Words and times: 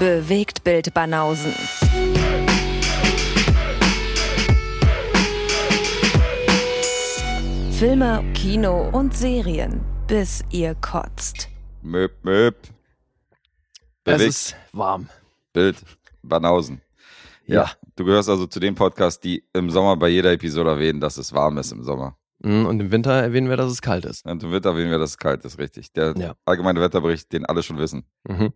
Bewegt 0.00 0.64
Bild 0.64 0.94
Banausen. 0.94 1.52
Filme, 7.72 8.22
Kino 8.34 8.88
und 8.92 9.14
Serien, 9.16 9.80
bis 10.06 10.44
ihr 10.50 10.74
kotzt. 10.74 11.48
Möp, 11.82 12.12
möp. 12.22 12.56
Es 14.04 14.14
Bewegt 14.16 14.28
ist 14.28 14.56
warm. 14.72 15.08
Bild 15.52 15.76
Banausen. 16.22 16.82
Ja. 17.46 17.70
Du 17.96 18.04
gehörst 18.04 18.28
also 18.28 18.46
zu 18.46 18.60
den 18.60 18.74
Podcasts, 18.74 19.20
die 19.20 19.44
im 19.54 19.70
Sommer 19.70 19.96
bei 19.96 20.08
jeder 20.08 20.32
Episode 20.32 20.70
erwähnen, 20.70 21.00
dass 21.00 21.16
es 21.16 21.32
warm 21.32 21.58
ist 21.58 21.72
im 21.72 21.82
Sommer. 21.82 22.16
Mm, 22.42 22.66
Und 22.66 22.80
im 22.80 22.90
Winter 22.92 23.12
erwähnen 23.12 23.48
wir, 23.48 23.56
dass 23.56 23.70
es 23.72 23.80
kalt 23.82 24.04
ist. 24.04 24.24
Und 24.26 24.42
im 24.42 24.52
Winter 24.52 24.70
erwähnen 24.70 24.90
wir, 24.90 24.98
dass 24.98 25.10
es 25.10 25.18
kalt 25.18 25.44
ist, 25.44 25.58
richtig. 25.58 25.92
Der 25.92 26.14
Ja. 26.16 26.34
allgemeine 26.44 26.80
Wetterbericht, 26.80 27.32
den 27.32 27.44
alle 27.46 27.62
schon 27.62 27.78
wissen. 27.78 28.04
Mhm. 28.28 28.52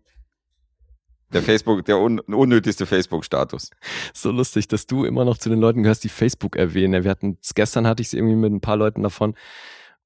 Der 1.35 1.43
Facebook, 1.43 1.83
der 1.83 1.99
un 1.99 2.19
unnötigste 2.21 2.85
Facebook-Status. 2.85 3.69
So 4.13 4.31
lustig, 4.31 4.69
dass 4.69 4.87
du 4.87 5.03
immer 5.03 5.25
noch 5.25 5.37
zu 5.37 5.49
den 5.49 5.59
Leuten 5.59 5.83
gehörst, 5.83 6.05
die 6.05 6.09
Facebook 6.09 6.55
erwähnen. 6.55 7.03
Wir 7.03 7.11
hatten, 7.11 7.37
gestern 7.55 7.85
hatte 7.85 8.01
ich 8.01 8.07
es 8.07 8.13
irgendwie 8.13 8.35
mit 8.35 8.53
ein 8.53 8.61
paar 8.61 8.77
Leuten 8.77 9.03
davon, 9.03 9.35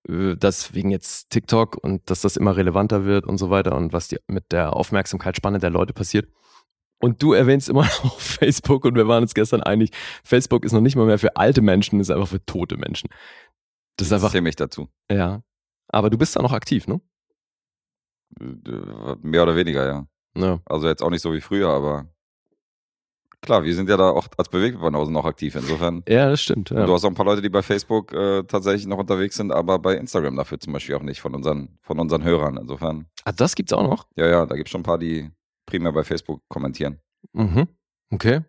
äh, 0.08 0.36
dass 0.36 0.73
wegen 0.73 0.90
jetzt 0.90 1.30
TikTok 1.30 1.78
und 1.78 2.10
dass 2.10 2.22
das 2.22 2.36
immer 2.36 2.58
relevanter 2.58 3.06
wird 3.06 3.28
und 3.28 3.38
so 3.38 3.52
weiter 3.52 3.76
und 3.76 3.94
was 3.94 4.08
die, 4.08 4.18
mit 4.28 4.52
der 4.52 4.76
Aufmerksamkeitsspanne 4.76 5.60
der 5.60 5.70
Leute 5.70 5.94
passiert. 5.94 6.28
Und 7.00 7.22
du 7.22 7.34
erwähnst 7.34 7.70
immer 7.70 7.84
noch 8.04 8.20
Facebook 8.20 8.86
und 8.86 8.96
wir 8.96 9.08
waren 9.08 9.22
uns 9.22 9.36
gestern 9.36 9.62
einig, 9.62 9.92
Facebook 10.23 10.66
ist 10.66 10.73
noch 10.73 10.82
nicht 10.82 10.96
mal 10.96 11.06
mehr 11.06 11.20
für 11.20 11.36
alte 11.36 11.62
Menschen, 11.62 12.00
ist 12.00 12.09
einfach 12.09 12.28
für 12.28 12.44
tote 12.44 12.76
Menschen. 12.78 13.08
Das 13.98 14.08
ist 14.08 14.14
einfach, 14.14 14.32
zähle 14.32 14.42
mich 14.42 14.56
dazu. 14.56 14.90
ja. 15.12 15.44
Aber 15.92 16.09
du 16.09 16.18
bist 16.20 16.36
da 16.36 16.42
noch 16.42 16.54
aktiv, 16.54 16.88
ne? 16.88 17.02
Äh, 18.40 19.16
Mehr 19.22 19.44
oder 19.44 19.56
weniger, 19.56 19.88
ja. 19.88 20.06
Ja. 20.38 20.60
Also 20.66 20.88
jetzt 20.88 21.02
auch 21.04 21.10
nicht 21.10 21.22
so 21.22 21.34
wie 21.34 21.42
früher, 21.42 21.70
aber 21.70 22.08
klar, 23.42 23.64
wir 23.64 23.73
sind 23.73 23.90
ja 23.90 23.98
da 23.98 24.09
auch 24.09 24.28
als 24.38 24.50
Bewegtbanausen 24.50 25.14
noch 25.14 25.26
aktiv. 25.26 25.56
Insofern. 25.56 26.03
Ja, 26.08 26.30
das 26.30 26.42
stimmt. 26.42 26.70
Ja. 26.70 26.86
Du 26.86 26.94
hast 26.94 27.03
auch 27.06 27.09
ein 27.09 27.16
paar 27.16 27.26
Leute, 27.26 27.42
die 27.42 27.50
bei 27.50 27.62
Facebook 27.62 28.14
äh, 28.14 28.44
tatsächlich 28.44 28.86
noch 28.88 28.98
unterwegs 28.98 29.36
sind, 29.36 29.52
aber 29.52 29.80
bei 29.80 29.95
Instagram 29.95 30.36
dafür 30.36 30.59
zum 30.59 30.73
Beispiel 30.73 30.95
auch 30.95 31.02
nicht 31.03 31.22
von 31.22 31.34
unseren, 31.36 31.78
von 31.81 32.00
unseren 32.00 32.23
Hörern. 32.23 32.58
Insofern, 32.58 33.08
Ah, 33.26 33.31
das 33.31 33.56
gibt's 33.56 33.73
auch 33.73 33.84
noch? 33.84 34.08
ja, 34.16 34.28
ja, 34.28 34.45
da 34.45 34.56
gibt 34.56 34.68
es 34.68 34.72
schon 34.72 34.81
ein 34.81 34.84
paar, 34.86 34.98
die 35.00 35.30
primär 35.66 35.92
bei 35.94 36.03
Facebook 36.03 36.42
kommentieren. 36.50 37.00
Mhm. 37.34 37.68
Okay. 38.12 38.42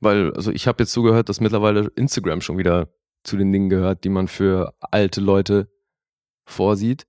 Weil, 0.00 0.32
also 0.34 0.50
ich 0.50 0.66
habe 0.66 0.82
jetzt 0.82 0.92
zugehört, 0.92 1.28
dass 1.28 1.40
mittlerweile 1.40 1.90
Instagram 1.96 2.40
schon 2.40 2.58
wieder 2.58 2.88
zu 3.22 3.36
den 3.36 3.52
Dingen 3.52 3.70
gehört, 3.70 4.04
die 4.04 4.08
man 4.10 4.28
für 4.28 4.74
alte 4.80 5.20
Leute 5.20 5.70
vorsieht. 6.46 7.06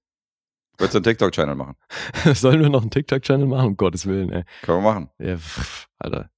Würdest 0.77 0.93
du 0.93 0.97
einen 0.97 1.03
TikTok-Channel 1.03 1.55
machen? 1.55 1.75
Sollen 2.33 2.61
wir 2.61 2.69
noch 2.69 2.81
einen 2.81 2.91
TikTok-Channel 2.91 3.47
machen? 3.47 3.67
Um 3.67 3.77
Gottes 3.77 4.05
Willen, 4.05 4.31
ey. 4.31 4.43
Können 4.61 4.79
wir 4.79 4.91
machen. 4.93 5.09
Ja, 5.19 5.37
pff, 5.37 5.87
Alter. 5.99 6.29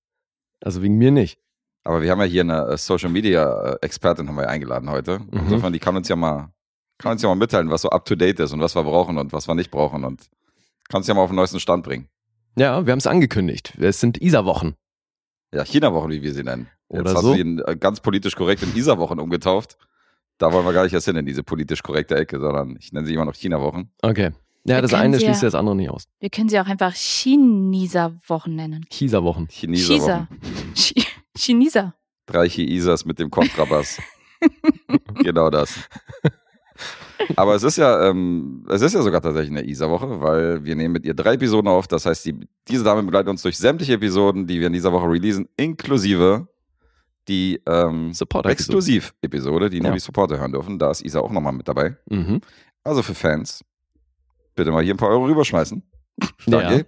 Also 0.63 0.81
wegen 0.81 0.97
mir 0.97 1.11
nicht. 1.11 1.39
Aber 1.83 2.02
wir 2.02 2.11
haben 2.11 2.19
ja 2.19 2.25
hier 2.25 2.41
eine 2.41 2.67
äh, 2.67 2.77
Social 2.77 3.09
Media 3.09 3.73
äh, 3.73 3.77
Expertin 3.81 4.27
haben 4.27 4.35
wir 4.35 4.43
ja 4.43 4.49
eingeladen 4.49 4.89
heute. 4.89 5.19
Mhm. 5.19 5.30
Insofern, 5.33 5.73
die 5.73 5.80
kann 5.80 5.95
uns 5.95 6.09
ja 6.09 6.15
mal, 6.15 6.52
kann 6.97 7.13
uns 7.13 7.21
ja 7.21 7.30
mal 7.30 7.35
mitteilen, 7.35 7.69
was 7.69 7.83
so 7.83 7.89
up 7.89 8.05
to 8.05 8.15
date 8.15 8.39
ist 8.39 8.52
und 8.52 8.59
was 8.59 8.75
wir 8.75 8.83
brauchen 8.83 9.17
und 9.17 9.31
was 9.31 9.47
wir 9.47 9.55
nicht 9.55 9.71
brauchen 9.71 10.03
und 10.03 10.30
kann 10.89 10.99
uns 10.99 11.08
ja 11.08 11.13
mal 11.13 11.21
auf 11.21 11.30
den 11.30 11.38
neuesten 11.38 11.59
Stand 11.59 11.83
bringen. 11.83 12.09
Ja, 12.58 12.85
wir 12.85 12.91
haben 12.91 12.99
es 12.99 13.08
angekündigt. 13.08 13.73
Es 13.80 13.99
sind 13.99 14.21
ISA-Wochen. 14.21 14.75
Ja, 15.53 15.63
China-Wochen, 15.63 16.09
wie 16.09 16.21
wir 16.23 16.33
sie 16.33 16.43
nennen. 16.43 16.67
Jetzt 16.89 17.02
Oder 17.02 17.13
hast 17.13 17.21
so. 17.21 17.33
du 17.33 17.39
ihn 17.39 17.59
äh, 17.65 17.75
ganz 17.75 17.99
politisch 17.99 18.35
korrekt 18.35 18.63
in 18.63 18.75
ISA-Wochen 18.75 19.19
umgetauft. 19.19 19.77
Da 20.38 20.52
wollen 20.53 20.66
wir 20.66 20.73
gar 20.73 20.83
nicht 20.83 20.93
erst 20.93 21.05
hin 21.07 21.16
in 21.16 21.25
diese 21.25 21.43
politisch 21.43 21.81
korrekte 21.81 22.16
Ecke, 22.16 22.39
sondern 22.39 22.75
ich 22.80 22.91
nenne 22.93 23.07
sie 23.07 23.13
immer 23.13 23.25
noch 23.25 23.33
China-Wochen. 23.35 23.89
Okay. 24.02 24.31
Ja, 24.66 24.75
Wir 24.75 24.81
das 24.83 24.93
eine 24.93 25.17
sie 25.17 25.25
schließt 25.25 25.41
ja- 25.43 25.47
das 25.47 25.55
andere 25.55 25.75
nicht 25.75 25.89
aus. 25.89 26.03
Wir 26.19 26.30
können 26.30 26.49
sie 26.49 26.59
auch 26.59 26.67
einfach 26.67 26.93
Chineser-Wochen 26.93 28.53
nennen. 28.55 28.85
Chisa-Wochen. 28.89 29.47
Chineser-Wochen. 29.49 30.27
Chi- 30.75 31.05
Chineser. 31.38 31.93
Drei 32.25 32.47
Chiisas 32.49 33.05
mit 33.05 33.17
dem 33.19 33.31
Kontrabass. 33.31 33.97
genau 35.23 35.49
das. 35.49 35.73
Aber 37.36 37.55
es 37.55 37.64
ist 37.64 37.77
ja, 37.77 38.09
ähm, 38.09 38.65
es 38.70 38.81
ist 38.81 38.93
ja 38.93 39.02
sogar 39.02 39.21
tatsächlich 39.21 39.52
eine 39.58 39.67
ISA-Woche, 39.67 40.21
weil 40.21 40.64
wir 40.64 40.76
nehmen 40.76 40.93
mit 40.93 41.05
ihr 41.05 41.14
drei 41.15 41.33
Episoden 41.33 41.67
auf. 41.67 41.87
Das 41.87 42.05
heißt, 42.05 42.26
die, 42.26 42.47
diese 42.67 42.83
Dame 42.83 43.02
begleitet 43.03 43.30
uns 43.30 43.42
durch 43.42 43.58
sämtliche 43.58 43.93
Episoden, 43.93 44.45
die 44.45 44.59
wir 44.59 44.67
in 44.67 44.73
dieser 44.73 44.92
Woche 44.92 45.09
releasen, 45.09 45.47
inklusive 45.58 46.47
die 47.27 47.61
ähm. 47.67 48.11
Exklusiv-Episode, 48.43 49.70
die 49.70 49.80
nur 49.80 49.89
Ja. 49.89 49.93
die 49.93 49.99
Supporter 49.99 50.39
hören 50.39 50.52
dürfen. 50.52 50.80
Da 50.80 50.92
ist 50.92 51.04
Isa 51.04 51.20
auch 51.20 51.32
nochmal 51.32 51.54
mit 51.54 51.67
dabei. 51.67 51.98
Mhm. 52.10 52.42
Also 52.83 53.04
für 53.04 53.14
Fans, 53.15 53.64
bitte 54.55 54.71
mal 54.71 54.83
hier 54.83 54.93
ein 54.93 54.98
paar 54.98 55.10
Euro 55.10 55.26
rüberschmeißen. 55.26 55.83
Ja. 56.48 56.61
Danke. 56.61 56.88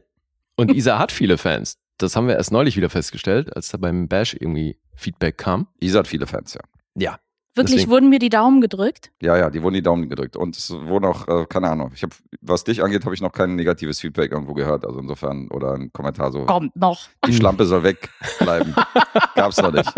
Und 0.55 0.72
Isa 0.73 0.97
hat 1.00 1.11
viele 1.11 1.38
Fans. 1.38 1.77
Das 1.97 2.16
haben 2.16 2.27
wir 2.27 2.35
erst 2.35 2.51
neulich 2.51 2.77
wieder 2.77 2.89
festgestellt, 2.89 3.55
als 3.55 3.69
da 3.69 3.77
beim 3.77 4.07
Bash 4.07 4.33
irgendwie 4.33 4.79
Feedback 4.95 5.38
kam. 5.38 5.67
Isa 5.79 6.00
hat 6.00 6.07
viele 6.07 6.27
Fans, 6.27 6.53
ja. 6.53 6.61
Ja. 6.95 7.19
Wirklich 7.59 7.75
Deswegen- 7.81 7.91
wurden 7.91 8.09
mir 8.09 8.19
die 8.19 8.29
Daumen 8.29 8.61
gedrückt. 8.61 9.11
Ja, 9.21 9.37
ja, 9.37 9.49
die 9.49 9.61
wurden 9.61 9.73
die 9.75 9.81
Daumen 9.81 10.07
gedrückt. 10.09 10.37
Und 10.37 10.55
es 10.57 10.71
wurden 10.71 11.05
auch, 11.05 11.27
äh, 11.27 11.45
keine 11.47 11.69
Ahnung, 11.69 11.91
ich 11.93 12.03
habe, 12.03 12.15
was 12.41 12.63
dich 12.63 12.81
angeht, 12.83 13.03
habe 13.03 13.13
ich 13.13 13.21
noch 13.21 13.31
kein 13.33 13.55
negatives 13.55 13.99
Feedback 13.99 14.31
irgendwo 14.31 14.53
gehört. 14.53 14.85
Also 14.85 14.99
insofern, 14.99 15.49
oder 15.49 15.73
ein 15.73 15.91
Kommentar 15.91 16.31
so, 16.31 16.45
Kommt 16.45 16.75
noch. 16.75 17.07
die 17.27 17.33
Schlampe 17.33 17.65
soll 17.65 17.83
wegbleiben. 17.83 18.73
Gab's 19.35 19.57
noch 19.57 19.71
nicht. 19.73 19.91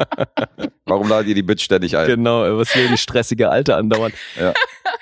Warum 0.86 1.08
ladet 1.08 1.28
ihr 1.28 1.36
die 1.36 1.44
Bitch 1.44 1.64
ständig 1.64 1.96
ein? 1.98 2.08
Genau, 2.08 2.42
was 2.58 2.76
will 2.76 2.88
die 2.88 2.98
stressige 2.98 3.50
Alte 3.50 3.76
andauern? 3.76 4.12
Ja. 4.40 4.54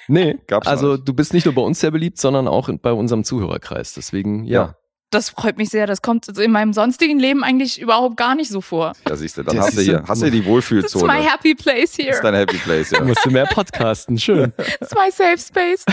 Nee, 0.07 0.37
Gab's 0.47 0.65
noch 0.65 0.71
also 0.71 0.91
nicht. 0.93 1.07
du 1.07 1.13
bist 1.13 1.33
nicht 1.33 1.45
nur 1.45 1.55
bei 1.55 1.61
uns 1.61 1.79
sehr 1.79 1.91
beliebt, 1.91 2.17
sondern 2.19 2.47
auch 2.47 2.69
bei 2.81 2.91
unserem 2.91 3.23
Zuhörerkreis. 3.23 3.93
Deswegen, 3.93 4.43
ja. 4.43 4.75
Das 5.11 5.31
freut 5.31 5.57
mich 5.57 5.69
sehr. 5.69 5.87
Das 5.87 6.03
kommt 6.03 6.27
in 6.37 6.51
meinem 6.51 6.71
sonstigen 6.71 7.17
Leben 7.19 7.43
eigentlich 7.43 7.81
überhaupt 7.81 8.15
gar 8.15 8.35
nicht 8.35 8.51
so 8.51 8.61
vor. 8.61 8.93
Ja, 9.07 9.15
siehst 9.15 9.37
du, 9.37 9.43
dann 9.43 9.55
Das 9.55 9.67
hast 9.67 9.77
du 9.77 9.81
hier, 9.81 10.03
so- 10.05 10.07
hast 10.07 10.21
du 10.21 10.25
die 10.29 10.37
Das 10.37 10.45
ist 10.45 10.51
Wohlfühlzone. 10.51 11.13
my 11.13 11.23
happy 11.23 11.55
place 11.55 11.91
Das 11.93 11.99
ist 11.99 12.05
here. 12.05 12.19
dein 12.21 12.35
Happy 12.35 12.57
Place, 12.57 12.91
ja. 12.91 13.03
Musst 13.03 13.25
du 13.25 13.31
mehr 13.31 13.47
podcasten, 13.47 14.19
schön. 14.19 14.53
Das 14.57 14.67
ist 14.81 14.95
my 14.95 15.09
safe 15.11 15.37
space. 15.39 15.83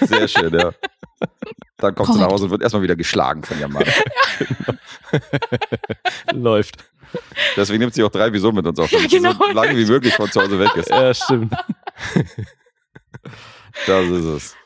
Sehr 0.00 0.26
schön, 0.26 0.52
ja. 0.58 0.72
Dann 1.76 1.94
kommt 1.94 2.12
sie 2.14 2.18
nach. 2.18 2.28
Hause 2.30 2.46
und 2.46 2.50
wird 2.50 2.62
erstmal 2.62 2.82
wieder 2.82 2.96
geschlagen 2.96 3.44
von 3.44 3.60
ihrem 3.60 3.72
Mann. 3.72 3.84
Läuft. 6.32 6.84
Deswegen 7.56 7.78
nimmt 7.78 7.94
sie 7.94 8.02
auch 8.02 8.10
drei 8.10 8.26
Episoden 8.26 8.56
mit 8.56 8.66
uns 8.66 8.78
auf, 8.80 8.90
damit 8.90 9.10
Ja, 9.12 9.18
genau. 9.18 9.32
so 9.34 9.52
lange 9.52 9.76
wie 9.76 9.86
möglich 9.86 10.14
von 10.14 10.30
zu 10.30 10.42
Hause 10.42 10.58
weg 10.58 10.74
ist. 10.76 10.90
Ja, 10.90 11.14
stimmt. 11.14 11.54
Das 13.86 14.04
ist 14.06 14.24
es. 14.24 14.56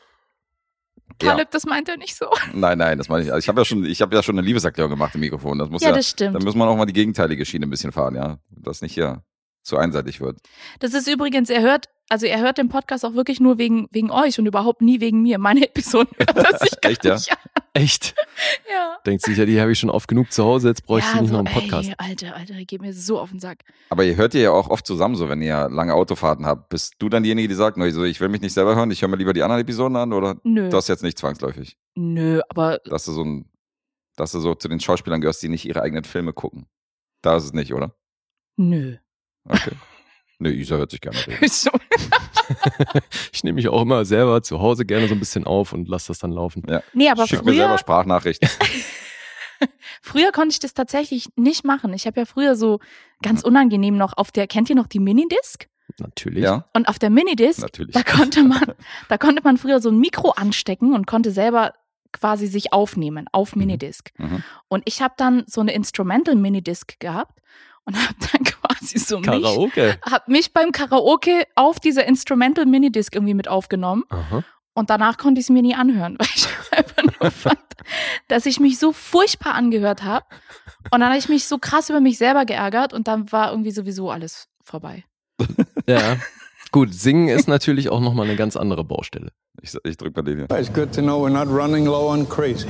Ja. 1.21 1.31
Talib, 1.31 1.51
das 1.51 1.65
meint 1.65 1.87
er 1.89 1.97
nicht 1.97 2.15
so. 2.15 2.25
Nein, 2.53 2.77
nein, 2.77 2.97
das 2.97 3.09
meine 3.09 3.23
ich. 3.23 3.31
Also 3.31 3.39
ich 3.43 3.47
habe 3.49 3.61
ja 3.61 3.65
schon, 3.65 3.85
ich 3.85 4.01
habe 4.01 4.15
ja 4.15 4.23
schon 4.23 4.37
eine 4.37 4.45
Liebeserklärung 4.45 4.91
gemacht 4.91 5.13
im 5.15 5.21
Mikrofon. 5.21 5.59
Das 5.59 5.69
muss 5.69 5.81
ja, 5.81 5.89
Ja, 5.89 5.95
das 5.95 6.09
stimmt. 6.09 6.35
dann 6.35 6.43
muss 6.43 6.55
man 6.55 6.67
auch 6.67 6.75
mal 6.77 6.85
die 6.85 6.93
gegenteilige 6.93 7.45
Schiene 7.45 7.65
ein 7.67 7.69
bisschen 7.69 7.91
fahren, 7.91 8.15
ja. 8.15 8.37
Dass 8.49 8.81
nicht 8.81 8.93
hier 8.93 9.23
zu 9.63 9.77
einseitig 9.77 10.21
wird. 10.21 10.37
Das 10.79 10.93
ist 10.93 11.07
übrigens, 11.07 11.49
er 11.49 11.61
hört, 11.61 11.89
also 12.09 12.25
er 12.25 12.39
hört 12.41 12.57
den 12.57 12.69
Podcast 12.69 13.05
auch 13.05 13.13
wirklich 13.13 13.39
nur 13.39 13.57
wegen, 13.57 13.87
wegen 13.91 14.11
euch 14.11 14.37
und 14.39 14.45
überhaupt 14.45 14.81
nie 14.81 14.99
wegen 14.99 15.21
mir. 15.21 15.37
Meine 15.39 15.65
Episoden 15.65 16.15
hört 16.19 16.37
er 16.37 16.59
sich 16.59 16.79
gar 16.81 16.91
Echt, 16.91 17.05
ja? 17.05 17.15
nicht 17.15 17.31
an. 17.31 17.37
Echt? 17.73 18.15
Ja. 18.69 18.97
Denkt 19.05 19.23
sich 19.23 19.37
ja, 19.37 19.45
die 19.45 19.61
habe 19.61 19.71
ich 19.71 19.79
schon 19.79 19.89
oft 19.89 20.07
genug 20.07 20.31
zu 20.31 20.43
Hause, 20.43 20.69
jetzt 20.69 20.85
bräuchte 20.85 21.07
ich 21.09 21.15
ja, 21.15 21.21
nicht 21.21 21.29
so, 21.31 21.37
noch 21.37 21.45
einen 21.45 21.53
Podcast. 21.53 21.89
Ey, 21.89 21.95
Alter, 21.97 22.35
Alter, 22.35 22.55
geht 22.65 22.81
mir 22.81 22.91
so 22.91 23.19
auf 23.19 23.29
den 23.29 23.39
Sack. 23.39 23.59
Aber 23.89 24.03
ihr 24.03 24.15
hört 24.15 24.33
ihr 24.33 24.41
ja 24.41 24.51
auch 24.51 24.69
oft 24.69 24.85
zusammen 24.85 25.15
so, 25.15 25.29
wenn 25.29 25.41
ihr 25.41 25.69
lange 25.69 25.93
Autofahrten 25.93 26.45
habt. 26.45 26.69
Bist 26.69 26.95
du 26.99 27.07
dann 27.09 27.23
diejenige, 27.23 27.47
die 27.47 27.53
sagt, 27.53 27.77
so, 27.91 28.03
ich 28.03 28.19
will 28.19 28.29
mich 28.29 28.41
nicht 28.41 28.53
selber 28.53 28.75
hören, 28.75 28.89
ich 28.91 29.01
höre 29.01 29.09
mir 29.09 29.17
lieber 29.17 29.33
die 29.33 29.43
anderen 29.43 29.61
Episoden 29.61 29.95
an 29.95 30.11
oder 30.11 30.37
Nö. 30.43 30.69
das 30.69 30.87
jetzt 30.87 31.03
nicht 31.03 31.17
zwangsläufig? 31.19 31.77
Nö, 31.95 32.41
aber 32.49 32.79
Dass 32.85 33.05
du 33.05 33.11
so 33.11 33.23
ein, 33.23 33.49
dass 34.15 34.31
du 34.31 34.39
so 34.39 34.55
zu 34.55 34.67
den 34.67 34.79
Schauspielern 34.79 35.21
gehörst, 35.21 35.43
die 35.43 35.49
nicht 35.49 35.65
ihre 35.65 35.81
eigenen 35.81 36.03
Filme 36.03 36.33
gucken. 36.33 36.65
Da 37.21 37.37
ist 37.37 37.45
es 37.45 37.53
nicht, 37.53 37.73
oder? 37.73 37.95
nö. 38.57 38.97
Okay. 39.45 39.71
Nö, 40.39 40.51
Isa 40.51 40.75
hört 40.75 40.91
sich 40.91 41.01
gerne 41.01 41.17
reden. 41.25 41.47
So. 41.47 41.69
Ich 43.31 43.43
nehme 43.43 43.55
mich 43.55 43.69
auch 43.69 43.81
immer 43.81 44.03
selber 44.03 44.43
zu 44.43 44.59
Hause 44.59 44.85
gerne 44.85 45.07
so 45.07 45.13
ein 45.13 45.19
bisschen 45.19 45.45
auf 45.45 45.71
und 45.71 45.87
lasse 45.87 46.09
das 46.09 46.19
dann 46.19 46.31
laufen. 46.31 46.63
Nee, 46.93 47.09
aber 47.09 47.25
Schick 47.25 47.45
mir 47.45 47.53
selber 47.53 47.69
früher, 47.69 47.77
Sprachnachrichten. 47.77 48.49
früher 50.01 50.31
konnte 50.31 50.51
ich 50.51 50.59
das 50.59 50.73
tatsächlich 50.73 51.29
nicht 51.37 51.63
machen. 51.63 51.93
Ich 51.93 52.05
habe 52.05 52.19
ja 52.19 52.25
früher 52.25 52.55
so 52.55 52.79
ganz 53.21 53.43
unangenehm 53.43 53.95
noch 53.95 54.17
auf 54.17 54.31
der, 54.31 54.47
kennt 54.47 54.69
ihr 54.69 54.75
noch 54.75 54.87
die 54.87 54.99
Minidisc? 54.99 55.67
Natürlich. 55.99 56.43
Ja, 56.43 56.65
Und 56.73 56.87
auf 56.87 56.99
der 56.99 57.09
Minidisc, 57.09 57.61
natürlich. 57.61 57.93
da 57.93 58.03
konnte 58.03 58.43
man, 58.43 58.73
da 59.09 59.17
konnte 59.17 59.41
man 59.43 59.57
früher 59.57 59.79
so 59.79 59.89
ein 59.89 59.99
Mikro 59.99 60.31
anstecken 60.31 60.93
und 60.93 61.07
konnte 61.07 61.31
selber 61.31 61.73
quasi 62.11 62.47
sich 62.47 62.73
aufnehmen 62.73 63.27
auf 63.31 63.55
Minidisc. 63.55 64.11
Mhm. 64.17 64.43
Und 64.67 64.83
ich 64.85 65.01
habe 65.01 65.13
dann 65.17 65.43
so 65.47 65.61
eine 65.61 65.73
Instrumental 65.73 66.35
Minidisc 66.35 66.99
gehabt 66.99 67.39
und 67.85 67.95
habe 67.95 68.15
dann 68.31 68.43
quasi 68.45 68.97
so 68.97 69.17
mich, 69.19 69.25
Karaoke. 69.27 69.97
hab 70.09 70.27
mich 70.27 70.53
beim 70.53 70.71
Karaoke 70.71 71.45
auf 71.55 71.79
dieser 71.79 72.05
Instrumental 72.05 72.65
Minidisc 72.65 73.13
irgendwie 73.15 73.33
mit 73.33 73.47
aufgenommen 73.47 74.03
Aha. 74.09 74.43
und 74.73 74.89
danach 74.89 75.17
konnte 75.17 75.39
ich 75.39 75.45
es 75.45 75.49
mir 75.49 75.61
nie 75.61 75.75
anhören, 75.75 76.15
weil 76.19 76.27
ich 76.35 76.47
einfach 76.71 77.03
nur 77.03 77.31
fand, 77.31 77.59
dass 78.27 78.45
ich 78.45 78.59
mich 78.59 78.79
so 78.79 78.91
furchtbar 78.93 79.53
angehört 79.55 80.03
habe. 80.03 80.25
Und 80.91 80.99
dann 80.99 81.09
habe 81.09 81.17
ich 81.17 81.29
mich 81.29 81.47
so 81.47 81.57
krass 81.57 81.89
über 81.89 81.99
mich 82.01 82.17
selber 82.17 82.45
geärgert 82.45 82.93
und 82.93 83.07
dann 83.07 83.31
war 83.31 83.51
irgendwie 83.51 83.71
sowieso 83.71 84.11
alles 84.11 84.47
vorbei. 84.63 85.03
Ja. 85.87 86.17
Gut, 86.71 86.93
singen 86.93 87.27
ist 87.27 87.47
natürlich 87.47 87.89
auch 87.89 87.99
nochmal 87.99 88.25
eine 88.25 88.35
ganz 88.35 88.55
andere 88.57 88.83
Baustelle. 88.83 89.31
Ich, 89.61 89.75
ich 89.83 89.95
drück 89.97 90.15
mal 90.15 90.23
den 90.23 90.47
hier. 90.47 90.57
It's 90.59 90.73
good 90.73 90.93
to 90.93 91.01
know 91.01 91.23
we're 91.23 91.29
not 91.29 91.47
running 91.47 91.85
low 91.85 92.09
on 92.11 92.27
crazy. 92.27 92.67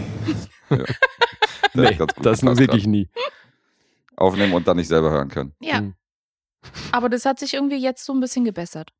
Der 0.69 0.79
hat 0.79 0.95
Nee, 1.73 1.97
das 2.21 2.43
wirklich 2.43 2.83
grad. 2.83 2.87
nie. 2.91 3.09
Aufnehmen 4.15 4.53
und 4.53 4.67
dann 4.67 4.77
nicht 4.77 4.87
selber 4.87 5.09
hören 5.11 5.29
können. 5.29 5.53
Ja, 5.61 5.79
Hm. 5.79 5.95
aber 6.91 7.09
das 7.09 7.25
hat 7.25 7.39
sich 7.39 7.53
irgendwie 7.53 7.77
jetzt 7.77 8.05
so 8.05 8.13
ein 8.13 8.19
bisschen 8.19 8.45
gebessert. 8.45 8.91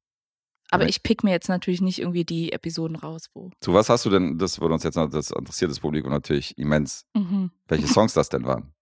Aber 0.71 0.83
Okay. 0.83 0.89
ich 0.89 1.04
pick 1.04 1.24
mir 1.24 1.31
jetzt 1.31 1.50
natürlich 1.50 1.81
nicht 1.81 2.00
irgendwie 2.00 2.25
die 2.25 2.51
Episoden 2.51 2.95
raus, 2.95 3.30
wo. 3.33 3.51
Zu 3.62 3.74
was 3.74 3.89
hast 3.89 4.06
du 4.06 4.10
denn, 4.10 4.38
das 4.39 4.60
würde 4.60 4.74
uns 4.74 4.83
jetzt 4.83 4.95
noch, 4.95 5.10
das 5.10 5.30
interessiert 5.31 5.69
das 5.69 5.80
Publikum 5.80 6.12
natürlich 6.12 6.57
immens, 6.57 7.06
Mhm. 7.13 7.51
welche 7.68 7.88
Songs 7.88 8.13
das 8.13 8.30
denn 8.30 8.45
waren. 8.45 8.74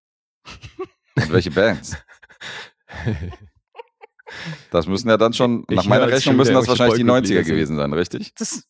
Und 1.15 1.31
welche 1.31 1.51
Bands. 1.51 1.97
Das 4.71 4.87
müssen 4.87 5.09
ja 5.09 5.17
dann 5.17 5.33
schon, 5.33 5.65
Ich 5.69 5.75
nach 5.75 5.85
meiner 5.85 6.07
Rechnung 6.07 6.37
müssen 6.37 6.53
das 6.53 6.67
wahrscheinlich 6.67 6.95
die 6.95 7.01
irgendwelche 7.01 7.33
90er 7.33 7.35
Boygroup-Lieder 7.35 7.43
gewesen 7.53 7.75
sein, 7.75 7.91
richtig? 7.93 8.33
Das. 8.35 8.63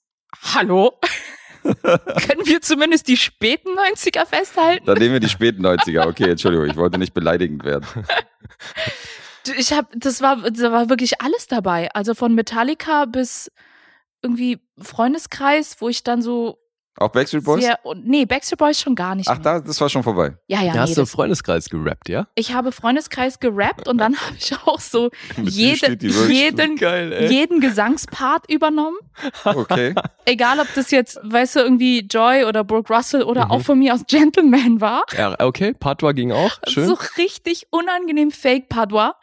Hallo? 0.55 0.93
Können 1.83 2.45
wir 2.45 2.61
zumindest 2.61 3.07
die 3.07 3.17
späten 3.17 3.69
90er 3.69 4.25
festhalten? 4.25 4.85
Dann 4.85 4.97
nehmen 4.97 5.13
wir 5.13 5.19
die 5.19 5.29
späten 5.29 5.65
90er. 5.65 6.07
Okay, 6.07 6.29
Entschuldigung, 6.29 6.67
ich 6.67 6.75
wollte 6.75 6.97
nicht 6.97 7.13
beleidigend 7.13 7.63
werden. 7.63 7.85
Ich 9.57 9.73
habe, 9.73 9.87
das 9.97 10.21
war, 10.21 10.51
da 10.51 10.71
war 10.71 10.89
wirklich 10.89 11.19
alles 11.19 11.47
dabei. 11.47 11.91
Also 11.95 12.13
von 12.13 12.35
Metallica 12.35 13.05
bis 13.05 13.51
irgendwie 14.21 14.59
Freundeskreis, 14.79 15.77
wo 15.79 15.89
ich 15.89 16.03
dann 16.03 16.21
so 16.21 16.59
Auch 16.97 17.07
Backstreet 17.09 17.43
Boys? 17.45 17.63
sehr, 17.63 17.79
nee, 18.03 18.25
Backstreet 18.25 18.59
Boys 18.59 18.79
schon 18.81 18.95
gar 18.95 19.15
nicht 19.15 19.27
Ach, 19.29 19.35
mehr. 19.35 19.43
da, 19.43 19.59
das 19.61 19.79
war 19.79 19.87
schon 19.89 20.03
vorbei. 20.03 20.35
ja, 20.47 20.59
ja, 20.59 20.65
Ja, 20.65 20.73
nee, 20.73 20.79
hast 20.79 20.97
du 20.97 21.05
Freundeskreis 21.05 21.69
gerappt, 21.69 22.09
ja? 22.09 22.27
ich 22.35 22.53
habe 22.53 22.71
Freundeskreis 22.71 23.39
gerappt 23.39 23.87
und 23.87 23.97
dann 23.97 24.15
habe 24.21 24.35
ich 24.37 24.53
auch 24.65 24.79
so 24.79 25.09
jede, 25.41 25.97
jeden, 26.29 26.75
Geil, 26.75 27.27
jeden 27.31 27.59
Gesangspart 27.61 28.51
übernommen. 28.51 28.97
Okay. 29.45 29.95
Egal, 30.25 30.59
ob 30.59 30.67
das 30.75 30.91
jetzt, 30.91 31.17
weißt 31.23 31.55
du, 31.55 31.59
irgendwie 31.61 32.01
Joy 32.01 32.43
oder 32.43 32.63
Brooke 32.63 32.93
Russell 32.93 33.23
oder 33.23 33.45
Mhm. 33.45 33.51
auch 33.51 33.61
von 33.61 33.79
mir 33.79 33.93
aus 33.93 34.01
Gentleman 34.07 34.81
war. 34.81 35.03
Ja, 35.17 35.35
okay, 35.39 35.73
Patois 35.73 36.11
ging 36.13 36.31
auch. 36.31 36.51
Schön. 36.67 36.87
So 36.87 36.97
richtig 37.17 37.67
unangenehm 37.71 38.31
Fake 38.31 38.67
Padua. 38.69 39.15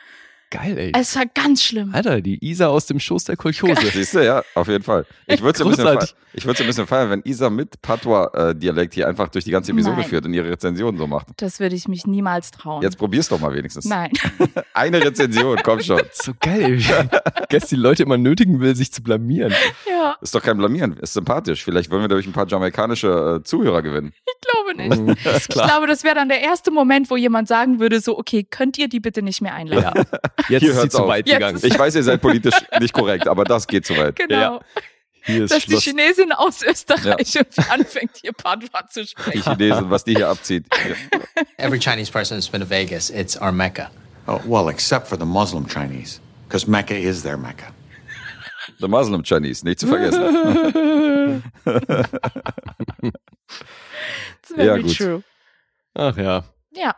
Geil, 0.51 0.79
ey. 0.79 0.93
Es 0.99 1.15
war 1.15 1.27
ganz 1.27 1.63
schlimm. 1.63 1.91
Alter, 1.95 2.23
die 2.23 2.43
Isa 2.43 2.69
aus 2.69 2.87
dem 2.87 2.99
Schoß 2.99 3.25
der 3.25 3.37
Kolchose. 3.37 3.87
Siehst 3.93 4.15
du, 4.15 4.25
ja, 4.25 4.43
auf 4.55 4.67
jeden 4.69 4.83
Fall. 4.83 5.05
Ich 5.27 5.43
würde 5.43 5.57
es 5.57 5.61
ein, 5.61 5.67
ein 6.47 6.67
bisschen 6.67 6.87
feiern, 6.87 7.11
wenn 7.11 7.23
Isa 7.25 7.51
mit 7.51 7.83
Patois-Dialekt 7.83 8.95
hier 8.95 9.09
einfach 9.09 9.29
durch 9.29 9.45
die 9.45 9.51
ganze 9.51 9.73
Episode 9.73 9.97
Nein. 9.97 10.07
führt 10.07 10.25
und 10.25 10.33
ihre 10.33 10.49
Rezension 10.51 10.97
so 10.97 11.07
macht. 11.07 11.27
Das 11.37 11.61
würde 11.61 11.75
ich 11.77 11.87
mich 11.87 12.07
niemals 12.07 12.51
trauen. 12.51 12.83
Jetzt 12.83 12.97
probier's 12.97 13.29
doch 13.29 13.39
mal 13.39 13.55
wenigstens. 13.55 13.85
Nein. 13.85 14.11
Eine 14.73 15.05
Rezension, 15.05 15.59
komm 15.63 15.81
schon. 15.81 16.01
So 16.13 16.33
geil, 16.41 16.81
Gest 17.49 17.71
die 17.71 17.77
Leute 17.77 18.03
immer 18.03 18.17
nötigen 18.17 18.61
will, 18.61 18.75
sich 18.75 18.93
zu 18.93 19.03
blamieren. 19.03 19.53
ja, 19.89 20.17
Ist 20.21 20.35
doch 20.35 20.43
kein 20.43 20.59
Blamieren, 20.59 20.97
ist 20.97 21.13
sympathisch. 21.13 21.63
Vielleicht 21.63 21.91
wollen 21.91 22.03
wir 22.03 22.09
dadurch 22.09 22.27
ein 22.27 22.33
paar 22.33 22.47
jamaikanische 22.49 23.39
äh, 23.41 23.45
Zuhörer 23.45 23.83
gewinnen. 23.83 24.13
ich 24.27 24.49
glaube 24.49 24.89
nicht. 24.89 25.01
Mhm, 25.01 25.33
ist 25.33 25.49
Ich 25.49 25.49
glaube, 25.49 25.87
das 25.87 26.05
wäre 26.05 26.15
dann 26.17 26.29
der 26.29 26.41
erste 26.41 26.71
Moment, 26.71 27.11
wo 27.11 27.17
jemand 27.17 27.49
sagen 27.49 27.79
würde, 27.79 28.01
so, 28.01 28.19
okay, 28.19 28.45
könnt 28.45 28.79
ihr 28.79 28.89
die 28.89 29.01
bitte 29.01 29.23
nicht 29.23 29.41
mehr 29.41 29.55
einladen? 29.55 30.05
Ja. 30.13 30.19
Jetzt 30.49 30.63
Hier 30.63 30.71
ist 30.73 30.81
sie 30.83 30.89
zu 30.89 31.03
auf. 31.03 31.09
weit 31.09 31.27
Jetzt 31.27 31.35
gegangen. 31.37 31.61
Ich 31.63 31.79
weiß, 31.79 31.95
ihr 31.97 32.03
seid 32.03 32.21
politisch 32.21 32.55
nicht 32.81 32.93
korrekt, 32.95 33.27
aber 33.29 33.45
das 33.45 33.67
geht 33.67 33.85
zu 33.87 33.97
weit. 33.97 34.17
Genau. 34.17 34.35
Ja. 34.37 34.61
Hier 35.23 35.45
ist 35.45 35.51
Dass 35.53 35.65
die 35.65 35.73
Schluss. 35.73 35.85
Chinesin 35.85 36.33
aus 36.33 36.63
Österreich 36.63 37.35
irgendwie 37.35 37.63
anfängt, 37.71 38.13
hier 38.23 38.33
Padua 38.33 38.87
zu 38.89 39.03
Die 39.03 39.09
sprechen. 39.09 39.43
Chinesen, 39.43 39.91
was 39.91 40.05
die 40.05 40.15
hier 40.15 40.29
abzieht. 40.29 40.65
Every 41.59 41.79
Chinese 41.79 42.11
person 42.11 42.37
who's 42.39 42.49
been 42.49 42.61
to 42.63 42.67
Vegas, 42.71 43.11
it's 43.11 43.37
our 43.41 43.53
Mecca. 43.53 43.91
Oh, 44.27 44.41
well, 44.47 44.69
except 44.69 45.07
for 45.09 45.19
the 45.19 45.25
Muslim 45.27 45.67
Chinese, 45.67 46.21
because 46.47 46.67
Mecca 46.71 46.95
is 46.95 47.23
their 47.23 47.37
Mecca. 47.37 47.67
The 48.81 48.89
Muslim 48.89 49.23
Chinese, 49.25 49.65
nicht 49.67 49.81
zu 49.81 49.87
vergessen. 49.87 50.23
It's 54.41 54.55
very 54.55 54.67
Ja, 54.67 54.77
gut. 54.79 54.97
true. 54.97 55.23
Ach 55.95 56.17
ja. 56.17 56.45
Ja. 56.73 56.95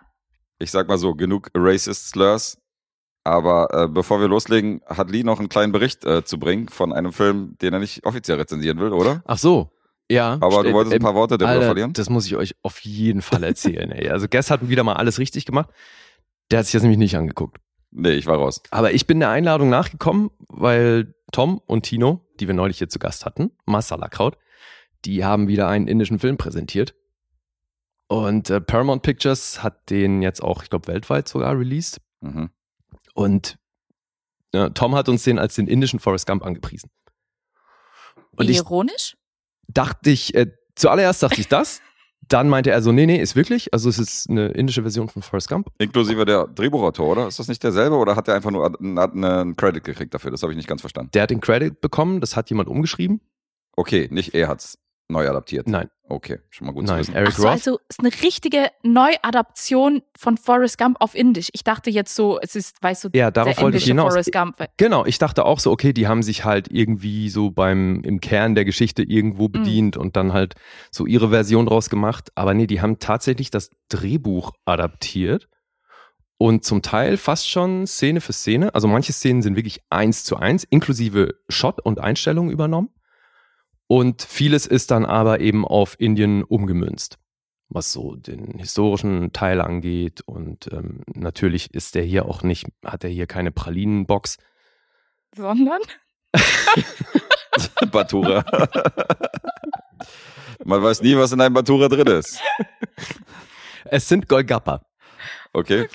Ich 0.58 0.70
sag 0.70 0.88
mal 0.88 0.98
so, 0.98 1.14
genug 1.14 1.48
Racist 1.54 2.08
Slurs. 2.10 2.58
Aber 3.22 3.68
äh, 3.72 3.88
bevor 3.88 4.20
wir 4.20 4.28
loslegen, 4.28 4.80
hat 4.86 5.10
Lee 5.10 5.22
noch 5.24 5.38
einen 5.38 5.48
kleinen 5.48 5.72
Bericht 5.72 6.04
äh, 6.04 6.24
zu 6.24 6.38
bringen 6.38 6.68
von 6.68 6.92
einem 6.92 7.12
Film, 7.12 7.56
den 7.60 7.72
er 7.74 7.78
nicht 7.78 8.04
offiziell 8.06 8.38
rezensieren 8.38 8.78
will, 8.78 8.92
oder? 8.92 9.22
Ach 9.26 9.38
so. 9.38 9.70
Ja. 10.10 10.38
Aber 10.40 10.62
du 10.62 10.70
St- 10.70 10.72
wolltest 10.72 10.94
ein 10.96 11.02
paar 11.02 11.14
Worte 11.14 11.36
darüber 11.38 11.52
Alter, 11.54 11.66
verlieren? 11.66 11.92
Das 11.92 12.08
muss 12.10 12.26
ich 12.26 12.36
euch 12.36 12.54
auf 12.62 12.80
jeden 12.80 13.22
Fall 13.22 13.44
erzählen, 13.44 13.92
ey. 13.92 14.08
Also 14.08 14.26
Guess 14.28 14.50
hat 14.50 14.68
wieder 14.68 14.82
mal 14.84 14.94
alles 14.94 15.18
richtig 15.18 15.44
gemacht. 15.44 15.68
Der 16.50 16.58
hat 16.60 16.66
sich 16.66 16.72
das 16.72 16.82
nämlich 16.82 16.98
nicht 16.98 17.16
angeguckt. 17.16 17.58
Nee, 17.92 18.12
ich 18.12 18.26
war 18.26 18.36
raus. 18.38 18.62
Aber 18.70 18.92
ich 18.92 19.06
bin 19.06 19.20
der 19.20 19.30
Einladung 19.30 19.68
nachgekommen, 19.68 20.30
weil 20.48 21.14
Tom 21.32 21.60
und 21.66 21.82
Tino, 21.82 22.26
die 22.40 22.46
wir 22.48 22.54
neulich 22.54 22.78
hier 22.78 22.88
zu 22.88 22.98
Gast 22.98 23.24
hatten, 23.26 23.50
Masala 23.66 24.08
Kraut, 24.08 24.36
die 25.04 25.24
haben 25.24 25.46
wieder 25.48 25.68
einen 25.68 25.86
indischen 25.88 26.18
Film 26.18 26.36
präsentiert. 26.36 26.94
Und 28.08 28.50
äh, 28.50 28.60
Paramount 28.60 29.02
Pictures 29.02 29.62
hat 29.62 29.90
den 29.90 30.22
jetzt 30.22 30.42
auch, 30.42 30.62
ich 30.62 30.70
glaube, 30.70 30.88
weltweit 30.88 31.28
sogar 31.28 31.56
released. 31.56 32.00
Mhm. 32.20 32.50
Und 33.14 33.58
äh, 34.52 34.70
Tom 34.70 34.94
hat 34.94 35.08
uns 35.08 35.24
den 35.24 35.38
als 35.38 35.54
den 35.54 35.66
indischen 35.66 36.00
Forrest 36.00 36.26
Gump 36.26 36.44
angepriesen. 36.44 36.90
Und 38.36 38.48
ich 38.48 38.58
Ironisch? 38.58 39.16
dachte 39.68 40.10
ich, 40.10 40.34
äh, 40.34 40.52
zuallererst 40.74 41.22
dachte 41.22 41.40
ich 41.40 41.48
das. 41.48 41.80
Dann 42.28 42.48
meinte 42.48 42.70
er 42.70 42.80
so, 42.80 42.92
nee, 42.92 43.06
nee, 43.06 43.20
ist 43.20 43.34
wirklich. 43.34 43.72
Also 43.72 43.88
es 43.88 43.98
ist 43.98 44.30
eine 44.30 44.48
indische 44.48 44.82
Version 44.82 45.08
von 45.08 45.22
Forrest 45.22 45.48
Gump. 45.48 45.68
Inklusive 45.78 46.24
der 46.24 46.46
Drehbuchautor, 46.46 47.08
oder? 47.08 47.26
Ist 47.26 47.38
das 47.38 47.48
nicht 47.48 47.62
derselbe 47.64 47.96
oder 47.96 48.14
hat 48.14 48.28
er 48.28 48.36
einfach 48.36 48.52
nur 48.52 48.78
einen, 48.78 48.98
einen 48.98 49.56
Credit 49.56 49.82
gekriegt 49.82 50.14
dafür? 50.14 50.30
Das 50.30 50.42
habe 50.42 50.52
ich 50.52 50.56
nicht 50.56 50.68
ganz 50.68 50.80
verstanden. 50.80 51.10
Der 51.12 51.22
hat 51.22 51.30
den 51.30 51.40
Credit 51.40 51.80
bekommen, 51.80 52.20
das 52.20 52.36
hat 52.36 52.48
jemand 52.50 52.68
umgeschrieben. 52.68 53.20
Okay, 53.76 54.08
nicht 54.12 54.34
er 54.34 54.48
hat's 54.48 54.78
neu 55.10 55.28
adaptiert. 55.28 55.68
Nein, 55.68 55.88
Okay, 56.08 56.40
schon 56.50 56.66
mal 56.66 56.72
gut 56.72 56.86
zu 56.88 56.92
nein, 56.92 57.00
wissen. 57.00 57.14
Eric 57.14 57.28
Ach 57.30 57.36
so, 57.36 57.42
Roth. 57.44 57.50
also 57.52 57.78
ist 57.88 58.00
eine 58.00 58.10
richtige 58.22 58.68
Neuadaption 58.82 60.02
von 60.16 60.36
Forrest 60.36 60.76
Gump 60.78 60.96
auf 61.00 61.14
Indisch. 61.14 61.48
Ich 61.52 61.62
dachte 61.64 61.90
jetzt 61.90 62.14
so, 62.16 62.40
es 62.40 62.56
ist, 62.56 62.82
weißt 62.82 63.04
du, 63.04 63.08
Ja, 63.14 63.30
darauf 63.30 63.54
der 63.54 63.62
wollte 63.62 63.76
ich 63.76 63.84
indische 63.84 63.92
hinaus. 63.92 64.12
Forrest 64.14 64.32
Gump. 64.32 64.56
Genau, 64.76 65.04
ich 65.06 65.18
dachte 65.18 65.44
auch 65.44 65.58
so, 65.60 65.70
okay, 65.70 65.92
die 65.92 66.08
haben 66.08 66.22
sich 66.22 66.44
halt 66.44 66.68
irgendwie 66.70 67.28
so 67.28 67.50
beim 67.50 68.02
im 68.02 68.20
Kern 68.20 68.54
der 68.54 68.64
Geschichte 68.64 69.02
irgendwo 69.02 69.44
Mhm. 69.48 69.52
bedient 69.52 69.96
und 69.96 70.16
dann 70.16 70.32
halt 70.32 70.54
so 70.90 71.06
ihre 71.06 71.30
Version 71.30 71.66
draus 71.66 71.90
gemacht. 71.90 72.30
Aber 72.34 72.54
nee, 72.54 72.66
die 72.66 72.80
haben 72.80 72.98
tatsächlich 72.98 73.50
das 73.50 73.70
Drehbuch 73.88 74.52
adaptiert 74.64 75.48
und 76.38 76.64
zum 76.64 76.82
Teil 76.82 77.16
fast 77.18 77.48
schon 77.48 77.86
Szene 77.86 78.20
für 78.20 78.32
Szene. 78.32 78.74
Also 78.74 78.88
manche 78.88 79.12
Szenen 79.12 79.42
sind 79.42 79.56
wirklich 79.56 79.80
eins 79.90 80.24
zu 80.24 80.36
eins, 80.36 80.64
inklusive 80.64 81.34
Shot 81.48 81.80
und 81.80 82.00
Einstellungen 82.00 82.50
übernommen. 82.50 82.88
Und 83.90 84.22
vieles 84.22 84.66
ist 84.66 84.92
dann 84.92 85.04
aber 85.04 85.40
eben 85.40 85.66
auf 85.66 85.98
Indien 85.98 86.44
umgemünzt, 86.44 87.18
was 87.68 87.90
so 87.90 88.14
den 88.14 88.56
historischen 88.56 89.32
Teil 89.32 89.60
angeht. 89.60 90.20
Und 90.20 90.68
ähm, 90.72 91.00
natürlich 91.12 91.74
ist 91.74 91.96
der 91.96 92.04
hier 92.04 92.26
auch 92.26 92.44
nicht, 92.44 92.68
hat 92.84 93.02
er 93.02 93.10
hier 93.10 93.26
keine 93.26 93.50
Pralinenbox. 93.50 94.36
Sondern? 95.34 95.80
Batura. 97.90 98.44
Man 100.64 100.84
weiß 100.84 101.02
nie, 101.02 101.16
was 101.16 101.32
in 101.32 101.40
einem 101.40 101.54
Batura 101.54 101.88
drin 101.88 102.06
ist. 102.06 102.40
Es 103.86 104.08
sind 104.08 104.28
Golgappa. 104.28 104.86
Okay? 105.52 105.80
Äh, 105.80 105.88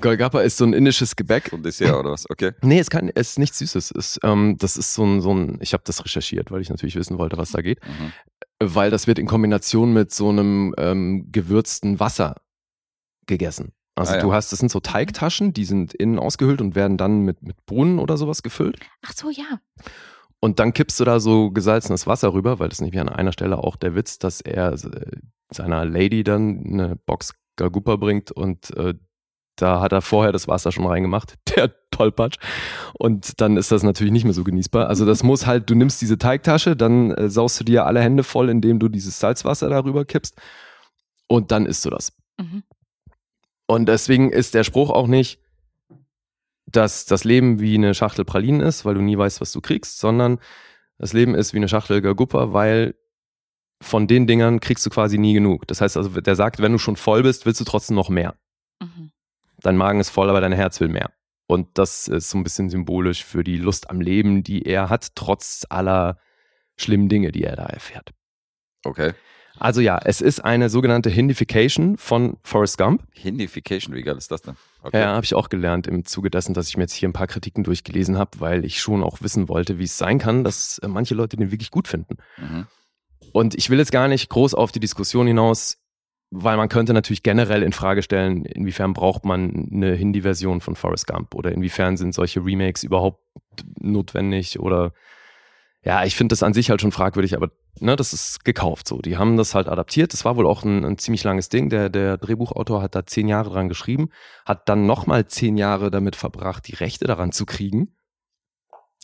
Golgappa 0.00 0.40
ist 0.42 0.56
so 0.58 0.64
ein 0.64 0.72
indisches 0.72 1.16
Gebäck. 1.16 1.52
Und 1.52 1.64
Dessert 1.64 1.94
oder 1.94 2.12
was? 2.12 2.28
Okay. 2.30 2.52
Nee, 2.62 2.78
es, 2.78 2.88
kann, 2.90 3.10
es 3.14 3.30
ist 3.30 3.38
nichts 3.38 3.58
Süßes. 3.58 3.90
Es, 3.92 4.20
ähm, 4.22 4.56
das 4.58 4.76
ist 4.76 4.94
so 4.94 5.04
ein, 5.04 5.20
so 5.20 5.34
ein, 5.34 5.58
ich 5.60 5.72
habe 5.72 5.82
das 5.84 6.04
recherchiert, 6.04 6.50
weil 6.50 6.60
ich 6.60 6.70
natürlich 6.70 6.94
wissen 6.96 7.18
wollte, 7.18 7.36
was 7.36 7.50
da 7.50 7.62
geht. 7.62 7.80
Mhm. 7.86 8.12
Weil 8.62 8.90
das 8.90 9.06
wird 9.06 9.18
in 9.18 9.26
Kombination 9.26 9.92
mit 9.92 10.12
so 10.12 10.28
einem 10.28 10.74
ähm, 10.78 11.28
gewürzten 11.32 11.98
Wasser 11.98 12.36
gegessen. 13.26 13.72
Also 13.94 14.12
Ah, 14.12 14.16
ja. 14.16 14.22
du 14.22 14.32
hast, 14.32 14.52
das 14.52 14.60
sind 14.60 14.70
so 14.70 14.80
Teigtaschen, 14.80 15.52
die 15.52 15.64
sind 15.64 15.92
innen 15.94 16.18
ausgehöhlt 16.18 16.60
und 16.60 16.74
werden 16.74 16.96
dann 16.96 17.20
mit, 17.22 17.42
mit 17.42 17.56
Bohnen 17.66 17.98
oder 17.98 18.16
sowas 18.16 18.42
gefüllt. 18.42 18.78
Ach 19.04 19.12
so, 19.12 19.30
ja. 19.30 19.60
Und 20.40 20.58
dann 20.58 20.72
kippst 20.72 20.98
du 20.98 21.04
da 21.04 21.20
so 21.20 21.50
gesalzenes 21.50 22.06
Wasser 22.06 22.32
rüber, 22.32 22.58
weil 22.58 22.68
das 22.68 22.78
ist 22.78 22.82
nämlich 22.82 23.00
an 23.00 23.08
einer 23.08 23.32
Stelle 23.32 23.58
auch 23.58 23.76
der 23.76 23.94
Witz, 23.94 24.18
dass 24.18 24.40
er 24.40 24.72
äh, 24.72 24.78
seiner 25.52 25.84
Lady 25.84 26.24
dann 26.24 26.64
eine 26.66 26.96
Box 26.96 27.34
Gagupa 27.56 27.96
bringt 27.96 28.32
und 28.32 28.74
äh, 28.76 28.94
da 29.56 29.80
hat 29.80 29.92
er 29.92 30.02
vorher 30.02 30.32
das 30.32 30.48
Wasser 30.48 30.72
schon 30.72 30.86
reingemacht, 30.86 31.34
der 31.56 31.72
Tollpatsch. 31.90 32.38
Und 32.94 33.40
dann 33.40 33.56
ist 33.56 33.72
das 33.72 33.82
natürlich 33.82 34.12
nicht 34.12 34.24
mehr 34.24 34.32
so 34.32 34.44
genießbar. 34.44 34.88
Also 34.88 35.06
das 35.06 35.22
muss 35.22 35.46
halt, 35.46 35.70
du 35.70 35.74
nimmst 35.74 36.00
diese 36.00 36.18
Teigtasche, 36.18 36.76
dann 36.76 37.10
äh, 37.12 37.28
saust 37.28 37.60
du 37.60 37.64
dir 37.64 37.86
alle 37.86 38.00
Hände 38.00 38.24
voll, 38.24 38.48
indem 38.48 38.78
du 38.78 38.88
dieses 38.88 39.18
Salzwasser 39.18 39.68
darüber 39.68 40.04
kippst 40.04 40.40
und 41.28 41.52
dann 41.52 41.66
isst 41.66 41.84
du 41.84 41.90
das. 41.90 42.12
Mhm. 42.38 42.62
Und 43.66 43.86
deswegen 43.86 44.30
ist 44.30 44.54
der 44.54 44.64
Spruch 44.64 44.90
auch 44.90 45.06
nicht, 45.06 45.38
dass 46.66 47.04
das 47.04 47.24
Leben 47.24 47.60
wie 47.60 47.74
eine 47.74 47.94
Schachtel 47.94 48.24
Pralinen 48.24 48.60
ist, 48.60 48.84
weil 48.84 48.94
du 48.94 49.02
nie 49.02 49.16
weißt, 49.16 49.40
was 49.40 49.52
du 49.52 49.60
kriegst, 49.60 49.98
sondern 49.98 50.38
das 50.98 51.12
Leben 51.12 51.34
ist 51.34 51.52
wie 51.52 51.58
eine 51.58 51.68
Schachtel 51.68 52.00
Gaguppa, 52.00 52.52
weil 52.52 52.94
von 53.82 54.06
den 54.06 54.26
Dingern 54.26 54.60
kriegst 54.60 54.86
du 54.86 54.90
quasi 54.90 55.18
nie 55.18 55.34
genug. 55.34 55.66
Das 55.66 55.80
heißt 55.80 55.96
also, 55.96 56.20
der 56.20 56.36
sagt, 56.36 56.60
wenn 56.60 56.72
du 56.72 56.78
schon 56.78 56.96
voll 56.96 57.22
bist, 57.22 57.46
willst 57.46 57.60
du 57.60 57.64
trotzdem 57.64 57.96
noch 57.96 58.08
mehr. 58.08 58.36
Mhm. 58.80 59.11
Dein 59.62 59.76
Magen 59.76 60.00
ist 60.00 60.10
voll, 60.10 60.28
aber 60.28 60.40
dein 60.40 60.52
Herz 60.52 60.80
will 60.80 60.88
mehr. 60.88 61.10
Und 61.46 61.68
das 61.74 62.08
ist 62.08 62.30
so 62.30 62.38
ein 62.38 62.44
bisschen 62.44 62.70
symbolisch 62.70 63.24
für 63.24 63.44
die 63.44 63.58
Lust 63.58 63.90
am 63.90 64.00
Leben, 64.00 64.42
die 64.42 64.62
er 64.62 64.88
hat, 64.88 65.14
trotz 65.14 65.66
aller 65.68 66.18
schlimmen 66.76 67.08
Dinge, 67.08 67.32
die 67.32 67.44
er 67.44 67.56
da 67.56 67.66
erfährt. 67.66 68.10
Okay. 68.84 69.12
Also 69.58 69.80
ja, 69.80 69.98
es 70.02 70.20
ist 70.20 70.40
eine 70.40 70.70
sogenannte 70.70 71.10
Hindification 71.10 71.98
von 71.98 72.38
Forrest 72.42 72.78
Gump. 72.78 73.04
Hindification, 73.12 73.94
wie 73.94 74.02
geil 74.02 74.16
ist 74.16 74.30
das 74.30 74.42
denn? 74.42 74.56
Okay. 74.82 75.00
Ja, 75.00 75.14
habe 75.14 75.24
ich 75.24 75.34
auch 75.34 75.50
gelernt 75.50 75.86
im 75.86 76.04
Zuge 76.04 76.30
dessen, 76.30 76.54
dass 76.54 76.68
ich 76.68 76.76
mir 76.76 76.84
jetzt 76.84 76.94
hier 76.94 77.08
ein 77.08 77.12
paar 77.12 77.26
Kritiken 77.26 77.62
durchgelesen 77.62 78.18
habe, 78.18 78.40
weil 78.40 78.64
ich 78.64 78.80
schon 78.80 79.02
auch 79.02 79.20
wissen 79.20 79.48
wollte, 79.48 79.78
wie 79.78 79.84
es 79.84 79.98
sein 79.98 80.18
kann, 80.18 80.42
dass 80.42 80.78
äh, 80.78 80.88
manche 80.88 81.14
Leute 81.14 81.36
den 81.36 81.50
wirklich 81.50 81.70
gut 81.70 81.86
finden. 81.86 82.16
Mhm. 82.38 82.66
Und 83.32 83.54
ich 83.54 83.70
will 83.70 83.78
jetzt 83.78 83.92
gar 83.92 84.08
nicht 84.08 84.28
groß 84.30 84.54
auf 84.54 84.72
die 84.72 84.80
Diskussion 84.80 85.26
hinaus, 85.26 85.78
weil 86.34 86.56
man 86.56 86.70
könnte 86.70 86.94
natürlich 86.94 87.22
generell 87.22 87.62
in 87.62 87.72
Frage 87.72 88.02
stellen, 88.02 88.46
inwiefern 88.46 88.94
braucht 88.94 89.26
man 89.26 89.68
eine 89.70 89.94
Hindi-Version 89.94 90.62
von 90.62 90.76
Forrest 90.76 91.06
Gump 91.06 91.34
oder 91.34 91.52
inwiefern 91.52 91.98
sind 91.98 92.14
solche 92.14 92.42
Remakes 92.42 92.82
überhaupt 92.82 93.20
notwendig 93.78 94.58
oder 94.58 94.92
ja, 95.84 96.04
ich 96.04 96.16
finde 96.16 96.32
das 96.32 96.42
an 96.42 96.54
sich 96.54 96.70
halt 96.70 96.80
schon 96.80 96.92
fragwürdig, 96.92 97.36
aber 97.36 97.50
ne, 97.80 97.96
das 97.96 98.12
ist 98.12 98.44
gekauft 98.44 98.88
so. 98.88 98.98
Die 98.98 99.18
haben 99.18 99.36
das 99.36 99.54
halt 99.54 99.68
adaptiert. 99.68 100.12
Das 100.12 100.24
war 100.24 100.36
wohl 100.36 100.46
auch 100.46 100.62
ein, 100.62 100.84
ein 100.84 100.96
ziemlich 100.96 101.24
langes 101.24 101.48
Ding. 101.48 101.70
Der, 101.70 101.90
der 101.90 102.18
Drehbuchautor 102.18 102.80
hat 102.80 102.94
da 102.94 103.04
zehn 103.04 103.26
Jahre 103.26 103.50
dran 103.50 103.68
geschrieben, 103.68 104.08
hat 104.46 104.68
dann 104.68 104.86
nochmal 104.86 105.26
zehn 105.26 105.56
Jahre 105.56 105.90
damit 105.90 106.14
verbracht, 106.14 106.68
die 106.68 106.76
Rechte 106.76 107.06
daran 107.06 107.32
zu 107.32 107.44
kriegen. 107.46 107.96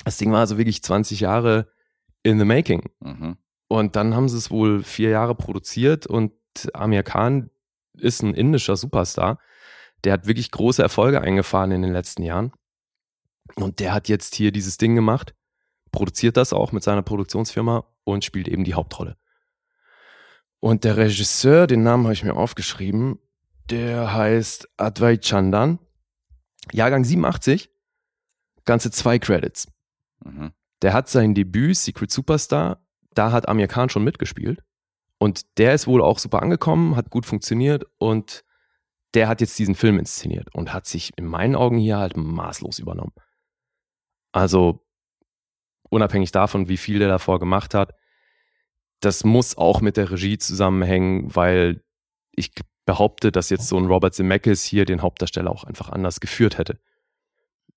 Das 0.05 0.17
Ding 0.19 0.31
war 0.31 0.39
also 0.39 0.57
wirklich 0.57 0.83
20 0.83 1.21
Jahre 1.21 1.69
in 2.23 2.39
the 2.39 2.45
making. 2.45 2.89
Mhm. 3.01 3.37
Und 3.67 3.97
dann 3.97 4.15
haben 4.15 4.29
sie 4.29 4.39
es 4.39 4.51
wohl 4.51 4.83
vier 4.85 5.11
Jahre 5.11 5.35
produziert 5.35 6.07
und 6.07 6.33
Amir 6.75 7.03
Khan 7.03 7.51
ist 7.95 8.23
ein 8.23 8.35
indischer 8.35 8.77
Superstar. 8.77 9.39
Der 10.05 10.13
hat 10.13 10.27
wirklich 10.27 10.51
große 10.51 10.83
Erfolge 10.83 11.21
eingefahren 11.21 11.73
in 11.73 11.83
den 11.83 11.93
letzten 11.93 12.23
Jahren. 12.23 12.53
Und 13.55 13.81
der 13.81 13.93
hat 13.93 14.09
jetzt 14.09 14.35
hier 14.35 14.53
dieses 14.53 14.79
Ding 14.79 14.95
gemacht, 14.95 15.35
produziert 15.91 16.37
das 16.37 16.53
auch 16.53 16.73
mit 16.73 16.83
seiner 16.83 17.03
Produktionsfirma 17.03 17.85
und 18.05 18.25
spielt 18.25 18.49
eben 18.49 18.65
die 18.65 18.75
Hauptrolle. 18.75 19.17
Und 20.61 20.85
der 20.85 20.97
Regisseur, 20.97 21.67
den 21.67 21.83
Namen 21.83 22.05
habe 22.05 22.15
ich 22.15 22.25
mir 22.25 22.35
aufgeschrieben, 22.35 23.19
der 23.71 24.13
heißt 24.13 24.69
Advait 24.77 25.25
Chandan. 25.25 25.79
Jahrgang 26.73 27.05
87, 27.05 27.71
ganze 28.65 28.91
zwei 28.91 29.19
Credits. 29.19 29.69
Mhm. 30.25 30.53
Der 30.83 30.93
hat 30.93 31.09
sein 31.09 31.35
Debüt 31.35 31.77
Secret 31.77 32.11
Superstar, 32.11 32.81
da 33.15 33.33
hat 33.33 33.49
Amir 33.49 33.69
Khan 33.69 33.89
schon 33.89 34.05
mitgespielt. 34.05 34.63
Und 35.19 35.59
der 35.59 35.75
ist 35.75 35.87
wohl 35.87 36.03
auch 36.03 36.19
super 36.19 36.43
angekommen, 36.43 36.97
hat 36.97 37.11
gut 37.11 37.27
funktioniert 37.27 37.85
und 37.99 38.45
der 39.15 39.29
hat 39.29 39.41
jetzt 39.41 39.59
diesen 39.59 39.75
Film 39.75 39.99
inszeniert 39.99 40.55
und 40.55 40.73
hat 40.73 40.87
sich 40.87 41.17
in 41.17 41.27
meinen 41.27 41.57
Augen 41.57 41.79
hier 41.79 41.99
halt 41.99 42.17
maßlos 42.17 42.79
übernommen. 42.79 43.13
Also 44.33 44.87
unabhängig 45.91 46.31
davon, 46.31 46.69
wie 46.69 46.77
viel 46.77 46.99
der 46.99 47.09
davor 47.09 47.41
gemacht 47.41 47.75
hat, 47.75 47.95
das 49.01 49.25
muss 49.25 49.57
auch 49.57 49.81
mit 49.81 49.97
der 49.97 50.11
Regie 50.11 50.39
zusammenhängen, 50.39 51.35
weil 51.35 51.83
ich 52.33 52.53
behaupte, 52.85 53.33
dass 53.33 53.51
jetzt 53.51 53.69
so 53.69 53.79
ein 53.79 53.87
Robert 53.87 54.15
Zemeckis 54.15 54.65
hier 54.65 54.85
den 54.85 55.03
Hauptdarsteller 55.03 55.51
auch 55.51 55.65
einfach 55.65 55.89
anders 55.89 56.21
geführt 56.21 56.59
hätte. 56.59 56.81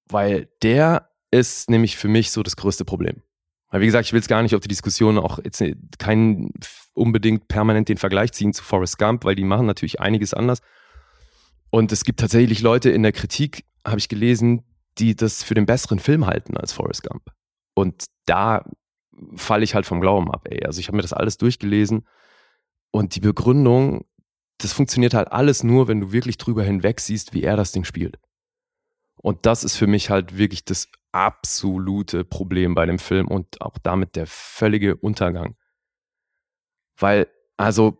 Weil 0.08 0.50
der 0.62 1.10
ist 1.32 1.70
nämlich 1.70 1.98
für 1.98 2.08
mich 2.08 2.32
so 2.32 2.44
das 2.44 2.56
größte 2.56 2.86
Problem. 2.86 3.22
Weil 3.72 3.82
wie 3.82 3.86
gesagt, 3.86 4.06
ich 4.06 4.14
will 4.14 4.20
es 4.20 4.28
gar 4.28 4.44
nicht 4.44 4.54
auf 4.54 4.62
die 4.62 4.68
Diskussion 4.68 5.18
auch 5.18 5.40
jetzt 5.44 5.64
keinen 5.98 6.52
unbedingt 6.94 7.48
permanent 7.48 7.90
den 7.90 7.98
Vergleich 7.98 8.34
ziehen 8.34 8.54
zu 8.54 8.64
Forrest 8.64 9.00
Gump, 9.00 9.24
weil 9.24 9.36
die 9.36 9.46
machen 9.46 9.66
natürlich 9.66 10.00
einiges 10.00 10.34
anders. 10.34 10.62
Und 11.72 11.92
es 11.94 12.04
gibt 12.04 12.20
tatsächlich 12.20 12.62
Leute 12.62 12.90
in 12.90 13.02
der 13.02 13.14
Kritik, 13.14 13.64
habe 13.88 13.98
ich 13.98 14.10
gelesen, 14.10 14.64
die 14.98 15.16
das 15.16 15.42
für 15.42 15.54
den 15.54 15.66
besseren 15.66 16.00
Film 16.00 16.28
halten 16.28 16.58
als 16.58 16.74
Forrest 16.74 17.04
Gump. 17.04 17.24
Und 17.74 18.06
da 18.26 18.66
falle 19.36 19.64
ich 19.64 19.74
halt 19.74 19.86
vom 19.86 20.02
Glauben 20.02 20.30
ab, 20.30 20.48
ey. 20.50 20.66
Also 20.66 20.80
ich 20.82 20.88
habe 20.88 20.98
mir 20.98 21.02
das 21.02 21.14
alles 21.14 21.38
durchgelesen 21.38 22.06
und 22.92 23.16
die 23.16 23.22
Begründung, 23.22 24.06
das 24.58 24.74
funktioniert 24.74 25.14
halt 25.14 25.32
alles 25.32 25.64
nur, 25.64 25.88
wenn 25.88 26.02
du 26.02 26.12
wirklich 26.12 26.38
drüber 26.38 26.64
hinweg 26.64 27.00
siehst, 27.00 27.34
wie 27.34 27.44
er 27.44 27.56
das 27.56 27.72
Ding 27.72 27.86
spielt. 27.86 28.20
Und 29.22 29.46
das 29.46 29.64
ist 29.64 29.78
für 29.78 29.88
mich 29.88 30.10
halt 30.10 30.38
wirklich 30.38 30.66
das 30.66 30.88
absolute 31.12 32.24
Problem 32.24 32.74
bei 32.74 32.86
dem 32.86 33.00
Film 33.00 33.28
und 33.28 33.62
auch 33.62 33.78
damit 33.82 34.16
der 34.16 34.26
völlige 34.28 34.96
Untergang. 34.96 35.56
Weil, 36.98 37.28
also, 37.58 37.98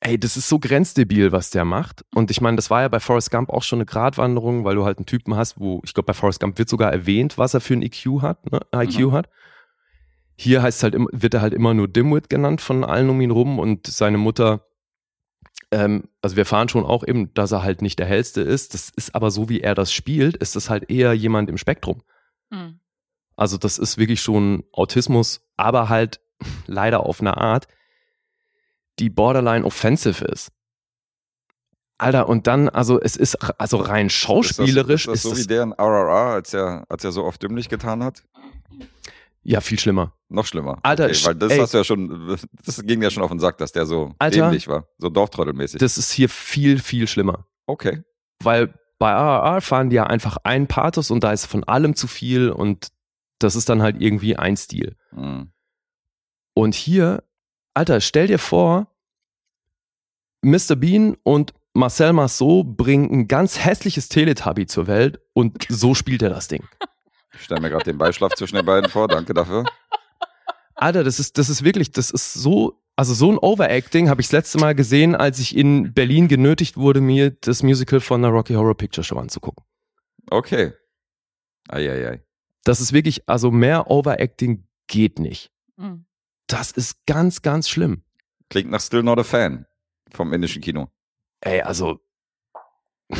ey, 0.00 0.18
das 0.18 0.36
ist 0.36 0.48
so 0.48 0.58
grenzdebil, 0.58 1.32
was 1.32 1.50
der 1.50 1.64
macht. 1.64 2.04
Und 2.14 2.30
ich 2.30 2.40
meine, 2.40 2.56
das 2.56 2.70
war 2.70 2.82
ja 2.82 2.88
bei 2.88 3.00
Forrest 3.00 3.30
Gump 3.30 3.50
auch 3.50 3.62
schon 3.62 3.78
eine 3.78 3.86
Gratwanderung, 3.86 4.64
weil 4.64 4.74
du 4.74 4.84
halt 4.84 4.98
einen 4.98 5.06
Typen 5.06 5.36
hast, 5.36 5.58
wo, 5.60 5.80
ich 5.84 5.94
glaube, 5.94 6.06
bei 6.06 6.14
Forrest 6.14 6.40
Gump 6.40 6.58
wird 6.58 6.68
sogar 6.68 6.92
erwähnt, 6.92 7.38
was 7.38 7.54
er 7.54 7.60
für 7.60 7.74
ein 7.74 7.82
IQ 7.82 8.22
hat, 8.22 8.50
ne? 8.50 8.60
IQ 8.74 8.98
Mhm. 8.98 9.12
hat. 9.12 9.28
Hier 10.36 10.62
heißt 10.62 10.82
halt, 10.82 10.96
wird 10.96 11.34
er 11.34 11.40
halt 11.42 11.54
immer 11.54 11.74
nur 11.74 11.88
Dimwit 11.88 12.28
genannt 12.30 12.60
von 12.60 12.84
allen 12.84 13.10
um 13.10 13.20
ihn 13.20 13.30
rum 13.30 13.58
und 13.58 13.86
seine 13.86 14.18
Mutter, 14.18 14.66
ähm, 15.72 16.04
also 16.20 16.36
wir 16.36 16.46
fahren 16.46 16.68
schon 16.68 16.84
auch 16.84 17.02
eben, 17.04 17.32
dass 17.34 17.50
er 17.50 17.62
halt 17.62 17.82
nicht 17.82 17.98
der 17.98 18.06
hellste 18.06 18.42
ist. 18.42 18.74
Das 18.74 18.90
ist 18.90 19.14
aber 19.14 19.30
so, 19.30 19.48
wie 19.48 19.62
er 19.62 19.74
das 19.74 19.92
spielt, 19.92 20.36
ist 20.36 20.54
das 20.54 20.70
halt 20.70 20.90
eher 20.90 21.14
jemand 21.14 21.48
im 21.48 21.58
Spektrum. 21.58 22.02
Hm. 22.50 22.78
Also 23.36 23.56
das 23.56 23.78
ist 23.78 23.96
wirklich 23.98 24.20
schon 24.20 24.64
Autismus, 24.72 25.40
aber 25.56 25.88
halt 25.88 26.20
leider 26.66 27.00
auf 27.06 27.20
eine 27.20 27.38
Art, 27.38 27.66
die 28.98 29.08
borderline 29.08 29.64
offensive 29.64 30.24
ist. 30.26 30.52
Alter, 31.96 32.28
und 32.28 32.46
dann, 32.46 32.68
also 32.68 33.00
es 33.00 33.16
ist 33.16 33.36
also 33.60 33.76
rein 33.78 34.10
schauspielerisch 34.10 35.06
Ist 35.06 35.08
das, 35.08 35.14
ist 35.14 35.24
das 35.24 35.30
so 35.30 35.32
ist 35.32 35.44
wie 35.44 35.46
der 35.46 35.62
in 35.62 35.72
RRR, 35.72 36.32
als 36.32 36.52
er, 36.52 36.84
als 36.88 37.04
er 37.04 37.12
so 37.12 37.24
oft 37.24 37.42
dümmlich 37.42 37.68
getan 37.68 38.02
hat? 38.02 38.24
Ja 39.42 39.60
viel 39.60 39.78
schlimmer. 39.78 40.14
Noch 40.28 40.46
schlimmer. 40.46 40.78
Alter, 40.82 41.06
okay, 41.06 41.24
weil 41.24 41.34
das 41.34 41.52
ey. 41.52 41.58
hast 41.58 41.74
du 41.74 41.78
ja 41.78 41.84
schon, 41.84 42.38
das 42.64 42.82
ging 42.84 43.02
ja 43.02 43.10
schon 43.10 43.22
auf 43.22 43.30
den 43.30 43.40
Sack, 43.40 43.58
dass 43.58 43.72
der 43.72 43.86
so 43.86 44.14
Alter. 44.18 44.44
dämlich 44.44 44.68
war, 44.68 44.88
so 44.98 45.08
Dorftrottelmäßig. 45.08 45.78
Das 45.78 45.98
ist 45.98 46.12
hier 46.12 46.28
viel, 46.28 46.78
viel 46.78 47.06
schlimmer. 47.06 47.46
okay. 47.66 48.02
Weil 48.42 48.74
bei 48.98 49.10
RRR 49.10 49.60
fahren 49.60 49.90
die 49.90 49.96
ja 49.96 50.06
einfach 50.06 50.36
einen 50.44 50.68
Pathos 50.68 51.10
und 51.10 51.24
da 51.24 51.32
ist 51.32 51.46
von 51.46 51.64
allem 51.64 51.96
zu 51.96 52.06
viel 52.06 52.50
und 52.50 52.88
das 53.40 53.56
ist 53.56 53.68
dann 53.68 53.82
halt 53.82 54.00
irgendwie 54.00 54.36
ein 54.36 54.56
Stil. 54.56 54.96
Mhm. 55.10 55.52
Und 56.54 56.74
hier, 56.74 57.24
Alter, 57.74 58.00
stell 58.00 58.28
dir 58.28 58.38
vor, 58.38 58.86
Mr. 60.42 60.76
Bean 60.76 61.16
und 61.24 61.52
Marcel 61.74 62.12
Marceau 62.12 62.64
bringen 62.64 63.10
ein 63.10 63.28
ganz 63.28 63.64
hässliches 63.64 64.08
Teletubby 64.08 64.66
zur 64.66 64.86
Welt 64.86 65.20
und 65.32 65.66
so 65.68 65.94
spielt 65.94 66.22
er 66.22 66.30
das 66.30 66.48
Ding. 66.48 66.64
Ich 67.34 67.44
stelle 67.44 67.60
mir 67.60 67.70
gerade 67.70 67.84
den 67.84 67.98
Beischlaf 67.98 68.34
zwischen 68.34 68.56
den 68.56 68.66
beiden 68.66 68.90
vor, 68.90 69.08
danke 69.08 69.34
dafür. 69.34 69.64
Alter, 70.74 71.04
das 71.04 71.20
ist, 71.20 71.38
das 71.38 71.48
ist 71.48 71.64
wirklich, 71.64 71.92
das 71.92 72.10
ist 72.10 72.34
so, 72.34 72.82
also 72.96 73.14
so 73.14 73.30
ein 73.30 73.38
Overacting 73.38 74.08
habe 74.08 74.20
ich 74.20 74.26
das 74.26 74.32
letzte 74.32 74.58
Mal 74.58 74.74
gesehen, 74.74 75.14
als 75.14 75.38
ich 75.38 75.56
in 75.56 75.94
Berlin 75.94 76.28
genötigt 76.28 76.76
wurde, 76.76 77.00
mir 77.00 77.30
das 77.30 77.62
Musical 77.62 78.00
von 78.00 78.22
der 78.22 78.30
Rocky 78.30 78.54
Horror 78.54 78.76
Picture 78.76 79.04
Show 79.04 79.18
anzugucken. 79.18 79.64
Okay. 80.30 80.72
Eieiei. 81.68 82.22
Das 82.64 82.80
ist 82.80 82.92
wirklich, 82.92 83.28
also 83.28 83.50
mehr 83.50 83.90
Overacting 83.90 84.66
geht 84.86 85.18
nicht. 85.18 85.50
Hm. 85.78 86.04
Das 86.46 86.70
ist 86.70 87.06
ganz, 87.06 87.42
ganz 87.42 87.68
schlimm. 87.68 88.02
Klingt 88.50 88.70
nach 88.70 88.80
Still 88.80 89.02
Not 89.02 89.18
a 89.18 89.24
Fan 89.24 89.66
vom 90.12 90.32
indischen 90.32 90.62
Kino. 90.62 90.90
Ey, 91.40 91.62
also. 91.62 92.00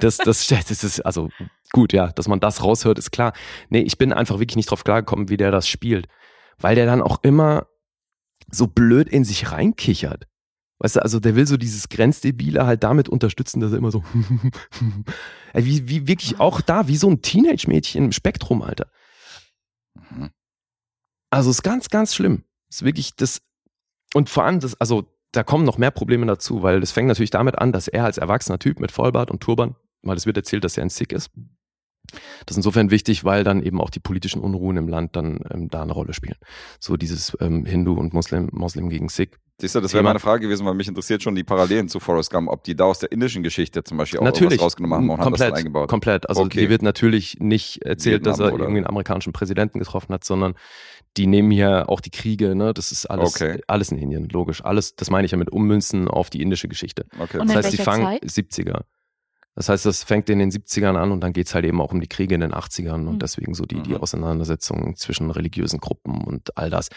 das, 0.00 0.16
das, 0.18 0.46
das 0.46 0.84
ist, 0.84 1.00
also 1.00 1.28
gut, 1.72 1.92
ja, 1.92 2.08
dass 2.12 2.28
man 2.28 2.40
das 2.40 2.62
raushört, 2.62 2.98
ist 2.98 3.10
klar. 3.10 3.32
Nee, 3.68 3.80
ich 3.80 3.98
bin 3.98 4.12
einfach 4.12 4.38
wirklich 4.38 4.56
nicht 4.56 4.70
drauf 4.70 4.84
klargekommen, 4.84 5.28
wie 5.28 5.36
der 5.36 5.50
das 5.50 5.68
spielt. 5.68 6.08
Weil 6.58 6.74
der 6.74 6.86
dann 6.86 7.02
auch 7.02 7.22
immer 7.22 7.66
so 8.50 8.66
blöd 8.66 9.08
in 9.08 9.24
sich 9.24 9.52
reinkichert. 9.52 10.26
Weißt 10.80 10.96
du, 10.96 11.02
also 11.02 11.18
der 11.18 11.34
will 11.34 11.46
so 11.46 11.56
dieses 11.56 11.88
Grenzdebile 11.88 12.64
halt 12.64 12.84
damit 12.84 13.08
unterstützen, 13.08 13.60
dass 13.60 13.72
er 13.72 13.78
immer 13.78 13.90
so. 13.90 14.04
Wie, 15.54 15.88
wie 15.88 16.06
wirklich 16.06 16.38
auch 16.40 16.60
da, 16.60 16.88
wie 16.88 16.98
so 16.98 17.08
ein 17.08 17.22
Teenage-Mädchen 17.22 18.04
im 18.04 18.12
Spektrum, 18.12 18.60
Alter. 18.60 18.86
Mhm. 20.10 20.30
Also 21.30 21.50
ist 21.50 21.62
ganz, 21.62 21.88
ganz 21.88 22.14
schlimm. 22.14 22.44
Ist 22.68 22.84
wirklich 22.84 23.16
das. 23.16 23.40
Und 24.14 24.28
vor 24.28 24.44
allem, 24.44 24.60
das, 24.60 24.78
also 24.78 25.06
da 25.32 25.42
kommen 25.42 25.64
noch 25.64 25.78
mehr 25.78 25.90
Probleme 25.90 26.26
dazu, 26.26 26.62
weil 26.62 26.80
das 26.80 26.92
fängt 26.92 27.08
natürlich 27.08 27.30
damit 27.30 27.58
an, 27.58 27.72
dass 27.72 27.88
er 27.88 28.04
als 28.04 28.18
erwachsener 28.18 28.58
Typ 28.58 28.78
mit 28.78 28.92
Vollbart 28.92 29.30
und 29.30 29.40
Turban, 29.40 29.74
weil 30.02 30.16
es 30.16 30.26
wird 30.26 30.36
erzählt, 30.36 30.64
dass 30.64 30.76
er 30.76 30.84
ein 30.84 30.90
Sikh 30.90 31.14
ist. 31.14 31.30
Das 32.46 32.52
ist 32.52 32.56
insofern 32.56 32.90
wichtig, 32.90 33.24
weil 33.24 33.44
dann 33.44 33.62
eben 33.62 33.80
auch 33.80 33.90
die 33.90 34.00
politischen 34.00 34.40
Unruhen 34.40 34.76
im 34.76 34.88
Land 34.88 35.14
dann 35.16 35.40
ähm, 35.50 35.68
da 35.68 35.82
eine 35.82 35.92
Rolle 35.92 36.14
spielen. 36.14 36.36
So 36.80 36.96
dieses 36.96 37.36
ähm, 37.40 37.64
Hindu 37.66 37.92
und 37.94 38.14
Muslim, 38.14 38.48
Muslim 38.52 38.88
gegen 38.88 39.08
Sikh. 39.08 39.36
Siehst 39.60 39.74
du, 39.74 39.80
das 39.80 39.92
wäre 39.92 40.04
meine 40.04 40.20
Frage 40.20 40.42
gewesen, 40.42 40.64
weil 40.66 40.74
mich 40.74 40.86
interessiert 40.86 41.20
schon 41.22 41.34
die 41.34 41.42
Parallelen 41.42 41.88
zu 41.88 41.98
Forrest 41.98 42.30
Gump, 42.30 42.48
ob 42.48 42.62
die 42.62 42.76
da 42.76 42.84
aus 42.84 43.00
der 43.00 43.10
indischen 43.10 43.42
Geschichte 43.42 43.82
zum 43.82 43.98
Beispiel 43.98 44.20
auch 44.20 44.24
natürlich 44.24 44.58
was 44.58 44.66
rausgenommen 44.66 44.96
haben 44.98 45.10
und 45.10 45.18
haben 45.18 45.32
das 45.32 45.40
komplett, 45.40 45.54
eingebaut. 45.54 45.88
komplett. 45.88 46.28
Also 46.28 46.42
Okay. 46.42 46.60
hier 46.60 46.70
wird 46.70 46.82
natürlich 46.82 47.38
nicht 47.40 47.82
erzählt, 47.84 48.24
dass 48.24 48.38
er 48.38 48.44
Vietnam 48.46 48.54
oder- 48.54 48.64
irgendwie 48.66 48.78
einen 48.78 48.86
amerikanischen 48.86 49.32
Präsidenten 49.32 49.80
getroffen 49.80 50.14
hat, 50.14 50.22
sondern 50.22 50.54
die 51.16 51.26
nehmen 51.26 51.50
hier 51.50 51.88
auch 51.88 52.00
die 52.00 52.10
Kriege, 52.10 52.54
ne? 52.54 52.72
Das 52.72 52.92
ist 52.92 53.06
alles, 53.06 53.34
Okay. 53.34 53.60
alles 53.66 53.90
in 53.90 53.98
Indien, 53.98 54.28
logisch. 54.28 54.64
Alles, 54.64 54.94
das 54.94 55.10
meine 55.10 55.24
ich 55.26 55.32
ja 55.32 55.38
mit 55.38 55.50
Ummünzen 55.50 56.06
auf 56.06 56.30
die 56.30 56.40
indische 56.40 56.68
Geschichte. 56.68 57.06
Okay. 57.18 57.38
Und 57.38 57.48
Das 57.48 57.50
in 57.50 57.56
heißt, 57.56 57.72
die 57.72 57.78
welcher 57.78 57.90
fangen 57.90 58.04
Zeit? 58.04 58.22
70er. 58.24 58.82
Das 59.58 59.68
heißt, 59.68 59.86
das 59.86 60.04
fängt 60.04 60.30
in 60.30 60.38
den 60.38 60.52
70ern 60.52 60.94
an 60.94 61.10
und 61.10 61.20
dann 61.20 61.32
geht's 61.32 61.52
halt 61.52 61.64
eben 61.64 61.80
auch 61.80 61.90
um 61.90 62.00
die 62.00 62.06
Kriege 62.06 62.32
in 62.32 62.42
den 62.42 62.54
80ern 62.54 63.08
und 63.08 63.14
Mhm. 63.14 63.18
deswegen 63.18 63.54
so 63.54 63.64
die, 63.64 63.82
die 63.82 63.90
Mhm. 63.90 63.96
Auseinandersetzungen 63.96 64.94
zwischen 64.94 65.32
religiösen 65.32 65.80
Gruppen 65.80 66.22
und 66.22 66.56
all 66.56 66.70
das. 66.70 66.90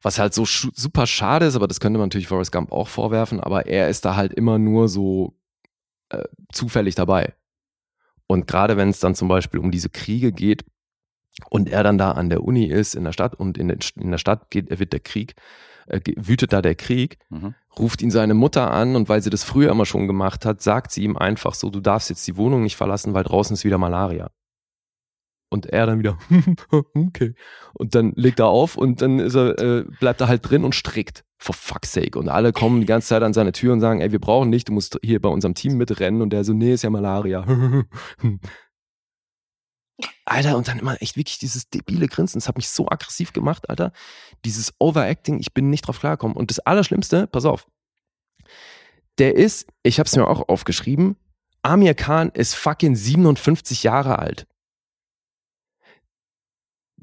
Was 0.00 0.18
halt 0.18 0.32
so 0.32 0.46
super 0.46 1.06
schade 1.06 1.44
ist, 1.44 1.54
aber 1.54 1.68
das 1.68 1.80
könnte 1.80 1.98
man 1.98 2.06
natürlich 2.06 2.26
Forrest 2.26 2.50
Gump 2.50 2.72
auch 2.72 2.88
vorwerfen, 2.88 3.40
aber 3.40 3.66
er 3.66 3.90
ist 3.90 4.06
da 4.06 4.16
halt 4.16 4.32
immer 4.32 4.58
nur 4.58 4.88
so 4.88 5.36
äh, 6.08 6.24
zufällig 6.50 6.94
dabei. 6.94 7.34
Und 8.26 8.46
gerade 8.46 8.78
wenn 8.78 8.88
es 8.88 9.00
dann 9.00 9.14
zum 9.14 9.28
Beispiel 9.28 9.60
um 9.60 9.70
diese 9.70 9.90
Kriege 9.90 10.32
geht 10.32 10.64
und 11.50 11.68
er 11.68 11.82
dann 11.82 11.98
da 11.98 12.12
an 12.12 12.30
der 12.30 12.42
Uni 12.42 12.64
ist 12.64 12.94
in 12.94 13.04
der 13.04 13.12
Stadt 13.12 13.34
und 13.34 13.58
in, 13.58 13.68
den, 13.68 13.80
in 13.96 14.12
der 14.12 14.18
Stadt 14.18 14.50
geht, 14.50 14.70
wird 14.78 14.94
der 14.94 15.00
Krieg, 15.00 15.34
äh, 15.88 16.00
wütet 16.16 16.52
da 16.52 16.62
der 16.62 16.74
Krieg, 16.74 17.18
Mhm. 17.30 17.54
ruft 17.78 18.02
ihn 18.02 18.10
seine 18.10 18.34
Mutter 18.34 18.70
an 18.70 18.96
und 18.96 19.08
weil 19.08 19.22
sie 19.22 19.30
das 19.30 19.44
früher 19.44 19.70
immer 19.70 19.86
schon 19.86 20.06
gemacht 20.06 20.44
hat, 20.44 20.62
sagt 20.62 20.92
sie 20.92 21.02
ihm 21.04 21.16
einfach 21.16 21.54
so, 21.54 21.70
du 21.70 21.80
darfst 21.80 22.10
jetzt 22.10 22.26
die 22.26 22.36
Wohnung 22.36 22.62
nicht 22.62 22.76
verlassen, 22.76 23.14
weil 23.14 23.24
draußen 23.24 23.54
ist 23.54 23.64
wieder 23.64 23.78
Malaria. 23.78 24.30
Und 25.50 25.64
er 25.64 25.86
dann 25.86 25.98
wieder, 25.98 26.18
okay. 26.94 27.34
Und 27.72 27.94
dann 27.94 28.12
legt 28.16 28.38
er 28.38 28.48
auf 28.48 28.76
und 28.76 29.00
dann 29.00 29.18
ist 29.18 29.34
er, 29.34 29.58
äh, 29.58 29.84
bleibt 29.98 30.20
er 30.20 30.28
halt 30.28 30.48
drin 30.48 30.62
und 30.64 30.74
strickt. 30.74 31.24
For 31.40 31.54
fuck's 31.54 31.92
sake. 31.92 32.18
Und 32.18 32.28
alle 32.28 32.52
kommen 32.52 32.80
die 32.80 32.86
ganze 32.86 33.08
Zeit 33.08 33.22
an 33.22 33.32
seine 33.32 33.52
Tür 33.52 33.72
und 33.72 33.80
sagen, 33.80 34.00
ey, 34.00 34.10
wir 34.12 34.18
brauchen 34.18 34.50
dich, 34.52 34.64
du 34.64 34.72
musst 34.72 34.98
hier 35.02 35.22
bei 35.22 35.28
unserem 35.28 35.54
Team 35.54 35.76
mitrennen. 35.78 36.20
Und 36.20 36.30
der 36.34 36.42
so, 36.44 36.52
nee, 36.52 36.72
ist 36.74 36.82
ja 36.82 36.90
Malaria. 36.90 37.46
Alter, 40.24 40.56
und 40.56 40.68
dann 40.68 40.78
immer 40.78 41.00
echt 41.02 41.16
wirklich 41.16 41.38
dieses 41.38 41.70
debile 41.70 42.06
Grinsen. 42.06 42.38
Das 42.38 42.48
hat 42.48 42.56
mich 42.56 42.68
so 42.68 42.88
aggressiv 42.88 43.32
gemacht, 43.32 43.68
Alter. 43.68 43.92
Dieses 44.44 44.74
Overacting, 44.78 45.40
ich 45.40 45.54
bin 45.54 45.70
nicht 45.70 45.86
drauf 45.86 45.98
klargekommen. 46.00 46.36
Und 46.36 46.50
das 46.50 46.60
Allerschlimmste, 46.60 47.26
pass 47.26 47.44
auf, 47.44 47.66
der 49.18 49.34
ist, 49.34 49.66
ich 49.82 49.98
hab's 49.98 50.14
mir 50.14 50.26
auch 50.26 50.48
aufgeschrieben, 50.48 51.16
Amir 51.62 51.94
Khan 51.94 52.30
ist 52.30 52.54
fucking 52.54 52.94
57 52.94 53.82
Jahre 53.82 54.18
alt. 54.18 54.46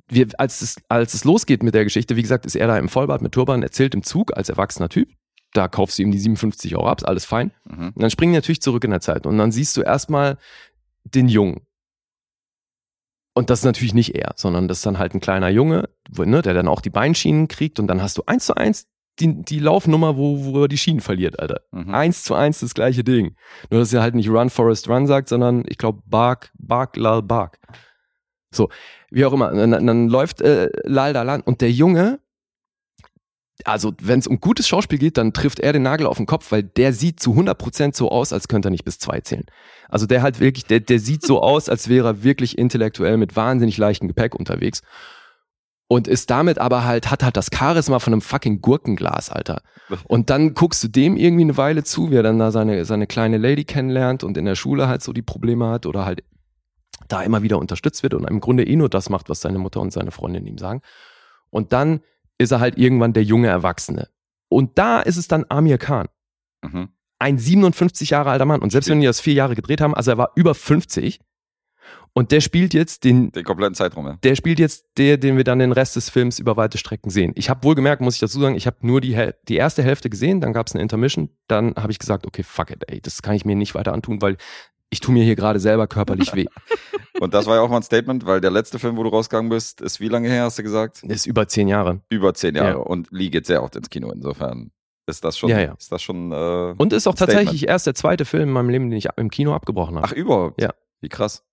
Wir, 0.08 0.28
als, 0.38 0.62
es, 0.62 0.76
als 0.88 1.14
es 1.14 1.24
losgeht 1.24 1.64
mit 1.64 1.74
der 1.74 1.84
Geschichte, 1.84 2.16
wie 2.16 2.22
gesagt, 2.22 2.46
ist 2.46 2.56
er 2.56 2.68
da 2.68 2.78
im 2.78 2.90
Vollbart 2.90 3.22
mit 3.22 3.32
Turban, 3.32 3.64
erzählt 3.64 3.96
im 3.96 4.04
Zug 4.04 4.38
als 4.38 4.50
erwachsener 4.50 4.88
Typ. 4.88 5.10
Da 5.54 5.68
kaufst 5.68 5.98
du 5.98 6.04
ihm 6.04 6.12
die 6.12 6.20
57 6.20 6.76
Euro 6.76 6.88
ab, 6.88 7.00
ist 7.00 7.08
alles 7.08 7.26
fein. 7.26 7.52
Mhm. 7.66 7.88
Und 7.88 8.02
dann 8.02 8.12
springen 8.12 8.34
die 8.34 8.38
natürlich 8.38 8.62
zurück 8.62 8.84
in 8.84 8.92
der 8.92 9.02
Zeit. 9.02 9.26
Und 9.26 9.38
dann 9.38 9.52
siehst 9.52 9.76
du 9.78 9.82
erstmal 9.82 10.38
den 11.04 11.28
Jungen. 11.28 11.62
Und 13.38 13.50
das 13.50 13.60
ist 13.60 13.66
natürlich 13.66 13.94
nicht 13.94 14.16
er, 14.16 14.32
sondern 14.38 14.70
das 14.70 14.78
ist 14.78 14.86
dann 14.86 14.98
halt 14.98 15.14
ein 15.14 15.20
kleiner 15.20 15.50
Junge, 15.50 15.90
ne, 16.10 16.42
der 16.42 16.54
dann 16.54 16.70
auch 16.70 16.80
die 16.80 16.90
Beinschienen 16.90 17.50
kriegt. 17.50 17.80
Und 17.80 17.88
dann 17.88 18.02
hast 18.02 18.18
du 18.18 18.24
eins 18.26 18.46
zu 18.46 18.56
eins 18.56 18.88
die, 19.20 19.44
die 19.44 19.60
Laufnummer, 19.60 20.18
wo, 20.18 20.44
wo 20.46 20.64
er 20.64 20.68
die 20.68 20.78
Schienen 20.78 21.02
verliert, 21.02 21.40
Alter. 21.40 21.62
Mhm. 21.72 21.94
Eins 21.94 22.24
zu 22.24 22.34
eins 22.34 22.62
das 22.62 22.74
gleiche 22.74 23.04
Ding. 23.04 23.36
Nur, 23.70 23.82
dass 23.82 23.94
er 23.94 24.02
halt 24.02 24.16
nicht 24.16 24.30
Run, 24.30 24.50
Forest, 24.50 24.90
Run 24.90 25.06
sagt, 25.06 25.30
sondern 25.30 25.64
ich 25.68 25.78
glaube 25.78 26.02
Bark, 26.06 26.52
Bark, 26.58 26.96
Lal, 26.96 27.22
Bark. 27.22 27.60
So, 28.52 28.70
wie 29.12 29.26
auch 29.26 29.34
immer. 29.34 29.52
Dann, 29.52 29.86
dann 29.86 30.08
läuft 30.08 30.42
äh, 30.42 30.70
Lal 30.84 31.14
da 31.14 31.24
lang 31.24 31.44
und 31.44 31.62
der 31.62 31.72
Junge, 31.72 32.20
also 33.64 33.94
wenn 34.02 34.20
es 34.20 34.28
um 34.28 34.42
gutes 34.42 34.68
Schauspiel 34.68 35.00
geht, 35.00 35.18
dann 35.18 35.32
trifft 35.32 35.60
er 35.60 35.72
den 35.72 35.84
Nagel 35.84 36.08
auf 36.08 36.18
den 36.18 36.26
Kopf, 36.26 36.52
weil 36.52 36.64
der 36.64 36.92
sieht 36.92 37.20
zu 37.20 37.34
100% 37.34 37.96
so 37.96 38.10
aus, 38.10 38.34
als 38.34 38.48
könnte 38.48 38.68
er 38.68 38.72
nicht 38.72 38.84
bis 38.84 39.00
zwei 39.00 39.22
zählen. 39.22 39.46
Also 39.88 40.06
der 40.06 40.22
halt 40.22 40.40
wirklich, 40.40 40.66
der, 40.66 40.82
der 40.82 41.00
sieht 41.00 41.26
so 41.26 41.42
aus, 41.42 41.70
als 41.70 41.88
wäre 41.88 42.08
er 42.08 42.24
wirklich 42.24 42.58
intellektuell 42.58 43.18
mit 43.18 43.36
wahnsinnig 43.36 43.78
leichtem 43.78 44.08
Gepäck 44.10 44.36
unterwegs. 44.36 44.82
Und 45.88 46.08
ist 46.08 46.32
damit 46.32 46.58
aber 46.58 46.84
halt, 46.84 47.12
hat 47.12 47.24
halt 47.24 47.38
das 47.38 47.50
Charisma 47.56 48.00
von 48.00 48.14
einem 48.14 48.22
fucking 48.22 48.60
Gurkenglas, 48.60 49.30
Alter. 49.30 49.62
Und 50.06 50.32
dann 50.32 50.56
guckst 50.56 50.84
du 50.84 50.88
dem 50.88 51.16
irgendwie 51.16 51.44
eine 51.44 51.58
Weile 51.58 51.84
zu, 51.84 52.10
wie 52.10 52.16
er 52.16 52.24
dann 52.24 52.40
da 52.40 52.52
seine, 52.52 52.86
seine 52.86 53.06
kleine 53.06 53.38
Lady 53.38 53.66
kennenlernt 53.66 54.24
und 54.24 54.36
in 54.36 54.46
der 54.46 54.56
Schule 54.56 54.88
halt 54.88 55.04
so 55.04 55.14
die 55.14 55.22
Probleme 55.22 55.70
hat 55.70 55.86
oder 55.86 56.04
halt 56.04 56.24
da 57.08 57.22
immer 57.22 57.44
wieder 57.44 57.60
unterstützt 57.60 58.02
wird 58.02 58.16
und 58.16 58.28
im 58.28 58.40
Grunde 58.40 58.66
eh 58.66 58.76
nur 58.76 58.90
das 58.90 59.10
macht, 59.10 59.30
was 59.30 59.42
seine 59.42 59.60
Mutter 59.60 59.80
und 59.80 59.94
seine 59.94 60.10
Freundin 60.10 60.48
ihm 60.48 60.58
sagen. 60.58 60.82
Und 61.52 61.72
dann 61.72 62.02
ist 62.38 62.52
er 62.52 62.60
halt 62.60 62.78
irgendwann 62.78 63.14
der 63.14 63.24
junge 63.24 63.48
Erwachsene. 63.48 64.10
Und 64.50 64.78
da 64.78 65.02
ist 65.02 65.18
es 65.18 65.28
dann 65.28 65.46
Amir 65.50 65.78
Khan. 65.78 66.08
Mhm. 66.64 66.90
Ein 67.20 67.38
57 67.38 68.10
Jahre 68.10 68.32
alter 68.32 68.46
Mann. 68.46 68.62
Und 68.62 68.72
selbst 68.72 68.90
wenn 68.90 69.00
die 69.00 69.08
das 69.08 69.22
vier 69.22 69.34
Jahre 69.34 69.56
gedreht 69.56 69.82
haben, 69.82 69.96
also 69.96 70.12
er 70.12 70.18
war 70.18 70.32
über 70.36 70.54
50. 70.54 71.20
Und 72.18 72.32
der 72.32 72.40
spielt 72.40 72.74
jetzt 72.74 73.04
den, 73.04 73.32
Den 73.32 73.44
kompletten 73.44 73.76
Zeitraum, 73.76 74.08
ja. 74.08 74.18
der 74.24 74.36
spielt 74.36 74.58
jetzt 74.58 74.86
der, 74.98 75.18
den 75.18 75.36
wir 75.36 75.44
dann 75.44 75.60
den 75.60 75.74
Rest 75.74 75.98
des 75.98 76.10
Films 76.10 76.40
über 76.40 76.56
weite 76.56 76.78
Strecken 76.78 77.10
sehen. 77.10 77.34
Ich 77.36 77.50
habe 77.50 77.64
wohl 77.64 77.76
gemerkt, 77.76 78.02
muss 78.02 78.14
ich 78.14 78.22
dazu 78.22 78.40
sagen, 78.40 78.56
ich 78.56 78.68
habe 78.68 78.78
nur 78.82 79.02
die, 79.02 79.32
die 79.50 79.58
erste 79.58 79.84
Hälfte 79.84 80.10
gesehen, 80.10 80.40
dann 80.40 80.54
gab 80.54 80.68
es 80.68 80.74
eine 80.74 80.82
Intermission, 80.82 81.30
dann 81.48 81.76
habe 81.76 81.92
ich 81.92 82.00
gesagt, 82.00 82.26
okay, 82.26 82.44
fuck 82.44 82.72
it, 82.72 82.86
ey, 82.88 83.02
das 83.02 83.22
kann 83.22 83.36
ich 83.36 83.44
mir 83.44 83.58
nicht 83.58 83.76
weiter 83.76 83.92
antun, 83.92 84.22
weil 84.22 84.38
ich 84.90 85.00
tue 85.00 85.14
mir 85.14 85.24
hier 85.24 85.36
gerade 85.36 85.60
selber 85.60 85.88
körperlich 85.88 86.34
weh. 86.34 86.46
Und 87.20 87.34
das 87.34 87.46
war 87.46 87.56
ja 87.56 87.62
auch 87.62 87.70
mal 87.70 87.78
ein 87.78 87.84
Statement, 87.84 88.26
weil 88.26 88.42
der 88.42 88.52
letzte 88.52 88.78
Film, 88.78 88.98
wo 88.98 89.04
du 89.04 89.10
rausgegangen 89.10 89.50
bist, 89.50 89.82
ist 89.82 90.00
wie 90.00 90.10
lange 90.10 90.28
her, 90.30 90.44
hast 90.44 90.60
du 90.60 90.64
gesagt? 90.64 91.02
Ist 91.04 91.26
über 91.26 91.48
zehn 91.48 91.68
Jahre. 91.68 92.02
Über 92.10 92.34
zehn 92.34 92.56
Jahre. 92.56 92.70
Ja. 92.72 92.76
Und 92.78 93.08
Lee 93.12 93.30
geht 93.30 93.46
sehr 93.46 93.64
oft 93.64 93.76
ins 93.76 93.90
Kino. 93.90 94.12
Insofern 94.12 94.72
ist 95.08 95.24
das 95.24 95.38
schon, 95.38 95.50
Ja, 95.50 95.60
ja. 95.60 95.74
ist 95.80 95.92
das 95.92 96.02
schon. 96.02 96.32
Äh, 96.32 96.74
Und 96.78 96.92
ist 96.92 97.08
auch 97.08 97.16
tatsächlich 97.16 97.68
erst 97.68 97.88
der 97.88 97.96
zweite 97.96 98.26
Film 98.26 98.44
in 98.44 98.52
meinem 98.52 98.70
Leben, 98.70 98.90
den 98.90 98.98
ich 98.98 99.08
im 99.16 99.30
Kino 99.30 99.54
abgebrochen 99.54 99.96
habe. 99.96 100.08
Ach, 100.08 100.12
überhaupt? 100.12 100.62
Ja. 100.62 100.74
Wie 101.02 101.10
krass. 101.10 101.44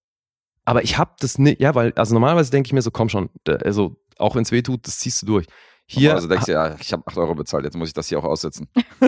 Aber 0.65 0.83
ich 0.85 0.99
habe 0.99 1.13
das 1.21 1.39
nicht, 1.39 1.61
ja, 1.61 1.75
weil, 1.75 1.93
also 1.95 2.15
normalerweise 2.15 2.51
denke 2.51 2.69
ich 2.69 2.73
mir 2.73 2.83
so, 2.83 2.91
komm 2.91 3.09
schon, 3.09 3.31
also 3.47 3.97
auch 4.19 4.35
wenn 4.37 4.43
es 4.43 4.53
weh 4.53 4.63
tut, 4.63 4.87
das 4.87 4.99
ziehst 5.01 5.23
du 5.23 5.27
durch. 5.27 5.47
Hier, 5.87 6.15
also 6.15 6.27
denkst 6.27 6.47
du, 6.47 6.53
ja, 6.53 6.75
ich 6.81 6.93
habe 6.93 7.03
8 7.07 7.19
Euro 7.19 7.35
bezahlt, 7.35 7.65
jetzt 7.65 7.77
muss 7.77 7.89
ich 7.89 7.93
das 7.95 8.09
hier 8.09 8.19
auch 8.19 8.25
aussitzen. 8.25 8.67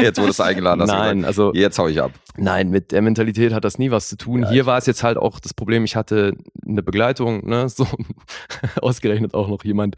jetzt 0.00 0.18
wurdest 0.20 0.40
du 0.40 0.42
eingeladen, 0.42 0.84
nein, 0.86 1.18
gesagt, 1.18 1.26
also 1.26 1.52
jetzt 1.54 1.78
hau 1.78 1.86
ich 1.88 2.00
ab. 2.02 2.10
Nein, 2.36 2.70
mit 2.70 2.90
der 2.90 3.00
Mentalität 3.02 3.52
hat 3.52 3.64
das 3.64 3.78
nie 3.78 3.90
was 3.92 4.08
zu 4.08 4.16
tun. 4.16 4.42
Ja, 4.42 4.50
Hier 4.50 4.66
war 4.66 4.78
es 4.78 4.86
jetzt 4.86 5.02
halt 5.04 5.16
auch 5.18 5.38
das 5.38 5.54
Problem, 5.54 5.84
ich 5.84 5.94
hatte 5.96 6.34
eine 6.66 6.82
Begleitung, 6.82 7.46
ne, 7.48 7.68
so 7.68 7.86
ausgerechnet 8.82 9.34
auch 9.34 9.48
noch 9.48 9.64
jemand, 9.64 9.96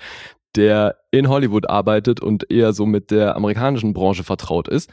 der 0.56 0.96
in 1.10 1.28
Hollywood 1.28 1.68
arbeitet 1.70 2.20
und 2.20 2.50
eher 2.50 2.72
so 2.72 2.84
mit 2.84 3.10
der 3.10 3.36
amerikanischen 3.36 3.94
Branche 3.94 4.24
vertraut 4.24 4.68
ist. 4.68 4.90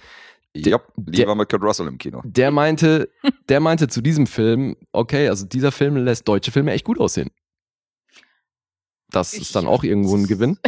Der- 0.55 0.71
Ja, 0.71 0.79
lieber 1.05 1.35
mit 1.35 1.49
Kurt 1.49 1.61
Russell 1.63 1.87
im 1.87 1.97
Kino. 1.97 2.21
Der 2.23 2.49
meinte, 2.51 3.09
der 3.49 3.59
meinte 3.59 3.87
zu 3.87 4.01
diesem 4.01 4.25
Film, 4.25 4.75
okay, 4.93 5.27
also 5.29 5.45
dieser 5.45 5.71
Film 5.71 5.97
lässt 5.97 6.27
deutsche 6.27 6.51
Filme 6.51 6.71
echt 6.71 6.85
gut 6.85 6.99
aussehen. 6.99 7.29
Das 9.11 9.33
ist 9.33 9.55
dann 9.55 9.67
auch 9.67 9.83
irgendwo 9.83 10.15
ein 10.15 10.27
Gewinn. 10.27 10.57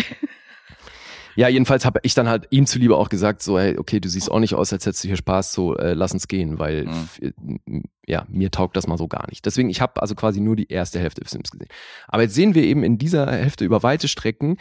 Ja, 1.37 1.47
jedenfalls 1.47 1.85
habe 1.85 2.01
ich 2.03 2.13
dann 2.13 2.27
halt 2.27 2.47
ihm 2.49 2.65
zuliebe 2.65 2.97
auch 2.97 3.07
gesagt, 3.07 3.41
so, 3.41 3.57
hey, 3.57 3.77
okay, 3.77 4.01
du 4.01 4.09
siehst 4.09 4.29
auch 4.29 4.39
nicht 4.39 4.53
aus, 4.53 4.73
als 4.73 4.85
hättest 4.85 5.05
du 5.05 5.07
hier 5.07 5.15
Spaß, 5.15 5.53
so, 5.53 5.77
äh, 5.77 5.93
lass 5.93 6.11
uns 6.11 6.27
gehen, 6.27 6.59
weil, 6.59 6.83
Mhm. 6.85 7.07
äh, 7.21 7.81
ja, 8.05 8.25
mir 8.27 8.51
taugt 8.51 8.75
das 8.75 8.85
mal 8.85 8.97
so 8.97 9.07
gar 9.07 9.25
nicht. 9.29 9.45
Deswegen, 9.45 9.69
ich 9.69 9.79
habe 9.79 10.01
also 10.01 10.13
quasi 10.13 10.41
nur 10.41 10.57
die 10.57 10.67
erste 10.69 10.99
Hälfte 10.99 11.21
des 11.21 11.31
Films 11.31 11.49
gesehen. 11.49 11.69
Aber 12.09 12.23
jetzt 12.23 12.35
sehen 12.35 12.53
wir 12.53 12.63
eben 12.63 12.83
in 12.83 12.97
dieser 12.97 13.31
Hälfte 13.31 13.63
über 13.63 13.81
weite 13.81 14.09
Strecken 14.09 14.57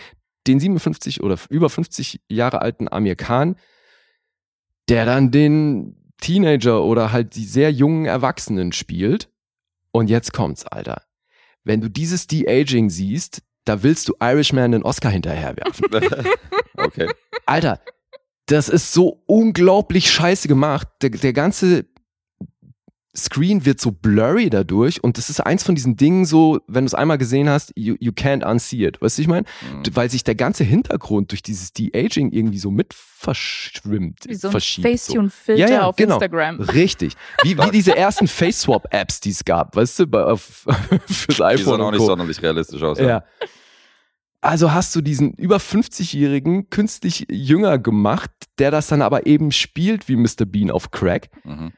den 0.47 0.61
57 0.61 1.25
oder 1.25 1.37
über 1.49 1.69
50 1.71 2.21
Jahre 2.29 2.63
alten 2.63 2.87
Amir 2.87 3.17
Khan, 3.17 3.57
der 4.89 5.07
dann 5.07 5.33
den 5.33 5.97
Teenager 6.21 6.85
oder 6.85 7.11
halt 7.11 7.35
die 7.35 7.47
sehr 7.47 7.73
jungen 7.73 8.05
Erwachsenen 8.07 8.71
spielt. 8.71 9.29
Und 9.91 10.09
jetzt 10.09 10.33
kommt's, 10.33 10.65
Alter. 10.67 11.03
Wenn 11.65 11.81
du 11.81 11.91
dieses 11.91 12.29
De-Aging 12.29 12.91
siehst, 12.91 13.43
da 13.65 13.83
willst 13.83 14.09
du 14.09 14.15
Irishman 14.21 14.73
den 14.73 14.83
Oscar 14.83 15.11
hinterherwerfen. 15.11 15.87
okay. 16.77 17.11
Alter, 17.47 17.81
das 18.47 18.69
ist 18.69 18.93
so 18.93 19.23
unglaublich 19.27 20.11
scheiße 20.11 20.49
gemacht. 20.49 20.89
Der, 21.03 21.11
der 21.11 21.33
ganze 21.33 21.87
Screen 23.17 23.65
wird 23.65 23.81
so 23.81 23.91
blurry 23.91 24.51
dadurch 24.51 25.03
und 25.03 25.19
das 25.19 25.31
ist 25.31 25.41
eins 25.41 25.65
von 25.65 25.75
diesen 25.75 25.97
Dingen 25.97 26.25
so, 26.25 26.61
wenn 26.69 26.85
du 26.85 26.87
es 26.87 26.95
einmal 26.95 27.19
gesehen 27.19 27.49
hast, 27.49 27.73
you, 27.75 27.97
you 27.99 28.13
can't 28.13 28.45
unsee 28.49 28.87
it. 28.87 29.03
Weißt 29.03 29.19
du, 29.19 29.23
ich 29.23 29.29
meine? 29.29 29.47
Mhm. 29.63 29.83
Weil 29.95 30.09
sich 30.11 30.23
der 30.23 30.37
ganze 30.37 30.63
Hintergrund 30.63 31.33
durch 31.33 31.43
dieses 31.43 31.73
De-Aging 31.73 32.31
irgendwie 32.31 32.59
so 32.59 32.71
mit 32.71 32.95
verschwimmt, 32.95 34.21
Wie 34.29 34.35
so 34.37 34.49
ein 34.49 34.53
verschiebt. 34.53 34.87
so. 34.87 34.93
Facetune-Filter 34.93 35.61
Ja, 35.61 35.69
ja, 35.69 35.83
auf 35.87 35.97
genau. 35.97 36.15
Instagram. 36.15 36.61
Richtig. 36.61 37.15
Wie, 37.43 37.59
wie 37.59 37.71
diese 37.73 37.97
ersten 37.97 38.29
Face-Swap-Apps, 38.29 39.21
die 39.21 39.31
es 39.31 39.45
gab, 39.45 39.75
weißt 39.75 39.99
du, 39.99 40.07
bei, 40.07 40.23
auf, 40.23 40.67
fürs 41.07 41.37
Die 41.37 41.43
iPhone 41.43 41.65
sahen 41.65 41.81
auch 41.81 41.91
nicht 41.91 42.05
sonderlich 42.07 42.41
realistisch 42.41 42.83
aus. 42.83 42.99
Ja. 43.01 43.25
Also 44.41 44.73
hast 44.73 44.95
du 44.97 45.01
diesen 45.01 45.35
über 45.35 45.57
50-Jährigen 45.59 46.71
künstlich 46.71 47.27
jünger 47.29 47.79
gemacht, 47.79 48.31
der 48.59 48.71
das 48.71 48.87
dann 48.87 49.03
aber 49.03 49.27
eben 49.27 49.53
spielt 49.53 50.09
wie 50.09 50.17
Mr. 50.17 50.47
Bean 50.47 50.71
auf 50.71 50.91
Crack. 50.93 51.29
Mhm. 51.45 51.73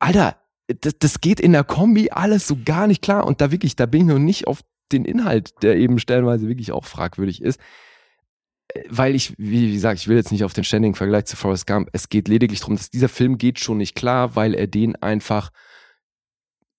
Alter, 0.00 0.36
das, 0.66 0.94
das 0.98 1.20
geht 1.20 1.40
in 1.40 1.52
der 1.52 1.64
Kombi 1.64 2.10
alles 2.10 2.46
so 2.46 2.56
gar 2.64 2.86
nicht 2.86 3.02
klar. 3.02 3.26
Und 3.26 3.40
da 3.40 3.50
wirklich, 3.50 3.76
da 3.76 3.86
bin 3.86 4.02
ich 4.02 4.06
noch 4.06 4.18
nicht 4.18 4.46
auf 4.46 4.60
den 4.92 5.04
Inhalt, 5.04 5.62
der 5.62 5.76
eben 5.76 5.98
stellenweise 5.98 6.48
wirklich 6.48 6.72
auch 6.72 6.84
fragwürdig 6.84 7.42
ist. 7.42 7.60
Äh, 8.68 8.84
Weil 8.88 9.14
ich, 9.14 9.34
wie, 9.38 9.72
gesagt, 9.72 10.00
ich 10.00 10.08
will 10.08 10.16
jetzt 10.16 10.32
nicht 10.32 10.44
auf 10.44 10.52
den 10.52 10.64
ständigen 10.64 10.94
Vergleich 10.94 11.26
zu 11.26 11.36
Forrest 11.36 11.66
Gump. 11.66 11.88
Es 11.92 12.08
geht 12.08 12.28
lediglich 12.28 12.60
darum, 12.60 12.76
dass 12.76 12.90
dieser 12.90 13.08
Film 13.08 13.38
geht 13.38 13.60
schon 13.60 13.78
nicht 13.78 13.94
klar, 13.94 14.36
weil 14.36 14.54
er 14.54 14.66
den 14.66 14.96
einfach 14.96 15.50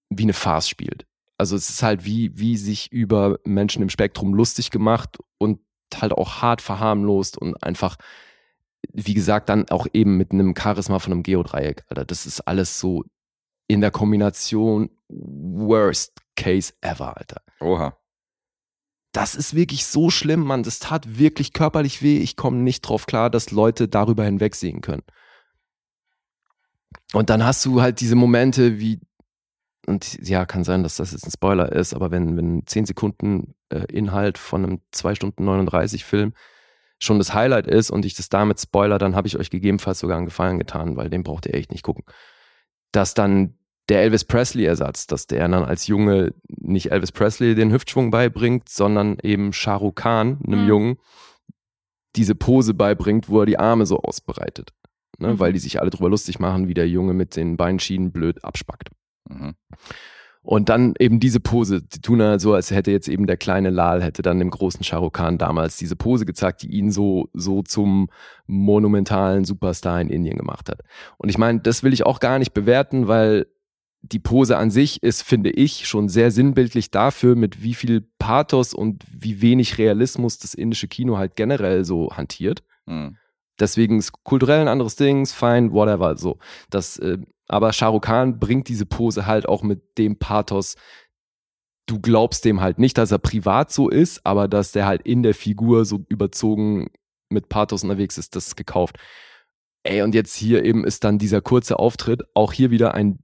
wie 0.09 0.23
eine 0.23 0.33
Farce 0.33 0.69
spielt. 0.69 1.05
Also 1.37 1.55
es 1.55 1.69
ist 1.69 1.83
halt 1.83 2.05
wie, 2.05 2.37
wie 2.37 2.57
sich 2.57 2.91
über 2.91 3.39
Menschen 3.43 3.81
im 3.81 3.89
Spektrum 3.89 4.33
lustig 4.33 4.71
gemacht 4.71 5.17
und 5.37 5.59
halt 5.93 6.13
auch 6.13 6.41
hart 6.41 6.61
verharmlost 6.61 7.37
und 7.37 7.61
einfach, 7.61 7.97
wie 8.93 9.13
gesagt, 9.13 9.49
dann 9.49 9.69
auch 9.69 9.87
eben 9.93 10.17
mit 10.17 10.31
einem 10.31 10.55
Charisma 10.57 10.99
von 10.99 11.11
einem 11.11 11.23
Geodreieck. 11.23 11.83
Alter, 11.89 12.05
das 12.05 12.25
ist 12.25 12.41
alles 12.41 12.79
so 12.79 13.03
in 13.67 13.81
der 13.81 13.91
Kombination 13.91 14.89
worst 15.07 16.13
case 16.35 16.73
ever, 16.81 17.17
Alter. 17.17 17.41
Oha. 17.59 17.97
Das 19.11 19.35
ist 19.35 19.55
wirklich 19.55 19.85
so 19.85 20.09
schlimm, 20.09 20.41
Mann. 20.41 20.63
Das 20.63 20.79
tat 20.79 21.17
wirklich 21.17 21.53
körperlich 21.53 22.01
weh. 22.01 22.17
Ich 22.17 22.35
komme 22.35 22.57
nicht 22.57 22.81
drauf 22.81 23.05
klar, 23.05 23.29
dass 23.29 23.51
Leute 23.51 23.87
darüber 23.87 24.25
hinwegsehen 24.25 24.81
können. 24.81 25.03
Und 27.13 27.29
dann 27.29 27.45
hast 27.45 27.63
du 27.65 27.81
halt 27.81 28.01
diese 28.01 28.15
Momente 28.15 28.79
wie, 28.79 28.99
und 29.87 30.19
ja, 30.27 30.45
kann 30.45 30.63
sein, 30.63 30.83
dass 30.83 30.97
das 30.97 31.13
jetzt 31.13 31.25
ein 31.25 31.31
Spoiler 31.31 31.71
ist, 31.71 31.93
aber 31.93 32.11
wenn, 32.11 32.35
wenn 32.35 32.63
10 32.65 32.85
Sekunden 32.85 33.55
äh, 33.69 33.85
Inhalt 33.85 34.37
von 34.37 34.63
einem 34.63 34.81
2 34.91 35.15
Stunden 35.15 35.45
39 35.45 36.03
Film 36.03 36.33
schon 36.99 37.17
das 37.19 37.33
Highlight 37.33 37.67
ist 37.67 37.91
und 37.91 38.05
ich 38.05 38.15
das 38.15 38.29
damit 38.29 38.59
spoiler, 38.59 38.97
dann 38.97 39.15
habe 39.15 39.27
ich 39.27 39.37
euch 39.37 39.49
gegebenenfalls 39.49 39.99
sogar 39.99 40.17
einen 40.17 40.25
Gefallen 40.25 40.59
getan, 40.59 40.95
weil 40.95 41.09
den 41.09 41.23
braucht 41.23 41.45
ihr 41.45 41.53
echt 41.53 41.71
nicht 41.71 41.83
gucken. 41.83 42.03
Dass 42.95 43.13
dann 43.13 43.55
der 43.89 44.01
Elvis 44.01 44.23
Presley-Ersatz, 44.23 45.05
dass 45.07 45.27
der 45.27 45.47
dann 45.47 45.63
als 45.65 45.87
Junge 45.87 46.33
nicht 46.47 46.91
Elvis 46.91 47.11
Presley 47.11 47.53
den 47.53 47.71
Hüftschwung 47.71 48.09
beibringt, 48.09 48.69
sondern 48.69 49.17
eben 49.21 49.53
Shah 49.53 49.75
Rukh 49.75 50.01
Khan, 50.01 50.39
einem 50.45 50.63
Mhm. 50.63 50.67
Jungen, 50.67 50.97
diese 52.15 52.33
Pose 52.35 52.73
beibringt, 52.73 53.29
wo 53.29 53.41
er 53.41 53.45
die 53.45 53.59
Arme 53.59 53.85
so 53.85 53.99
ausbreitet. 53.99 54.73
Ne? 55.19 55.33
Mhm. 55.33 55.39
Weil 55.39 55.53
die 55.53 55.59
sich 55.59 55.79
alle 55.79 55.91
drüber 55.91 56.09
lustig 56.09 56.39
machen, 56.39 56.67
wie 56.67 56.73
der 56.73 56.87
Junge 56.89 57.13
mit 57.13 57.35
den 57.35 57.57
Beinschienen 57.57 58.11
blöd 58.11 58.43
abspackt. 58.43 58.89
Mhm. 59.29 59.55
Und 60.45 60.69
dann 60.69 60.93
eben 60.99 61.19
diese 61.19 61.39
Pose, 61.39 61.81
die 61.81 62.01
tun 62.01 62.21
halt 62.21 62.39
so, 62.39 62.53
als 62.53 62.69
hätte 62.69 62.91
jetzt 62.91 63.07
eben 63.07 63.25
der 63.25 63.35
kleine 63.35 63.71
Lal, 63.71 64.03
hätte 64.03 64.21
dann 64.21 64.37
dem 64.37 64.51
großen 64.51 64.85
Khan 65.11 65.39
damals 65.39 65.77
diese 65.77 65.95
Pose 65.95 66.27
gezeigt, 66.27 66.61
die 66.61 66.69
ihn 66.69 66.91
so, 66.91 67.29
so 67.33 67.63
zum 67.63 68.09
monumentalen 68.45 69.43
Superstar 69.43 69.99
in 69.99 70.09
Indien 70.09 70.37
gemacht 70.37 70.69
hat. 70.69 70.81
Und 71.17 71.29
ich 71.29 71.39
meine, 71.39 71.61
das 71.61 71.81
will 71.81 71.93
ich 71.93 72.05
auch 72.05 72.19
gar 72.19 72.37
nicht 72.37 72.53
bewerten, 72.53 73.07
weil 73.07 73.47
die 74.03 74.19
Pose 74.19 74.57
an 74.57 74.69
sich 74.69 75.01
ist, 75.01 75.23
finde 75.23 75.49
ich, 75.49 75.87
schon 75.87 76.09
sehr 76.09 76.29
sinnbildlich 76.29 76.91
dafür, 76.91 77.35
mit 77.35 77.63
wie 77.63 77.73
viel 77.73 78.07
Pathos 78.19 78.75
und 78.75 79.03
wie 79.11 79.41
wenig 79.41 79.79
Realismus 79.79 80.37
das 80.37 80.53
indische 80.53 80.87
Kino 80.87 81.17
halt 81.17 81.35
generell 81.35 81.85
so 81.85 82.11
hantiert. 82.15 82.63
Mhm. 82.85 83.17
Deswegen 83.59 83.99
ist 83.99 84.11
kulturell 84.23 84.61
ein 84.61 84.67
anderes 84.67 84.95
Ding, 84.95 85.25
fein, 85.25 85.71
whatever, 85.71 86.17
so. 86.17 86.37
Das, 86.69 86.97
äh, 86.99 87.17
aber 87.47 87.73
Shah 87.73 87.87
Rukh 87.87 88.07
Khan 88.07 88.39
bringt 88.39 88.67
diese 88.67 88.85
Pose 88.85 89.25
halt 89.25 89.47
auch 89.47 89.63
mit 89.63 89.97
dem 89.97 90.17
Pathos. 90.17 90.75
Du 91.87 91.99
glaubst 91.99 92.43
dem 92.45 92.61
halt 92.61 92.79
nicht, 92.79 92.97
dass 92.97 93.11
er 93.11 93.19
privat 93.19 93.71
so 93.71 93.89
ist, 93.89 94.25
aber 94.25 94.47
dass 94.47 94.71
der 94.71 94.87
halt 94.87 95.03
in 95.03 95.23
der 95.23 95.35
Figur 95.35 95.85
so 95.85 96.03
überzogen 96.09 96.87
mit 97.29 97.49
Pathos 97.49 97.83
unterwegs 97.83 98.17
ist, 98.17 98.35
das 98.35 98.47
ist 98.47 98.55
gekauft. 98.55 98.97
Ey, 99.83 100.01
und 100.01 100.15
jetzt 100.15 100.35
hier 100.35 100.65
eben 100.65 100.83
ist 100.83 101.03
dann 101.03 101.19
dieser 101.19 101.41
kurze 101.41 101.77
Auftritt, 101.77 102.23
auch 102.33 102.53
hier 102.53 102.71
wieder 102.71 102.93
ein 102.95 103.19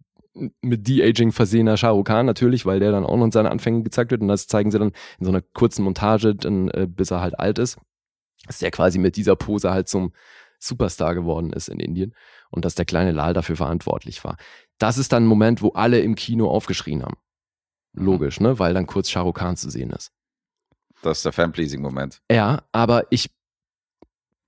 mit 0.62 0.88
De-Aging 0.88 1.34
versehener 1.34 1.76
Shah 1.76 1.90
Rukh 1.90 2.06
Khan 2.06 2.26
natürlich, 2.26 2.66
weil 2.66 2.80
der 2.80 2.92
dann 2.92 3.06
auch 3.06 3.18
noch 3.18 3.26
in 3.26 3.32
seinen 3.32 3.48
Anfängen 3.48 3.84
gezeigt 3.84 4.12
wird 4.12 4.22
und 4.22 4.30
das 4.30 4.48
zeigen 4.48 4.72
sie 4.72 4.80
dann 4.80 4.94
in 5.20 5.26
so 5.26 5.32
einer 5.32 5.42
kurzen 5.42 5.84
Montage, 5.84 6.36
dann, 6.36 6.70
äh, 6.70 6.88
bis 6.90 7.12
er 7.12 7.20
halt 7.20 7.38
alt 7.38 7.60
ist 7.60 7.78
dass 8.46 8.60
der 8.60 8.72
quasi 8.72 8.98
mit 9.00 9.16
dieser 9.16 9.36
Pose 9.36 9.72
halt 9.72 9.88
zum 9.88 10.14
Superstar 10.60 11.16
geworden 11.16 11.54
ist 11.54 11.70
in 11.70 11.80
Indien 11.80 12.16
und 12.50 12.66
dass 12.66 12.76
der 12.76 12.86
kleine 12.86 13.12
Lal 13.12 13.34
dafür 13.34 13.56
verantwortlich 13.56 14.24
war. 14.24 14.38
Das 14.78 14.98
ist 14.98 15.12
dann 15.12 15.24
ein 15.24 15.28
Moment, 15.28 15.62
wo 15.62 15.70
alle 15.70 16.00
im 16.00 16.16
Kino 16.16 16.50
aufgeschrien 16.50 17.04
haben. 17.04 17.18
Logisch, 17.94 18.40
ne? 18.40 18.60
Weil 18.60 18.74
dann 18.74 18.88
kurz 18.88 19.10
Shah 19.10 19.22
Rukh 19.22 19.40
Khan 19.40 19.58
zu 19.58 19.70
sehen 19.70 19.92
ist. 19.92 20.12
Das 21.02 21.18
ist 21.18 21.26
der 21.26 21.34
Fan-Pleasing-Moment. 21.34 22.22
Ja, 22.32 22.64
aber 22.72 23.06
ich 23.10 23.32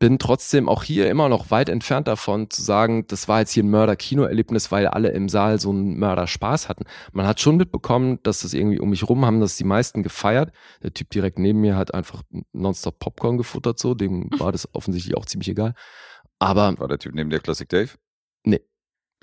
bin 0.03 0.19
trotzdem 0.19 0.67
auch 0.67 0.83
hier 0.83 1.09
immer 1.09 1.29
noch 1.29 1.49
weit 1.49 1.69
entfernt 1.69 2.09
davon 2.09 2.49
zu 2.49 2.61
sagen, 2.61 3.07
das 3.07 3.29
war 3.29 3.39
jetzt 3.39 3.53
hier 3.53 3.63
ein 3.63 3.69
Mörder-Kino-Erlebnis, 3.69 4.69
weil 4.69 4.87
alle 4.87 5.11
im 5.11 5.29
Saal 5.29 5.61
so 5.61 5.69
einen 5.69 5.97
Mörder-Spaß 5.97 6.67
hatten. 6.67 6.83
Man 7.13 7.25
hat 7.25 7.39
schon 7.39 7.55
mitbekommen, 7.55 8.19
dass 8.23 8.41
das 8.41 8.53
irgendwie 8.53 8.81
um 8.81 8.89
mich 8.89 9.07
rum 9.07 9.23
haben, 9.23 9.39
dass 9.39 9.55
die 9.55 9.63
meisten 9.63 10.03
gefeiert. 10.03 10.51
Der 10.81 10.93
Typ 10.93 11.09
direkt 11.11 11.39
neben 11.39 11.61
mir 11.61 11.77
hat 11.77 11.93
einfach 11.93 12.21
nonstop 12.51 12.99
Popcorn 12.99 13.37
gefuttert, 13.37 13.79
so, 13.79 13.93
dem 13.93 14.29
war 14.37 14.51
das 14.51 14.67
offensichtlich 14.73 15.15
auch 15.15 15.25
ziemlich 15.25 15.47
egal. 15.47 15.73
Aber 16.37 16.77
War 16.77 16.89
der 16.89 16.99
Typ 16.99 17.15
neben 17.15 17.29
der 17.29 17.39
Classic 17.39 17.69
Dave? 17.69 17.91
Nee. 18.43 18.59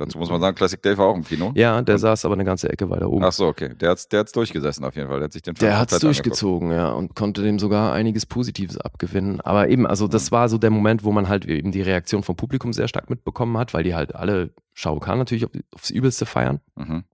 Dazu 0.00 0.18
muss 0.18 0.30
man 0.30 0.40
sagen, 0.40 0.56
Classic 0.56 0.82
Dave 0.82 0.98
war 0.98 1.06
auch 1.08 1.14
im 1.14 1.24
Kino. 1.24 1.52
ja, 1.54 1.80
der 1.82 1.94
Und- 1.96 1.98
saß 2.00 2.24
aber 2.24 2.34
eine 2.34 2.44
ganze 2.44 2.68
Ecke 2.70 2.88
weiter 2.88 3.10
oben. 3.10 3.22
Ach 3.24 3.32
so, 3.32 3.46
okay. 3.46 3.74
Der 3.74 3.90
hat's, 3.90 4.08
der 4.08 4.20
hat's 4.20 4.32
durchgesessen 4.32 4.84
auf 4.84 4.96
jeden 4.96 5.08
Fall. 5.08 5.18
Der 5.18 5.24
hat 5.26 5.32
sich 5.32 5.42
den 5.42 5.54
Film 5.56 5.68
Der 5.68 5.78
hat's 5.78 5.92
komplett 5.92 6.08
angeguckt. 6.10 6.26
durchgezogen, 6.26 6.70
ja, 6.72 6.90
und 6.90 7.14
konnte 7.14 7.42
dem 7.42 7.58
sogar 7.58 7.92
einiges 7.92 8.24
Positives 8.26 8.78
abgewinnen. 8.78 9.40
Aber 9.42 9.68
eben, 9.68 9.86
also 9.86 10.08
das 10.08 10.32
war 10.32 10.48
so 10.48 10.58
der 10.58 10.70
Moment, 10.70 11.04
wo 11.04 11.12
man 11.12 11.28
halt 11.28 11.44
eben 11.44 11.70
die 11.70 11.82
Reaktion 11.82 12.22
vom 12.22 12.36
Publikum 12.36 12.72
sehr 12.72 12.88
stark 12.88 13.10
mitbekommen 13.10 13.58
hat, 13.58 13.74
weil 13.74 13.84
die 13.84 13.94
halt 13.94 14.14
alle 14.14 14.50
Shah 14.72 14.90
Rukh 14.90 15.04
Khan 15.04 15.18
natürlich 15.18 15.44
auf, 15.44 15.50
aufs 15.74 15.90
Übelste 15.90 16.24
feiern. 16.26 16.60
Mhm. 16.76 17.04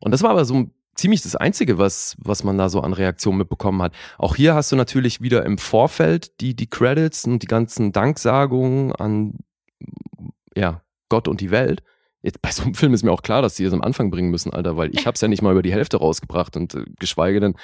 Und 0.00 0.10
das 0.10 0.22
war 0.22 0.30
aber 0.30 0.44
so 0.44 0.66
ziemlich 0.96 1.22
das 1.22 1.34
Einzige, 1.36 1.78
was, 1.78 2.16
was 2.18 2.44
man 2.44 2.56
da 2.58 2.68
so 2.68 2.80
an 2.80 2.92
Reaktionen 2.92 3.38
mitbekommen 3.38 3.82
hat. 3.82 3.92
Auch 4.18 4.36
hier 4.36 4.54
hast 4.54 4.70
du 4.70 4.76
natürlich 4.76 5.20
wieder 5.20 5.44
im 5.44 5.58
Vorfeld 5.58 6.40
die, 6.40 6.54
die 6.54 6.68
Credits 6.68 7.24
und 7.24 7.42
die 7.42 7.46
ganzen 7.46 7.90
Danksagungen 7.92 8.92
an 8.92 9.38
ja, 10.56 10.82
Gott 11.08 11.28
und 11.28 11.40
die 11.40 11.50
Welt. 11.50 11.82
Jetzt, 12.22 12.40
bei 12.40 12.50
so 12.50 12.62
einem 12.62 12.74
Film 12.74 12.94
ist 12.94 13.02
mir 13.02 13.12
auch 13.12 13.22
klar, 13.22 13.42
dass 13.42 13.54
die 13.54 13.64
das 13.64 13.72
am 13.72 13.82
Anfang 13.82 14.10
bringen 14.10 14.30
müssen, 14.30 14.52
Alter, 14.52 14.76
weil 14.76 14.90
ich 14.94 15.06
hab's 15.06 15.20
ja 15.20 15.28
nicht 15.28 15.42
mal 15.42 15.52
über 15.52 15.62
die 15.62 15.72
Hälfte 15.72 15.98
rausgebracht 15.98 16.56
und 16.56 16.74
äh, 16.74 16.84
geschweige 16.98 17.40
denn, 17.40 17.54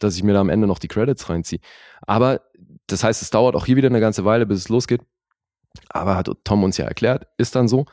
dass 0.00 0.16
ich 0.16 0.22
mir 0.22 0.32
da 0.32 0.40
am 0.40 0.48
Ende 0.48 0.66
noch 0.66 0.78
die 0.78 0.88
Credits 0.88 1.28
reinziehe. 1.28 1.60
Aber 2.06 2.40
das 2.86 3.04
heißt, 3.04 3.20
es 3.20 3.30
dauert 3.30 3.54
auch 3.54 3.66
hier 3.66 3.76
wieder 3.76 3.88
eine 3.88 4.00
ganze 4.00 4.24
Weile, 4.24 4.46
bis 4.46 4.58
es 4.60 4.68
losgeht. 4.68 5.02
Aber 5.90 6.16
hat 6.16 6.30
Tom 6.44 6.64
uns 6.64 6.76
ja 6.76 6.86
erklärt, 6.86 7.26
ist 7.36 7.54
dann 7.54 7.68
so. 7.68 7.86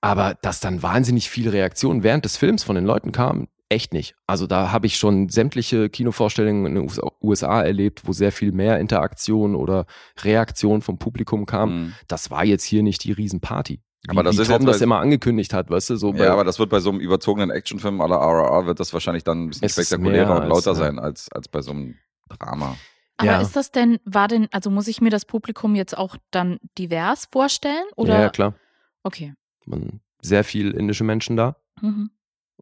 Aber 0.00 0.34
dass 0.42 0.60
dann 0.60 0.82
wahnsinnig 0.82 1.30
viele 1.30 1.52
Reaktionen 1.52 2.02
während 2.02 2.24
des 2.24 2.36
Films 2.36 2.64
von 2.64 2.74
den 2.74 2.84
Leuten 2.84 3.12
kamen, 3.12 3.48
echt 3.74 3.92
nicht. 3.92 4.14
Also 4.26 4.46
da 4.46 4.72
habe 4.72 4.86
ich 4.86 4.96
schon 4.96 5.28
sämtliche 5.28 5.88
Kinovorstellungen 5.90 6.66
in 6.66 6.74
den 6.74 7.00
USA 7.20 7.62
erlebt, 7.62 8.02
wo 8.06 8.12
sehr 8.12 8.32
viel 8.32 8.52
mehr 8.52 8.78
Interaktion 8.78 9.54
oder 9.54 9.86
Reaktion 10.22 10.80
vom 10.80 10.98
Publikum 10.98 11.44
kam. 11.46 11.76
Mhm. 11.76 11.94
Das 12.08 12.30
war 12.30 12.44
jetzt 12.44 12.64
hier 12.64 12.82
nicht 12.82 13.04
die 13.04 13.12
Riesenparty. 13.12 13.80
Wie, 14.06 14.10
Aber 14.10 14.22
das 14.22 14.36
wie 14.36 14.42
ist 14.42 14.48
Tom 14.48 14.62
jetzt, 14.62 14.74
das 14.74 14.80
immer 14.80 14.98
angekündigt 15.00 15.54
hat, 15.54 15.70
weißt 15.70 15.90
du, 15.90 15.96
so 15.96 16.12
bei, 16.12 16.24
Ja, 16.24 16.32
aber 16.32 16.44
das 16.44 16.58
wird 16.58 16.70
bei 16.70 16.80
so 16.80 16.90
einem 16.90 17.00
überzogenen 17.00 17.50
Actionfilm 17.50 17.98
la 17.98 18.16
RRR 18.16 18.66
wird 18.66 18.78
das 18.78 18.92
wahrscheinlich 18.92 19.24
dann 19.24 19.44
ein 19.44 19.48
bisschen 19.48 19.68
spektakulärer 19.68 20.36
und 20.36 20.42
als, 20.42 20.48
lauter 20.50 20.70
ja. 20.70 20.74
sein 20.74 20.98
als, 20.98 21.30
als 21.32 21.48
bei 21.48 21.62
so 21.62 21.70
einem 21.72 21.94
Drama. 22.28 22.76
Aber 23.16 23.30
Ja. 23.30 23.40
ist 23.40 23.56
das 23.56 23.70
denn, 23.70 23.98
war 24.04 24.28
denn, 24.28 24.48
also 24.52 24.70
muss 24.70 24.88
ich 24.88 25.00
mir 25.00 25.10
das 25.10 25.24
Publikum 25.24 25.74
jetzt 25.74 25.96
auch 25.96 26.16
dann 26.30 26.58
divers 26.76 27.28
vorstellen? 27.30 27.84
Oder? 27.96 28.14
ja, 28.14 28.20
ja, 28.22 28.28
klar. 28.28 28.54
Okay. 29.02 29.34
Man, 29.64 30.00
sehr 30.20 30.44
viel 30.44 30.72
indische 30.72 31.04
Menschen 31.04 31.36
da. 31.36 31.56
Mhm. 31.80 32.10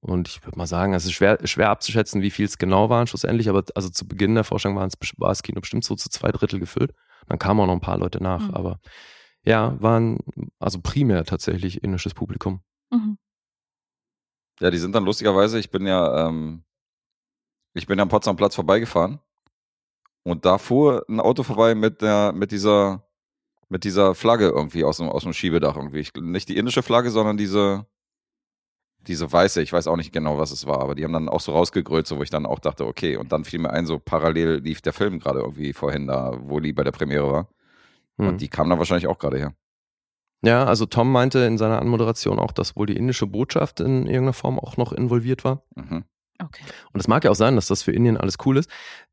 Und 0.05 0.27
ich 0.29 0.45
würde 0.45 0.59
mal 0.59 0.67
sagen, 0.67 0.95
es 0.95 1.05
ist 1.05 1.13
schwer, 1.13 1.39
schwer 1.47 1.71
abzuschätzen, 1.71 2.23
wie 2.23 2.31
viel 2.31 2.45
es 2.45 2.59
genau 2.59 2.91
waren 2.91 3.07
schlussendlich, 3.07 3.49
aber 3.49 3.63
also 3.77 3.89
zu 3.89 4.07
Beginn 4.07 4.35
der 4.35 4.43
Vorstellung 4.43 4.77
waren 4.77 4.89
es, 4.89 4.95
war 5.17 5.29
das 5.29 5.45
Kino 5.45 5.61
bestimmt 5.61 5.85
so 5.85 5.95
zu 5.95 6.09
zwei 6.11 6.33
Drittel 6.33 6.59
gefüllt. 6.59 6.93
Dann 7.29 7.39
kamen 7.39 7.61
auch 7.61 7.67
noch 7.67 7.75
ein 7.75 7.81
paar 7.81 7.99
Leute 7.99 8.21
nach, 8.21 8.49
Mhm. 8.49 8.55
aber 8.55 8.81
ja, 9.45 9.81
waren 9.81 10.19
also 10.59 10.81
primär 10.83 11.25
tatsächlich 11.25 11.85
indisches 11.85 12.15
Publikum. 12.15 12.63
Mhm. 12.91 13.17
Ja, 14.61 14.71
die 14.71 14.79
sind 14.79 14.93
dann 14.95 15.05
lustigerweise, 15.05 15.61
ich 15.61 15.71
bin 15.71 15.87
ja, 15.87 16.29
ähm, 16.29 16.65
ich 17.75 17.87
bin 17.87 17.97
ja 17.97 18.03
am 18.03 18.09
Potsdamer 18.09 18.37
Platz 18.37 18.57
vorbeigefahren 18.57 19.21
und 20.25 20.45
da 20.45 20.59
fuhr 20.59 21.05
ein 21.09 21.21
Auto 21.21 21.45
vorbei 21.45 21.77
mit 21.77 22.03
der, 22.03 22.33
mit 22.33 22.51
dieser, 22.51 23.09
mit 23.69 23.85
dieser 23.85 24.17
Flagge 24.17 24.49
irgendwie 24.49 24.83
aus 24.83 24.97
dem, 24.97 25.09
aus 25.09 25.23
dem 25.23 25.33
Schiebedach 25.33 25.77
irgendwie. 25.77 26.01
Ich, 26.01 26.13
nicht 26.15 26.49
die 26.49 26.57
indische 26.57 26.83
Flagge, 26.83 27.11
sondern 27.11 27.37
diese, 27.37 27.87
diese 29.07 29.31
weiße, 29.31 29.63
ich 29.63 29.73
weiß 29.73 29.87
auch 29.87 29.97
nicht 29.97 30.13
genau, 30.13 30.39
was 30.39 30.51
es 30.53 30.67
war, 30.67 30.81
aber 30.81 30.95
die 30.95 31.05
haben 31.05 31.13
dann 31.13 31.29
auch 31.29 31.41
so 31.41 31.53
rausgegrölt, 31.53 32.07
so 32.07 32.19
wo 32.19 32.23
ich 32.23 32.31
dann 32.31 32.47
auch 32.47 32.59
dachte, 32.59 32.87
okay, 32.87 33.17
und 33.17 33.33
dann 33.33 33.45
fiel 33.45 33.59
mir 33.59 33.71
ein, 33.71 33.87
so 33.87 33.99
parallel 33.99 34.61
lief 34.61 34.81
der 34.81 34.93
Film 34.93 35.19
gerade 35.19 35.41
irgendwie 35.41 35.73
vorhin 35.73 36.07
da, 36.07 36.37
wo 36.41 36.61
die 36.61 36.73
bei 36.73 36.85
der 36.85 36.93
Premiere 36.93 37.31
war. 37.31 37.49
Hm. 38.19 38.29
Und 38.29 38.41
die 38.41 38.49
kam 38.49 38.69
dann 38.69 38.79
wahrscheinlich 38.79 39.07
auch 39.07 39.19
gerade 39.19 39.39
her. 39.39 39.55
Ja, 40.45 40.65
also 40.65 40.87
Tom 40.87 41.11
meinte 41.13 41.41
in 41.41 41.57
seiner 41.57 41.81
Anmoderation 41.81 42.39
auch, 42.39 42.53
dass 42.53 42.77
wohl 42.77 42.87
die 42.87 42.97
indische 42.97 43.27
Botschaft 43.27 43.81
in 43.81 44.07
irgendeiner 44.07 44.33
Form 44.33 44.59
auch 44.59 44.77
noch 44.77 44.93
involviert 44.93 45.45
war. 45.45 45.63
Mhm. 45.77 46.05
Okay. 46.43 46.65
Und 46.93 46.99
es 46.99 47.07
mag 47.07 47.23
ja 47.23 47.31
auch 47.31 47.37
sein, 47.37 47.55
dass 47.55 47.69
das 47.69 47.85
für 47.85 47.93
Indien 47.93 48.17
alles 48.17 48.37
cool 48.45 48.57
ist. 48.57 48.69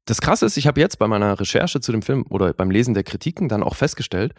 Das 0.05 0.21
Krasse 0.21 0.47
ist, 0.47 0.57
ich 0.57 0.65
habe 0.65 0.79
jetzt 0.79 0.97
bei 0.97 1.07
meiner 1.07 1.39
Recherche 1.39 1.79
zu 1.81 1.91
dem 1.91 2.01
Film 2.01 2.25
oder 2.29 2.53
beim 2.53 2.71
Lesen 2.71 2.95
der 2.95 3.03
Kritiken 3.03 3.47
dann 3.47 3.61
auch 3.61 3.75
festgestellt, 3.75 4.33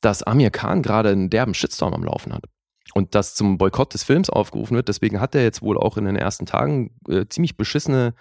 dass 0.00 0.22
Amir 0.22 0.50
Khan 0.50 0.82
gerade 0.82 1.10
einen 1.10 1.28
derben 1.28 1.52
Shitstorm 1.52 1.92
am 1.92 2.04
Laufen 2.04 2.32
hat. 2.32 2.44
Und 2.94 3.14
das 3.14 3.34
zum 3.34 3.58
Boykott 3.58 3.94
des 3.94 4.02
Films 4.02 4.30
aufgerufen 4.30 4.74
wird. 4.74 4.88
Deswegen 4.88 5.20
hat 5.20 5.34
er 5.34 5.42
jetzt 5.42 5.62
wohl 5.62 5.78
auch 5.78 5.96
in 5.96 6.06
den 6.06 6.16
ersten 6.16 6.46
Tagen 6.46 6.90
äh, 7.08 7.26
ziemlich 7.28 7.56
beschissene 7.56 8.14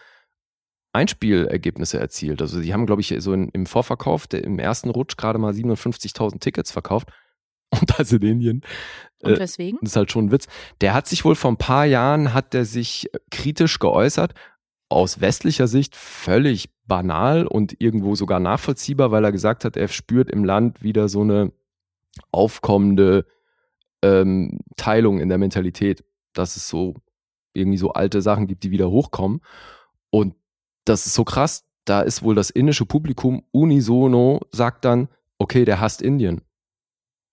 Einspielergebnisse 0.93 1.99
erzielt. 1.99 2.41
Also 2.41 2.61
die 2.61 2.73
haben, 2.73 2.85
glaube 2.85 3.01
ich, 3.01 3.13
so 3.19 3.33
in, 3.33 3.49
im 3.49 3.65
Vorverkauf, 3.65 4.27
der, 4.27 4.43
im 4.43 4.59
ersten 4.59 4.89
Rutsch 4.89 5.17
gerade 5.17 5.39
mal 5.39 5.53
57.000 5.53 6.39
Tickets 6.39 6.71
verkauft. 6.71 7.09
Und 7.79 7.99
das 7.99 8.11
in 8.11 8.21
Indien. 8.23 8.61
Und 9.21 9.33
Äh, 9.33 9.39
weswegen? 9.39 9.79
das 9.81 9.91
ist 9.91 9.95
halt 9.95 10.11
schon 10.11 10.25
ein 10.25 10.31
Witz. 10.31 10.47
Der 10.81 10.93
hat 10.93 11.07
sich 11.07 11.23
wohl 11.23 11.35
vor 11.35 11.51
ein 11.51 11.57
paar 11.57 11.85
Jahren, 11.85 12.33
hat 12.33 12.53
der 12.53 12.65
sich 12.65 13.09
kritisch 13.29 13.77
geäußert, 13.79 14.33
aus 14.89 15.21
westlicher 15.21 15.67
Sicht 15.67 15.95
völlig 15.95 16.69
banal 16.87 17.45
und 17.45 17.79
irgendwo 17.79 18.15
sogar 18.15 18.39
nachvollziehbar, 18.39 19.11
weil 19.11 19.23
er 19.23 19.31
gesagt 19.31 19.65
hat, 19.65 19.77
er 19.77 19.87
spürt 19.87 20.31
im 20.31 20.43
Land 20.43 20.81
wieder 20.81 21.07
so 21.09 21.21
eine 21.21 21.51
aufkommende 22.31 23.25
ähm, 24.03 24.59
Teilung 24.77 25.19
in 25.19 25.29
der 25.29 25.37
Mentalität. 25.37 26.03
dass 26.33 26.55
es 26.55 26.69
so 26.69 26.93
irgendwie 27.53 27.79
so 27.79 27.91
alte 27.91 28.21
Sachen 28.21 28.47
gibt, 28.47 28.63
die 28.63 28.71
wieder 28.71 28.89
hochkommen. 28.91 29.41
Und 30.11 30.35
das 30.85 31.05
ist 31.05 31.15
so 31.15 31.23
krass. 31.23 31.65
Da 31.85 32.01
ist 32.01 32.21
wohl 32.21 32.35
das 32.35 32.51
indische 32.51 32.85
Publikum 32.85 33.43
unisono, 33.51 34.41
sagt 34.51 34.85
dann, 34.85 35.09
okay, 35.39 35.65
der 35.65 35.79
hasst 35.79 36.01
Indien. 36.01 36.41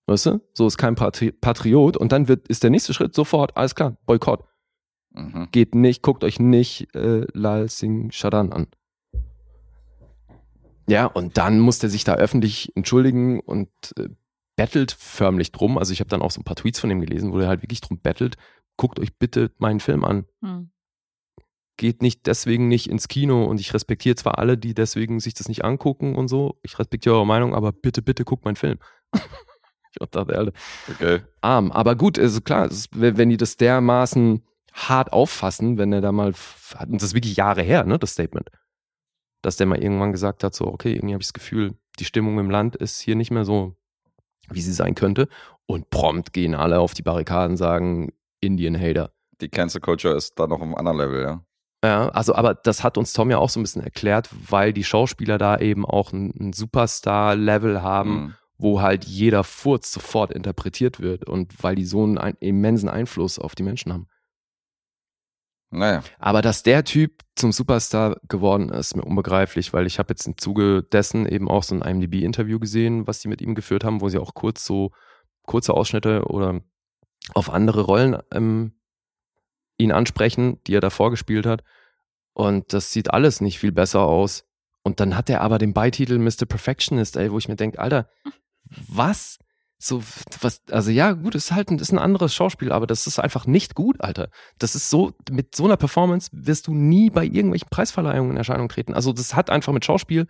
Weißt 0.06 0.26
du? 0.26 0.40
So 0.54 0.66
ist 0.66 0.78
kein 0.78 0.94
Patri 0.94 1.32
Patriot. 1.32 1.96
Und 1.96 2.12
dann 2.12 2.28
wird, 2.28 2.48
ist 2.48 2.62
der 2.62 2.70
nächste 2.70 2.94
Schritt 2.94 3.14
sofort, 3.14 3.56
alles 3.56 3.74
klar, 3.74 3.96
Boykott. 4.06 4.44
Mhm. 5.10 5.48
Geht 5.50 5.74
nicht, 5.74 6.02
guckt 6.02 6.24
euch 6.24 6.38
nicht 6.38 6.94
äh, 6.94 7.26
Lal 7.32 7.68
Singh 7.68 8.12
Shadan 8.12 8.52
an. 8.52 8.68
Ja, 10.88 11.06
und 11.06 11.36
dann 11.36 11.58
muss 11.58 11.80
der 11.80 11.90
sich 11.90 12.04
da 12.04 12.14
öffentlich 12.14 12.72
entschuldigen 12.76 13.40
und 13.40 13.68
äh, 13.98 14.08
bettelt 14.56 14.92
förmlich 14.92 15.52
drum. 15.52 15.78
Also 15.78 15.92
ich 15.92 16.00
habe 16.00 16.08
dann 16.08 16.22
auch 16.22 16.30
so 16.30 16.40
ein 16.40 16.44
paar 16.44 16.56
Tweets 16.56 16.80
von 16.80 16.90
ihm 16.90 17.00
gelesen, 17.00 17.32
wo 17.32 17.38
er 17.38 17.48
halt 17.48 17.62
wirklich 17.62 17.80
drum 17.80 18.00
bettelt. 18.00 18.36
Guckt 18.76 18.98
euch 18.98 19.16
bitte 19.16 19.52
meinen 19.58 19.80
Film 19.80 20.04
an. 20.04 20.26
Hm. 20.42 20.70
Geht 21.78 22.00
nicht 22.00 22.26
deswegen 22.26 22.68
nicht 22.68 22.88
ins 22.88 23.08
Kino 23.08 23.44
und 23.44 23.60
ich 23.60 23.74
respektiere 23.74 24.16
zwar 24.16 24.38
alle, 24.38 24.56
die 24.56 24.72
deswegen 24.74 25.20
sich 25.20 25.34
das 25.34 25.48
nicht 25.48 25.64
angucken 25.64 26.16
und 26.16 26.28
so. 26.28 26.58
Ich 26.62 26.78
respektiere 26.78 27.14
eure 27.16 27.26
Meinung, 27.26 27.54
aber 27.54 27.72
bitte, 27.72 28.00
bitte 28.00 28.24
guckt 28.24 28.46
meinen 28.46 28.56
Film. 28.56 28.78
ich 29.12 29.98
dachte, 29.98 30.18
Alter, 30.20 30.52
Okay. 30.90 31.20
arm. 31.42 31.70
Aber 31.70 31.94
gut, 31.94 32.18
also 32.18 32.40
klar, 32.40 32.66
es 32.66 32.72
ist, 32.78 32.98
wenn 32.98 33.18
wenn 33.18 33.28
die 33.28 33.36
das 33.36 33.58
dermaßen 33.58 34.42
hart 34.72 35.12
auffassen, 35.12 35.78
wenn 35.78 35.92
er 35.92 36.00
da 36.00 36.12
mal, 36.12 36.32
und 36.86 36.94
das 36.94 37.10
ist 37.10 37.14
wirklich 37.14 37.36
Jahre 37.36 37.62
her, 37.62 37.84
ne, 37.84 37.98
das 37.98 38.12
Statement, 38.12 38.50
dass 39.42 39.56
der 39.56 39.66
mal 39.66 39.82
irgendwann 39.82 40.12
gesagt 40.12 40.44
hat, 40.44 40.54
so, 40.54 40.66
okay, 40.66 40.94
irgendwie 40.94 41.14
habe 41.14 41.22
ich 41.22 41.28
das 41.28 41.34
Gefühl, 41.34 41.74
die 41.98 42.04
Stimmung 42.04 42.38
im 42.38 42.50
Land 42.50 42.76
ist 42.76 43.00
hier 43.00 43.16
nicht 43.16 43.30
mehr 43.30 43.44
so, 43.44 43.74
wie 44.50 44.60
sie 44.60 44.72
sein 44.72 44.94
könnte. 44.94 45.28
Und 45.66 45.90
prompt 45.90 46.32
gehen 46.32 46.54
alle 46.54 46.78
auf 46.80 46.94
die 46.94 47.02
Barrikaden, 47.02 47.56
sagen, 47.56 48.12
Indian-Hater. 48.40 49.10
Die 49.40 49.48
Cancel 49.48 49.80
Culture 49.80 50.14
ist 50.14 50.38
da 50.38 50.46
noch 50.46 50.56
auf 50.56 50.62
einem 50.62 50.74
anderen 50.74 50.98
Level, 50.98 51.22
ja. 51.22 51.42
Ja, 51.84 52.08
also, 52.08 52.34
aber 52.34 52.54
das 52.54 52.82
hat 52.82 52.96
uns 52.98 53.12
Tom 53.12 53.30
ja 53.30 53.38
auch 53.38 53.50
so 53.50 53.60
ein 53.60 53.62
bisschen 53.62 53.82
erklärt, 53.82 54.28
weil 54.48 54.72
die 54.72 54.82
Schauspieler 54.84 55.38
da 55.38 55.58
eben 55.58 55.84
auch 55.84 56.12
ein, 56.12 56.52
Superstar-Level 56.52 57.82
haben, 57.82 58.10
Mhm. 58.10 58.34
wo 58.58 58.80
halt 58.80 59.04
jeder 59.04 59.44
Furz 59.44 59.92
sofort 59.92 60.32
interpretiert 60.32 61.00
wird 61.00 61.28
und 61.28 61.52
weil 61.62 61.74
die 61.74 61.84
so 61.84 62.02
einen 62.02 62.18
ein, 62.18 62.36
immensen 62.40 62.88
Einfluss 62.88 63.38
auf 63.38 63.54
die 63.54 63.62
Menschen 63.62 63.92
haben. 63.92 64.08
Naja. 65.70 66.02
Aber 66.18 66.42
dass 66.42 66.62
der 66.62 66.84
Typ 66.84 67.22
zum 67.34 67.52
Superstar 67.52 68.16
geworden 68.28 68.70
ist, 68.70 68.88
ist 68.88 68.96
mir 68.96 69.04
unbegreiflich, 69.04 69.72
weil 69.72 69.86
ich 69.86 69.98
habe 69.98 70.10
jetzt 70.10 70.26
im 70.26 70.38
Zuge 70.38 70.82
dessen 70.82 71.26
eben 71.26 71.48
auch 71.48 71.62
so 71.62 71.74
ein 71.74 71.82
IMDb-Interview 71.82 72.58
gesehen, 72.58 73.06
was 73.06 73.20
sie 73.20 73.28
mit 73.28 73.42
ihm 73.42 73.54
geführt 73.54 73.84
haben, 73.84 74.00
wo 74.00 74.08
sie 74.08 74.18
auch 74.18 74.34
kurz 74.34 74.64
so 74.64 74.92
kurze 75.44 75.74
Ausschnitte 75.74 76.24
oder 76.26 76.60
auf 77.34 77.50
andere 77.50 77.82
Rollen 77.82 78.18
ähm, 78.32 78.72
ihn 79.78 79.92
ansprechen, 79.92 80.62
die 80.66 80.74
er 80.74 80.80
davor 80.80 81.10
gespielt 81.10 81.46
hat. 81.46 81.62
Und 82.32 82.72
das 82.72 82.92
sieht 82.92 83.12
alles 83.12 83.40
nicht 83.40 83.58
viel 83.58 83.72
besser 83.72 84.02
aus. 84.02 84.44
Und 84.82 85.00
dann 85.00 85.16
hat 85.16 85.30
er 85.30 85.40
aber 85.40 85.58
den 85.58 85.72
Beititel 85.72 86.18
Mr. 86.18 86.46
Perfectionist, 86.46 87.16
ey, 87.16 87.32
wo 87.32 87.38
ich 87.38 87.48
mir 87.48 87.56
denke, 87.56 87.78
Alter, 87.78 88.08
was? 88.88 89.38
So, 89.78 90.02
was, 90.40 90.62
also 90.70 90.90
ja, 90.90 91.12
gut, 91.12 91.34
ist 91.34 91.52
halt 91.52 91.70
ein, 91.70 91.78
ist 91.78 91.92
ein 91.92 91.98
anderes 91.98 92.34
Schauspiel, 92.34 92.72
aber 92.72 92.86
das 92.86 93.06
ist 93.06 93.18
einfach 93.18 93.46
nicht 93.46 93.74
gut, 93.74 94.00
Alter. 94.00 94.30
Das 94.58 94.74
ist 94.74 94.88
so, 94.88 95.12
mit 95.30 95.54
so 95.54 95.66
einer 95.66 95.76
Performance 95.76 96.30
wirst 96.32 96.66
du 96.66 96.74
nie 96.74 97.10
bei 97.10 97.24
irgendwelchen 97.24 97.68
Preisverleihungen 97.68 98.32
in 98.32 98.36
Erscheinung 98.38 98.70
treten. 98.70 98.94
Also 98.94 99.12
das 99.12 99.34
hat 99.34 99.50
einfach 99.50 99.74
mit 99.74 99.84
Schauspiel, 99.84 100.26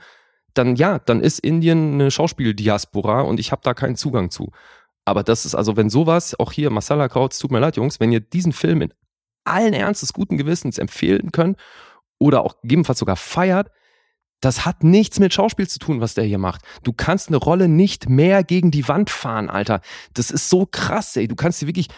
dann 0.55 0.75
ja, 0.75 0.99
dann 0.99 1.21
ist 1.21 1.39
Indien 1.39 1.95
eine 1.95 2.11
Schauspieldiaspora 2.11 3.21
und 3.21 3.39
ich 3.39 3.53
habe 3.53 3.63
da 3.63 3.73
keinen 3.75 3.97
Zugang 3.97 4.31
zu. 4.31 4.51
Aber 5.05 5.23
das 5.23 5.47
ist 5.47 5.55
also, 5.55 5.77
wenn 5.77 5.91
sowas, 5.91 6.39
auch 6.41 6.51
hier 6.51 6.71
Masala 6.71 7.09
Krauts, 7.09 7.39
tut 7.39 7.53
mir 7.53 7.61
leid, 7.61 7.77
Jungs, 7.77 8.01
wenn 8.01 8.11
ihr 8.11 8.21
diesen 8.21 8.53
Film 8.53 8.83
in 8.83 8.93
allen 9.45 9.75
Ernstes, 9.75 10.13
guten 10.13 10.37
Gewissens 10.37 10.79
empfehlen 10.79 11.31
könnt 11.31 11.59
oder 12.19 12.43
auch 12.43 12.61
gegebenenfalls 12.63 12.99
sogar 12.99 13.15
feiert, 13.15 13.71
das 14.41 14.65
hat 14.65 14.85
nichts 14.85 15.19
mit 15.19 15.33
Schauspiel 15.33 15.69
zu 15.69 15.79
tun, 15.79 16.01
was 16.01 16.15
der 16.15 16.25
hier 16.25 16.39
macht. 16.39 16.63
Du 16.83 16.93
kannst 16.93 17.29
eine 17.29 17.39
Rolle 17.39 17.69
nicht 17.69 18.09
mehr 18.09 18.45
gegen 18.45 18.71
die 18.71 18.87
Wand 18.89 19.11
fahren, 19.11 19.51
Alter. 19.51 19.81
Das 20.15 20.31
ist 20.31 20.49
so 20.49 20.67
krass, 20.67 21.17
ey. 21.17 21.27
Du 21.27 21.35
kannst 21.35 21.61
sie 21.61 21.67
wirklich, 21.67 21.89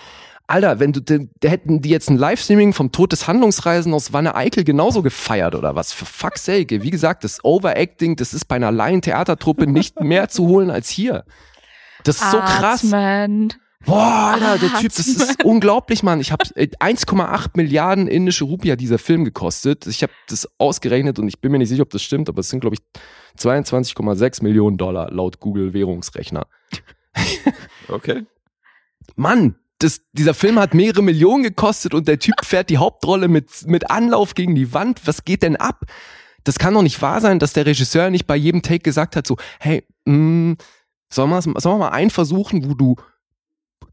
Alter, 0.46 0.81
wenn 0.81 0.92
du, 0.92 1.01
da 1.03 1.48
hätten 1.48 1.83
die 1.83 1.90
jetzt 1.90 2.09
ein 2.09 2.16
Livestreaming 2.16 2.72
vom 2.72 2.92
Tod 2.92 3.12
des 3.12 3.27
Handlungsreisen 3.27 3.92
aus 3.92 4.12
Wanne 4.12 4.35
Eickel 4.35 4.64
genauso 4.64 5.03
gefeiert 5.03 5.55
oder 5.55 5.74
was? 5.74 5.92
Für 5.92 6.07
fuck's 6.07 6.44
sake. 6.44 6.83
Wie 6.83 6.90
gesagt, 6.90 7.24
das 7.24 7.44
Overacting, 7.44 8.16
das 8.16 8.33
ist 8.33 8.46
bei 8.46 8.57
einer 8.57 8.72
Laientheatertruppe 8.72 9.66
nicht 9.66 10.01
mehr 10.01 10.29
zu 10.29 10.46
holen 10.46 10.70
als 10.70 10.88
hier. 10.88 11.24
Das 12.05 12.22
ist 12.22 12.31
so 12.31 12.38
krass. 12.38 12.85
Atmen. 12.85 13.53
Boah, 13.85 14.33
Alter, 14.35 14.59
der 14.59 14.81
Typ, 14.81 14.93
das 14.95 15.07
ist 15.07 15.45
unglaublich, 15.45 16.03
Mann. 16.03 16.21
Ich 16.21 16.33
habe 16.33 16.45
1,8 16.45 17.51
Milliarden 17.55 18.09
indische 18.09 18.45
Rupie 18.45 18.73
hat 18.73 18.81
dieser 18.81 18.99
Film 18.99 19.25
gekostet. 19.25 19.87
Ich 19.87 20.03
habe 20.03 20.12
das 20.29 20.49
ausgerechnet 20.59 21.19
und 21.19 21.29
ich 21.29 21.41
bin 21.41 21.53
mir 21.53 21.59
nicht 21.59 21.69
sicher, 21.69 21.83
ob 21.83 21.91
das 21.91 22.03
stimmt, 22.03 22.29
aber 22.29 22.41
es 22.41 22.51
sind, 22.51 22.61
glaube 22.61 22.77
ich, 22.77 23.01
22,6 23.41 24.43
Millionen 24.43 24.77
Dollar 24.77 25.11
laut 25.11 25.41
Google 25.41 25.73
Währungsrechner. 25.73 26.47
Okay. 27.91 28.27
Mann, 29.17 29.57
das, 29.79 30.03
dieser 30.12 30.35
Film 30.35 30.59
hat 30.59 30.75
mehrere 30.75 31.03
Millionen 31.03 31.43
gekostet 31.43 31.95
und 31.95 32.07
der 32.07 32.19
Typ 32.19 32.35
fährt 32.45 32.69
die 32.69 32.79
Hauptrolle 32.79 33.29
mit, 33.29 33.67
mit 33.67 33.91
Anlauf 33.91 34.35
gegen 34.35 34.55
die 34.55 34.75
Wand. 34.75 35.07
Was 35.07 35.25
geht 35.25 35.43
denn 35.43 35.57
ab? 35.57 35.85
Das 36.45 36.59
kann 36.59 36.75
doch 36.75 36.83
nicht 36.83 37.01
wahr 37.01 37.21
sein, 37.21 37.38
dass 37.38 37.55
der 37.55 37.67
Regisseur 37.67 38.11
nicht 38.11 38.27
bei 38.27 38.37
jedem 38.37 38.62
Take 38.62 38.81
gesagt 38.81 39.17
hat, 39.17 39.27
so, 39.27 39.37
hey, 39.59 39.87
mh, 40.05 40.57
sollen 41.11 41.31
wir 41.31 41.41
sollen 41.43 41.57
wir 41.57 41.79
mal 41.79 41.88
einen 41.88 42.11
versuchen, 42.11 42.69
wo 42.69 42.75
du 42.75 42.97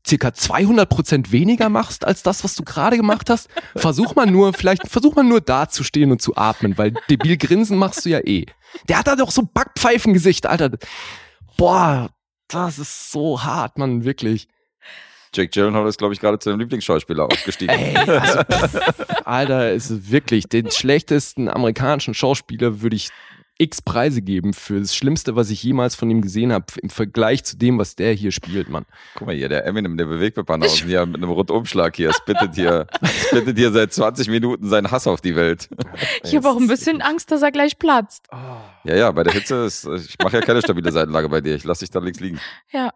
circa 0.06 0.34
200 0.34 0.88
Prozent 0.88 1.32
weniger 1.32 1.70
machst 1.70 2.06
als 2.06 2.24
das, 2.24 2.44
was 2.44 2.56
du 2.56 2.64
gerade 2.64 2.98
gemacht 2.98 3.30
hast? 3.30 3.50
Versuch 3.76 4.16
mal 4.16 4.28
nur, 4.28 4.54
vielleicht 4.54 4.88
versuch 4.88 5.16
mal 5.16 5.24
nur 5.24 5.42
da 5.42 5.68
zu 5.68 5.84
stehen 5.84 6.12
und 6.12 6.22
zu 6.22 6.36
atmen, 6.36 6.78
weil 6.78 6.94
debil 7.10 7.38
grinsen 7.38 7.78
machst 7.78 8.06
du 8.06 8.10
ja 8.10 8.20
eh. 8.20 8.46
Der 8.88 9.00
hat 9.00 9.08
da 9.08 9.16
doch 9.16 9.32
so 9.32 9.44
Backpfeifengesicht, 9.44 10.46
Alter. 10.46 10.72
Boah, 11.58 12.10
das 12.48 12.80
ist 12.80 13.12
so 13.12 13.44
hart, 13.44 13.78
Mann, 13.78 14.04
wirklich. 14.04 14.48
Jake 15.34 15.50
Gyllenhaal 15.50 15.88
ist, 15.88 15.98
glaube 15.98 16.14
ich, 16.14 16.20
gerade 16.22 16.40
zu 16.40 16.50
dem 16.50 16.60
Lieblingsschauspieler 16.60 17.26
aufgestiegen. 17.26 17.74
Ey, 17.74 17.96
also, 17.98 18.40
Alter, 19.26 19.74
ist 19.74 20.10
wirklich 20.10 20.48
den 20.48 20.72
schlechtesten 20.72 21.50
amerikanischen 21.50 22.14
Schauspieler 22.14 22.82
würde 22.82 22.96
ich 22.96 23.10
x 23.58 23.82
Preise 23.82 24.22
geben 24.22 24.54
für 24.54 24.80
das 24.80 24.96
Schlimmste, 24.96 25.36
was 25.36 25.50
ich 25.50 25.64
jemals 25.64 25.96
von 25.96 26.10
ihm 26.10 26.22
gesehen 26.22 26.52
habe, 26.52 26.66
im 26.82 26.90
Vergleich 26.90 27.44
zu 27.44 27.58
dem, 27.58 27.78
was 27.80 27.96
der 27.96 28.14
hier 28.14 28.32
spielt, 28.32 28.70
Mann. 28.70 28.86
Guck 29.16 29.28
mal 29.28 29.36
hier, 29.36 29.50
der 29.50 29.66
Eminem, 29.66 29.98
der 29.98 30.06
bewegt 30.06 30.38
mit 30.38 30.46
Banausen 30.46 30.88
hier 30.88 31.06
mit 31.06 31.18
einem 31.18 31.30
Rundumschlag 31.30 31.96
hier, 31.96 32.12
spittet 32.14 32.56
hier, 32.56 32.88
spittet 33.28 33.58
hier 33.58 33.72
seit 33.72 33.94
20 33.94 34.28
Minuten 34.28 34.68
seinen 34.68 34.92
Hass 34.92 35.08
auf 35.08 35.22
die 35.22 35.36
Welt. 35.36 35.70
Ich 36.24 36.36
habe 36.36 36.50
auch 36.50 36.58
ein 36.58 36.68
bisschen 36.68 37.02
Angst, 37.02 37.32
dass 37.32 37.42
er 37.42 37.52
gleich 37.52 37.78
platzt. 37.80 38.28
Ja, 38.84 38.96
ja, 38.96 39.12
bei 39.12 39.24
der 39.24 39.34
Hitze 39.34 39.66
ist, 39.66 39.86
ich 39.86 40.18
mache 40.22 40.38
ja 40.38 40.42
keine 40.42 40.62
stabile 40.62 40.92
Seitenlage 40.92 41.30
bei 41.30 41.42
dir. 41.42 41.56
Ich 41.56 41.64
lass 41.64 41.80
dich 41.80 41.92
da 41.92 42.00
links 42.00 42.20
liegen. 42.20 42.40
Ja. 42.72 42.92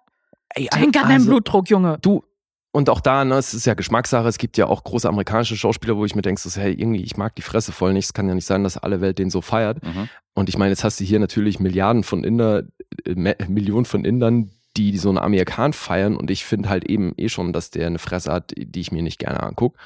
Ey, 0.49 0.67
Denk 0.73 0.97
an 0.97 1.03
deinen 1.03 1.11
also, 1.13 1.27
Blutdruck, 1.27 1.69
Junge. 1.69 1.99
Du, 2.01 2.23
und 2.71 2.89
auch 2.89 2.99
da, 2.99 3.25
ne, 3.25 3.35
es 3.35 3.53
ist 3.53 3.65
ja 3.65 3.73
Geschmackssache. 3.73 4.27
Es 4.27 4.37
gibt 4.37 4.57
ja 4.57 4.67
auch 4.67 4.83
große 4.83 5.09
amerikanische 5.09 5.57
Schauspieler, 5.57 5.97
wo 5.97 6.05
ich 6.05 6.15
mir 6.15 6.21
denke, 6.21 6.39
so, 6.39 6.59
hey, 6.59 6.73
irgendwie, 6.73 7.01
ich 7.01 7.17
mag 7.17 7.35
die 7.35 7.41
Fresse 7.41 7.71
voll 7.71 7.93
nicht. 7.93 8.05
Es 8.05 8.13
kann 8.13 8.27
ja 8.27 8.35
nicht 8.35 8.45
sein, 8.45 8.63
dass 8.63 8.77
alle 8.77 9.01
Welt 9.01 9.17
den 9.17 9.31
so 9.31 9.41
feiert. 9.41 9.83
Mhm. 9.83 10.07
Und 10.35 10.49
ich 10.49 10.57
meine, 10.57 10.69
jetzt 10.69 10.83
hast 10.83 10.99
du 10.99 11.03
hier 11.03 11.19
natürlich 11.19 11.59
Milliarden 11.59 12.03
von 12.03 12.23
Inder, 12.23 12.63
äh, 13.05 13.35
Millionen 13.47 13.85
von 13.85 14.05
Indern, 14.05 14.51
die 14.77 14.97
so 14.99 15.09
einen 15.09 15.17
Amerikan 15.17 15.73
feiern. 15.73 16.15
Und 16.15 16.29
ich 16.29 16.45
finde 16.45 16.69
halt 16.69 16.85
eben 16.85 17.13
eh 17.17 17.29
schon, 17.29 17.53
dass 17.53 17.71
der 17.71 17.87
eine 17.87 17.99
Fresse 17.99 18.31
hat, 18.31 18.53
die 18.55 18.81
ich 18.81 18.91
mir 18.91 19.01
nicht 19.01 19.17
gerne 19.17 19.41
angucke. 19.41 19.79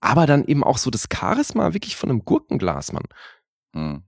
Aber 0.00 0.26
dann 0.26 0.44
eben 0.44 0.62
auch 0.62 0.78
so 0.78 0.90
das 0.90 1.08
Charisma 1.12 1.72
wirklich 1.72 1.96
von 1.96 2.10
einem 2.10 2.26
Gurkenglas, 2.26 2.92
Mann. 2.92 3.04
Mhm. 3.72 4.02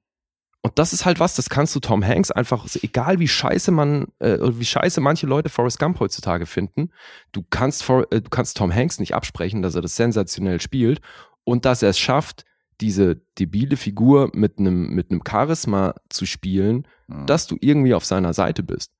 Und 0.63 0.79
das 0.79 0.93
ist 0.93 1.07
halt 1.07 1.21
was, 1.21 1.35
das 1.37 1.49
kannst 1.49 1.75
du 1.75 1.81
Tom 1.81 2.05
Hanks 2.05 2.31
einfach, 2.31 2.67
egal 2.83 3.19
wie 3.19 3.29
scheiße 3.29 3.71
man, 3.71 4.09
äh, 4.19 4.37
wie 4.41 4.65
scheiße 4.65 5.01
manche 5.01 5.27
Leute 5.27 5.49
Forrest 5.49 5.79
Gump 5.79 6.01
heutzutage 6.01 6.45
finden, 6.45 6.91
du 7.33 7.43
kannst, 7.49 7.83
For, 7.83 8.07
äh, 8.13 8.21
du 8.21 8.29
kannst 8.29 8.59
Tom 8.59 8.75
Hanks 8.75 8.99
nicht 8.99 9.15
absprechen, 9.15 9.63
dass 9.63 9.75
er 9.75 9.81
das 9.83 9.97
sensationell 9.97 10.61
spielt 10.61 11.01
und 11.45 11.65
dass 11.65 11.83
er 11.83 11.89
es 11.89 11.99
schafft, 11.99 12.45
diese 12.81 13.17
debile 13.39 13.77
Figur 13.77 14.31
mit 14.35 14.59
einem 14.59 14.91
mit 14.91 15.11
einem 15.11 15.23
Charisma 15.27 15.95
zu 16.09 16.25
spielen, 16.27 16.87
Mhm. 17.11 17.27
dass 17.27 17.47
du 17.47 17.57
irgendwie 17.61 17.95
auf 17.95 18.05
seiner 18.05 18.33
Seite 18.33 18.63
bist. 18.63 18.93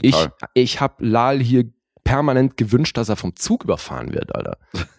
Ich, 0.00 0.14
Total. 0.14 0.48
ich 0.54 0.80
habe 0.80 1.04
Lal 1.04 1.40
hier 1.40 1.64
permanent 2.04 2.56
gewünscht, 2.56 2.96
dass 2.96 3.08
er 3.08 3.16
vom 3.16 3.34
Zug 3.36 3.64
überfahren 3.64 4.12
wird, 4.12 4.34
Alter. 4.34 4.58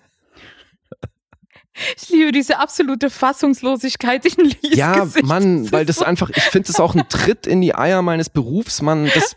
Ich 2.01 2.09
liebe 2.09 2.31
diese 2.31 2.59
absolute 2.59 3.09
Fassungslosigkeit 3.09 4.25
in 4.25 4.45
Lies 4.45 4.75
Ja, 4.75 5.03
Gesicht. 5.03 5.25
Mann, 5.25 5.71
weil 5.71 5.85
das 5.85 6.01
einfach, 6.01 6.29
ich 6.29 6.43
finde 6.43 6.67
das 6.67 6.79
auch 6.79 6.95
ein 6.95 7.07
Tritt 7.09 7.47
in 7.47 7.61
die 7.61 7.75
Eier 7.75 8.01
meines 8.01 8.29
Berufs, 8.29 8.81
Mann. 8.81 9.09
Das, 9.13 9.35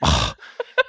ach, 0.00 0.36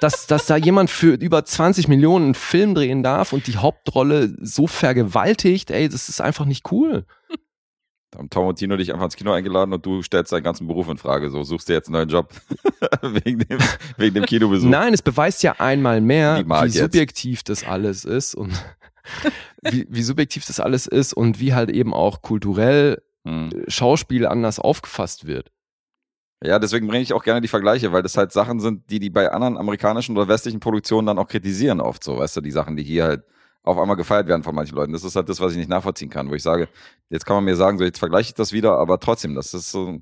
dass, 0.00 0.26
dass 0.26 0.46
da 0.46 0.56
jemand 0.56 0.90
für 0.90 1.14
über 1.14 1.44
20 1.44 1.88
Millionen 1.88 2.26
einen 2.26 2.34
Film 2.34 2.74
drehen 2.74 3.02
darf 3.02 3.32
und 3.32 3.46
die 3.46 3.56
Hauptrolle 3.56 4.34
so 4.40 4.66
vergewaltigt, 4.66 5.70
ey, 5.70 5.88
das 5.88 6.08
ist 6.08 6.20
einfach 6.20 6.44
nicht 6.44 6.70
cool. 6.72 7.04
Da 8.10 8.18
haben 8.18 8.28
Tom 8.28 8.46
und 8.46 8.58
Tino 8.58 8.76
dich 8.76 8.92
einfach 8.92 9.06
ins 9.06 9.16
Kino 9.16 9.32
eingeladen 9.32 9.72
und 9.72 9.86
du 9.86 10.02
stellst 10.02 10.32
deinen 10.32 10.42
ganzen 10.42 10.66
Beruf 10.66 10.86
in 10.88 10.98
Frage. 10.98 11.30
So, 11.30 11.44
suchst 11.44 11.68
dir 11.70 11.74
jetzt 11.74 11.88
einen 11.88 11.94
neuen 11.94 12.08
Job. 12.10 12.30
wegen, 13.02 13.38
dem, 13.38 13.58
wegen 13.96 14.14
dem 14.14 14.26
Kinobesuch. 14.26 14.68
Nein, 14.68 14.92
es 14.92 15.00
beweist 15.00 15.42
ja 15.42 15.52
einmal 15.58 16.02
mehr, 16.02 16.44
wie 16.46 16.64
jetzt. 16.64 16.76
subjektiv 16.76 17.42
das 17.42 17.64
alles 17.64 18.04
ist 18.04 18.34
und 18.34 18.52
wie, 19.62 19.86
wie 19.88 20.02
subjektiv 20.02 20.44
das 20.46 20.60
alles 20.60 20.86
ist 20.86 21.14
und 21.14 21.40
wie 21.40 21.54
halt 21.54 21.70
eben 21.70 21.94
auch 21.94 22.22
kulturell 22.22 23.02
Hm. 23.24 23.50
Schauspiel 23.68 24.26
anders 24.26 24.58
aufgefasst 24.58 25.26
wird. 25.26 25.52
Ja, 26.44 26.58
deswegen 26.58 26.88
bringe 26.88 27.02
ich 27.02 27.12
auch 27.12 27.22
gerne 27.22 27.40
die 27.40 27.48
Vergleiche, 27.48 27.92
weil 27.92 28.02
das 28.02 28.16
halt 28.16 28.32
Sachen 28.32 28.58
sind, 28.58 28.90
die 28.90 28.98
die 28.98 29.10
bei 29.10 29.30
anderen 29.30 29.56
amerikanischen 29.56 30.16
oder 30.16 30.26
westlichen 30.26 30.58
Produktionen 30.58 31.06
dann 31.06 31.18
auch 31.18 31.28
kritisieren 31.28 31.80
oft 31.80 32.02
so, 32.02 32.18
weißt 32.18 32.36
du, 32.36 32.40
die 32.40 32.50
Sachen, 32.50 32.76
die 32.76 32.82
hier 32.82 33.04
halt 33.04 33.22
auf 33.62 33.78
einmal 33.78 33.96
gefeiert 33.96 34.26
werden 34.26 34.42
von 34.42 34.56
manchen 34.56 34.74
Leuten. 34.74 34.92
Das 34.92 35.04
ist 35.04 35.14
halt 35.14 35.28
das, 35.28 35.38
was 35.38 35.52
ich 35.52 35.58
nicht 35.58 35.70
nachvollziehen 35.70 36.10
kann, 36.10 36.28
wo 36.28 36.34
ich 36.34 36.42
sage, 36.42 36.68
jetzt 37.10 37.24
kann 37.26 37.36
man 37.36 37.44
mir 37.44 37.54
sagen, 37.54 37.78
so 37.78 37.84
jetzt 37.84 38.00
vergleiche 38.00 38.30
ich 38.30 38.34
das 38.34 38.52
wieder, 38.52 38.76
aber 38.76 38.98
trotzdem, 38.98 39.36
das 39.36 39.54
ist 39.54 39.70
so, 39.70 40.00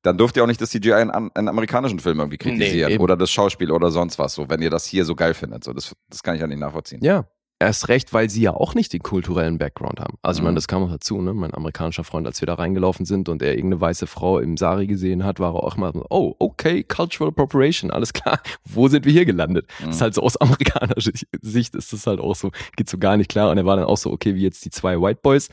dann 0.00 0.16
dürft 0.16 0.38
ihr 0.38 0.42
auch 0.42 0.46
nicht 0.46 0.62
das 0.62 0.70
CGI 0.70 1.02
in, 1.02 1.30
in 1.36 1.48
amerikanischen 1.48 2.00
Filmen 2.00 2.20
irgendwie 2.20 2.38
kritisieren 2.38 2.92
eben. 2.92 3.02
oder 3.02 3.18
das 3.18 3.30
Schauspiel 3.30 3.70
oder 3.70 3.90
sonst 3.90 4.18
was, 4.18 4.32
so, 4.32 4.48
wenn 4.48 4.62
ihr 4.62 4.70
das 4.70 4.86
hier 4.86 5.04
so 5.04 5.14
geil 5.14 5.34
findet, 5.34 5.62
so, 5.62 5.74
das, 5.74 5.94
das 6.08 6.22
kann 6.22 6.36
ich 6.36 6.40
ja 6.40 6.46
nicht 6.46 6.60
nachvollziehen. 6.60 7.04
Ja. 7.04 7.26
Erst 7.58 7.88
recht, 7.88 8.12
weil 8.12 8.28
sie 8.28 8.42
ja 8.42 8.52
auch 8.52 8.74
nicht 8.74 8.92
den 8.92 9.02
kulturellen 9.02 9.56
Background 9.56 9.98
haben. 9.98 10.18
Also 10.20 10.38
ich 10.38 10.42
Mhm. 10.42 10.44
meine, 10.48 10.54
das 10.56 10.68
kam 10.68 10.82
auch 10.82 10.90
dazu, 10.90 11.22
ne? 11.22 11.32
Mein 11.32 11.54
amerikanischer 11.54 12.04
Freund, 12.04 12.26
als 12.26 12.42
wir 12.42 12.46
da 12.46 12.54
reingelaufen 12.54 13.06
sind 13.06 13.30
und 13.30 13.40
er 13.40 13.52
irgendeine 13.56 13.80
weiße 13.80 14.06
Frau 14.06 14.38
im 14.40 14.58
Sari 14.58 14.86
gesehen 14.86 15.24
hat, 15.24 15.40
war 15.40 15.54
er 15.54 15.64
auch 15.64 15.76
mal 15.78 15.90
so, 15.94 16.04
oh, 16.10 16.34
okay, 16.38 16.82
Cultural 16.84 17.30
Appropriation, 17.30 17.90
alles 17.90 18.12
klar. 18.12 18.40
Wo 18.64 18.88
sind 18.88 19.06
wir 19.06 19.12
hier 19.12 19.24
gelandet? 19.24 19.66
Mhm. 19.80 19.86
Das 19.86 19.96
ist 19.96 20.02
halt 20.02 20.14
so 20.14 20.22
aus 20.22 20.36
amerikanischer 20.36 21.12
Sicht 21.40 21.74
ist 21.74 21.94
das 21.94 22.06
halt 22.06 22.20
auch 22.20 22.34
so, 22.36 22.50
geht 22.76 22.90
so 22.90 22.98
gar 22.98 23.16
nicht 23.16 23.30
klar. 23.30 23.50
Und 23.50 23.56
er 23.56 23.64
war 23.64 23.76
dann 23.76 23.86
auch 23.86 23.96
so, 23.96 24.10
okay, 24.12 24.34
wie 24.34 24.42
jetzt 24.42 24.62
die 24.66 24.70
zwei 24.70 25.00
White 25.00 25.20
Boys, 25.22 25.48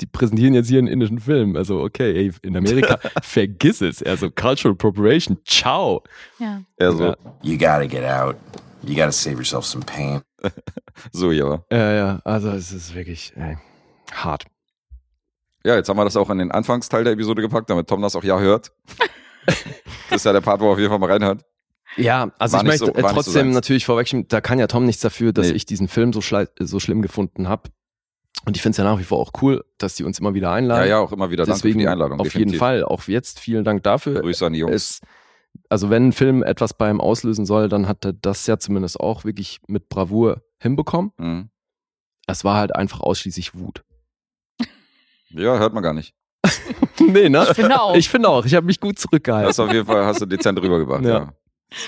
die 0.00 0.06
präsentieren 0.06 0.54
jetzt 0.54 0.68
hier 0.68 0.78
einen 0.78 0.88
indischen 0.88 1.20
Film. 1.20 1.54
Also, 1.56 1.80
okay, 1.82 2.12
ey, 2.16 2.32
in 2.40 2.56
Amerika, 2.56 2.98
vergiss 3.22 3.82
es. 3.82 4.02
Also, 4.02 4.30
Cultural 4.30 4.72
Appropriation, 4.72 5.36
ciao. 5.44 6.02
Ja. 6.38 6.62
So, 6.80 7.04
Ja. 7.08 7.16
You 7.42 7.58
gotta 7.58 7.84
get 7.86 8.04
out. 8.04 8.36
You 8.82 8.94
gotta 8.96 9.12
save 9.12 9.36
yourself 9.36 9.66
some 9.66 9.84
pain. 9.84 10.22
so 11.12 11.30
wa? 11.30 11.64
Ja, 11.70 11.92
ja, 11.92 12.20
also 12.24 12.50
es 12.50 12.72
ist 12.72 12.94
wirklich 12.94 13.32
ey, 13.36 13.56
hart. 14.12 14.44
Ja, 15.64 15.76
jetzt 15.76 15.88
haben 15.88 15.96
wir 15.96 16.04
das 16.04 16.16
auch 16.16 16.28
in 16.30 16.38
den 16.38 16.50
Anfangsteil 16.50 17.04
der 17.04 17.12
Episode 17.12 17.40
gepackt, 17.42 17.70
damit 17.70 17.88
Tom 17.88 18.02
das 18.02 18.16
auch 18.16 18.24
ja 18.24 18.38
hört. 18.38 18.72
das 19.46 19.56
ist 20.16 20.24
ja 20.24 20.32
der 20.32 20.40
Part, 20.40 20.60
wo 20.60 20.66
er 20.66 20.72
auf 20.72 20.78
jeden 20.78 20.90
Fall 20.90 20.98
mal 20.98 21.10
reinhört. 21.10 21.44
Ja, 21.96 22.30
also 22.38 22.54
War 22.54 22.62
ich 22.62 22.66
möchte 22.68 22.86
so- 22.86 22.92
äh, 22.94 23.00
so 23.02 23.08
trotzdem 23.08 23.32
seins. 23.32 23.54
natürlich 23.54 23.84
vorwegschieben, 23.86 24.26
da 24.28 24.40
kann 24.40 24.58
ja 24.58 24.66
Tom 24.66 24.86
nichts 24.86 25.02
dafür, 25.02 25.32
dass 25.32 25.48
Nee. 25.48 25.54
ich 25.54 25.66
diesen 25.66 25.88
Film 25.88 26.12
so, 26.12 26.20
so 26.20 26.80
schlimm 26.80 27.02
gefunden 27.02 27.48
habe. 27.48 27.70
Und 28.44 28.56
ich 28.56 28.62
finde 28.62 28.72
es 28.72 28.76
ja 28.78 28.84
nach 28.84 28.98
wie 28.98 29.04
vor 29.04 29.18
auch 29.18 29.30
cool, 29.42 29.62
dass 29.78 29.94
die 29.94 30.02
uns 30.04 30.18
immer 30.18 30.34
wieder 30.34 30.48
Ja, 30.48 30.54
einladen. 30.54 30.88
ja, 30.88 30.98
auch 30.98 31.12
immer 31.12 31.30
wieder. 31.30 31.44
Danke 31.44 31.58
Deswegen 31.58 31.74
für 31.74 31.78
die 31.80 31.88
Einladung. 31.88 32.18
auf 32.18 32.24
definitiv. 32.26 32.52
jeden 32.52 32.58
Fall, 32.58 32.82
auch 32.84 33.06
jetzt 33.06 33.38
vielen 33.38 33.62
Dank 33.62 33.82
dafür. 33.84 34.20
Grüße 34.20 34.44
an 34.46 34.54
die 34.54 34.60
Jungs. 34.60 34.74
Es, 34.74 35.00
also 35.72 35.88
wenn 35.88 36.08
ein 36.08 36.12
Film 36.12 36.42
etwas 36.42 36.74
beim 36.74 37.00
auslösen 37.00 37.46
soll, 37.46 37.70
dann 37.70 37.88
hat 37.88 38.04
er 38.04 38.12
das 38.12 38.46
ja 38.46 38.58
zumindest 38.58 39.00
auch 39.00 39.24
wirklich 39.24 39.58
mit 39.68 39.88
Bravour 39.88 40.42
hinbekommen. 40.60 41.12
Mhm. 41.16 41.48
Es 42.26 42.44
war 42.44 42.56
halt 42.56 42.76
einfach 42.76 43.00
ausschließlich 43.00 43.54
Wut. 43.54 43.82
Ja, 45.34 45.58
hört 45.58 45.72
man 45.72 45.82
gar 45.82 45.94
nicht. 45.94 46.12
nee, 47.00 47.30
ne? 47.30 47.46
Ich 47.48 47.54
finde 47.54 47.80
auch. 47.80 47.94
Ich 47.96 48.10
finde 48.10 48.28
auch, 48.28 48.44
ich 48.44 48.54
habe 48.54 48.66
mich 48.66 48.80
gut 48.80 48.98
zurückgehalten. 48.98 49.48
Das 49.48 49.58
auf 49.58 49.72
jeden 49.72 49.86
Fall 49.86 50.04
hast 50.04 50.20
du 50.20 50.26
dezent 50.26 50.60
rübergebracht, 50.60 51.02
ja. 51.04 51.18
Ja. 51.20 51.32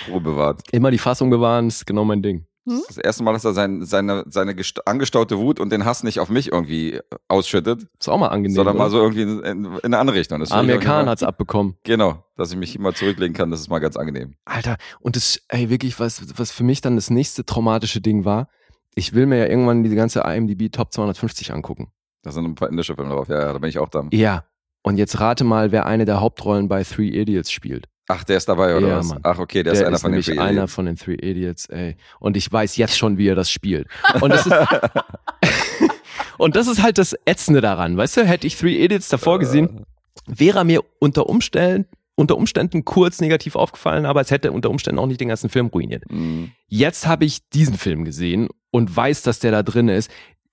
Ruhe 0.09 0.19
bewahrt. 0.19 0.63
Immer 0.71 0.89
die 0.89 0.97
Fassung 0.97 1.29
bewahren, 1.29 1.67
ist 1.67 1.85
genau 1.85 2.05
mein 2.05 2.23
Ding. 2.23 2.47
Das 2.65 2.97
erste 2.97 3.23
Mal, 3.23 3.33
dass 3.33 3.45
er 3.45 3.53
sein, 3.53 3.85
seine, 3.85 4.23
seine 4.27 4.53
gest- 4.53 4.79
angestaute 4.85 5.37
Wut 5.37 5.59
und 5.59 5.71
den 5.71 5.85
Hass 5.85 6.03
nicht 6.03 6.19
auf 6.19 6.29
mich 6.29 6.51
irgendwie 6.51 6.99
ausschüttet, 7.27 7.87
Ist 7.99 8.09
auch 8.09 8.17
mal 8.17 8.29
angenehm. 8.29 8.55
sondern 8.55 8.75
mal 8.77 8.85
oder? 8.85 8.89
so 8.91 8.97
irgendwie 9.01 9.21
in, 9.21 9.39
in, 9.43 9.65
in 9.65 9.79
eine 9.83 9.97
andere 9.99 10.17
Richtung. 10.17 10.39
Das 10.39 10.49
ich 10.49 10.55
Amir 10.55 10.79
Khan 10.79 11.07
hat's 11.07 11.23
abbekommen. 11.23 11.75
Genau, 11.83 12.23
dass 12.35 12.51
ich 12.51 12.57
mich 12.57 12.75
immer 12.75 12.93
zurücklegen 12.93 13.35
kann, 13.35 13.51
das 13.51 13.59
ist 13.59 13.69
mal 13.69 13.79
ganz 13.79 13.95
angenehm. 13.97 14.33
Alter, 14.45 14.77
und 14.99 15.15
das, 15.15 15.39
ey, 15.49 15.69
wirklich, 15.69 15.99
was, 15.99 16.37
was 16.39 16.51
für 16.51 16.63
mich 16.63 16.81
dann 16.81 16.95
das 16.95 17.09
nächste 17.09 17.45
traumatische 17.45 18.01
Ding 18.01 18.25
war, 18.25 18.47
ich 18.95 19.13
will 19.13 19.25
mir 19.27 19.37
ja 19.37 19.45
irgendwann 19.45 19.83
diese 19.83 19.95
ganze 19.95 20.21
IMDb 20.21 20.71
Top 20.71 20.91
250 20.91 21.53
angucken. 21.53 21.91
Da 22.23 22.31
sind 22.31 22.45
ein 22.45 22.55
paar 22.55 22.69
indische 22.69 22.95
Filme 22.95 23.11
drauf, 23.13 23.27
ja, 23.27 23.39
ja, 23.39 23.53
da 23.53 23.59
bin 23.59 23.69
ich 23.69 23.77
auch 23.77 23.89
da. 23.89 24.07
Ja. 24.11 24.45
Und 24.81 24.97
jetzt 24.97 25.19
rate 25.19 25.43
mal, 25.43 25.71
wer 25.71 25.85
eine 25.85 26.05
der 26.05 26.19
Hauptrollen 26.21 26.67
bei 26.67 26.83
Three 26.83 27.09
Idiots 27.09 27.51
spielt. 27.51 27.87
Ach, 28.07 28.23
der 28.23 28.37
ist 28.37 28.47
dabei, 28.47 28.75
oder 28.77 28.87
Ja, 28.87 28.97
was? 28.99 29.07
Mann. 29.07 29.19
Ach, 29.23 29.39
okay, 29.39 29.63
der, 29.63 29.73
ist 29.73 29.83
einer 29.83 29.97
von 29.97 30.11
den 30.11 30.21
Three 30.21 30.37
einer 30.37 30.51
Idiots. 30.51 30.73
von 30.73 30.85
den 30.85 30.95
Three 30.95 31.15
Idiots, 31.15 31.65
ey. 31.67 31.97
Und 32.19 32.37
ich 32.37 32.51
weiß 32.51 32.77
jetzt 32.77 32.97
schon, 32.97 33.17
wie 33.17 33.27
er 33.27 33.35
das 33.35 33.49
spielt. 33.49 33.87
Und 34.21 34.29
das 34.29 34.45
ist, 34.45 34.53
und 36.37 36.55
das 36.55 36.67
ist 36.67 36.81
halt 36.83 36.97
das 36.97 37.15
Ätzende 37.25 37.61
daran, 37.61 37.97
weißt 37.97 38.17
du? 38.17 38.25
Hätte 38.25 38.45
ich 38.47 38.57
Three 38.57 38.83
Idiots 38.83 39.09
davor 39.09 39.39
gesehen, 39.39 39.85
wäre 40.27 40.59
er 40.59 40.63
mir 40.63 40.83
unter 40.99 41.27
Umständen, 41.27 41.87
unter 42.15 42.37
Umständen 42.37 42.85
kurz 42.85 43.19
negativ 43.21 43.55
aufgefallen, 43.55 44.05
aber 44.05 44.21
es 44.21 44.31
hätte 44.31 44.51
unter 44.51 44.69
Umständen 44.69 44.99
auch 44.99 45.07
nicht 45.07 45.19
den 45.19 45.27
ganzen 45.29 45.49
Film 45.49 45.67
ruiniert. 45.67 46.03
Mhm. 46.11 46.51
Jetzt 46.67 47.07
habe 47.07 47.25
ich 47.25 47.49
diesen 47.49 47.75
Film 47.75 48.05
gesehen 48.05 48.49
und 48.71 48.95
weiß, 48.95 49.23
dass 49.23 49.39
der 49.39 49.51
da 49.51 49.63
drin 49.63 49.89
ist. 49.89 50.09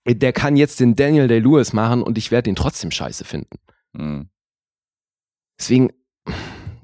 Der 0.07 0.33
kann 0.33 0.57
jetzt 0.57 0.81
den 0.81 0.97
Daniel 0.97 1.29
Day-Lewis 1.29 1.73
machen 1.73 2.03
und 2.03 2.19
ich 2.19 2.31
werde 2.33 2.51
ihn 2.51 2.57
trotzdem 2.57 2.91
scheiße 2.91 3.25
finden. 3.25 3.59
Mhm. 3.93 4.29
Deswegen 5.61 5.91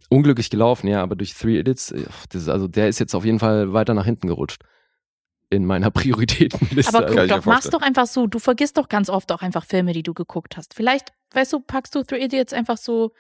unglücklich 0.08 0.50
gelaufen, 0.50 0.88
ja, 0.88 1.02
aber 1.02 1.16
durch 1.16 1.34
Three 1.34 1.58
Idiots, 1.58 1.90
äh, 1.90 2.04
das 2.30 2.42
ist, 2.42 2.48
also 2.48 2.68
der 2.68 2.88
ist 2.88 2.98
jetzt 2.98 3.14
auf 3.14 3.24
jeden 3.24 3.38
Fall 3.38 3.72
weiter 3.72 3.94
nach 3.94 4.04
hinten 4.04 4.26
gerutscht. 4.26 4.62
In 5.50 5.64
meiner 5.64 5.90
Prioritätenliste. 5.92 6.94
Aber 6.96 7.06
guck 7.06 7.28
doch, 7.28 7.44
mach's 7.46 7.70
doch 7.70 7.80
einfach 7.80 8.06
so. 8.06 8.26
Du 8.26 8.38
vergisst 8.38 8.76
doch 8.76 8.88
ganz 8.88 9.08
oft 9.08 9.32
auch 9.32 9.40
einfach 9.40 9.64
Filme, 9.64 9.92
die 9.92 10.02
du 10.02 10.12
geguckt 10.12 10.56
hast. 10.56 10.74
Vielleicht, 10.74 11.12
weißt 11.32 11.52
du, 11.54 11.60
packst 11.60 11.94
du 11.94 12.02
Three 12.02 12.24
Idiots 12.24 12.52
einfach 12.52 12.76
so 12.76 13.12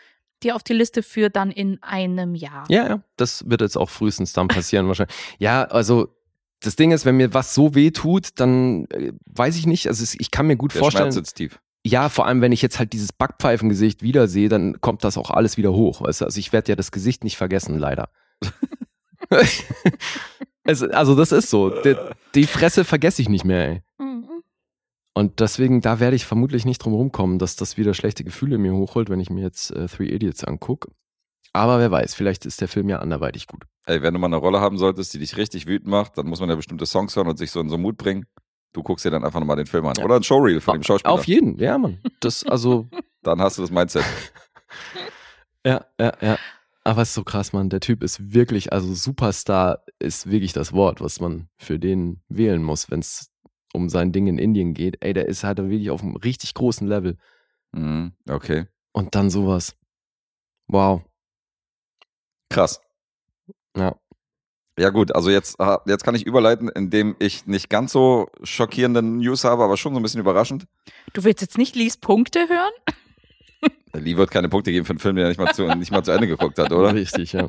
dir 0.42 0.54
auf 0.54 0.62
die 0.62 0.74
Liste 0.74 1.02
für 1.02 1.30
dann 1.30 1.50
in 1.50 1.82
einem 1.82 2.34
Jahr. 2.34 2.64
Ja, 2.68 2.88
ja, 2.88 3.02
das 3.16 3.48
wird 3.48 3.60
jetzt 3.60 3.76
auch 3.76 3.90
frühestens 3.90 4.32
dann 4.32 4.48
passieren 4.48 4.86
wahrscheinlich. 4.88 5.16
Ja, 5.38 5.64
also 5.64 6.14
das 6.60 6.76
Ding 6.76 6.92
ist, 6.92 7.04
wenn 7.04 7.16
mir 7.16 7.34
was 7.34 7.54
so 7.54 7.74
weh 7.74 7.90
tut, 7.90 8.30
dann 8.36 8.86
äh, 8.86 9.12
weiß 9.26 9.56
ich 9.56 9.66
nicht, 9.66 9.88
also 9.88 10.04
ich 10.18 10.30
kann 10.30 10.46
mir 10.46 10.56
gut 10.56 10.74
Der 10.74 10.80
vorstellen, 10.80 11.04
Schmerz 11.04 11.14
sitzt 11.14 11.36
tief. 11.36 11.60
Ja, 11.86 12.08
vor 12.08 12.26
allem 12.26 12.40
wenn 12.40 12.52
ich 12.52 12.62
jetzt 12.62 12.78
halt 12.78 12.92
dieses 12.92 13.12
Backpfeifengesicht 13.12 14.02
wiedersehe, 14.02 14.48
dann 14.48 14.80
kommt 14.80 15.04
das 15.04 15.16
auch 15.16 15.30
alles 15.30 15.56
wieder 15.56 15.72
hoch, 15.72 16.02
weißt 16.02 16.20
du? 16.20 16.24
Also 16.26 16.38
ich 16.38 16.52
werde 16.52 16.72
ja 16.72 16.76
das 16.76 16.92
Gesicht 16.92 17.24
nicht 17.24 17.36
vergessen, 17.36 17.78
leider. 17.78 18.10
es, 20.64 20.82
also 20.82 21.14
das 21.14 21.32
ist 21.32 21.50
so, 21.50 21.70
die, 21.70 21.96
die 22.34 22.46
Fresse 22.46 22.84
vergesse 22.84 23.22
ich 23.22 23.28
nicht 23.28 23.44
mehr, 23.44 23.68
ey. 23.68 23.82
Mhm. 23.98 24.42
Und 25.14 25.40
deswegen, 25.40 25.80
da 25.80 26.00
werde 26.00 26.16
ich 26.16 26.26
vermutlich 26.26 26.64
nicht 26.64 26.78
drum 26.78 26.94
rumkommen, 26.94 27.38
dass 27.38 27.56
das 27.56 27.76
wieder 27.76 27.94
schlechte 27.94 28.24
Gefühle 28.24 28.56
in 28.56 28.62
mir 28.62 28.74
hochholt, 28.74 29.10
wenn 29.10 29.20
ich 29.20 29.30
mir 29.30 29.42
jetzt 29.42 29.70
äh, 29.70 29.86
Three 29.86 30.08
Idiots 30.08 30.44
angucke. 30.44 30.90
Aber 31.52 31.78
wer 31.78 31.90
weiß, 31.90 32.14
vielleicht 32.14 32.46
ist 32.46 32.60
der 32.60 32.68
Film 32.68 32.88
ja 32.88 32.98
anderweitig 32.98 33.46
gut. 33.46 33.64
Ey, 33.86 34.02
wenn 34.02 34.14
du 34.14 34.20
mal 34.20 34.26
eine 34.26 34.36
Rolle 34.36 34.60
haben 34.60 34.78
solltest, 34.78 35.14
die 35.14 35.18
dich 35.18 35.36
richtig 35.36 35.66
wütend 35.66 35.90
macht, 35.90 36.18
dann 36.18 36.26
muss 36.26 36.40
man 36.40 36.50
ja 36.50 36.56
bestimmte 36.56 36.86
Songs 36.86 37.16
hören 37.16 37.26
und 37.26 37.38
sich 37.38 37.50
so 37.50 37.60
in 37.60 37.68
so 37.68 37.78
Mut 37.78 37.96
bringen. 37.96 38.26
Du 38.78 38.84
guckst 38.84 39.04
dir 39.04 39.10
dann 39.10 39.24
einfach 39.24 39.40
nochmal 39.40 39.56
den 39.56 39.66
Film 39.66 39.84
an. 39.86 39.94
Ja. 39.98 40.04
Oder 40.04 40.14
ein 40.14 40.22
Showreel 40.22 40.60
von 40.60 40.74
dem 40.76 40.84
Schauspieler. 40.84 41.12
Auf 41.12 41.26
jeden, 41.26 41.58
ja, 41.58 41.76
Mann. 41.76 41.98
Das, 42.20 42.44
also, 42.44 42.88
Dann 43.22 43.40
hast 43.40 43.58
du 43.58 43.62
das 43.62 43.72
Mindset. 43.72 44.04
ja, 45.66 45.84
ja, 45.98 46.12
ja. 46.20 46.38
Aber 46.84 47.02
es 47.02 47.08
ist 47.08 47.14
so 47.16 47.24
krass, 47.24 47.52
Mann. 47.52 47.70
Der 47.70 47.80
Typ 47.80 48.04
ist 48.04 48.32
wirklich, 48.32 48.72
also 48.72 48.94
Superstar 48.94 49.82
ist 49.98 50.30
wirklich 50.30 50.52
das 50.52 50.72
Wort, 50.72 51.00
was 51.00 51.18
man 51.18 51.48
für 51.56 51.80
den 51.80 52.22
wählen 52.28 52.62
muss, 52.62 52.88
wenn 52.88 53.00
es 53.00 53.32
um 53.72 53.88
sein 53.88 54.12
Ding 54.12 54.28
in 54.28 54.38
Indien 54.38 54.74
geht. 54.74 55.04
Ey, 55.04 55.12
der 55.12 55.26
ist 55.26 55.42
halt 55.42 55.58
wirklich 55.58 55.90
auf 55.90 56.02
einem 56.04 56.14
richtig 56.14 56.54
großen 56.54 56.86
Level. 56.86 57.18
Mhm. 57.72 58.12
Okay. 58.30 58.66
Und 58.92 59.16
dann 59.16 59.28
sowas. 59.28 59.76
Wow. 60.68 61.02
Krass. 62.48 62.80
Ja. 63.76 63.96
Ja 64.78 64.90
gut, 64.90 65.14
also 65.14 65.28
jetzt, 65.30 65.60
ah, 65.60 65.80
jetzt 65.86 66.04
kann 66.04 66.14
ich 66.14 66.24
überleiten, 66.24 66.68
indem 66.68 67.16
ich 67.18 67.46
nicht 67.46 67.68
ganz 67.68 67.92
so 67.92 68.28
schockierende 68.44 69.02
News 69.02 69.44
habe, 69.44 69.64
aber 69.64 69.76
schon 69.76 69.92
so 69.92 69.98
ein 70.00 70.02
bisschen 70.02 70.20
überraschend. 70.20 70.66
Du 71.14 71.24
willst 71.24 71.40
jetzt 71.40 71.58
nicht 71.58 71.74
Lies 71.74 71.96
Punkte 71.96 72.40
hören? 72.48 73.72
Lee 73.94 74.16
wird 74.16 74.30
keine 74.30 74.48
Punkte 74.48 74.70
geben 74.70 74.86
für 74.86 74.90
einen 74.90 75.00
Film, 75.00 75.16
den 75.16 75.24
er 75.24 75.28
nicht 75.30 75.40
mal 75.40 75.52
zu, 75.52 75.66
nicht 75.76 75.90
mal 75.90 76.04
zu 76.04 76.12
Ende 76.12 76.28
geguckt 76.28 76.58
hat, 76.58 76.70
oder? 76.72 76.94
Richtig, 76.94 77.32
ja. 77.32 77.48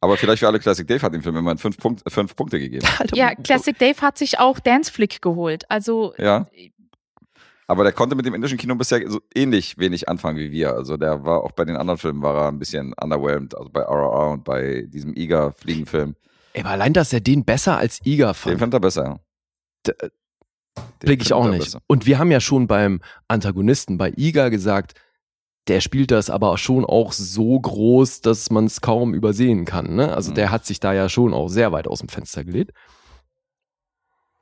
Aber 0.00 0.16
vielleicht 0.16 0.40
für 0.40 0.46
alle 0.46 0.60
Classic 0.60 0.86
Dave 0.86 1.02
hat 1.02 1.12
dem 1.12 1.22
Film 1.22 1.36
immerhin 1.36 1.58
fünf, 1.58 1.76
Punkt, 1.76 2.02
fünf 2.06 2.34
Punkte 2.36 2.58
gegeben. 2.58 2.86
Ja, 3.14 3.34
Classic 3.34 3.76
Dave 3.76 4.00
hat 4.00 4.16
sich 4.16 4.38
auch 4.38 4.60
Dance 4.60 4.90
Flick 4.90 5.20
geholt. 5.20 5.64
Also, 5.68 6.14
Ja. 6.16 6.46
Aber 7.70 7.84
der 7.84 7.92
konnte 7.92 8.16
mit 8.16 8.26
dem 8.26 8.34
indischen 8.34 8.58
Kino 8.58 8.74
bisher 8.74 9.08
so 9.08 9.20
ähnlich 9.32 9.78
wenig 9.78 10.08
anfangen 10.08 10.38
wie 10.38 10.50
wir. 10.50 10.72
Also 10.74 10.96
der 10.96 11.24
war 11.24 11.44
auch 11.44 11.52
bei 11.52 11.64
den 11.64 11.76
anderen 11.76 11.98
Filmen 11.98 12.20
war 12.20 12.34
er 12.36 12.48
ein 12.48 12.58
bisschen 12.58 12.92
underwhelmed, 13.00 13.56
also 13.56 13.70
bei 13.70 13.82
RRR 13.82 14.30
und 14.32 14.42
bei 14.44 14.86
diesem 14.88 15.14
Iga-Fliegenfilm. 15.14 16.16
Ey, 16.52 16.62
aber 16.62 16.70
allein, 16.70 16.92
dass 16.92 17.12
er 17.12 17.20
den 17.20 17.44
besser 17.44 17.76
als 17.78 18.00
Iga 18.04 18.28
Den 18.28 18.34
fand, 18.34 18.58
fand 18.58 18.74
er 18.74 18.80
besser. 18.80 19.20
D- 19.86 19.92
Den 20.00 20.10
blick 20.98 21.22
ich 21.22 21.32
auch 21.32 21.48
nicht. 21.48 21.60
besser. 21.64 21.78
Und 21.86 22.06
wir 22.06 22.18
haben 22.18 22.32
ja 22.32 22.40
schon 22.40 22.66
beim 22.66 23.00
Antagonisten, 23.28 23.98
bei 23.98 24.12
Iga 24.16 24.48
gesagt, 24.48 24.94
der 25.68 25.80
spielt 25.80 26.10
das 26.10 26.28
aber 26.28 26.58
schon 26.58 26.84
auch 26.84 27.12
so 27.12 27.60
groß, 27.60 28.20
dass 28.22 28.50
man 28.50 28.64
es 28.64 28.80
kaum 28.80 29.14
übersehen 29.14 29.64
kann. 29.64 29.94
Ne? 29.94 30.12
Also 30.12 30.32
Mhm. 30.32 30.34
der 30.34 30.50
hat 30.50 30.66
sich 30.66 30.80
da 30.80 30.92
ja 30.92 31.08
schon 31.08 31.32
auch 31.32 31.46
sehr 31.48 31.70
weit 31.70 31.86
aus 31.86 32.00
dem 32.00 32.08
Fenster 32.08 32.42
gelegt. 32.42 32.72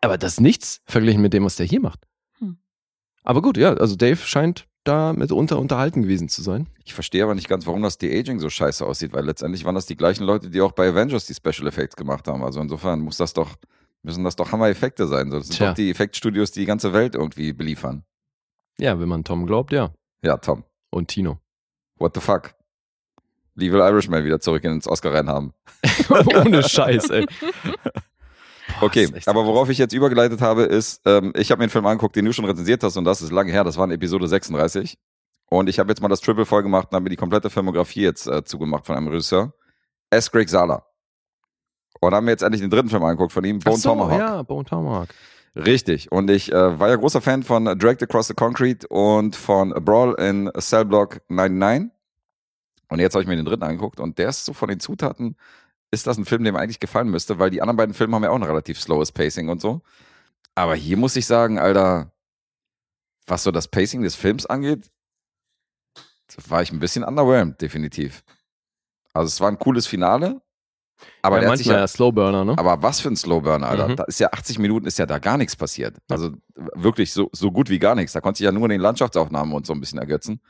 Aber 0.01 0.17
das 0.17 0.35
ist 0.35 0.41
nichts 0.41 0.81
verglichen 0.87 1.21
mit 1.21 1.35
dem, 1.35 1.45
was 1.45 1.57
der 1.57 1.67
hier 1.67 1.81
macht. 1.81 2.07
Aber 3.29 3.43
gut, 3.43 3.59
ja, 3.59 3.75
also 3.75 3.95
Dave 3.95 4.17
scheint 4.17 4.67
da 4.85 5.13
mitunter 5.13 5.59
unterhalten 5.59 6.01
gewesen 6.01 6.31
zu 6.31 6.41
sein. 6.41 6.67
Ich 6.85 6.95
verstehe 6.95 7.23
aber 7.23 7.35
nicht 7.35 7.47
ganz, 7.47 7.67
warum 7.67 7.83
das 7.83 7.99
De-Aging 7.99 8.39
so 8.39 8.49
scheiße 8.49 8.87
aussieht, 8.87 9.13
weil 9.13 9.27
letztendlich 9.27 9.67
waren 9.67 9.75
das 9.75 9.85
die 9.85 9.99
gleichen 9.99 10.25
Leute, 10.25 10.49
die 10.49 10.63
auch 10.63 10.73
bei 10.73 10.89
Avengers 10.89 11.27
die 11.27 11.35
Special 11.35 11.69
Effects 11.69 11.95
gemacht 11.95 12.27
haben. 12.27 12.43
Also 12.43 12.59
insofern 12.59 13.01
muss 13.01 13.19
das 13.19 13.35
doch 13.35 13.57
müssen 14.03 14.25
das 14.25 14.35
doch 14.35 14.51
Hammer-Effekte 14.51 15.07
sein. 15.07 15.29
Das 15.29 15.49
sind 15.49 15.57
Tja. 15.57 15.69
doch 15.69 15.75
die 15.75 15.91
Effektstudios, 15.91 16.53
die 16.53 16.61
die 16.61 16.67
ganze 16.67 16.95
Welt 16.95 17.17
irgendwie 17.17 17.53
beliefern. 17.53 18.03
Ja, 18.79 18.99
wenn 18.99 19.11
man 19.11 19.25
Tom 19.25 19.45
glaubt, 19.45 19.73
ja. 19.73 19.93
Ja, 20.23 20.39
Tom. 20.39 20.65
Und 20.89 21.09
Tino. 21.09 21.39
What 21.99 22.15
the 22.15 22.23
fuck? 22.23 22.55
Wie 23.57 23.71
will 23.71 23.81
Irishman 23.81 24.25
wieder 24.25 24.41
zurück 24.41 24.65
ins 24.65 24.89
Oscar-Rennen 24.89 25.29
haben? 25.29 25.53
Ohne 26.35 26.63
Scheiß, 26.63 27.11
ey. 27.11 27.27
Okay, 28.81 29.09
aber 29.27 29.45
worauf 29.47 29.69
ich 29.69 29.79
jetzt 29.79 29.93
übergeleitet 29.93 30.41
habe, 30.41 30.63
ist, 30.63 31.01
ähm, 31.05 31.33
ich 31.37 31.51
habe 31.51 31.59
mir 31.59 31.65
einen 31.65 31.71
Film 31.71 31.87
angeguckt, 31.87 32.17
den 32.17 32.25
du 32.25 32.33
schon 32.33 32.45
rezensiert 32.45 32.83
hast 32.83 32.97
und 32.97 33.05
das 33.05 33.23
ist 33.23 33.33
lange 33.33 33.53
her, 33.53 33.65
das 33.65 33.77
war 33.77 33.85
in 33.85 33.91
Episode 33.91 34.29
36. 34.29 34.99
Und 35.51 35.69
ich 35.69 35.79
habe 35.79 35.89
jetzt 35.91 36.03
mal 36.03 36.09
das 36.09 36.21
Triple 36.21 36.45
voll 36.45 36.63
gemacht 36.63 36.89
und 36.91 36.95
habe 36.95 37.05
mir 37.05 37.11
die 37.11 37.17
komplette 37.17 37.51
Filmografie 37.51 38.03
jetzt 38.03 38.27
äh, 38.27 38.45
zugemacht 38.45 38.87
von 38.87 38.97
einem 38.97 39.09
Regisseur. 39.09 39.55
S. 40.11 40.31
Greg 40.31 40.49
Sala. 40.49 40.85
Und 42.01 42.15
haben 42.15 42.27
mir 42.27 42.33
jetzt 42.33 42.43
endlich 42.43 42.61
den 42.61 42.71
dritten 42.71 42.89
Film 42.89 43.03
angeguckt 43.03 43.33
von 43.33 43.45
ihm, 43.45 43.59
Bone 43.59 43.77
so, 43.77 43.91
Tomahawk. 43.91 44.19
Ja, 44.19 44.43
Bone 44.43 44.65
Tomahawk. 44.65 45.09
Richtig. 45.57 46.13
Und 46.13 46.31
ich 46.31 46.53
äh, 46.53 46.79
war 46.79 46.89
ja 46.89 46.97
großer 46.97 47.21
Fan 47.21 47.43
von 47.43 47.65
Dragged 47.65 48.03
Across 48.03 48.29
the 48.29 48.35
Concrete 48.35 48.87
und 48.89 49.35
von 49.35 49.73
A 49.73 49.81
Brawl 49.81 50.15
in 50.15 50.51
Cell 50.59 50.85
Block 50.85 51.21
99. 51.29 51.91
Und 52.91 53.01
jetzt 53.01 53.15
habe 53.15 53.23
ich 53.23 53.29
mir 53.29 53.37
den 53.37 53.45
dritten 53.45 53.65
angeguckt 53.65 54.01
und 54.01 54.19
der 54.19 54.29
ist 54.29 54.45
so 54.45 54.53
von 54.53 54.69
den 54.69 54.81
Zutaten, 54.81 55.37
ist 55.91 56.07
das 56.07 56.19
ein 56.19 56.25
Film, 56.25 56.45
der 56.45 56.53
mir 56.53 56.61
eigentlich 56.61 56.81
gefallen 56.81 57.09
müsste, 57.09 57.39
weil 57.39 57.51
die 57.51 57.63
anderen 57.63 57.77
beiden 57.77 57.95
Filme 57.95 58.15
haben 58.15 58.25
ja 58.25 58.31
auch 58.31 58.37
ein 58.37 58.43
relativ 58.43 58.81
slowes 58.81 59.13
Pacing 59.13 59.49
und 59.49 59.61
so. 59.61 59.83
Aber 60.55 60.75
hier 60.75 60.97
muss 60.97 61.17
ich 61.17 61.27
sagen, 61.27 61.59
Alter, 61.59 62.13
was 63.27 63.43
so 63.43 63.51
das 63.51 63.69
Pacing 63.69 64.03
des 64.03 64.15
Films 64.15 64.47
angeht, 64.47 64.91
war 66.47 66.63
ich 66.63 66.73
ein 66.73 66.79
bisschen 66.81 67.05
underwhelmed, 67.05 67.61
definitiv. 67.61 68.23
Also 69.13 69.29
es 69.29 69.41
war 69.41 69.49
ein 69.49 69.59
cooles 69.59 69.87
Finale, 69.87 70.43
aber 71.23 71.37
ja, 71.37 71.41
der 71.43 71.51
hat 71.51 71.59
sich 71.59 71.67
manchmal 71.67 71.81
ja, 71.81 71.85
ja 71.85 71.89
Slowburner, 71.89 72.45
ne? 72.45 72.55
aber 72.59 72.83
was 72.83 73.01
für 73.01 73.09
ein 73.09 73.17
Slowburner, 73.17 73.69
Alter. 73.69 73.89
Mhm. 73.89 73.97
Da 73.97 74.05
ist 74.05 74.21
ja 74.21 74.29
80 74.33 74.59
Minuten 74.59 74.87
ist 74.87 74.99
ja 74.99 75.07
da 75.07 75.19
gar 75.19 75.37
nichts 75.37 75.57
passiert. 75.57 75.97
Also 76.09 76.33
wirklich 76.55 77.13
so, 77.13 77.31
so 77.33 77.51
gut 77.51 77.71
wie 77.71 77.79
gar 77.79 77.95
nichts. 77.95 78.13
Da 78.13 78.21
konnte 78.21 78.43
ich 78.43 78.45
ja 78.45 78.53
nur 78.53 78.65
in 78.65 78.71
den 78.71 78.81
Landschaftsaufnahmen 78.81 79.55
und 79.55 79.67
so 79.67 79.73
ein 79.73 79.81
bisschen 79.81 79.99
ergötzen. 79.99 80.41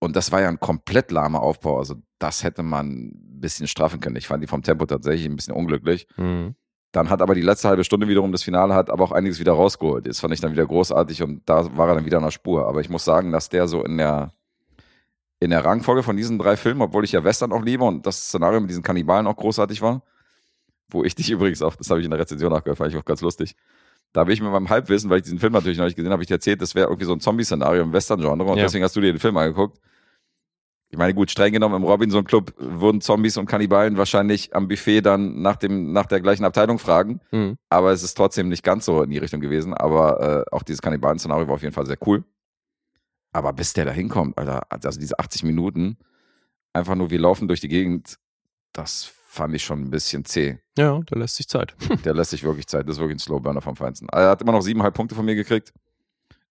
Und 0.00 0.14
das 0.14 0.30
war 0.30 0.40
ja 0.40 0.48
ein 0.48 0.60
komplett 0.60 1.10
lahmer 1.10 1.42
Aufbau. 1.42 1.78
Also 1.78 1.96
das 2.18 2.44
hätte 2.44 2.62
man 2.62 3.08
ein 3.08 3.40
bisschen 3.40 3.66
straffen 3.66 4.00
können. 4.00 4.16
Ich 4.16 4.28
fand 4.28 4.42
die 4.42 4.46
vom 4.46 4.62
Tempo 4.62 4.86
tatsächlich 4.86 5.26
ein 5.26 5.36
bisschen 5.36 5.54
unglücklich. 5.54 6.06
Mhm. 6.16 6.54
Dann 6.92 7.10
hat 7.10 7.20
aber 7.20 7.34
die 7.34 7.42
letzte 7.42 7.68
halbe 7.68 7.84
Stunde 7.84 8.08
wiederum 8.08 8.32
das 8.32 8.42
Finale 8.42 8.74
hat 8.74 8.88
aber 8.90 9.04
auch 9.04 9.12
einiges 9.12 9.38
wieder 9.40 9.52
rausgeholt. 9.52 10.06
Das 10.06 10.20
fand 10.20 10.32
ich 10.32 10.40
dann 10.40 10.52
wieder 10.52 10.66
großartig 10.66 11.22
und 11.22 11.42
da 11.46 11.76
war 11.76 11.88
er 11.88 11.96
dann 11.96 12.06
wieder 12.06 12.18
in 12.18 12.24
der 12.24 12.30
Spur. 12.30 12.66
Aber 12.66 12.80
ich 12.80 12.88
muss 12.88 13.04
sagen, 13.04 13.30
dass 13.32 13.48
der 13.48 13.68
so 13.68 13.84
in 13.84 13.98
der 13.98 14.32
in 15.40 15.50
der 15.50 15.64
Rangfolge 15.64 16.02
von 16.02 16.16
diesen 16.16 16.38
drei 16.38 16.56
Filmen, 16.56 16.82
obwohl 16.82 17.04
ich 17.04 17.12
ja 17.12 17.22
Western 17.22 17.52
auch 17.52 17.62
liebe 17.62 17.84
und 17.84 18.06
das 18.06 18.24
Szenario 18.24 18.60
mit 18.60 18.70
diesen 18.70 18.82
Kannibalen 18.82 19.26
auch 19.26 19.36
großartig 19.36 19.82
war, 19.82 20.02
wo 20.88 21.04
ich 21.04 21.14
dich 21.14 21.30
übrigens 21.30 21.62
auch, 21.62 21.76
das 21.76 21.90
habe 21.90 22.00
ich 22.00 22.04
in 22.04 22.10
der 22.10 22.20
Rezension 22.20 22.52
nachgehört, 22.52 22.78
fand 22.78 22.92
ich 22.92 22.98
auch 22.98 23.04
ganz 23.04 23.20
lustig. 23.20 23.54
Da 24.12 24.20
habe 24.20 24.32
ich 24.32 24.40
mit 24.40 24.50
meinem 24.50 24.68
Halbwissen, 24.70 25.10
weil 25.10 25.18
ich 25.18 25.24
diesen 25.24 25.38
Film 25.38 25.52
natürlich 25.52 25.78
noch 25.78 25.84
nicht 25.84 25.96
gesehen 25.96 26.12
habe, 26.12 26.22
ich 26.22 26.28
dir 26.28 26.34
erzählt, 26.34 26.62
das 26.62 26.74
wäre 26.74 26.86
irgendwie 26.88 27.04
so 27.04 27.12
ein 27.12 27.20
Zombie-Szenario 27.20 27.82
im 27.82 27.92
Western-Genre 27.92 28.42
und 28.50 28.56
Ja. 28.58 28.64
deswegen 28.64 28.84
hast 28.84 28.96
du 28.96 29.00
dir 29.00 29.12
den 29.12 29.20
Film 29.20 29.36
angeguckt. 29.36 29.78
Ich 30.90 30.96
meine, 30.96 31.12
gut, 31.12 31.30
streng 31.30 31.52
genommen, 31.52 31.74
im 31.74 31.84
Robinson 31.84 32.24
Club 32.24 32.54
würden 32.56 33.02
Zombies 33.02 33.36
und 33.36 33.44
Kannibalen 33.44 33.98
wahrscheinlich 33.98 34.56
am 34.56 34.68
Buffet 34.68 35.02
dann 35.02 35.42
nach, 35.42 35.56
dem, 35.56 35.92
nach 35.92 36.06
der 36.06 36.20
gleichen 36.22 36.44
Abteilung 36.44 36.78
fragen. 36.78 37.20
Mhm. 37.30 37.58
Aber 37.68 37.92
es 37.92 38.02
ist 38.02 38.14
trotzdem 38.14 38.48
nicht 38.48 38.62
ganz 38.62 38.86
so 38.86 39.02
in 39.02 39.10
die 39.10 39.18
Richtung 39.18 39.40
gewesen. 39.42 39.74
Aber 39.74 40.46
äh, 40.48 40.54
auch 40.54 40.62
dieses 40.62 40.80
Kannibalen-Szenario 40.80 41.46
war 41.46 41.56
auf 41.56 41.62
jeden 41.62 41.74
Fall 41.74 41.84
sehr 41.84 41.98
cool. 42.06 42.24
Aber 43.32 43.52
bis 43.52 43.74
der 43.74 43.84
da 43.84 43.90
hinkommt, 43.92 44.38
Alter, 44.38 44.62
also 44.70 44.98
diese 44.98 45.18
80 45.18 45.42
Minuten, 45.42 45.98
einfach 46.72 46.94
nur 46.94 47.10
wir 47.10 47.18
laufen 47.18 47.48
durch 47.48 47.60
die 47.60 47.68
Gegend, 47.68 48.16
das 48.72 49.12
fand 49.38 49.54
ich 49.54 49.64
schon 49.64 49.82
ein 49.82 49.90
bisschen 49.90 50.24
zäh. 50.24 50.58
Ja, 50.76 51.00
da 51.06 51.18
lässt 51.18 51.36
sich 51.36 51.48
Zeit. 51.48 51.74
Der 52.04 52.12
lässt 52.12 52.30
sich 52.30 52.42
wirklich 52.42 52.66
Zeit. 52.66 52.88
Das 52.88 52.96
ist 52.96 53.00
wirklich 53.00 53.16
ein 53.16 53.20
Slowburner 53.20 53.60
vom 53.60 53.76
Feinsten. 53.76 54.08
Er 54.10 54.30
hat 54.30 54.42
immer 54.42 54.52
noch 54.52 54.62
siebeneinhalb 54.62 54.94
Punkte 54.94 55.14
von 55.14 55.24
mir 55.24 55.36
gekriegt. 55.36 55.72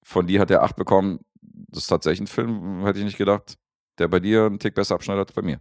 Von 0.02 0.26
dir 0.26 0.40
hat 0.40 0.50
er 0.50 0.64
acht 0.64 0.78
bekommen. 0.78 1.20
Das 1.42 1.84
ist 1.84 1.88
tatsächlich 1.88 2.22
ein 2.22 2.28
Film, 2.28 2.86
hätte 2.86 3.00
ich 3.00 3.06
nicht 3.06 3.18
gedacht, 3.18 3.58
der 3.98 4.08
bei 4.08 4.20
dir 4.22 4.46
einen 4.46 4.58
Tick 4.58 4.74
besser 4.74 4.96
abschneidet 4.96 5.28
als 5.28 5.36
bei 5.36 5.42
mir. 5.42 5.60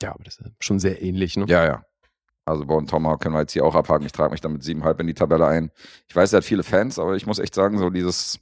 Ja, 0.00 0.14
aber 0.14 0.22
das 0.24 0.38
ist 0.38 0.50
schon 0.60 0.78
sehr 0.78 1.02
ähnlich, 1.02 1.36
ne? 1.36 1.46
Ja, 1.48 1.64
ja. 1.64 1.84
Also 2.44 2.64
Bone 2.64 2.86
Tomahawk 2.86 3.20
können 3.20 3.34
wir 3.34 3.40
jetzt 3.40 3.52
hier 3.52 3.64
auch 3.64 3.74
abhaken. 3.74 4.06
Ich 4.06 4.12
trage 4.12 4.30
mich 4.30 4.40
dann 4.40 4.52
mit 4.52 4.62
siebeneinhalb 4.62 5.00
in 5.00 5.06
die 5.08 5.14
Tabelle 5.14 5.46
ein. 5.46 5.70
Ich 6.08 6.14
weiß, 6.14 6.32
er 6.32 6.38
hat 6.38 6.44
viele 6.44 6.62
Fans, 6.62 6.98
aber 6.98 7.16
ich 7.16 7.26
muss 7.26 7.38
echt 7.38 7.54
sagen, 7.54 7.78
so 7.78 7.90
dieses, 7.90 8.40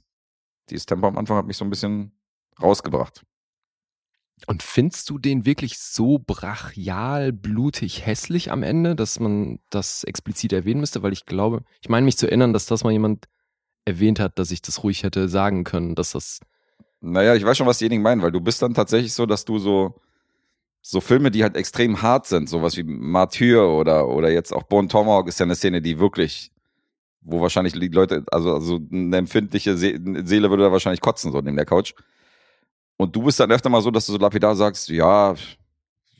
dieses 0.69 0.85
Tempo 0.85 1.07
am 1.07 1.17
Anfang 1.17 1.37
hat 1.37 1.47
mich 1.47 1.57
so 1.57 1.65
ein 1.65 1.69
bisschen 1.69 2.11
rausgebracht. 2.61 3.23
Und 4.47 4.63
findest 4.63 5.09
du 5.09 5.19
den 5.19 5.45
wirklich 5.45 5.77
so 5.77 6.19
brachial, 6.19 7.31
blutig, 7.31 8.05
hässlich 8.05 8.51
am 8.51 8.63
Ende, 8.63 8.95
dass 8.95 9.19
man 9.19 9.59
das 9.69 10.03
explizit 10.03 10.53
erwähnen 10.53 10.79
müsste? 10.79 11.03
Weil 11.03 11.13
ich 11.13 11.25
glaube, 11.25 11.63
ich 11.81 11.89
meine 11.89 12.05
mich 12.05 12.17
zu 12.17 12.27
erinnern, 12.27 12.53
dass 12.53 12.65
das 12.65 12.83
mal 12.83 12.91
jemand 12.91 13.27
erwähnt 13.85 14.19
hat, 14.19 14.39
dass 14.39 14.51
ich 14.51 14.61
das 14.61 14.83
ruhig 14.83 15.03
hätte 15.03 15.29
sagen 15.29 15.63
können, 15.63 15.95
dass 15.95 16.11
das. 16.11 16.39
Naja, 17.01 17.35
ich 17.35 17.45
weiß 17.45 17.57
schon, 17.57 17.67
was 17.67 17.79
diejenigen 17.79 18.03
meinen, 18.03 18.21
weil 18.21 18.31
du 18.31 18.41
bist 18.41 18.61
dann 18.61 18.73
tatsächlich 18.73 19.13
so, 19.13 19.25
dass 19.25 19.45
du 19.45 19.57
so, 19.57 19.95
so 20.81 21.01
Filme, 21.01 21.31
die 21.31 21.43
halt 21.43 21.55
extrem 21.55 22.01
hart 22.01 22.27
sind, 22.27 22.49
sowas 22.49 22.77
wie 22.77 22.83
Martyr 22.83 23.63
oder, 23.63 24.07
oder 24.07 24.31
jetzt 24.31 24.53
auch 24.53 24.63
Bone 24.63 24.87
Tomahawk 24.87 25.27
ist 25.27 25.39
ja 25.39 25.45
eine 25.45 25.55
Szene, 25.55 25.81
die 25.81 25.99
wirklich, 25.99 26.51
wo 27.21 27.41
wahrscheinlich 27.41 27.73
die 27.73 27.87
Leute, 27.87 28.23
also, 28.31 28.53
also 28.53 28.79
eine 28.91 29.17
empfindliche 29.17 29.77
See 29.77 29.99
Seele 30.23 30.49
würde 30.49 30.63
da 30.63 30.71
wahrscheinlich 30.71 31.01
kotzen, 31.01 31.31
so 31.31 31.39
neben 31.39 31.55
der 31.55 31.65
Couch. 31.65 31.93
Und 33.01 33.15
du 33.15 33.23
bist 33.23 33.39
dann 33.39 33.51
öfter 33.51 33.69
mal 33.69 33.81
so, 33.81 33.91
dass 33.91 34.05
du 34.05 34.13
so 34.13 34.17
lapidar 34.17 34.55
sagst, 34.55 34.89
ja, 34.89 35.33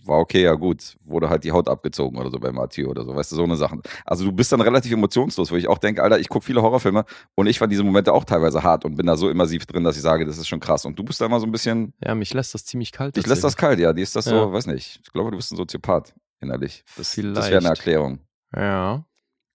war 0.04 0.18
okay, 0.18 0.42
ja 0.42 0.54
gut, 0.56 0.98
wurde 1.06 1.30
halt 1.30 1.44
die 1.44 1.52
Haut 1.52 1.68
abgezogen 1.70 2.18
oder 2.18 2.32
so 2.32 2.40
bei 2.40 2.52
Martyr 2.52 2.90
oder 2.90 3.04
so, 3.06 3.16
weißt 3.16 3.32
du, 3.32 3.36
so 3.36 3.44
eine 3.44 3.56
Sache. 3.56 3.80
Also 4.04 4.26
du 4.26 4.32
bist 4.32 4.52
dann 4.52 4.62
relativ 4.62 4.92
emotionslos, 4.92 5.52
wo 5.52 5.56
ich 5.56 5.68
auch 5.68 5.78
denke, 5.78 6.02
Alter, 6.02 6.20
ich 6.20 6.28
gucke 6.28 6.44
viele 6.44 6.62
Horrorfilme 6.64 7.06
und 7.36 7.46
ich 7.46 7.60
fand 7.60 7.72
diese 7.72 7.84
Momente 7.84 8.12
auch 8.12 8.26
teilweise 8.26 8.64
hart 8.64 8.84
und 8.84 8.96
bin 8.96 9.06
da 9.06 9.16
so 9.16 9.30
immersiv 9.30 9.68
drin, 9.68 9.84
dass 9.84 9.96
ich 9.96 10.02
sage, 10.02 10.26
das 10.26 10.40
ist 10.40 10.48
schon 10.48 10.60
krass. 10.60 10.86
Und 10.86 10.98
du 10.98 11.04
bist 11.04 11.22
da 11.22 11.28
immer 11.28 11.40
so 11.40 11.46
ein 11.46 11.52
bisschen, 11.52 11.94
Ja, 12.04 12.16
mich 12.16 12.34
lässt 12.34 12.56
das 12.56 12.66
ziemlich 12.66 12.92
kalt. 12.92 13.16
dich 13.16 13.28
lässt 13.28 13.44
das 13.44 13.56
kalt, 13.56 13.80
ja, 13.80 13.94
die 13.94 14.02
ist 14.02 14.16
das 14.16 14.26
so, 14.26 14.34
Ja. 14.36 14.52
weiß 14.52 14.66
nicht, 14.66 15.02
ich 15.04 15.12
glaube, 15.14 15.30
du 15.30 15.38
bist 15.38 15.52
ein 15.52 15.58
Soziopath 15.58 16.16
innerlich. 16.40 16.84
Das, 16.98 17.16
das 17.16 17.18
wäre 17.50 17.58
eine 17.60 17.68
Erklärung. 17.68 18.22
Ja. 18.56 19.06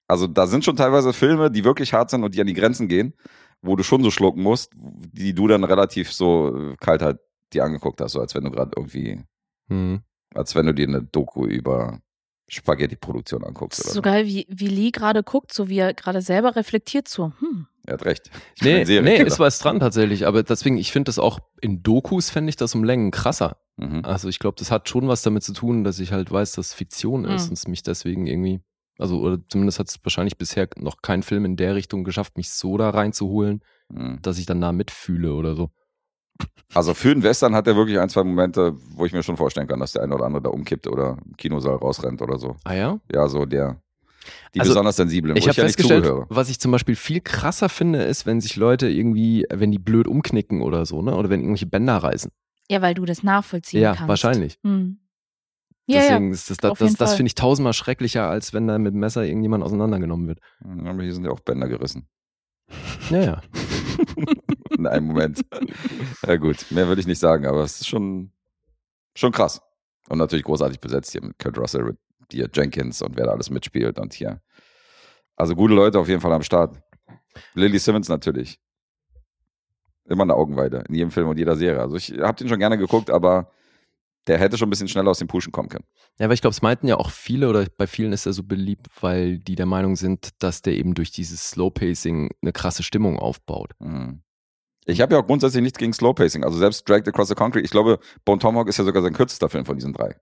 Also 0.07 0.29
da 0.29 0.47
sind 0.47 0.64
schon 0.64 0.77
teilweise 0.77 1.12
Filme, 1.12 1.51
die 1.51 1.64
wirklich 1.64 1.93
hart 1.93 2.11
sind 2.11 2.22
und 2.22 2.37
die 2.37 2.41
an 2.41 2.47
die 2.47 2.55
Grenzen 2.55 2.87
gehen, 2.87 3.14
wo 3.62 3.76
du 3.76 3.82
schon 3.82 4.02
so 4.02 4.11
schlucken 4.11 4.42
musst, 4.42 4.72
die 4.76 5.34
du 5.34 5.48
dann 5.48 5.64
relativ 5.64 6.12
so 6.12 6.54
äh, 6.72 6.76
kalt 6.80 7.02
halt 7.02 7.18
dir 7.52 7.64
angeguckt 7.64 8.00
hast, 8.00 8.12
so 8.12 8.20
als 8.20 8.34
wenn 8.34 8.44
du 8.44 8.50
gerade 8.50 8.72
irgendwie, 8.76 9.22
Hm. 9.68 10.00
als 10.34 10.54
wenn 10.54 10.66
du 10.66 10.74
dir 10.74 10.86
eine 10.88 11.02
Doku 11.02 11.44
über 11.46 12.00
Spaghetti-Produktion 12.48 13.44
anguckst. 13.44 13.78
Das 13.80 13.86
Oder 13.86 13.88
ist 13.88 13.94
so. 13.94 13.98
so 13.98 14.02
geil, 14.02 14.26
wie, 14.26 14.46
wie 14.48 14.68
Lee 14.68 14.90
gerade 14.90 15.22
guckt, 15.22 15.52
so 15.52 15.68
wie 15.68 15.78
er 15.78 15.94
gerade 15.94 16.22
selber 16.22 16.54
reflektiert, 16.57 17.09
so, 17.09 17.32
hm, 17.40 17.66
Er 17.86 17.94
hat 17.94 18.04
recht. 18.04 18.30
Ich 18.57 18.62
Nee, 18.62 18.84
nee, 18.84 19.16
ist 19.22 19.38
was 19.40 19.59
dran 19.59 19.80
tatsächlich. 19.80 20.26
Aber 20.26 20.42
deswegen, 20.42 20.76
ich 20.78 20.92
finde 20.92 21.09
das 21.09 21.18
auch 21.18 21.40
in 21.61 21.82
Dokus, 21.82 22.30
fände 22.30 22.50
ich 22.50 22.57
das 22.57 22.74
um 22.74 22.84
Längen 22.84 23.11
krasser. 23.11 23.59
Mhm. 23.76 24.04
Also 24.04 24.28
ich 24.28 24.38
glaube, 24.38 24.57
das 24.59 24.70
hat 24.70 24.88
schon 24.88 25.09
was 25.09 25.22
damit 25.22 25.42
zu 25.42 25.52
tun, 25.52 25.84
dass 25.84 25.98
ich 25.98 26.12
halt 26.12 26.30
weiß, 26.30 26.52
dass 26.52 26.72
Fiktion 26.72 27.24
ist 27.24 27.44
Mhm. 27.44 27.48
und 27.50 27.52
es 27.54 27.68
mich 27.68 27.82
deswegen 27.82 28.26
irgendwie, 28.26 28.61
also 28.99 29.20
oder 29.20 29.38
zumindest 29.49 29.78
hat 29.78 29.88
es 29.88 29.99
wahrscheinlich 30.03 30.38
bisher 30.38 30.68
noch 30.76 31.03
kein 31.03 31.22
Film 31.22 31.44
in 31.44 31.57
der 31.57 31.74
Richtung 31.74 32.05
geschafft, 32.05 32.36
mich 32.36 32.51
so 32.51 32.76
da 32.76 32.90
reinzuholen, 32.90 33.62
Mhm. 33.88 34.18
dass 34.22 34.38
ich 34.38 34.47
dann 34.47 34.61
da 34.61 34.72
mitfühle 34.72 35.32
oder 35.34 35.55
so. 35.55 35.70
Also 36.74 36.92
für 36.92 37.14
den 37.14 37.22
Western 37.22 37.55
hat 37.55 37.66
er 37.66 37.76
wirklich 37.76 37.99
ein, 37.99 38.09
zwei 38.09 38.24
Momente, 38.24 38.74
wo 38.90 39.07
ich 39.07 39.12
mir 39.12 39.22
schon 39.22 39.36
vorstellen 39.36 39.68
kann, 39.68 39.80
dass 39.80 39.92
der 39.92 40.03
eine 40.03 40.14
oder 40.14 40.24
andere 40.26 40.42
da 40.42 40.51
umkippt 40.51 40.86
oder 40.88 41.16
im 41.24 41.36
Kinosaal 41.36 41.76
rausrennt 41.76 42.20
oder 42.20 42.38
so. 42.38 42.57
Ah 42.64 42.74
ja? 42.74 43.01
Ja, 43.12 43.28
so 43.28 43.47
der, 43.47 43.80
die 44.55 44.61
Also, 44.61 44.70
besonders 44.72 44.97
sensiblen, 44.97 45.34
wo 45.34 45.38
Ich 45.38 45.44
ich, 45.44 45.49
habe 45.49 45.59
ja 45.59 45.64
nicht 45.64 45.76
festgestellt, 45.76 46.05
zuhöre. 46.05 46.26
was 46.28 46.49
ich 46.51 46.59
zum 46.61 46.72
Beispiel 46.72 46.97
viel 46.97 47.20
krasser 47.20 47.68
finde, 47.68 48.03
ist, 48.03 48.26
wenn 48.26 48.40
sich 48.40 48.57
Leute 48.57 48.88
irgendwie, 48.88 49.47
wenn 49.51 49.70
die 49.70 49.78
blöd 49.78 50.09
umknicken 50.09 50.61
oder 50.62 50.84
so, 50.84 51.01
ne? 51.01 51.14
Oder 51.16 51.30
wenn 51.30 51.40
irgendwelche 51.40 51.66
Bänder 51.66 51.97
reißen. 51.99 52.30
ja, 52.68 52.82
weil 52.82 52.94
du 52.94 53.05
das 53.05 53.22
nachvollziehen 53.22 53.80
ja, 53.82 53.94
kannst. 53.94 54.09
wahrscheinlich. 54.09 54.59
Hm. 54.64 54.99
Ja, 55.89 56.01
Deswegen 56.01 56.32
ist 56.32 56.51
das, 56.51 56.57
das, 56.57 56.78
das, 56.78 56.95
das 56.95 57.14
finde 57.14 57.28
ich 57.28 57.37
tausendmal 57.37 57.72
schrecklicher, 57.72 58.28
als 58.28 58.53
wenn 58.53 58.66
da 58.66 58.76
mit 58.78 58.93
dem 58.93 59.01
Messer 59.01 59.24
irgendjemand 59.24 59.62
auseinandergenommen 59.62 60.26
wird. 60.26 60.41
Ja, 60.64 60.91
Aber 60.91 61.03
hier 61.03 61.14
sind 61.14 61.24
ja 61.24 61.30
auch 61.30 61.41
Bänder 61.41 61.68
gerissen. 61.68 62.09
Ja, 63.11 63.20
ja. 63.20 63.43
In 64.76 64.87
einem 64.87 65.07
Moment. 65.07 65.45
ja 66.26 66.37
gut, 66.37 66.66
mehr 66.70 66.89
würde 66.89 67.01
ich 67.01 67.07
nicht 67.07 67.20
sagen, 67.20 67.47
aber 67.47 67.62
es 67.62 67.80
ist 67.80 67.87
schon, 67.87 68.32
schon 69.14 69.30
krass. 69.30 69.62
Und 70.09 70.18
natürlich 70.18 70.45
großartig 70.45 70.80
besetzt 70.80 71.12
hier 71.12 71.22
mit 71.22 71.39
Kurt 71.39 71.57
Russell, 71.57 71.84
mit 71.84 71.99
hier 72.32 72.49
Jenkins 72.53 73.01
und 73.03 73.16
wer 73.16 73.26
da 73.26 73.32
alles 73.32 73.51
mitspielt 73.51 74.01
und 74.01 74.12
hier. 74.12 74.41
Also 75.37 75.55
gute 75.55 75.74
Leute 75.74 76.01
auf 76.01 76.09
jeden 76.09 76.20
Fall 76.20 76.32
am 76.32 76.43
Start. 76.43 76.80
Lily 77.55 77.78
Simmons 77.78 78.09
natürlich. 78.09 78.59
Immer 80.09 80.22
eine 80.22 80.34
Augenweide 80.34 80.84
in 80.89 80.95
jedem 80.95 81.11
Film 81.12 81.28
und 81.28 81.39
jeder 81.39 81.57
Serie. 81.57 81.80
Also 81.80 81.97
ich 81.97 82.12
habe 82.18 82.37
den 82.37 82.49
schon 82.49 82.59
gerne 82.59 82.78
geguckt, 82.78 83.11
aber 83.11 83.53
der 84.27 84.39
hätte 84.39 84.59
schon 84.59 84.66
ein 84.68 84.70
bisschen 84.70 84.89
schneller 84.89 85.11
aus 85.11 85.18
dem 85.18 85.29
Pushen 85.29 85.53
kommen 85.53 85.68
können. 85.68 85.85
Ja, 86.18 86.24
aber 86.27 86.35
ich 86.35 86.41
glaube, 86.41 86.53
es 86.53 86.62
meinten 86.62 86.89
ja 86.89 86.97
auch 86.97 87.11
viele 87.11 87.49
oder 87.49 87.66
bei 87.77 87.87
vielen 87.87 88.12
ist 88.12 88.27
er 88.27 88.33
so 88.33 88.43
beliebt, 88.43 88.89
weil 89.01 89.39
die 89.39 89.55
der 89.55 89.66
Meinung 89.66 89.97
sind, 89.97 90.31
dass 90.43 90.62
der 90.62 90.74
eben 90.74 90.95
durch 90.95 91.11
dieses 91.11 91.51
Slow 91.51 91.70
Pacing 91.70 92.31
eine 92.43 92.53
krasse 92.53 92.83
Stimmung 92.83 93.18
aufbaut. 93.18 93.72
Mhm. 93.79 94.22
Ich 94.85 95.01
habe 95.01 95.14
ja 95.14 95.20
auch 95.20 95.27
grundsätzlich 95.27 95.62
nichts 95.62 95.79
gegen 95.79 95.93
Slow 95.93 96.14
Pacing. 96.14 96.45
Also 96.45 96.59
selbst 96.59 96.89
Dragged 96.89 97.09
Across 97.09 97.29
the 97.29 97.35
Concrete, 97.35 97.64
ich 97.64 97.70
glaube, 97.72 97.99
Bone 98.24 98.39
Tomahawk 98.39 98.68
ist 98.68 98.77
ja 98.79 98.85
sogar 98.85 99.03
sein 99.03 99.12
kürzester 99.14 99.49
Film 99.49 99.64
von 99.64 99.77
diesen 99.77 99.93
drei. 99.93 100.16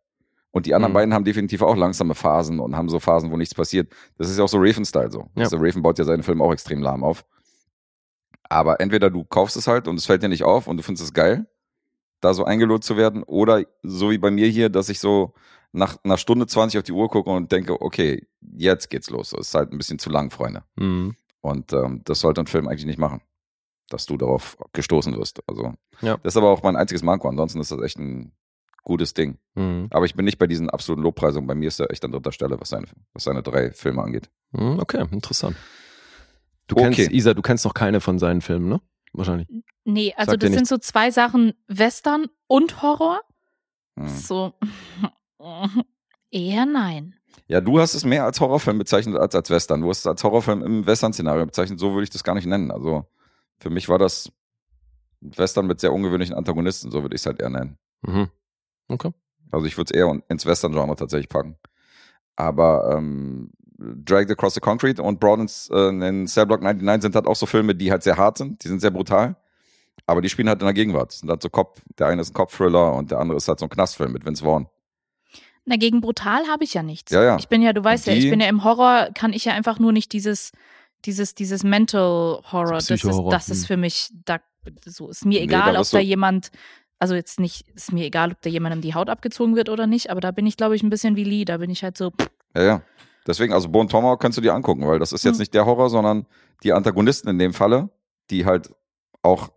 Und 0.51 0.67
die 0.67 0.75
anderen 0.75 0.93
Mhm. 0.93 0.95
beiden 0.95 1.15
haben 1.15 1.25
definitiv 1.25 1.63
auch 1.63 1.77
langsame 1.77 2.15
Phasen 2.15 2.61
und 2.61 2.77
haben 2.77 2.89
so 2.89 3.01
Phasen, 3.01 3.31
wo 3.31 3.37
nichts 3.37 3.55
passiert. 3.55 3.93
Das 4.17 4.31
ist 4.31 4.39
ja 4.39 4.45
auch 4.45 4.49
so 4.49 4.59
Raven-Style 4.59 5.11
so. 5.11 5.29
Ja. 5.35 5.45
Also 5.45 5.57
Raven 5.59 5.83
baut 5.83 5.99
ja 5.99 6.05
seine 6.05 6.23
Filme 6.23 6.45
auch 6.45 6.53
extrem 6.53 6.81
lahm 6.81 7.03
auf. 7.05 7.25
Aber 8.49 8.81
entweder 8.81 9.11
du 9.11 9.25
kaufst 9.25 9.57
es 9.57 9.67
halt 9.67 9.89
und 9.89 9.97
es 9.99 10.07
fällt 10.07 10.23
dir 10.23 10.29
nicht 10.29 10.45
auf 10.45 10.67
und 10.67 10.77
du 10.77 10.83
findest 10.83 11.05
es 11.05 11.13
geil, 11.13 11.47
da 12.25 12.35
so 12.35 12.45
eingelullt 12.45 12.83
zu 12.85 12.97
werden, 12.97 13.23
oder 13.23 13.65
so 13.83 14.11
wie 14.11 14.19
bei 14.19 14.31
mir 14.31 14.49
hier, 14.49 14.69
dass 14.71 14.89
ich 14.89 14.99
so 15.01 15.35
nach 15.73 15.97
einer 16.05 16.17
Stunde 16.17 16.47
20 16.47 16.79
auf 16.79 16.85
die 16.85 16.93
Uhr 16.93 17.09
gucke 17.09 17.31
und 17.31 17.51
denke, 17.53 17.81
okay, 17.83 18.27
jetzt 18.57 18.91
geht's 18.91 19.11
los. 19.11 19.31
Das 19.31 19.49
ist 19.49 19.55
halt 19.55 19.73
ein 19.73 19.79
bisschen 19.79 19.99
zu 19.99 20.09
lang, 20.11 20.31
Freunde. 20.31 20.63
Mhm. 20.77 21.17
Und 21.41 21.73
ähm, 21.73 22.01
das 22.05 22.21
sollte 22.21 22.41
ein 22.41 22.47
Film 22.47 22.69
eigentlich 22.69 22.87
nicht 22.87 22.99
machen, 22.99 23.21
dass 23.91 24.07
du 24.07 24.17
darauf 24.17 24.57
gestoßen 24.73 25.17
wirst. 25.19 25.41
Also 25.49 25.75
Ja. 26.01 26.17
das 26.23 26.33
ist 26.35 26.37
aber 26.37 26.51
auch 26.51 26.63
mein 26.63 26.77
einziges 26.77 27.03
Manko. 27.03 27.29
Ansonsten 27.29 27.61
ist 27.61 27.71
das 27.73 27.81
echt 27.83 27.99
ein 27.99 28.33
gutes 28.85 29.15
Ding. 29.15 29.39
Mhm. 29.57 29.89
Aber 29.91 30.05
ich 30.07 30.15
bin 30.15 30.25
nicht 30.25 30.39
bei 30.39 30.47
diesen 30.47 30.71
absoluten 30.71 31.03
Lobpreisungen. 31.03 31.47
Bei 31.49 31.55
mir 31.57 31.69
ist 31.69 31.81
er 31.81 31.91
echt 31.91 32.05
an 32.05 32.13
dritter 32.13 32.33
Stelle, 32.33 32.61
was 32.61 32.69
seine, 32.69 32.87
was 33.13 33.25
seine 33.25 33.43
drei 33.43 33.73
Filme 33.73 34.03
angeht. 34.03 34.31
Mhm, 34.53 34.79
Okay, 34.79 35.05
interessant. 35.11 35.57
Du 36.69 36.77
Okay. 36.77 36.91
kennst, 36.95 37.11
Isa, 37.13 37.35
du 37.35 37.43
kennst 37.43 37.65
noch 37.65 37.75
keine 37.75 38.01
von 38.01 38.19
seinen 38.19 38.41
Filmen, 38.41 38.69
ne? 38.69 38.81
Wahrscheinlich. 39.15 39.49
Nee, 39.85 40.13
also 40.17 40.33
Sagt 40.33 40.43
das 40.43 40.53
sind 40.53 40.67
so 40.67 40.77
zwei 40.79 41.11
Sachen, 41.11 41.55
Western 41.69 42.27
und 42.49 42.83
Horror. 42.83 43.21
Hm. 43.99 44.09
So. 44.09 44.55
Eher 46.31 46.67
nein. 46.67 47.15
Ja, 47.47 47.61
du 47.61 47.79
hast 47.79 47.95
es 47.95 48.05
mehr 48.05 48.25
als 48.25 48.41
Horrorfilm 48.41 48.79
bezeichnet 48.79 49.17
als 49.17 49.35
als 49.35 49.51
Western. 49.51 49.83
Du 49.83 49.89
hast 49.89 50.01
es 50.01 50.07
als 50.07 50.25
Horrorfilm 50.25 50.63
im 50.63 50.87
Western-Szenario 50.87 51.47
bezeichnet. 51.47 51.79
So 51.79 51.93
würde 51.93 52.05
ich 52.05 52.11
das 52.11 52.25
gar 52.25 52.35
nicht 52.35 52.47
nennen. 52.47 52.71
Also 52.71 53.07
für 53.59 53.71
mich 53.71 53.89
war 53.89 53.99
das 53.99 54.33
Western 55.21 55.67
mit 55.67 55.81
sehr 55.81 55.93
ungewöhnlichen 55.93 56.35
Antagonisten. 56.35 56.91
So 56.91 57.03
würde 57.03 57.15
ich 57.15 57.21
es 57.21 57.27
halt 57.27 57.41
eher 57.41 57.51
nennen. 57.51 57.79
Mhm. 58.03 58.31
Okay. 58.89 59.13
Also 59.53 59.67
ich 59.67 59.77
würde 59.77 59.93
es 59.93 59.97
eher 59.97 60.21
ins 60.29 60.45
Western-Genre 60.45 60.97
tatsächlich 60.97 61.29
packen. 61.29 61.57
Aber 62.35 62.97
ähm, 62.97 63.53
Dragged 64.05 64.31
Across 64.31 64.55
the 64.55 64.61
Concrete 64.61 65.03
und 65.03 65.21
Broad 65.21 65.41
ins, 65.41 65.69
äh, 65.73 65.89
in 65.89 66.27
Cell 66.27 66.47
Block 66.47 66.63
99 66.63 67.03
sind 67.03 67.15
halt 67.15 67.27
auch 67.27 67.37
so 67.37 67.47
Filme, 67.47 67.75
die 67.75 67.91
halt 67.91 68.03
sehr 68.03 68.17
hart 68.17 68.39
sind, 68.39 68.63
die 68.65 68.69
sind 68.69 68.81
sehr 68.81 68.91
brutal. 68.91 69.37
Aber 70.07 70.21
die 70.21 70.29
spielen 70.29 70.49
halt 70.49 70.61
in 70.61 70.67
der 70.67 70.75
Gegenwart. 70.75 71.13
Das 71.13 71.21
sind 71.21 71.31
halt 71.31 71.43
so 71.43 71.49
Kopf, 71.49 71.81
der 71.99 72.09
eine 72.09 72.21
ist 72.21 72.31
ein 72.31 72.35
Kopfthriller 72.35 72.93
und 72.95 73.11
der 73.11 73.19
andere 73.21 73.37
ist 73.39 73.49
halt 73.49 73.59
so 73.59 73.67
ein 73.67 73.71
Knastfilm 73.71 74.13
mit 74.13 74.25
Vince 74.27 74.45
Vaughn. 74.45 74.67
Na, 75.65 75.77
gegen 75.77 76.01
brutal 76.01 76.47
habe 76.47 76.65
ich 76.65 76.75
ja 76.75 76.83
nichts. 76.83 77.11
Ja, 77.11 77.23
ja. 77.23 77.37
Ich 77.39 77.49
bin 77.49 77.63
ja, 77.63 77.73
du 77.73 77.83
weißt 77.83 78.07
ja, 78.07 78.13
ich 78.13 78.25
Die- 78.25 78.31
bin 78.31 78.41
ja 78.41 78.49
im 78.49 78.65
Horror, 78.65 79.09
kann 79.15 79.33
ich 79.33 79.47
ja 79.47 79.55
einfach 79.55 79.79
nur 79.79 79.93
nicht 79.93 80.13
dieses, 80.13 80.53
dieses, 81.07 81.35
dieses 81.35 81.65
Mental 81.65 82.43
Horror. 82.53 82.75
Das 82.75 82.91
ist, 82.91 83.01
Psycho-Horror, 83.01 83.31
das 83.31 83.49
ist 83.49 83.63
hm. 83.63 83.67
für 83.67 83.77
mich, 83.79 84.11
da, 84.25 84.41
so 84.85 85.09
ist 85.09 85.25
mir 85.25 85.39
Nee, 85.39 85.45
egal, 85.45 85.75
da 85.75 85.81
ob 85.81 85.89
da 85.89 86.01
jemand, 86.01 86.51
also 86.99 87.15
jetzt 87.15 87.41
nicht, 87.41 87.67
ist 87.75 87.93
mir 87.93 88.05
egal, 88.05 88.33
ob 88.33 88.43
da 88.43 88.51
jemandem 88.51 88.83
die 88.83 88.95
Haut 88.95 89.09
abgezogen 89.09 89.57
wird 89.57 89.71
oder 89.71 89.87
nicht, 89.87 90.11
aber 90.11 90.21
da 90.21 90.33
bin 90.33 90.47
ich, 90.47 90.57
glaube 90.59 90.77
ich, 90.77 90.83
ein 90.83 90.91
bisschen 90.91 91.17
wie 91.17 91.25
Lee. 91.25 91.45
Da 91.47 91.57
bin 91.57 91.71
ich 91.71 91.83
halt 91.83 91.97
so, 91.97 92.11
pff, 92.11 92.29
Ja, 92.55 92.63
ja. 92.63 92.83
Deswegen, 93.27 93.53
also 93.53 93.69
Bone 93.69 93.89
Tomahawk 93.89 94.21
kannst 94.21 94.37
du 94.39 94.43
dir 94.43 94.55
angucken, 94.55 94.87
weil 94.87 94.99
das 94.99 95.13
ist 95.13 95.25
jetzt 95.25 95.35
Hm. 95.37 95.41
nicht 95.41 95.55
der 95.55 95.65
Horror, 95.67 95.89
sondern 95.91 96.27
die 96.63 96.73
Antagonisten 96.73 97.29
in 97.31 97.39
dem 97.39 97.53
Falle, 97.55 97.89
die 98.31 98.45
halt 98.45 98.71
auch 99.23 99.49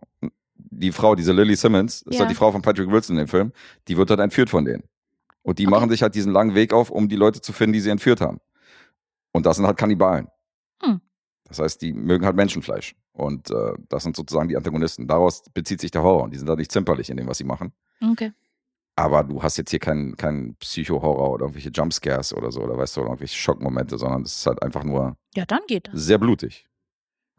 die 0.56 0.92
Frau, 0.92 1.14
diese 1.14 1.32
Lily 1.32 1.56
Simmons, 1.56 2.02
ist 2.02 2.14
Ja. 2.14 2.20
halt 2.20 2.30
die 2.30 2.34
Frau 2.34 2.50
von 2.52 2.62
Patrick 2.62 2.90
Wilson 2.90 3.16
in 3.16 3.24
dem 3.24 3.28
Film, 3.28 3.52
die 3.88 3.96
wird 3.96 4.10
halt 4.10 4.20
entführt 4.20 4.50
von 4.50 4.64
denen. 4.64 4.84
Und 5.42 5.58
die 5.58 5.66
Okay. 5.66 5.70
machen 5.74 5.90
sich 5.90 6.02
halt 6.02 6.14
diesen 6.14 6.32
langen 6.32 6.54
Weg 6.54 6.72
auf, 6.72 6.90
um 6.90 7.08
die 7.08 7.16
Leute 7.16 7.40
zu 7.40 7.52
finden, 7.52 7.72
die 7.74 7.80
sie 7.80 7.90
entführt 7.90 8.20
haben. 8.20 8.40
Und 9.32 9.46
das 9.46 9.56
sind 9.56 9.66
halt 9.66 9.76
Kannibalen. 9.76 10.28
Hm. 10.82 11.00
Das 11.44 11.58
heißt, 11.58 11.80
die 11.82 11.92
mögen 11.92 12.24
halt 12.26 12.36
Menschenfleisch. 12.36 12.94
Und 13.12 13.50
äh, 13.50 13.72
das 13.88 14.02
sind 14.02 14.16
sozusagen 14.16 14.48
die 14.48 14.56
Antagonisten. 14.56 15.06
Daraus 15.06 15.42
bezieht 15.54 15.80
sich 15.80 15.90
der 15.90 16.02
Horror. 16.02 16.22
Und 16.24 16.32
die 16.32 16.38
sind 16.38 16.48
halt 16.48 16.58
nicht 16.58 16.70
zimperlich 16.72 17.10
in 17.10 17.16
dem, 17.16 17.26
was 17.26 17.38
sie 17.38 17.44
machen. 17.44 17.72
okay. 18.02 18.32
Aber 18.98 19.22
du 19.22 19.40
hast 19.42 19.56
jetzt 19.58 19.70
hier 19.70 19.78
keinen 19.78 20.16
keinen 20.16 20.56
Psycho-Horror 20.56 21.30
oder 21.30 21.42
irgendwelche 21.44 21.70
Jumpscares 21.70 22.34
oder 22.34 22.50
so, 22.50 22.62
oder 22.62 22.76
weißt 22.76 22.96
du, 22.96 23.00
oder 23.02 23.10
irgendwelche 23.10 23.36
Schockmomente, 23.36 23.96
sondern 23.96 24.22
es 24.22 24.36
ist 24.38 24.46
halt 24.46 24.60
einfach 24.62 24.82
nur 24.82 25.16
Ja, 25.34 25.44
dann 25.46 25.60
geht 25.68 25.86
das. 25.86 25.94
sehr 26.00 26.18
blutig. 26.18 26.66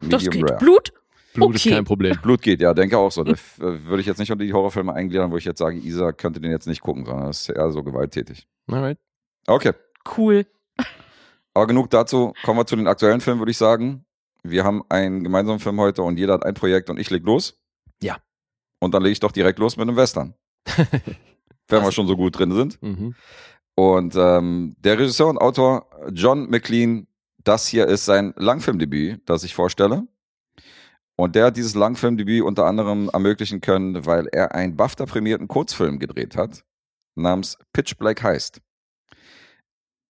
Das 0.00 0.24
Medium 0.24 0.46
geht. 0.46 0.50
rare. 0.52 0.58
Blut? 0.58 0.92
Blut 1.34 1.54
ist 1.54 1.66
Okay. 1.66 1.74
kein 1.74 1.84
Problem. 1.84 2.18
Blut 2.22 2.40
geht, 2.40 2.60
ja, 2.62 2.72
denke 2.72 2.96
auch 2.96 3.12
so. 3.12 3.22
Da 3.24 3.32
f- 3.32 3.58
äh, 3.58 3.84
würde 3.84 4.00
ich 4.00 4.06
jetzt 4.06 4.18
nicht 4.18 4.32
unter 4.32 4.44
die 4.44 4.52
Horrorfilme 4.54 4.92
eingliedern, 4.94 5.30
wo 5.30 5.36
ich 5.36 5.44
jetzt 5.44 5.58
sage, 5.58 5.76
Isa 5.76 6.12
könnte 6.12 6.40
den 6.40 6.50
jetzt 6.50 6.66
nicht 6.66 6.80
gucken, 6.80 7.04
sondern 7.04 7.26
das 7.26 7.42
ist 7.42 7.48
eher 7.50 7.70
so 7.70 7.82
gewalttätig. 7.82 8.48
Alright. 8.66 8.98
Okay, 9.46 9.72
Cool. 10.16 10.46
aber 11.52 11.66
genug 11.66 11.90
dazu. 11.90 12.32
Kommen 12.42 12.58
wir 12.58 12.66
zu 12.66 12.76
den 12.76 12.86
aktuellen 12.86 13.20
Filmen, 13.20 13.40
würde 13.40 13.50
ich 13.50 13.58
sagen. 13.58 14.06
Wir 14.42 14.64
haben 14.64 14.82
einen 14.88 15.22
gemeinsamen 15.22 15.58
Film 15.60 15.78
heute 15.78 16.02
und 16.02 16.18
jeder 16.18 16.32
hat 16.34 16.46
ein 16.46 16.54
Projekt 16.54 16.88
und 16.88 16.98
ich 16.98 17.10
leg 17.10 17.22
los. 17.24 17.60
Ja. 18.02 18.16
Und 18.80 18.94
dann 18.94 19.02
lege 19.02 19.12
ich 19.12 19.20
doch 19.20 19.32
direkt 19.32 19.58
los 19.58 19.76
mit 19.76 19.86
einem 19.86 19.96
Western. 19.98 20.32
Wenn 21.70 21.84
wir 21.84 21.92
schon 21.92 22.06
so 22.06 22.16
gut 22.16 22.38
drin 22.38 22.52
sind. 22.52 22.82
Mhm. 22.82 23.14
Und 23.74 24.14
ähm, 24.16 24.76
der 24.78 24.98
Regisseur 24.98 25.28
und 25.28 25.38
Autor 25.38 25.86
John 26.12 26.50
McLean, 26.50 27.06
das 27.42 27.66
hier 27.66 27.86
ist 27.86 28.04
sein 28.04 28.34
Langfilmdebüt, 28.36 29.22
das 29.24 29.44
ich 29.44 29.54
vorstelle. 29.54 30.06
Und 31.16 31.34
der 31.34 31.46
hat 31.46 31.56
dieses 31.56 31.74
Langfilmdebüt 31.74 32.42
unter 32.42 32.66
anderem 32.66 33.10
ermöglichen 33.12 33.60
können, 33.60 34.06
weil 34.06 34.26
er 34.28 34.54
einen 34.54 34.76
BAFTA-prämierten 34.76 35.48
Kurzfilm 35.48 35.98
gedreht 35.98 36.36
hat, 36.36 36.64
namens 37.14 37.58
Pitch 37.72 37.96
Black 37.98 38.22
Heist. 38.22 38.60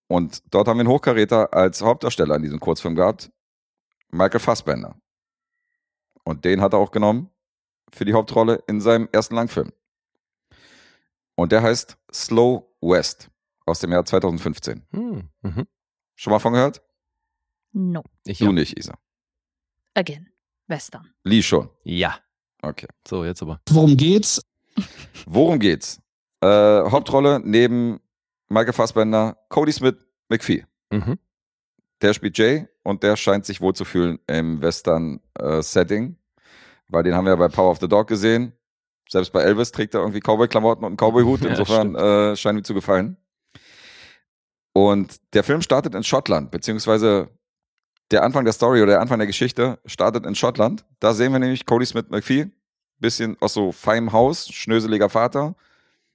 Und 0.09 0.43
dort 0.53 0.67
haben 0.67 0.79
wir 0.79 0.83
einen 0.83 0.89
Hochkaräter 0.89 1.53
als 1.53 1.83
Hauptdarsteller 1.83 2.37
in 2.37 2.43
diesem 2.43 2.61
Kurzfilm 2.61 2.97
gehabt, 2.97 3.31
Michael 4.11 4.41
Fassbender. 4.41 4.97
Und 6.25 6.45
den 6.45 6.61
hat 6.61 6.73
er 6.75 6.79
auch 6.79 6.91
genommen 6.91 7.31
für 7.93 8.05
die 8.05 8.13
Hauptrolle 8.13 8.63
in 8.67 8.81
seinem 8.81 9.09
ersten 9.13 9.35
Langfilm. 9.35 9.73
Und 11.37 11.53
der 11.53 11.63
heißt 11.63 11.97
Slow 12.13 12.67
West 12.81 13.31
aus 13.67 13.81
dem 13.81 13.93
Jahr 13.93 14.05
2015. 14.05 14.87
Hm. 14.91 15.31
Mhm. 15.43 15.67
Schon 16.15 16.33
mal 16.33 16.39
von 16.39 16.53
gehört? 16.53 16.83
No. 17.73 18.03
Ich 18.25 18.39
Du 18.39 18.47
ja. 18.47 18.53
nicht, 18.53 18.79
Isa. 18.79 18.99
Again. 19.95 20.29
Western. 20.67 21.13
Lee 21.25 21.43
schon. 21.43 21.69
Ja. 21.83 22.19
Okay. 22.63 22.87
So, 23.07 23.25
jetzt 23.25 23.43
aber. 23.43 23.61
Worum 23.69 23.97
geht's? 23.97 24.41
Worum 25.27 25.59
geht's? 25.59 26.01
Äh, 26.41 26.47
Hauptrolle 26.49 27.41
neben 27.43 28.01
Michael 28.49 28.73
Fassbender, 28.73 29.37
Cody 29.49 29.73
Smith 29.73 29.97
McPhee. 30.29 30.65
Mhm. 30.91 31.19
Der 32.03 32.15
spielt 32.15 32.39
Jay 32.39 32.67
und 32.83 33.03
der 33.03 33.17
scheint 33.17 33.45
sich 33.47 33.61
wohlzufühlen 33.61 34.19
im 34.27 34.61
Western-Setting, 34.63 36.17
weil 36.89 37.03
den 37.03 37.15
haben 37.15 37.25
wir 37.27 37.31
ja 37.33 37.37
bei 37.37 37.49
Power 37.49 37.71
of 37.71 37.79
the 37.81 37.89
Dog 37.89 38.07
gesehen. 38.09 38.53
Selbst 39.11 39.33
bei 39.33 39.43
Elvis 39.43 39.73
trägt 39.73 39.95
er 39.95 40.01
irgendwie 40.01 40.21
Cowboy-Klamotten 40.21 40.85
und 40.85 40.91
einen 40.91 40.97
Cowboy-Hut. 40.97 41.41
Ja, 41.45 41.51
Insofern 41.51 41.95
äh, 41.97 42.37
scheint 42.37 42.59
ihm 42.59 42.65
zu 42.65 42.75
gefallen. 42.75 43.17
Und 44.73 45.21
der 45.35 45.43
Film 45.43 45.63
startet 45.63 45.97
in 45.97 46.05
Schottland, 46.05 46.53
beziehungsweise 46.53 47.29
der 48.13 48.23
Anfang 48.23 48.45
der 48.45 48.53
Story 48.53 48.83
oder 48.83 48.93
der 48.93 49.01
Anfang 49.01 49.19
der 49.19 49.27
Geschichte 49.27 49.79
startet 49.85 50.27
in 50.27 50.37
Schottland. 50.37 50.85
Da 51.01 51.13
sehen 51.13 51.33
wir 51.33 51.41
nämlich 51.41 51.67
Cody 51.67 51.87
Smith 51.87 52.07
McPhee, 52.09 52.51
bisschen 52.99 53.37
aus 53.41 53.55
so 53.55 53.73
feinem 53.73 54.13
Haus, 54.13 54.49
schnöseliger 54.49 55.09
Vater, 55.09 55.57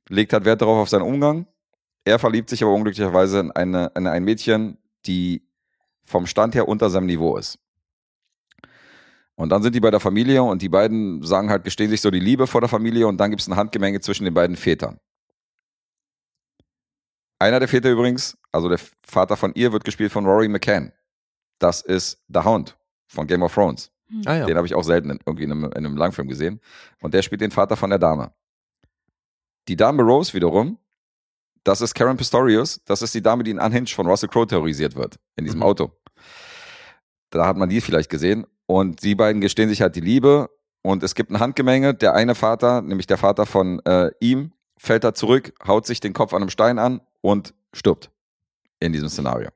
legt 0.08 0.32
halt 0.32 0.46
Wert 0.46 0.62
darauf 0.62 0.78
auf 0.78 0.90
seinen 0.90 1.02
Umgang. 1.02 1.48
Er 2.06 2.18
verliebt 2.18 2.50
sich 2.50 2.64
aber 2.64 2.74
unglücklicherweise 2.74 3.40
in, 3.40 3.52
eine, 3.52 3.92
in 3.96 4.08
ein 4.08 4.24
Mädchen, 4.24 4.78
die 5.06 5.46
vom 6.06 6.28
Stand 6.28 6.56
her 6.56 6.68
unter 6.68 6.90
seinem 6.90 7.08
Niveau 7.08 7.36
ist. 7.36 7.60
Und 9.36 9.50
dann 9.50 9.62
sind 9.62 9.76
die 9.76 9.82
bei 9.82 9.92
der 9.92 10.00
Familie 10.00 10.42
und 10.44 10.62
die 10.62 10.70
beiden 10.70 11.22
sagen 11.22 11.50
halt, 11.50 11.64
gestehen 11.64 11.90
sich 11.90 12.02
so 12.02 12.10
die 12.10 12.20
Liebe 12.20 12.48
vor 12.48 12.62
der 12.62 12.70
Familie 12.70 13.08
und 13.08 13.18
dann 13.18 13.32
gibt 13.32 13.42
es 13.42 13.48
ein 13.48 13.56
Handgemenge 13.56 14.00
zwischen 14.00 14.24
den 14.24 14.34
beiden 14.34 14.56
Vätern. 14.56 15.00
Einer 17.40 17.60
der 17.60 17.68
Väter 17.68 17.92
übrigens, 17.92 18.38
also 18.52 18.70
der 18.70 18.80
Vater 19.06 19.36
von 19.36 19.54
ihr, 19.56 19.74
wird 19.74 19.84
gespielt 19.84 20.12
von 20.12 20.26
Rory 20.26 20.48
McCann. 20.48 20.94
Das 21.60 21.82
ist 21.82 22.22
The 22.30 22.40
Hound 22.40 22.78
von 23.08 23.28
Game 23.28 23.44
of 23.44 23.54
Thrones. 23.54 23.92
Ah 24.26 24.36
ja. 24.36 24.46
Den 24.46 24.56
habe 24.56 24.68
ich 24.68 24.76
auch 24.76 24.84
selten 24.84 25.10
in, 25.10 25.20
irgendwie 25.26 25.44
in 25.44 25.52
einem, 25.52 25.64
in 25.66 25.74
einem 25.74 25.98
Langfilm 25.98 26.28
gesehen. 26.28 26.62
Und 27.02 27.14
der 27.14 27.22
spielt 27.22 27.42
den 27.42 27.52
Vater 27.52 27.76
von 27.76 27.90
der 27.90 28.00
Dame. 28.00 28.34
Die 29.68 29.76
Dame 29.76 30.04
Rose 30.04 30.34
wiederum, 30.34 30.78
das 31.64 31.82
ist 31.82 31.94
Karen 31.96 32.16
Pistorius. 32.16 32.82
Das 32.86 33.02
ist 33.02 33.14
die 33.16 33.22
Dame, 33.22 33.44
die 33.44 33.52
in 33.52 33.60
Unhinged 33.60 33.96
von 33.96 34.08
Russell 34.08 34.30
Crowe 34.30 34.48
terrorisiert 34.48 34.96
wird. 34.96 35.20
In 35.36 35.44
diesem 35.44 35.60
Mhm. 35.60 35.66
Auto. 35.66 35.92
Da 37.32 37.48
hat 37.48 37.58
man 37.58 37.68
die 37.68 37.82
vielleicht 37.82 38.10
gesehen. 38.10 38.46
Und 38.68 39.04
die 39.04 39.16
beiden 39.16 39.42
gestehen 39.42 39.70
sich 39.70 39.82
halt 39.82 39.96
die 39.96 40.02
Liebe. 40.02 40.50
Und 40.82 41.04
es 41.04 41.16
gibt 41.16 41.32
ein 41.32 41.40
Handgemenge. 41.40 41.94
Der 41.94 42.14
eine 42.14 42.36
Vater, 42.36 42.82
nämlich 42.82 43.08
der 43.08 43.18
Vater 43.18 43.46
von 43.46 43.80
äh, 43.86 44.12
ihm, 44.20 44.54
fällt 44.78 45.04
da 45.04 45.14
zurück, 45.14 45.54
haut 45.66 45.86
sich 45.86 46.00
den 46.00 46.14
Kopf 46.14 46.34
an 46.34 46.42
einem 46.42 46.50
Stein 46.50 46.80
an 46.80 47.02
und 47.22 47.54
stirbt. 47.74 48.12
In 48.80 48.92
diesem 48.92 49.10
Szenario. 49.10 49.50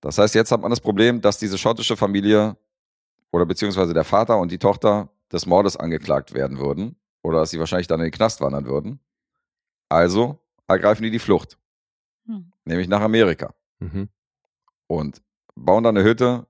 Das 0.00 0.18
heißt, 0.18 0.34
jetzt 0.34 0.50
hat 0.52 0.60
man 0.60 0.70
das 0.70 0.80
Problem, 0.80 1.20
dass 1.20 1.38
diese 1.38 1.58
schottische 1.58 1.96
Familie 1.96 2.56
oder 3.30 3.46
beziehungsweise 3.46 3.94
der 3.94 4.04
Vater 4.04 4.38
und 4.38 4.50
die 4.50 4.58
Tochter 4.58 5.10
des 5.32 5.46
Mordes 5.46 5.76
angeklagt 5.76 6.34
werden 6.34 6.58
würden 6.58 6.96
oder 7.22 7.40
dass 7.40 7.50
sie 7.50 7.58
wahrscheinlich 7.58 7.86
dann 7.86 8.00
in 8.00 8.06
den 8.06 8.12
Knast 8.12 8.40
wandern 8.40 8.66
würden. 8.66 9.00
Also 9.88 10.38
ergreifen 10.66 11.02
die 11.02 11.10
die 11.10 11.18
Flucht, 11.18 11.58
Hm. 12.26 12.52
nämlich 12.64 12.88
nach 12.88 13.00
Amerika 13.02 13.54
Mhm. 13.80 14.08
und 14.86 15.20
bauen 15.54 15.84
dann 15.84 15.96
eine 15.96 16.06
Hütte 16.08 16.46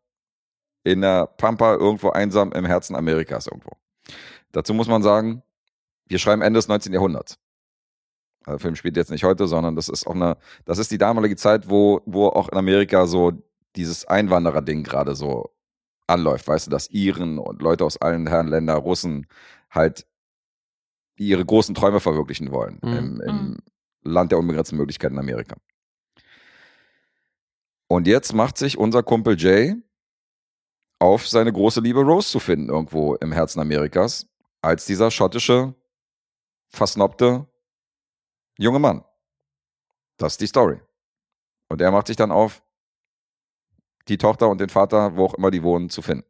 in 0.85 1.01
der 1.01 1.27
Pampa 1.27 1.75
irgendwo 1.75 2.11
einsam 2.11 2.53
im 2.53 2.65
Herzen 2.65 2.95
Amerikas 2.95 3.47
irgendwo. 3.47 3.73
Dazu 4.53 4.75
muss 4.75 4.87
man 4.87 5.03
sagen, 5.03 5.43
wir 6.07 6.19
schreiben 6.19 6.43
Ende 6.43 6.59
des 6.59 6.69
19. 6.69 6.93
Jahrhunderts. 6.93 7.39
Also 8.45 8.59
der 8.59 8.61
Film 8.61 8.77
spielt 8.77 8.97
jetzt 8.97 9.11
nicht 9.11 9.25
heute, 9.25 9.47
sondern 9.47 9.75
das 9.75 9.89
ist 9.89 10.07
auch 10.07 10.15
eine, 10.15 10.37
das 10.67 10.79
ist 10.79 10.91
die 10.91 10.99
damalige 10.99 11.37
Zeit, 11.37 11.71
wo, 11.71 12.03
wo 12.05 12.29
auch 12.29 12.49
in 12.51 12.59
Amerika 12.59 13.07
so 13.07 13.33
dieses 13.75 14.05
Einwanderer-Ding 14.05 14.85
gerade 14.85 15.15
so 15.15 15.51
anläuft, 16.07 16.47
weißt 16.47 16.67
du, 16.67 16.71
dass 16.71 16.91
Iren 16.91 17.39
und 17.39 17.63
Leute 17.63 17.85
aus 17.85 17.97
allen 17.97 18.27
Herren 18.27 18.49
Länder, 18.49 18.75
Russen 18.75 19.27
halt 19.71 20.07
ihre 21.17 21.45
großen 21.45 21.75
Träume 21.75 22.01
verwirklichen 22.01 22.53
wollen 22.53 22.79
Mhm. 22.83 22.93
im, 22.93 23.21
im 23.23 23.59
Land 24.03 24.31
der 24.33 24.39
unbegrenzten 24.39 24.77
Möglichkeiten 24.77 25.15
in 25.15 25.21
Amerika. 25.21 25.57
Und 27.89 28.07
jetzt 28.07 28.35
macht 28.35 28.59
sich 28.59 28.77
unser 28.77 29.03
Kumpel 29.03 29.37
Jay 29.39 29.77
auf 30.99 31.29
seine 31.29 31.53
große 31.53 31.81
Liebe 31.81 32.01
Rose 32.01 32.29
zu 32.29 32.41
finden, 32.41 32.69
irgendwo 32.69 33.15
im 33.17 33.33
Herzen 33.33 33.61
Amerikas, 33.61 34.27
als 34.63 34.87
dieser 34.87 35.11
schottische, 35.11 35.75
versnobte 36.69 37.47
junge 38.59 38.79
Mann. 38.79 39.05
Das 40.17 40.35
ist 40.35 40.41
die 40.41 40.47
Story. 40.47 40.81
Und 41.69 41.81
er 41.81 41.91
macht 41.91 42.07
sich 42.07 42.17
dann 42.17 42.31
auf, 42.31 42.63
die 44.09 44.19
Tochter 44.19 44.49
und 44.49 44.61
den 44.61 44.69
Vater, 44.69 45.17
wo 45.17 45.27
auch 45.27 45.35
immer 45.35 45.51
die 45.51 45.63
wohnen, 45.63 45.89
zu 45.89 46.03
finden. 46.03 46.29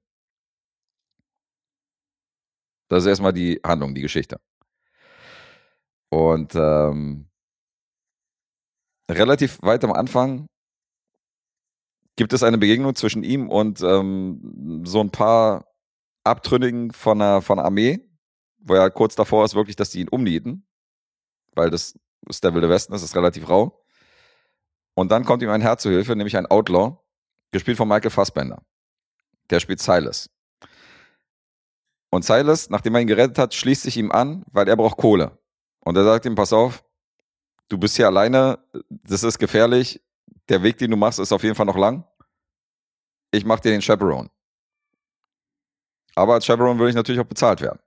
Das 2.89 3.03
ist 3.03 3.09
erstmal 3.09 3.33
die 3.33 3.61
Handlung, 3.65 3.95
die 3.95 4.03
Geschichte. 4.03 4.41
Und 6.11 6.55
ähm, 6.55 7.29
relativ 9.11 9.61
weit 9.63 9.83
am 9.85 9.93
Anfang 9.93 10.47
gibt 12.17 12.33
es 12.33 12.43
eine 12.43 12.59
Begegnung 12.59 12.95
zwischen 12.95 13.25
ihm 13.25 13.49
und 13.49 13.81
ähm, 13.83 14.83
so 14.85 15.01
ein 15.01 15.11
paar 15.11 15.67
Abtrünnigen 16.25 16.93
von 16.93 17.19
der, 17.19 17.43
von 17.43 17.59
Armee, 17.59 18.01
wo 18.59 18.75
er 18.75 18.91
kurz 18.91 19.15
davor 19.15 19.45
ist, 19.45 19.55
wirklich, 19.55 19.77
dass 19.77 19.91
die 19.91 20.01
ihn 20.01 20.09
umnieten, 20.09 20.67
weil 21.55 21.71
das 21.71 21.99
ist 22.29 22.45
der 22.45 22.55
Wilde 22.55 22.69
Westen, 22.69 22.93
das 22.93 23.03
ist 23.03 23.17
relativ 23.17 23.49
rau. 23.49 23.85
Und 24.95 25.11
dann 25.11 25.25
kommt 25.25 25.43
ihm 25.43 25.51
ein 25.51 25.61
Herr 25.61 25.77
zu 25.77 25.91
Hilfe, 25.91 26.17
nämlich 26.17 26.37
ein 26.37 26.47
Outlaw, 26.47 26.97
gespielt 27.51 27.77
von 27.77 27.89
Michael 27.89 28.11
Fassbender. 28.11 28.63
Der 29.51 29.61
spielt 29.61 29.81
Silas. 29.81 30.31
Und 32.11 32.25
Silas, 32.25 32.71
nachdem 32.71 32.95
er 32.95 33.01
ihn 33.01 33.09
gerettet 33.09 33.39
hat, 33.39 33.55
schließt 33.55 33.83
sich 33.83 33.97
ihm 33.97 34.13
an, 34.13 34.45
weil 34.53 34.69
er 34.69 34.77
braucht 34.77 34.97
Kohle. 34.97 35.37
Und 35.81 35.97
er 35.97 36.05
sagt 36.05 36.25
ihm, 36.25 36.37
pass 36.37 36.53
auf, 36.53 36.85
du 37.69 37.77
bist 37.77 37.97
hier 37.97 38.07
alleine, 38.07 38.59
das 38.89 39.25
ist 39.25 39.39
gefährlich, 39.39 40.01
der 40.49 40.63
Weg, 40.63 40.79
den 40.79 40.91
du 40.91 40.97
machst, 40.97 41.19
ist 41.19 41.33
auf 41.33 41.43
jeden 41.43 41.55
Fall 41.55 41.67
noch 41.67 41.77
lang. 41.77 42.05
Ich 43.31 43.45
mach 43.45 43.61
dir 43.61 43.73
den 43.73 43.81
Chaperone. 43.81 44.31
Aber 46.15 46.35
als 46.35 46.47
Chaperone 46.47 46.79
will 46.79 46.89
ich 46.89 46.95
natürlich 46.95 47.21
auch 47.21 47.27
bezahlt 47.27 47.61
werden. 47.61 47.81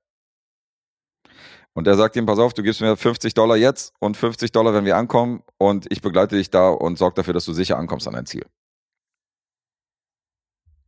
Und 1.74 1.86
er 1.86 1.96
sagt 1.96 2.16
ihm, 2.16 2.26
pass 2.26 2.40
auf, 2.40 2.54
du 2.56 2.64
gibst 2.64 2.82
mir 2.82 2.98
50 2.98 3.36
Dollar 3.36 3.56
jetzt 3.56 3.94
und 4.00 4.18
50 4.18 4.52
Dollar, 4.52 4.74
wenn 4.74 4.86
wir 4.86 4.98
ankommen 4.98 5.44
und 5.60 5.86
ich 5.92 6.02
begleite 6.02 6.36
dich 6.36 6.50
da 6.50 6.70
und 6.70 6.98
sorge 6.98 7.14
dafür, 7.16 7.36
dass 7.36 7.46
du 7.46 7.54
sicher 7.54 7.78
ankommst 7.78 8.08
an 8.08 8.16
dein 8.16 8.26
Ziel. 8.26 8.46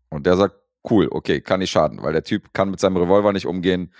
Und 0.09 0.25
der 0.25 0.35
sagt, 0.35 0.55
cool, 0.89 1.07
okay, 1.11 1.41
kann 1.41 1.59
nicht 1.59 1.69
schaden, 1.69 2.01
weil 2.01 2.13
der 2.13 2.23
Typ 2.23 2.53
kann 2.53 2.71
mit 2.71 2.79
seinem 2.79 2.97
Revolver 2.97 3.31
nicht 3.33 3.45
umgehen. 3.45 3.93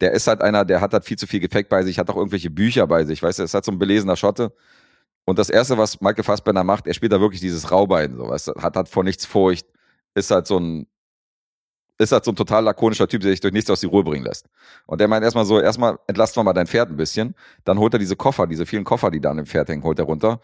Der 0.00 0.12
ist 0.12 0.28
halt 0.28 0.40
einer, 0.40 0.64
der 0.64 0.80
hat 0.80 0.92
halt 0.92 1.04
viel 1.04 1.18
zu 1.18 1.26
viel 1.26 1.40
Gepäck 1.40 1.68
bei 1.68 1.82
sich, 1.82 1.98
hat 1.98 2.08
auch 2.08 2.16
irgendwelche 2.16 2.50
Bücher 2.50 2.86
bei 2.86 3.04
sich, 3.04 3.20
weißt 3.20 3.40
du, 3.40 3.42
ist 3.42 3.54
halt 3.54 3.64
so 3.64 3.72
ein 3.72 3.78
belesener 3.80 4.14
Schotte. 4.14 4.54
Und 5.28 5.38
das 5.38 5.50
erste, 5.50 5.76
was 5.76 6.00
Michael 6.00 6.24
Fassbender 6.24 6.64
macht, 6.64 6.86
er 6.86 6.94
spielt 6.94 7.12
da 7.12 7.20
wirklich 7.20 7.42
dieses 7.42 7.70
Raubein, 7.70 8.16
so, 8.16 8.30
weißt 8.30 8.48
hat 8.62 8.76
halt 8.76 8.88
vor 8.88 9.04
nichts 9.04 9.26
Furcht, 9.26 9.66
ist 10.14 10.30
halt 10.30 10.46
so 10.46 10.58
ein, 10.58 10.86
ist 11.98 12.12
halt 12.12 12.24
so 12.24 12.30
ein 12.30 12.34
total 12.34 12.64
lakonischer 12.64 13.06
Typ, 13.06 13.20
der 13.20 13.32
sich 13.32 13.40
durch 13.40 13.52
nichts 13.52 13.68
aus 13.68 13.80
die 13.80 13.88
Ruhe 13.88 14.02
bringen 14.02 14.24
lässt. 14.24 14.48
Und 14.86 15.02
der 15.02 15.06
meint 15.06 15.22
erstmal 15.22 15.44
so, 15.44 15.60
erstmal 15.60 15.98
entlasten 16.06 16.40
wir 16.40 16.44
mal 16.44 16.54
dein 16.54 16.66
Pferd 16.66 16.88
ein 16.88 16.96
bisschen, 16.96 17.34
dann 17.64 17.78
holt 17.78 17.92
er 17.92 17.98
diese 17.98 18.16
Koffer, 18.16 18.46
diese 18.46 18.64
vielen 18.64 18.84
Koffer, 18.84 19.10
die 19.10 19.20
da 19.20 19.30
an 19.30 19.36
dem 19.36 19.44
Pferd 19.44 19.68
hängen, 19.68 19.82
holt 19.82 19.98
er 19.98 20.06
runter 20.06 20.40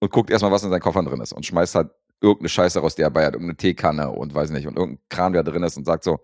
und 0.00 0.12
guckt 0.12 0.28
erstmal, 0.28 0.52
was 0.52 0.62
in 0.62 0.68
seinen 0.68 0.82
Koffern 0.82 1.06
drin 1.06 1.22
ist 1.22 1.32
und 1.32 1.46
schmeißt 1.46 1.74
halt 1.74 1.88
irgendeine 2.20 2.50
Scheiße 2.50 2.80
raus, 2.80 2.94
die 2.94 3.00
er 3.00 3.10
bei 3.10 3.24
hat, 3.24 3.32
irgendeine 3.32 3.56
Teekanne 3.56 4.10
und 4.10 4.34
weiß 4.34 4.50
nicht, 4.50 4.66
und 4.66 4.76
irgendein 4.76 5.02
Kran, 5.08 5.32
der 5.32 5.42
drin 5.42 5.62
ist 5.62 5.78
und 5.78 5.86
sagt 5.86 6.04
so, 6.04 6.20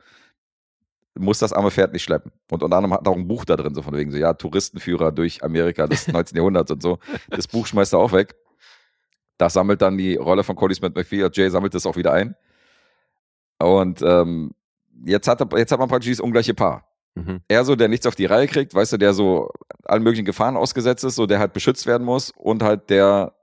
muss 1.18 1.38
das 1.38 1.52
arme 1.52 1.70
Pferd 1.70 1.92
nicht 1.92 2.02
schleppen. 2.02 2.32
Und 2.50 2.62
unter 2.62 2.76
anderem 2.76 2.94
hat 2.94 3.06
er 3.06 3.12
auch 3.12 3.16
ein 3.16 3.28
Buch 3.28 3.44
da 3.44 3.56
drin, 3.56 3.74
so 3.74 3.82
von 3.82 3.94
wegen 3.94 4.10
so, 4.10 4.18
ja, 4.18 4.32
Touristenführer 4.34 5.12
durch 5.12 5.42
Amerika 5.42 5.86
des 5.86 6.08
19. 6.12 6.36
Jahrhunderts 6.36 6.70
und 6.70 6.82
so. 6.82 6.98
Das 7.30 7.48
Buch 7.48 7.66
schmeißt 7.66 7.92
er 7.92 7.98
auch 7.98 8.12
weg. 8.12 8.34
Das 9.36 9.52
sammelt 9.52 9.82
dann 9.82 9.96
die 9.96 10.16
Rolle 10.16 10.42
von 10.42 10.56
Cody 10.56 10.74
Smith 10.74 10.92
McPhee, 10.94 11.28
Jay 11.32 11.48
sammelt 11.48 11.74
das 11.74 11.86
auch 11.86 11.96
wieder 11.96 12.12
ein. 12.12 12.34
Und 13.58 14.02
ähm, 14.02 14.52
jetzt, 15.04 15.28
hat 15.28 15.40
er, 15.40 15.58
jetzt 15.58 15.72
hat 15.72 15.78
man 15.78 15.88
praktisch 15.88 16.06
dieses 16.08 16.20
ungleiche 16.20 16.54
Paar. 16.54 16.88
Mhm. 17.14 17.40
Er 17.48 17.64
so, 17.64 17.76
der 17.76 17.88
nichts 17.88 18.06
auf 18.06 18.14
die 18.14 18.26
Reihe 18.26 18.46
kriegt, 18.46 18.74
weißt 18.74 18.92
du, 18.92 18.96
der 18.96 19.12
so 19.12 19.50
allen 19.84 20.02
möglichen 20.02 20.24
Gefahren 20.24 20.56
ausgesetzt 20.56 21.04
ist, 21.04 21.16
so 21.16 21.26
der 21.26 21.38
halt 21.38 21.52
beschützt 21.52 21.86
werden 21.86 22.04
muss 22.04 22.30
und 22.30 22.62
halt 22.62 22.90
der, 22.90 23.34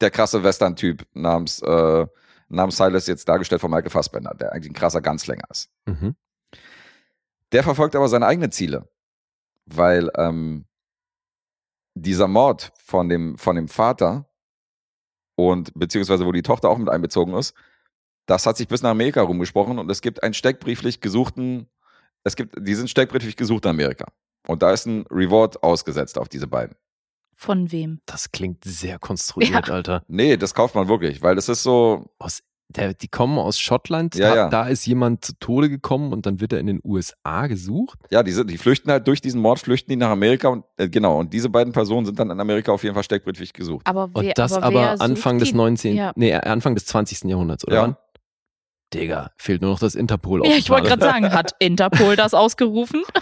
der 0.00 0.10
krasse 0.10 0.42
Western-Typ 0.42 1.06
namens, 1.14 1.60
äh, 1.62 2.06
namens 2.48 2.76
Silas 2.76 3.06
jetzt 3.06 3.28
dargestellt 3.28 3.60
von 3.60 3.70
Michael 3.70 3.90
Fassbender, 3.90 4.34
der 4.34 4.52
eigentlich 4.52 4.70
ein 4.70 4.74
krasser 4.74 5.00
Ganzlänger 5.00 5.44
ist. 5.50 5.70
Mhm. 5.86 6.14
Der 7.52 7.62
verfolgt 7.62 7.96
aber 7.96 8.08
seine 8.08 8.26
eigenen 8.26 8.52
Ziele, 8.52 8.88
weil 9.66 10.10
ähm, 10.16 10.66
dieser 11.94 12.28
Mord 12.28 12.72
von 12.78 13.08
dem, 13.08 13.36
von 13.38 13.56
dem 13.56 13.68
Vater 13.68 14.30
und 15.36 15.72
beziehungsweise 15.74 16.26
wo 16.26 16.32
die 16.32 16.42
Tochter 16.42 16.68
auch 16.68 16.78
mit 16.78 16.88
einbezogen 16.88 17.34
ist, 17.34 17.54
das 18.26 18.46
hat 18.46 18.56
sich 18.56 18.68
bis 18.68 18.82
nach 18.82 18.90
Amerika 18.90 19.22
rumgesprochen 19.22 19.78
und 19.78 19.90
es 19.90 20.02
gibt 20.02 20.22
einen 20.22 20.34
steckbrieflich 20.34 21.00
gesuchten, 21.00 21.68
es 22.22 22.36
gibt, 22.36 22.54
die 22.58 22.74
sind 22.74 22.88
steckbrieflich 22.90 23.36
gesucht 23.36 23.64
in 23.64 23.70
Amerika. 23.70 24.06
Und 24.46 24.62
da 24.62 24.72
ist 24.72 24.86
ein 24.86 25.04
Reward 25.10 25.62
ausgesetzt 25.62 26.18
auf 26.18 26.28
diese 26.28 26.46
beiden. 26.46 26.76
Von 27.34 27.72
wem? 27.72 28.00
Das 28.06 28.32
klingt 28.32 28.64
sehr 28.64 28.98
konstruiert, 28.98 29.70
Alter. 29.70 30.04
Nee, 30.08 30.36
das 30.36 30.54
kauft 30.54 30.74
man 30.74 30.88
wirklich, 30.88 31.22
weil 31.22 31.34
das 31.34 31.48
ist 31.48 31.62
so, 31.62 32.10
Aus, 32.18 32.42
der, 32.76 32.94
die 32.94 33.08
kommen 33.08 33.38
aus 33.38 33.58
Schottland, 33.58 34.14
Ja, 34.14 34.28
da, 34.30 34.34
ja. 34.36 34.48
da 34.48 34.66
ist 34.68 34.86
jemand 34.86 35.24
zu 35.24 35.32
Tode 35.38 35.68
gekommen 35.68 36.12
und 36.12 36.26
dann 36.26 36.40
wird 36.40 36.52
er 36.52 36.60
in 36.60 36.66
den 36.66 36.80
USA 36.84 37.46
gesucht. 37.46 37.98
ja, 38.10 38.22
die, 38.22 38.32
sind, 38.32 38.50
die 38.50 38.58
flüchten 38.58 38.90
halt 38.90 39.06
durch 39.08 39.20
diesen 39.20 39.40
Mord, 39.40 39.58
flüchten 39.58 39.90
die 39.90 39.96
nach 39.96 40.10
Amerika 40.10 40.48
und 40.48 40.64
äh, 40.76 40.88
genau, 40.88 41.18
und 41.18 41.32
diese 41.32 41.48
beiden 41.48 41.72
Personen 41.72 42.06
sind 42.06 42.18
dann 42.18 42.30
in 42.30 42.40
Amerika 42.40 42.72
auf 42.72 42.82
jeden 42.82 42.94
Fall 42.94 43.04
steckbrieflich 43.04 43.52
gesucht. 43.52 43.86
Aber 43.86 44.04
Und 44.12 44.24
wer, 44.24 44.34
das 44.34 44.52
aber, 44.54 44.66
aber, 44.66 45.00
Anfang 45.00 45.38
des 45.38 45.50
die- 45.50 45.56
19. 45.56 45.96
Ja. 45.96 46.12
Nee, 46.16 46.32
Anfang 46.34 46.74
des 46.74 46.86
20. 46.86 47.24
Jahrhunderts, 47.28 47.66
oder 47.66 47.74
Ja. 47.76 47.96
Digga, 48.92 49.30
fehlt 49.36 49.62
nur 49.62 49.70
noch 49.70 49.78
das 49.78 49.94
Interpol. 49.94 50.44
Ja, 50.44 50.56
ich 50.56 50.68
wollte 50.68 50.88
gerade 50.88 51.02
sagen, 51.02 51.32
hat 51.32 51.54
Interpol 51.60 52.16
das 52.16 52.34
ausgerufen? 52.34 53.02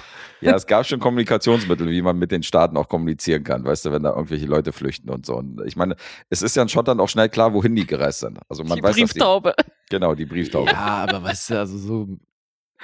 Ja, 0.40 0.54
es 0.54 0.68
gab 0.68 0.86
schon 0.86 1.00
Kommunikationsmittel, 1.00 1.88
wie 1.90 2.00
man 2.00 2.16
mit 2.16 2.30
den 2.30 2.44
Staaten 2.44 2.76
auch 2.76 2.88
kommunizieren 2.88 3.42
kann, 3.42 3.64
weißt 3.64 3.86
du, 3.86 3.90
wenn 3.90 4.04
da 4.04 4.10
irgendwelche 4.10 4.46
Leute 4.46 4.70
flüchten 4.72 5.10
und 5.10 5.26
so. 5.26 5.34
Und 5.34 5.60
ich 5.66 5.74
meine, 5.74 5.96
es 6.30 6.42
ist 6.42 6.54
ja 6.54 6.62
in 6.62 6.68
Schottland 6.68 7.00
auch 7.00 7.08
schnell 7.08 7.28
klar, 7.28 7.54
wohin 7.54 7.74
die 7.74 7.84
gereist 7.84 8.20
sind. 8.20 8.38
Also 8.48 8.62
man 8.62 8.76
die 8.76 8.82
weiß, 8.84 8.94
dass 8.94 9.10
Brieftaube. 9.10 9.54
die, 9.58 9.64
genau, 9.90 10.14
die 10.14 10.26
Brieftaube. 10.26 10.70
Ja, 10.70 11.06
aber 11.08 11.24
weißt 11.24 11.50
du, 11.50 11.58
also 11.58 11.76
so. 11.76 12.08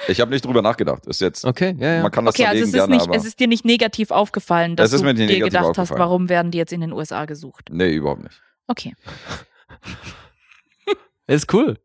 Ich 0.08 0.20
habe 0.20 0.32
nicht 0.32 0.44
drüber 0.44 0.62
nachgedacht. 0.62 1.06
Ist 1.06 1.20
jetzt, 1.20 1.44
Okay, 1.44 1.76
ja, 1.78 1.94
ja. 1.94 2.02
man 2.02 2.10
kann 2.10 2.24
das 2.24 2.34
Okay, 2.34 2.46
also 2.46 2.60
es 2.60 2.68
ist, 2.70 2.74
gerne, 2.74 2.92
nicht, 2.96 3.06
aber 3.06 3.14
es 3.14 3.24
ist 3.24 3.38
dir 3.38 3.46
nicht 3.46 3.64
negativ 3.64 4.10
aufgefallen, 4.10 4.74
dass 4.74 4.90
du 4.90 4.98
mir 5.04 5.14
nicht 5.14 5.20
dir 5.30 5.34
negativ 5.34 5.44
gedacht 5.44 5.78
hast, 5.78 5.90
warum 5.90 6.28
werden 6.28 6.50
die 6.50 6.58
jetzt 6.58 6.72
in 6.72 6.80
den 6.80 6.92
USA 6.92 7.24
gesucht? 7.24 7.68
nee, 7.70 7.94
überhaupt 7.94 8.24
nicht. 8.24 8.42
Okay. 8.66 8.96
Ist 11.28 11.54
cool. 11.54 11.78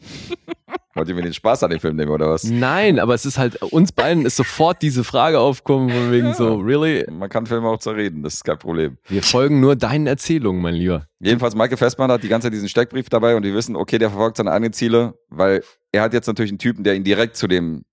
Wollt 0.94 1.08
ihr 1.08 1.14
mir 1.14 1.22
den 1.22 1.32
Spaß 1.32 1.62
an 1.62 1.70
dem 1.70 1.78
Film 1.78 1.96
nehmen 1.96 2.10
oder 2.10 2.28
was? 2.30 2.42
Nein, 2.44 2.98
aber 2.98 3.14
es 3.14 3.24
ist 3.24 3.38
halt, 3.38 3.62
uns 3.62 3.92
beiden 3.92 4.26
ist 4.26 4.34
sofort 4.36 4.82
diese 4.82 5.04
Frage 5.04 5.38
aufgekommen, 5.38 5.88
von 5.88 6.10
wegen 6.10 6.34
so, 6.34 6.56
really? 6.56 7.06
Man 7.10 7.28
kann 7.28 7.46
Filme 7.46 7.68
auch 7.68 7.78
zerreden, 7.78 8.22
das 8.24 8.34
ist 8.34 8.44
kein 8.44 8.58
Problem. 8.58 8.98
Wir 9.06 9.22
folgen 9.22 9.60
nur 9.60 9.76
deinen 9.76 10.08
Erzählungen, 10.08 10.60
mein 10.60 10.74
Lieber. 10.74 11.06
Jedenfalls, 11.20 11.54
Michael 11.54 11.76
Festmann 11.76 12.10
hat 12.10 12.22
die 12.24 12.28
ganze 12.28 12.46
Zeit 12.46 12.54
diesen 12.54 12.68
Steckbrief 12.68 13.08
dabei 13.08 13.36
und 13.36 13.44
wir 13.44 13.54
wissen, 13.54 13.76
okay, 13.76 13.98
der 13.98 14.10
verfolgt 14.10 14.38
seine 14.38 14.50
eigenen 14.50 14.72
Ziele, 14.72 15.14
weil 15.28 15.62
er 15.92 16.02
hat 16.02 16.12
jetzt 16.12 16.26
natürlich 16.26 16.50
einen 16.50 16.58
Typen, 16.58 16.82
der 16.82 16.94
ihn 16.96 17.04
direkt 17.04 17.36
zu 17.36 17.46
dem, 17.46 17.84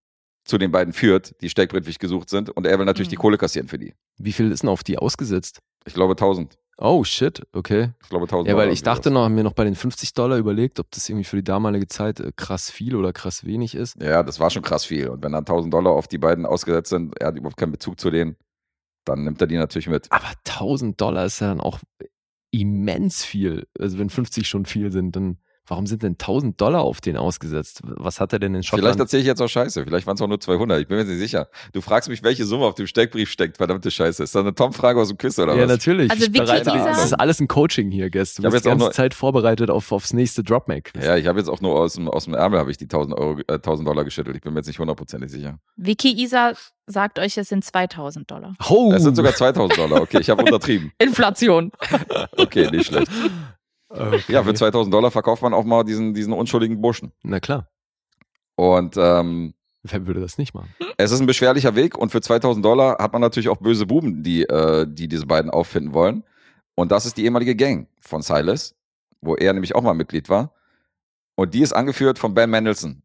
zu 0.44 0.58
den 0.58 0.72
beiden 0.72 0.92
führt, 0.94 1.36
die 1.42 1.50
steckbrieflich 1.50 2.00
gesucht 2.00 2.30
sind 2.30 2.50
und 2.50 2.66
er 2.66 2.80
will 2.80 2.86
natürlich 2.86 3.10
Mhm. 3.10 3.12
die 3.12 3.16
Kohle 3.18 3.38
kassieren 3.38 3.68
für 3.68 3.78
die. 3.78 3.94
Wie 4.18 4.32
viel 4.34 4.52
ist 4.52 4.64
denn 4.64 4.70
auf 4.70 4.84
die 4.84 4.98
ausgesetzt? 4.98 5.60
Ich 5.86 5.94
glaube 5.94 6.16
1000. 6.16 6.58
Oh, 6.80 7.04
shit, 7.04 7.42
okay. 7.54 7.90
Ich 8.04 8.10
glaube 8.10 8.26
1000. 8.26 8.48
Ja, 8.48 8.54
weil 8.54 8.66
Dollar 8.66 8.74
ich 8.74 8.84
dachte 8.84 9.10
noch, 9.10 9.24
haben 9.24 9.34
mir 9.34 9.44
noch 9.44 9.54
bei 9.54 9.64
den 9.64 9.74
50 9.74 10.14
Dollar 10.14 10.38
überlegt, 10.38 10.80
ob 10.80 10.92
das 10.92 11.10
irgendwie 11.10 11.24
für 11.24 11.36
die 11.36 11.44
damalige 11.44 11.88
Zeit 11.88 12.20
äh, 12.20 12.32
krass 12.36 12.70
viel 12.70 12.96
oder 12.96 13.14
krass 13.14 13.46
wenig 13.46 13.74
ist. 13.74 14.00
Ja, 14.02 14.22
das 14.22 14.40
war 14.40 14.52
schon 14.52 14.62
krass 14.62 14.86
viel. 14.86 15.10
Und 15.10 15.24
wenn 15.24 15.32
dann 15.32 15.42
1000 15.42 15.74
Dollar 15.74 15.94
auf 15.94 16.08
die 16.08 16.20
beiden 16.20 16.46
ausgesetzt 16.46 16.90
sind, 16.90 17.20
er 17.20 17.28
hat 17.28 17.36
überhaupt 17.36 17.58
keinen 17.58 17.72
Bezug 17.72 18.00
zu 18.00 18.12
denen, 18.12 18.36
dann 19.06 19.24
nimmt 19.24 19.42
er 19.42 19.48
die 19.48 19.58
natürlich 19.58 19.88
mit. 19.88 20.12
Aber 20.12 20.32
1000 20.46 21.02
Dollar 21.02 21.26
ist 21.26 21.40
ja 21.40 21.48
dann 21.48 21.62
auch 21.62 21.80
immens 22.52 23.26
viel. 23.26 23.66
Also 23.80 23.98
wenn 23.98 24.12
50 24.12 24.48
schon 24.48 24.66
viel 24.66 24.92
sind, 24.92 25.16
dann 25.16 25.40
Warum 25.70 25.86
sind 25.86 26.02
denn 26.02 26.14
1000 26.14 26.60
Dollar 26.62 26.82
auf 26.82 27.02
den 27.02 27.18
ausgesetzt? 27.18 27.82
Was 27.84 28.20
hat 28.22 28.32
er 28.32 28.40
denn 28.40 28.56
in 28.56 28.64
Vielleicht 28.64 28.70
Schottland? 28.70 29.00
erzähle 29.02 29.22
ich 29.22 29.28
jetzt 29.28 29.42
auch 29.42 29.50
Scheiße. 29.50 29.84
Vielleicht 29.84 30.08
waren 30.08 30.16
es 30.16 30.22
auch 30.22 30.28
nur 30.28 30.40
200. 30.40 30.80
Ich 30.80 30.88
bin 30.88 30.98
mir 30.98 31.04
nicht 31.04 31.18
sicher. 31.20 31.50
Du 31.74 31.82
fragst 31.82 32.08
mich, 32.10 32.24
welche 32.24 32.46
Summe 32.46 32.66
auf 32.66 32.76
dem 32.76 32.88
Steckbrief 32.88 33.30
steckt. 33.30 33.58
Verdammte 33.58 33.92
Scheiße. 33.92 34.24
Ist 34.24 34.34
das 34.34 34.42
eine 34.42 34.56
Tom-Frage 34.56 35.00
aus 35.02 35.10
dem 35.10 35.18
Quiz 35.18 35.38
oder 35.40 35.56
ja, 35.56 35.64
was? 35.64 35.70
natürlich. 35.70 36.10
Also 36.10 36.24
Vicky, 36.28 36.40
bereite- 36.40 36.72
Das 36.72 37.04
ist 37.04 37.14
alles 37.14 37.40
ein 37.42 37.48
Coaching 37.50 37.92
hier, 37.92 38.10
Gast. 38.10 38.38
Du 38.40 38.44
Ich 38.44 38.46
bist 38.46 38.54
jetzt 38.56 38.64
die 38.66 38.70
auch 38.70 38.72
ganze 38.74 38.86
nur- 38.86 38.92
Zeit 38.94 39.14
vorbereitet 39.14 39.70
auf, 39.70 39.92
aufs 39.92 40.14
nächste 40.14 40.42
Dropmake. 40.44 40.92
Ja, 41.04 41.18
ich 41.18 41.28
habe 41.28 41.38
jetzt 41.40 41.50
auch 41.50 41.60
nur 41.60 41.78
aus 41.78 41.96
dem, 41.96 42.08
aus 42.08 42.24
dem 42.26 42.34
Ärmel 42.34 42.60
habe 42.60 42.72
ich 42.72 42.78
die 42.78 42.86
1000, 42.88 43.18
Euro, 43.18 43.40
äh, 43.48 43.60
1000 43.60 43.88
Dollar 43.88 44.06
geschüttelt. 44.06 44.38
Ich 44.38 44.42
bin 44.42 44.54
mir 44.54 44.60
jetzt 44.60 44.68
nicht 44.68 44.80
hundertprozentig 44.80 45.30
sicher. 45.30 45.60
Vicky 45.76 46.14
Isa 46.24 46.54
sagt 46.86 47.20
euch, 47.20 47.38
es 47.38 47.50
sind 47.50 47.66
2000 47.66 48.32
Dollar. 48.32 48.56
Oh, 48.70 48.94
Es 48.96 49.04
sind 49.04 49.16
sogar 49.16 49.34
2000 49.36 49.78
Dollar. 49.78 50.02
Okay, 50.02 50.20
ich 50.22 50.30
habe 50.30 50.42
untertrieben. 50.46 50.94
Inflation. 50.98 51.72
Okay, 52.38 52.70
nicht 52.72 52.86
schlecht. 52.88 53.12
Okay. 53.90 54.22
Ja, 54.28 54.44
für 54.44 54.54
2000 54.54 54.94
Dollar 54.94 55.12
verkauft 55.12 55.42
man 55.42 55.54
auch 55.54 55.64
mal 55.64 55.84
diesen, 55.84 56.14
diesen 56.14 56.34
unschuldigen 56.34 56.82
Burschen. 56.82 57.14
Na 57.24 57.40
klar. 57.40 57.70
Und 58.56 58.96
ähm, 58.98 59.54
Wer 59.84 60.06
würde 60.06 60.20
das 60.20 60.38
nicht 60.38 60.54
machen? 60.54 60.74
es 60.98 61.12
ist 61.12 61.20
ein 61.22 61.28
beschwerlicher 61.28 61.76
Weg 61.76 61.98
und 61.98 62.12
für 62.12 62.22
2000 62.22 62.66
Dollar 62.66 62.98
hat 63.00 63.14
man 63.14 63.22
natürlich 63.22 63.50
auch 63.50 63.58
böse 63.58 63.86
Buben, 63.86 64.24
die, 64.24 64.44
äh, 64.44 64.86
die 64.90 65.08
diese 65.08 65.26
beiden 65.26 65.50
auffinden 65.52 65.94
wollen. 65.94 66.24
Und 66.76 66.92
das 66.92 67.06
ist 67.06 67.18
die 67.18 67.24
ehemalige 67.24 67.56
Gang 67.56 67.88
von 68.02 68.22
Silas, 68.22 68.76
wo 69.22 69.36
er 69.36 69.54
nämlich 69.54 69.76
auch 69.76 69.82
mal 69.82 69.94
Mitglied 69.94 70.30
war. 70.30 70.54
Und 71.36 71.54
die 71.54 71.62
ist 71.62 71.74
angeführt 71.74 72.20
von 72.20 72.34
Ben 72.34 72.50
Mendelssohn. 72.50 73.04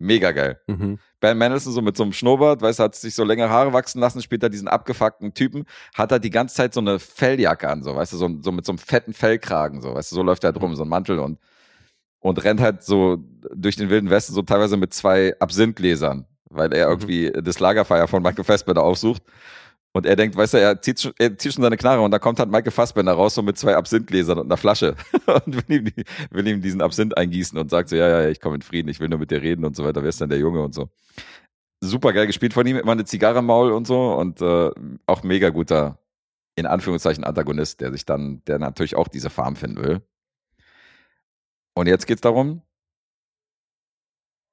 Mega 0.00 0.32
geil. 0.32 0.58
Mhm. 0.66 0.98
Ben 1.20 1.36
Mendelssohn 1.36 1.74
so 1.74 1.82
mit 1.82 1.94
so 1.94 2.02
einem 2.02 2.14
Schnurrbart, 2.14 2.62
weißt 2.62 2.78
du, 2.78 2.84
hat 2.84 2.94
sich 2.94 3.14
so 3.14 3.22
längere 3.22 3.50
Haare 3.50 3.74
wachsen 3.74 4.00
lassen, 4.00 4.22
später 4.22 4.48
diesen 4.48 4.66
abgefuckten 4.66 5.34
Typen, 5.34 5.66
hat 5.94 6.10
er 6.10 6.18
die 6.18 6.30
ganze 6.30 6.54
Zeit 6.54 6.72
so 6.72 6.80
eine 6.80 6.98
Felljacke 6.98 7.68
an, 7.68 7.82
so, 7.82 7.94
weißt 7.94 8.14
du, 8.14 8.16
so, 8.16 8.30
so 8.40 8.50
mit 8.50 8.64
so 8.64 8.72
einem 8.72 8.78
fetten 8.78 9.12
Fellkragen, 9.12 9.82
so, 9.82 9.94
weißt 9.94 10.10
du, 10.10 10.16
so 10.16 10.22
läuft 10.22 10.42
er 10.42 10.52
halt 10.52 10.62
rum, 10.62 10.74
so 10.74 10.84
ein 10.84 10.88
Mantel 10.88 11.18
und, 11.18 11.38
und 12.20 12.42
rennt 12.42 12.60
halt 12.60 12.82
so 12.82 13.18
durch 13.54 13.76
den 13.76 13.90
Wilden 13.90 14.08
Westen, 14.08 14.32
so 14.32 14.40
teilweise 14.40 14.78
mit 14.78 14.94
zwei 14.94 15.34
Absinthgläsern, 15.38 16.24
weil 16.48 16.72
er 16.72 16.88
irgendwie 16.88 17.30
das 17.30 17.60
Lagerfeuer 17.60 18.08
von 18.08 18.22
Michael 18.22 18.44
Fassbender 18.44 18.82
aufsucht. 18.82 19.22
Und 19.92 20.06
er 20.06 20.14
denkt, 20.14 20.36
weißt 20.36 20.54
du, 20.54 20.58
er 20.60 20.80
zieht, 20.80 21.00
schon, 21.00 21.12
er 21.18 21.36
zieht 21.36 21.52
schon 21.52 21.64
seine 21.64 21.76
Knarre 21.76 22.00
und 22.00 22.12
da 22.12 22.20
kommt 22.20 22.38
halt 22.38 22.48
Michael 22.48 22.70
Fassbender 22.70 23.12
raus, 23.12 23.34
so 23.34 23.42
mit 23.42 23.58
zwei 23.58 23.74
Absinthgläsern 23.74 24.38
und 24.38 24.46
einer 24.46 24.56
Flasche 24.56 24.94
und 25.26 25.68
will 25.68 25.78
ihm, 25.78 25.84
die, 25.86 26.04
will 26.30 26.46
ihm 26.46 26.62
diesen 26.62 26.80
Absinth 26.80 27.16
eingießen 27.16 27.58
und 27.58 27.70
sagt 27.70 27.88
so, 27.88 27.96
ja, 27.96 28.22
ja, 28.22 28.28
ich 28.28 28.40
komme 28.40 28.54
in 28.56 28.62
Frieden, 28.62 28.88
ich 28.88 29.00
will 29.00 29.08
nur 29.08 29.18
mit 29.18 29.32
dir 29.32 29.42
reden 29.42 29.64
und 29.64 29.74
so 29.74 29.84
weiter, 29.84 30.02
wer 30.02 30.10
ist 30.10 30.20
denn 30.20 30.28
der 30.28 30.38
Junge 30.38 30.62
und 30.62 30.74
so. 30.74 30.88
Super 31.80 32.12
geil 32.12 32.28
gespielt 32.28 32.54
von 32.54 32.66
ihm, 32.66 32.76
immer 32.76 32.92
eine 32.92 33.04
Zigarre 33.04 33.40
im 33.40 33.46
Maul 33.46 33.72
und 33.72 33.86
so 33.86 34.14
und 34.14 34.40
äh, 34.40 34.70
auch 35.06 35.24
mega 35.24 35.50
guter, 35.50 35.98
in 36.54 36.66
Anführungszeichen, 36.66 37.24
Antagonist, 37.24 37.80
der 37.80 37.90
sich 37.90 38.04
dann, 38.04 38.44
der 38.44 38.60
natürlich 38.60 38.94
auch 38.94 39.08
diese 39.08 39.30
Farm 39.30 39.56
finden 39.56 39.82
will. 39.82 40.02
Und 41.74 41.88
jetzt 41.88 42.06
geht's 42.06 42.20
darum, 42.20 42.62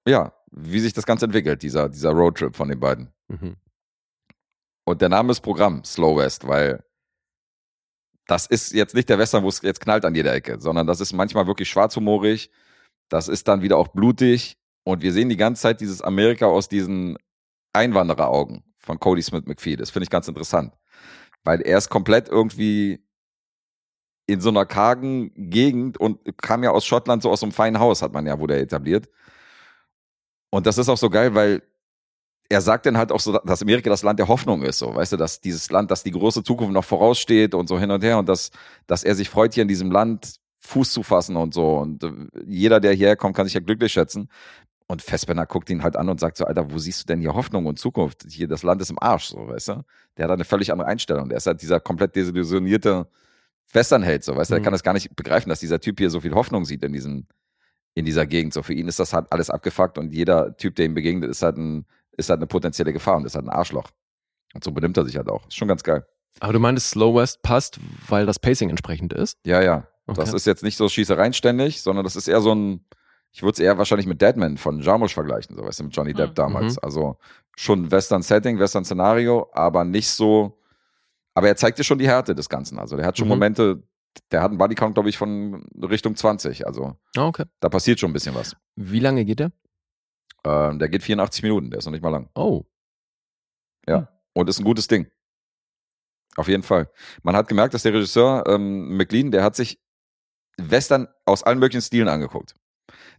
ja, 0.08 0.34
wie 0.52 0.80
sich 0.80 0.94
das 0.94 1.06
Ganze 1.06 1.26
entwickelt, 1.26 1.62
dieser, 1.62 1.90
dieser 1.90 2.12
Roadtrip 2.12 2.56
von 2.56 2.70
den 2.70 2.80
beiden. 2.80 3.10
Mhm. 3.28 3.58
Und 4.88 5.02
der 5.02 5.10
Name 5.10 5.34
ist 5.34 5.42
Programm, 5.42 5.84
Slow 5.84 6.16
West, 6.16 6.48
weil 6.48 6.82
das 8.26 8.46
ist 8.46 8.72
jetzt 8.72 8.96
nicht 8.96 9.10
der 9.10 9.20
Western, 9.20 9.44
wo 9.44 9.50
es 9.50 9.62
jetzt 9.62 9.82
knallt 9.82 10.06
an 10.06 10.16
jeder 10.16 10.34
Ecke, 10.34 10.62
sondern 10.62 10.88
das 10.88 11.02
ist 11.02 11.12
manchmal 11.12 11.46
wirklich 11.46 11.70
schwarzhumorig. 11.70 12.50
Das 13.10 13.28
ist 13.28 13.50
dann 13.50 13.62
wieder 13.62 13.78
auch 13.78 13.90
blutig. 13.90 14.58
Und 14.86 15.02
wir 15.02 15.12
sehen 15.12 15.28
die 15.28 15.36
ganze 15.36 15.64
Zeit 15.64 15.82
dieses 15.82 16.02
Amerika 16.02 16.46
aus 16.46 16.70
diesen 16.70 17.18
Einwandereraugen 17.74 18.64
von 18.78 18.98
Cody 18.98 19.22
Smith 19.22 19.44
McPhee. 19.46 19.76
Das 19.76 19.90
finde 19.90 20.06
ich 20.06 20.10
ganz 20.10 20.30
interessant. 20.30 20.74
Weil 21.44 21.60
er 21.60 21.80
ist 21.80 21.90
komplett 21.90 22.30
irgendwie 22.30 23.06
in 24.26 24.40
so 24.40 24.48
einer 24.48 24.66
kargen 24.66 25.34
Gegend 25.36 25.98
und 25.98 26.20
kam 26.38 26.64
ja 26.64 26.72
aus 26.72 26.86
Schottland, 26.86 27.24
so 27.24 27.30
aus 27.30 27.44
einem 27.44 27.52
feinen 27.52 27.82
Haus, 27.82 28.02
hat 28.02 28.14
man 28.14 28.26
ja, 28.26 28.40
wurde 28.40 28.56
er 28.56 28.62
etabliert. 28.62 29.10
Und 30.50 30.66
das 30.66 30.78
ist 30.78 30.88
auch 30.88 30.98
so 30.98 31.10
geil, 31.10 31.36
weil 31.36 31.62
er 32.50 32.62
sagt 32.62 32.86
dann 32.86 32.98
halt 32.98 33.12
auch 33.12 33.20
so, 33.20 33.38
dass 33.40 33.62
Amerika 33.62 33.90
das 33.90 34.04
Land 34.04 34.20
der 34.20 34.28
Hoffnung 34.28 34.64
ist, 34.64 34.80
so, 34.80 34.96
weißt 34.96 35.14
du, 35.14 35.18
dass 35.18 35.42
dieses 35.42 35.70
Land, 35.70 35.92
dass 35.92 36.04
die 36.04 36.12
große 36.12 36.44
Zukunft 36.44 36.74
noch 36.74 36.86
voraussteht 36.86 37.54
und 37.54 37.68
so 37.68 37.78
hin 37.80 37.92
und 37.92 38.04
her 38.04 38.18
und 38.18 38.30
dass, 38.30 38.52
dass 38.88 39.04
er 39.04 39.16
sich 39.16 39.30
freut, 39.30 39.54
hier 39.54 39.64
in 39.64 39.68
diesem 39.68 39.92
Land 39.92 40.38
Fuß 40.60 40.92
zu 40.94 41.04
fassen 41.04 41.36
und 41.38 41.54
so. 41.54 41.78
Und 41.78 42.04
äh, 42.04 42.12
jeder, 42.46 42.80
der 42.80 42.94
hierher 42.94 43.16
kommt, 43.16 43.36
kann 43.36 43.46
sich 43.46 43.54
ja 43.54 43.60
glücklich 43.62 43.92
schätzen. 43.94 44.30
Und 44.88 45.02
Fassbender 45.02 45.46
guckt 45.46 45.70
ihn 45.70 45.84
halt 45.84 45.98
an 45.98 46.08
und 46.10 46.20
sagt 46.20 46.38
so, 46.38 46.46
Alter, 46.46 46.72
wo 46.72 46.78
siehst 46.78 47.02
du 47.02 47.06
denn 47.08 47.20
hier 47.20 47.34
Hoffnung 47.34 47.66
und 47.66 47.78
Zukunft? 47.80 48.26
Hier, 48.30 48.48
das 48.48 48.64
Land 48.64 48.82
ist 48.82 48.90
im 48.90 48.98
Arsch, 49.02 49.26
so, 49.26 49.48
weißt 49.48 49.68
du? 49.70 49.84
Der 50.16 50.26
hat 50.26 50.32
eine 50.32 50.46
völlig 50.46 50.72
andere 50.72 50.88
Einstellung. 50.88 51.28
Der 51.30 51.38
ist 51.38 51.48
halt 51.48 51.62
dieser 51.62 51.80
komplett 51.82 52.16
desillusionierte 52.16 53.08
Westernheld, 53.74 54.24
so, 54.24 54.36
weißt 54.36 54.52
du? 54.52 54.54
Der 54.56 54.62
Mhm. 54.62 54.64
kann 54.64 54.72
das 54.74 54.84
gar 54.84 54.94
nicht 54.94 55.14
begreifen, 55.16 55.50
dass 55.50 55.60
dieser 55.60 55.80
Typ 55.82 56.00
hier 56.00 56.10
so 56.10 56.22
viel 56.22 56.34
Hoffnung 56.34 56.64
sieht 56.66 56.84
in 56.86 56.94
diesem, 56.94 57.28
in 57.96 58.06
dieser 58.06 58.26
Gegend. 58.26 58.54
So, 58.54 58.64
für 58.64 58.74
ihn 58.74 58.88
ist 58.88 59.00
das 59.00 59.14
halt 59.14 59.28
alles 59.32 59.50
abgefuckt 59.50 59.98
und 59.98 60.14
jeder 60.14 60.56
Typ, 60.56 60.76
der 60.76 60.86
ihm 60.86 60.94
begegnet, 60.94 61.30
ist 61.30 61.42
halt 61.44 61.58
ein, 61.58 61.86
ist 62.18 62.30
halt 62.30 62.40
eine 62.40 62.48
potenzielle 62.48 62.92
Gefahr 62.94 63.18
und 63.18 63.26
ist 63.26 63.36
halt 63.36 63.46
ein 63.46 63.50
Arschloch. 63.50 63.90
Und 64.54 64.64
so 64.64 64.72
benimmt 64.72 64.98
er 64.98 65.06
sich 65.06 65.16
halt 65.18 65.30
auch. 65.30 65.48
Ist 65.48 65.56
schon 65.56 65.68
ganz 65.68 65.84
geil. 65.84 66.06
Aber 66.40 66.54
du 66.54 66.60
meintest, 66.60 66.90
Slow 66.92 67.16
West 67.20 67.42
passt, 67.42 67.80
weil 68.08 68.26
das 68.26 68.40
Pacing 68.40 68.70
entsprechend 68.70 69.14
ist? 69.14 69.38
Ja, 69.46 69.62
ja. 69.62 69.88
Okay. 70.08 70.20
Das 70.22 70.34
ist 70.34 70.46
jetzt 70.46 70.64
nicht 70.64 70.78
so 70.78 70.88
Schießereien 70.88 71.34
ständig, 71.34 71.82
sondern 71.82 72.04
das 72.04 72.16
ist 72.16 72.28
eher 72.28 72.42
so 72.42 72.54
ein, 72.54 72.86
ich 73.32 73.42
würde 73.42 73.54
es 73.54 73.60
eher 73.60 73.78
wahrscheinlich 73.78 74.08
mit 74.08 74.22
Deadman 74.22 74.58
von 74.58 74.80
Jarmusch 74.82 75.14
vergleichen, 75.14 75.56
so 75.56 75.64
weißt 75.64 75.80
du, 75.80 75.84
mit 75.86 75.96
Johnny 75.96 76.14
Depp 76.14 76.30
Mhm. 76.32 76.36
damals. 76.36 76.74
Mhm. 76.76 76.80
Also 76.84 77.18
schon 77.58 77.92
Western-Setting, 77.92 78.58
Western-Szenario, 78.60 79.50
aber 79.54 79.84
nicht 79.84 80.10
so, 80.10 80.60
aber 81.34 81.48
er 81.50 81.56
zeigt 81.58 81.78
dir 81.80 81.84
schon 81.84 81.98
die 81.98 82.08
Härte 82.08 82.34
des 82.36 82.48
Ganzen. 82.50 82.80
Also 82.80 82.96
der 82.96 83.06
hat 83.06 83.18
schon 83.18 83.28
Mhm. 83.28 83.34
Momente, 83.34 83.84
der 84.32 84.42
hat 84.42 84.50
einen 84.50 84.58
Bodycount, 84.58 84.94
glaube 84.96 85.10
ich, 85.10 85.18
von 85.18 85.66
Richtung 85.82 86.16
20. 86.16 86.66
Also 86.66 86.96
Ah, 87.18 87.26
okay. 87.28 87.46
da 87.60 87.68
passiert 87.70 88.00
schon 88.00 88.10
ein 88.12 88.14
bisschen 88.14 88.34
was. 88.36 88.56
Wie 88.76 89.00
lange 89.00 89.26
geht 89.26 89.40
der? 89.40 89.52
Ähm, 90.48 90.80
der 90.80 90.90
geht 90.90 91.04
84 91.04 91.44
Minuten, 91.44 91.70
der 91.70 91.80
ist 91.80 91.86
noch 91.86 91.92
nicht 91.92 92.02
mal 92.04 92.10
lang. 92.10 92.30
Oh. 92.36 92.64
Und 94.34 94.50
ist 94.50 94.60
ein 94.60 94.66
gutes 94.66 94.88
Ding. 94.88 95.08
Auf 96.36 96.48
jeden 96.48 96.62
Fall. 96.62 96.90
Man 97.24 97.36
hat 97.36 97.48
gemerkt, 97.48 97.74
dass 97.74 97.82
der 97.82 97.94
Regisseur 97.94 98.44
ähm, 98.48 98.96
McLean, 98.96 99.32
der 99.32 99.44
hat 99.44 99.56
sich 99.56 99.80
Western 100.58 101.08
aus 101.26 101.42
allen 101.42 101.58
möglichen 101.58 101.82
Stilen 101.82 102.08
angeguckt. 102.08 102.54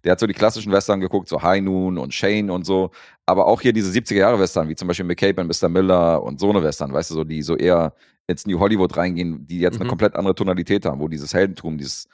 Der 0.05 0.13
hat 0.13 0.21
so 0.21 0.29
die 0.29 0.35
klassischen 0.35 0.71
Western 0.71 1.01
geguckt, 1.01 1.29
so 1.29 1.43
High 1.43 1.61
Noon 1.63 1.99
und 1.99 2.15
Shane 2.15 2.51
und 2.51 2.65
so, 2.65 2.93
aber 3.27 3.47
auch 3.47 3.61
hier 3.61 3.73
diese 3.73 3.91
70er 3.91 4.15
Jahre 4.19 4.39
Western, 4.39 4.69
wie 4.69 4.77
zum 4.77 4.87
Beispiel 4.87 5.05
McCabe 5.05 5.41
und 5.43 5.49
Mr. 5.49 5.69
Miller 5.69 6.23
und 6.23 6.39
so 6.39 6.51
eine 6.51 6.63
Western, 6.63 6.93
weißt 6.93 7.11
du, 7.11 7.15
so, 7.15 7.25
die 7.25 7.43
so 7.43 7.57
eher 7.57 7.95
ins 8.29 8.47
New 8.47 8.61
Hollywood 8.61 8.97
reingehen, 8.97 9.45
die 9.47 9.59
jetzt 9.59 9.77
eine 9.77 9.87
Mhm. 9.87 9.89
komplett 9.89 10.15
andere 10.15 10.37
Tonalität 10.37 10.85
haben, 10.85 11.01
wo 11.01 11.09
dieses 11.09 11.35
Heldentum, 11.35 11.79
dieses, 11.79 12.07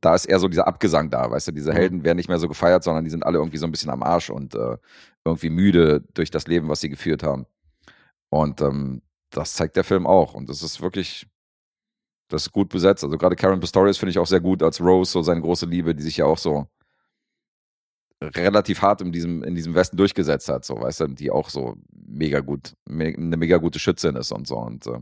da 0.00 0.14
ist 0.14 0.26
eher 0.26 0.38
so 0.38 0.48
dieser 0.48 0.66
Abgesang 0.66 1.10
da, 1.10 1.30
weißt 1.30 1.48
du, 1.48 1.52
diese 1.52 1.70
Mhm. 1.70 1.76
Helden 1.76 2.04
werden 2.04 2.16
nicht 2.16 2.28
mehr 2.28 2.38
so 2.38 2.48
gefeiert, 2.48 2.82
sondern 2.84 3.04
die 3.04 3.10
sind 3.10 3.24
alle 3.24 3.38
irgendwie 3.38 3.58
so 3.58 3.66
ein 3.66 3.70
bisschen 3.72 3.90
am 3.90 4.02
Arsch 4.02 4.30
und 4.30 4.54
äh, 4.54 4.76
irgendwie 5.24 5.50
müde 5.50 6.02
durch 6.14 6.30
das 6.30 6.46
Leben, 6.46 6.68
was 6.68 6.80
sie 6.80 6.88
geführt 6.88 7.22
haben. 7.22 7.46
Und 8.30 8.60
ähm, 8.60 9.02
das 9.30 9.54
zeigt 9.54 9.76
der 9.76 9.84
Film 9.84 10.06
auch. 10.06 10.34
Und 10.34 10.48
das 10.48 10.62
ist 10.62 10.80
wirklich, 10.80 11.26
das 12.28 12.42
ist 12.46 12.52
gut 12.52 12.68
besetzt. 12.68 13.04
Also 13.04 13.16
gerade 13.18 13.36
Karen 13.36 13.60
Pistorius 13.60 13.98
finde 13.98 14.10
ich 14.10 14.18
auch 14.18 14.26
sehr 14.26 14.40
gut 14.40 14.62
als 14.62 14.80
Rose, 14.80 15.10
so 15.12 15.22
seine 15.22 15.40
große 15.40 15.66
Liebe, 15.66 15.94
die 15.94 16.02
sich 16.02 16.16
ja 16.18 16.24
auch 16.24 16.38
so 16.38 16.66
relativ 18.22 18.82
hart 18.82 19.00
in 19.00 19.12
diesem, 19.12 19.42
in 19.42 19.54
diesem 19.54 19.74
Westen 19.74 19.96
durchgesetzt 19.96 20.48
hat, 20.50 20.64
so, 20.64 20.78
weißt 20.78 21.00
du, 21.00 21.06
die 21.08 21.30
auch 21.30 21.48
so 21.48 21.76
mega 22.06 22.40
gut, 22.40 22.74
me 22.86 23.14
eine 23.16 23.36
mega 23.38 23.56
gute 23.56 23.78
Schützin 23.78 24.14
ist 24.16 24.30
und 24.32 24.46
so. 24.46 24.58
Und 24.58 24.86
äh, 24.86 24.98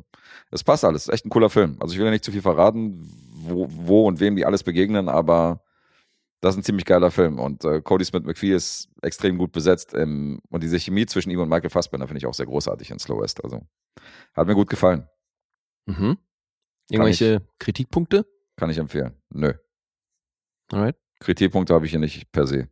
es 0.52 0.62
passt 0.62 0.84
alles. 0.84 1.08
Echt 1.08 1.26
ein 1.26 1.30
cooler 1.30 1.50
Film. 1.50 1.76
Also 1.80 1.92
ich 1.92 1.98
will 1.98 2.06
ja 2.06 2.12
nicht 2.12 2.24
zu 2.24 2.30
viel 2.30 2.42
verraten, 2.42 3.10
wo, 3.48 3.66
wo 3.70 4.06
und 4.06 4.20
wem 4.20 4.36
die 4.36 4.46
alles 4.46 4.62
begegnen, 4.62 5.08
aber 5.08 5.62
das 6.40 6.54
ist 6.54 6.60
ein 6.60 6.64
ziemlich 6.64 6.84
geiler 6.84 7.10
Film. 7.10 7.38
Und 7.38 7.64
äh, 7.64 7.80
Cody 7.82 8.04
Smith 8.04 8.24
McPhee 8.24 8.54
ist 8.54 8.88
extrem 9.02 9.38
gut 9.38 9.52
besetzt. 9.52 9.94
Ähm, 9.94 10.40
und 10.50 10.62
diese 10.62 10.78
Chemie 10.78 11.06
zwischen 11.06 11.30
ihm 11.30 11.40
und 11.40 11.48
Michael 11.48 11.70
Fassbender 11.70 12.06
finde 12.06 12.18
ich 12.18 12.26
auch 12.26 12.34
sehr 12.34 12.46
großartig 12.46 12.90
in 12.90 12.98
Slow 12.98 13.20
West. 13.20 13.42
Also 13.42 13.66
hat 14.34 14.46
mir 14.46 14.54
gut 14.54 14.70
gefallen. 14.70 15.08
Mhm. 15.86 16.18
Irgendwelche 16.90 17.46
Kritikpunkte? 17.58 18.24
Kann 18.56 18.70
ich 18.70 18.78
empfehlen. 18.78 19.20
Nö. 19.30 19.52
Alright. 20.70 20.96
Kritikpunkte 21.20 21.74
habe 21.74 21.86
ich 21.86 21.90
hier 21.90 22.00
nicht 22.00 22.30
per 22.30 22.46
se. 22.46 22.68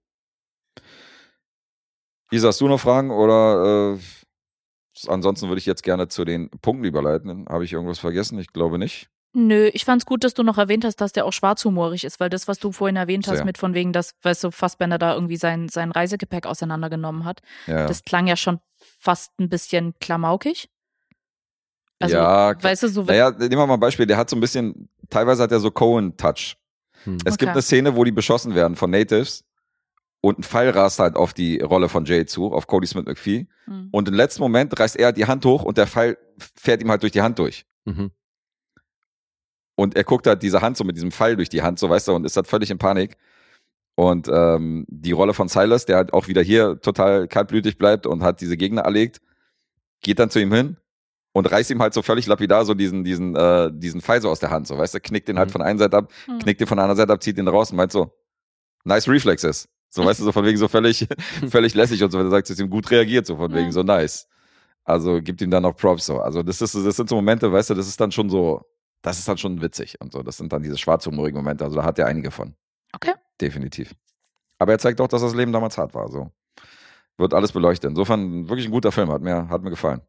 Isa, 2.31 2.49
hast 2.49 2.61
du 2.61 2.69
noch 2.69 2.81
Fragen 2.81 3.11
oder 3.11 3.95
äh, 3.95 5.09
ansonsten 5.09 5.49
würde 5.49 5.59
ich 5.59 5.67
jetzt 5.67 5.83
gerne 5.83 6.09
zu 6.09 6.25
den 6.25 6.51
Punkten 6.51 6.85
überleiten. 6.85 7.47
Habe 7.49 7.65
ich 7.65 7.73
irgendwas 7.73 7.99
vergessen? 7.99 8.39
Ich 8.39 8.53
glaube 8.53 8.79
nicht. 8.79 9.11
Nö, 9.39 9.69
ich 9.75 9.85
fand's 9.85 10.07
gut, 10.07 10.25
dass 10.25 10.33
du 10.33 10.43
noch 10.43 10.57
erwähnt 10.57 10.83
hast, 10.83 10.97
dass 11.03 11.13
der 11.13 11.27
auch 11.27 11.33
schwarzhumorig 11.33 12.05
ist, 12.05 12.21
weil 12.21 12.31
das, 12.31 12.49
was 12.49 12.59
du 12.59 12.73
vorhin 12.73 12.97
erwähnt 12.97 13.29
hast, 13.29 13.37
Sehr. 13.37 13.45
mit 13.45 13.59
von 13.59 13.75
wegen, 13.75 13.93
dass, 13.93 14.15
weißt 14.23 14.45
du, 14.45 14.51
Fassbender 14.51 14.97
da 14.97 15.13
irgendwie 15.13 15.37
sein, 15.37 15.69
sein 15.69 15.93
Reisegepäck 15.93 16.47
auseinandergenommen 16.47 17.27
hat, 17.27 17.43
Ja, 17.67 17.87
das 17.87 18.03
klang 18.03 18.27
ja 18.27 18.37
schon 18.37 18.61
fast 18.99 19.39
ein 19.39 19.51
bisschen 19.51 19.93
klamaukig. 20.01 20.71
Also, 21.99 22.17
ja 22.17 22.55
weißt 22.63 22.85
du, 22.85 22.89
so 22.89 23.03
naja, 23.03 23.31
nehmen 23.31 23.51
wir 23.59 23.67
mal 23.67 23.75
ein 23.75 23.81
Beispiel. 23.81 24.07
Der 24.07 24.17
hat 24.17 24.31
so 24.31 24.37
ein 24.37 24.41
bisschen, 24.41 24.89
teilweise 25.11 25.43
hat 25.43 25.53
er 25.53 25.61
so 25.61 25.71
Cohen-Touch. 25.71 26.57
Hm. 27.05 27.19
Es 27.27 27.37
gibt 27.37 27.43
Okay. 27.43 27.51
eine 27.51 27.63
Szene, 27.63 27.95
wo 27.95 28.05
die 28.05 28.13
beschossen 28.13 28.55
werden 28.55 28.75
von 28.75 28.91
Natives 28.91 29.45
und 30.23 30.39
ein 30.39 30.45
Pfeil 30.45 30.71
rast 30.71 30.99
halt 30.99 31.15
auf 31.15 31.35
die 31.35 31.61
Rolle 31.61 31.91
von 31.91 32.07
Jay 32.07 32.25
zu, 32.25 32.55
auf 32.55 32.67
Cody 32.67 32.87
Smith 32.87 33.05
McPhee. 33.05 33.47
Hm. 33.67 33.89
Und 33.93 34.09
im 34.09 34.15
letzten 34.15 34.41
Moment 34.41 34.81
reißt 34.81 34.97
er 34.97 35.13
die 35.13 35.27
Hand 35.27 35.45
hoch 35.45 35.63
und 35.63 35.77
der 35.77 35.87
Pfeil 35.87 36.17
fährt 36.39 36.81
ihm 36.81 36.91
halt 36.91 37.03
durch 37.03 37.13
die 37.13 37.21
Hand 37.21 37.39
durch. 37.39 37.67
Mhm. 37.85 38.13
Und 39.77 39.95
er 39.95 40.05
guckt 40.05 40.27
halt 40.27 40.43
diese 40.43 40.61
Hand 40.63 40.77
so 40.77 40.85
mit 40.85 40.97
diesem 40.97 41.13
Pfeil 41.13 41.37
durch 41.37 41.49
die 41.51 41.63
Hand, 41.63 41.79
so 41.79 41.89
weißt 41.89 42.09
du, 42.09 42.15
und 42.15 42.25
ist 42.25 42.37
halt 42.37 42.47
völlig 42.49 42.71
in 42.71 42.79
Panik. 42.79 43.17
Und 43.95 44.29
ähm, 44.29 44.85
die 44.89 45.13
Rolle 45.13 45.33
von 45.35 45.49
Silas, 45.49 45.87
der 45.87 45.97
halt 45.97 46.13
auch 46.13 46.29
wieder 46.29 46.43
hier 46.43 46.81
total 46.81 47.29
kaltblütig 47.29 47.79
bleibt 47.79 48.07
und 48.07 48.23
hat 48.23 48.41
diese 48.41 48.57
Gegner 48.57 48.83
erlegt, 48.83 49.21
geht 50.03 50.19
dann 50.19 50.29
zu 50.31 50.39
ihm 50.41 50.53
hin 50.53 50.77
und 51.33 51.51
reißt 51.51 51.71
ihm 51.71 51.81
halt 51.81 51.95
so 51.95 52.03
völlig 52.03 52.27
lapidar 52.27 52.65
so 52.65 52.75
diesen, 52.75 53.05
diesen, 53.05 53.35
äh, 53.37 53.71
diesen 53.73 54.01
Pfeil 54.03 54.21
so 54.21 54.29
aus 54.31 54.39
der 54.41 54.51
Hand, 54.51 54.67
so 54.67 54.77
weißt 54.77 54.95
du, 54.95 55.01
knickt 55.01 55.29
den 55.29 55.39
halt 55.39 55.49
Mhm. 55.49 55.53
von 55.53 55.63
einer 55.63 55.79
Seite 55.79 55.97
ab, 55.99 56.13
Hm. 56.27 56.39
knickt 56.41 56.61
den 56.61 56.67
von 56.67 56.77
der 56.77 56.85
anderen 56.85 56.97
Seite 56.99 57.13
ab, 57.13 57.23
zieht 57.23 57.39
den 57.39 57.49
raus 57.49 57.71
und 57.71 57.77
meint 57.77 57.93
so, 57.93 58.11
nice 58.85 59.09
reflexes. 59.09 59.69
So, 59.91 60.05
weißt 60.05 60.21
du, 60.21 60.25
so 60.25 60.33
von 60.33 60.45
wegen 60.45 60.59
so 60.59 60.69
völlig, 60.69 61.07
völlig 61.49 61.75
lässig 61.75 62.03
und 62.03 62.11
so, 62.11 62.19
er 62.19 62.29
sagt, 62.31 62.51
es 62.51 62.59
ihm 62.61 62.69
gut 62.71 62.91
reagiert, 62.91 63.27
so 63.27 63.37
von 63.37 63.51
Ja. 63.51 63.57
wegen 63.59 63.73
so 63.73 63.83
nice. 63.83 64.27
Also 64.85 65.21
gibt 65.23 65.41
ihm 65.41 65.51
dann 65.51 65.63
noch 65.63 65.75
Props 65.77 66.07
so. 66.07 66.19
Also 66.21 66.43
das 66.43 66.61
ist, 66.61 66.75
das 66.75 66.97
sind 66.97 67.09
so 67.09 67.17
Momente, 67.17 67.51
weißt 67.51 67.71
du, 67.71 67.75
das 67.75 67.89
ist 67.89 68.01
dann 68.01 68.13
schon 68.13 68.29
so, 68.31 68.63
das 69.03 69.19
ist 69.19 69.29
dann 69.29 69.39
schon 69.39 69.63
witzig 69.63 70.01
und 70.01 70.13
so. 70.13 70.23
Das 70.23 70.37
sind 70.37 70.53
dann 70.53 70.63
diese 70.63 70.79
schwarzhumorigen 70.79 71.39
Momente. 71.39 71.65
Also 71.65 71.77
da 71.77 71.85
hat 71.85 71.99
er 71.99 72.07
einige 72.07 72.31
von. 72.31 72.55
Okay. 72.93 73.13
Definitiv. 73.41 73.95
Aber 74.59 74.73
er 74.73 74.79
zeigt 74.79 75.01
auch, 75.01 75.09
dass 75.09 75.23
das 75.23 75.35
Leben 75.35 75.53
damals 75.53 75.79
hart 75.79 75.95
war. 75.95 76.11
So 76.11 76.31
wird 77.19 77.35
alles 77.35 77.53
beleuchtet. 77.53 77.91
Insofern 77.91 78.49
wirklich 78.49 78.67
ein 78.67 78.73
guter 78.73 78.93
Film. 78.93 79.11
Hat 79.11 79.23
mir, 79.23 79.49
hat 79.49 79.63
mir 79.63 79.71
gefallen. 79.71 80.03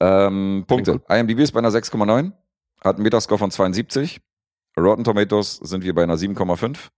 Ähm, 0.00 0.64
Punkte. 0.66 1.00
IMDb 1.08 1.40
ist 1.40 1.52
bei 1.52 1.58
einer 1.58 1.70
6,9. 1.70 2.32
Hat 2.80 2.96
einen 2.96 3.02
Metascore 3.02 3.38
von 3.38 3.50
72. 3.50 4.20
Rotten 4.78 5.04
Tomatoes 5.04 5.56
sind 5.56 5.84
wir 5.84 5.94
bei 5.94 6.02
einer 6.02 6.16
7,5. 6.16 6.90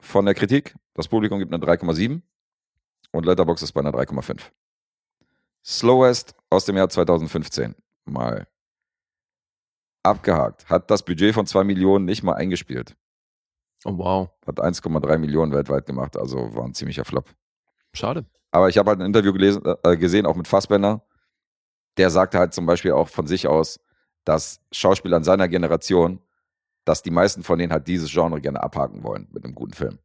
Von 0.00 0.24
der 0.24 0.34
Kritik. 0.34 0.74
Das 0.94 1.08
Publikum 1.08 1.38
gibt 1.38 1.52
eine 1.52 1.62
3,7. 1.64 2.22
Und 3.10 3.26
Letterboxd 3.26 3.64
ist 3.64 3.72
bei 3.72 3.80
einer 3.80 3.92
3,5. 3.92 4.40
Slowest 5.64 6.34
aus 6.50 6.64
dem 6.64 6.76
Jahr 6.76 6.88
2015. 6.88 7.74
Mal 8.04 8.46
abgehakt. 10.08 10.68
Hat 10.68 10.90
das 10.90 11.02
Budget 11.02 11.34
von 11.34 11.46
2 11.46 11.64
Millionen 11.64 12.04
nicht 12.04 12.22
mal 12.22 12.34
eingespielt. 12.34 12.96
Oh, 13.84 13.96
wow. 13.96 14.30
Hat 14.46 14.58
1,3 14.58 15.18
Millionen 15.18 15.52
weltweit 15.52 15.86
gemacht, 15.86 16.16
also 16.16 16.54
war 16.54 16.64
ein 16.64 16.74
ziemlicher 16.74 17.04
Flop. 17.04 17.30
Schade. 17.94 18.24
Aber 18.50 18.68
ich 18.68 18.78
habe 18.78 18.90
halt 18.90 19.00
ein 19.00 19.06
Interview 19.06 19.32
gelesen, 19.32 19.62
äh, 19.82 19.96
gesehen, 19.96 20.26
auch 20.26 20.36
mit 20.36 20.48
Fassbender. 20.48 21.02
Der 21.96 22.10
sagte 22.10 22.38
halt 22.38 22.54
zum 22.54 22.66
Beispiel 22.66 22.92
auch 22.92 23.08
von 23.08 23.26
sich 23.26 23.46
aus, 23.46 23.80
dass 24.24 24.60
Schauspieler 24.72 25.18
in 25.18 25.24
seiner 25.24 25.48
Generation, 25.48 26.20
dass 26.84 27.02
die 27.02 27.10
meisten 27.10 27.42
von 27.42 27.58
denen 27.58 27.72
halt 27.72 27.86
dieses 27.86 28.10
Genre 28.10 28.40
gerne 28.40 28.62
abhaken 28.62 29.02
wollen 29.02 29.28
mit 29.30 29.44
einem 29.44 29.54
guten 29.54 29.74
Film. 29.74 29.98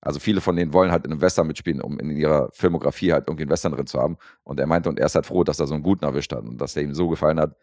Also 0.00 0.18
viele 0.18 0.40
von 0.40 0.56
denen 0.56 0.72
wollen 0.72 0.90
halt 0.90 1.04
in 1.04 1.12
einem 1.12 1.20
Western 1.20 1.46
mitspielen, 1.46 1.82
um 1.82 1.98
in 1.98 2.10
ihrer 2.10 2.50
Filmografie 2.52 3.12
halt 3.12 3.28
irgendwie 3.28 3.42
einen 3.42 3.50
Western 3.50 3.72
drin 3.72 3.86
zu 3.86 4.00
haben. 4.00 4.16
Und 4.44 4.58
er 4.58 4.66
meinte, 4.66 4.88
und 4.88 4.98
er 4.98 5.06
ist 5.06 5.14
halt 5.14 5.26
froh, 5.26 5.44
dass 5.44 5.60
er 5.60 5.66
so 5.66 5.74
einen 5.74 5.82
guten 5.82 6.04
erwischt 6.04 6.32
hat 6.32 6.42
und 6.42 6.58
dass 6.58 6.72
der 6.72 6.84
ihm 6.84 6.94
so 6.94 7.08
gefallen 7.08 7.38
hat, 7.38 7.54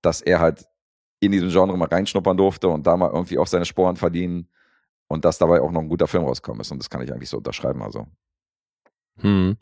dass 0.00 0.20
er 0.20 0.38
halt 0.38 0.66
in 1.20 1.32
diesem 1.32 1.50
Genre 1.50 1.76
mal 1.76 1.88
reinschnuppern 1.88 2.36
durfte 2.36 2.68
und 2.68 2.86
da 2.86 2.96
mal 2.96 3.10
irgendwie 3.12 3.38
auch 3.38 3.46
seine 3.46 3.64
Sporen 3.64 3.96
verdienen 3.96 4.48
und 5.08 5.24
dass 5.24 5.38
dabei 5.38 5.60
auch 5.60 5.70
noch 5.72 5.80
ein 5.80 5.88
guter 5.88 6.06
Film 6.06 6.24
rauskommen 6.24 6.60
ist. 6.60 6.70
Und 6.70 6.78
das 6.78 6.90
kann 6.90 7.00
ich 7.02 7.12
eigentlich 7.12 7.28
so 7.28 7.38
unterschreiben. 7.38 7.82
Also 7.82 8.06
Hm. 9.20 9.56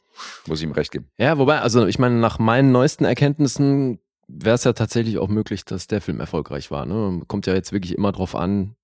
muss 0.47 0.59
ich 0.59 0.65
ihm 0.65 0.73
recht 0.73 0.91
geben. 0.93 1.09
Ja, 1.17 1.39
wobei, 1.39 1.61
also 1.61 1.87
ich 1.87 1.99
meine, 1.99 2.17
nach 2.17 2.39
meinen 2.39 2.73
neuesten 2.73 3.05
Erkenntnissen 3.05 3.99
wäre 4.29 4.57
es 4.57 4.65
ja 4.65 4.75
tatsächlich 4.75 5.19
auch 5.19 5.29
möglich, 5.29 5.65
dass 5.65 5.87
der 5.87 6.03
Film 6.03 6.21
erfolgreich 6.21 6.71
war. 6.71 6.85
Ne? 6.85 7.23
Kommt 7.27 7.47
ja 7.47 7.55
jetzt 7.55 7.73
wirklich 7.73 7.97
immer 7.97 8.13
drauf 8.13 8.35
an, 8.35 8.77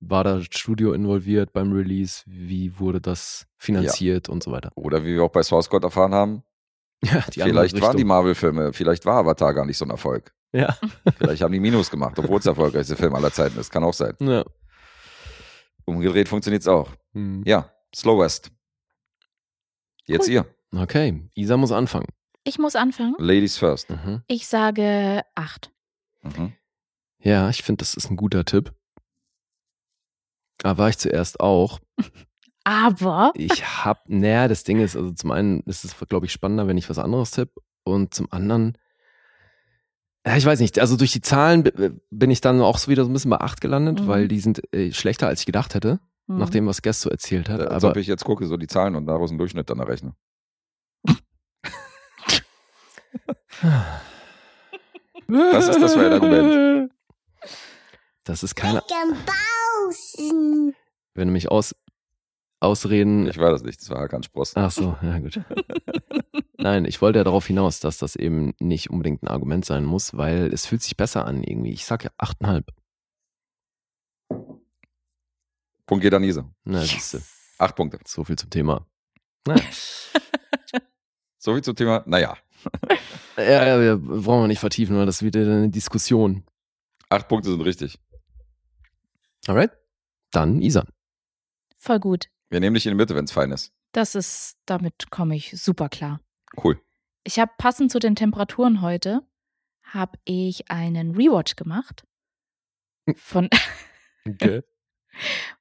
war 0.00 0.24
da 0.24 0.42
Studio 0.42 0.92
involviert 0.92 1.52
beim 1.52 1.72
Release, 1.72 2.24
wie 2.26 2.78
wurde 2.78 3.00
das 3.00 3.46
finanziert 3.56 4.28
und 4.28 4.42
so 4.42 4.52
weiter. 4.52 4.70
Oder 4.74 5.02
wie 5.04 5.14
wir 5.14 5.22
auch 5.22 5.30
bei 5.30 5.42
Source 5.42 5.70
Code 5.70 5.86
erfahren 5.86 6.12
haben, 6.14 6.42
Ja, 7.04 7.20
vielleicht 7.30 7.80
waren 7.80 7.96
die. 7.96 8.04
Marvel-Filme, 8.04 8.72
vielleicht 8.72 9.06
war 9.06 9.18
Avatar 9.18 9.54
gar 9.54 9.64
nicht 9.64 9.78
so 9.78 9.84
ein 9.84 9.90
Erfolg. 9.90 10.34
Ja. 10.52 10.76
Vielleicht 11.18 11.42
haben 11.42 11.52
die 11.52 11.60
Minus 11.60 11.90
gemacht, 11.90 12.18
obwohl 12.18 12.38
es 12.38 12.44
der 12.44 12.52
erfolgreichste 12.52 12.96
Film 12.96 13.14
aller 13.14 13.32
Zeiten 13.32 13.58
ist. 13.58 13.70
Kann 13.70 13.84
auch 13.84 13.94
sein. 13.94 14.14
ja. 14.20 14.44
Umgedreht 15.84 16.28
funktioniert 16.28 16.62
es 16.62 16.68
auch. 16.68 16.90
Hm. 17.14 17.42
Ja, 17.46 17.70
Slow 17.94 18.18
West. 18.22 18.50
Jetzt 20.04 20.28
Cool. 20.28 20.34
ihr. 20.34 20.54
Okay, 20.74 21.28
Isa 21.34 21.56
muss 21.56 21.72
anfangen. 21.72 22.06
Ich 22.44 22.58
muss 22.58 22.76
anfangen. 22.76 23.14
Ladies 23.18 23.56
first. 23.56 23.88
Mhm. 23.90 24.22
Ich 24.26 24.46
sage 24.46 25.22
acht. 25.34 25.70
Mhm. 26.22 26.52
Ja, 27.20 27.48
ich 27.48 27.62
finde, 27.62 27.80
das 27.82 27.94
ist 27.94 28.10
ein 28.10 28.16
guter 28.16 28.44
Tipp. 28.44 28.72
Da 30.58 30.76
war 30.76 30.88
ich 30.90 30.98
zuerst 30.98 31.40
auch. 31.40 31.78
Aber 32.64 33.32
Ich 33.34 33.64
hab, 33.84 34.06
naja, 34.08 34.46
das 34.46 34.64
Ding 34.64 34.80
ist, 34.80 34.94
also 34.94 35.10
zum 35.12 35.30
einen 35.30 35.60
ist 35.60 35.84
es, 35.84 35.96
glaube 36.08 36.26
ich, 36.26 36.32
spannender, 36.32 36.66
wenn 36.66 36.76
ich 36.76 36.90
was 36.90 36.98
anderes 36.98 37.30
tippe. 37.30 37.60
Und 37.84 38.12
zum 38.12 38.30
anderen, 38.30 38.76
ja, 40.28 40.36
ich 40.36 40.44
weiß 40.44 40.60
nicht, 40.60 40.78
also 40.78 40.96
durch 40.98 41.12
die 41.12 41.22
Zahlen 41.22 41.64
bin 42.10 42.30
ich 42.30 42.42
dann 42.42 42.60
auch 42.60 42.76
so 42.76 42.90
wieder 42.90 43.02
so 43.04 43.08
ein 43.08 43.14
bisschen 43.14 43.30
bei 43.30 43.40
8 43.40 43.62
gelandet, 43.62 44.02
Mhm. 44.02 44.06
weil 44.08 44.28
die 44.28 44.40
sind 44.40 44.60
äh, 44.74 44.92
schlechter, 44.92 45.26
als 45.26 45.40
ich 45.40 45.46
gedacht 45.46 45.74
hätte, 45.74 46.00
hm. 46.26 46.36
nach 46.36 46.50
dem, 46.50 46.66
was 46.66 46.82
Guest 46.82 47.00
so 47.00 47.08
erzählt 47.08 47.48
hat. 47.48 47.60
Als 47.62 47.82
Aber 47.82 47.92
ob 47.92 47.96
ich 47.96 48.06
jetzt 48.06 48.24
gucke, 48.24 48.46
so 48.46 48.58
die 48.58 48.66
Zahlen 48.66 48.94
und 48.94 49.06
daraus 49.06 49.30
einen 49.30 49.38
Durchschnitt 49.38 49.70
dann 49.70 49.78
errechne. 49.78 50.14
Was 55.28 55.68
ist 55.68 55.80
das 55.80 55.94
für 55.94 56.06
ein 56.06 56.12
Argument? 56.12 56.92
Das 58.24 58.42
ist 58.42 58.54
keine. 58.54 58.82
Wenn 61.14 61.28
du 61.28 61.32
mich 61.32 61.50
aus, 61.50 61.74
ausreden. 62.60 63.26
Ich 63.28 63.38
war 63.38 63.50
das 63.50 63.62
nicht, 63.62 63.80
das 63.80 63.88
war 63.88 64.00
Hakan 64.00 64.22
Spross. 64.22 64.52
Ach 64.56 64.70
so, 64.70 64.96
ja 65.00 65.18
gut. 65.18 65.40
Nein, 66.60 66.84
ich 66.86 67.00
wollte 67.00 67.18
ja 67.20 67.24
darauf 67.24 67.46
hinaus, 67.46 67.78
dass 67.80 67.98
das 67.98 68.16
eben 68.16 68.52
nicht 68.58 68.90
unbedingt 68.90 69.22
ein 69.22 69.28
Argument 69.28 69.64
sein 69.64 69.84
muss, 69.84 70.16
weil 70.16 70.52
es 70.52 70.66
fühlt 70.66 70.82
sich 70.82 70.96
besser 70.96 71.24
an 71.24 71.44
irgendwie. 71.44 71.70
Ich 71.72 71.84
sag 71.84 72.02
ja 72.04 72.10
8,5. 72.18 72.64
Punkt 75.86 76.02
geht 76.02 76.12
an 76.14 76.24
Isa. 76.24 76.50
Na, 76.64 76.80
siehste, 76.82 77.22
Acht 77.58 77.76
Punkte. 77.76 77.98
so 78.04 78.24
viel 78.24 78.36
zum 78.36 78.50
Thema. 78.50 78.86
Naja. 79.46 79.62
So 81.40 81.54
viel 81.54 81.62
zum 81.62 81.76
Thema, 81.76 82.02
naja. 82.04 82.36
Ja, 83.36 83.66
ja, 83.66 83.80
wir 83.80 83.96
brauchen 83.96 84.42
wir 84.42 84.48
nicht 84.48 84.58
vertiefen, 84.58 84.96
weil 84.96 85.06
das 85.06 85.18
ist 85.18 85.22
wieder 85.22 85.40
eine 85.40 85.68
Diskussion. 85.70 86.42
Acht 87.08 87.28
Punkte 87.28 87.50
sind 87.50 87.60
richtig. 87.60 87.96
Alright? 89.46 89.70
Dann 90.32 90.60
Isa. 90.60 90.84
voll 91.78 92.00
gut. 92.00 92.28
Wir 92.50 92.58
nehmen 92.58 92.74
dich 92.74 92.86
in 92.86 92.90
die 92.90 92.96
Mitte, 92.96 93.14
wenn 93.14 93.24
es 93.24 93.30
fein 93.30 93.52
ist. 93.52 93.72
Das 93.92 94.16
ist, 94.16 94.56
damit 94.66 95.10
komme 95.12 95.36
ich 95.36 95.52
super 95.62 95.88
klar. 95.88 96.20
Cool. 96.62 96.80
Ich 97.24 97.38
habe 97.38 97.52
passend 97.58 97.90
zu 97.92 97.98
den 97.98 98.16
Temperaturen 98.16 98.80
heute, 98.80 99.20
habe 99.82 100.18
ich 100.24 100.70
einen 100.70 101.14
Rewatch 101.14 101.56
gemacht 101.56 102.04
von, 103.16 103.48
Okay. 104.28 104.62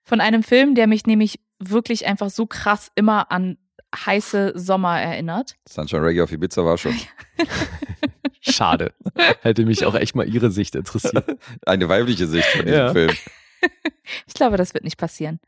von 0.04 0.22
einem 0.22 0.44
Film, 0.44 0.76
der 0.76 0.88
mich 0.88 1.06
nämlich 1.06 1.40
wirklich 1.60 2.06
einfach 2.06 2.30
so 2.30 2.46
krass 2.46 2.92
immer 2.96 3.32
an 3.32 3.58
heiße 3.96 4.54
Sommer 4.56 5.00
erinnert. 5.00 5.56
Sunshine 5.68 6.04
Reggae 6.04 6.22
auf 6.24 6.32
Ibiza 6.32 6.64
war 6.64 6.78
schon 6.78 6.96
Schade. 8.42 8.94
Hätte 9.42 9.66
mich 9.66 9.86
auch 9.86 9.96
echt 9.96 10.16
mal 10.16 10.28
ihre 10.28 10.52
Sicht 10.52 10.76
interessiert. 10.76 11.38
eine 11.66 11.90
weibliche 11.90 12.28
Sicht 12.28 12.48
von 12.50 12.66
diesem 12.66 12.78
Ja. 12.80 12.92
Film. 12.94 13.12
Ich 14.28 14.34
glaube, 14.34 14.58
das 14.58 14.74
wird 14.74 14.84
nicht 14.84 14.98
passieren. 14.98 15.40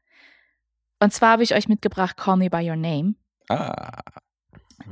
Und 1.00 1.14
zwar 1.14 1.32
habe 1.34 1.44
ich 1.44 1.54
euch 1.54 1.68
mitgebracht 1.70 2.18
Call 2.18 2.38
Me 2.38 2.50
By 2.50 2.68
Your 2.70 2.76
Name, 2.76 3.16
Ah, 3.50 4.00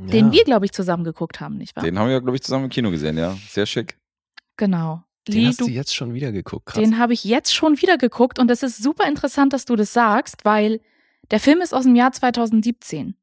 den 0.06 0.32
wir, 0.32 0.44
glaube 0.44 0.66
ich, 0.66 0.72
zusammen 0.72 1.04
geguckt 1.04 1.40
haben, 1.40 1.58
nicht 1.58 1.76
wahr? 1.76 1.84
den 1.84 1.98
haben 1.98 2.10
wir, 2.10 2.22
glaube 2.22 2.36
ich, 2.36 2.44
zusammen 2.44 2.66
im 2.66 2.70
Kino 2.70 2.92
gesehen, 2.92 3.18
ja. 3.18 3.36
Sehr 3.50 3.66
schick. 3.66 3.98
genau. 4.56 5.04
Den 5.28 5.36
Lee, 5.36 5.48
hast 5.48 5.60
du 5.60 5.68
jetzt 5.68 5.94
schon 5.94 6.14
wieder 6.14 6.32
geguckt. 6.32 6.68
Krass. 6.68 6.82
Den 6.82 6.98
habe 7.00 7.12
ich 7.12 7.26
jetzt 7.26 7.54
schon 7.54 7.82
wieder 7.82 7.98
geguckt 7.98 8.40
und 8.40 8.50
es 8.50 8.64
ist 8.64 8.82
super 8.82 9.06
interessant, 9.10 9.52
dass 9.52 9.66
du 9.66 9.76
das 9.76 9.92
sagst, 9.92 10.46
weil 10.46 10.80
der 11.32 11.42
Film 11.42 11.60
ist 11.60 11.74
aus 11.74 11.84
dem 11.84 11.98
Jahr 11.98 12.14
2017. 12.14 13.14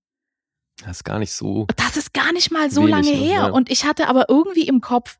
das 0.84 0.98
ist 0.98 1.04
gar 1.04 1.18
nicht 1.18 1.32
so. 1.32 1.66
Das 1.76 1.96
ist 1.96 2.12
gar 2.12 2.30
nicht 2.34 2.50
mal 2.50 2.70
so 2.70 2.86
lange 2.86 3.10
noch, 3.10 3.18
her. 3.18 3.32
ja. 3.32 3.46
Und 3.46 3.70
ich 3.70 3.86
hatte 3.86 4.08
aber 4.08 4.28
irgendwie 4.28 4.68
im 4.68 4.82
Kopf, 4.82 5.18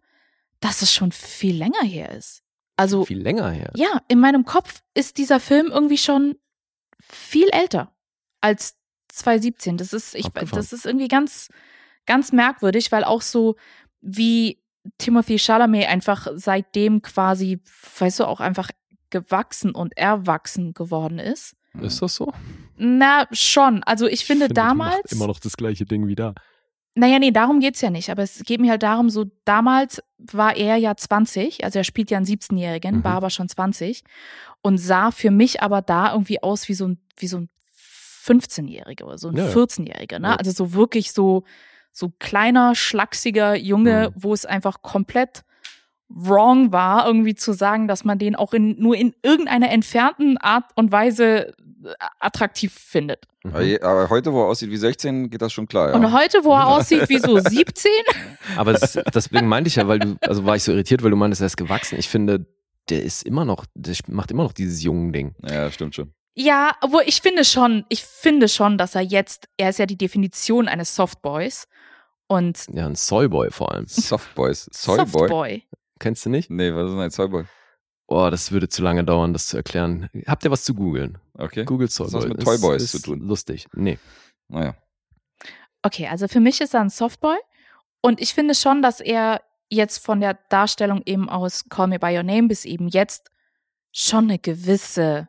dass 0.61 0.83
es 0.83 0.93
schon 0.93 1.11
viel 1.11 1.57
länger 1.57 1.83
her 1.83 2.11
ist. 2.11 2.43
Also, 2.77 3.07
Viel 3.07 3.23
länger 3.23 3.49
her. 3.51 3.71
ja, 3.77 4.03
in 4.09 4.19
meinem 4.21 4.45
Kopf 4.45 4.83
ist 4.93 5.17
dieser 5.17 5.41
Film 5.41 5.69
irgendwie 5.73 5.97
schon 5.97 6.35
viel 7.01 7.49
älter 7.51 7.95
als 8.43 8.77
2017. 9.17 9.77
Das 9.77 9.93
ist, 9.93 10.15
ich, 10.15 10.27
Abgefahren. 10.27 10.57
das 10.57 10.73
ist 10.73 10.87
irgendwie 10.87 11.09
ganz, 11.09 11.49
ganz 12.07 12.33
merkwürdig, 12.33 12.93
weil 12.93 13.05
auch 13.05 13.23
so 13.23 13.57
wie 14.01 14.61
Timothy 14.99 15.39
Chalamet 15.39 15.89
einfach 15.89 16.29
seitdem 16.35 17.01
quasi, 17.03 17.61
weißt 17.99 18.21
du, 18.21 18.25
auch 18.27 18.41
einfach 18.41 18.71
gewachsen 19.11 19.75
und 19.75 19.97
erwachsen 19.97 20.75
geworden 20.75 21.19
ist. 21.19 21.57
Ist 21.81 22.03
das 22.03 22.15
so? 22.15 22.33
Na, 22.77 23.27
schon. 23.33 23.83
Also 23.85 24.07
ich 24.07 24.25
finde 24.25 24.49
der 24.49 24.75
macht 24.75 24.93
damals. 24.95 25.12
Immer 25.12 25.27
noch 25.27 25.41
das 25.41 25.57
gleiche 25.57 25.85
Ding 25.85 26.07
wie 26.07 26.15
da. 26.15 26.35
Naja, 26.97 27.19
nee, 27.19 27.33
darum 27.33 27.59
geht's 27.59 27.81
ja 27.81 27.91
nicht. 27.91 28.11
Aber 28.11 28.23
es 28.23 28.43
geht 28.45 28.61
mir 28.61 28.71
halt 28.71 28.85
darum, 28.85 29.11
so 29.11 29.25
damals 29.45 30.01
war 30.19 30.57
er 30.57 30.77
ja 30.77 30.97
20, 30.97 31.65
also 31.65 31.81
er 31.81 31.85
spielt 31.85 32.11
ja 32.11 32.19
einen 32.19 32.27
17-Jährigen, 32.27 32.99
Mhm. 32.99 33.05
war 33.05 33.15
aber 33.15 33.31
schon 33.31 33.49
20 33.49 34.05
und 34.62 34.79
sah 34.79 35.11
für 35.11 35.33
mich 35.33 35.62
aber 35.62 35.83
da 35.83 36.12
irgendwie 36.12 36.41
aus 36.43 36.69
wie 36.69 36.75
so 36.75 36.87
ein, 36.89 36.99
wie 37.17 37.27
so 37.27 37.39
ein 37.39 37.49
15-Jähriger 38.25 39.05
oder 39.05 39.18
so 39.18 39.29
ein 39.29 39.37
Ja, 39.37 39.47
ja. 39.47 39.53
14-Jähriger, 39.53 40.18
ne? 40.18 40.29
Ja. 40.29 40.37
Also 40.37 40.51
so 40.53 40.72
wirklich 40.75 41.12
so, 41.12 41.45
so 41.93 42.11
kleiner, 42.18 42.75
schlachsiger 42.75 43.55
Junge, 43.57 44.11
Mhm. 44.14 44.22
wo 44.22 44.33
es 44.35 44.47
einfach 44.47 44.83
komplett 44.83 45.45
wrong 46.09 46.70
war, 46.72 47.07
irgendwie 47.07 47.35
zu 47.35 47.53
sagen, 47.53 47.89
dass 47.89 48.05
man 48.05 48.18
den 48.18 48.37
auch 48.37 48.53
in, 48.53 48.79
nur 48.81 48.95
in 48.97 49.14
irgendeiner 49.22 49.70
entfernten 49.70 50.37
Art 50.39 50.64
und 50.77 50.93
Weise 50.93 51.49
äh, 51.49 51.53
attraktiv 52.20 52.72
findet. 52.72 53.27
Aber, 53.45 53.62
je- 53.62 53.81
aber 53.81 54.09
heute, 54.11 54.33
wo 54.33 54.43
er 54.43 54.47
aussieht 54.47 54.70
wie 54.70 54.77
16, 54.77 55.31
geht 55.31 55.43
das 55.43 55.53
schon 55.53 55.66
klar. 55.66 55.91
Ja. 55.91 55.95
Und 55.97 56.12
heute, 56.12 56.45
wo 56.45 56.53
er 56.53 56.66
aussieht 56.68 57.09
wie 57.09 57.18
so 57.18 57.39
17, 57.41 57.91
Aber 58.57 58.75
das, 58.75 58.99
deswegen 59.14 59.49
meinte 59.49 59.68
ich 59.68 59.77
ja, 59.77 59.89
weil 59.89 59.99
du, 59.99 60.16
also 60.20 60.45
war 60.45 60.57
ich 60.57 60.62
so 60.62 60.72
irritiert, 60.72 61.03
weil 61.03 61.11
du 61.11 61.16
meintest, 61.16 61.43
er 61.43 61.47
ist 61.47 61.57
gewachsen. 61.57 61.99
Ich 61.99 62.09
finde, 62.09 62.47
der 62.91 63.03
ist 63.03 63.22
immer 63.25 63.45
noch, 63.45 63.64
der 63.75 63.95
macht 64.09 64.31
immer 64.31 64.45
noch 64.45 64.53
dieses 64.53 64.83
jungen 64.83 65.12
Ding. 65.12 65.35
ja, 65.43 65.70
stimmt 65.70 65.95
schon. 65.95 66.12
Ja, 66.35 66.72
obwohl 66.80 67.03
ich 67.07 67.20
finde 67.22 67.45
schon, 67.45 67.85
ich 67.89 68.03
finde 68.05 68.49
schon, 68.49 68.76
dass 68.78 68.95
er 68.95 69.03
jetzt, 69.03 69.49
er 69.57 69.70
ist 69.70 69.78
ja 69.78 69.87
die 69.87 69.97
Definition 69.99 70.66
eines 70.68 70.95
Softboys 70.97 71.66
und 72.26 72.66
Ja, 72.72 72.87
ein 72.87 72.97
Soyboy 72.97 73.51
vor 73.51 73.72
allem. 73.72 73.87
Softboys. 73.87 74.68
Soyboy? 74.72 75.07
Softboy. 75.07 75.62
Kennst 76.01 76.26
du 76.26 76.30
nicht? 76.30 76.51
Nee, 76.51 76.74
was 76.74 76.87
ist 76.87 76.93
denn 76.93 77.01
ein 77.01 77.11
Soyboy? 77.11 77.45
Oh, 78.09 78.28
das 78.30 78.51
würde 78.53 78.68
zu 78.68 78.82
lange 78.82 79.05
dauern, 79.05 79.32
das 79.32 79.47
zu 79.47 79.57
erklären. 79.57 80.11
Habt 80.26 80.45
ihr 80.45 80.51
was 80.51 80.64
zu 80.64 80.74
googeln? 80.74 81.18
Okay. 81.39 81.64
Google 81.64 81.87
Was 81.89 81.99
hat 82.01 82.09
Soyboy. 82.11 82.20
das 82.20 82.28
mit 82.28 82.39
Ist- 82.39 82.45
Toyboys 82.45 82.82
ist 82.82 82.91
zu 82.91 82.99
tun? 83.03 83.20
Lustig. 83.20 83.66
Nee. 83.72 83.99
Naja. 84.49 84.74
Okay, 85.82 86.09
also 86.09 86.28
für 86.28 86.41
mich 86.41 86.61
ist 86.61 86.74
er 86.74 86.80
ein 86.80 86.91
Softboy 86.91 87.37
und 88.03 88.20
ich 88.20 88.35
finde 88.35 88.55
schon, 88.55 88.82
dass 88.82 89.01
er 89.01 89.43
jetzt 89.70 90.05
von 90.05 90.20
der 90.20 90.35
Darstellung 90.51 91.03
eben 91.07 91.28
aus 91.28 91.68
Call 91.68 91.87
Me 91.89 91.99
By 91.99 92.16
Your 92.16 92.22
Name 92.22 92.49
bis 92.49 92.64
eben 92.64 92.89
jetzt 92.89 93.30
schon 93.93 94.24
eine 94.24 94.39
gewisse 94.39 95.28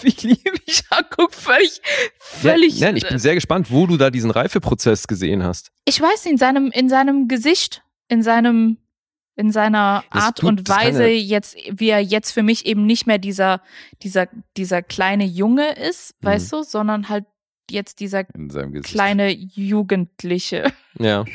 wie 0.00 0.14
lieb 0.26 0.60
ich 0.66 0.82
anguck, 0.90 1.32
völlig, 1.34 1.80
völlig. 2.18 2.78
Ja, 2.78 2.88
nein, 2.88 2.96
ich 2.96 3.08
bin 3.08 3.18
sehr 3.18 3.34
gespannt, 3.34 3.70
wo 3.70 3.86
du 3.86 3.96
da 3.96 4.10
diesen 4.10 4.30
Reifeprozess 4.30 5.06
gesehen 5.06 5.42
hast. 5.42 5.70
ich 5.84 6.00
weiß 6.00 6.26
in 6.26 6.36
seinem, 6.38 6.70
in 6.70 6.88
seinem 6.88 7.28
Gesicht, 7.28 7.82
in 8.08 8.22
seinem, 8.22 8.78
in 9.36 9.52
seiner 9.52 10.04
Das 10.12 10.24
Art 10.24 10.38
tut- 10.38 10.48
und 10.48 10.68
Weise, 10.68 11.06
jetzt, 11.08 11.56
wie 11.70 11.88
er 11.90 12.00
jetzt 12.00 12.32
für 12.32 12.42
mich 12.42 12.66
eben 12.66 12.86
nicht 12.86 13.06
mehr 13.06 13.18
dieser, 13.18 13.60
dieser, 14.02 14.28
dieser 14.56 14.82
kleine 14.82 15.24
Junge 15.24 15.72
ist, 15.74 16.14
Mhm. 16.20 16.26
weißt 16.26 16.52
du, 16.52 16.62
sondern 16.62 17.08
halt 17.08 17.24
jetzt 17.70 18.00
dieser 18.00 18.24
kleine 18.24 19.30
Jugendliche. 19.30 20.72
Ja. 20.98 21.24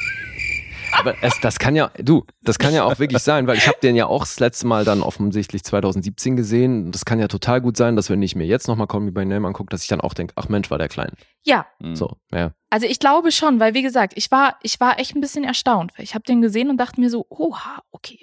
Aber 0.94 1.16
es, 1.22 1.40
das 1.40 1.58
kann 1.60 1.76
ja, 1.76 1.92
du, 1.98 2.26
das 2.42 2.60
kann 2.60 2.74
ja 2.74 2.84
auch 2.84 3.00
wirklich 3.00 3.22
sein, 3.22 3.48
weil 3.48 3.58
ich 3.58 3.68
habe 3.68 3.78
den 3.82 3.96
ja 3.96 4.06
auch 4.08 4.22
das 4.22 4.40
letzte 4.40 4.68
Mal 4.68 4.84
dann 4.86 5.02
offensichtlich 5.02 5.64
2017 5.64 6.36
gesehen. 6.36 6.86
Und 6.88 6.92
Das 6.96 7.06
kann 7.06 7.20
ja 7.20 7.28
total 7.28 7.62
gut 7.62 7.78
sein, 7.78 7.96
dass 7.96 8.10
wenn 8.10 8.22
ich 8.22 8.36
mir 8.36 8.46
jetzt 8.46 8.68
nochmal 8.68 8.88
Call 8.88 9.02
Me 9.02 9.12
By 9.12 9.26
Name 9.26 9.48
angucke, 9.48 9.70
dass 9.72 9.84
ich 9.84 9.88
dann 9.88 10.02
auch 10.02 10.14
denke, 10.14 10.34
ach 10.38 10.50
Mensch, 10.50 10.70
war 10.70 10.78
der 10.78 10.90
klein. 10.90 11.12
Ja, 11.44 11.66
Mhm. 11.80 11.96
So, 11.96 12.18
ja. 12.34 12.52
Also 12.70 12.86
ich 12.88 13.00
glaube 13.00 13.32
schon, 13.32 13.60
weil 13.60 13.74
wie 13.74 13.82
gesagt, 13.82 14.14
ich 14.16 14.30
war, 14.32 14.58
ich 14.62 14.80
war 14.80 15.00
echt 15.00 15.16
ein 15.16 15.22
bisschen 15.22 15.44
erstaunt, 15.44 15.92
weil 15.98 16.04
ich 16.04 16.14
habe 16.14 16.24
den 16.24 16.42
gesehen 16.42 16.70
und 16.70 16.78
dachte 16.78 17.00
mir 17.02 17.10
so, 17.10 17.26
oha, 17.30 17.82
okay. 17.92 18.20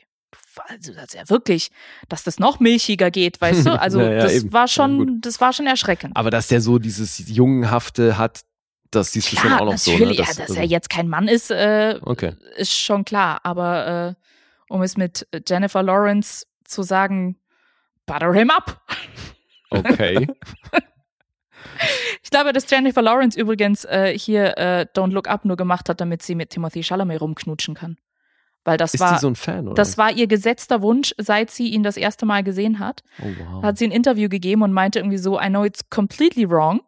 Also 0.69 0.93
das 0.93 1.05
ist 1.05 1.15
ja 1.15 1.29
wirklich, 1.31 1.71
dass 2.09 2.25
das 2.25 2.39
noch 2.39 2.59
milchiger 2.61 3.11
geht, 3.11 3.41
weißt 3.41 3.67
du? 3.67 3.71
Also 3.81 4.01
Ja, 4.01 4.11
ja, 4.13 4.19
das 4.23 4.35
eben. 4.35 4.53
war 4.53 4.63
Ja, 4.63 4.69
schon, 4.69 4.99
gut. 4.99 5.09
das 5.27 5.41
war 5.41 5.53
schon 5.53 5.67
erschreckend. 5.67 6.17
Aber 6.17 6.31
dass 6.31 6.49
der 6.49 6.61
so 6.61 6.79
dieses 6.79 7.29
Jungenhafte 7.29 8.19
hat, 8.19 8.41
das 8.91 9.13
siehst 9.13 9.33
du 9.33 9.37
schon 9.37 9.53
auch 9.53 9.65
noch 9.67 9.79
so. 9.79 9.91
Ne? 9.93 9.99
natürlich, 9.99 10.19
Das- 10.19 10.29
ja, 10.29 10.43
dass 10.43 10.51
also- 10.51 10.61
er 10.61 10.67
jetzt 10.67 10.91
kein 10.91 11.09
Mann 11.09 11.29
ist, 11.29 11.51
äh, 11.51 11.99
Okay. 12.03 12.35
ist 12.57 12.73
schon 12.73 13.05
klar. 13.05 13.41
Aber 13.45 14.17
äh, 14.19 14.23
um 14.69 14.83
es 14.83 14.97
mit 14.97 15.27
Jennifer 15.49 15.83
Lawrence 15.83 16.47
zu 16.65 16.83
sagen, 16.83 17.39
butter 18.07 18.33
him 18.33 18.51
up. 18.51 18.81
Okay. 19.71 20.27
Ich 22.23 22.31
glaube, 22.31 22.53
dass 22.53 22.69
Jennifer 22.71 23.03
Lawrence 23.03 23.39
übrigens 23.39 23.85
äh, 23.85 24.17
hier 24.17 24.57
äh, 24.59 24.87
Don't 24.95 25.13
Look 25.13 25.29
Up 25.29 25.45
nur 25.45 25.57
gemacht 25.57 25.89
hat, 25.89 26.01
damit 26.01 26.23
sie 26.23 26.35
mit 26.35 26.51
Timothy 26.51 26.83
Chalamet 26.83 27.21
rumknutschen 27.21 27.75
kann. 27.75 27.97
Weil 28.65 28.77
das 28.77 28.95
Ist 28.95 29.01
war, 29.01 29.19
so 29.19 29.29
ein 29.29 29.37
Fan, 29.37 29.67
oder? 29.67 29.75
das 29.75 29.97
war 29.97 30.11
ihr 30.13 30.27
gesetzter 30.27 30.83
Wunsch, 30.83 31.15
seit 31.19 31.51
sie 31.51 31.69
ihn 31.69 31.83
das 31.83 31.97
erste 31.97 32.27
Mal 32.27 32.43
gesehen 32.43 32.79
hat. 32.81 33.03
oh, 33.23 33.27
wow. 33.53 33.63
Hat 33.63 33.79
sie 33.79 33.87
ein 33.87 33.93
Interview 33.93 34.29
gegeben 34.29 34.63
und 34.63 34.73
meinte 34.73 34.99
irgendwie 34.99 35.19
so, 35.19 35.41
I 35.41 35.47
know 35.49 35.65
it's 35.65 35.89
completely 35.89 36.49
wrong, 36.49 36.81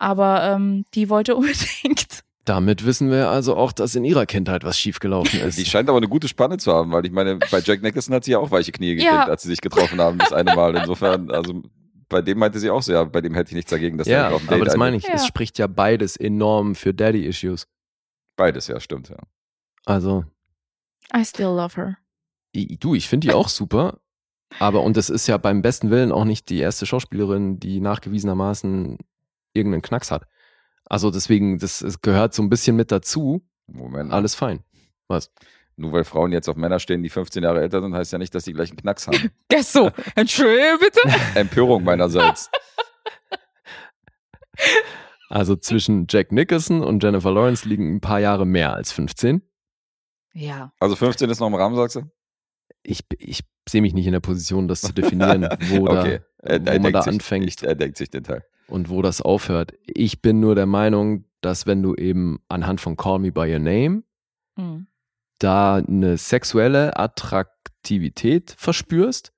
aber 0.00 0.42
ähm, 0.44 0.84
die 0.94 1.08
wollte 1.08 1.36
unbedingt. 1.36 2.24
Damit 2.46 2.84
wissen 2.84 3.10
wir 3.10 3.28
also 3.28 3.54
auch, 3.54 3.70
dass 3.70 3.94
in 3.94 4.04
ihrer 4.04 4.26
Kindheit 4.26 4.64
was 4.64 4.76
schiefgelaufen 4.78 5.38
ist. 5.46 5.58
Die 5.58 5.64
scheint 5.64 5.88
aber 5.88 5.98
eine 5.98 6.08
gute 6.08 6.26
Spanne 6.26 6.56
zu 6.56 6.72
haben, 6.72 6.90
weil 6.90 7.04
ich 7.06 7.12
meine, 7.12 7.36
bei 7.36 7.60
Jack 7.60 7.82
Nicholson 7.82 8.14
hat 8.14 8.24
sie 8.24 8.32
ja 8.32 8.38
auch 8.38 8.50
weiche 8.50 8.72
Knie 8.72 8.94
gekriegt, 8.96 9.12
Ja. 9.12 9.26
als 9.26 9.42
sie 9.42 9.48
sich 9.50 9.60
getroffen 9.60 10.00
haben, 10.00 10.18
das 10.18 10.32
eine 10.32 10.54
Mal. 10.56 10.74
Insofern, 10.74 11.30
also 11.30 11.62
bei 12.08 12.22
dem 12.22 12.38
meinte 12.38 12.58
sie 12.58 12.70
auch 12.70 12.82
so, 12.82 12.92
ja, 12.92 13.04
bei 13.04 13.20
dem 13.20 13.34
hätte 13.34 13.50
ich 13.50 13.54
nichts 13.54 13.70
dagegen, 13.70 13.98
dass 13.98 14.08
ja, 14.08 14.28
der 14.28 14.36
auf 14.36 14.42
Date 14.42 14.52
aber 14.54 14.64
das 14.64 14.76
meine 14.76 14.96
ich. 14.96 15.04
Es 15.08 15.22
Ja. 15.22 15.26
spricht 15.28 15.58
ja 15.58 15.68
beides 15.68 16.16
enorm 16.16 16.74
für 16.74 16.92
Daddy-Issues. 16.92 17.68
Beides, 18.36 18.66
ja, 18.66 18.80
stimmt, 18.80 19.10
ja. 19.10 19.16
Also, 19.84 20.24
I 21.14 21.24
still 21.24 21.46
love 21.54 21.76
her. 21.76 21.98
du, 22.54 22.94
ich 22.94 23.06
finde 23.08 23.28
die 23.28 23.34
auch 23.34 23.48
super. 23.48 24.00
Aber, 24.58 24.82
und 24.82 24.96
das 24.96 25.10
ist 25.10 25.28
ja 25.28 25.36
beim 25.36 25.62
besten 25.62 25.90
Willen 25.90 26.10
auch 26.10 26.24
nicht 26.24 26.48
die 26.48 26.58
erste 26.58 26.84
Schauspielerin, 26.84 27.60
die 27.60 27.80
nachgewiesenermaßen 27.80 28.98
irgendeinen 29.52 29.82
Knacks 29.82 30.10
hat. 30.10 30.26
Also 30.84 31.10
deswegen, 31.10 31.58
das 31.58 31.82
es 31.82 32.02
gehört 32.02 32.34
so 32.34 32.42
ein 32.42 32.48
bisschen 32.48 32.76
mit 32.76 32.90
dazu. 32.90 33.46
Moment. 33.66 34.12
Alles 34.12 34.34
fein. 34.34 34.64
Was? 35.08 35.32
Nur 35.76 35.92
weil 35.92 36.04
Frauen 36.04 36.32
jetzt 36.32 36.48
auf 36.48 36.56
Männer 36.56 36.78
stehen, 36.78 37.02
die 37.02 37.08
15 37.08 37.42
Jahre 37.42 37.60
älter 37.60 37.80
sind, 37.80 37.94
heißt 37.94 38.12
ja 38.12 38.18
nicht, 38.18 38.34
dass 38.34 38.44
die 38.44 38.52
gleich 38.52 38.70
einen 38.70 38.78
Knacks 38.78 39.06
haben. 39.06 39.30
Guess 39.48 39.72
so. 39.72 39.90
Entschuldigung 40.14 40.78
bitte. 40.80 41.00
Empörung 41.34 41.84
meinerseits. 41.84 42.50
Also 45.30 45.54
zwischen 45.54 46.06
Jack 46.10 46.32
Nicholson 46.32 46.82
und 46.82 47.04
Jennifer 47.04 47.30
Lawrence 47.30 47.66
liegen 47.66 47.94
ein 47.94 48.00
paar 48.00 48.18
Jahre 48.18 48.44
mehr 48.44 48.74
als 48.74 48.90
15. 48.90 49.42
Ja. 50.34 50.72
Also 50.80 50.96
15 50.96 51.30
ist 51.30 51.38
noch 51.38 51.46
im 51.46 51.54
Rahmen, 51.54 51.76
sagst 51.76 51.96
du? 51.96 52.02
Ich, 52.82 53.04
ich 53.16 53.44
sehe 53.68 53.80
mich 53.80 53.94
nicht 53.94 54.06
in 54.06 54.12
der 54.12 54.20
Position, 54.20 54.66
das 54.66 54.80
zu 54.80 54.92
definieren, 54.92 55.48
wo, 55.68 55.86
okay. 55.86 56.20
da, 56.38 56.60
wo 56.60 56.70
er 56.70 56.80
man 56.80 56.92
da 56.92 57.02
sich, 57.02 57.12
anfängt. 57.12 57.46
Ich, 57.46 57.62
er 57.62 57.76
denkt 57.76 57.96
sich 57.96 58.10
den 58.10 58.24
Teil. 58.24 58.44
Und 58.70 58.88
wo 58.88 59.02
das 59.02 59.20
aufhört. 59.20 59.72
Ich 59.86 60.22
bin 60.22 60.40
nur 60.40 60.54
der 60.54 60.66
Meinung, 60.66 61.24
dass 61.40 61.66
wenn 61.66 61.82
du 61.82 61.94
eben 61.94 62.40
anhand 62.48 62.80
von 62.80 62.96
Call 62.96 63.18
Me 63.18 63.32
By 63.32 63.52
Your 63.52 63.58
Name 63.58 64.02
Hm. 64.58 64.86
da 65.38 65.76
eine 65.76 66.16
sexuelle 66.16 66.96
Attraktivität 66.98 68.54
verspürst, 68.58 69.32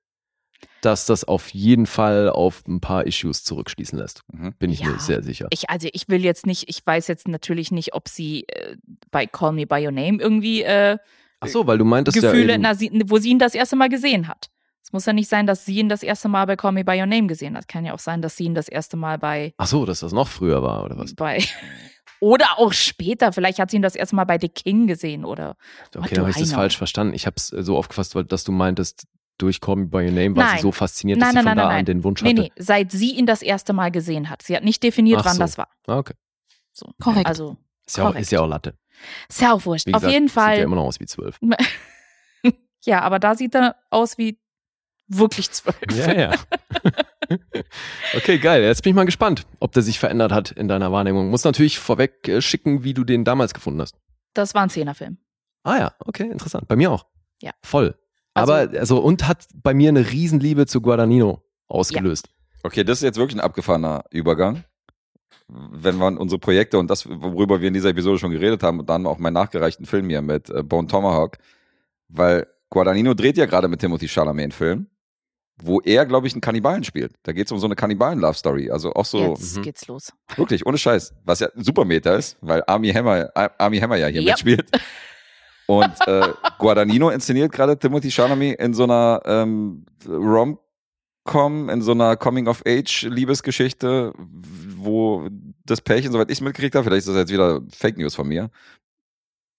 dass 0.81 1.05
das 1.05 1.23
auf 1.23 1.49
jeden 1.53 1.85
Fall 1.85 2.29
auf 2.29 2.63
ein 2.67 2.81
paar 2.81 3.05
Issues 3.07 3.43
zurückschließen 3.43 3.97
lässt. 3.97 4.21
Mhm. 4.31 4.53
Bin 4.59 4.69
ich 4.71 4.79
Ja. 4.81 4.89
mir 4.89 4.99
sehr 4.99 5.23
sicher. 5.23 5.47
Ich, 5.51 5.69
also 5.69 5.87
ich 5.93 6.09
will 6.09 6.23
jetzt 6.23 6.45
nicht, 6.45 6.67
ich 6.67 6.85
weiß 6.85 7.07
jetzt 7.07 7.27
natürlich 7.27 7.71
nicht, 7.71 7.93
ob 7.93 8.09
sie 8.09 8.45
äh, 8.49 8.75
bei 9.11 9.25
Call 9.27 9.53
Me 9.53 9.65
By 9.65 9.85
Your 9.85 9.91
Name 9.91 10.17
irgendwie 10.19 10.63
äh, 10.63 10.97
Ach 11.39 11.47
so, 11.47 11.67
weil 11.67 11.77
du 11.77 11.85
meintest 11.85 12.19
Gefühle, 12.19 12.47
ja 12.49 12.53
eben, 12.53 12.63
na, 12.63 12.73
sie, 12.75 12.89
wo 13.05 13.17
sie 13.17 13.29
ihn 13.29 13.39
das 13.39 13.53
erste 13.55 13.75
Mal 13.75 13.89
gesehen 13.89 14.27
hat. 14.27 14.49
Muss 14.93 15.05
ja 15.05 15.13
nicht 15.13 15.27
sein, 15.27 15.45
dass 15.47 15.65
sie 15.65 15.77
ihn 15.79 15.89
das 15.89 16.03
erste 16.03 16.29
Mal 16.29 16.45
bei 16.45 16.55
Call 16.55 16.71
Me 16.71 16.85
By 16.85 16.99
Your 16.99 17.07
Name 17.07 17.27
gesehen 17.27 17.57
hat. 17.57 17.67
Kann 17.67 17.83
ja 17.83 17.93
auch 17.93 17.99
sein, 17.99 18.21
dass 18.21 18.37
sie 18.37 18.45
ihn 18.45 18.53
das 18.55 18.67
erste 18.69 18.95
Mal 18.95 19.17
bei, 19.17 19.53
Ach 19.57 19.67
so, 19.67 19.85
dass 19.85 19.99
das 20.01 20.13
noch 20.13 20.27
früher 20.27 20.61
war 20.63 20.85
oder 20.85 20.97
was? 20.97 21.13
bei 21.15 21.43
oder 22.21 22.45
auch 22.59 22.71
später. 22.73 23.33
Vielleicht 23.33 23.59
hat 23.59 23.71
sie 23.71 23.77
ihn 23.77 23.81
das 23.81 23.95
erste 23.95 24.15
Mal 24.15 24.23
bei 24.25 24.37
The 24.39 24.49
King 24.49 24.87
gesehen 24.87 25.25
oder. 25.25 25.57
Okay, 25.95 26.09
dann 26.15 26.19
habe 26.21 26.29
ich 26.29 26.37
das 26.37 26.53
falsch 26.53 26.77
verstanden. 26.77 27.13
Ich 27.15 27.25
habe 27.25 27.35
es 27.37 27.47
so 27.47 27.75
aufgefasst, 27.77 28.15
weil- 28.15 28.23
dass 28.25 28.43
du 28.43 28.51
meintest, 28.51 29.07
durch 29.39 29.59
Call 29.59 29.77
Me 29.77 29.85
By 29.87 29.97
Your 30.05 30.11
Name 30.11 30.35
war 30.35 30.43
Nein. 30.45 30.55
sie 30.57 30.61
so 30.61 30.71
fasziniert, 30.71 31.17
Nein, 31.19 31.33
dass 31.33 31.41
sie 31.41 31.45
nein, 31.45 31.51
von 31.53 31.57
nein, 31.57 31.65
da 31.65 31.69
nein, 31.69 31.79
an 31.79 31.85
den 31.85 32.03
Wunsch 32.03 32.21
Nee, 32.21 32.29
hatte. 32.29 32.41
nee, 32.43 32.51
seit 32.55 32.91
sie 32.91 33.11
ihn 33.15 33.25
das 33.25 33.41
erste 33.41 33.73
Mal 33.73 33.89
gesehen 33.89 34.29
hat. 34.29 34.43
Sie 34.43 34.55
hat 34.55 34.63
nicht 34.63 34.83
definiert, 34.83 35.21
Ach 35.21 35.25
wann 35.25 35.33
so. 35.33 35.39
das 35.39 35.57
war. 35.57 35.69
Ah, 35.87 35.97
okay. 35.97 36.13
So. 36.71 36.91
Korrekt. 37.01 37.25
Also, 37.25 37.57
Ist 37.87 37.97
ja, 37.97 38.03
auch, 38.03 38.07
Korrekt. 38.09 38.21
ist 38.21 38.31
ja 38.31 38.41
auch 38.41 38.47
Latte. 38.47 38.77
ist 39.27 39.41
ja 39.41 39.53
auch 39.53 39.65
wurscht. 39.65 39.87
Wie 39.87 39.93
Auf 39.95 40.01
gesagt, 40.01 40.13
jeden 40.13 40.27
Sieht 40.27 40.35
ja 40.37 40.41
Fall. 40.43 40.57
immer 40.59 40.75
noch 40.75 40.83
aus 40.83 40.99
wie 40.99 41.07
zwölf. 41.07 41.39
Ja, 42.85 42.99
aber 43.01 43.17
da 43.17 43.33
sieht 43.35 43.55
er 43.55 43.77
aus 43.89 44.17
wie 44.17 44.37
wirklich 45.17 45.51
zwölf. 45.51 45.77
Ja, 45.91 46.13
ja. 46.13 46.31
okay, 48.15 48.37
geil. 48.37 48.63
Jetzt 48.63 48.83
bin 48.83 48.91
ich 48.91 48.95
mal 48.95 49.05
gespannt, 49.05 49.45
ob 49.59 49.71
der 49.73 49.83
sich 49.83 49.99
verändert 49.99 50.31
hat 50.31 50.51
in 50.51 50.67
deiner 50.67 50.91
Wahrnehmung. 50.91 51.29
Muss 51.29 51.43
natürlich 51.43 51.79
vorweg 51.79 52.27
äh, 52.27 52.41
schicken, 52.41 52.83
wie 52.83 52.93
du 52.93 53.03
den 53.03 53.23
damals 53.23 53.53
gefunden 53.53 53.81
hast. 53.81 53.95
Das 54.33 54.53
war 54.53 54.63
ein 54.63 54.69
Zehnerfilm. 54.69 55.17
Ah 55.63 55.77
ja, 55.77 55.93
okay, 55.99 56.29
interessant. 56.29 56.67
Bei 56.67 56.75
mir 56.75 56.91
auch. 56.91 57.05
Ja. 57.41 57.51
Voll. 57.63 57.95
Also- 58.33 58.53
Aber, 58.53 58.79
also, 58.79 58.97
und 58.99 59.27
hat 59.27 59.47
bei 59.53 59.73
mir 59.73 59.89
eine 59.89 60.11
Riesenliebe 60.11 60.65
zu 60.65 60.81
Guadagnino 60.81 61.43
ausgelöst. 61.67 62.29
Okay, 62.63 62.83
das 62.83 62.99
ist 62.99 63.03
jetzt 63.03 63.17
wirklich 63.17 63.37
ein 63.37 63.41
abgefahrener 63.43 64.05
Übergang. 64.11 64.63
Wenn 65.47 65.97
man 65.97 66.17
unsere 66.17 66.39
Projekte 66.39 66.79
und 66.79 66.89
das, 66.89 67.07
worüber 67.07 67.61
wir 67.61 67.67
in 67.67 67.73
dieser 67.73 67.89
Episode 67.89 68.17
schon 68.17 68.31
geredet 68.31 68.63
haben, 68.63 68.79
und 68.79 68.89
dann 68.89 69.05
auch 69.05 69.17
meinen 69.19 69.33
nachgereichten 69.33 69.85
Film 69.85 70.09
hier 70.09 70.21
mit 70.21 70.49
äh, 70.49 70.63
Bone 70.63 70.87
Tomahawk, 70.87 71.37
weil 72.07 72.47
Guadagnino 72.69 73.13
dreht 73.13 73.37
ja 73.37 73.45
gerade 73.45 73.67
mit 73.67 73.81
Timothy 73.81 74.07
Chalamet 74.07 74.43
einen 74.43 74.51
Film, 74.51 74.87
wo 75.61 75.79
er, 75.81 76.05
glaube 76.05 76.27
ich, 76.27 76.33
einen 76.33 76.41
Kannibalen 76.41 76.83
spielt. 76.83 77.13
Da 77.23 77.31
geht 77.31 77.45
es 77.47 77.51
um 77.51 77.59
so 77.59 77.67
eine 77.67 77.75
Kannibalen-Love-Story. 77.75 78.71
Also 78.71 78.93
auch 78.93 79.05
so, 79.05 79.31
Jetzt 79.31 79.57
mhm. 79.57 79.61
geht's 79.61 79.87
los. 79.87 80.11
wirklich, 80.35 80.65
ohne 80.65 80.77
Scheiß. 80.77 81.13
Was 81.25 81.39
ja 81.39 81.47
ein 81.55 81.63
super 81.63 81.85
Meta 81.85 82.15
ist, 82.15 82.37
weil 82.41 82.63
Army 82.67 82.91
Hammer, 82.91 83.29
Army 83.57 83.79
Hammer 83.79 83.97
ja 83.97 84.07
hier 84.07 84.21
Yep. 84.21 84.29
mitspielt. 84.31 84.69
Und 85.67 85.93
äh, 86.07 86.29
Guadagnino 86.59 87.09
inszeniert 87.09 87.51
gerade 87.51 87.77
Timothy 87.77 88.09
Chalamet 88.11 88.59
in 88.59 88.73
so 88.73 88.83
einer 88.83 89.21
ähm, 89.25 89.85
Rom-Com, 90.07 91.69
in 91.69 91.81
so 91.81 91.91
einer 91.91 92.17
Coming-of-Age-Liebesgeschichte, 92.17 94.13
wo 94.17 95.27
das 95.65 95.81
Pärchen, 95.81 96.11
soweit 96.11 96.29
ich 96.29 96.37
es 96.39 96.41
mitgekriegt 96.41 96.75
habe, 96.75 96.83
vielleicht 96.85 97.07
ist 97.07 97.09
das 97.09 97.15
jetzt 97.15 97.31
wieder 97.31 97.61
Fake 97.71 97.97
News 97.97 98.15
von 98.15 98.27
mir, 98.27 98.49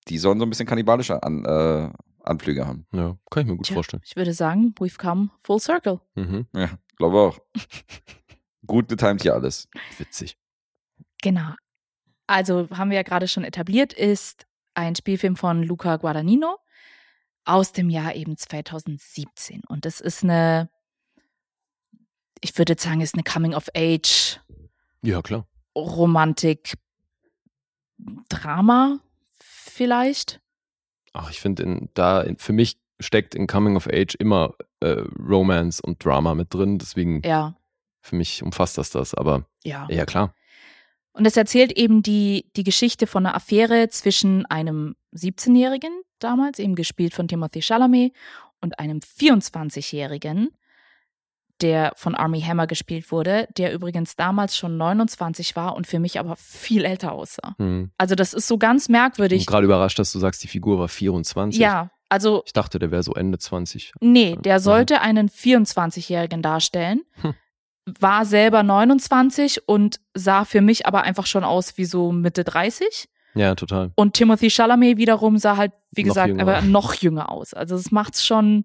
die 0.08 0.18
sollen 0.18 0.38
so 0.38 0.44
ein 0.44 0.50
bisschen 0.50 0.66
kannibalischer 0.66 1.24
an, 1.24 1.44
äh, 1.44 1.88
Anflüge 2.24 2.66
haben. 2.66 2.86
Ja, 2.92 3.16
kann 3.30 3.42
ich 3.42 3.48
mir 3.48 3.56
gut 3.56 3.66
Tja, 3.66 3.74
vorstellen. 3.74 4.02
Ich 4.04 4.16
würde 4.16 4.32
sagen, 4.32 4.74
we've 4.78 4.98
come 4.98 5.30
full 5.40 5.60
circle. 5.60 6.00
Mhm. 6.14 6.46
Ja, 6.54 6.78
glaube 6.96 7.18
auch. 7.18 7.38
Gut 8.66 8.88
getimt 8.88 9.20
hier 9.22 9.34
alles. 9.34 9.68
Witzig. 9.98 10.38
Genau. 11.22 11.52
Also 12.26 12.68
haben 12.70 12.90
wir 12.90 12.96
ja 12.96 13.02
gerade 13.02 13.28
schon 13.28 13.44
etabliert, 13.44 13.92
ist 13.92 14.46
ein 14.72 14.94
Spielfilm 14.94 15.36
von 15.36 15.62
Luca 15.62 15.96
Guadagnino 15.96 16.58
aus 17.44 17.72
dem 17.72 17.90
Jahr 17.90 18.14
eben 18.14 18.36
2017. 18.36 19.62
Und 19.68 19.84
das 19.84 20.00
ist 20.00 20.22
eine, 20.24 20.70
ich 22.40 22.56
würde 22.56 22.74
sagen, 22.78 23.02
ist 23.02 23.14
eine 23.14 23.22
Coming-of-Age 23.22 24.40
Ja, 25.02 25.20
klar. 25.20 25.46
Romantik 25.76 26.74
Drama 28.28 29.00
vielleicht. 29.38 30.40
Ach, 31.14 31.30
ich 31.30 31.40
finde, 31.40 31.62
in- 31.62 31.88
da 31.94 32.20
in, 32.20 32.36
für 32.36 32.52
mich 32.52 32.76
steckt 33.00 33.34
in 33.34 33.46
Coming 33.46 33.76
of 33.76 33.86
Age 33.88 34.14
immer 34.18 34.54
äh, 34.80 35.02
Romance 35.18 35.80
und 35.80 36.04
Drama 36.04 36.34
mit 36.34 36.52
drin. 36.52 36.78
Deswegen 36.78 37.22
Ja, 37.24 37.56
für 38.02 38.16
mich 38.16 38.42
umfasst 38.42 38.76
das 38.76 38.90
das. 38.90 39.14
Aber 39.14 39.46
ja. 39.64 39.88
ja, 39.90 40.04
klar. 40.04 40.34
Und 41.12 41.26
es 41.26 41.36
erzählt 41.36 41.72
eben 41.78 42.02
die, 42.02 42.50
die 42.56 42.64
Geschichte 42.64 43.06
von 43.06 43.24
einer 43.24 43.34
Affäre 43.36 43.88
zwischen 43.88 44.44
einem 44.46 44.96
17-Jährigen, 45.14 45.92
damals 46.18 46.58
eben 46.58 46.74
gespielt 46.74 47.14
von 47.14 47.28
Timothy 47.28 47.62
Chalamet, 47.62 48.12
und 48.60 48.78
einem 48.78 48.98
24-Jährigen, 48.98 50.50
der 51.60 51.92
von 51.96 52.14
Army 52.14 52.40
Hammer 52.40 52.66
gespielt 52.66 53.12
wurde, 53.12 53.46
der 53.56 53.72
übrigens 53.72 54.16
damals 54.16 54.56
schon 54.56 54.76
29 54.76 55.54
war 55.56 55.76
und 55.76 55.86
für 55.86 55.98
mich 56.00 56.18
aber 56.18 56.36
viel 56.36 56.84
älter 56.84 57.12
aussah. 57.12 57.54
Hm. 57.58 57.90
Also 57.96 58.14
das 58.14 58.34
ist 58.34 58.48
so 58.48 58.58
ganz 58.58 58.84
Ich 58.84 58.86
bin 58.88 58.92
merkwürdig. 58.94 59.46
gerade 59.46 59.64
überrascht, 59.64 59.98
dass 59.98 60.12
du 60.12 60.18
sagst, 60.18 60.42
die 60.42 60.48
Figur 60.48 60.78
war 60.78 60.88
24. 60.88 61.60
Ja, 61.60 61.90
also 62.08 62.42
Ich 62.46 62.52
dachte, 62.52 62.78
der 62.78 62.90
wäre 62.90 63.02
so 63.02 63.14
Ende 63.14 63.38
20. 63.38 63.92
Nee, 64.00 64.36
der 64.40 64.56
Mhm. 64.58 64.62
sollte 64.62 65.00
einen 65.00 65.28
24-Jährigen 65.28 66.42
darstellen, 66.42 67.02
Hm. 67.22 67.34
war 67.86 68.24
selber 68.24 68.62
29 68.62 69.68
und 69.68 70.00
sah 70.14 70.44
für 70.44 70.60
mich 70.60 70.86
aber 70.86 71.02
einfach 71.02 71.26
schon 71.26 71.44
aus 71.44 71.76
wie 71.78 71.84
so 71.84 72.12
Mitte 72.12 72.42
30. 72.44 73.08
Ja, 73.36 73.54
total. 73.54 73.90
Und 73.96 74.14
Timothy 74.14 74.48
Chalamet 74.50 74.96
wiederum 74.96 75.38
sah 75.38 75.56
halt, 75.56 75.72
wie 75.90 76.02
Noch 76.02 76.08
gesagt, 76.10 76.28
jünger. 76.28 76.42
aber 76.42 76.62
noch 76.62 76.94
jünger 76.94 77.30
aus. 77.30 77.52
Also 77.52 77.74
es 77.74 77.90
macht's 77.90 78.24
schon 78.24 78.64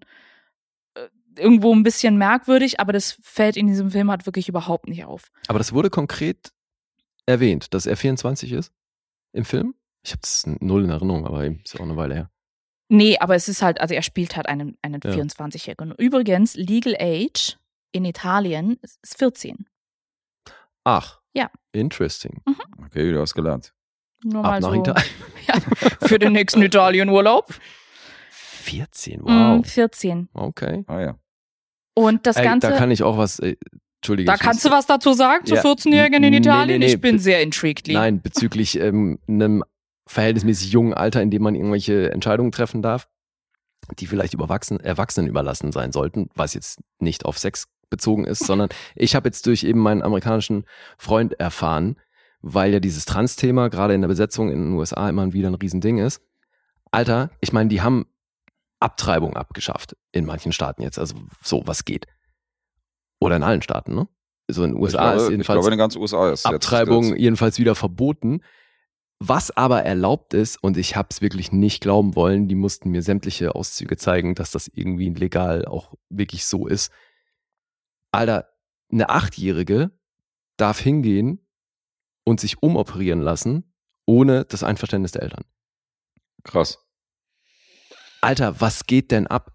irgendwo 1.36 1.74
ein 1.74 1.82
bisschen 1.82 2.16
merkwürdig, 2.16 2.80
aber 2.80 2.92
das 2.92 3.18
fällt 3.22 3.56
in 3.56 3.66
diesem 3.66 3.90
Film 3.90 4.10
halt 4.10 4.26
wirklich 4.26 4.48
überhaupt 4.48 4.88
nicht 4.88 5.04
auf. 5.04 5.30
Aber 5.48 5.58
das 5.58 5.72
wurde 5.72 5.90
konkret 5.90 6.52
erwähnt, 7.26 7.72
dass 7.74 7.86
er 7.86 7.96
24 7.96 8.52
ist 8.52 8.72
im 9.32 9.44
Film. 9.44 9.74
Ich 10.02 10.12
habe 10.12 10.20
das 10.22 10.44
null 10.60 10.84
in 10.84 10.90
Erinnerung, 10.90 11.26
aber 11.26 11.44
eben 11.44 11.60
ist 11.64 11.74
ja 11.74 11.80
auch 11.80 11.84
eine 11.84 11.96
Weile 11.96 12.14
her. 12.14 12.30
Nee, 12.88 13.18
aber 13.18 13.36
es 13.36 13.48
ist 13.48 13.62
halt, 13.62 13.80
also 13.80 13.94
er 13.94 14.02
spielt 14.02 14.34
halt 14.36 14.48
einen, 14.48 14.76
einen 14.82 15.00
Ja. 15.04 15.10
24-Jährigen. 15.12 15.92
Und 15.92 16.00
Übrigens, 16.00 16.54
Legal 16.56 16.96
Age 16.98 17.56
in 17.92 18.04
Italien 18.04 18.78
ist 18.82 19.16
14. 19.18 19.66
Ach. 20.84 21.20
Ja. 21.32 21.50
Interesting. 21.72 22.42
Okay, 22.86 23.12
du 23.12 23.20
hast 23.20 23.34
gelernt. 23.34 23.72
Nur 24.24 24.44
Ab 24.44 24.50
mal 24.50 24.60
nach 24.60 24.68
so 24.70 24.74
Italien. 24.74 25.10
für 26.02 26.18
den 26.18 26.32
nächsten 26.32 26.62
Italienurlaub. 26.62 27.54
14, 28.60 29.20
Mm, 29.20 29.24
wow. 29.24 29.66
14. 29.66 30.28
Okay. 30.34 30.84
Ah 30.86 31.00
ja. 31.00 31.18
Und 31.94 32.26
das 32.26 32.36
Ey, 32.36 32.44
Ganze, 32.44 32.68
da 32.70 32.76
kann 32.76 32.90
ich 32.90 33.02
auch 33.02 33.18
was. 33.18 33.38
Äh, 33.40 33.56
Entschuldige. 34.02 34.26
da 34.30 34.36
kannst 34.38 34.64
du 34.64 34.68
muss- 34.70 34.78
was 34.78 34.86
dazu 34.86 35.12
sagen 35.12 35.44
zu 35.44 35.54
Ja. 35.56 35.60
14-Jährigen 35.62 36.22
in 36.22 36.30
Nee, 36.30 36.30
nee, 36.30 36.36
Italien? 36.38 36.80
nee, 36.80 36.86
ich 36.86 37.00
bin 37.00 37.18
sehr 37.18 37.42
intrigued. 37.42 37.86
Lee. 37.86 37.92
Nein, 37.94 38.22
bezüglich 38.22 38.78
ähm, 38.80 39.18
einem 39.28 39.62
verhältnismäßig 40.06 40.72
jungen 40.72 40.94
Alter, 40.94 41.20
in 41.20 41.30
dem 41.30 41.42
man 41.42 41.54
irgendwelche 41.54 42.10
Entscheidungen 42.10 42.50
treffen 42.52 42.80
darf, 42.80 43.08
die 43.98 44.06
vielleicht 44.06 44.32
überwachsen, 44.34 44.80
Erwachsenen 44.80 45.28
überlassen 45.28 45.70
sein 45.72 45.92
sollten, 45.92 46.28
was 46.34 46.54
jetzt 46.54 46.80
nicht 46.98 47.24
auf 47.26 47.38
Sex 47.38 47.66
bezogen 47.90 48.24
ist, 48.24 48.44
sondern 48.46 48.68
ich 48.94 49.14
habe 49.14 49.28
jetzt 49.28 49.44
durch 49.46 49.64
eben 49.64 49.80
meinen 49.80 50.02
amerikanischen 50.02 50.64
Freund 50.96 51.38
erfahren, 51.38 51.96
weil 52.40 52.72
ja 52.72 52.80
dieses 52.80 53.04
Trans-Thema 53.04 53.68
gerade 53.68 53.92
in 53.94 54.00
der 54.00 54.08
Besetzung 54.08 54.50
in 54.50 54.64
den 54.64 54.72
USA 54.72 55.10
immer 55.10 55.30
wieder 55.34 55.48
ein 55.50 55.54
Riesending 55.56 55.98
ist. 55.98 56.22
Alter, 56.90 57.30
ich 57.40 57.52
meine, 57.52 57.68
die 57.68 57.82
haben 57.82 58.06
Abtreibung 58.80 59.36
abgeschafft 59.36 59.96
in 60.12 60.24
manchen 60.26 60.52
Staaten 60.52 60.82
jetzt, 60.82 60.98
also 60.98 61.14
so, 61.42 61.62
was 61.66 61.84
geht. 61.84 62.06
Oder 63.20 63.36
in 63.36 63.42
allen 63.42 63.62
Staaten, 63.62 63.94
ne? 63.94 64.08
So 64.50 64.64
in 64.64 64.70
den 64.70 64.76
Ich 64.78 64.82
USA 64.82 64.98
glaube, 64.98 65.16
ist 65.16 65.22
ich 65.24 65.30
jedenfalls 65.30 65.56
glaube, 65.56 65.66
in 65.68 65.72
den 65.72 65.78
ganzen 65.78 65.98
USA 66.00 66.30
ist 66.30 66.44
jetzt 66.44 66.54
Abtreibung 66.54 67.10
das- 67.10 67.18
jedenfalls 67.20 67.58
wieder 67.58 67.74
verboten. 67.74 68.42
Was 69.22 69.50
aber 69.54 69.82
erlaubt 69.84 70.32
ist, 70.32 70.56
und 70.62 70.78
ich 70.78 70.96
habe 70.96 71.08
es 71.10 71.20
wirklich 71.20 71.52
nicht 71.52 71.82
glauben 71.82 72.16
wollen, 72.16 72.48
die 72.48 72.54
mussten 72.54 72.90
mir 72.90 73.02
sämtliche 73.02 73.54
Auszüge 73.54 73.98
zeigen, 73.98 74.34
dass 74.34 74.50
das 74.50 74.66
irgendwie 74.66 75.10
legal 75.10 75.66
auch 75.66 75.92
wirklich 76.08 76.46
so 76.46 76.66
ist. 76.66 76.90
Alter, 78.12 78.48
eine 78.90 79.10
Achtjährige 79.10 79.90
darf 80.56 80.80
hingehen 80.80 81.46
und 82.24 82.40
sich 82.40 82.62
umoperieren 82.62 83.20
lassen, 83.20 83.74
ohne 84.06 84.46
das 84.46 84.62
Einverständnis 84.64 85.12
der 85.12 85.22
Eltern. 85.22 85.44
Krass. 86.42 86.78
Alter, 88.20 88.60
was 88.60 88.86
geht 88.86 89.10
denn 89.10 89.26
ab? 89.26 89.52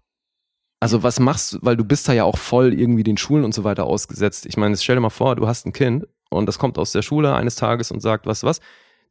Also 0.80 1.02
was 1.02 1.20
machst 1.20 1.54
du, 1.54 1.58
weil 1.62 1.76
du 1.76 1.84
bist 1.84 2.08
da 2.08 2.12
ja 2.12 2.24
auch 2.24 2.36
voll 2.36 2.74
irgendwie 2.74 3.02
den 3.02 3.16
Schulen 3.16 3.44
und 3.44 3.54
so 3.54 3.64
weiter 3.64 3.84
ausgesetzt. 3.84 4.46
Ich 4.46 4.56
meine, 4.56 4.76
stell 4.76 4.96
dir 4.96 5.00
mal 5.00 5.10
vor, 5.10 5.36
du 5.36 5.46
hast 5.46 5.66
ein 5.66 5.72
Kind 5.72 6.06
und 6.30 6.46
das 6.46 6.58
kommt 6.58 6.78
aus 6.78 6.92
der 6.92 7.02
Schule 7.02 7.34
eines 7.34 7.56
Tages 7.56 7.90
und 7.90 8.00
sagt, 8.00 8.26
was, 8.26 8.44
was? 8.44 8.60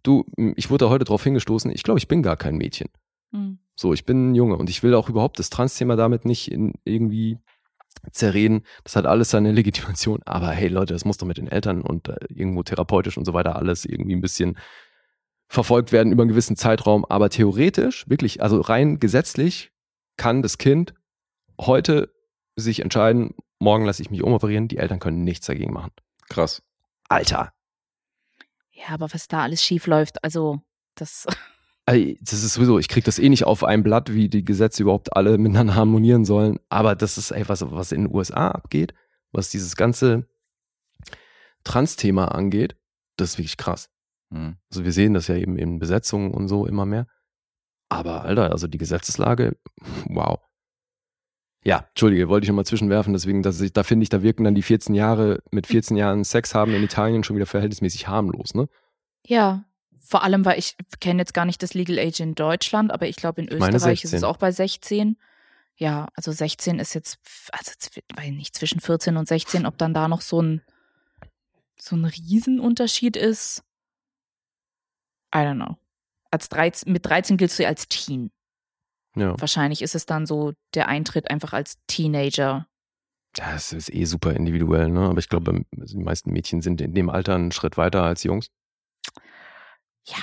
Du, 0.03 0.25
ich 0.55 0.69
wurde 0.69 0.85
da 0.85 0.91
heute 0.91 1.05
drauf 1.05 1.23
hingestoßen, 1.23 1.71
ich 1.71 1.83
glaube, 1.83 1.97
ich 1.97 2.07
bin 2.07 2.21
gar 2.21 2.37
kein 2.37 2.57
Mädchen. 2.57 2.89
Hm. 3.31 3.57
So, 3.75 3.93
ich 3.93 4.05
bin 4.05 4.31
ein 4.31 4.35
Junge 4.35 4.57
und 4.57 4.69
ich 4.69 4.83
will 4.83 4.93
auch 4.93 5.09
überhaupt 5.09 5.39
das 5.39 5.49
Trans-Thema 5.49 5.95
damit 5.95 6.25
nicht 6.25 6.51
in 6.51 6.73
irgendwie 6.83 7.39
zerreden. 8.11 8.63
Das 8.83 8.95
hat 8.95 9.05
alles 9.05 9.31
seine 9.31 9.51
Legitimation. 9.53 10.21
Aber 10.25 10.51
hey 10.51 10.67
Leute, 10.67 10.93
das 10.93 11.05
muss 11.05 11.17
doch 11.17 11.27
mit 11.27 11.37
den 11.37 11.47
Eltern 11.47 11.81
und 11.81 12.07
äh, 12.09 12.17
irgendwo 12.29 12.63
therapeutisch 12.63 13.17
und 13.17 13.25
so 13.25 13.33
weiter 13.33 13.55
alles 13.55 13.85
irgendwie 13.85 14.15
ein 14.15 14.21
bisschen 14.21 14.57
verfolgt 15.47 15.91
werden 15.91 16.11
über 16.11 16.23
einen 16.23 16.29
gewissen 16.29 16.55
Zeitraum. 16.55 17.05
Aber 17.05 17.29
theoretisch, 17.29 18.07
wirklich, 18.09 18.41
also 18.41 18.61
rein 18.61 18.99
gesetzlich 18.99 19.71
kann 20.17 20.41
das 20.41 20.57
Kind 20.57 20.93
heute 21.59 22.13
sich 22.55 22.81
entscheiden, 22.81 23.35
morgen 23.59 23.85
lasse 23.85 24.01
ich 24.01 24.09
mich 24.09 24.23
umoperieren, 24.23 24.67
die 24.67 24.77
Eltern 24.77 24.99
können 24.99 25.23
nichts 25.23 25.47
dagegen 25.47 25.73
machen. 25.73 25.91
Krass. 26.29 26.61
Alter, 27.07 27.53
Ja, 28.71 28.89
aber 28.89 29.13
was 29.13 29.27
da 29.27 29.43
alles 29.43 29.63
schief 29.63 29.87
läuft, 29.87 30.23
also 30.23 30.61
das. 30.95 31.27
Das 31.87 32.41
ist 32.41 32.55
sowieso, 32.55 32.79
ich 32.79 32.87
krieg 32.87 33.03
das 33.03 33.19
eh 33.19 33.29
nicht 33.29 33.43
auf 33.43 33.63
ein 33.63 33.83
Blatt, 33.83 34.11
wie 34.11 34.27
die 34.27 34.43
Gesetze 34.43 34.81
überhaupt 34.81 35.15
alle 35.15 35.37
miteinander 35.37 35.75
harmonieren 35.75 36.25
sollen. 36.25 36.59
Aber 36.67 36.95
das 36.95 37.19
ist 37.19 37.29
ey, 37.29 37.47
was, 37.47 37.61
was 37.69 37.91
in 37.91 38.05
den 38.05 38.15
USA 38.15 38.47
abgeht, 38.47 38.95
was 39.31 39.51
dieses 39.51 39.75
ganze 39.75 40.27
Trans-Thema 41.63 42.29
angeht, 42.29 42.75
das 43.17 43.31
ist 43.31 43.37
wirklich 43.37 43.57
krass. 43.57 43.91
Hm. 44.31 44.57
Also 44.69 44.83
wir 44.83 44.91
sehen 44.91 45.13
das 45.13 45.27
ja 45.27 45.35
eben 45.35 45.57
in 45.57 45.79
Besetzungen 45.79 46.31
und 46.31 46.47
so 46.47 46.65
immer 46.65 46.85
mehr. 46.85 47.07
Aber 47.89 48.25
Alter, 48.25 48.51
also 48.51 48.67
die 48.67 48.77
Gesetzeslage, 48.77 49.57
wow. 50.07 50.39
Ja, 51.63 51.87
Entschuldige, 51.89 52.29
wollte 52.29 52.45
ich 52.45 52.49
nochmal 52.49 52.65
zwischenwerfen, 52.65 53.13
deswegen, 53.13 53.41
dass 53.41 53.59
ich, 53.59 53.73
da 53.73 53.83
finde 53.83 54.03
ich, 54.03 54.09
da 54.09 54.21
wirken 54.21 54.43
dann 54.43 54.53
die 54.53 54.61
14 54.61 54.93
Jahre, 54.93 55.39
mit 55.51 55.65
14 55.65 55.97
Jahren 55.97 56.23
Sex 56.23 56.53
haben 56.53 56.73
in 56.75 56.83
Italien 56.83 57.23
schon 57.23 57.35
wieder 57.35 57.47
verhältnismäßig 57.47 58.07
harmlos, 58.07 58.53
ne? 58.53 58.69
Ja. 59.25 59.65
Vor 60.07 60.21
allem, 60.21 60.45
weil 60.45 60.59
ich 60.59 60.75
kenne 60.99 61.21
jetzt 61.23 61.33
gar 61.33 61.45
nicht 61.45 61.63
das 61.63 61.73
Legal 61.73 61.97
Age 61.97 62.19
in 62.19 62.35
Deutschland, 62.35 62.91
aber 62.91 63.07
ich 63.07 63.15
glaube, 63.15 63.41
in 63.41 63.47
Ich 63.47 63.53
Österreich 63.55 64.03
ist 64.03 64.11
16. 64.11 64.17
es 64.17 64.23
auch 64.23 64.37
bei 64.37 64.51
16. 64.51 65.17
Ja, 65.77 66.07
also 66.13 66.31
16 66.31 66.77
ist 66.77 66.93
jetzt, 66.93 67.17
also 67.51 67.71
weiß 68.15 68.31
nicht, 68.31 68.55
zwischen 68.55 68.79
14 68.79 69.17
und 69.17 69.27
16, 69.27 69.65
ob 69.65 69.79
dann 69.79 69.95
da 69.95 70.07
noch 70.07 70.21
so 70.21 70.41
ein, 70.41 70.61
so 71.79 71.95
ein 71.95 72.05
Riesenunterschied 72.05 73.17
ist. 73.17 73.63
I 75.35 75.39
don't 75.39 75.55
know. 75.55 75.77
Als 76.31 76.49
13, 76.49 76.91
mit 76.91 77.05
13 77.05 77.37
giltst 77.37 77.59
du 77.59 77.63
ja 77.63 77.69
als 77.69 77.87
Teen. 77.87 78.31
Ja. 79.15 79.39
Wahrscheinlich 79.39 79.81
ist 79.81 79.95
es 79.95 80.05
dann 80.05 80.25
so 80.25 80.53
der 80.73 80.87
Eintritt 80.87 81.29
einfach 81.29 81.53
als 81.53 81.77
Teenager. 81.87 82.67
Ja, 83.37 83.53
es 83.55 83.73
ist 83.73 83.93
eh 83.93 84.05
super 84.05 84.33
individuell, 84.33 84.89
ne? 84.89 85.01
Aber 85.09 85.19
ich 85.19 85.29
glaube, 85.29 85.65
die 85.71 85.97
meisten 85.97 86.31
Mädchen 86.31 86.61
sind 86.61 86.79
in 86.81 86.93
dem 86.93 87.09
Alter 87.09 87.35
einen 87.35 87.51
Schritt 87.51 87.77
weiter 87.77 88.03
als 88.03 88.23
Jungs. 88.23 88.47
Ja. 90.05 90.17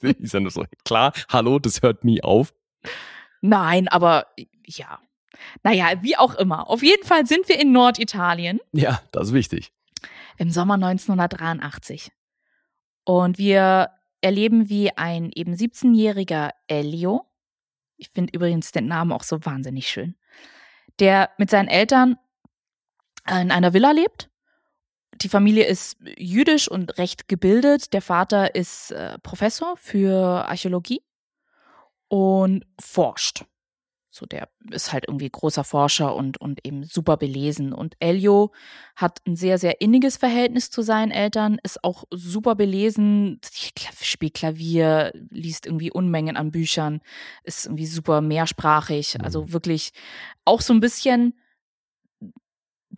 ist 0.00 0.34
ja 0.34 0.40
nur 0.40 0.50
so, 0.50 0.64
klar, 0.84 1.12
hallo, 1.30 1.58
das 1.58 1.80
hört 1.82 2.04
nie 2.04 2.22
auf. 2.22 2.52
Nein, 3.40 3.88
aber 3.88 4.26
ja. 4.66 4.98
Naja, 5.62 6.02
wie 6.02 6.16
auch 6.16 6.34
immer. 6.34 6.68
Auf 6.68 6.82
jeden 6.82 7.06
Fall 7.06 7.26
sind 7.26 7.48
wir 7.48 7.58
in 7.60 7.72
Norditalien. 7.72 8.60
Ja, 8.72 9.00
das 9.12 9.28
ist 9.28 9.34
wichtig. 9.34 9.72
im 10.36 10.50
Sommer 10.50 10.74
1983. 10.74 12.10
Und 13.08 13.38
wir 13.38 13.88
erleben, 14.20 14.68
wie 14.68 14.94
ein 14.94 15.30
eben 15.34 15.54
17-jähriger 15.54 16.50
Elio, 16.66 17.24
ich 17.96 18.10
finde 18.10 18.34
übrigens 18.34 18.70
den 18.70 18.86
Namen 18.86 19.12
auch 19.12 19.22
so 19.22 19.42
wahnsinnig 19.46 19.88
schön, 19.88 20.14
der 20.98 21.30
mit 21.38 21.48
seinen 21.48 21.68
Eltern 21.68 22.18
in 23.26 23.50
einer 23.50 23.72
Villa 23.72 23.92
lebt. 23.92 24.28
Die 25.22 25.30
Familie 25.30 25.64
ist 25.64 25.96
jüdisch 26.18 26.70
und 26.70 26.98
recht 26.98 27.28
gebildet. 27.28 27.94
Der 27.94 28.02
Vater 28.02 28.54
ist 28.54 28.90
äh, 28.90 29.18
Professor 29.20 29.78
für 29.78 30.44
Archäologie. 30.46 31.00
und 32.08 32.66
forscht. 32.78 33.46
So, 34.18 34.26
der 34.26 34.48
ist 34.70 34.92
halt 34.92 35.04
irgendwie 35.06 35.30
großer 35.30 35.62
Forscher 35.62 36.16
und, 36.16 36.40
und 36.40 36.66
eben 36.66 36.82
super 36.82 37.16
belesen. 37.16 37.72
Und 37.72 37.94
Elio 38.00 38.52
hat 38.96 39.20
ein 39.28 39.36
sehr, 39.36 39.58
sehr 39.58 39.80
inniges 39.80 40.16
Verhältnis 40.16 40.70
zu 40.70 40.82
seinen 40.82 41.12
Eltern, 41.12 41.58
ist 41.62 41.84
auch 41.84 42.02
super 42.10 42.56
belesen, 42.56 43.40
spielt 44.02 44.34
Klavier, 44.34 45.12
liest 45.30 45.66
irgendwie 45.66 45.92
Unmengen 45.92 46.36
an 46.36 46.50
Büchern, 46.50 47.00
ist 47.44 47.66
irgendwie 47.66 47.86
super 47.86 48.20
mehrsprachig. 48.20 49.20
Also 49.22 49.52
wirklich 49.52 49.92
auch 50.44 50.60
so 50.62 50.72
ein 50.72 50.80
bisschen 50.80 51.34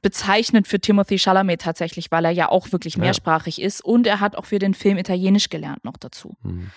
bezeichnend 0.01 0.67
für 0.67 0.81
Timothy 0.81 1.19
Chalamet 1.19 1.61
tatsächlich, 1.61 2.11
weil 2.11 2.25
er 2.25 2.31
ja 2.31 2.49
auch 2.49 2.73
wirklich 2.73 2.95
Ja. 2.95 3.03
mehrsprachig 3.03 3.61
ist 3.61 3.85
und 3.85 4.07
er 4.07 4.21
hat 4.21 4.37
auch 4.37 4.47
für 4.47 4.59
den 4.59 4.73
Film 4.73 4.97
Italienisch 4.97 5.51
gelernt 5.51 5.85
noch 5.85 5.99
dazu. 5.99 6.37
Mhm. 6.43 6.71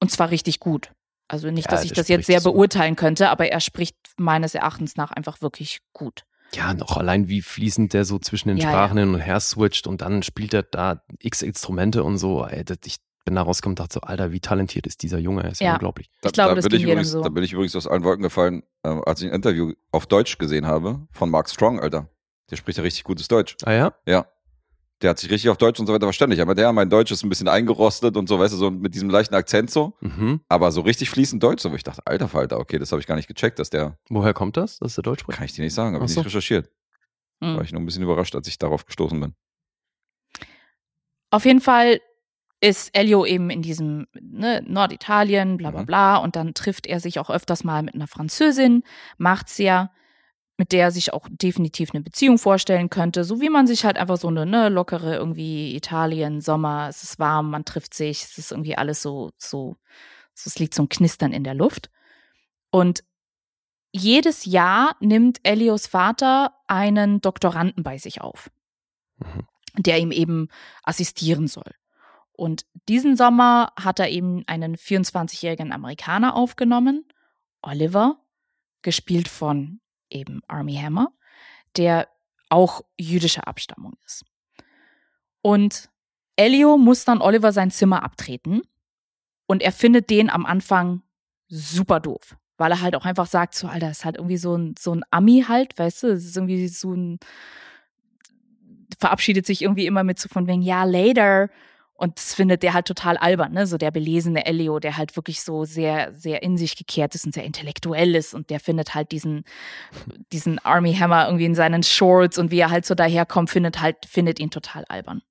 Und 0.00 0.10
zwar 0.10 0.30
richtig 0.30 0.58
gut. 0.58 0.90
Also 1.32 1.50
nicht, 1.50 1.64
Ja, 1.64 1.70
dass 1.70 1.84
ich 1.84 1.92
das 1.92 2.08
jetzt 2.08 2.26
sehr 2.26 2.40
so. 2.40 2.52
beurteilen 2.52 2.94
könnte, 2.94 3.30
aber 3.30 3.48
er 3.50 3.60
spricht 3.60 3.96
meines 4.18 4.54
Erachtens 4.54 4.96
nach 4.96 5.10
einfach 5.12 5.40
wirklich 5.40 5.80
gut. 5.94 6.24
Ja, 6.54 6.74
noch 6.74 6.98
allein 6.98 7.28
wie 7.28 7.40
fließend 7.40 7.94
der 7.94 8.04
so 8.04 8.18
zwischen 8.18 8.48
den 8.48 8.58
Ja, 8.58 8.68
Sprachen 8.68 8.98
hin 8.98 9.14
und 9.14 9.20
her 9.20 9.40
switcht 9.40 9.86
und 9.86 10.02
dann 10.02 10.22
spielt 10.22 10.52
er 10.52 10.62
da 10.62 11.02
x 11.20 11.40
Instrumente 11.40 12.04
und 12.04 12.18
so. 12.18 12.44
Ey, 12.44 12.62
das, 12.64 12.76
ich 12.84 12.96
bin 13.24 13.34
da 13.36 13.42
rausgekommen 13.42 13.72
und 13.72 13.80
dachte 13.80 13.94
so, 13.94 14.00
Alter, 14.02 14.32
wie 14.32 14.40
talentiert 14.40 14.86
ist 14.86 15.02
dieser 15.02 15.16
Junge? 15.18 15.44
Er 15.44 15.52
ist 15.52 15.60
ja, 15.62 15.68
Ja. 15.68 15.72
unglaublich. 15.74 16.10
Ich 16.22 16.32
glaube, 16.32 16.54
das 16.56 16.68
bin 16.68 16.76
ich 16.78 16.84
übrigens, 16.84 17.10
so. 17.10 17.22
Da 17.22 17.30
bin 17.30 17.42
ich 17.42 17.54
übrigens 17.54 17.74
aus 17.76 17.86
allen 17.86 18.04
Wolken 18.04 18.22
gefallen, 18.24 18.62
äh, 18.82 18.88
als 19.06 19.22
ich 19.22 19.28
ein 19.28 19.34
Interview 19.34 19.72
auf 19.90 20.06
Deutsch 20.06 20.36
gesehen 20.36 20.66
habe 20.66 21.06
von 21.10 21.30
Mark 21.30 21.48
Strong, 21.48 21.80
Alter. 21.80 22.08
Der 22.50 22.56
spricht 22.56 22.76
ja 22.76 22.82
richtig 22.84 23.04
gutes 23.04 23.28
Deutsch. 23.28 23.56
Ah 23.64 23.72
ja? 23.72 23.94
Ja. 24.06 24.26
Der 25.02 25.10
hat 25.10 25.18
sich 25.18 25.30
richtig 25.30 25.50
auf 25.50 25.56
Deutsch 25.58 25.80
und 25.80 25.86
so 25.86 25.92
weiter 25.92 26.06
verständigt. 26.06 26.40
Aber 26.40 26.54
der, 26.54 26.72
mein 26.72 26.88
Deutsch 26.88 27.10
ist 27.10 27.22
ein 27.24 27.28
bisschen 27.28 27.48
eingerostet 27.48 28.16
und 28.16 28.28
so, 28.28 28.38
weißt 28.38 28.54
du, 28.54 28.56
so 28.56 28.70
mit 28.70 28.94
diesem 28.94 29.10
leichten 29.10 29.34
Akzent 29.34 29.70
so. 29.70 29.94
Mhm. 30.00 30.40
Aber 30.48 30.70
so 30.70 30.80
richtig 30.82 31.10
fließend 31.10 31.42
Deutsch, 31.42 31.62
so 31.62 31.70
wo 31.72 31.74
ich 31.74 31.82
dachte, 31.82 32.02
alter 32.06 32.28
Falter, 32.28 32.58
okay, 32.60 32.78
das 32.78 32.92
habe 32.92 33.00
ich 33.00 33.06
gar 33.06 33.16
nicht 33.16 33.26
gecheckt, 33.28 33.58
dass 33.58 33.68
der, 33.70 33.98
Woher 34.08 34.32
kommt 34.32 34.56
das, 34.56 34.78
dass 34.78 34.94
der 34.94 35.02
Deutsch 35.02 35.20
spricht? 35.20 35.38
kann 35.38 35.44
ich 35.44 35.52
dir 35.52 35.62
nicht 35.64 35.74
sagen, 35.74 35.94
habe 35.96 36.04
ich 36.04 36.12
so. 36.12 36.20
nicht 36.20 36.26
recherchiert. 36.26 36.70
Mhm. 37.40 37.56
War 37.56 37.62
ich 37.62 37.72
nur 37.72 37.80
ein 37.80 37.84
bisschen 37.86 38.04
überrascht, 38.04 38.34
als 38.36 38.46
ich 38.46 38.58
darauf 38.58 38.86
gestoßen 38.86 39.20
bin. 39.20 39.34
Auf 41.30 41.44
jeden 41.44 41.60
Fall 41.60 42.00
ist 42.60 42.96
Elio 42.96 43.24
eben 43.26 43.50
in 43.50 43.62
diesem 43.62 44.06
ne, 44.20 44.62
Norditalien, 44.66 45.56
bla 45.56 45.70
bla 45.72 45.82
Mhm. 45.82 45.86
bla, 45.86 46.16
und 46.18 46.36
dann 46.36 46.54
trifft 46.54 46.86
er 46.86 47.00
sich 47.00 47.18
auch 47.18 47.28
öfters 47.30 47.64
mal 47.64 47.82
mit 47.82 47.94
einer 47.94 48.06
Französin, 48.06 48.84
Marzia, 49.18 49.90
mit 50.62 50.70
der 50.70 50.84
er 50.84 50.90
sich 50.92 51.12
auch 51.12 51.26
definitiv 51.28 51.90
eine 51.92 52.04
Beziehung 52.04 52.38
vorstellen 52.38 52.88
könnte, 52.88 53.24
so 53.24 53.40
wie 53.40 53.50
man 53.50 53.66
sich 53.66 53.84
halt 53.84 53.96
einfach 53.96 54.16
so 54.16 54.28
eine 54.28 54.46
ne, 54.46 54.68
lockere 54.68 55.16
irgendwie 55.16 55.74
Italien, 55.74 56.40
Sommer, 56.40 56.86
es 56.88 57.02
ist 57.02 57.18
warm, 57.18 57.50
man 57.50 57.64
trifft 57.64 57.94
sich, 57.94 58.22
es 58.22 58.38
ist 58.38 58.52
irgendwie 58.52 58.78
alles 58.78 59.02
so, 59.02 59.32
so, 59.38 59.74
so 60.34 60.48
es 60.48 60.60
liegt 60.60 60.74
so 60.74 60.84
ein 60.84 60.88
Knistern 60.88 61.32
in 61.32 61.42
der 61.42 61.54
Luft. 61.54 61.90
Und 62.70 63.02
jedes 63.90 64.44
Jahr 64.44 64.94
nimmt 65.00 65.40
Elios 65.42 65.88
Vater 65.88 66.54
einen 66.68 67.20
Doktoranden 67.20 67.82
bei 67.82 67.98
sich 67.98 68.20
auf 68.20 68.48
Mhm. 69.18 69.46
der 69.78 69.98
ihm 69.98 70.12
eben 70.12 70.48
assistieren 70.82 71.48
soll. 71.48 71.72
Und 72.32 72.66
diesen 72.88 73.16
Sommer 73.16 73.72
hat 73.76 73.98
er 74.00 74.10
eben 74.10 74.42
einen 74.46 74.76
24-jährigen 74.76 75.72
Amerikaner 75.72 76.34
aufgenommen, 76.34 77.06
Oliver, 77.62 78.18
gespielt 78.82 79.28
von 79.28 79.80
eben 80.12 80.40
Army 80.48 80.74
Hammer, 80.74 81.12
der 81.76 82.08
auch 82.48 82.82
jüdischer 82.98 83.48
Abstammung 83.48 83.94
ist. 84.04 84.24
Und 85.40 85.90
Elio 86.36 86.78
muss 86.78 87.04
dann 87.04 87.20
Oliver 87.20 87.52
sein 87.52 87.70
Zimmer 87.70 88.02
abtreten 88.02 88.62
und 89.46 89.62
er 89.62 89.72
findet 89.72 90.10
den 90.10 90.30
am 90.30 90.46
Anfang 90.46 91.02
super 91.48 92.00
doof, 92.00 92.36
weil 92.56 92.70
er 92.70 92.80
halt 92.80 92.94
auch 92.96 93.04
einfach 93.04 93.26
sagt, 93.26 93.54
so, 93.54 93.66
Alter, 93.66 93.90
ist 93.90 94.04
halt 94.04 94.16
irgendwie 94.16 94.36
so 94.36 94.56
ein, 94.56 94.74
so 94.78 94.94
ein 94.94 95.02
Ami 95.10 95.44
halt, 95.46 95.78
weißt 95.78 96.04
du, 96.04 96.06
es 96.08 96.24
ist 96.24 96.36
irgendwie 96.36 96.68
so 96.68 96.94
ein, 96.94 97.18
verabschiedet 98.98 99.46
sich 99.46 99.62
irgendwie 99.62 99.86
immer 99.86 100.04
mit 100.04 100.18
so 100.18 100.28
von 100.28 100.46
wegen, 100.46 100.62
ja, 100.62 100.84
later. 100.84 101.50
Und 102.02 102.18
das 102.18 102.34
findet 102.34 102.64
der 102.64 102.74
halt 102.74 102.86
total 102.86 103.16
albern, 103.16 103.52
ne? 103.52 103.64
So 103.64 103.78
der 103.78 103.92
belesene 103.92 104.44
Elio, 104.44 104.80
der 104.80 104.96
halt 104.96 105.14
wirklich 105.14 105.40
so 105.40 105.64
sehr, 105.64 106.12
sehr 106.12 106.42
in 106.42 106.56
sich 106.56 106.76
gekehrt 106.76 107.14
ist 107.14 107.24
und 107.26 107.32
sehr 107.32 107.44
intellektuell 107.44 108.16
ist. 108.16 108.34
Und 108.34 108.50
der 108.50 108.58
findet 108.58 108.96
halt 108.96 109.12
diesen, 109.12 109.44
diesen 110.32 110.58
Army 110.58 110.96
Hammer 110.96 111.26
irgendwie 111.26 111.44
in 111.44 111.54
seinen 111.54 111.84
Shorts 111.84 112.38
und 112.38 112.50
wie 112.50 112.58
er 112.58 112.70
halt 112.70 112.86
so 112.86 112.96
daherkommt, 112.96 113.50
findet 113.50 113.80
halt, 113.80 114.04
findet 114.04 114.40
ihn 114.40 114.50
total 114.50 114.84
albern. 114.88 115.22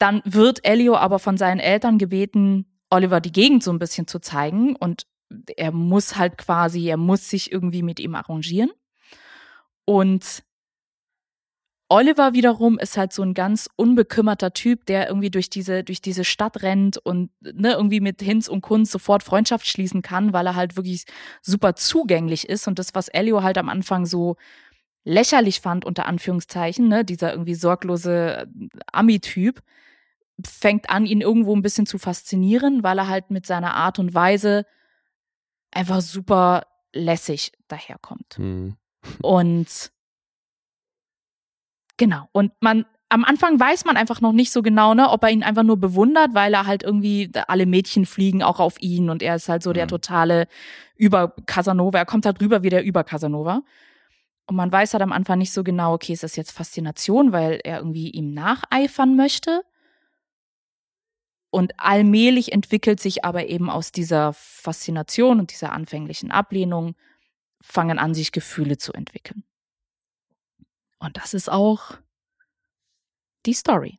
Dann 0.00 0.20
wird 0.24 0.66
Elio 0.66 0.96
aber 0.96 1.20
von 1.20 1.36
seinen 1.36 1.60
Eltern 1.60 1.98
gebeten, 1.98 2.66
Oliver 2.90 3.20
die 3.20 3.30
Gegend 3.30 3.62
so 3.62 3.70
ein 3.70 3.78
bisschen 3.78 4.08
zu 4.08 4.18
zeigen. 4.18 4.74
Und 4.74 5.06
er 5.56 5.70
muss 5.70 6.16
halt 6.16 6.38
quasi, 6.38 6.88
er 6.88 6.96
muss 6.96 7.30
sich 7.30 7.52
irgendwie 7.52 7.84
mit 7.84 8.00
ihm 8.00 8.16
arrangieren. 8.16 8.72
Und 9.84 10.42
Oliver 11.90 12.34
wiederum 12.34 12.78
ist 12.78 12.98
halt 12.98 13.14
so 13.14 13.22
ein 13.22 13.32
ganz 13.32 13.68
unbekümmerter 13.76 14.52
Typ, 14.52 14.84
der 14.86 15.08
irgendwie 15.08 15.30
durch 15.30 15.48
diese, 15.48 15.82
durch 15.84 16.02
diese 16.02 16.24
Stadt 16.24 16.62
rennt 16.62 16.98
und 16.98 17.30
ne, 17.40 17.72
irgendwie 17.72 18.00
mit 18.00 18.20
Hinz 18.20 18.46
und 18.46 18.60
Kunz 18.60 18.90
sofort 18.90 19.22
Freundschaft 19.22 19.66
schließen 19.66 20.02
kann, 20.02 20.34
weil 20.34 20.46
er 20.46 20.54
halt 20.54 20.76
wirklich 20.76 21.04
super 21.40 21.76
zugänglich 21.76 22.48
ist. 22.48 22.68
Und 22.68 22.78
das, 22.78 22.94
was 22.94 23.08
Elio 23.08 23.42
halt 23.42 23.56
am 23.56 23.70
Anfang 23.70 24.04
so 24.04 24.36
lächerlich 25.04 25.62
fand, 25.62 25.86
unter 25.86 26.06
Anführungszeichen, 26.06 26.88
ne, 26.88 27.04
dieser 27.06 27.32
irgendwie 27.32 27.54
sorglose 27.54 28.46
Ami-Typ, 28.92 29.62
fängt 30.44 30.90
an, 30.90 31.06
ihn 31.06 31.22
irgendwo 31.22 31.56
ein 31.56 31.62
bisschen 31.62 31.86
zu 31.86 31.98
faszinieren, 31.98 32.82
weil 32.82 32.98
er 32.98 33.08
halt 33.08 33.30
mit 33.30 33.46
seiner 33.46 33.74
Art 33.74 33.98
und 33.98 34.14
Weise 34.14 34.66
einfach 35.70 36.02
super 36.02 36.66
lässig 36.92 37.52
daherkommt. 37.66 38.38
Mhm. 38.38 38.76
Und 39.22 39.90
genau. 41.98 42.28
Und 42.32 42.52
man, 42.60 42.86
am 43.10 43.24
Anfang 43.24 43.60
weiß 43.60 43.84
man 43.84 43.96
einfach 43.98 44.20
noch 44.22 44.32
nicht 44.32 44.50
so 44.52 44.62
genau, 44.62 44.94
ne, 44.94 45.10
ob 45.10 45.22
er 45.22 45.30
ihn 45.30 45.42
einfach 45.42 45.62
nur 45.62 45.76
bewundert, 45.76 46.34
weil 46.34 46.54
er 46.54 46.66
halt 46.66 46.82
irgendwie, 46.82 47.30
alle 47.46 47.66
Mädchen 47.66 48.06
fliegen 48.06 48.42
auch 48.42 48.60
auf 48.60 48.80
ihn 48.80 49.10
und 49.10 49.22
er 49.22 49.34
ist 49.36 49.48
halt 49.48 49.62
so 49.62 49.72
der 49.74 49.84
Mhm. 49.84 49.90
totale 49.90 50.48
Über 50.96 51.34
Casanova. 51.46 51.98
Er 51.98 52.06
kommt 52.06 52.26
halt 52.26 52.40
rüber 52.40 52.62
wie 52.62 52.70
der 52.70 52.82
Über 52.84 53.04
Casanova. 53.04 53.62
Und 54.46 54.56
man 54.56 54.72
weiß 54.72 54.94
halt 54.94 55.02
am 55.02 55.12
Anfang 55.12 55.38
nicht 55.38 55.52
so 55.52 55.62
genau, 55.62 55.92
okay, 55.92 56.14
ist 56.14 56.22
das 56.22 56.36
jetzt 56.36 56.52
Faszination, 56.52 57.32
weil 57.32 57.60
er 57.64 57.78
irgendwie 57.78 58.10
ihm 58.10 58.32
nacheifern 58.32 59.14
möchte? 59.14 59.62
Und 61.50 61.72
allmählich 61.78 62.52
entwickelt 62.52 63.00
sich 63.00 63.24
aber 63.24 63.46
eben 63.46 63.70
aus 63.70 63.90
dieser 63.92 64.32
Faszination 64.34 65.38
und 65.40 65.52
dieser 65.52 65.72
anfänglichen 65.72 66.30
Ablehnung 66.30 66.94
fangen 67.60 67.98
an, 67.98 68.14
sich 68.14 68.32
Gefühle 68.32 68.76
zu 68.76 68.92
entwickeln. 68.92 69.44
Und 70.98 71.16
das 71.16 71.34
ist 71.34 71.50
auch 71.50 71.92
die 73.46 73.52
Story. 73.54 73.98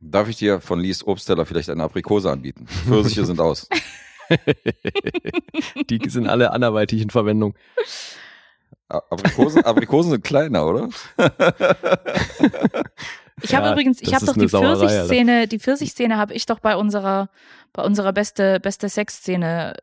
Darf 0.00 0.28
ich 0.28 0.36
dir 0.36 0.60
von 0.60 0.80
Lies 0.80 1.06
Obstteller 1.06 1.46
vielleicht 1.46 1.70
eine 1.70 1.84
Aprikose 1.84 2.30
anbieten? 2.30 2.66
Pfirsiche 2.66 3.24
sind 3.24 3.40
aus. 3.40 3.68
Die 5.90 6.00
sind 6.08 6.26
alle 6.26 6.52
anderweitig 6.52 7.02
in 7.02 7.10
Verwendung. 7.10 7.54
Aprikosen, 8.88 9.64
Aprikosen 9.64 10.12
sind 10.12 10.24
kleiner, 10.24 10.66
oder? 10.66 10.88
Ich 13.44 13.54
habe 13.54 13.66
Ja, 13.66 13.72
übrigens, 13.72 14.00
ich 14.00 14.14
habe 14.14 14.24
doch 14.24 14.34
die. 14.34 14.48
Pfirsichszene, 14.48 15.48
die 15.48 15.58
Pfirsichszene 15.58 16.16
habe 16.16 16.32
ich 16.34 16.46
doch 16.46 16.60
bei 16.60 16.76
unserer, 16.76 17.28
bei 17.72 17.82
unserer 17.82 18.12
beste, 18.12 18.60
beste 18.60 18.88
Sexszene 18.88 19.74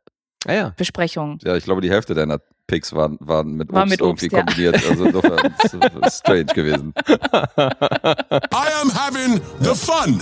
Ah 0.46 0.54
ja. 0.54 0.60
Ja, 0.60 0.70
Besprechung. 0.70 1.40
ich 1.44 1.64
glaube, 1.64 1.82
die 1.82 1.90
Hälfte 1.90 2.14
deiner 2.14 2.40
Picks 2.70 2.94
waren, 2.94 3.18
waren 3.20 3.56
mit 3.56 3.72
War 3.74 3.82
Obst 3.84 3.90
mit 3.92 4.02
Obst, 4.02 4.24
irgendwie 4.24 4.36
ja. 4.38 4.44
kombiniert. 4.44 4.90
Also 4.90 5.06
insofern 5.06 5.54
ist 5.64 5.74
es 6.06 6.18
strange 6.20 6.46
gewesen. 6.46 6.94
I 7.08 8.72
am 8.82 8.94
having 8.94 9.42
the 9.60 9.74
fun. 9.76 10.22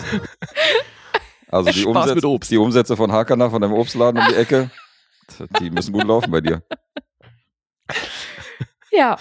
Also 1.49 1.71
die, 1.71 1.81
Spaß 1.81 1.85
Umsätze, 1.95 2.15
mit 2.15 2.25
Obst. 2.25 2.51
die 2.51 2.57
Umsätze 2.57 2.97
von 2.97 3.11
Hakana, 3.11 3.49
von 3.49 3.61
dem 3.61 3.73
Obstladen 3.73 4.19
um 4.21 4.27
die 4.29 4.35
Ecke, 4.35 4.69
die 5.59 5.69
müssen 5.69 5.93
gut 5.93 6.05
laufen 6.05 6.31
bei 6.31 6.41
dir. 6.41 6.63
Ja. 8.91 9.17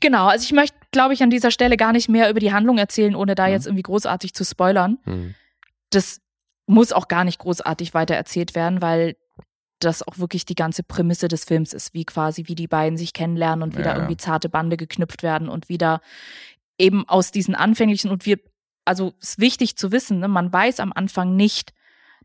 Genau, 0.00 0.26
also 0.26 0.44
ich 0.44 0.52
möchte, 0.52 0.76
glaube 0.92 1.12
ich, 1.14 1.22
an 1.22 1.30
dieser 1.30 1.50
Stelle 1.50 1.76
gar 1.76 1.92
nicht 1.92 2.08
mehr 2.08 2.30
über 2.30 2.38
die 2.40 2.52
Handlung 2.52 2.78
erzählen, 2.78 3.16
ohne 3.16 3.34
da 3.34 3.46
Mhm. 3.46 3.52
jetzt 3.52 3.66
irgendwie 3.66 3.82
großartig 3.82 4.32
zu 4.34 4.44
spoilern. 4.44 4.98
Hm. 5.04 5.34
Das 5.90 6.20
muss 6.66 6.92
auch 6.92 7.08
gar 7.08 7.24
nicht 7.24 7.38
großartig 7.40 7.94
weiter 7.94 8.14
erzählt 8.14 8.54
werden, 8.54 8.80
weil 8.80 9.16
das 9.80 10.06
auch 10.06 10.18
wirklich 10.18 10.44
die 10.44 10.54
ganze 10.54 10.82
Prämisse 10.82 11.28
des 11.28 11.44
Films 11.44 11.72
ist, 11.72 11.94
wie 11.94 12.04
quasi, 12.04 12.44
wie 12.46 12.54
die 12.54 12.66
beiden 12.68 12.96
sich 12.96 13.12
kennenlernen 13.12 13.62
und 13.62 13.76
wie 13.76 13.82
Ja, 13.82 13.94
irgendwie 13.94 14.16
zarte 14.16 14.48
Bande 14.48 14.76
geknüpft 14.76 15.22
werden 15.22 15.48
und 15.48 15.68
wieder 15.68 16.00
eben 16.78 17.08
aus 17.08 17.30
diesen 17.30 17.54
anfänglichen 17.54 18.10
und 18.10 18.26
wir, 18.26 18.38
also 18.84 19.12
ist 19.20 19.38
wichtig 19.38 19.76
zu 19.76 19.92
wissen, 19.92 20.18
ne, 20.20 20.28
man 20.28 20.52
weiß 20.52 20.80
am 20.80 20.92
Anfang 20.92 21.36
nicht, 21.36 21.72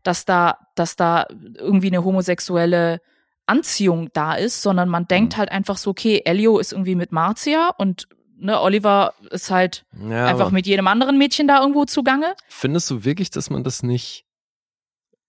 dass 0.02 0.24
da, 0.24 0.58
dass 0.74 0.96
da 0.96 1.26
irgendwie 1.56 1.88
eine 1.88 2.04
homosexuelle 2.04 3.00
Anziehung 3.46 4.10
da 4.12 4.34
ist, 4.34 4.62
sondern 4.62 4.88
man 4.88 5.06
denkt 5.06 5.34
Mhm. 5.34 5.38
halt 5.38 5.50
einfach 5.50 5.76
so, 5.76 5.90
okay, 5.90 6.22
Elio 6.24 6.58
ist 6.58 6.72
irgendwie 6.72 6.94
mit 6.94 7.12
Marcia 7.12 7.70
und 7.78 8.08
ne, 8.36 8.60
Oliver 8.60 9.14
ist 9.30 9.50
halt 9.50 9.84
Ja, 10.08 10.26
einfach 10.26 10.50
mit 10.50 10.66
jedem 10.66 10.86
anderen 10.86 11.18
Mädchen 11.18 11.46
da 11.46 11.60
irgendwo 11.60 11.84
zugange. 11.84 12.34
Findest 12.48 12.90
du 12.90 13.04
wirklich, 13.04 13.30
dass 13.30 13.50
man 13.50 13.62
das 13.64 13.82
nicht 13.82 14.23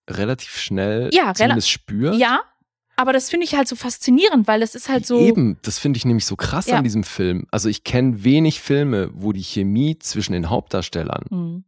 relativ 0.09 0.57
schnell 0.57 1.09
Ja, 1.13 1.31
rela- 1.31 1.35
zumindest 1.35 1.69
spürt. 1.69 2.15
Ja, 2.15 2.41
aber 2.95 3.11
das 3.13 3.29
finde 3.29 3.45
ich 3.45 3.55
halt 3.55 3.67
so 3.67 3.75
faszinierend, 3.75 4.47
weil 4.47 4.61
es 4.61 4.73
ist 4.75 4.87
halt 4.89 5.05
so. 5.05 5.19
Eben, 5.19 5.57
das 5.63 5.79
finde 5.79 5.97
ich 5.97 6.05
nämlich 6.05 6.25
so 6.25 6.35
krass 6.35 6.67
Ja. 6.67 6.77
an 6.77 6.83
diesem 6.83 7.03
Film. 7.03 7.45
Also 7.51 7.67
ich 7.69 7.83
kenne 7.83 8.23
wenig 8.23 8.61
Filme, 8.61 9.09
wo 9.13 9.31
die 9.33 9.43
Chemie 9.43 9.97
zwischen 9.99 10.33
den 10.33 10.49
Hauptdarstellern, 10.49 11.25
Hm. 11.29 11.65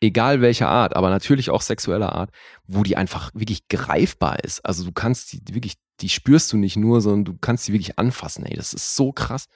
egal 0.00 0.40
welcher 0.40 0.68
Art, 0.68 0.96
aber 0.96 1.10
natürlich 1.10 1.50
auch 1.50 1.62
sexueller 1.62 2.12
Art, 2.14 2.30
wo 2.66 2.82
die 2.82 2.96
einfach 2.96 3.30
wirklich 3.34 3.68
greifbar 3.68 4.42
ist. 4.42 4.64
Also 4.64 4.84
du 4.84 4.92
kannst 4.92 5.32
die 5.32 5.54
wirklich, 5.54 5.74
die 6.00 6.08
spürst 6.08 6.52
du 6.52 6.56
nicht 6.56 6.76
nur, 6.76 7.00
sondern 7.00 7.24
du 7.26 7.38
kannst 7.38 7.68
die 7.68 7.72
wirklich 7.72 7.98
anfassen. 7.98 8.44
Ey, 8.46 8.56
das 8.56 8.72
ist 8.72 8.96
so 8.96 9.12
krass. 9.12 9.46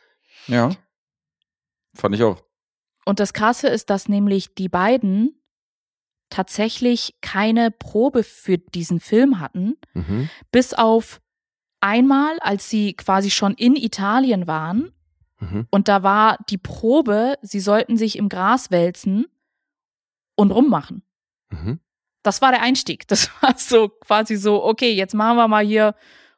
Ja. 0.47 0.71
Fand 1.97 2.15
ich 2.15 2.23
auch. 2.23 2.43
Und 3.07 3.21
das 3.21 3.33
Krasse 3.33 3.69
ist, 3.69 3.91
dass 3.91 4.09
nämlich 4.09 4.55
die 4.55 4.69
beiden 4.69 5.41
tatsächlich 6.35 7.15
keine 7.21 7.71
Probe 7.71 8.25
für 8.25 8.59
diesen 8.59 8.99
Film 9.01 9.39
hatten, 9.41 9.77
Mhm. 9.95 10.29
bis 10.51 10.75
auf 10.75 11.21
einmal, 11.81 12.39
als 12.41 12.69
sie 12.69 12.95
quasi 12.95 13.31
schon 13.31 13.55
in 13.55 13.77
Italien 13.77 14.47
waren. 14.47 14.93
Mhm. 15.39 15.67
Und 15.71 15.87
da 15.89 16.03
war 16.03 16.39
die 16.49 16.59
Probe, 16.59 17.39
sie 17.43 17.61
sollten 17.61 17.97
sich 17.97 18.17
im 18.19 18.29
Gras 18.29 18.71
wälzen 18.73 19.27
und 20.37 20.51
rummachen. 20.51 21.03
Mhm. 21.51 21.79
Das 22.23 22.41
war 22.43 22.51
der 22.51 22.63
Einstieg. 22.63 23.07
Das 23.07 23.31
war 23.43 23.57
so 23.57 23.89
quasi 23.89 24.37
so, 24.37 24.65
okay, 24.65 24.93
jetzt 24.93 25.15
machen 25.15 25.37
wir 25.37 25.47
mal 25.49 25.65
hier, 25.65 25.95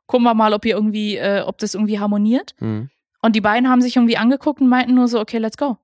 gucken 0.07 0.25
wir 0.25 0.35
mal, 0.35 0.53
ob 0.53 0.65
hier 0.65 0.75
irgendwie, 0.75 1.17
äh, 1.17 1.41
ob 1.43 1.59
das 1.59 1.75
irgendwie 1.75 1.99
harmoniert. 2.01 2.55
Mhm. 2.61 2.91
Und 3.23 3.35
die 3.35 3.41
beiden 3.41 3.69
haben 3.69 3.81
sich 3.83 3.97
irgendwie 3.97 4.19
angeguckt 4.19 4.61
und 4.61 4.69
meinten 4.69 4.95
nur 4.95 5.09
so, 5.09 5.19
okay, 5.21 5.39
let's 5.39 5.57
go. 5.57 5.79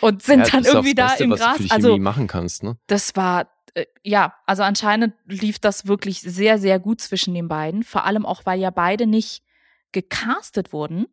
Und 0.00 0.22
sind 0.22 0.40
Ja, 0.40 0.46
dann 0.50 0.64
irgendwie 0.64 0.94
das 0.94 1.06
da 1.06 1.08
Beste, 1.12 1.24
im 1.24 1.30
was 1.30 1.38
du 1.38 1.44
Gras. 1.44 1.56
für 1.56 1.62
die 1.64 1.70
Also 1.70 1.98
machen 1.98 2.26
kannst, 2.26 2.62
ne? 2.62 2.76
das 2.86 3.16
war, 3.16 3.48
äh, 3.74 3.86
ja, 4.02 4.34
also 4.46 4.62
anscheinend 4.62 5.14
lief 5.26 5.58
das 5.58 5.86
wirklich 5.86 6.20
sehr, 6.20 6.58
sehr 6.58 6.78
gut 6.78 7.00
zwischen 7.00 7.34
den 7.34 7.48
beiden. 7.48 7.82
Vor 7.82 8.04
allem 8.04 8.26
auch, 8.26 8.44
weil 8.44 8.60
ja 8.60 8.70
beide 8.70 9.06
nicht 9.06 9.42
gecastet 9.92 10.72
wurden, 10.72 11.06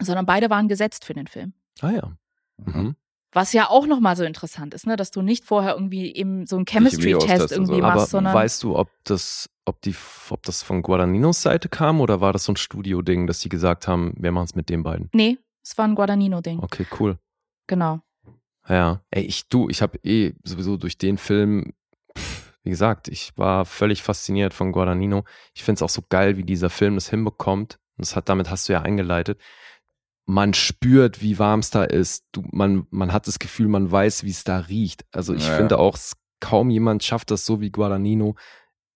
sondern 0.00 0.26
beide 0.26 0.50
waren 0.50 0.68
gesetzt 0.68 1.04
für 1.04 1.14
den 1.14 1.26
Film. 1.26 1.52
Ah 1.80 1.90
ja. 1.90 2.12
Mhm. 2.58 2.96
Was 3.32 3.52
ja 3.52 3.68
auch 3.70 3.86
nochmal 3.86 4.16
so 4.16 4.24
interessant 4.24 4.74
ist, 4.74 4.86
ne, 4.86 4.96
dass 4.96 5.12
du 5.12 5.22
nicht 5.22 5.44
vorher 5.44 5.74
irgendwie 5.74 6.12
eben 6.14 6.46
so 6.46 6.56
einen 6.56 6.64
Chemistry-Test 6.66 7.52
irgendwie 7.52 7.78
so. 7.78 7.84
Aber 7.84 7.94
machst, 7.94 8.10
sondern. 8.10 8.34
weißt 8.34 8.62
du, 8.64 8.76
ob 8.76 8.88
das, 9.04 9.48
ob 9.66 9.80
die, 9.82 9.94
ob 10.30 10.42
das 10.42 10.64
von 10.64 10.82
Guadagninos 10.82 11.42
Seite 11.42 11.68
kam 11.68 12.00
oder 12.00 12.20
war 12.20 12.32
das 12.32 12.44
so 12.44 12.52
ein 12.52 12.56
Studio-Ding, 12.56 13.28
dass 13.28 13.38
die 13.38 13.48
gesagt 13.48 13.86
haben, 13.86 14.14
wir 14.16 14.32
machen 14.32 14.46
es 14.46 14.54
mit 14.56 14.68
den 14.68 14.82
beiden? 14.82 15.10
nee, 15.12 15.38
es 15.62 15.76
war 15.78 15.84
ein 15.86 15.94
Guadagnino-Ding. 15.94 16.58
Okay, 16.60 16.86
cool. 16.98 17.18
Genau. 17.70 18.02
Ja, 18.68 19.02
ey, 19.10 19.22
ich, 19.24 19.48
du, 19.48 19.68
ich 19.68 19.82
habe 19.82 19.98
eh 20.04 20.34
sowieso 20.44 20.76
durch 20.76 20.98
den 20.98 21.18
Film, 21.18 21.72
pff, 22.16 22.52
wie 22.62 22.70
gesagt, 22.70 23.08
ich 23.08 23.32
war 23.36 23.64
völlig 23.64 24.02
fasziniert 24.02 24.54
von 24.54 24.72
Guadagnino. 24.72 25.24
Ich 25.54 25.64
finde 25.64 25.78
es 25.78 25.82
auch 25.82 25.88
so 25.88 26.02
geil, 26.08 26.36
wie 26.36 26.44
dieser 26.44 26.70
Film 26.70 26.94
das 26.94 27.08
hinbekommt. 27.08 27.78
Und 27.96 28.06
das 28.06 28.16
hat, 28.16 28.28
damit 28.28 28.50
hast 28.50 28.68
du 28.68 28.72
ja 28.74 28.82
eingeleitet. 28.82 29.40
Man 30.26 30.54
spürt, 30.54 31.22
wie 31.22 31.38
warm 31.38 31.60
es 31.60 31.70
da 31.70 31.84
ist. 31.84 32.24
Du, 32.32 32.42
man, 32.52 32.86
man 32.90 33.12
hat 33.12 33.26
das 33.26 33.38
Gefühl, 33.38 33.68
man 33.68 33.90
weiß, 33.90 34.24
wie 34.24 34.30
es 34.30 34.44
da 34.44 34.58
riecht. 34.58 35.04
Also 35.12 35.34
ich 35.34 35.44
Ja, 35.44 35.56
finde 35.56 35.78
auch, 35.78 35.98
kaum 36.40 36.70
jemand 36.70 37.02
schafft 37.02 37.30
das 37.30 37.44
so 37.44 37.60
wie 37.60 37.70
Guadagnino, 37.70 38.36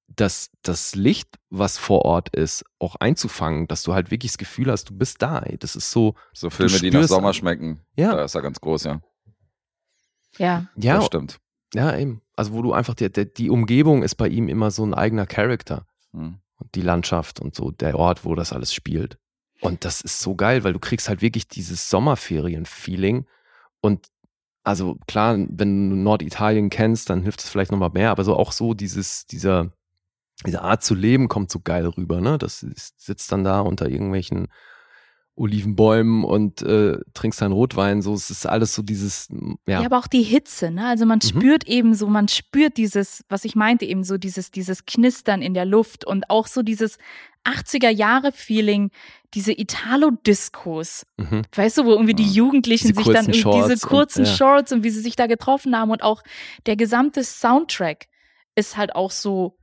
das, 0.07 0.51
das 0.63 0.95
Licht, 0.95 1.39
was 1.51 1.79
vor 1.79 2.05
Ort 2.05 2.29
ist, 2.35 2.65
auch 2.79 2.97
einzufangen, 2.97 3.67
dass 3.67 3.83
du 3.83 3.95
halt 3.95 4.11
wirklich 4.11 4.33
das 4.33 4.39
Gefühl 4.39 4.71
hast, 4.71 4.91
du 4.91 4.97
bist 4.97 5.23
da. 5.23 5.41
Ey. 5.41 5.59
Das 5.59 5.77
ist 5.77 5.91
so, 5.91 6.15
So 6.33 6.51
Filme, 6.51 6.79
die 6.79 6.91
nach 6.91 7.05
Sommer 7.05 7.33
schmecken. 7.33 7.81
Ja. 7.97 8.15
Da 8.15 8.25
ist 8.25 8.35
er 8.35 8.43
ganz 8.43 8.61
groß, 8.61 8.85
ja. 8.85 9.01
Ja. 10.39 10.67
ja, 10.77 10.97
Das 10.97 11.07
stimmt. 11.07 11.39
Ja, 11.75 11.97
eben. 11.97 12.23
Also 12.37 12.53
wo 12.53 12.63
du 12.63 12.73
einfach, 12.73 12.95
der, 12.95 13.09
die 13.09 13.51
Umgebung 13.51 14.03
ist 14.03 14.17
bei 14.17 14.29
ihm 14.29 14.49
immer 14.49 14.71
so 14.71 14.85
ein 14.85 14.95
eigener 14.95 15.27
Charakter. 15.27 15.87
Hm. 16.13 16.39
Und 16.57 16.75
die 16.75 16.83
Landschaft 16.83 17.41
und 17.41 17.55
so, 17.55 17.71
der 17.71 17.99
Ort, 17.99 18.25
wo 18.25 18.35
das 18.35 18.53
alles 18.53 18.73
spielt. 18.73 19.19
Und 19.61 19.85
das 19.85 20.01
ist 20.01 20.21
so 20.21 20.35
geil, 20.35 20.63
weil 20.63 20.73
du 20.73 20.79
kriegst 20.79 21.09
halt 21.09 21.23
wirklich 21.23 21.49
dieses 21.49 21.89
Sommerferien-Feeling. 21.91 23.27
Und 23.81 24.09
also 24.63 24.97
klar, 25.07 25.37
wenn 25.49 25.91
du 25.91 25.97
Norditalien 25.97 26.71
kennst, 26.71 27.11
dann 27.11 27.23
hilft 27.23 27.41
es 27.41 27.49
vielleicht 27.49 27.73
nochmal 27.73 27.91
mehr, 27.91 28.11
aber 28.11 28.25
so 28.25 28.37
auch 28.37 28.53
so 28.53 28.75
dieses, 28.75 29.27
dieser, 29.27 29.73
diese 30.47 30.63
Art 30.63 30.83
zu 30.83 30.95
leben 30.95 31.29
kommt 31.29 31.51
so 31.51 31.61
geil 31.61 31.87
rüber, 31.87 32.21
ne? 32.21 32.39
Das 32.39 32.63
ist, 32.63 33.01
sitzt 33.01 33.31
dann 33.33 33.45
da 33.45 33.61
unter 33.61 33.89
irgendwelchen 33.89 34.49
Olivenbäumen 35.37 36.23
und 36.23 36.63
äh, 36.63 36.97
trinkst 37.13 37.41
deinen 37.43 37.53
Rotwein, 37.53 38.03
so, 38.03 38.15
es 38.15 38.31
ist 38.31 38.47
alles 38.47 38.73
so 38.73 38.83
dieses, 38.83 39.29
ja. 39.67 39.81
Ja. 39.81 39.87
aber 39.87 39.99
auch 39.99 40.07
die 40.07 40.23
Hitze, 40.23 40.71
ne? 40.71 40.87
Also 40.87 41.07
man 41.07 41.19
Mhm. 41.23 41.29
spürt 41.29 41.67
eben 41.67 41.95
so, 41.95 42.07
man 42.07 42.29
spürt 42.29 42.77
dieses, 42.77 43.25
was 43.29 43.45
ich 43.45 43.57
meinte, 43.57 43.85
eben 43.85 44.05
so 44.05 44.17
dieses, 44.17 44.53
dieses 44.53 44.87
Knistern 44.87 45.43
in 45.43 45.53
der 45.55 45.65
Luft 45.65 46.05
und 46.05 46.31
auch 46.31 46.47
so 46.47 46.63
dieses 46.63 46.99
80er-Jahre-Feeling, 47.45 48.91
diese 49.35 49.53
Italo-Diskos. 49.59 51.05
Mhm. 51.17 51.43
Weißt 51.55 51.79
du, 51.79 51.85
wo 51.85 51.91
irgendwie 51.91 52.15
die. 52.15 52.25
Jugendlichen 52.35 52.89
Diese 52.89 53.03
sich 53.03 53.13
dann 53.13 53.35
Shorts 53.35 53.69
diese 53.75 53.87
kurzen 53.87 54.21
und- 54.21 54.27
ja. 54.29 54.35
Shorts 54.35 54.73
und 54.73 54.83
wie 54.85 54.91
sie 54.91 55.01
sich 55.01 55.17
da 55.17 55.27
getroffen 55.27 55.77
haben 55.77 55.91
und 55.91 56.03
auch 56.03 56.23
der 56.67 56.77
gesamte 56.77 57.23
Soundtrack 57.25 58.07
ist 58.55 58.77
halt 58.77 58.95
auch 58.95 59.11
so 59.11 59.57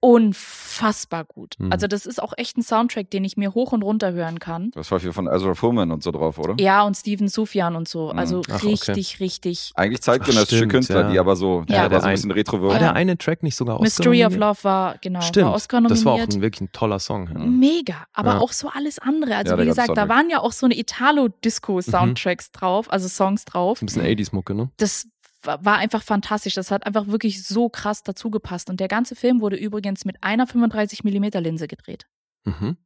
unfassbar 0.00 1.24
gut. 1.24 1.54
Mhm. 1.58 1.72
Also 1.72 1.86
das 1.86 2.06
ist 2.06 2.22
auch 2.22 2.32
echt 2.36 2.56
ein 2.56 2.62
Soundtrack, 2.62 3.10
den 3.10 3.24
ich 3.24 3.36
mir 3.36 3.54
hoch 3.54 3.72
und 3.72 3.82
runter 3.82 4.12
hören 4.12 4.38
kann. 4.38 4.70
Das 4.74 4.90
war 4.90 4.98
viel 5.00 5.12
von 5.12 5.26
Ezra 5.26 5.54
Fuhrman 5.54 5.90
und 5.92 6.02
so 6.02 6.10
drauf, 6.10 6.38
oder? 6.38 6.54
Ja, 6.58 6.82
und 6.84 6.96
Steven 6.96 7.28
Sufjan 7.28 7.76
und 7.76 7.86
so. 7.88 8.12
Mhm. 8.12 8.18
Also 8.18 8.42
Ach, 8.50 8.54
okay. 8.56 8.68
richtig, 8.68 9.20
richtig. 9.20 9.72
Eigentlich 9.74 10.00
zeitgenössische 10.02 10.56
stimmt, 10.56 10.72
Künstler, 10.72 11.02
ja. 11.02 11.10
die 11.10 11.18
aber 11.18 11.36
so, 11.36 11.64
Ja. 11.68 11.76
ja, 11.76 11.88
der 11.88 12.00
so 12.00 12.06
ein 12.06 12.14
bisschen 12.14 12.30
retro 12.30 12.62
War 12.62 12.78
der 12.78 12.94
eine 12.94 13.18
Track 13.18 13.42
nicht 13.42 13.56
sogar 13.56 13.74
Oscar 13.76 13.84
Mystery 13.84 14.24
of 14.24 14.32
nominiert? 14.32 14.40
Love 14.40 14.64
war, 14.64 14.98
genau, 15.00 15.20
Stimmt, 15.20 15.46
war 15.46 15.54
Oscar 15.54 15.80
das 15.82 16.04
war 16.04 16.12
auch 16.14 16.18
nominiert. 16.18 16.34
ein, 16.38 16.42
wirklich 16.42 16.60
ein 16.62 16.72
toller 16.72 16.98
Song. 16.98 17.28
Ja. 17.32 17.38
Mega, 17.38 17.94
aber 18.12 18.34
Ja. 18.34 18.38
auch 18.40 18.52
so 18.52 18.68
alles 18.68 18.98
andere. 18.98 19.36
Also 19.36 19.52
Ja, 19.54 19.60
wie 19.60 19.66
gesagt, 19.66 19.96
da 19.96 20.08
waren 20.08 20.30
ja 20.30 20.40
auch 20.40 20.52
so 20.52 20.66
eine 20.66 20.78
Italo-Disco-Soundtracks 20.78 22.52
drauf, 22.52 22.90
also 22.90 23.08
Songs 23.08 23.44
drauf. 23.44 23.82
Ein 23.82 23.86
bisschen 23.86 24.02
80s-Mucke, 24.02 24.54
ne? 24.54 24.70
Das 24.78 25.06
war 25.42 25.76
einfach 25.76 26.02
fantastisch. 26.02 26.54
Das 26.54 26.70
hat 26.70 26.86
einfach 26.86 27.06
wirklich 27.06 27.46
so 27.46 27.68
krass 27.68 28.02
dazu 28.02 28.30
gepasst. 28.30 28.70
Und 28.70 28.80
der 28.80 28.88
ganze 28.88 29.16
Film 29.16 29.40
wurde 29.40 29.56
übrigens 29.56 30.04
mit 30.04 30.22
einer 30.22 30.46
35 30.46 31.04
mm 31.04 31.24
Linse 31.38 31.66
gedreht. 31.66 32.06
Mhm. 32.44 32.76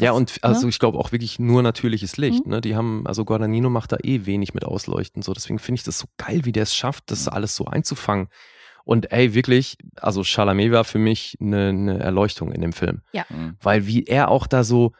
Ja, 0.00 0.10
Das, 0.10 0.16
und 0.16 0.38
also 0.42 0.62
ne? 0.62 0.68
ich 0.68 0.78
glaube 0.78 0.98
auch 0.98 1.12
wirklich 1.12 1.38
nur 1.38 1.62
natürliches 1.62 2.16
Licht. 2.16 2.44
Mhm. 2.44 2.52
Ne? 2.52 2.60
Die 2.60 2.76
haben, 2.76 3.06
also 3.06 3.24
Guadagnino 3.24 3.70
macht 3.70 3.92
da 3.92 3.96
eh 4.02 4.26
wenig 4.26 4.54
mit 4.54 4.64
Ausleuchten. 4.64 5.22
So, 5.22 5.32
deswegen 5.32 5.58
finde 5.58 5.80
ich 5.80 5.84
das 5.84 5.98
so 5.98 6.06
geil, 6.18 6.44
wie 6.44 6.52
der 6.52 6.64
es 6.64 6.74
schafft, 6.74 7.10
das 7.10 7.28
alles 7.28 7.56
so 7.56 7.64
einzufangen. 7.66 8.28
Und 8.84 9.10
ey, 9.10 9.34
wirklich, 9.34 9.78
also 9.96 10.22
Chalamet 10.22 10.70
war 10.70 10.84
für 10.84 10.98
mich 10.98 11.36
eine, 11.40 11.70
eine 11.70 11.98
Erleuchtung 11.98 12.52
in 12.52 12.60
dem 12.60 12.72
Film. 12.72 13.02
Mhm. 13.28 13.56
Weil 13.60 13.86
wie 13.86 14.04
er 14.04 14.30
auch 14.30 14.46
da 14.46 14.64
so 14.64 14.92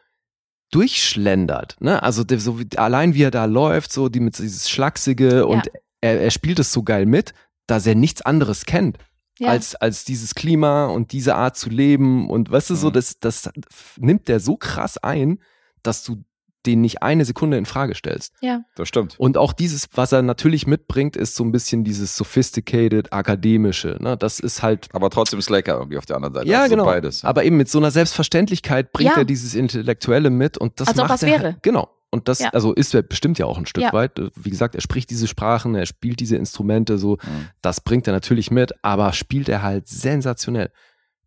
durchschlendert, 0.73 1.77
ne? 1.81 2.03
Also 2.03 2.25
der, 2.25 2.41
so 2.41 2.59
wie, 2.59 2.67
allein 2.77 3.15
wie 3.15 3.23
er 3.23 3.31
da 3.31 3.45
läuft, 3.45 3.93
so 3.93 4.09
die 4.09 4.19
mit 4.19 4.37
dieses 4.39 4.69
Schlachsige 4.69 5.47
und 5.47 5.71
er, 6.07 6.21
er 6.21 6.31
spielt 6.31 6.59
es 6.59 6.73
so 6.73 6.83
geil 6.83 7.07
mit, 7.07 7.35
dass 7.67 7.87
er 7.87 7.95
nichts 7.95 8.23
anderes 8.23 8.65
kennt 8.67 8.99
Ja. 9.39 9.49
als, 9.51 9.75
als 9.75 10.05
dieses 10.05 10.35
Klima 10.35 10.87
und 10.87 11.13
diese 11.13 11.35
Art 11.35 11.57
zu 11.57 11.69
leben. 11.71 12.31
Und 12.31 12.51
weißt 12.51 12.71
du, 12.71 12.75
so, 12.75 12.89
Mhm. 12.89 12.93
das, 12.95 13.19
das 13.21 13.51
nimmt 13.99 14.29
der 14.29 14.41
so 14.41 14.57
krass 14.57 14.99
ein, 14.99 15.41
dass 15.83 16.03
du 16.05 16.23
den 16.65 16.81
nicht 16.81 17.01
eine 17.01 17.25
Sekunde 17.25 17.57
in 17.59 17.65
Frage 17.65 17.95
stellst. 17.95 18.33
ja. 18.41 18.63
Das 18.75 18.89
stimmt. 18.89 19.15
Und 19.21 19.37
auch 19.39 19.53
dieses, 19.53 19.87
was 19.95 20.11
er 20.11 20.23
natürlich 20.23 20.67
mitbringt, 20.67 21.17
ist 21.17 21.37
so 21.37 21.45
ein 21.45 21.53
bisschen 21.53 21.85
dieses 21.85 22.17
sophisticated, 22.17 23.13
akademische. 23.13 23.97
Ne? 24.01 24.17
Das 24.17 24.41
ist 24.41 24.63
halt 24.65 24.89
Aber 24.93 25.09
trotzdem 25.11 25.41
Slacker 25.41 25.75
irgendwie 25.79 25.97
auf 25.99 26.07
der 26.07 26.17
anderen 26.17 26.35
Seite. 26.35 26.49
ja, 26.49 26.63
also 26.63 26.71
so 26.71 26.77
genau. 26.77 26.85
Beides. 26.87 27.25
Aber 27.25 27.45
eben 27.45 27.57
mit 27.57 27.69
so 27.69 27.79
einer 27.79 27.93
Selbstverständlichkeit 27.93 28.93
bringt 28.93 29.11
Ja. 29.13 29.19
er 29.19 29.25
dieses 29.25 29.55
Intellektuelle 29.55 30.31
mit 30.31 30.59
und 30.59 30.81
das 30.81 30.89
Als 30.89 30.99
ob 30.99 31.05
macht 31.05 31.11
was 31.15 31.23
er, 31.23 31.29
wäre. 31.41 31.57
Genau. 31.63 31.89
Und 32.17 32.29
das, 32.29 32.39
Ja. 32.41 32.49
also 32.51 32.73
ist 32.73 32.95
er 32.95 33.03
bestimmt 33.03 33.39
ja 33.39 33.47
auch 33.47 33.59
ein 33.59 33.67
Stück 33.67 33.83
Ja. 33.85 33.93
weit. 33.93 34.13
Wie 34.35 34.51
gesagt, 34.51 34.75
er 34.75 34.81
spricht 34.81 35.11
diese 35.11 35.27
Sprachen, 35.29 35.75
er 35.75 35.87
spielt 35.87 36.19
diese 36.21 36.37
Instrumente, 36.37 36.97
so, 36.99 37.19
Mhm. 37.23 37.49
das 37.63 37.81
bringt 37.81 38.07
er 38.07 38.13
natürlich 38.15 38.51
mit, 38.51 38.73
aber 38.83 39.13
spielt 39.13 39.49
er 39.49 39.63
halt 39.63 39.87
sensationell. 39.87 40.71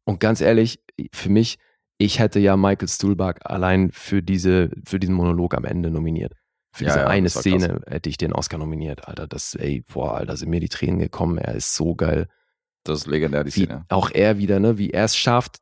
Und 0.04 0.20
ganz 0.20 0.42
ehrlich, 0.42 0.84
für 1.14 1.30
mich, 1.30 1.58
ich 2.00 2.18
hätte 2.20 2.40
ja 2.40 2.58
Michael 2.58 2.88
Stuhlbarg 2.88 3.40
allein 3.50 3.92
für 3.92 4.24
diese, 4.24 4.72
für 4.88 5.00
diesen 5.00 5.16
Monolog 5.16 5.54
am 5.56 5.66
Ende 5.66 5.92
nominiert. 5.92 6.34
Für 6.72 6.86
Ja, 6.86 6.90
diese 6.92 7.00
ja, 7.02 7.08
eine. 7.08 7.30
Szene 7.30 7.82
hätte 7.88 8.10
ich 8.10 8.18
den 8.18 8.32
Oscar 8.34 8.58
nominiert, 8.58 9.08
Alter. 9.08 9.28
Das, 9.28 9.56
ey, 9.56 9.84
boah, 9.92 10.16
Alter, 10.16 10.38
sind 10.38 10.50
mir 10.50 10.60
die 10.60 10.70
Tränen 10.70 11.00
gekommen. 11.00 11.38
Er 11.38 11.56
ist 11.56 11.76
so 11.76 11.96
geil 11.96 12.28
Das 12.84 13.00
ist 13.02 13.08
legendär, 13.08 13.44
die 13.44 13.56
wie 13.56 13.66
Szene. 13.66 13.86
auch 13.90 14.10
er 14.12 14.38
wieder, 14.38 14.60
ne, 14.60 14.78
wie 14.78 14.90
er 14.92 15.04
es 15.06 15.16
schafft, 15.18 15.58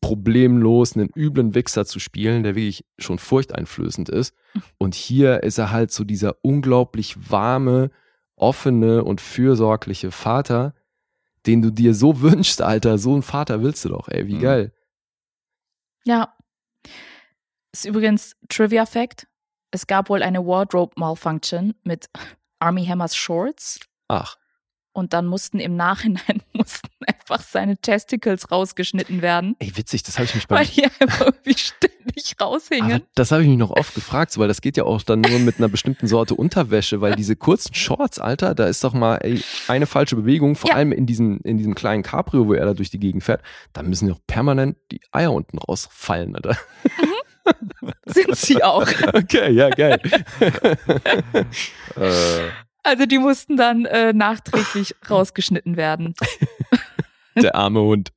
problemlos 0.00 0.96
einen 0.96 1.10
üblen 1.14 1.54
Wichser 1.54 1.84
zu 1.86 1.98
spielen, 2.00 2.42
der 2.42 2.54
wirklich 2.54 2.84
schon 2.98 3.18
furchteinflößend 3.18 4.08
ist. 4.08 4.34
Und 4.78 4.94
hier 4.94 5.42
ist 5.42 5.58
er 5.58 5.70
halt 5.70 5.90
so 5.92 6.04
dieser 6.04 6.36
unglaublich 6.42 7.30
warme, 7.30 7.90
offene 8.36 9.04
und 9.04 9.20
fürsorgliche 9.20 10.10
Vater, 10.10 10.74
den 11.46 11.62
du 11.62 11.70
dir 11.70 11.94
so 11.94 12.20
wünschst, 12.22 12.60
Alter. 12.62 12.98
So 12.98 13.12
einen 13.12 13.22
Vater 13.22 13.62
willst 13.62 13.84
du 13.84 13.90
doch, 13.90 14.08
ey, 14.08 14.26
wie 14.26 14.34
Mhm. 14.36 14.40
geil. 14.40 14.72
Ja. 16.04 16.34
Ist 17.72 17.84
übrigens 17.84 18.36
Trivia 18.48 18.84
Fact. 18.86 19.28
Es 19.70 19.86
gab 19.86 20.08
wohl 20.08 20.22
eine 20.22 20.44
Wardrobe 20.44 20.92
Malfunction 20.98 21.74
mit 21.84 22.08
Army 22.58 22.84
Hammers 22.84 23.14
Shorts. 23.16 23.80
Ach, 24.08 24.36
Und 24.92 25.12
dann 25.14 25.26
mussten 25.26 25.58
im 25.60 25.76
Nachhinein 25.76 26.42
mussten 26.52 26.88
einfach 27.30 27.40
seine 27.46 27.76
Testicles 27.76 28.50
rausgeschnitten 28.50 29.22
werden, 29.22 29.56
Ey, 29.58 29.76
witzig, 29.76 30.02
das 30.02 30.16
habe 30.18 30.24
ich 30.26 30.34
mich 30.34 30.48
beim 30.48 30.58
weil 30.60 30.66
die 30.66 30.84
einfach 30.84 31.20
irgendwie 31.26 31.54
ständig 31.58 32.34
Aber 32.38 32.50
raushingen. 32.52 33.02
das 33.14 33.30
habe 33.30 33.42
ich 33.42 33.48
mich 33.48 33.58
noch 33.58 33.70
oft 33.70 33.94
gefragt, 33.94 34.32
so, 34.32 34.40
weil 34.40 34.48
das 34.48 34.60
geht 34.60 34.76
ja 34.76 34.84
auch 34.84 35.02
dann 35.02 35.20
nur 35.20 35.38
mit 35.38 35.58
einer 35.58 35.68
bestimmten 35.68 36.06
Sorte 36.06 36.34
Unterwäsche, 36.34 37.00
weil 37.00 37.14
diese 37.14 37.36
kurzen 37.36 37.74
Shorts, 37.74 38.18
Alter, 38.18 38.54
da 38.54 38.66
ist 38.66 38.82
doch 38.84 38.92
mal 38.94 39.16
ey, 39.18 39.40
eine 39.68 39.86
falsche 39.86 40.16
Bewegung, 40.16 40.56
vor 40.56 40.70
Ja. 40.70 40.76
allem 40.76 40.92
in, 40.92 41.06
diesen, 41.06 41.40
in 41.40 41.58
diesem 41.58 41.74
kleinen 41.74 42.02
Cabrio, 42.02 42.46
wo 42.46 42.54
er 42.54 42.66
da 42.66 42.74
durch 42.74 42.90
die 42.90 42.98
Gegend 42.98 43.22
fährt, 43.24 43.42
da 43.72 43.82
müssen 43.82 44.08
ja 44.08 44.14
auch 44.14 44.20
permanent 44.26 44.76
die 44.90 45.00
Eier 45.12 45.32
unten 45.32 45.58
rausfallen, 45.58 46.34
Alter. 46.36 46.56
Sind 48.06 48.36
sie 48.36 48.62
auch. 48.62 48.86
Okay, 49.14 49.50
ja, 49.52 49.68
geil. 49.70 50.00
Äh, 51.96 52.50
Also 52.84 53.06
die 53.06 53.18
mussten 53.18 53.56
dann 53.56 53.84
äh, 53.84 54.12
nachträglich 54.12 54.96
rausgeschnitten 55.08 55.76
werden. 55.76 56.14
Der 57.36 57.54
arme 57.54 57.80
Hund. 57.80 58.12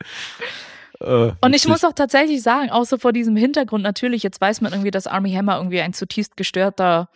Äh, 0.99 1.31
Und 1.41 1.53
ich 1.53 1.67
muss 1.67 1.83
auch 1.83 1.93
tatsächlich 1.93 2.41
sagen, 2.41 2.69
auch 2.69 2.85
so 2.85 2.97
vor 2.97 3.13
diesem 3.13 3.35
Hintergrund, 3.35 3.83
natürlich, 3.83 4.23
jetzt 4.23 4.39
weiß 4.41 4.61
man 4.61 4.71
irgendwie, 4.73 4.91
dass 4.91 5.07
Army 5.07 5.31
Hammer 5.33 5.57
irgendwie 5.57 5.81
ein 5.81 5.93
zutiefst 5.93 6.37
gestörter 6.37 7.09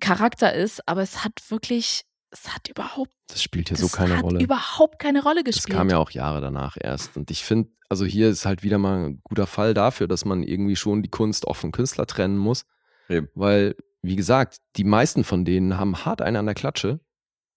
Charakter 0.00 0.52
ist, 0.52 0.86
aber 0.88 1.02
es 1.02 1.24
hat 1.24 1.32
wirklich, 1.48 2.02
es 2.30 2.54
hat 2.54 2.68
überhaupt, 2.68 3.10
Das 3.28 3.42
spielt 3.42 3.68
hier 3.68 3.76
das 3.76 3.90
so 3.90 3.96
keine 3.96 4.16
hat 4.18 4.22
Rolle. 4.22 4.40
überhaupt 4.42 4.98
keine 4.98 5.22
Rolle 5.22 5.42
Das 5.42 5.56
gespielt. 5.56 5.76
kam 5.76 5.90
ja 5.90 5.98
auch 5.98 6.10
Jahre 6.10 6.40
danach 6.40 6.76
erst. 6.80 7.16
Und 7.16 7.30
ich 7.30 7.44
finde, 7.44 7.70
also 7.88 8.04
hier 8.04 8.28
ist 8.28 8.46
halt 8.46 8.62
wieder 8.62 8.78
mal 8.78 9.06
ein 9.06 9.20
guter 9.24 9.46
Fall 9.46 9.74
dafür, 9.74 10.06
dass 10.06 10.24
man 10.24 10.42
irgendwie 10.42 10.76
schon 10.76 11.02
die 11.02 11.08
Kunst 11.10 11.48
auch 11.48 11.56
vom 11.56 11.72
Künstler 11.72 12.06
trennen 12.06 12.38
muss. 12.38 12.66
Eben. 13.08 13.28
Weil, 13.34 13.74
wie 14.02 14.14
gesagt, 14.14 14.58
die 14.76 14.84
meisten 14.84 15.24
von 15.24 15.44
denen 15.44 15.76
haben 15.76 16.04
hart 16.04 16.22
einen 16.22 16.36
an 16.36 16.46
der 16.46 16.54
Klatsche. 16.54 17.00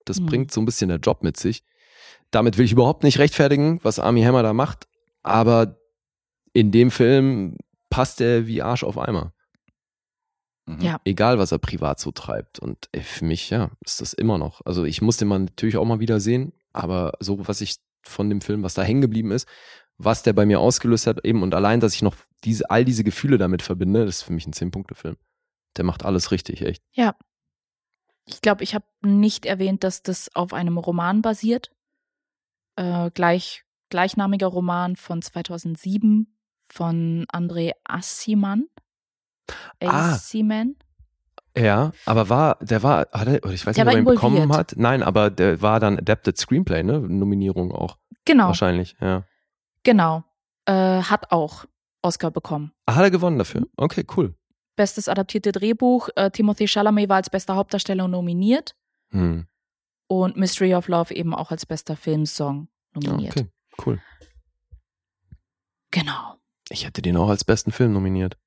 Das 0.06 0.19
Mhm. 0.19 0.26
bringt 0.26 0.52
so 0.52 0.60
ein 0.60 0.65
bisschen 0.65 0.88
der 0.90 0.98
Job 0.98 1.22
mit 1.22 1.38
sich. 1.38 1.64
Damit 2.34 2.58
will 2.58 2.66
ich 2.66 2.72
überhaupt 2.72 3.04
nicht 3.04 3.20
rechtfertigen, 3.20 3.80
was 3.84 4.00
Army 4.00 4.24
Hammer 4.24 4.42
da 4.42 4.54
macht. 4.54 4.88
Aber 5.22 5.78
in 6.52 6.72
dem 6.72 6.90
Film 6.90 7.58
passt 7.90 8.22
er 8.22 8.48
wie 8.48 8.64
Arsch 8.64 8.84
auf 8.84 8.98
Eimer. 8.98 9.34
mhm. 10.66 10.82
Ja. 10.82 11.00
Egal, 11.06 11.38
was 11.38 11.52
er 11.52 11.60
privat 11.60 12.00
so 12.00 12.12
treibt. 12.12 12.58
Und 12.58 12.90
ey, 12.92 13.02
für 13.02 13.26
mich, 13.26 13.52
ja, 13.52 13.70
ist 13.86 14.02
das 14.02 14.14
immer 14.14 14.40
noch. 14.40 14.62
Also 14.66 14.84
ich 14.84 15.02
muss 15.02 15.18
den 15.18 15.28
Mann 15.28 15.46
natürlich 15.46 15.78
auch 15.78 15.86
mal 15.86 16.00
wieder 16.00 16.20
sehen, 16.20 16.54
aber 16.72 17.14
so, 17.20 17.48
was 17.48 17.62
ich 17.62 17.76
von 18.02 18.30
dem 18.30 18.42
Film, 18.42 18.64
was 18.64 18.74
da 18.74 18.82
hängen 18.82 19.02
geblieben 19.02 19.32
ist, 19.32 19.48
was 19.98 20.24
der 20.24 20.34
bei 20.34 20.46
mir 20.46 20.60
ausgelöst 20.60 21.06
hat, 21.06 21.24
eben 21.24 21.44
und 21.44 21.54
allein, 21.54 21.80
dass 21.80 21.94
ich 21.94 22.02
noch 22.02 22.16
diese, 22.44 22.70
all 22.72 22.84
diese 22.84 23.04
Gefühle 23.04 23.38
damit 23.38 23.62
verbinde, 23.62 24.06
das 24.06 24.18
ist 24.18 24.24
für 24.24 24.34
mich 24.34 24.48
ein 24.48 24.54
Zehn-Punkte-Film. 24.54 25.18
Der 25.78 25.86
macht 25.86 26.04
alles 26.04 26.32
richtig, 26.32 26.64
echt. 26.64 26.82
Ich 28.26 28.42
glaube, 28.42 28.64
ich 28.64 28.74
habe 28.74 28.86
nicht 29.02 29.46
erwähnt, 29.46 29.84
dass 29.84 30.02
das 30.02 30.36
auf 30.36 30.54
einem 30.54 30.78
Roman 30.78 31.22
basiert. 31.22 31.72
Äh, 32.76 33.12
gleich, 33.12 33.64
gleichnamiger 33.90 34.48
Roman 34.48 34.95
von 34.95 35.22
2007 35.22 36.36
von 36.68 37.26
André 37.32 37.72
Assiman. 37.84 38.66
Ah. 39.80 40.14
Assiman. 40.14 40.76
Ja, 41.56 41.91
aber 42.06 42.30
war, 42.30 42.58
der 42.62 42.82
war, 42.82 43.08
hat 43.12 43.28
er, 43.28 43.44
oder 43.44 43.54
ich 43.54 43.66
weiß 43.66 43.76
Der 43.76 43.86
nicht, 43.86 43.91
ob 43.91 43.95
er 43.95 44.00
ihn 44.00 44.06
bekommen 44.06 44.54
hat. 44.54 44.74
Nein, 44.76 45.04
aber 45.04 45.30
der 45.30 45.62
war 45.62 45.80
dann 45.80 46.00
Adapted 46.00 46.38
Screenplay, 46.38 46.82
ne? 46.82 47.00
Nominierung 47.00 47.72
auch. 47.72 47.98
Genau, 48.26 48.48
Wahrscheinlich, 48.48 48.95
ja. 49.00 49.24
genau. 49.84 50.24
Äh, 50.66 50.74
hat 50.74 51.32
auch 51.32 51.66
Oscar 52.02 52.32
bekommen. 52.32 52.72
Ah, 52.86 52.95
hat 52.95 53.04
er 53.04 53.12
gewonnen 53.12 53.38
dafür? 53.38 53.68
Okay, 53.78 54.06
cool. 54.18 54.34
Bestes 54.76 55.08
adaptierte 55.08 55.52
Drehbuch. 55.52 56.10
Äh, 56.16 56.32
Timothy 56.32 56.68
Chalamet 56.68 57.10
war 57.10 57.18
als 57.18 57.30
bester 57.30 57.56
Hauptdarsteller 57.56 58.08
nominiert 58.08 58.76
Hm. 59.12 59.45
Und 60.08 60.38
Mystery 60.38 60.76
of 60.76 60.88
Love 60.88 61.14
eben 61.14 61.34
auch 61.34 61.52
als 61.52 61.66
bester 61.66 61.96
Filmsong 61.96 62.68
nominiert. 62.94 63.38
okay, 63.38 63.48
cool. 63.86 64.02
Genau. 65.92 66.36
Ich 66.70 66.86
hätte 66.86 67.02
den 67.02 67.18
auch 67.18 67.30
als 67.30 67.44
besten 67.44 67.72
Film 67.72 67.94
nominiert. 67.94 68.38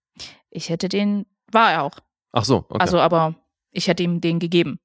Ich 0.50 0.68
hätte 0.68 0.88
den, 0.88 1.26
war 1.50 1.72
er 1.72 1.82
auch. 1.82 1.98
Ach 2.32 2.44
so, 2.44 2.58
okay. 2.68 2.78
Also, 2.80 2.98
aber 3.00 3.34
ich 3.70 3.88
hätte 3.88 4.02
ihm 4.02 4.20
den 4.20 4.38
gegeben. 4.38 4.78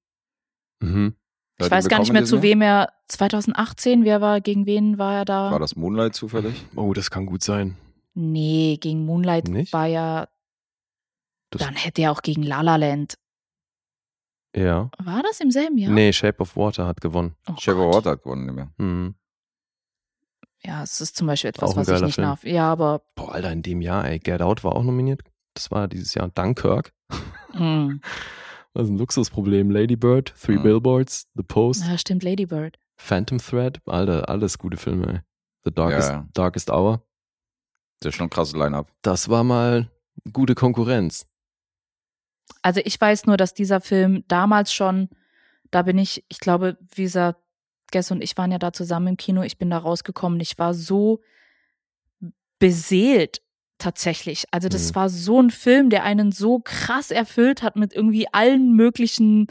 mhm. 0.79 1.15
Ich 1.59 1.69
weiß 1.69 1.89
gar 1.89 1.99
nicht 1.99 2.11
mehr 2.11 2.25
zu 2.25 2.41
wem 2.41 2.63
er 2.63 2.91
2018, 3.07 4.03
wer 4.03 4.19
war, 4.19 4.41
gegen 4.41 4.65
wen 4.65 4.97
war 4.97 5.13
er 5.17 5.25
da? 5.25 5.51
War 5.51 5.59
das 5.59 5.75
Moonlight 5.75 6.15
zufällig? 6.15 6.65
Oh, 6.75 6.91
das 6.93 7.11
kann 7.11 7.27
gut 7.27 7.43
sein. 7.43 7.77
Nee, 8.15 8.77
gegen 8.81 9.05
Moonlight 9.05 9.47
Nicht? 9.47 9.71
war 9.71 9.85
ja, 9.85 10.27
Das, 11.51 11.61
dann 11.61 11.75
hätte 11.75 12.01
er 12.01 12.13
auch 12.13 12.23
gegen 12.23 12.41
La 12.41 12.61
La 12.61 12.77
Land. 12.77 13.13
Ja. 14.55 14.89
War 15.03 15.23
das 15.23 15.39
im 15.39 15.51
selben 15.51 15.77
Jahr? 15.77 15.91
Nee, 15.91 16.11
Shape 16.13 16.39
of 16.39 16.55
Water 16.55 16.85
hat 16.87 17.01
gewonnen. 17.01 17.35
Oh 17.49 17.55
Shape 17.57 17.77
of 17.79 17.85
Gott. 17.87 17.95
Water 17.95 18.09
hat 18.11 18.23
gewonnen. 18.23 18.45
nicht 18.45 18.55
mehr. 18.55 18.69
Mhm. 18.77 19.15
Ja, 20.63 20.83
es 20.83 21.01
ist 21.01 21.15
zum 21.17 21.25
Beispiel 21.27 21.49
etwas, 21.49 21.75
was 21.75 21.87
ich 21.89 22.01
nicht 22.01 22.15
Film. 22.15 22.27
nach. 22.27 22.43
Ja, 22.43 22.71
aber 22.71 23.01
Boah, 23.15 23.33
Alter, 23.33 23.51
in 23.51 23.63
dem 23.63 23.81
Jahr, 23.81 24.05
ey, 24.07 24.19
Get 24.19 24.41
Out 24.41 24.63
war 24.63 24.75
auch 24.75 24.83
nominiert. 24.83 25.21
Das 25.55 25.71
war 25.71 25.87
dieses 25.87 26.13
Jahr 26.13 26.29
Dunkirk. 26.29 26.93
mh. 27.53 27.95
Das 28.73 28.83
ist 28.85 28.89
ein 28.91 28.97
Luxusproblem. 28.99 29.69
Lady 29.69 29.97
Bird, 29.97 30.33
Three 30.41 30.57
Mhm. 30.57 30.63
Billboards, 30.63 31.27
The 31.35 31.43
Post, 31.43 31.83
ja, 31.85 31.97
stimmt, 31.97 32.23
Lady 32.23 32.45
Bird. 32.45 32.79
Phantom 32.95 33.37
Thread. 33.37 33.81
Alter, 33.85 34.29
alles 34.29 34.57
gute 34.57 34.77
Filme, 34.77 35.07
ey. 35.13 35.19
The 35.65 35.71
Darkest, 35.73 36.07
Ja, 36.09 36.15
ja. 36.15 36.27
Darkest 36.33 36.69
Hour. 36.71 37.03
Das 37.99 38.11
ist 38.11 38.15
schon 38.15 38.27
ein 38.27 38.29
krasses 38.29 38.53
Line-Up. 38.55 38.89
Das 39.01 39.27
war 39.27 39.43
mal 39.43 39.91
gute 40.31 40.55
Konkurrenz. 40.55 41.27
Also 42.61 42.81
ich 42.83 42.99
weiß 42.99 43.25
nur, 43.25 43.37
dass 43.37 43.53
dieser 43.53 43.81
Film 43.81 44.23
damals 44.27 44.73
schon, 44.73 45.09
da 45.71 45.81
bin 45.83 45.97
ich, 45.97 46.23
ich 46.29 46.39
glaube, 46.39 46.77
wie 46.95 47.03
gesagt, 47.03 47.39
Guess 47.91 48.11
und 48.11 48.23
ich 48.23 48.37
waren 48.37 48.51
ja 48.51 48.57
da 48.59 48.71
zusammen 48.71 49.07
im 49.07 49.17
Kino, 49.17 49.41
ich 49.43 49.57
bin 49.57 49.69
da 49.69 49.77
rausgekommen, 49.77 50.39
ich 50.39 50.57
war 50.57 50.73
so 50.73 51.21
beseelt 52.59 53.41
tatsächlich. 53.77 54.45
Also 54.51 54.69
das 54.69 54.91
Mhm. 54.91 54.95
war 54.95 55.09
so 55.09 55.41
ein 55.41 55.49
Film, 55.49 55.89
der 55.89 56.03
einen 56.03 56.31
so 56.31 56.59
krass 56.59 57.11
erfüllt 57.11 57.63
hat 57.63 57.75
mit 57.75 57.93
irgendwie 57.93 58.27
allen 58.31 58.75
möglichen 58.75 59.47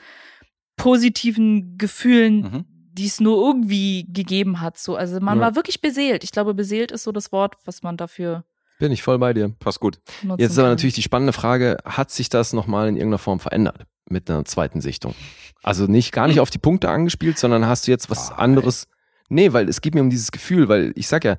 positiven 0.76 1.76
Gefühlen, 1.76 2.40
Mhm. 2.40 2.64
die 2.92 3.06
es 3.06 3.20
nur 3.20 3.44
irgendwie 3.44 4.06
gegeben 4.12 4.60
hat. 4.60 4.78
So, 4.78 4.96
also 4.96 5.20
man 5.20 5.38
Ja. 5.38 5.46
war 5.46 5.56
wirklich 5.56 5.80
beseelt. 5.80 6.22
Ich 6.24 6.30
glaube, 6.32 6.54
beseelt 6.54 6.92
ist 6.92 7.02
so 7.02 7.12
das 7.12 7.32
Wort, 7.32 7.56
was 7.64 7.82
man 7.82 7.96
dafür 7.96 8.44
Bin 8.80 8.90
ich 8.90 9.02
voll 9.04 9.18
bei 9.18 9.32
dir. 9.32 9.50
Passt 9.60 9.78
gut. 9.78 10.00
nutzen 10.22 10.40
Jetzt 10.40 10.52
ist 10.52 10.58
aber 10.58 10.68
natürlich 10.68 10.94
die 10.94 11.02
spannende 11.02 11.32
Frage, 11.32 11.76
hat 11.84 12.10
sich 12.10 12.28
das 12.28 12.52
nochmal 12.52 12.88
in 12.88 12.96
irgendeiner 12.96 13.18
Form 13.18 13.38
verändert 13.38 13.84
mit 14.08 14.28
einer 14.28 14.44
zweiten 14.44 14.80
Sichtung? 14.80 15.14
Also 15.62 15.86
nicht 15.86 16.10
gar 16.12 16.26
nicht 16.26 16.40
auf 16.40 16.50
die 16.50 16.58
Punkte 16.58 16.88
angespielt, 16.90 17.38
sondern 17.38 17.66
hast 17.66 17.86
du 17.86 17.92
jetzt 17.92 18.10
was 18.10 18.32
Ah, 18.32 18.36
anderes? 18.36 18.88
Nee, 19.28 19.52
weil 19.52 19.68
es 19.68 19.80
geht 19.80 19.94
mir 19.94 20.00
um 20.00 20.10
dieses 20.10 20.32
Gefühl, 20.32 20.68
weil 20.68 20.92
ich 20.96 21.06
sag 21.06 21.24
ja, 21.24 21.36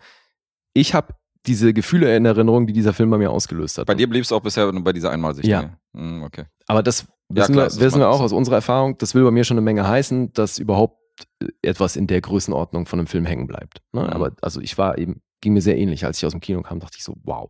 ich 0.73 0.93
habe 0.93 1.13
diese 1.47 1.73
Gefühle 1.73 2.15
in 2.15 2.23
Erinnerung, 2.26 2.68
die 2.68 2.73
dieser 2.73 2.93
Film 2.93 3.09
bei 3.09 3.18
mir 3.18 3.31
ausgelöst 3.31 3.80
hat. 3.80 3.88
Bei 3.88 3.95
dir 3.95 4.07
blieb 4.07 4.23
es 4.23 4.31
auch 4.31 4.41
bisher 4.41 4.72
nur 4.72 4.84
bei 4.84 4.93
dieser 4.93 5.09
Einmalsicht. 5.11 5.47
Ja. 5.47 5.76
Mhm, 5.93 6.23
okay. 6.23 6.45
Aber 6.68 6.84
das 6.84 7.01
Ja, 7.01 7.38
wissen, 7.43 7.53
klar, 7.53 7.72
wir, 7.73 7.80
wissen 7.81 7.99
wir 7.99 8.09
auch 8.09 8.22
aus 8.22 8.31
unserer 8.31 8.55
Erfahrung, 8.55 8.97
das 8.99 9.15
will 9.15 9.23
bei 9.23 9.31
mir 9.31 9.43
schon 9.43 9.55
eine 9.57 9.65
Menge 9.65 9.88
heißen, 9.88 10.31
dass 10.34 10.59
überhaupt 10.59 10.99
äh, 11.41 11.47
etwas 11.63 11.95
in 11.95 12.05
der 12.05 12.22
Größenordnung 12.22 12.85
von 12.85 12.99
einem 12.99 13.07
Film 13.07 13.26
hängen 13.26 13.47
bleibt. 13.47 13.81
Ne? 13.91 14.03
Mhm. 14.03 14.09
Aber 14.09 14.31
also 14.41 14.61
ich 14.61 14.77
war 14.77 14.99
eben, 14.99 15.22
ging 15.41 15.53
mir 15.53 15.61
sehr 15.61 15.77
ähnlich, 15.77 16.05
als 16.05 16.18
ich 16.18 16.26
aus 16.26 16.31
dem 16.31 16.41
Kino 16.41 16.61
kam, 16.61 16.80
dachte 16.80 16.97
ich 16.97 17.03
so, 17.03 17.15
wow. 17.23 17.49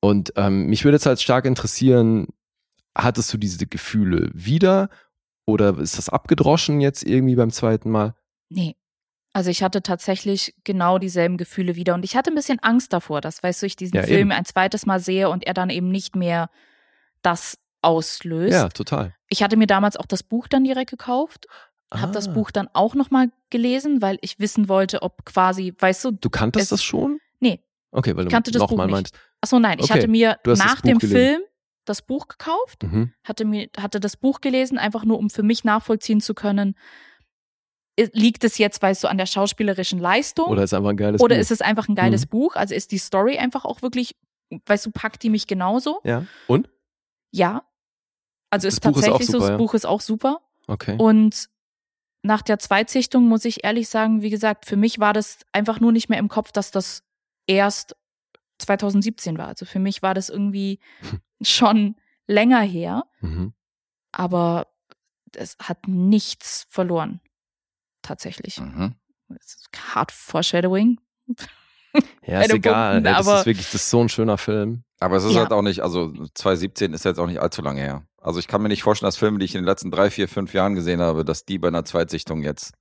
Und 0.00 0.32
ähm, 0.36 0.66
mich 0.66 0.84
würde 0.84 0.96
jetzt 0.96 1.06
halt 1.06 1.20
stark 1.20 1.44
interessieren, 1.44 2.28
hattest 2.96 3.32
du 3.32 3.38
diese 3.38 3.66
Gefühle 3.66 4.30
wieder 4.32 4.88
oder 5.46 5.78
ist 5.78 5.98
das 5.98 6.08
abgedroschen 6.08 6.80
jetzt 6.80 7.04
irgendwie 7.04 7.36
beim 7.36 7.50
zweiten 7.50 7.90
Mal? 7.90 8.14
Nee. 8.48 8.76
Also 9.32 9.50
ich 9.50 9.62
hatte 9.62 9.82
tatsächlich 9.82 10.54
genau 10.64 10.98
dieselben 10.98 11.36
Gefühle 11.36 11.76
wieder 11.76 11.94
und 11.94 12.04
ich 12.04 12.16
hatte 12.16 12.32
ein 12.32 12.34
bisschen 12.34 12.58
Angst 12.60 12.92
davor, 12.92 13.20
dass, 13.20 13.42
weißt 13.42 13.62
du, 13.62 13.66
ich 13.66 13.76
diesen 13.76 13.96
Ja, 13.96 14.02
Film 14.02 14.30
eben. 14.30 14.32
ein 14.32 14.44
zweites 14.44 14.86
Mal 14.86 14.98
sehe 14.98 15.28
und 15.28 15.46
er 15.46 15.54
dann 15.54 15.70
eben 15.70 15.88
nicht 15.88 16.16
mehr 16.16 16.50
das 17.22 17.56
auslöst. 17.80 18.52
Ja, 18.52 18.68
total. 18.70 19.14
Ich 19.28 19.42
hatte 19.42 19.56
mir 19.56 19.68
damals 19.68 19.96
auch 19.96 20.06
das 20.06 20.24
Buch 20.24 20.48
dann 20.48 20.64
direkt 20.64 20.90
gekauft, 20.90 21.46
habe 21.92 22.12
das 22.12 22.28
Ah. 22.28 22.32
Buch 22.32 22.50
dann 22.50 22.68
auch 22.72 22.94
nochmal 22.94 23.30
gelesen, 23.50 24.00
weil 24.02 24.18
ich 24.20 24.38
wissen 24.38 24.68
wollte, 24.68 25.02
ob 25.02 25.24
quasi, 25.24 25.74
weißt 25.78 26.04
du, 26.04 26.10
Du 26.12 26.30
kanntest 26.30 26.64
es- 26.64 26.68
das 26.70 26.82
schon? 26.84 27.18
Nee. 27.40 27.62
Okay, 27.92 28.16
weil 28.16 28.24
du 28.24 28.30
kannte 28.30 28.50
das 28.52 28.60
Buch 28.62 28.70
nochmal 28.70 28.86
nicht. 28.86 28.94
meinst. 28.94 29.14
achso 29.40 29.58
nein, 29.58 29.78
ich 29.78 29.84
Okay, 29.86 29.94
hatte 29.94 30.08
mir 30.08 30.38
nach 30.44 30.80
dem 30.82 30.98
gelesen. 30.98 31.16
Film 31.16 31.40
das 31.86 32.02
Buch 32.02 32.28
gekauft, 32.28 32.82
Mhm. 32.84 33.12
hatte 33.24 33.44
mir 33.44 33.68
hatte 33.76 33.98
das 33.98 34.16
Buch 34.16 34.40
gelesen, 34.40 34.78
einfach 34.78 35.04
nur 35.04 35.18
um 35.18 35.30
für 35.30 35.42
mich 35.42 35.64
nachvollziehen 35.64 36.20
zu 36.20 36.34
können, 36.34 36.76
liegt 38.12 38.44
es 38.44 38.56
jetzt, 38.58 38.80
weißt 38.80 39.04
du, 39.04 39.08
an 39.08 39.18
der 39.18 39.26
schauspielerischen 39.26 39.98
Leistung 39.98 40.46
Oder 40.48 40.62
ist 40.62 40.72
einfach 40.72 40.90
ein 40.90 40.96
geiles 40.96 41.20
Oder 41.20 41.34
Buch. 41.34 41.40
ist 41.40 41.50
es 41.50 41.60
einfach 41.60 41.88
ein 41.88 41.94
geiles 41.94 42.26
Mhm. 42.26 42.30
Buch? 42.30 42.56
Also 42.56 42.74
ist 42.74 42.92
die 42.92 42.98
Story 42.98 43.36
einfach 43.38 43.64
auch 43.66 43.82
wirklich, 43.82 44.14
weißt 44.66 44.86
du, 44.86 44.90
packt 44.90 45.22
die 45.22 45.28
mich 45.30 45.46
genauso? 45.46 46.00
Ja. 46.04 46.24
Und? 46.46 46.70
Ja. 47.32 47.64
Also 48.50 48.66
Das 48.68 48.74
ist 48.74 48.80
Buch 48.80 48.90
ist 48.90 48.94
tatsächlich 49.04 49.26
so, 49.26 49.32
super, 49.32 49.42
das 49.44 49.50
ja. 49.50 49.56
Buch 49.58 49.74
ist 49.74 49.86
auch 49.86 50.00
super. 50.00 50.40
Okay. 50.66 50.96
Und 50.98 51.48
nach 52.22 52.42
der 52.42 52.58
Zweitsichtung 52.58 53.28
muss 53.28 53.44
ich 53.44 53.64
ehrlich 53.64 53.88
sagen, 53.88 54.22
wie 54.22 54.30
gesagt, 54.30 54.66
für 54.66 54.76
mich 54.76 54.98
war 55.00 55.12
das 55.12 55.38
einfach 55.52 55.80
nur 55.80 55.92
nicht 55.92 56.08
mehr 56.08 56.18
im 56.18 56.28
Kopf, 56.28 56.52
dass 56.52 56.70
das 56.70 57.02
erst 57.46 57.96
2017 58.58 59.38
war. 59.38 59.48
Also 59.48 59.64
für 59.64 59.78
mich 59.78 60.02
war 60.02 60.12
das 60.14 60.28
irgendwie 60.28 60.78
schon 61.42 61.96
länger 62.26 62.60
her, 62.60 63.04
Mhm. 63.20 63.54
aber 64.12 64.66
es 65.34 65.56
hat 65.62 65.86
nichts 65.88 66.66
verloren. 66.68 67.20
tatsächlich. 68.02 68.58
Mhm. 68.58 68.94
Hard 69.94 70.10
Foreshadowing. 70.10 70.98
Ja, 72.26 72.40
ist 72.40 72.52
egal. 72.54 72.94
Punkten, 72.94 73.06
ey, 73.06 73.14
das 73.14 73.26
aber- 73.28 73.40
ist 73.40 73.46
wirklich, 73.46 73.66
das 73.66 73.74
ist 73.74 73.90
so 73.90 74.00
ein 74.00 74.08
schöner 74.08 74.38
Film. 74.38 74.84
Aber 75.00 75.16
es 75.16 75.24
ist 75.24 75.34
Ja. 75.34 75.40
halt 75.40 75.52
auch 75.52 75.60
nicht, 75.62 75.80
also 75.80 76.12
2017 76.34 76.94
ist 76.94 77.04
jetzt 77.04 77.18
auch 77.18 77.26
nicht 77.26 77.40
allzu 77.40 77.60
lange 77.62 77.80
her. 77.82 78.06
Also 78.20 78.38
ich 78.38 78.48
kann 78.48 78.62
mir 78.62 78.68
nicht 78.68 78.82
vorstellen, 78.82 79.08
dass 79.08 79.16
Filme, 79.16 79.38
die 79.38 79.46
ich 79.46 79.54
in 79.54 79.62
den 79.62 79.66
letzten 79.66 79.90
drei, 79.90 80.10
vier, 80.10 80.28
fünf 80.28 80.52
Jahren 80.52 80.74
gesehen 80.74 81.00
habe, 81.00 81.24
dass 81.24 81.44
die 81.46 81.58
bei 81.58 81.68
einer 81.68 81.84
Zweitsichtung 81.84 82.42
jetzt, 82.42 82.74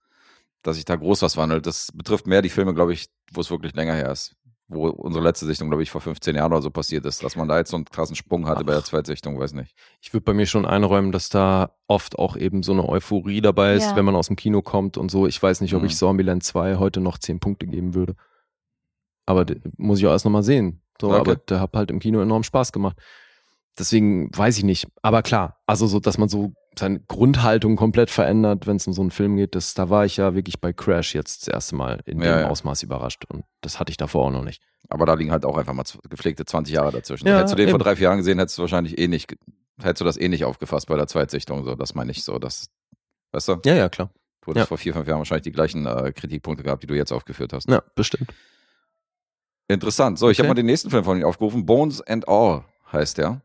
dass 0.64 0.76
sich 0.76 0.86
da 0.86 0.96
groß 0.98 1.22
was 1.22 1.38
wandelt. 1.38 1.66
Das 1.66 1.92
betrifft 1.94 2.28
mehr 2.28 2.42
die 2.42 2.50
Filme, 2.50 2.74
glaube 2.74 2.92
ich, 2.94 3.08
wo 3.32 3.40
es 3.42 3.50
wirklich 3.50 3.74
länger 3.74 3.94
her 3.94 4.12
ist. 4.12 4.36
Wo 4.68 4.88
unsere 4.90 5.24
letzte 5.24 5.46
Sichtung, 5.48 5.70
glaube 5.70 5.82
ich, 5.82 5.90
vor 5.90 6.02
15 6.02 6.36
Jahren 6.36 6.52
oder 6.52 6.62
so 6.62 6.70
passiert 6.70 7.06
ist. 7.06 7.24
Dass 7.24 7.36
man 7.36 7.48
da 7.48 7.58
jetzt 7.58 7.72
so 7.72 7.78
einen 7.78 7.86
krassen 7.86 8.16
Sprung 8.16 8.48
hatte 8.48 8.64
bei 8.66 8.74
der 8.74 8.84
Zweitsichtung, 8.84 9.40
weiß 9.40 9.54
nicht. 9.54 9.74
Ich 10.02 10.14
würde 10.14 10.26
bei 10.26 10.34
mir 10.34 10.46
schon 10.46 10.66
einräumen, 10.66 11.12
dass 11.12 11.30
da 11.30 11.72
oft 11.88 12.20
auch 12.20 12.36
eben 12.36 12.62
so 12.62 12.74
eine 12.74 12.88
Euphorie 12.88 13.42
dabei 13.42 13.74
ist, 13.76 13.86
Ja. 13.92 13.96
wenn 13.96 14.06
man 14.06 14.16
aus 14.16 14.28
dem 14.28 14.36
Kino 14.36 14.62
kommt 14.62 14.98
und 14.98 15.10
so. 15.10 15.26
Ich 15.26 15.42
weiß 15.42 15.62
nicht, 15.62 15.74
ob 15.74 15.82
Mhm. 15.82 15.88
ich 15.88 15.98
Zombieland 15.98 16.44
2 16.44 16.76
heute 16.76 17.00
noch 17.00 17.18
10 17.18 17.40
Punkte 17.40 17.66
geben 17.66 17.96
würde. 17.96 18.16
Aber 19.26 19.46
muss 19.78 20.00
ich 20.00 20.06
auch 20.06 20.12
erst 20.12 20.26
nochmal 20.26 20.44
sehen. 20.44 20.82
So, 21.02 21.08
Okay. 21.12 21.18
aber 21.20 21.36
der 21.38 21.62
hat 21.62 21.74
halt 21.74 21.90
im 21.92 22.00
Kino 22.00 22.20
enorm 22.22 22.44
Spaß 22.44 22.72
gemacht. 22.72 22.98
Deswegen 23.78 24.30
weiß 24.36 24.58
ich 24.58 24.64
nicht. 24.64 24.88
Aber 25.02 25.22
klar, 25.22 25.62
also 25.66 25.88
so, 25.88 26.00
dass 26.00 26.18
man 26.18 26.28
so 26.30 26.52
seine 26.78 27.00
Grundhaltung 27.02 27.76
komplett 27.76 28.10
verändert, 28.10 28.68
wenn 28.68 28.78
es 28.78 28.88
um 28.88 28.94
so 28.94 29.02
einen 29.02 29.12
Film 29.12 29.36
geht, 29.38 29.56
das, 29.56 29.74
da 29.74 29.90
war 29.90 30.06
ich 30.06 30.18
ja 30.18 30.34
wirklich 30.34 30.60
bei 30.62 30.72
Crash 30.74 31.14
jetzt 31.16 31.42
das 31.48 31.54
erste 31.54 31.76
Mal 31.76 32.02
in 32.06 32.22
Ja, 32.22 32.36
dem 32.36 32.40
ja. 32.42 32.48
Ausmaß 32.50 32.84
überrascht. 32.84 33.26
Und 33.30 33.44
das 33.62 33.80
hatte 33.80 33.92
ich 33.92 33.98
davor 33.98 34.26
auch 34.28 34.32
noch 34.32 34.44
nicht. 34.44 34.62
Aber 34.90 35.06
da 35.06 35.14
liegen 35.14 35.32
halt 35.32 35.46
auch 35.46 35.58
einfach 35.58 35.74
mal 35.74 35.84
gepflegte 36.10 36.46
20 36.46 36.74
Jahre 36.74 36.92
dazwischen. 36.92 37.28
Ja, 37.28 37.38
hättest 37.38 37.54
du 37.54 37.58
den 37.58 37.70
vor 37.70 37.76
eben. 37.80 37.84
drei, 37.84 37.96
vier 37.96 38.06
Jahren 38.06 38.18
gesehen, 38.18 38.40
hättest 38.40 38.58
du 38.58 38.62
wahrscheinlich 38.64 38.98
eh 38.98 39.08
nicht, 39.08 39.34
hättest 39.82 40.02
du 40.02 40.06
das 40.06 40.18
eh 40.18 40.30
nicht 40.30 40.46
aufgefasst 40.46 40.88
bei 40.88 40.96
der 40.96 41.08
Zweitsichtung. 41.08 41.64
So, 41.64 41.76
das 41.76 41.96
meine 41.96 42.12
ich 42.12 42.24
so. 42.24 42.40
Das, 42.40 42.70
weißt 43.34 43.48
du? 43.50 43.56
Ja, 43.66 43.76
ja, 43.76 43.90
klar. 43.90 44.10
Du 44.42 44.52
hättest 44.52 44.64
Ja. 44.64 44.66
vor 44.68 44.78
vier, 44.78 44.94
fünf 44.94 45.08
Jahren 45.08 45.20
wahrscheinlich 45.20 45.44
die 45.44 45.52
gleichen 45.52 45.86
äh, 45.86 46.12
Kritikpunkte 46.16 46.64
gehabt, 46.64 46.82
die 46.84 46.88
du 46.88 46.96
jetzt 46.96 47.12
aufgeführt 47.12 47.52
hast. 47.54 47.70
Ja, 47.70 47.84
bestimmt. 47.96 48.30
Interessant. 49.68 50.18
So, 50.18 50.30
ich 50.30 50.40
habe 50.40 50.48
mal 50.48 50.56
den 50.56 50.66
nächsten 50.66 50.90
Film 50.90 51.04
von 51.04 51.18
ihm 51.20 51.26
aufgerufen. 51.26 51.66
Bones 51.66 52.02
and 52.02 52.28
All 52.28 52.64
heißt 52.92 53.18
der. 53.20 53.42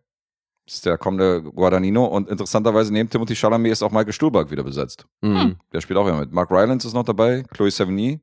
Das 0.66 0.76
ist 0.76 0.86
der 0.86 0.96
kommende 0.96 1.42
Guadagnino. 1.42 2.06
Und 2.06 2.28
interessanterweise 2.28 2.92
neben 2.92 3.10
Timothy 3.10 3.34
Chalamet 3.36 3.72
ist 3.72 3.82
auch 3.82 3.90
Michael 3.90 4.12
Stuhlbarg 4.14 4.50
wieder 4.50 4.62
besetzt. 4.64 5.06
Mhm. 5.20 5.56
Der 5.72 5.80
spielt 5.82 5.98
auch 5.98 6.06
wieder 6.06 6.18
mit. 6.18 6.32
Mark 6.32 6.50
Rylance 6.50 6.86
ist 6.86 6.94
noch 6.94 7.04
dabei. 7.04 7.42
Chloe 7.52 7.70
Sevigny. 7.70 8.20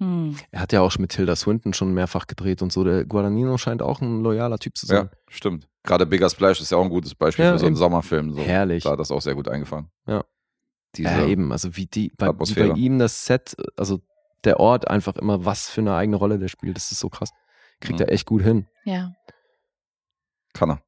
Hm. 0.00 0.36
Er 0.50 0.60
hat 0.60 0.72
ja 0.72 0.80
auch 0.80 0.96
mit 0.98 1.12
Tilda 1.12 1.36
Swinton 1.36 1.72
schon 1.74 1.94
mehrfach 1.94 2.26
gedreht 2.26 2.60
und 2.60 2.72
so. 2.72 2.82
Der 2.84 3.04
Guadagnino 3.04 3.56
scheint 3.56 3.82
auch 3.82 4.00
ein 4.00 4.22
loyaler 4.22 4.58
Typ 4.58 4.76
zu 4.76 4.84
sein. 4.86 5.04
Ja, 5.04 5.10
stimmt. 5.28 5.68
Gerade 5.84 6.06
Bigger 6.06 6.28
Splash 6.28 6.60
ist 6.60 6.70
ja 6.72 6.78
auch 6.78 6.82
ein 6.84 6.90
gutes 6.90 7.14
Beispiel 7.14 7.44
Ja, 7.44 7.52
für 7.52 7.58
so 7.60 7.66
einen 7.66 7.74
eben. 7.74 7.78
Sommerfilm. 7.78 8.32
So. 8.34 8.40
Herrlich. 8.42 8.84
Da 8.84 8.90
hat 8.92 8.98
das 8.98 9.10
auch 9.10 9.20
sehr 9.22 9.34
gut 9.34 9.48
eingefahren. 9.48 9.90
Ja. 10.06 10.24
Diese, 10.96 11.08
Ja, 11.08 11.26
eben, 11.26 11.52
also 11.52 11.74
wie 11.76 11.86
die, 11.86 12.10
bei, 12.18 12.26
wie 12.26 12.30
Atmosphäre. 12.30 12.68
bei 12.70 12.74
ihm 12.78 12.98
das 12.98 13.24
Set, 13.26 13.56
also 13.76 14.00
der 14.44 14.60
Ort 14.60 14.88
einfach 14.88 15.16
immer, 15.16 15.44
was 15.44 15.68
für 15.70 15.80
eine 15.80 15.94
eigene 15.94 16.16
Rolle 16.16 16.38
der 16.38 16.48
spielt, 16.48 16.76
das 16.76 16.90
ist 16.92 16.98
so 16.98 17.08
krass. 17.08 17.30
Kriegt 17.80 18.00
Mhm. 18.00 18.06
er 18.06 18.12
echt 18.12 18.26
gut 18.26 18.42
hin. 18.42 18.66
Ja. 18.84 19.12
Kann 20.52 20.70
er. 20.70 20.82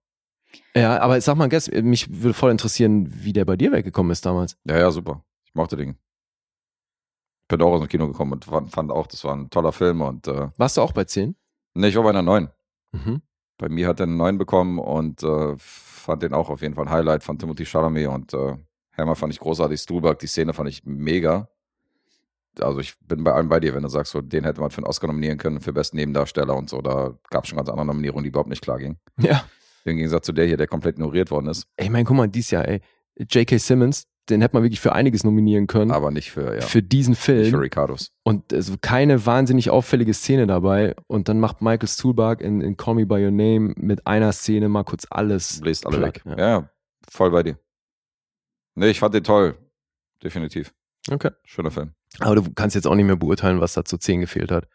Ja, 0.75 1.01
aber 1.01 1.21
sag 1.21 1.37
mal, 1.37 1.49
Guess, 1.49 1.71
mich 1.71 2.23
würde 2.23 2.35
voll 2.35 2.51
interessieren, 2.51 3.07
wie 3.25 3.33
der 3.33 3.45
bei 3.45 3.57
dir 3.57 3.73
weggekommen 3.73 4.13
ist 4.13 4.25
damals. 4.27 4.57
Ja, 4.65 4.79
ja, 4.79 4.91
super. 4.91 5.25
Ich 5.45 5.55
mochte 5.55 5.77
den. 5.77 5.97
Bin 7.49 7.61
auch 7.63 7.73
aus 7.73 7.81
dem 7.81 7.89
Kino 7.89 8.07
gekommen 8.07 8.33
und 8.33 8.45
fand, 8.45 8.71
fand 8.71 8.91
auch, 8.91 9.07
das 9.07 9.23
war 9.25 9.37
ein 9.37 9.51
toller 9.51 9.73
Film. 9.73 10.01
Und 10.01 10.27
äh, 10.29 10.49
Warst 10.57 10.77
du 10.77 10.81
auch 10.81 10.93
bei 10.93 11.05
10? 11.05 11.37
ne, 11.75 11.89
ich 11.89 11.97
war 11.97 12.03
bei 12.05 12.11
einer 12.11 12.23
neuen. 12.23 12.51
Mhm. 12.93 13.21
Bei 13.59 13.69
mir 13.69 13.87
hat 13.89 14.01
er 14.01 14.05
einen 14.05 14.17
neuen 14.17 14.39
bekommen 14.39 14.79
und 14.79 15.23
äh, 15.23 15.55
fand 15.59 16.23
den 16.23 16.35
auch 16.35 16.49
auf 16.51 16.63
jeden 16.63 16.75
Fall 16.75 16.87
ein 16.87 16.91
Highlight 16.91 17.23
von 17.23 17.39
Timothy 17.39 17.65
Chalamet 17.67 18.09
und 18.09 18.35
äh, 18.35 18.57
Hammer 18.97 19.15
fand 19.17 19.33
ich 19.33 19.41
großartig, 19.41 19.81
Stuhlberg, 19.81 20.19
die 20.19 20.27
Szene 20.27 20.53
fand 20.53 20.69
ich 20.69 20.85
mega. 20.85 21.49
Also 22.61 22.79
ich 22.79 22.97
bin 23.01 23.25
bei 23.25 23.33
allem 23.33 23.49
bei 23.49 23.59
dir, 23.59 23.75
wenn 23.75 23.83
du 23.83 23.89
sagst, 23.89 24.13
so, 24.13 24.21
den 24.21 24.45
hätte 24.45 24.61
man 24.61 24.71
für 24.71 24.79
einen 24.79 24.87
Oscar 24.87 25.09
nominieren 25.09 25.39
können, 25.39 25.61
für 25.61 25.73
besten 25.73 25.97
Nebendarsteller 25.97 26.55
und 26.57 26.71
so. 26.71 26.81
Da 26.81 27.19
gab 27.31 27.45
es 27.45 27.51
schon 27.51 27.57
ganz 27.57 27.69
andere 27.69 27.87
Nominierungen, 27.87 28.23
die 28.23 28.29
überhaupt 28.29 28.49
nicht 28.49 28.63
klar 28.63 28.79
gingen. 28.79 28.99
Ja. 29.19 29.45
Im 29.85 29.97
Gegensatz 29.97 30.27
zu 30.27 30.33
der 30.33 30.47
hier, 30.47 30.57
der 30.57 30.67
komplett 30.67 30.97
ignoriert 30.97 31.31
worden 31.31 31.49
ist. 31.49 31.67
Ey, 31.77 31.91
mein, 31.91 32.05
guck 32.05 32.17
mal, 32.17 32.27
dieses 32.29 32.51
Jahr, 32.51 32.67
ey. 32.67 32.81
J.K. 33.17 33.59
Simmons, 33.59 34.07
den 34.29 34.41
hätte 34.41 34.57
man 34.57 34.63
wirklich 34.63 34.81
für 34.81 34.93
einiges 34.95 35.23
nominieren 35.25 35.67
können. 35.67 35.91
Aber 35.91 36.11
nicht 36.11 36.31
für, 36.31 36.55
ja, 36.55 36.63
Für 36.63 36.83
diesen 36.83 37.11
nicht 37.13 37.23
für 37.23 37.45
Film. 37.45 37.55
Ricardos. 37.57 38.11
Und 38.23 38.53
also 38.53 38.75
keine 38.81 39.27
wahnsinnig 39.27 39.71
auffällige 39.71 40.15
Szene 40.15 40.47
dabei. 40.47 40.95
Und 41.07 41.29
dann 41.29 41.39
macht 41.39 41.61
Michael 41.61 41.89
Stuhlbarg 41.89 42.41
in, 42.41 42.61
in 42.63 42.77
Call 42.77 42.95
Me 42.95 43.07
By 43.07 43.23
Your 43.25 43.31
Name 43.31 43.75
mit 43.77 44.07
einer 44.07 44.33
Szene 44.33 44.69
mal 44.69 44.85
kurz 44.85 45.07
alles. 45.11 45.61
Bläst 45.61 45.87
alle 45.87 46.01
weg. 46.01 46.23
ja. 46.25 46.39
Ja. 46.39 46.49
ja, 46.61 46.71
voll 47.11 47.31
bei 47.31 47.43
dir. 47.43 47.59
Nee, 48.75 48.89
ich 48.89 48.99
fand 48.99 49.15
den 49.15 49.25
toll. 49.25 49.57
Definitiv. 50.23 50.73
Okay. 51.11 51.31
Schöner 51.45 51.71
Film. 51.71 51.93
Aber 52.21 52.35
du 52.37 52.51
kannst 52.55 52.75
jetzt 52.75 52.87
auch 52.87 52.95
nicht 52.95 53.05
mehr 53.05 53.17
beurteilen, 53.17 53.61
was 53.61 53.75
da 53.75 53.85
zu 53.85 53.99
10 53.99 54.21
gefehlt 54.23 54.51
hat. 54.51 54.67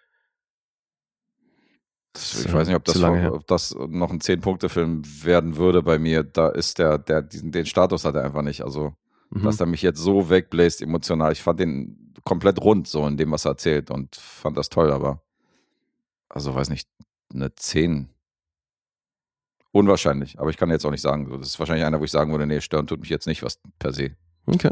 Ich 2.46 2.54
weiß 2.54 2.68
nicht, 2.68 2.76
ob 2.76 2.84
das, 2.86 3.02
her. 3.02 3.34
ob 3.34 3.48
das 3.48 3.76
noch 3.88 4.12
ein 4.12 4.20
Zehn-Punkte-Film 4.22 5.04
werden 5.24 5.56
würde 5.58 5.82
bei 5.84 6.00
mir. 6.00 6.24
Da 6.24 6.50
ist 6.50 6.78
der, 6.80 6.98
der, 6.98 7.22
diesen, 7.22 7.52
den 7.52 7.66
Status 7.66 8.06
hat 8.06 8.16
er 8.16 8.24
einfach 8.24 8.42
nicht. 8.42 8.62
Also, 8.64 8.94
Mhm. 9.32 9.44
dass 9.44 9.60
er 9.60 9.68
mich 9.68 9.84
jetzt 9.84 10.00
so 10.00 10.30
wegbläst 10.32 10.82
emotional. 10.82 11.32
Ich 11.32 11.44
fand 11.44 11.60
den 11.60 12.14
komplett 12.24 12.60
rund, 12.62 12.88
so 12.88 13.06
in 13.06 13.16
dem, 13.16 13.30
was 13.32 13.46
er 13.46 13.52
erzählt 13.52 13.92
und 13.92 14.16
fand 14.16 14.58
das 14.58 14.70
toll, 14.70 14.92
aber 14.92 15.22
also 16.30 16.56
weiß 16.56 16.70
nicht, 16.72 16.90
eine 17.32 17.54
10. 17.54 18.10
Unwahrscheinlich, 19.72 20.40
aber 20.40 20.50
ich 20.50 20.58
kann 20.58 20.72
jetzt 20.72 20.84
auch 20.84 20.90
nicht 20.90 21.02
sagen. 21.02 21.30
Das 21.40 21.48
ist 21.50 21.60
wahrscheinlich 21.60 21.86
einer, 21.86 22.00
wo 22.00 22.04
ich 22.04 22.10
sagen 22.10 22.32
würde, 22.32 22.48
nee, 22.48 22.60
stören 22.60 22.88
tut 22.88 23.02
mich 23.02 23.10
jetzt 23.10 23.28
nicht, 23.28 23.44
was 23.44 23.60
per 23.78 23.94
se. 23.94 24.16
Okay. 24.48 24.72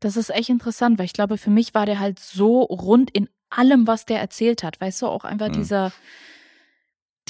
Das 0.00 0.16
ist 0.16 0.30
echt 0.30 0.48
interessant, 0.48 0.98
weil 0.98 1.04
ich 1.04 1.12
glaube, 1.12 1.36
für 1.36 1.50
mich 1.50 1.74
war 1.74 1.84
der 1.84 2.00
halt 2.00 2.18
so 2.18 2.62
rund 2.62 3.10
in 3.10 3.28
allem, 3.50 3.86
was 3.86 4.06
der 4.06 4.18
erzählt 4.18 4.62
hat. 4.62 4.80
Weißt 4.80 5.02
du, 5.02 5.08
auch 5.08 5.24
einfach 5.24 5.48
Mhm. 5.48 5.52
dieser, 5.52 5.92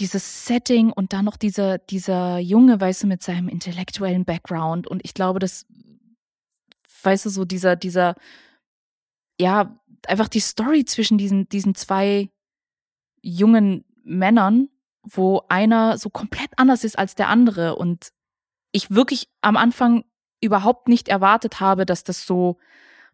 dieses 0.00 0.46
Setting 0.46 0.90
und 0.90 1.12
dann 1.12 1.24
noch 1.24 1.36
dieser, 1.36 1.78
dieser 1.78 2.38
Junge, 2.38 2.80
weißt 2.80 3.02
du, 3.04 3.06
mit 3.06 3.22
seinem 3.22 3.48
intellektuellen 3.48 4.24
Background. 4.24 4.86
Und 4.86 5.04
ich 5.04 5.14
glaube, 5.14 5.38
das, 5.38 5.66
weißt 7.02 7.26
du, 7.26 7.30
so 7.30 7.44
dieser, 7.44 7.76
dieser, 7.76 8.14
ja, 9.38 9.78
einfach 10.06 10.28
die 10.28 10.40
Story 10.40 10.84
zwischen 10.84 11.18
diesen, 11.18 11.48
diesen 11.48 11.74
zwei 11.74 12.30
jungen 13.22 13.84
Männern, 14.02 14.70
wo 15.02 15.42
einer 15.48 15.98
so 15.98 16.10
komplett 16.10 16.50
anders 16.56 16.84
ist 16.84 16.98
als 16.98 17.14
der 17.14 17.28
andere 17.28 17.76
und 17.76 18.12
ich 18.72 18.90
wirklich 18.90 19.28
am 19.40 19.56
Anfang 19.56 20.04
überhaupt 20.40 20.88
nicht 20.88 21.08
erwartet 21.08 21.60
habe, 21.60 21.84
dass 21.84 22.04
das 22.04 22.26
so, 22.26 22.58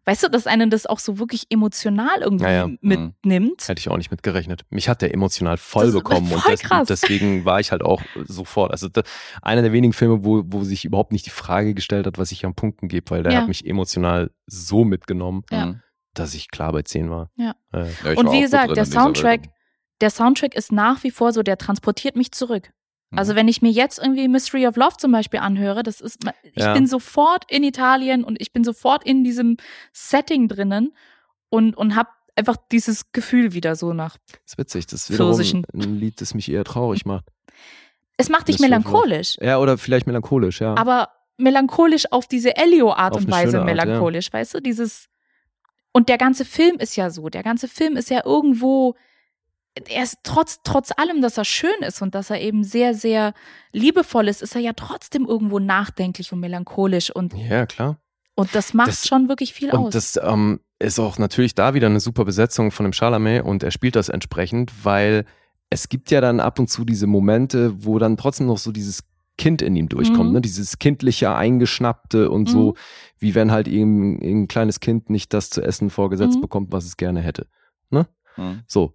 weißt 0.07 0.23
du, 0.23 0.29
dass 0.29 0.47
einen 0.47 0.69
das 0.71 0.87
auch 0.87 0.97
so 0.99 1.19
wirklich 1.19 1.43
emotional 1.49 2.21
irgendwie 2.21 2.45
Ja, 2.45 2.65
ja. 2.65 2.69
mitnimmt. 2.81 3.67
Hätte 3.67 3.79
ich 3.79 3.89
auch 3.89 3.97
nicht 3.97 4.09
mit 4.09 4.23
gerechnet. 4.23 4.63
Mich 4.71 4.89
hat 4.89 5.01
der 5.03 5.13
emotional 5.13 5.57
voll 5.57 5.85
Das 5.87 5.93
bekommen 5.95 6.31
und 6.31 6.39
voll 6.39 6.51
des, 6.53 6.61
krass. 6.61 6.87
deswegen 6.87 7.45
war 7.45 7.59
ich 7.59 7.71
halt 7.71 7.83
auch 7.83 8.01
sofort. 8.25 8.71
Also 8.71 8.87
da, 8.87 9.03
einer 9.41 9.61
der 9.61 9.73
wenigen 9.73 9.93
Filme, 9.93 10.23
wo, 10.23 10.41
wo 10.47 10.63
sich 10.63 10.85
überhaupt 10.85 11.11
nicht 11.11 11.25
die 11.25 11.29
Frage 11.31 11.73
gestellt 11.75 12.07
hat, 12.07 12.17
was 12.17 12.31
ich 12.31 12.45
an 12.45 12.55
Punkten 12.55 12.87
gebe, 12.87 13.11
weil 13.11 13.21
der 13.23 13.33
Ja. 13.33 13.41
hat 13.41 13.47
mich 13.47 13.67
emotional 13.67 14.31
so 14.47 14.83
mitgenommen, 14.85 15.43
Ja. 15.51 15.65
Mhm. 15.67 15.81
dass 16.13 16.33
ich 16.33 16.49
klar 16.49 16.71
bei 16.71 16.81
10 16.81 17.09
war. 17.11 17.29
Ja. 17.35 17.53
Äh, 17.73 18.15
Und 18.15 18.25
war 18.27 18.33
wie 18.33 18.41
gesagt, 18.41 18.75
der 18.75 18.85
Soundtrack, 18.85 19.41
der 20.01 20.09
Soundtrack 20.09 20.55
ist 20.55 20.71
nach 20.71 21.03
wie 21.03 21.11
vor 21.11 21.33
so, 21.33 21.43
der 21.43 21.57
transportiert 21.57 22.15
mich 22.15 22.31
zurück. 22.31 22.71
Mhm. 23.11 23.19
Also 23.19 23.35
wenn 23.35 23.47
ich 23.47 23.61
mir 23.61 23.71
jetzt 23.71 23.99
irgendwie 23.99 24.27
Mystery 24.27 24.67
of 24.67 24.75
Love 24.75 24.97
zum 24.97 25.11
Beispiel 25.11 25.39
anhöre, 25.39 25.83
das 25.83 26.01
ist, 26.01 26.19
ich 26.43 26.63
Ja. 26.63 26.73
bin 26.73 26.87
sofort 26.87 27.49
in 27.49 27.63
Italien 27.63 28.23
und 28.23 28.39
ich 28.41 28.51
bin 28.53 28.63
sofort 28.63 29.03
in 29.05 29.23
diesem 29.23 29.57
Setting 29.93 30.47
drinnen 30.47 30.93
und, 31.49 31.75
und 31.77 31.95
habe 31.95 32.09
einfach 32.35 32.57
dieses 32.71 33.11
Gefühl 33.13 33.53
wieder 33.53 33.75
so 33.75 33.93
nach. 33.93 34.17
Das 34.27 34.53
ist 34.53 34.57
witzig. 34.57 34.87
Das 34.87 35.01
ist 35.03 35.11
wiederum 35.11 35.33
Pfirsichen. 35.33 35.65
ein 35.73 35.95
Lied, 35.99 36.21
das 36.21 36.33
mich 36.33 36.51
eher 36.51 36.63
traurig 36.63 37.05
macht. 37.05 37.25
Es 38.19 38.29
macht 38.29 38.47
dich 38.47 38.55
Mystery 38.55 38.69
melancholisch, 38.71 39.37
Ja, 39.39 39.59
oder 39.59 39.77
vielleicht 39.77 40.07
melancholisch, 40.07 40.59
ja. 40.59 40.73
aber 40.75 41.09
melancholisch 41.37 42.11
auf 42.11 42.25
diese 42.27 42.57
Elio-Art 42.57 43.15
und 43.15 43.29
Weise 43.29 43.59
Art, 43.59 43.67
ja. 43.67 43.73
melancholisch, 43.75 44.33
weißt 44.33 44.55
du? 44.55 44.59
Dieses. 44.59 45.07
Und 45.91 46.09
der 46.09 46.17
ganze 46.17 46.43
Film 46.43 46.77
ist 46.79 46.95
ja 46.95 47.11
so. 47.11 47.29
Der 47.29 47.43
ganze 47.43 47.67
Film 47.67 47.95
ist 47.95 48.09
ja 48.09 48.25
irgendwo. 48.25 48.95
Er 49.89 50.03
ist 50.03 50.17
trotz, 50.23 50.59
trotz 50.63 50.91
allem, 50.97 51.21
dass 51.21 51.37
er 51.37 51.45
schön 51.45 51.69
ist 51.81 52.01
und 52.01 52.15
dass 52.15 52.29
er 52.29 52.41
eben 52.41 52.63
sehr, 52.63 52.93
sehr 52.93 53.33
liebevoll 53.71 54.27
ist, 54.27 54.41
ist 54.41 54.55
er 54.55 54.61
ja 54.61 54.73
trotzdem 54.73 55.25
irgendwo 55.25 55.59
nachdenklich 55.59 56.31
und 56.33 56.39
melancholisch 56.39 57.09
und, 57.11 57.33
ja, 57.33 57.65
klar. 57.65 57.97
und 58.35 58.53
das 58.55 58.73
macht 58.73 58.89
Das- 58.89 59.07
schon 59.07 59.29
wirklich 59.29 59.53
viel 59.53 59.71
Und 59.71 59.87
aus. 59.87 59.93
das 59.93 60.19
ähm, 60.21 60.59
ist 60.79 60.99
auch 60.99 61.17
natürlich 61.17 61.55
da 61.55 61.73
wieder 61.73 61.87
eine 61.87 61.99
super 61.99 62.25
Besetzung 62.25 62.71
von 62.71 62.83
dem 62.85 62.93
Chalamet 62.93 63.43
und 63.43 63.63
er 63.63 63.71
spielt 63.71 63.95
das 63.95 64.09
entsprechend, 64.09 64.71
weil 64.83 65.25
es 65.69 65.89
gibt 65.89 66.11
ja 66.11 66.21
dann 66.21 66.39
ab 66.39 66.59
und 66.59 66.69
zu 66.69 66.85
diese 66.85 67.07
Momente, 67.07 67.83
wo 67.83 67.99
dann 67.99 68.15
trotzdem 68.17 68.47
noch 68.47 68.57
so 68.57 68.71
dieses 68.71 69.03
Kind 69.37 69.61
in 69.61 69.75
ihm 69.75 69.87
durchkommt, 69.89 70.29
Mhm. 70.29 70.33
ne? 70.33 70.41
dieses 70.41 70.79
kindliche, 70.79 71.35
eingeschnappte 71.35 72.31
und 72.31 72.49
so, 72.49 72.73
wie 73.19 73.35
wenn 73.35 73.51
halt 73.51 73.67
eben 73.67 74.17
ein 74.19 74.47
kleines 74.47 74.79
Kind 74.79 75.09
nicht 75.11 75.31
das 75.33 75.49
zu 75.51 75.61
essen 75.61 75.89
vorgesetzt 75.91 76.37
Mhm. 76.37 76.41
bekommt, 76.41 76.71
was 76.71 76.85
es 76.85 76.97
gerne 76.97 77.21
hätte. 77.21 77.47
Mhm. 78.39 78.61
So. 78.67 78.93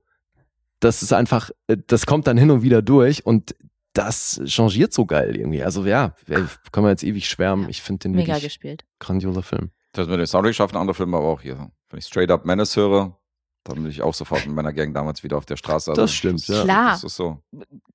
Das 0.83 1.03
ist 1.03 1.13
einfach, 1.13 1.51
äh, 1.69 1.77
das 1.87 2.07
kommt 2.07 2.27
dann 2.27 2.37
hin 2.37 2.51
und 2.51 2.63
wieder 2.63 2.83
durch 2.83 3.25
und 3.25 3.55
das 3.95 4.41
changiert 4.47 4.93
so 4.93 5.05
geil 5.07 5.37
irgendwie. 5.37 5.63
Also 5.63 5.85
ja, 5.85 6.15
können 6.27 6.87
wir 6.87 6.91
jetzt 6.91 7.05
ewig 7.05 7.29
schwärmen. 7.29 7.69
Ich 7.69 7.83
finde 7.83 8.01
den 8.05 8.13
Mega 8.13 8.29
wirklich 8.35 8.45
gespielt. 8.45 8.85
grandioser 8.99 9.43
Film. 9.43 9.71
Das 9.93 10.09
mit 10.09 10.19
dem 10.19 10.27
Soundtrack 10.27 10.55
schaffen 10.55 10.77
andere 10.77 10.95
Filme 10.95 11.17
aber 11.19 11.27
auch 11.29 11.43
hier. 11.43 11.71
Wenn 11.91 11.99
ich 11.99 12.07
Straight 12.07 12.31
Up 12.31 12.45
Menace 12.47 12.75
höre, 12.77 13.17
dann 13.65 13.77
bin 13.77 13.87
ich 13.91 14.01
auch 14.03 14.15
sofort 14.15 14.47
mit 14.47 14.55
meiner 14.57 14.73
Gang 14.73 14.95
damals 14.95 15.23
wieder 15.23 15.37
auf 15.37 15.45
der 15.47 15.57
Straße. 15.57 15.91
Also 15.91 16.03
Das 16.03 16.13
stimmt, 16.13 16.47
ja. 16.49 16.63
Klar. 16.65 16.91
Das 16.93 17.05
ist 17.05 17.17
so. 17.17 17.39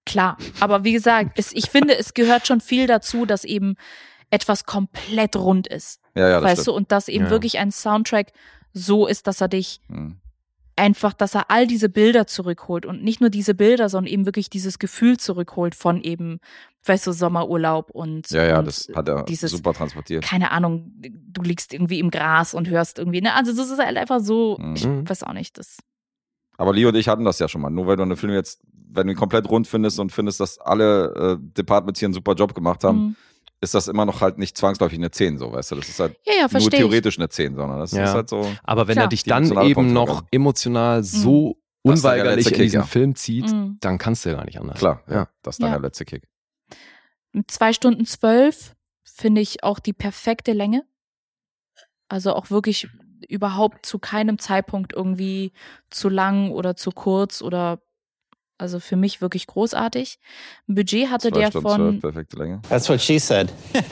Klar, 0.05 0.37
aber 0.59 0.83
wie 0.83 0.93
gesagt, 0.93 1.31
es, 1.39 1.51
ich 1.53 1.69
finde, 1.69 1.97
es 1.97 2.13
gehört 2.13 2.47
schon 2.47 2.61
viel 2.61 2.87
dazu, 2.87 3.25
dass 3.25 3.43
eben 3.43 3.75
etwas 4.29 4.65
komplett 4.65 5.35
rund 5.35 5.67
ist. 5.67 5.99
Ja, 6.15 6.29
ja, 6.29 6.35
das 6.39 6.43
weißt 6.43 6.61
stimmt. 6.61 6.67
du, 6.67 6.71
und 6.77 6.91
dass 6.91 7.07
eben 7.07 7.25
Ja. 7.25 7.31
wirklich 7.31 7.57
ein 7.57 7.71
Soundtrack 7.71 8.31
so 8.73 9.07
ist, 9.07 9.25
dass 9.27 9.41
er 9.41 9.47
dich 9.47 9.81
Hm. 9.89 10.17
Einfach, 10.77 11.13
dass 11.13 11.35
er 11.35 11.49
all 11.51 11.67
diese 11.67 11.89
Bilder 11.89 12.27
zurückholt 12.27 12.85
und 12.85 13.03
nicht 13.03 13.19
nur 13.19 13.29
diese 13.29 13.53
Bilder, 13.55 13.89
sondern 13.89 14.11
eben 14.13 14.25
wirklich 14.25 14.49
dieses 14.49 14.79
Gefühl 14.79 15.17
zurückholt 15.17 15.75
von 15.75 16.01
eben, 16.01 16.39
weißt 16.85 17.07
du, 17.07 17.11
Sommerurlaub 17.11 17.89
und, 17.91 18.29
Ja, 18.31 18.43
ja, 18.45 18.59
und 18.59 18.65
das 18.67 18.87
hat 18.95 19.09
er 19.09 19.23
dieses, 19.23 19.51
super 19.51 19.73
transportiert. 19.73 20.23
keine 20.23 20.51
Ahnung, 20.51 20.93
du 21.01 21.41
liegst 21.41 21.73
irgendwie 21.73 21.99
im 21.99 22.09
Gras 22.11 22.53
und 22.53 22.69
hörst 22.69 22.99
irgendwie, 22.99 23.21
ne, 23.21 23.33
also 23.35 23.53
das 23.53 23.69
ist 23.69 23.79
halt 23.79 23.97
einfach 23.97 24.19
so, 24.21 24.57
ich 24.75 24.85
Mhm. 24.85 25.09
weiß 25.09 25.23
auch 25.23 25.33
nicht, 25.33 25.57
das, 25.57 25.77
Aber 26.57 26.73
Lee 26.73 26.85
und 26.85 26.95
ich 26.95 27.07
hatten 27.07 27.25
das 27.25 27.37
ja 27.39 27.47
schon 27.47 27.61
mal. 27.61 27.69
Nur 27.69 27.85
weil 27.87 27.97
du 27.97 28.03
einen 28.03 28.15
Film 28.17 28.33
jetzt, 28.33 28.61
wenn 28.89 29.05
du 29.07 29.13
ihn 29.13 29.17
komplett 29.19 29.47
rund 29.49 29.67
findest 29.67 29.99
und 29.99 30.11
findest, 30.11 30.39
dass 30.39 30.57
alle 30.59 31.37
äh, 31.39 31.53
Departments 31.55 31.99
hier 31.99 32.07
einen 32.07 32.13
super 32.13 32.33
Job 32.33 32.53
gemacht 32.55 32.83
haben, 32.83 32.97
Mhm. 32.99 33.15
Ist 33.61 33.73
das 33.73 33.87
immer 33.87 34.05
noch 34.05 34.21
halt 34.21 34.37
nicht 34.37 34.57
zwangsläufig 34.57 34.99
eine 34.99 35.09
10, 35.11 35.37
so, 35.39 35.51
weißt 35.51 35.71
du? 35.71 35.75
Das 35.75 35.89
ist 35.89 35.99
halt 35.99 36.15
ja, 36.25 36.33
ja, 36.33 36.39
nur 36.41 36.49
verstehe 36.49 36.69
ich. 36.79 36.85
theoretisch 36.85 37.17
eine 37.17 37.29
10, 37.29 37.55
sondern 37.55 37.79
das 37.79 37.91
Ja. 37.91 38.03
ist 38.05 38.13
halt 38.13 38.29
so. 38.29 38.47
Aber 38.63 38.87
wenn 38.87 38.93
Klar. 38.95 39.05
er 39.05 39.09
dich 39.09 39.23
dann 39.23 39.45
eben 39.63 39.93
noch 39.93 40.25
emotional 40.31 41.03
so 41.03 41.57
dann 41.83 41.95
der 41.95 42.03
unweigerlich 42.03 42.45
letzte 42.45 42.55
in 42.55 42.61
diesen 42.63 42.79
Kick, 42.81 42.85
ja. 42.85 42.91
Film 42.91 43.15
zieht, 43.15 43.51
Mhm. 43.51 43.77
dann 43.79 43.97
kannst 43.97 44.25
du 44.25 44.29
ja 44.29 44.35
gar 44.35 44.45
nicht 44.45 44.59
anders. 44.59 44.77
Klar, 44.77 45.01
ja. 45.07 45.13
Ja. 45.13 45.29
Das 45.41 45.55
ist 45.55 45.61
dann 45.61 45.69
Ja. 45.69 45.75
der 45.79 45.81
letzte 45.87 46.05
Kick. 46.05 46.27
Mit 47.31 47.49
zwei 47.51 47.73
Stunden 47.73 48.05
zwölf 48.05 48.75
finde 49.03 49.41
ich 49.41 49.63
auch 49.63 49.79
die 49.79 49.93
perfekte 49.93 50.53
Länge. 50.53 50.83
Also 52.09 52.33
auch 52.33 52.49
wirklich 52.51 52.87
überhaupt 53.27 53.85
zu 53.85 53.99
keinem 53.99 54.37
Zeitpunkt 54.37 54.93
irgendwie 54.93 55.51
zu 55.89 56.09
lang 56.09 56.51
oder 56.51 56.75
zu 56.75 56.91
kurz 56.91 57.41
oder 57.41 57.81
also 58.57 58.79
für 58.79 58.95
mich 58.95 59.21
wirklich 59.21 59.47
großartig. 59.47 60.19
Ein 60.67 60.75
Budget 60.75 61.09
hatte 61.09 61.29
Zwei 61.31 61.39
der 61.39 61.47
Stunden 61.51 61.67
von 61.69 61.75
zwölf, 61.77 62.01
perfekte 62.01 62.37
Länge. 62.37 62.61
That's 62.69 62.89
what 62.89 63.01
she 63.01 63.19
said. 63.19 63.51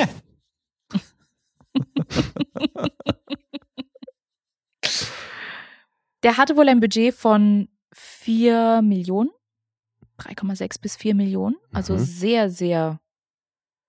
Der 6.23 6.37
hatte 6.37 6.57
wohl 6.57 6.67
ein 6.69 6.79
Budget 6.79 7.13
von 7.13 7.69
4 7.93 8.81
Millionen. 8.81 9.29
3,6 10.19 10.81
bis 10.81 10.95
4 10.95 11.13
Millionen. 11.13 11.55
Also 11.73 11.93
Mhm. 11.95 11.99
sehr, 11.99 12.49
sehr, 12.49 12.99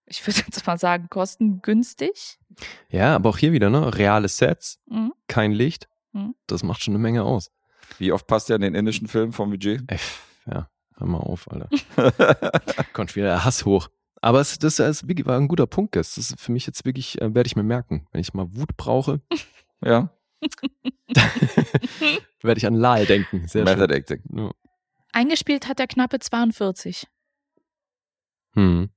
ich 0.07 0.25
würde 0.27 0.41
jetzt 0.47 0.67
mal 0.67 0.79
sagen, 0.79 1.07
kostengünstig. 1.09 2.39
Ja, 2.91 3.15
aber 3.15 3.31
auch 3.31 3.39
hier 3.39 3.53
wieder, 3.53 3.71
ne? 3.71 3.97
Reale 3.97 4.29
Sets, 4.29 4.81
Mhm. 4.87 5.13
kein 5.29 5.53
Licht. 5.53 5.89
Mhm. 6.13 6.35
Das 6.47 6.63
macht 6.63 6.83
schon 6.83 6.93
eine 6.95 7.03
Menge 7.03 7.23
aus. 7.23 7.51
Wie 7.99 8.11
oft 8.13 8.27
passt 8.27 8.49
der 8.49 8.57
in 8.57 8.63
den 8.63 8.75
indischen 8.75 9.07
Film 9.07 9.33
vom 9.33 9.51
Budget? 9.51 9.83
Ey, 9.87 9.99
ja, 10.47 10.71
hör 10.97 11.07
mal 11.07 11.19
auf, 11.19 11.51
Alter. 11.51 11.69
Kommt 12.93 13.15
wieder 13.17 13.27
der 13.27 13.45
Hass 13.45 13.65
hoch. 13.65 13.89
Aber 14.23 14.41
es, 14.41 14.59
das 14.59 14.79
ist, 14.79 15.07
wirklich- 15.09 15.27
war 15.27 15.37
ein 15.39 15.49
guter 15.49 15.67
Punkt. 15.67 15.95
Das 15.97 16.17
ist 16.19 16.41
für 16.41 16.53
mich 16.53 16.67
jetzt 16.67 16.85
wirklich, 16.85 17.21
äh, 17.21 17.35
werde 17.35 17.47
ich 17.47 17.57
mir 17.57 17.63
merken. 17.63 18.07
Wenn 18.13 18.21
ich 18.21 18.33
mal 18.35 18.47
Wut 18.55 18.77
brauche, 18.77 19.21
ja, 19.85 20.11
werde 22.43 22.59
ich 22.59 22.67
an 22.67 22.75
Lal 22.75 23.07
denken. 23.07 23.47
Sehr 23.49 23.67
schön. 23.67 23.79
Method 23.79 23.95
Acting. 23.95 24.23
Ja. 24.35 24.51
Eingespielt 25.13 25.69
hat 25.69 25.81
er 25.81 25.87
knappe 25.87 26.19
42, 26.19 27.07
Hm. 28.55 28.91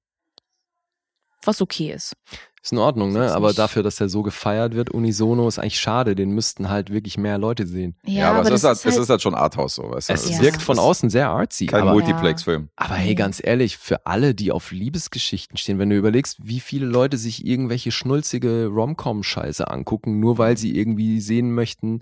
Was 1.44 1.62
okay 1.62 1.92
ist. 1.94 2.14
Ist 2.62 2.74
in 2.74 2.78
Ordnung, 2.78 3.14
ne? 3.14 3.32
Aber 3.32 3.48
nicht- 3.48 3.60
dafür, 3.60 3.84
dass 3.84 4.02
er 4.02 4.10
so 4.10 4.22
gefeiert 4.22 4.76
wird, 4.76 4.90
unisono, 4.90 5.48
ist 5.48 5.60
eigentlich 5.60 5.80
schade. 5.80 6.14
Den 6.14 6.32
müssten 6.32 6.70
halt 6.70 6.90
wirklich 6.92 7.18
mehr 7.18 7.38
Leute 7.38 7.66
sehen. 7.66 7.96
Ja, 8.06 8.32
aber, 8.32 8.42
es, 8.42 8.50
ist 8.50 8.64
das 8.66 8.84
halt, 8.84 8.94
es 8.94 9.00
ist 9.00 9.10
halt 9.10 9.22
schon 9.22 9.34
Arthouse 9.34 9.76
so, 9.76 9.84
weißt 9.90 10.10
du? 10.10 10.14
Es 10.14 10.30
Ja. 10.30 10.42
wirkt 10.42 10.62
von 10.62 10.78
außen 10.78 11.10
sehr 11.10 11.30
artsy. 11.30 11.68
Kein 11.68 11.84
aber, 11.84 11.94
Multiplex-Film. 11.94 12.68
aber 12.76 12.96
hey, 12.96 13.16
ganz 13.16 13.42
ehrlich, 13.42 13.78
für 13.78 14.06
alle, 14.06 14.36
die 14.36 14.52
auf 14.52 14.72
Liebesgeschichten 14.72 15.56
stehen, 15.56 15.80
wenn 15.80 15.90
du 15.90 15.96
überlegst, 15.96 16.38
wie 16.44 16.60
viele 16.60 16.86
Leute 16.86 17.16
sich 17.18 17.46
irgendwelche 17.48 17.92
schnulzige 17.92 18.68
Rom-Com-Scheiße 18.68 19.66
angucken, 19.70 20.20
nur 20.20 20.38
weil 20.38 20.58
sie 20.58 20.76
irgendwie 20.78 21.22
sehen 21.22 21.54
möchten, 21.54 22.02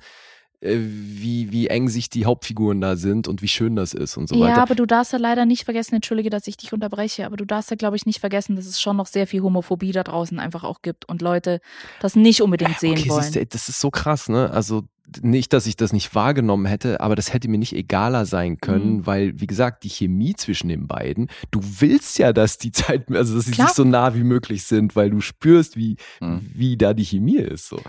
wie, 0.59 1.51
wie 1.51 1.67
eng 1.67 1.88
sich 1.88 2.09
die 2.09 2.25
Hauptfiguren 2.25 2.81
da 2.81 2.95
sind 2.95 3.27
und 3.27 3.43
wie 3.43 3.47
schön 3.47 3.75
das 3.75 3.93
ist 3.93 4.17
und 4.17 4.27
so 4.27 4.35
ja, 4.35 4.47
weiter. 4.47 4.61
aber 4.63 4.73
du 4.73 4.88
darfst 4.88 5.13
ja 5.13 5.19
leider 5.19 5.45
nicht 5.45 5.65
vergessen, 5.65 5.95
entschuldige, 5.95 6.31
dass 6.31 6.47
ich 6.47 6.57
dich 6.57 6.73
unterbreche, 6.73 7.27
aber 7.27 7.38
du 7.38 7.45
darfst 7.45 7.69
ja, 7.69 7.75
glaube 7.75 7.95
ich, 7.95 8.07
nicht 8.07 8.19
vergessen, 8.19 8.55
dass 8.55 8.65
es 8.65 8.81
schon 8.81 8.97
noch 8.97 9.05
sehr 9.05 9.27
viel 9.27 9.43
Homophobie 9.43 9.91
da 9.91 10.03
draußen 10.03 10.39
einfach 10.39 10.63
auch 10.63 10.81
gibt 10.81 11.07
und 11.07 11.21
Leute 11.21 11.61
das 11.99 12.15
nicht 12.15 12.41
unbedingt 12.41 12.79
sehen 12.79 12.93
okay, 12.93 13.09
wollen. 13.09 13.23
siehst 13.23 13.35
du, 13.35 13.45
das 13.45 13.69
ist 13.69 13.79
so 13.79 13.91
krass, 13.91 14.29
ne? 14.29 14.49
Also 14.49 14.84
nicht, 15.21 15.53
dass 15.53 15.67
ich 15.67 15.75
das 15.77 15.93
nicht 15.93 16.13
wahrgenommen 16.15 16.65
hätte, 16.65 16.99
aber 17.01 17.15
das 17.15 17.34
hätte 17.34 17.47
mir 17.47 17.57
nicht 17.57 17.73
egaler 17.73 18.25
sein 18.25 18.57
können, 18.59 18.97
Mhm. 18.97 19.05
weil, 19.05 19.39
wie 19.39 19.47
gesagt, 19.47 19.84
die 19.84 19.89
Chemie 19.89 20.35
zwischen 20.35 20.67
den 20.69 20.88
beiden, 20.88 21.27
du 21.51 21.61
willst 21.63 22.19
ja, 22.19 22.34
dass 22.34 22.57
die 22.57 22.71
Zeit, 22.71 23.09
also 23.11 23.35
dass 23.35 23.45
sie 23.45 23.51
Klar. 23.51 23.67
sich 23.67 23.75
so 23.75 23.84
nah 23.85 24.13
wie 24.15 24.23
möglich 24.23 24.63
sind, 24.63 24.95
weil 24.95 25.09
du 25.09 25.21
spürst, 25.21 25.77
wie, 25.77 25.95
Mhm. 26.19 26.41
wie 26.53 26.77
da 26.77 26.93
die 26.93 27.05
Chemie 27.05 27.38
ist. 27.38 27.69
So. 27.69 27.79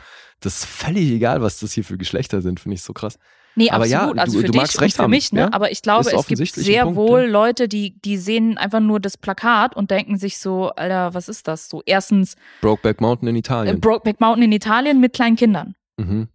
Das 0.40 0.58
ist 0.58 0.64
völlig 0.66 1.10
egal, 1.10 1.42
was 1.42 1.58
das 1.58 1.72
hier 1.72 1.82
für 1.84 1.98
Geschlechter 1.98 2.40
sind, 2.42 2.60
finde 2.60 2.76
ich 2.76 2.82
so 2.82 2.92
krass. 2.92 3.18
Nee, 3.56 3.70
Aber 3.70 3.86
ja, 3.86 4.02
absolut. 4.02 4.18
also 4.20 4.32
du- 4.34 4.40
für 4.42 4.46
du 4.46 4.52
dich 4.52 4.60
magst 4.60 4.76
und 4.76 4.82
recht 4.84 4.96
für 4.96 5.02
haben, 5.02 5.10
mich, 5.10 5.32
ne? 5.32 5.40
ja? 5.40 5.48
Aber 5.52 5.72
ich 5.72 5.82
glaube, 5.82 6.08
es 6.12 6.26
gibt 6.28 6.46
sehr 6.54 6.84
Punkt, 6.84 6.96
wohl 6.96 7.22
ja. 7.22 7.26
Leute, 7.26 7.66
die, 7.66 7.98
die 8.04 8.16
sehen 8.16 8.56
einfach 8.56 8.78
nur 8.78 9.00
das 9.00 9.16
Plakat 9.16 9.74
und 9.74 9.90
denken 9.90 10.16
sich 10.16 10.38
so, 10.38 10.68
Alter, 10.70 11.12
was 11.14 11.28
ist 11.28 11.48
das? 11.48 11.68
So, 11.68 11.82
erstens 11.84 12.36
Brokeback 12.60 13.00
Mountain 13.00 13.26
in 13.28 13.34
Italien. 13.36 13.80
Brokeback 13.80 14.20
Mountain 14.20 14.44
in 14.44 14.52
Italien 14.52 15.00
mit 15.00 15.12
kleinen 15.14 15.34
Kindern. 15.34 15.74
mhm. 15.96 16.28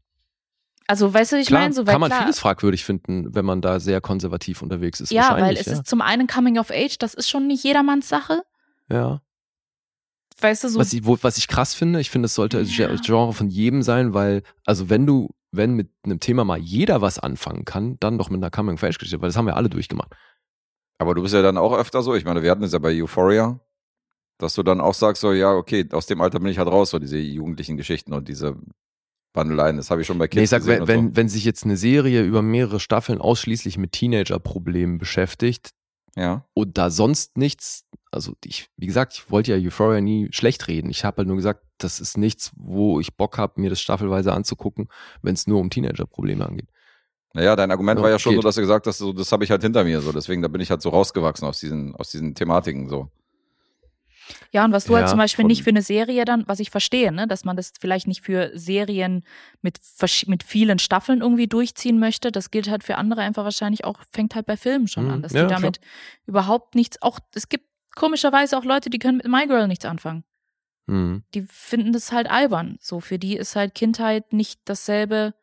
Also, 0.87 1.13
weißt 1.13 1.31
du, 1.31 1.37
ich 1.37 1.47
Klar, 1.47 1.61
meine, 1.61 1.73
so 1.73 1.85
weil 1.87 1.93
kann 1.93 2.01
man 2.01 2.09
klar, 2.09 2.23
vieles 2.23 2.39
fragwürdig 2.39 2.83
finden, 2.83 3.33
wenn 3.33 3.45
man 3.45 3.61
da 3.61 3.79
sehr 3.79 4.01
konservativ 4.01 4.61
unterwegs 4.61 4.99
ist. 4.99 5.11
ja, 5.11 5.39
weil 5.39 5.55
es 5.55 5.65
ja. 5.65 5.73
ist 5.73 5.87
zum 5.87 6.01
einen 6.01 6.27
Coming 6.27 6.59
of 6.59 6.71
Age, 6.71 6.97
das 6.97 7.13
ist 7.13 7.29
schon 7.29 7.47
nicht 7.47 7.63
jedermanns 7.63 8.09
Sache. 8.09 8.43
ja. 8.89 9.21
Weißt 10.41 10.63
du, 10.63 10.67
so 10.69 10.79
Was 10.79 10.91
ich, 10.91 11.05
wo, 11.05 11.17
was 11.21 11.37
ich 11.37 11.47
krass 11.47 11.73
finde, 11.73 12.01
ich 12.01 12.09
finde, 12.09 12.25
es 12.25 12.33
sollte 12.35 12.57
das 12.59 12.75
Ja. 12.75 12.93
Genre 12.95 13.33
von 13.33 13.49
jedem 13.49 13.81
sein, 13.81 14.13
weil, 14.13 14.41
also 14.65 14.89
wenn 14.89 15.05
du, 15.05 15.29
wenn 15.51 15.73
mit 15.73 15.91
einem 16.03 16.19
Thema 16.19 16.43
mal 16.43 16.57
jeder 16.57 17.01
was 17.01 17.19
anfangen 17.19 17.65
kann, 17.65 17.97
dann 17.99 18.17
doch 18.17 18.29
mit 18.29 18.39
einer 18.39 18.49
Coming 18.49 18.73
of 18.75 18.83
Age 18.83 18.97
Geschichte, 18.97 19.21
weil 19.21 19.29
das 19.29 19.37
haben 19.37 19.45
wir 19.45 19.55
alle 19.55 19.69
durchgemacht. 19.69 20.11
Aber 20.97 21.13
du 21.15 21.21
bist 21.21 21.33
ja 21.33 21.41
dann 21.41 21.57
auch 21.57 21.73
öfter 21.73 22.01
so. 22.01 22.15
Ich 22.15 22.25
meine, 22.25 22.43
wir 22.43 22.51
hatten 22.51 22.63
es 22.63 22.73
ja 22.73 22.79
bei 22.79 22.99
Euphoria, 23.01 23.59
dass 24.37 24.55
du 24.55 24.63
dann 24.63 24.81
auch 24.81 24.95
sagst, 24.95 25.21
so, 25.21 25.31
ja, 25.31 25.53
okay, 25.53 25.87
aus 25.91 26.07
dem 26.07 26.19
Alter 26.19 26.39
bin 26.39 26.49
ich 26.49 26.57
halt 26.57 26.67
raus, 26.67 26.89
so 26.89 26.99
diese 26.99 27.17
jugendlichen 27.17 27.77
Geschichten 27.77 28.13
und 28.13 28.27
diese 28.27 28.57
Bandeleien. 29.33 29.77
Das 29.77 29.89
habe 29.91 30.01
ich 30.01 30.07
schon 30.07 30.17
bei 30.17 30.27
Kids 30.27 30.35
Nee, 30.37 30.43
ich 30.43 30.49
sag, 30.49 30.59
gesehen 30.59 30.87
wenn, 30.87 30.87
wenn, 30.87 31.15
wenn 31.15 31.29
sich 31.29 31.43
jetzt 31.43 31.63
eine 31.65 31.77
Serie 31.77 32.23
über 32.23 32.41
mehrere 32.41 32.79
Staffeln 32.79 33.19
ausschließlich 33.19 33.77
mit 33.77 33.91
Teenager-Problemen 33.91 34.97
beschäftigt 34.99 35.71
so. 36.15 36.21
Ja. 36.21 36.45
und 36.53 36.77
da 36.77 36.91
sonst 36.91 37.37
nichts, 37.37 37.85
also 38.11 38.33
ich, 38.45 38.69
wie 38.77 38.85
gesagt, 38.85 39.13
ich 39.13 39.31
wollte 39.31 39.55
ja 39.55 39.57
Euphoria 39.57 39.99
nie 39.99 40.29
schlecht 40.31 40.67
reden. 40.67 40.89
Ich 40.91 41.03
habe 41.03 41.17
halt 41.17 41.27
nur 41.27 41.37
gesagt, 41.37 41.63
das 41.79 41.99
ist 41.99 42.17
nichts, 42.17 42.51
wo 42.55 42.99
ich 42.99 43.15
Bock 43.17 43.37
habe, 43.39 43.59
mir 43.59 43.71
das 43.71 43.81
staffelweise 43.81 44.31
anzugucken, 44.31 44.87
wenn 45.23 45.33
es 45.33 45.47
nur 45.47 45.59
um 45.59 45.69
Teenager-Probleme 45.71 46.45
angeht. 46.47 46.69
Naja, 47.33 47.55
dein 47.55 47.71
Argument 47.71 47.97
Ja, 47.97 48.03
war 48.03 48.11
ja 48.11 48.19
schon 48.19 48.33
geht. 48.33 48.41
so, 48.43 48.47
dass 48.47 48.55
du 48.55 48.61
gesagt 48.61 48.85
hast, 48.85 48.99
so, 48.99 49.11
das 49.11 49.31
habe 49.31 49.43
ich 49.43 49.49
halt 49.49 49.63
hinter 49.63 49.83
mir, 49.83 50.01
so. 50.01 50.11
Deswegen, 50.11 50.43
da 50.43 50.47
bin 50.47 50.61
ich 50.61 50.69
halt 50.69 50.83
so 50.83 50.89
rausgewachsen 50.89 51.47
aus 51.47 51.59
diesen, 51.59 51.95
aus 51.95 52.11
diesen 52.11 52.35
Thematiken, 52.35 52.87
so. 52.87 53.09
Ja, 54.51 54.63
und 54.65 54.71
was 54.71 54.85
du 54.85 54.93
Ja, 54.93 54.99
halt 54.99 55.09
zum 55.09 55.17
Beispiel 55.17 55.43
von- 55.43 55.47
nicht 55.47 55.63
für 55.63 55.69
eine 55.69 55.81
Serie 55.81 56.25
dann, 56.25 56.43
was 56.47 56.59
ich 56.59 56.69
verstehe, 56.69 57.11
ne, 57.11 57.27
dass 57.27 57.43
man 57.45 57.55
das 57.55 57.73
vielleicht 57.79 58.07
nicht 58.07 58.21
für 58.21 58.51
Serien 58.53 59.23
mit, 59.61 59.79
mit 60.27 60.43
vielen 60.43 60.79
Staffeln 60.79 61.21
irgendwie 61.21 61.47
durchziehen 61.47 61.99
möchte, 61.99 62.31
das 62.31 62.51
gilt 62.51 62.69
halt 62.69 62.83
für 62.83 62.97
andere 62.97 63.21
einfach 63.21 63.43
wahrscheinlich 63.43 63.83
auch, 63.85 63.99
fängt 64.11 64.35
halt 64.35 64.45
bei 64.45 64.57
Filmen 64.57 64.87
schon 64.87 65.05
Mhm, 65.05 65.11
an, 65.11 65.21
dass 65.21 65.33
ja, 65.33 65.43
die 65.43 65.47
damit 65.53 65.79
überhaupt 66.25 66.75
nichts, 66.75 67.01
auch, 67.01 67.19
es 67.33 67.49
gibt 67.49 67.65
komischerweise 67.95 68.57
auch 68.57 68.63
Leute, 68.65 68.89
die 68.89 68.99
können 68.99 69.17
mit 69.17 69.27
My 69.27 69.45
Girl 69.47 69.67
nichts 69.67 69.85
anfangen. 69.85 70.23
Mhm. 70.87 71.23
Die 71.33 71.43
finden 71.49 71.93
das 71.93 72.11
halt 72.11 72.29
albern. 72.29 72.77
So, 72.81 72.99
für 72.99 73.17
die 73.17 73.37
ist 73.37 73.55
halt 73.55 73.73
Kindheit 73.75 74.33
nicht 74.33 74.59
dasselbe, 74.65 75.33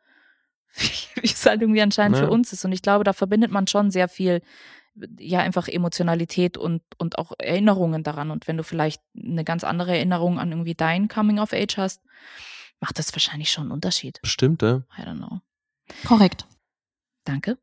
wie 0.74 1.26
es 1.26 1.46
halt 1.46 1.62
irgendwie 1.62 1.80
anscheinend 1.82 2.16
Ja. 2.18 2.24
für 2.24 2.30
uns 2.30 2.52
ist. 2.52 2.64
Und 2.64 2.72
ich 2.72 2.82
glaube, 2.82 3.04
da 3.04 3.12
verbindet 3.12 3.50
man 3.50 3.66
schon 3.66 3.90
sehr 3.90 4.08
viel, 4.08 4.42
ja, 5.18 5.40
einfach 5.40 5.68
Emotionalität 5.68 6.56
und, 6.56 6.82
und 6.98 7.18
auch 7.18 7.32
Erinnerungen 7.38 8.02
daran. 8.02 8.30
Und 8.30 8.48
wenn 8.48 8.56
du 8.56 8.64
vielleicht 8.64 9.02
eine 9.16 9.44
ganz 9.44 9.64
andere 9.64 9.96
Erinnerung 9.96 10.38
an 10.38 10.50
irgendwie 10.50 10.74
dein 10.74 11.08
Coming 11.08 11.38
of 11.38 11.52
Age 11.52 11.76
hast, 11.76 12.00
macht 12.80 12.98
das 12.98 13.12
wahrscheinlich 13.12 13.50
schon 13.50 13.64
einen 13.64 13.72
Unterschied. 13.72 14.20
Bestimmt, 14.22 14.62
ja. 14.62 14.82
I 14.98 15.02
don't 15.02 15.18
know. 15.18 15.40
Korrekt. 16.06 16.46
Danke. 17.24 17.58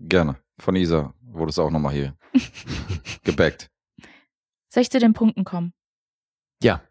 Gerne. 0.00 0.36
Von 0.58 0.76
Isa 0.76 1.14
wurde 1.20 1.50
es 1.50 1.58
auch 1.58 1.70
nochmal 1.70 1.94
hier 1.94 2.16
gebackt. 3.24 3.70
Soll 4.68 4.82
ich 4.82 4.90
zu 4.90 4.98
den 4.98 5.12
Punkten 5.12 5.44
kommen? 5.44 5.72
Ja. 6.62 6.82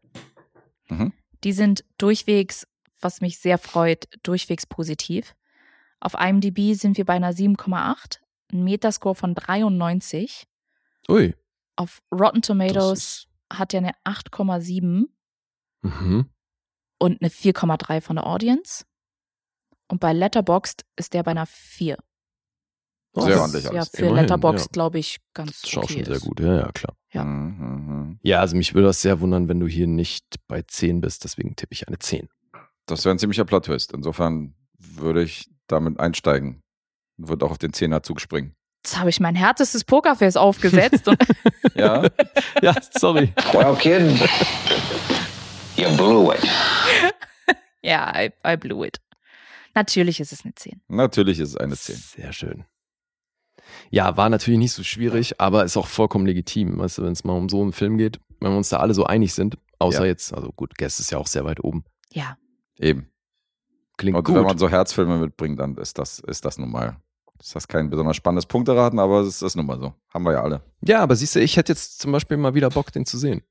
Mhm. 0.88 1.14
Die 1.44 1.54
sind 1.54 1.84
durchwegs, 1.98 2.68
was 3.02 3.22
mich 3.22 3.40
sehr 3.40 3.58
freut, 3.58 4.08
durchwegs 4.24 4.66
positiv. 4.66 5.36
Auf 6.00 6.16
IMDb 6.16 6.74
sind 6.74 6.98
wir 6.98 7.06
bei 7.06 7.14
einer 7.14 7.32
7,8, 7.32 8.20
ein 8.54 8.64
Metascore 8.64 9.16
von 9.16 9.36
93. 9.36 10.48
Ui. 11.10 11.36
Auf 11.76 12.02
Rotten 12.12 12.42
Tomatoes 12.42 13.28
hat 13.52 13.74
er 13.74 13.80
eine 13.80 13.94
8,7 14.06 15.06
mhm. 15.82 16.30
und 17.00 17.22
eine 17.22 17.30
4,3 17.30 18.02
von 18.02 18.16
der 18.18 18.28
Audience. 18.28 18.86
Und 19.88 20.00
bei 20.00 20.14
Letterboxd 20.14 20.86
ist 20.96 21.14
der 21.14 21.24
bei 21.24 21.32
einer 21.32 21.46
4. 21.46 21.98
Sehr 23.16 23.26
Was 23.36 23.40
ordentlich 23.42 23.64
Ja, 23.66 23.70
alles. 23.72 23.90
für 23.90 23.98
Immerhin, 23.98 24.16
Letterboxd, 24.16 24.66
ja. 24.68 24.72
glaube 24.72 24.98
ich, 25.00 25.20
ganz 25.34 25.62
Das 25.62 25.70
ist 25.72 25.78
auch 25.78 25.84
okay 25.84 25.94
schon 25.94 26.06
sehr 26.06 26.16
ist. 26.16 26.22
gut. 26.24 26.40
Ja, 26.40 26.56
ja, 26.56 26.72
klar. 26.72 26.96
Ja. 27.12 27.24
Mhm, 27.24 27.86
mhm. 27.88 28.20
Ja, 28.24 28.40
also 28.40 28.56
mich 28.56 28.74
würde 28.74 28.88
das 28.88 29.02
sehr 29.02 29.20
wundern, 29.20 29.48
wenn 29.50 29.60
du 29.60 29.68
hier 29.68 29.86
nicht 29.86 30.26
bei 30.48 30.64
10 30.64 31.02
bist, 31.02 31.24
deswegen 31.24 31.56
tippe 31.56 31.74
ich 31.74 31.88
eine 31.88 32.00
10. 32.00 32.28
Das 32.88 33.06
wäre 33.06 33.14
ein 33.14 33.20
ziemlicher 33.20 33.46
Plot-Twist. 33.46 33.94
Insofern 33.94 34.56
würde 34.80 35.22
ich 35.22 35.48
damit 35.68 36.00
einsteigen. 36.00 36.63
Würde 37.18 37.46
auch 37.46 37.52
auf 37.52 37.58
den 37.58 37.74
Zehnerzug 37.74 38.20
springen. 38.22 38.56
Jetzt 38.86 38.98
habe 39.00 39.10
ich 39.10 39.20
mein 39.20 39.36
härtestes 39.36 39.84
Pokerface 39.86 40.36
aufgesetzt 40.36 41.08
und 41.08 41.18
Ja, 41.76 42.08
ja, 42.62 42.76
sorry. 42.92 43.34
Well, 43.54 43.76
kid, 43.76 44.02
you 45.78 45.90
blew 45.96 46.32
it. 46.34 46.42
ja, 47.82 48.14
I, 48.16 48.32
I 48.46 48.58
blew 48.58 48.84
it. 48.86 49.00
Natürlich 49.76 50.20
ist 50.20 50.32
es 50.34 50.44
eine 50.44 50.54
10. 50.54 50.82
natürlich 50.88 51.40
ist 51.40 51.50
es 51.50 51.58
eine 51.58 51.76
10. 51.76 51.96
Sehr 51.96 52.34
schön. 52.34 52.66
Ja, 53.90 54.18
war 54.18 54.30
natürlich 54.30 54.60
nicht 54.60 54.74
so 54.74 54.84
schwierig, 54.84 55.40
aber 55.40 55.64
ist 55.64 55.78
auch 55.78 55.88
vollkommen 55.88 56.26
legitim. 56.26 56.78
Weißt 56.78 56.98
du, 56.98 57.04
wenn 57.04 57.14
es 57.14 57.24
mal 57.24 57.34
um 57.34 57.50
so 57.50 57.62
einen 57.62 57.72
Film 57.74 57.98
geht, 57.98 58.20
wenn 58.40 58.52
wir 58.52 58.58
uns 58.58 58.70
da 58.70 58.78
alle 58.78 58.94
so 58.94 59.06
einig 59.06 59.34
sind, 59.34 59.58
außer 59.80 60.02
Ja. 60.02 60.06
jetzt, 60.08 60.34
also 60.34 60.52
gut, 60.52 60.78
Guest 60.78 61.00
ist 61.00 61.12
ja 61.12 61.18
auch 61.18 61.28
sehr 61.28 61.46
weit 61.46 61.64
oben. 61.64 61.86
Ja. 62.12 62.38
Eben. 62.78 63.10
Klingt 63.98 64.18
Und 64.18 64.26
gut. 64.26 64.36
wenn 64.36 64.44
man 64.44 64.58
so 64.58 64.70
Herzfilme 64.70 65.18
mitbringt, 65.18 65.60
dann 65.60 65.78
ist 65.78 65.98
das, 65.98 66.20
ist 66.20 66.46
das 66.46 66.58
nun 66.58 66.72
mal. 66.72 66.98
Ist 67.40 67.56
das 67.56 67.68
kein 67.68 67.90
besonders 67.90 68.16
spannendes 68.16 68.46
Punkteraten, 68.46 69.00
aber 69.00 69.22
es 69.22 69.42
ist 69.42 69.56
nun 69.56 69.66
mal 69.66 69.80
so. 69.80 69.94
Haben 70.14 70.24
wir 70.26 70.34
ja 70.34 70.42
alle. 70.44 70.62
ja, 70.82 71.02
aber 71.02 71.16
siehst 71.16 71.36
du, 71.36 71.40
ich 71.42 71.58
hätte 71.58 71.74
jetzt 71.74 72.00
zum 72.00 72.12
Beispiel 72.12 72.38
mal 72.38 72.54
wieder 72.54 72.70
Bock, 72.70 72.92
den 72.92 73.06
zu 73.06 73.18
sehen. 73.18 73.42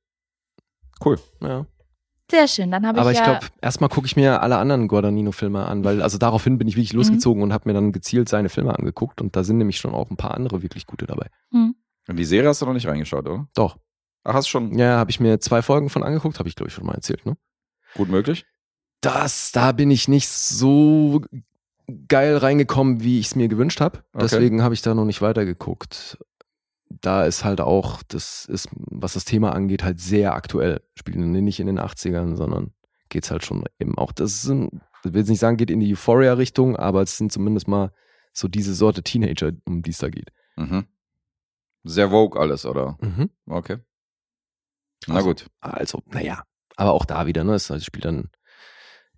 Cool. 1.04 1.18
Ja. 1.40 1.66
Sehr 2.30 2.48
schön. 2.48 2.70
Dann 2.70 2.86
habe 2.86 2.96
ich 2.96 3.00
Aber 3.02 3.12
ich 3.12 3.18
ja. 3.18 3.24
glaube, 3.24 3.46
erstmal 3.60 3.90
gucke 3.90 4.06
ich 4.06 4.16
mir 4.16 4.40
alle 4.40 4.56
anderen 4.56 4.88
Guadagnino-Filme 4.88 5.66
an, 5.66 5.84
weil 5.84 6.00
also 6.00 6.16
daraufhin 6.16 6.56
bin 6.56 6.68
ich 6.68 6.76
wirklich 6.76 6.94
losgezogen 6.94 7.42
und 7.42 7.52
habe 7.52 7.68
mir 7.68 7.74
dann 7.74 7.92
gezielt 7.92 8.28
seine 8.28 8.48
Filme 8.48 8.74
angeguckt 8.78 9.20
und 9.20 9.36
da 9.36 9.44
sind 9.44 9.59
nämlich 9.59 9.78
schon 9.78 9.92
auch 9.92 10.09
ein 10.10 10.16
paar 10.16 10.32
andere 10.32 10.62
wirklich 10.62 10.86
gute 10.86 11.06
dabei. 11.06 11.26
hm. 11.50 11.74
Und 12.09 12.16
die 12.16 12.24
Serie 12.24 12.48
hast 12.48 12.62
du 12.62 12.66
noch 12.66 12.72
nicht 12.72 12.86
reingeschaut, 12.86 13.26
oder? 13.28 13.46
Doch. 13.54 13.76
Ach, 14.24 14.34
hast 14.34 14.48
schon 14.48 14.76
Ja, 14.78 14.96
habe 14.96 15.10
ich 15.10 15.20
mir 15.20 15.38
zwei 15.40 15.60
Folgen 15.62 15.90
von 15.90 16.02
angeguckt, 16.02 16.38
habe 16.38 16.48
ich 16.48 16.56
glaube 16.56 16.68
ich 16.68 16.74
schon 16.74 16.86
mal 16.86 16.94
erzählt, 16.94 17.26
ne? 17.26 17.36
gut 17.94 18.09
möglich? 18.09 18.46
Das, 19.02 19.52
da 19.52 19.72
bin 19.72 19.90
ich 19.90 20.09
nicht 20.09 20.28
so 20.28 21.20
geil 22.09 22.36
reingekommen, 22.36 23.02
wie 23.02 23.18
ich 23.18 23.26
es 23.26 23.34
mir 23.36 23.48
gewünscht 23.48 23.80
habe. 23.80 23.98
Okay. 24.12 24.22
Deswegen 24.22 24.62
habe 24.62 24.74
ich 24.74 24.82
da 24.82 24.94
noch 24.94 25.04
nicht 25.04 25.22
weitergeguckt. 25.22 26.18
Da 26.88 27.24
ist 27.24 27.44
halt 27.44 27.60
auch, 27.60 28.02
das 28.02 28.44
ist, 28.44 28.68
was 28.72 29.14
das 29.14 29.24
Thema 29.24 29.52
angeht, 29.54 29.82
halt 29.82 29.98
sehr 30.00 30.34
aktuell. 30.34 30.82
Spielen 30.94 31.32
nicht 31.32 31.59
in 31.60 31.66
den 31.66 31.80
80ern, 31.80 32.36
sondern 32.36 32.72
geht's 33.09 33.30
halt 33.30 33.44
schon 33.44 33.64
eben 33.78 33.96
auch. 33.96 34.12
Das 34.12 34.42
sind, 34.42 34.70
ich 35.04 35.12
will 35.12 35.20
jetzt 35.20 35.28
nicht 35.28 35.38
sagen, 35.40 35.56
geht 35.56 35.70
in 35.70 35.80
die 35.80 35.92
Euphoria-Richtung, 35.92 36.76
aber 36.76 37.02
es 37.02 37.16
sind 37.16 37.32
zumindest 37.32 37.66
mal 37.68 37.92
so 38.32 38.48
diese 38.48 38.74
Sorte 38.74 39.02
Teenager, 39.02 39.52
um 39.64 39.82
die 39.82 39.90
es 39.90 39.98
da 39.98 40.09
geht. 40.10 40.30
Mhm. 40.56 40.86
Sehr 41.84 42.10
Vogue 42.10 42.40
alles, 42.40 42.64
oder? 42.66 42.96
Mhm. 43.00 43.30
Okay. 43.46 43.78
Na 45.06 45.16
Also- 45.16 45.28
gut. 45.28 45.46
Also, 45.60 46.02
naja, 46.06 46.42
aber 46.76 46.92
auch 46.92 47.04
da 47.04 47.26
wieder, 47.26 47.42
ne? 47.44 47.54
Es 47.54 47.72
spielt 47.84 48.04
dann 48.04 48.30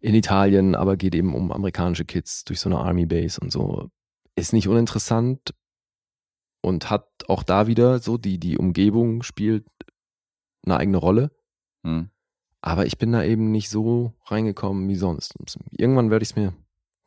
in 0.05 0.15
Italien, 0.15 0.75
aber 0.75 0.99
geht 0.99 1.15
eben 1.15 1.35
um 1.35 1.51
amerikanische 1.51 2.05
Kids 2.05 2.45
durch 2.45 2.61
so 2.61 2.69
eine 2.69 2.79
Army 2.79 3.07
Base 3.07 3.41
und 3.41 3.51
so. 3.51 3.89
Ist 4.37 4.53
nicht 4.53 4.69
uninteressant 4.69 5.55
und 6.61 6.91
hat 6.91 7.09
auch 7.27 7.43
da 7.43 7.67
wieder 7.69 7.99
so, 8.01 8.19
die, 8.19 8.39
die 8.39 8.59
Umgebung 8.59 9.23
spielt 9.23 9.67
eine 10.67 10.77
eigene 10.77 10.99
Rolle. 10.99 11.31
Hm. 11.85 12.11
Aber 12.61 12.85
ich 12.85 12.99
bin 12.99 13.13
da 13.13 13.25
eben 13.25 13.51
nicht 13.51 13.71
so 13.71 14.13
reingekommen 14.27 14.87
wie 14.91 14.97
sonst. 14.97 15.37
Irgendwann 15.71 16.11
werde 16.11 16.23
ich 16.23 16.31
es 16.33 16.37
mir 16.37 16.53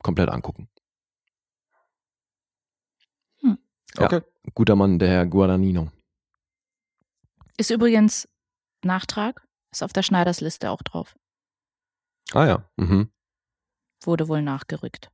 komplett 0.01 0.29
angucken. 0.29 0.67
Ja. 3.43 3.57
Okay. 4.05 4.21
Guter 4.55 4.75
Mann, 4.75 4.97
der 4.97 5.09
Herr 5.09 5.25
Guadagnino. 5.27 5.91
Ist 7.57 7.69
übrigens 7.69 8.27
Nachtrag. 8.83 9.47
Ist 9.71 9.83
auf 9.83 9.93
der 9.93 10.01
Schneiders 10.01 10.41
Liste 10.41 10.71
auch 10.71 10.81
drauf. 10.81 11.15
Ah 12.33 12.45
ja. 12.45 12.69
Mhm. 12.77 13.09
Wurde 14.03 14.27
wohl 14.27 14.41
nachgerückt. 14.41 15.09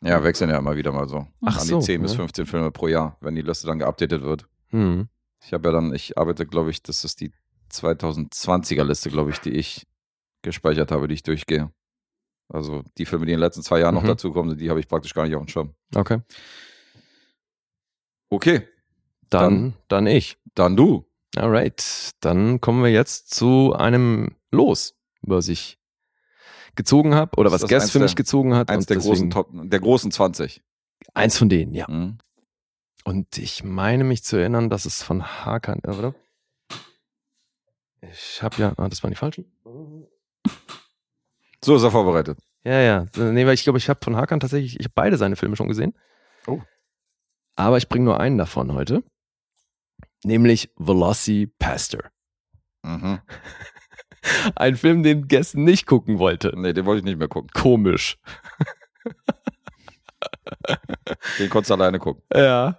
Ja, 0.00 0.22
wechseln 0.22 0.50
ja 0.50 0.58
immer 0.58 0.76
wieder 0.76 0.92
mal 0.92 1.08
so. 1.08 1.26
Ach 1.44 1.58
An 1.60 1.66
so, 1.66 1.78
die 1.80 1.84
10 1.86 2.02
bis 2.02 2.12
ja. 2.12 2.18
15 2.18 2.46
Filme 2.46 2.70
pro 2.70 2.86
Jahr, 2.88 3.16
wenn 3.20 3.34
die 3.34 3.42
Liste 3.42 3.66
dann 3.66 3.80
geupdatet 3.80 4.22
wird. 4.22 4.46
Mhm. 4.70 5.08
Ich 5.44 5.52
habe 5.52 5.68
ja 5.68 5.72
dann, 5.72 5.92
ich 5.94 6.16
arbeite, 6.16 6.46
glaube 6.46 6.70
ich, 6.70 6.82
das 6.82 7.04
ist 7.04 7.20
die 7.20 7.32
2020er 7.72 8.84
Liste, 8.84 9.10
glaube 9.10 9.30
ich, 9.30 9.38
die 9.40 9.50
ich 9.50 9.86
gespeichert 10.42 10.92
habe, 10.92 11.08
die 11.08 11.14
ich 11.14 11.22
durchgehe. 11.24 11.72
Also 12.48 12.82
die 12.96 13.04
Filme, 13.06 13.26
die 13.26 13.32
in 13.32 13.38
den 13.38 13.44
letzten 13.44 13.62
zwei 13.62 13.80
Jahren 13.80 13.94
noch 13.94 14.02
Mhm. 14.04 14.08
dazukommen, 14.08 14.56
die 14.56 14.70
habe 14.70 14.80
ich 14.80 14.88
praktisch 14.88 15.12
gar 15.14 15.24
nicht 15.24 15.34
auf 15.34 15.42
dem 15.44 15.48
Schirm. 15.48 15.74
Okay. 15.94 16.20
Okay, 18.30 18.66
Dann, 19.30 19.74
dann 19.88 20.06
ich. 20.06 20.38
dann 20.54 20.76
du. 20.76 21.04
Alright, 21.36 22.12
dann 22.20 22.60
kommen 22.60 22.82
wir 22.82 22.90
jetzt 22.90 23.34
zu 23.34 23.74
einem 23.74 24.36
Los, 24.50 24.94
was 25.22 25.48
ich 25.48 25.77
gezogen 26.78 27.14
habe 27.14 27.36
oder 27.36 27.52
was 27.52 27.66
Guest 27.68 27.92
für 27.92 27.98
der- 27.98 28.06
mich 28.06 28.16
gezogen 28.16 28.54
hat. 28.54 28.70
Eins 28.70 28.84
und 28.84 28.90
der 28.90 28.96
großen, 28.96 29.28
deswegen- 29.28 29.30
Top, 29.30 29.48
der 29.52 29.80
großen 29.80 30.10
20. 30.10 30.62
Eins 31.12 31.36
von 31.36 31.50
denen, 31.50 31.74
ja. 31.74 31.86
Mhm. 31.90 32.16
Und 33.04 33.36
ich 33.36 33.62
meine 33.64 34.04
mich 34.04 34.24
zu 34.24 34.36
erinnern, 34.36 34.70
dass 34.70 34.84
es 34.86 35.02
von 35.02 35.22
Hakan, 35.24 35.80
äh, 35.84 35.90
oder? 35.90 36.14
Ich 38.00 38.42
habe 38.42 38.56
ja, 38.56 38.72
ah, 38.76 38.88
das 38.88 39.02
waren 39.02 39.10
die 39.10 39.16
falschen. 39.16 39.44
So 41.64 41.74
ist 41.76 41.82
er 41.82 41.90
vorbereitet. 41.90 42.38
Ja, 42.64 42.80
ja. 42.80 43.06
Nee, 43.16 43.46
weil 43.46 43.54
ich 43.54 43.64
glaube, 43.64 43.78
ich 43.78 43.88
habe 43.88 44.00
von 44.02 44.16
Hakan 44.16 44.40
tatsächlich, 44.40 44.78
ich 44.78 44.84
habe 44.86 44.92
beide 44.94 45.16
seine 45.16 45.36
Filme 45.36 45.56
schon 45.56 45.68
gesehen. 45.68 45.94
Oh. 46.46 46.60
Aber 47.56 47.76
ich 47.78 47.88
bringe 47.88 48.04
nur 48.04 48.20
einen 48.20 48.38
davon 48.38 48.72
heute. 48.72 49.02
Nämlich 50.24 50.70
Velocipastor. 50.76 52.02
Mhm. 52.82 53.20
Ein 54.56 54.76
Film, 54.76 55.02
den 55.02 55.28
Guest 55.28 55.56
nicht 55.56 55.86
gucken 55.86 56.18
wollte. 56.18 56.52
Nee, 56.56 56.72
den 56.72 56.84
wollte 56.86 57.00
ich 57.00 57.04
nicht 57.04 57.18
mehr 57.18 57.28
gucken. 57.28 57.50
Komisch. 57.54 58.18
Den 61.38 61.50
konntest 61.50 61.70
du 61.70 61.74
alleine 61.74 61.98
gucken. 61.98 62.22
Ja. 62.34 62.78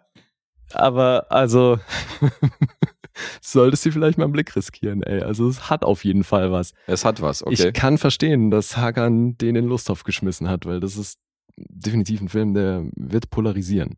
Aber 0.73 1.25
also 1.29 1.79
solltest 3.41 3.85
du 3.85 3.91
vielleicht 3.91 4.17
mal 4.17 4.25
einen 4.25 4.33
Blick 4.33 4.55
riskieren, 4.55 5.01
ey. 5.03 5.21
Also 5.21 5.47
es 5.47 5.69
hat 5.69 5.83
auf 5.83 6.05
jeden 6.05 6.23
Fall 6.23 6.51
was. 6.51 6.73
Es 6.85 7.05
hat 7.05 7.21
was, 7.21 7.43
okay. 7.43 7.69
Ich 7.69 7.73
kann 7.73 7.97
verstehen, 7.97 8.51
dass 8.51 8.77
Hakan 8.77 9.37
den 9.37 9.55
in 9.55 9.65
Lusthof 9.65 10.03
geschmissen 10.03 10.47
hat, 10.47 10.65
weil 10.65 10.79
das 10.79 10.95
ist 10.95 11.19
definitiv 11.57 12.21
ein 12.21 12.29
Film, 12.29 12.53
der 12.53 12.85
wird 12.95 13.29
polarisieren. 13.29 13.97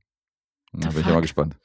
Da 0.74 0.90
bin 0.90 1.02
ich 1.02 1.06
mal 1.08 1.22
gespannt. 1.22 1.56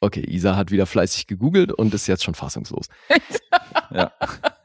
Okay, 0.00 0.24
Isa 0.28 0.54
hat 0.56 0.70
wieder 0.70 0.86
fleißig 0.86 1.26
gegoogelt 1.26 1.72
und 1.72 1.92
ist 1.92 2.06
jetzt 2.06 2.24
schon 2.24 2.34
fassungslos. 2.34 2.86
Ja. 3.90 4.12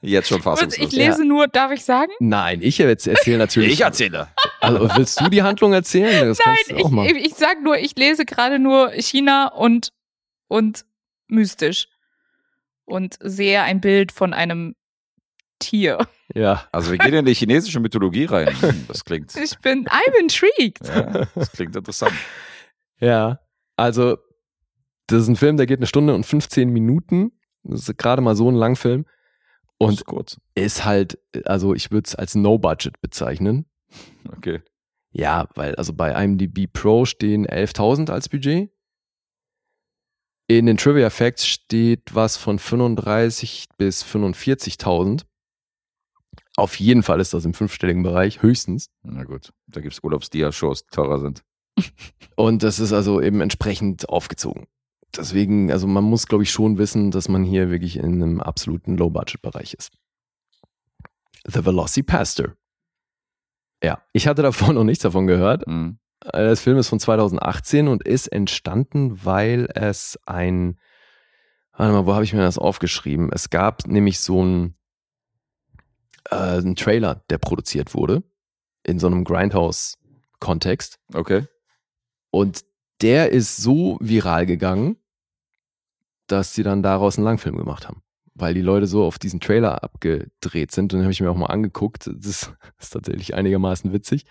Jetzt 0.02 0.28
schon 0.28 0.42
fassungslos. 0.42 0.86
ich 0.86 0.92
lese 0.94 1.24
nur, 1.24 1.48
darf 1.48 1.72
ich 1.72 1.86
sagen? 1.86 2.12
Nein, 2.20 2.60
ich 2.62 2.78
jetzt 2.78 3.08
erzähle 3.08 3.38
natürlich. 3.38 3.80
erzähle. 3.80 4.28
Also 4.60 4.90
willst 4.98 5.22
du 5.22 5.30
die 5.30 5.44
Handlung 5.44 5.72
erzählen? 5.72 6.28
Das 6.28 6.40
Nein, 6.46 6.56
kannst 6.68 6.72
du 6.72 6.86
auch 6.86 6.90
mal. 6.92 7.06
ich, 7.06 7.28
ich 7.28 7.34
sag 7.36 7.64
nur, 7.64 7.78
ich 7.78 7.96
lese 7.96 8.26
gerade 8.26 8.60
nur 8.60 8.92
China 8.92 9.48
und, 9.48 9.94
und 10.50 10.84
mystisch. 11.28 11.88
Und 12.84 13.16
sehe 13.22 13.62
ein 13.62 13.80
Bild 13.80 14.12
von 14.12 14.34
einem 14.34 14.76
Tier. 15.60 16.06
Ja. 16.36 16.68
Also 16.74 16.92
wir 16.92 16.98
gehen 16.98 17.14
in 17.14 17.26
die 17.26 17.34
chinesische 17.34 17.80
Mythologie 17.80 18.26
rein. 18.26 18.54
Das 18.90 19.06
klingt, 19.06 19.34
Ich 19.38 19.58
bin, 19.60 19.86
I'm 19.88 20.20
intrigued. 20.20 20.86
ja, 20.86 21.28
das 21.34 21.52
klingt 21.54 21.78
interessant. 21.78 22.12
Ja. 23.00 23.40
Also, 23.78 24.18
das 25.08 25.24
ist 25.24 25.28
ein 25.28 25.36
Film, 25.36 25.58
der 25.58 25.66
geht 25.66 25.80
eine 25.80 25.88
Stunde 25.88 26.16
und 26.16 26.26
15 26.26 26.70
Minuten. 26.70 27.32
Das 27.64 27.88
ist 27.88 27.98
gerade 27.98 28.22
mal 28.22 28.36
so 28.36 28.50
ein 28.50 28.56
Langfilm. 28.56 29.06
Und 29.78 29.96
ist 29.96 30.06
kurz. 30.06 30.40
ist 30.56 30.86
halt, 30.86 31.18
also 31.46 31.74
ich 31.74 31.92
würde 31.92 32.08
es 32.08 32.16
als 32.16 32.36
No-Budget 32.36 33.02
bezeichnen. 33.02 33.66
Okay. 34.38 34.62
Ja, 35.12 35.48
weil 35.56 35.76
also 35.76 35.94
bei 35.94 36.12
IMDb 36.24 36.72
Pro 36.72 37.06
stehen 37.06 37.46
11.000 37.46 38.10
als 38.10 38.30
Budget. 38.30 38.72
In 40.48 40.66
den 40.66 40.78
Trivia 40.78 41.10
Facts 41.10 41.46
steht 41.48 42.14
was 42.14 42.38
von 42.38 42.60
35 42.60 43.70
bis 43.78 44.04
45.000. 44.04 45.26
Auf 46.56 46.80
jeden 46.80 47.04
Fall 47.04 47.20
ist 47.20 47.34
das 47.34 47.46
im 47.46 47.54
fünfstelligen 47.54 48.04
Bereich, 48.04 48.42
höchstens. 48.42 48.90
Na 49.04 49.24
gut. 49.24 49.52
Da 49.68 49.82
gibt 49.82 49.94
es 49.94 50.04
Urlaubsdia-Shows, 50.04 50.86
die 50.86 50.96
teurer 50.96 51.20
sind. 51.20 51.44
Und 52.36 52.64
das 52.64 52.80
ist 52.80 52.94
also 52.94 53.22
eben 53.22 53.42
entsprechend 53.42 54.10
aufgezogen. 54.10 54.68
Deswegen, 55.16 55.72
also 55.72 55.86
man 55.88 56.04
muss, 56.04 56.28
glaube 56.28 56.44
ich, 56.44 56.52
schon 56.52 56.78
wissen, 56.78 57.12
dass 57.12 57.30
man 57.30 57.44
hier 57.44 57.70
wirklich 57.70 57.98
in 57.98 58.06
einem 58.22 58.40
absoluten 58.42 58.98
Low-Budget-Bereich 58.98 59.74
ist. 59.76 59.92
The 61.46 61.66
Velocipastor. 61.66 62.56
Ja, 63.84 64.02
ich 64.14 64.28
hatte 64.28 64.42
davor 64.42 64.74
noch 64.74 64.84
nichts 64.84 65.04
davon 65.04 65.28
gehört. 65.28 65.68
Mhm. 65.68 66.00
Äh, 66.26 66.32
Das 66.50 66.62
Film 66.62 66.78
ist 66.78 66.88
von 66.88 67.00
2018 67.00 67.88
und 67.88 68.04
ist 68.04 68.28
entstanden, 68.28 69.24
weil 69.26 69.68
es 69.76 70.18
ein, 70.26 70.80
warte 71.74 71.94
mal, 71.94 72.06
wo 72.06 72.14
habe 72.14 72.24
ich 72.24 72.34
mir 72.34 72.42
das 72.42 72.58
aufgeschrieben? 72.58 73.30
Es 73.32 73.50
gab 73.50 73.86
nämlich 73.86 74.20
so 74.20 74.42
einen, 74.42 74.76
äh, 76.32 76.36
einen 76.36 76.76
Trailer, 76.76 77.24
der 77.30 77.38
produziert 77.38 77.94
wurde. 77.94 78.24
in 78.86 79.00
so 79.00 79.08
einem 79.08 79.24
Grindhouse-Kontext. 79.24 81.00
Okay. 81.14 81.46
Und 82.32 82.66
der 83.02 83.30
ist 83.32 83.56
so 83.58 83.98
viral 84.02 84.46
gegangen, 84.46 84.98
dass 86.34 86.54
sie 86.54 86.64
dann 86.64 86.82
daraus 86.82 87.18
einen 87.18 87.26
Langfilm 87.26 87.58
gemacht 87.58 87.88
haben. 87.88 88.02
Weil 88.34 88.56
die 88.56 88.62
Leute 88.62 88.88
so 88.88 89.06
auf 89.06 89.20
diesen 89.20 89.40
Trailer 89.40 89.84
abgedreht 89.84 90.72
sind. 90.72 90.94
Und 90.94 91.00
den 91.00 91.04
habe 91.04 91.12
ich 91.12 91.22
mir 91.22 91.30
auch 91.30 91.38
mal 91.38 91.48
angeguckt. 91.48 92.08
Das 92.08 92.52
ist 92.80 92.90
tatsächlich 92.92 93.36
einigermaßen 93.36 93.94
witzig. 93.94 94.26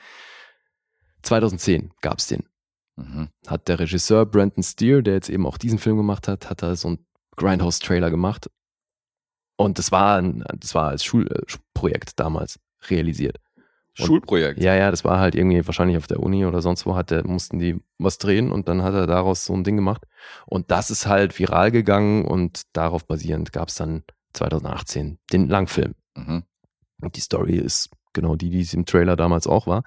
2010 1.23 1.93
gab 2.01 2.19
es 2.19 2.27
den. 2.27 2.45
Mhm. 2.97 3.29
Hat 3.47 3.69
der 3.69 3.79
Regisseur 3.79 4.27
Brandon 4.27 4.65
Steer, 4.65 5.03
der 5.03 5.15
jetzt 5.15 5.31
eben 5.31 5.47
auch 5.47 5.57
diesen 5.57 5.79
Film 5.79 5.97
gemacht 5.97 6.27
hat, 6.27 6.51
hat 6.51 6.62
da 6.62 6.74
so 6.74 6.89
einen 6.89 7.07
Grindhouse-Trailer 7.37 8.11
gemacht. 8.11 8.51
Und 9.57 9.79
das 9.79 9.93
war, 9.93 10.19
ein, 10.19 10.43
das 10.59 10.74
war 10.74 10.89
als 10.89 11.05
Schulprojekt 11.05 12.19
damals 12.19 12.59
realisiert. 12.91 13.39
Und- 13.98 14.06
Schulprojekt. 14.06 14.59
Ja, 14.60 14.74
ja, 14.74 14.90
das 14.90 15.05
war 15.05 15.19
halt 15.20 15.35
irgendwie 15.35 15.66
wahrscheinlich 15.66 15.98
auf 15.98 16.06
der 16.06 16.20
Uni 16.20 16.47
oder 16.47 16.62
sonst 16.62 16.86
wo, 16.86 16.97
hat 16.97 17.10
der, 17.10 17.27
mussten 17.27 17.59
die 17.59 17.81
was 17.98 18.19
drehen 18.19 18.51
und 18.51 18.69
dann 18.69 18.82
hat 18.82 18.94
er 18.94 19.06
daraus 19.06 19.44
so 19.44 19.52
ein 19.52 19.64
Ding 19.64 19.77
gemacht. 19.77 20.05
Und 20.47 20.70
das 20.70 20.90
ist 20.90 21.06
halt 21.06 21.39
viral 21.39 21.70
gegangen 21.70 22.24
und 22.24 22.62
darauf 22.73 23.06
basierend 23.06 23.52
gab 23.52 23.69
es 23.69 23.74
dann 23.74 24.02
2018 24.32 25.19
den 25.32 25.48
Langfilm. 25.48 25.94
Mhm. 26.14 26.44
Und 27.02 27.16
die 27.16 27.20
Story 27.20 27.56
ist 27.56 27.90
genau 28.14 28.36
die, 28.36 28.51
die 28.51 28.60
es 28.60 28.74
im 28.74 28.86
Trailer 28.86 29.16
damals 29.16 29.47
auch 29.47 29.66
war. 29.66 29.82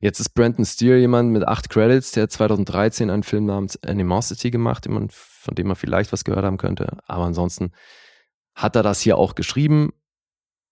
Jetzt 0.00 0.20
ist 0.20 0.30
Brandon 0.30 0.64
Steer 0.64 0.98
jemand 0.98 1.30
mit 1.30 1.46
acht 1.46 1.70
Credits, 1.70 2.12
der 2.12 2.24
hat 2.24 2.32
2013 2.32 3.10
einen 3.10 3.22
Film 3.22 3.46
namens 3.46 3.82
Animosity 3.82 4.50
gemacht, 4.50 4.86
von 4.86 5.54
dem 5.54 5.66
man 5.66 5.76
vielleicht 5.76 6.12
was 6.12 6.24
gehört 6.24 6.44
haben 6.44 6.58
könnte. 6.58 6.98
Aber 7.06 7.24
ansonsten 7.24 7.72
hat 8.54 8.76
er 8.76 8.82
das 8.82 9.00
hier 9.00 9.18
auch 9.18 9.34
geschrieben 9.34 9.92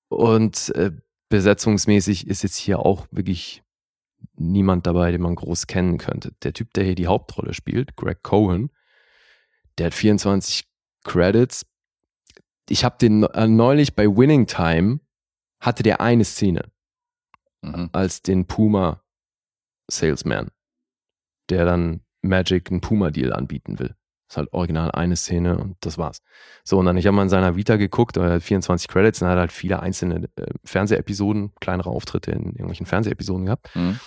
und 0.09 0.74
äh, 0.74 0.93
besetzungsmäßig 1.35 2.27
ist 2.28 2.43
jetzt 2.43 2.56
hier 2.56 2.78
auch 2.78 3.06
wirklich 3.11 3.62
niemand 4.36 4.86
dabei, 4.86 5.11
den 5.11 5.20
man 5.23 5.35
groß 5.35 5.66
kennen 5.66 5.98
könnte. 5.98 6.32
Der 6.43 6.52
Typ, 6.52 6.73
der 6.74 6.85
hier 6.85 6.94
die 6.94 7.09
Hauptrolle 7.09 7.55
spielt, 7.55 7.97
Greg 7.97 8.23
Cohen, 8.23 8.70
der 9.78 9.86
hat 9.86 9.94
24 9.94 10.65
Credits. 11.02 11.66
Ich 12.69 12.85
habe 12.85 12.97
den 13.01 13.24
äh, 13.24 13.48
neulich 13.48 13.94
bei 13.94 14.06
Winning 14.06 14.47
Time 14.47 15.01
hatte 15.61 15.82
der 15.82 16.01
eine 16.01 16.24
Szene 16.24 16.70
Mhm. 17.62 17.89
als 17.93 18.20
den 18.23 18.47
Puma 18.47 19.02
Salesman, 19.90 20.51
der 21.48 21.65
dann 21.65 22.02
Magic 22.23 22.70
einen 22.70 22.81
Puma 22.82 23.11
Deal 23.11 23.32
anbieten 23.32 23.78
will. 23.78 23.97
Ist 24.29 24.37
halt 24.37 24.53
original 24.53 24.91
eine 24.93 25.17
Szene 25.17 25.59
und 25.59 25.77
das 25.81 25.99
war's. 25.99 26.19
So, 26.65 26.79
und 26.79 26.87
dann, 26.87 26.97
ich 26.97 27.07
habe 27.07 27.17
mal 27.17 27.23
in 27.23 27.29
seiner 27.29 27.57
Vita 27.57 27.77
geguckt, 27.77 28.17
er 28.17 28.33
hat 28.33 28.43
24 28.43 28.89
Credits 28.89 29.21
und 29.21 29.29
er 29.29 29.33
hat 29.33 29.39
halt 29.39 29.53
viele 29.53 29.81
einzelne 29.81 30.29
äh, 30.37 30.47
Fernsehepisoden, 30.65 31.55
kleinere 31.61 31.91
Auftritte 31.91 32.31
in 32.31 32.47
irgendwelchen 32.47 32.87
Fernsehepisoden 32.87 33.47
gehabt. 33.47 33.75
Mhm. 33.75 33.99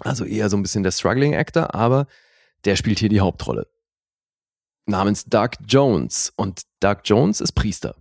Also 0.00 0.24
eher 0.24 0.48
so 0.50 0.56
ein 0.56 0.62
bisschen 0.62 0.82
der 0.82 0.90
Struggling 0.90 1.34
Actor, 1.34 1.74
aber 1.74 2.06
der 2.64 2.76
spielt 2.76 2.98
hier 2.98 3.08
die 3.08 3.20
Hauptrolle. 3.20 3.66
Namens 4.86 5.24
Doug 5.24 5.50
Jones. 5.66 6.32
Und 6.36 6.62
Doug 6.80 6.98
Jones 7.04 7.40
ist 7.40 7.52
Priester. 7.52 7.96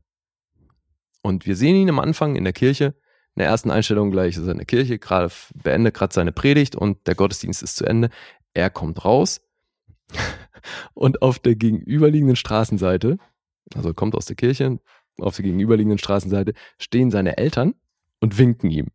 Und 1.21 1.45
wir 1.45 1.55
sehen 1.55 1.75
ihn 1.75 1.89
am 1.89 1.99
Anfang 1.99 2.35
in 2.35 2.43
der 2.43 2.53
Kirche. 2.53 2.95
In 3.35 3.39
der 3.39 3.47
ersten 3.47 3.71
Einstellung 3.71 4.11
gleich 4.11 4.37
ist 4.37 4.45
er 4.45 4.51
in 4.51 4.57
der 4.57 4.65
Kirche, 4.65 4.97
gerade 4.97 5.31
beendet 5.55 5.93
gerade 5.93 6.13
seine 6.13 6.31
Predigt 6.31 6.75
und 6.75 7.05
der 7.07 7.15
Gottesdienst 7.15 7.63
ist 7.63 7.75
zu 7.75 7.85
Ende. 7.85 8.09
Er 8.53 8.69
kommt 8.69 9.03
raus 9.03 9.41
und 10.93 11.21
auf 11.21 11.39
der 11.39 11.55
gegenüberliegenden 11.55 12.35
Straßenseite, 12.35 13.17
also 13.75 13.93
kommt 13.93 14.15
aus 14.15 14.25
der 14.25 14.35
Kirche, 14.35 14.79
auf 15.19 15.35
der 15.35 15.43
gegenüberliegenden 15.43 15.97
Straßenseite 15.97 16.53
stehen 16.77 17.11
seine 17.11 17.37
Eltern 17.37 17.75
und 18.19 18.37
winken 18.37 18.69
ihm. 18.69 18.87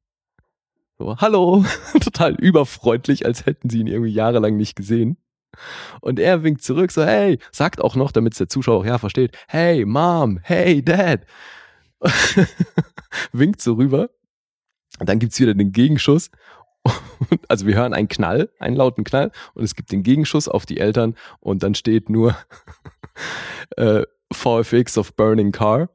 So, 0.98 1.16
hallo, 1.16 1.64
total 2.00 2.34
überfreundlich, 2.34 3.24
als 3.24 3.46
hätten 3.46 3.70
sie 3.70 3.80
ihn 3.80 3.86
irgendwie 3.86 4.12
jahrelang 4.12 4.56
nicht 4.56 4.76
gesehen. 4.76 5.16
Und 6.00 6.18
er 6.18 6.42
winkt 6.42 6.62
zurück, 6.62 6.92
so, 6.92 7.04
hey, 7.04 7.38
sagt 7.52 7.80
auch 7.80 7.96
noch, 7.96 8.12
damit 8.12 8.34
es 8.34 8.38
der 8.38 8.48
Zuschauer 8.48 8.80
auch 8.80 8.84
ja 8.84 8.98
versteht, 8.98 9.36
hey, 9.48 9.84
Mom, 9.84 10.38
hey, 10.42 10.84
Dad. 10.84 11.26
winkt 13.32 13.60
so 13.60 13.74
rüber. 13.74 14.10
Und 14.98 15.08
dann 15.08 15.18
gibt's 15.18 15.40
wieder 15.40 15.54
den 15.54 15.72
Gegenschuss. 15.72 16.30
Also 17.48 17.66
wir 17.66 17.74
hören 17.74 17.92
einen 17.92 18.08
Knall, 18.08 18.48
einen 18.58 18.76
lauten 18.76 19.04
Knall, 19.04 19.30
und 19.54 19.62
es 19.62 19.74
gibt 19.74 19.92
den 19.92 20.02
Gegenschuss 20.02 20.48
auf 20.48 20.64
die 20.66 20.78
Eltern 20.78 21.14
und 21.38 21.62
dann 21.62 21.74
steht 21.74 22.08
nur 22.08 22.34
äh, 23.76 24.04
VFX 24.32 24.96
of 24.98 25.14
Burning 25.16 25.52
Car, 25.52 25.90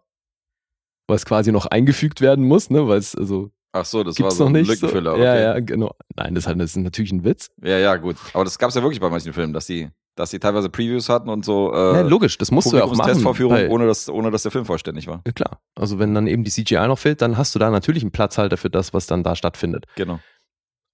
was 1.08 1.26
quasi 1.26 1.52
noch 1.52 1.66
eingefügt 1.66 2.22
werden 2.22 2.46
muss, 2.46 2.70
ne, 2.70 2.88
weil 2.88 3.00
es 3.00 3.16
also 3.16 3.52
Ach 3.74 3.84
so, 3.86 4.04
das 4.04 4.18
war 4.20 4.28
gibt's 4.28 4.38
so 4.38 4.44
noch 4.46 4.50
ein 4.52 4.54
nicht. 4.54 4.68
So. 4.68 4.74
Lückenfüller. 4.74 5.14
Okay. 5.14 5.24
Ja, 5.24 5.36
ja, 5.36 5.60
genau. 5.60 5.92
Nein, 6.16 6.34
das, 6.36 6.48
hat- 6.48 6.58
das 6.60 6.72
ist 6.72 6.78
natürlich 6.78 7.12
ein 7.12 7.26
Witz. 7.26 7.50
ja, 7.62 7.78
ja, 7.78 7.96
gut. 7.98 8.16
Aber 8.34 8.46
das 8.46 8.58
gab 8.58 8.70
es 8.70 8.76
ja 8.76 8.82
wirklich 8.82 9.02
bei 9.02 9.10
manchen 9.10 9.34
Filmen, 9.34 9.52
dass 9.52 9.66
die, 9.66 9.90
dass 10.16 10.30
die 10.30 10.40
teilweise 10.40 10.70
Previews 10.70 11.10
hatten 11.10 11.28
und 11.28 11.44
so 11.44 11.74
äh, 11.74 11.96
ja, 11.96 12.02
logisch, 12.02 12.38
das 12.38 12.52
musst 12.52 12.72
du 12.72 12.78
ja 12.78 12.84
auch 12.84 12.88
machen. 12.96 12.98
Publikumstestvorführung, 13.00 13.54
weil- 13.54 13.70
ohne 13.70 13.86
dass, 13.88 14.08
ohne 14.08 14.32
dass 14.32 14.44
der 14.44 14.52
Film 14.52 14.64
vollständig 14.66 15.08
war. 15.08 15.22
Ja, 15.26 15.34
klar. 15.34 15.60
Also 15.76 16.00
wenn 16.00 16.14
dann 16.14 16.28
eben 16.28 16.46
die 16.46 16.52
CGI 16.52 16.88
noch 16.88 17.00
fehlt, 17.00 17.22
dann 17.22 17.38
hast 17.38 17.54
du 17.56 17.60
da 17.60 17.70
natürlich 17.70 18.04
einen 18.04 18.12
Platzhalter 18.12 18.56
für 18.56 18.70
das, 18.70 18.94
was 18.94 19.08
dann 19.08 19.24
da 19.24 19.36
stattfindet. 19.36 19.86
Genau. 19.96 20.20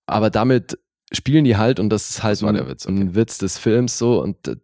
Aber 0.05 0.29
damit 0.29 0.77
spielen 1.11 1.45
die 1.45 1.57
halt 1.57 1.79
und 1.79 1.89
das 1.89 2.09
ist 2.09 2.23
halt 2.23 2.33
Das 2.33 2.43
war 2.43 2.49
ein, 2.53 2.67
Witz, 2.67 2.85
ein 2.85 3.09
okay. 3.09 3.15
Witz 3.15 3.37
des 3.37 3.57
Films 3.57 3.97
so 3.97 4.21
und 4.21 4.47
äh, 4.47 4.55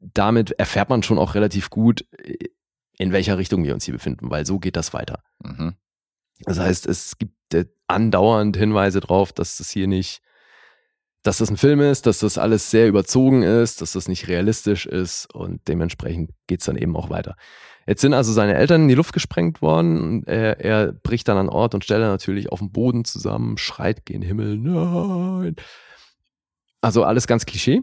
damit 0.00 0.52
erfährt 0.52 0.90
man 0.90 1.02
schon 1.02 1.18
auch 1.18 1.34
relativ 1.34 1.70
gut, 1.70 2.04
äh, 2.18 2.48
in 2.96 3.12
welcher 3.12 3.38
Richtung 3.38 3.64
wir 3.64 3.74
uns 3.74 3.84
hier 3.84 3.94
befinden, 3.94 4.30
weil 4.30 4.46
so 4.46 4.58
geht 4.58 4.76
das 4.76 4.92
weiter. 4.92 5.22
Mhm. 5.42 5.74
Das 6.40 6.58
heißt, 6.58 6.86
es 6.86 7.18
gibt 7.18 7.54
äh, 7.54 7.66
andauernd 7.86 8.56
Hinweise 8.56 9.00
drauf, 9.00 9.32
dass 9.32 9.56
das 9.56 9.70
hier 9.70 9.86
nicht, 9.86 10.20
dass 11.22 11.38
das 11.38 11.50
ein 11.50 11.56
Film 11.56 11.80
ist, 11.80 12.06
dass 12.06 12.18
das 12.18 12.38
alles 12.38 12.70
sehr 12.70 12.86
überzogen 12.86 13.42
ist, 13.42 13.80
dass 13.80 13.92
das 13.92 14.08
nicht 14.08 14.28
realistisch 14.28 14.86
ist 14.86 15.32
und 15.34 15.66
dementsprechend 15.68 16.30
geht's 16.46 16.66
dann 16.66 16.76
eben 16.76 16.96
auch 16.96 17.10
weiter. 17.10 17.36
Jetzt 17.86 18.00
sind 18.00 18.14
also 18.14 18.32
seine 18.32 18.54
Eltern 18.54 18.82
in 18.82 18.88
die 18.88 18.94
Luft 18.94 19.12
gesprengt 19.12 19.60
worden 19.60 20.00
und 20.00 20.28
er, 20.28 20.60
er 20.60 20.92
bricht 20.92 21.28
dann 21.28 21.36
an 21.36 21.48
Ort 21.48 21.74
und 21.74 21.84
Stelle 21.84 22.06
natürlich 22.06 22.50
auf 22.50 22.60
dem 22.60 22.72
Boden 22.72 23.04
zusammen, 23.04 23.58
schreit 23.58 24.06
gen 24.06 24.22
Himmel, 24.22 24.56
nein. 24.56 25.56
Also 26.80 27.04
alles 27.04 27.26
ganz 27.26 27.46
Klischee. 27.46 27.82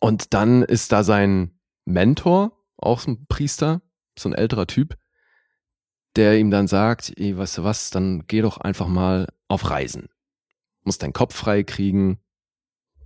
Und 0.00 0.32
dann 0.34 0.62
ist 0.62 0.92
da 0.92 1.02
sein 1.02 1.58
Mentor, 1.84 2.52
auch 2.76 3.00
so 3.00 3.10
ein 3.12 3.26
Priester, 3.26 3.82
so 4.16 4.28
ein 4.28 4.34
älterer 4.34 4.66
Typ, 4.66 4.96
der 6.16 6.38
ihm 6.38 6.50
dann 6.50 6.68
sagt, 6.68 7.12
ey, 7.16 7.36
weißt 7.36 7.58
du 7.58 7.64
was, 7.64 7.90
dann 7.90 8.24
geh 8.26 8.42
doch 8.42 8.58
einfach 8.58 8.88
mal 8.88 9.28
auf 9.48 9.70
Reisen. 9.70 10.08
Musst 10.84 11.02
deinen 11.02 11.12
Kopf 11.12 11.34
frei 11.34 11.64
kriegen, 11.64 12.18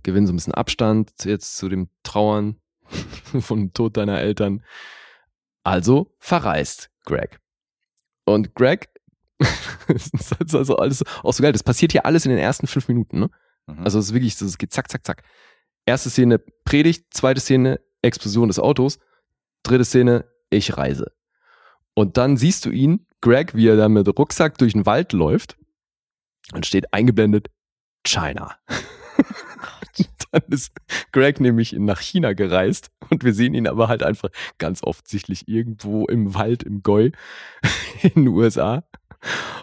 gewinn 0.03 0.27
so 0.27 0.33
ein 0.33 0.35
bisschen 0.35 0.53
Abstand 0.53 1.11
jetzt 1.23 1.57
zu 1.57 1.69
dem 1.69 1.89
Trauern 2.03 2.57
von 3.39 3.59
dem 3.59 3.73
Tod 3.73 3.97
deiner 3.97 4.19
Eltern. 4.19 4.63
Also 5.63 6.13
verreist 6.19 6.89
Greg. 7.05 7.39
Und 8.25 8.55
Greg, 8.55 8.89
das 9.87 10.11
ist 10.39 10.55
also 10.55 10.77
alles 10.77 11.03
auch 11.23 11.33
so 11.33 11.43
geil, 11.43 11.51
das 11.51 11.63
passiert 11.63 11.91
hier 11.91 12.05
alles 12.05 12.25
in 12.25 12.31
den 12.31 12.39
ersten 12.39 12.67
fünf 12.67 12.87
Minuten, 12.87 13.19
ne? 13.19 13.29
Mhm. 13.67 13.83
Also 13.83 13.99
es 13.99 14.05
ist 14.07 14.13
wirklich, 14.13 14.35
so, 14.35 14.45
es 14.45 14.57
geht 14.57 14.73
zack, 14.73 14.89
zack, 14.89 15.05
zack. 15.05 15.23
Erste 15.85 16.09
Szene 16.09 16.39
Predigt, 16.39 17.13
zweite 17.13 17.41
Szene 17.41 17.79
Explosion 18.01 18.47
des 18.47 18.59
Autos, 18.59 18.99
dritte 19.63 19.85
Szene 19.85 20.25
ich 20.49 20.77
reise. 20.77 21.11
Und 21.93 22.17
dann 22.17 22.37
siehst 22.37 22.65
du 22.65 22.69
ihn, 22.69 23.07
Greg, 23.21 23.55
wie 23.55 23.67
er 23.67 23.77
da 23.77 23.89
mit 23.89 24.07
Rucksack 24.07 24.57
durch 24.57 24.73
den 24.73 24.85
Wald 24.85 25.13
läuft 25.13 25.57
und 26.53 26.65
steht 26.65 26.93
eingeblendet 26.93 27.49
China. 28.05 28.57
dann 30.31 30.41
ist 30.49 30.71
Greg 31.11 31.39
nämlich 31.39 31.73
nach 31.73 31.99
China 32.01 32.33
gereist 32.33 32.91
und 33.09 33.23
wir 33.23 33.33
sehen 33.33 33.53
ihn 33.53 33.67
aber 33.67 33.87
halt 33.87 34.03
einfach 34.03 34.29
ganz 34.57 34.83
offensichtlich 34.83 35.47
irgendwo 35.47 36.05
im 36.05 36.33
Wald 36.33 36.63
im 36.63 36.83
Goi 36.83 37.11
in 38.01 38.09
den 38.15 38.27
USA. 38.29 38.83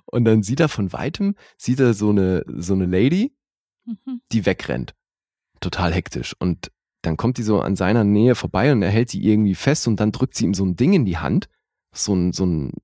Und 0.07 0.25
dann 0.25 0.43
sieht 0.43 0.61
er 0.61 0.69
von 0.69 0.93
weitem, 0.93 1.35
sieht 1.59 1.81
er 1.81 1.93
so 1.95 2.11
eine, 2.11 2.45
so 2.47 2.73
eine 2.75 2.87
Lady, 2.87 3.35
Mhm. 3.87 4.21
die 4.33 4.47
wegrennt. 4.47 4.95
Total 5.61 5.93
hektisch. 5.93 6.35
Und 6.39 6.71
dann 7.03 7.17
kommt 7.17 7.39
die 7.39 7.43
so 7.43 7.61
an 7.61 7.77
seiner 7.77 8.05
Nähe 8.05 8.35
vorbei 8.35 8.73
und 8.73 8.83
er 8.83 8.91
hält 8.91 9.11
sie 9.11 9.23
irgendwie 9.25 9.55
fest 9.55 9.89
und 9.89 9.99
dann 10.01 10.13
drückt 10.13 10.35
sie 10.35 10.45
ihm 10.45 10.55
so 10.55 10.65
ein 10.65 10.77
Ding 10.77 10.93
in 10.93 11.05
die 11.05 11.19
Hand, 11.19 11.49
so 11.95 12.15
ein, 12.15 12.33
so 12.33 12.45
ein 12.45 12.75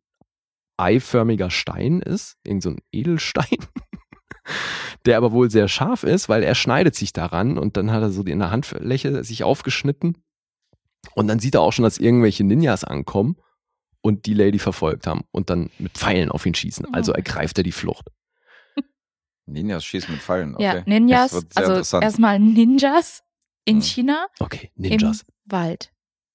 eiförmiger 0.78 1.50
Stein 1.50 2.00
ist, 2.00 2.36
irgend 2.44 2.62
so 2.62 2.70
ein 2.70 2.80
Edelstein, 2.92 3.58
der 5.04 5.16
aber 5.16 5.32
wohl 5.32 5.50
sehr 5.50 5.68
scharf 5.68 6.02
ist, 6.02 6.28
weil 6.28 6.42
er 6.42 6.54
schneidet 6.54 6.94
sich 6.94 7.12
daran 7.12 7.58
und 7.58 7.76
dann 7.76 7.90
hat 7.90 8.02
er 8.02 8.10
so 8.10 8.22
in 8.22 8.38
der 8.38 8.50
Handfläche 8.50 9.22
sich 9.24 9.44
aufgeschnitten 9.44 10.16
und 11.14 11.28
dann 11.28 11.38
sieht 11.38 11.54
er 11.54 11.60
auch 11.62 11.72
schon, 11.72 11.82
dass 11.84 11.98
irgendwelche 11.98 12.44
Ninjas 12.44 12.84
ankommen 12.84 13.36
und 14.02 14.26
die 14.26 14.34
Lady 14.34 14.58
verfolgt 14.58 15.06
haben 15.06 15.22
und 15.32 15.50
dann 15.50 15.70
mit 15.78 15.92
Pfeilen 15.98 16.30
auf 16.30 16.46
ihn 16.46 16.54
schießen. 16.54 16.92
Also 16.94 17.12
Oh. 17.12 17.16
ergreift 17.16 17.58
er 17.58 17.64
die 17.64 17.72
Flucht. 17.72 18.08
Ninjas 19.46 19.84
schießen 19.84 20.12
mit 20.12 20.22
Pfeilen. 20.22 20.54
Okay. 20.54 20.64
Ja, 20.64 20.82
Ninjas, 20.86 21.46
also 21.54 21.98
erstmal 22.00 22.38
Ninjas 22.40 23.22
in 23.64 23.76
Mhm. 23.76 23.82
China 23.82 24.26
Okay, 24.40 24.70
Ninjas. 24.74 25.22
im 25.22 25.28
Wald. 25.52 25.92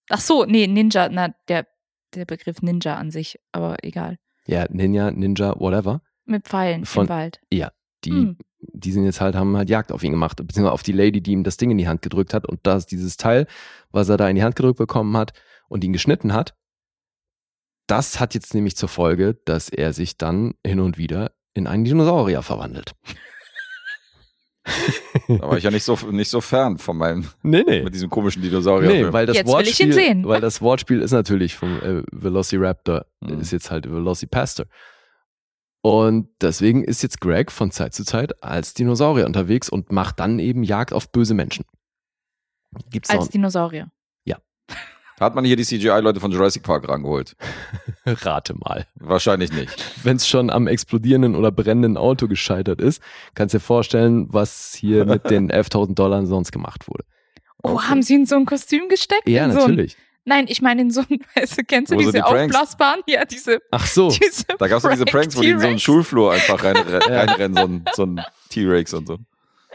Ach 0.09 0.19
so, 0.19 0.45
nee, 0.45 0.67
Ninja, 0.67 1.07
na, 1.09 1.29
der, 1.47 1.67
der 2.13 2.25
Begriff 2.25 2.61
Ninja 2.61 2.95
an 2.95 3.11
sich, 3.11 3.39
aber 3.53 3.77
egal. 3.83 4.17
Ja, 4.47 4.65
Ninja, 4.69 5.11
Ninja, 5.11 5.57
whatever. 5.59 6.01
Mit 6.25 6.47
Pfeilen 6.47 6.85
Von- 6.85 7.05
im 7.05 7.09
Wald. 7.09 7.39
Ja, 7.51 7.71
die, 8.05 8.11
Hm. 8.11 8.37
die 8.59 8.91
sind 8.91 9.05
jetzt 9.05 9.21
halt, 9.21 9.35
haben 9.35 9.55
halt 9.57 9.69
Jagd 9.69 9.91
auf 9.91 10.03
ihn 10.03 10.11
gemacht, 10.11 10.37
beziehungsweise 10.37 10.71
auf 10.73 10.83
die 10.83 10.91
Lady, 10.91 11.21
die 11.21 11.31
ihm 11.31 11.43
das 11.43 11.57
Ding 11.57 11.71
in 11.71 11.77
die 11.77 11.87
Hand 11.87 12.01
gedrückt 12.01 12.33
hat. 12.33 12.47
Und 12.47 12.59
da 12.63 12.75
ist 12.77 12.87
dieses 12.87 13.17
Teil, 13.17 13.47
was 13.91 14.09
er 14.09 14.17
da 14.17 14.27
in 14.29 14.35
die 14.35 14.43
Hand 14.43 14.55
gedrückt 14.55 14.77
bekommen 14.77 15.15
hat 15.17 15.33
und 15.69 15.83
ihn 15.83 15.93
geschnitten 15.93 16.33
hat, 16.33 16.55
das 17.87 18.19
hat 18.19 18.33
jetzt 18.35 18.53
nämlich 18.53 18.75
zur 18.77 18.89
Folge, 18.89 19.35
dass 19.45 19.69
er 19.69 19.91
sich 19.93 20.17
dann 20.17 20.53
hin 20.65 20.79
und 20.79 20.97
wieder 20.97 21.31
in 21.53 21.67
einen 21.67 21.83
Dinosaurier 21.83 22.41
verwandelt. 22.41 22.93
Da 25.27 25.41
war 25.41 25.57
ich 25.57 25.63
ja 25.63 25.71
nicht 25.71 25.83
so, 25.83 25.95
nicht 26.11 26.29
so 26.29 26.39
fern 26.39 26.77
von 26.77 26.95
meinem, 26.95 27.25
Nee, 27.41 27.63
nee. 27.65 27.81
mit 27.81 27.93
diesem 27.95 28.09
komischen 28.11 28.41
Dinosaurier. 28.43 28.89
Nee, 29.07 29.11
weil 29.13 29.25
das 29.25 29.35
Jetzt 29.35 29.47
will 29.47 29.67
ich 29.67 29.79
ihn 29.79 29.87
Wortspiel, 29.87 29.93
sehen. 29.93 30.25
weil 30.27 30.39
das 30.39 30.61
Wortspiel 30.61 31.01
ist 31.01 31.11
natürlich 31.11 31.55
vom 31.55 31.81
äh, 31.81 32.03
Velociraptor, 32.11 33.05
Mhm. 33.21 33.39
ist 33.39 33.51
jetzt 33.51 33.71
halt 33.71 33.89
Velocipastor. 33.91 34.67
Und 35.81 36.29
deswegen 36.41 36.83
ist 36.83 37.01
jetzt 37.01 37.21
Greg 37.21 37.51
von 37.51 37.71
Zeit 37.71 37.93
zu 37.93 38.03
Zeit 38.05 38.43
als 38.43 38.73
Dinosaurier 38.73 39.25
unterwegs 39.25 39.67
und 39.67 39.91
macht 39.91 40.19
dann 40.19 40.37
eben 40.39 40.63
Jagd 40.63 40.93
auf 40.93 41.11
böse 41.11 41.33
Menschen. 41.33 41.65
Gibt's 42.89 43.09
Als 43.09 43.25
noch 43.25 43.27
Dinosaurier. 43.31 43.91
Hat 45.19 45.35
man 45.35 45.45
hier 45.45 45.55
die 45.55 45.63
CGI-Leute 45.65 46.19
von 46.19 46.31
Jurassic 46.31 46.63
Park 46.63 46.89
rangeholt? 46.89 47.35
Rate 48.07 48.55
mal. 48.55 48.87
Wahrscheinlich 48.95 49.51
nicht. 49.51 49.85
Wenn 50.03 50.15
es 50.15 50.27
schon 50.27 50.49
am 50.49 50.65
explodierenden 50.65 51.35
oder 51.35 51.51
brennenden 51.51 51.95
Auto 51.95 52.27
gescheitert 52.27 52.81
ist, 52.81 53.03
kannst 53.35 53.53
du 53.53 53.59
dir 53.59 53.63
vorstellen, 53.63 54.33
was 54.33 54.73
hier 54.73 55.05
mit 55.05 55.29
den 55.29 55.51
11.000 55.51 55.93
Dollar 55.93 56.25
sonst 56.25 56.51
gemacht 56.51 56.87
wurde. 56.87 57.05
Oh, 57.61 57.73
Okay. 57.73 57.83
haben 57.89 58.01
sie 58.01 58.15
in 58.15 58.25
so 58.25 58.35
ein 58.35 58.45
Kostüm 58.47 58.89
gesteckt? 58.89 59.29
Ja, 59.29 59.45
in 59.45 59.51
so 59.51 59.59
ein, 59.59 59.69
natürlich. 59.69 59.95
Nein, 60.23 60.45
ich 60.47 60.61
meine 60.61 60.81
in 60.81 60.91
so 60.91 61.01
ein, 61.01 61.19
weißt 61.35 61.57
du, 61.57 61.63
kennst 61.63 61.91
du 61.91 61.95
Wo 61.95 61.99
so 61.99 62.11
diese 62.11 62.17
die 62.17 62.23
aufblasbaren? 62.23 63.01
Ja, 63.07 63.25
diese, 63.25 63.59
Ach 63.71 63.85
so. 63.85 64.09
diese 64.21 64.45
Da 64.57 64.67
gab 64.67 64.83
es 64.83 64.89
diese 64.89 65.05
Pranks, 65.05 65.35
wo 65.35 65.41
die 65.41 65.49
in 65.49 65.59
so 65.59 65.67
einen. 65.67 65.79
Schulflur 65.79 66.33
einfach 66.33 66.63
rein, 66.63 66.77
reinrennen, 66.77 67.55
so 67.55 67.63
ein, 67.63 67.85
so 67.93 68.03
ein 68.05 68.25
T-Rex 68.49 68.93
und 68.93 69.07
so. 69.07 69.17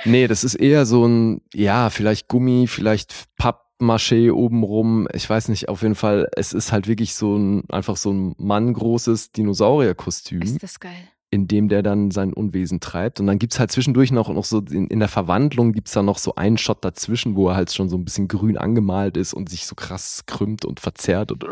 Nee, 0.05 0.27
das 0.29 0.45
ist 0.45 0.55
eher 0.55 0.85
so 0.87 1.07
ein, 1.07 1.41
ja, 1.55 1.91
vielleicht 1.91 2.29
Gummi, 2.29 2.67
vielleicht 2.67 3.15
Pappmaché 3.39 4.31
obenrum. 4.31 5.09
Ich 5.13 5.29
weiß 5.29 5.49
nicht, 5.49 5.69
auf 5.69 5.83
jeden 5.83 5.95
Fall, 5.95 6.29
es 6.37 6.53
ist 6.53 6.71
halt 6.71 6.87
wirklich 6.87 7.15
so 7.15 7.37
ein, 7.37 7.65
einfach 7.71 7.97
so 7.97 8.13
ein 8.13 8.35
manngroßes 8.39 9.33
Dinosaurierkostüm, 9.33 10.43
Ist 10.43 10.63
das 10.63 10.79
geil. 10.81 11.09
In 11.37 11.47
dem 11.49 11.69
der 11.69 11.83
dann 11.83 12.11
sein 12.11 12.33
Unwesen 12.33 12.81
treibt. 12.81 13.21
Und 13.21 13.27
dann 13.27 13.39
gibt's 13.39 13.61
halt 13.61 13.71
zwischendurch 13.71 14.11
noch, 14.11 14.31
noch 14.31 14.45
so, 14.45 14.61
in, 14.61 14.87
in 14.87 15.01
der 15.01 15.09
Verwandlung 15.09 15.73
gibt's 15.73 15.93
da 15.93 16.03
noch 16.03 16.17
so 16.17 16.35
einen 16.35 16.57
Shot 16.57 16.83
dazwischen, 16.83 17.37
wo 17.37 17.51
er 17.51 17.57
halt 17.57 17.71
schon 17.73 17.91
so 17.91 17.97
ein 17.99 18.05
bisschen 18.07 18.27
grün 18.27 18.57
angemalt 18.57 19.19
ist 19.19 19.35
und 19.35 19.51
sich 19.51 19.67
so 19.67 19.75
krass 19.75 20.25
krümmt 20.27 20.65
und 20.65 20.81
verzerrt 20.81 21.31
und 21.33 21.45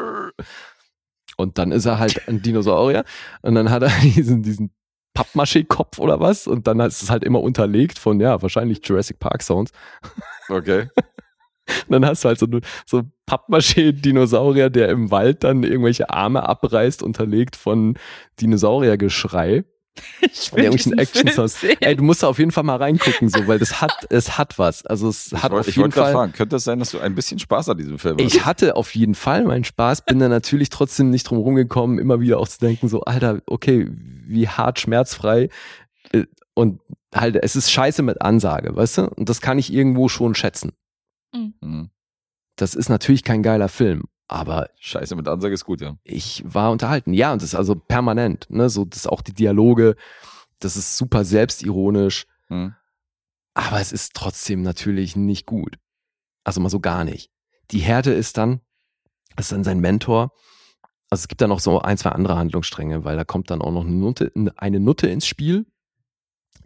und 1.36 1.58
dann 1.58 1.72
ist 1.72 1.84
er 1.84 1.98
halt 1.98 2.28
ein 2.28 2.42
Dinosaurier 2.42 3.04
und 3.42 3.56
dann 3.56 3.68
hat 3.70 3.82
er 3.82 3.90
diesen, 4.02 4.42
diesen 4.42 4.70
Pappmaché-Kopf 5.14 5.98
oder 5.98 6.20
was 6.20 6.46
und 6.46 6.66
dann 6.66 6.80
ist 6.80 7.02
es 7.02 7.10
halt 7.10 7.24
immer 7.24 7.42
unterlegt 7.42 7.98
von, 7.98 8.20
ja, 8.20 8.40
wahrscheinlich 8.40 8.80
Jurassic 8.86 9.18
Park 9.18 9.42
Sounds. 9.42 9.72
Okay. 10.48 10.88
Und 11.66 11.88
dann 11.90 12.06
hast 12.06 12.24
du 12.24 12.28
halt 12.28 12.38
so, 12.38 12.46
so 12.86 13.02
Pappmaché-Dinosaurier, 13.26 14.70
der 14.70 14.88
im 14.88 15.10
Wald 15.10 15.44
dann 15.44 15.62
irgendwelche 15.62 16.10
Arme 16.10 16.48
abreißt, 16.48 17.02
unterlegt 17.02 17.56
von 17.56 17.98
Dinosauriergeschrei. 18.40 19.64
Ich 20.22 20.52
will 20.52 20.64
irgendwelchen 20.64 20.98
Action-Sounds. 20.98 21.60
sehen. 21.60 21.76
Ey, 21.80 21.94
du 21.96 22.02
musst 22.02 22.22
da 22.22 22.28
auf 22.28 22.38
jeden 22.38 22.50
Fall 22.50 22.64
mal 22.64 22.76
reingucken, 22.76 23.28
so, 23.28 23.46
weil 23.46 23.58
das 23.58 23.80
hat, 23.80 24.06
es 24.10 24.36
hat 24.38 24.58
was. 24.58 24.84
Also 24.86 25.08
es 25.08 25.32
Ich 25.32 25.42
hat 25.42 25.52
wollte 25.52 25.60
auf 25.60 25.68
ich 25.68 25.76
jeden 25.76 25.92
Fall. 25.92 26.12
fragen, 26.12 26.32
könnte 26.32 26.56
es 26.56 26.64
sein, 26.64 26.78
dass 26.80 26.90
du 26.90 26.98
ein 26.98 27.14
bisschen 27.14 27.38
Spaß 27.38 27.68
an 27.68 27.78
diesem 27.78 27.98
Film 27.98 28.16
hast? 28.18 28.24
Ich 28.34 28.44
hatte 28.44 28.74
auf 28.76 28.94
jeden 28.94 29.14
Fall 29.14 29.44
meinen 29.44 29.64
Spaß, 29.64 30.02
bin 30.04 30.18
da 30.18 30.28
natürlich 30.28 30.68
trotzdem 30.70 31.10
nicht 31.10 31.24
drum 31.24 31.38
rumgekommen, 31.38 31.98
immer 31.98 32.20
wieder 32.20 32.38
auch 32.38 32.48
zu 32.48 32.58
denken, 32.58 32.88
so, 32.88 33.02
Alter, 33.02 33.40
okay, 33.46 33.88
wie 33.90 34.48
hart 34.48 34.80
schmerzfrei. 34.80 35.48
äh, 36.12 36.24
Und 36.54 36.80
halt, 37.14 37.36
es 37.36 37.54
ist 37.54 37.70
scheiße 37.70 38.02
mit 38.02 38.20
Ansage, 38.20 38.74
weißt 38.74 38.98
du? 38.98 39.02
Und 39.10 39.28
das 39.28 39.40
kann 39.40 39.58
ich 39.58 39.72
irgendwo 39.72 40.08
schon 40.08 40.34
schätzen. 40.34 40.72
Mhm. 41.32 41.90
Das 42.56 42.74
ist 42.74 42.88
natürlich 42.88 43.22
kein 43.24 43.42
geiler 43.42 43.68
Film, 43.68 44.04
aber 44.28 44.70
Scheiße, 44.78 45.16
mit 45.16 45.28
Ansage 45.28 45.54
ist 45.54 45.64
gut, 45.64 45.80
ja. 45.80 45.96
ich 46.04 46.42
war 46.46 46.70
unterhalten. 46.70 47.12
Ja, 47.12 47.32
und 47.32 47.42
das 47.42 47.50
ist 47.50 47.54
also 47.54 47.74
permanent, 47.74 48.46
ne? 48.50 48.68
So, 48.70 48.84
das 48.84 49.06
auch 49.06 49.20
die 49.22 49.34
Dialoge, 49.34 49.96
das 50.60 50.76
ist 50.76 50.96
super 50.96 51.24
selbstironisch, 51.24 52.26
Mhm. 52.48 52.74
aber 53.54 53.80
es 53.80 53.92
ist 53.92 54.14
trotzdem 54.14 54.62
natürlich 54.62 55.16
nicht 55.16 55.46
gut. 55.46 55.78
Also 56.44 56.60
mal 56.60 56.68
so 56.68 56.80
gar 56.80 57.04
nicht. 57.04 57.30
Die 57.70 57.78
Härte 57.80 58.12
ist 58.12 58.36
dann, 58.36 58.60
das 59.36 59.46
ist 59.46 59.52
dann 59.52 59.64
sein 59.64 59.80
Mentor. 59.80 60.32
Also 61.10 61.22
es 61.22 61.28
gibt 61.28 61.40
da 61.40 61.46
noch 61.46 61.60
so 61.60 61.80
ein, 61.80 61.96
zwei 61.96 62.10
andere 62.10 62.36
Handlungsstränge, 62.36 63.04
weil 63.04 63.16
da 63.16 63.24
kommt 63.24 63.50
dann 63.50 63.62
auch 63.62 63.70
noch 63.70 63.84
eine 63.84 63.94
Nutte, 63.94 64.32
eine 64.56 64.80
Nutte 64.80 65.06
ins 65.06 65.26
Spiel. 65.26 65.66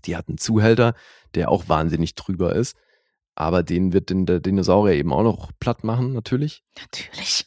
Die 0.05 0.17
hat 0.17 0.29
einen 0.29 0.39
Zuhälter, 0.39 0.95
der 1.35 1.51
auch 1.51 1.69
wahnsinnig 1.69 2.15
drüber 2.15 2.55
ist. 2.55 2.77
Aber 3.35 3.63
den 3.63 3.93
wird 3.93 4.11
den, 4.11 4.27
der 4.27 4.41
Dinosaurier 4.41 4.95
eben 4.95 5.13
auch 5.13 5.23
noch 5.23 5.53
platt 5.61 5.85
machen, 5.85 6.13
natürlich. 6.13 6.65
Natürlich. 6.77 7.47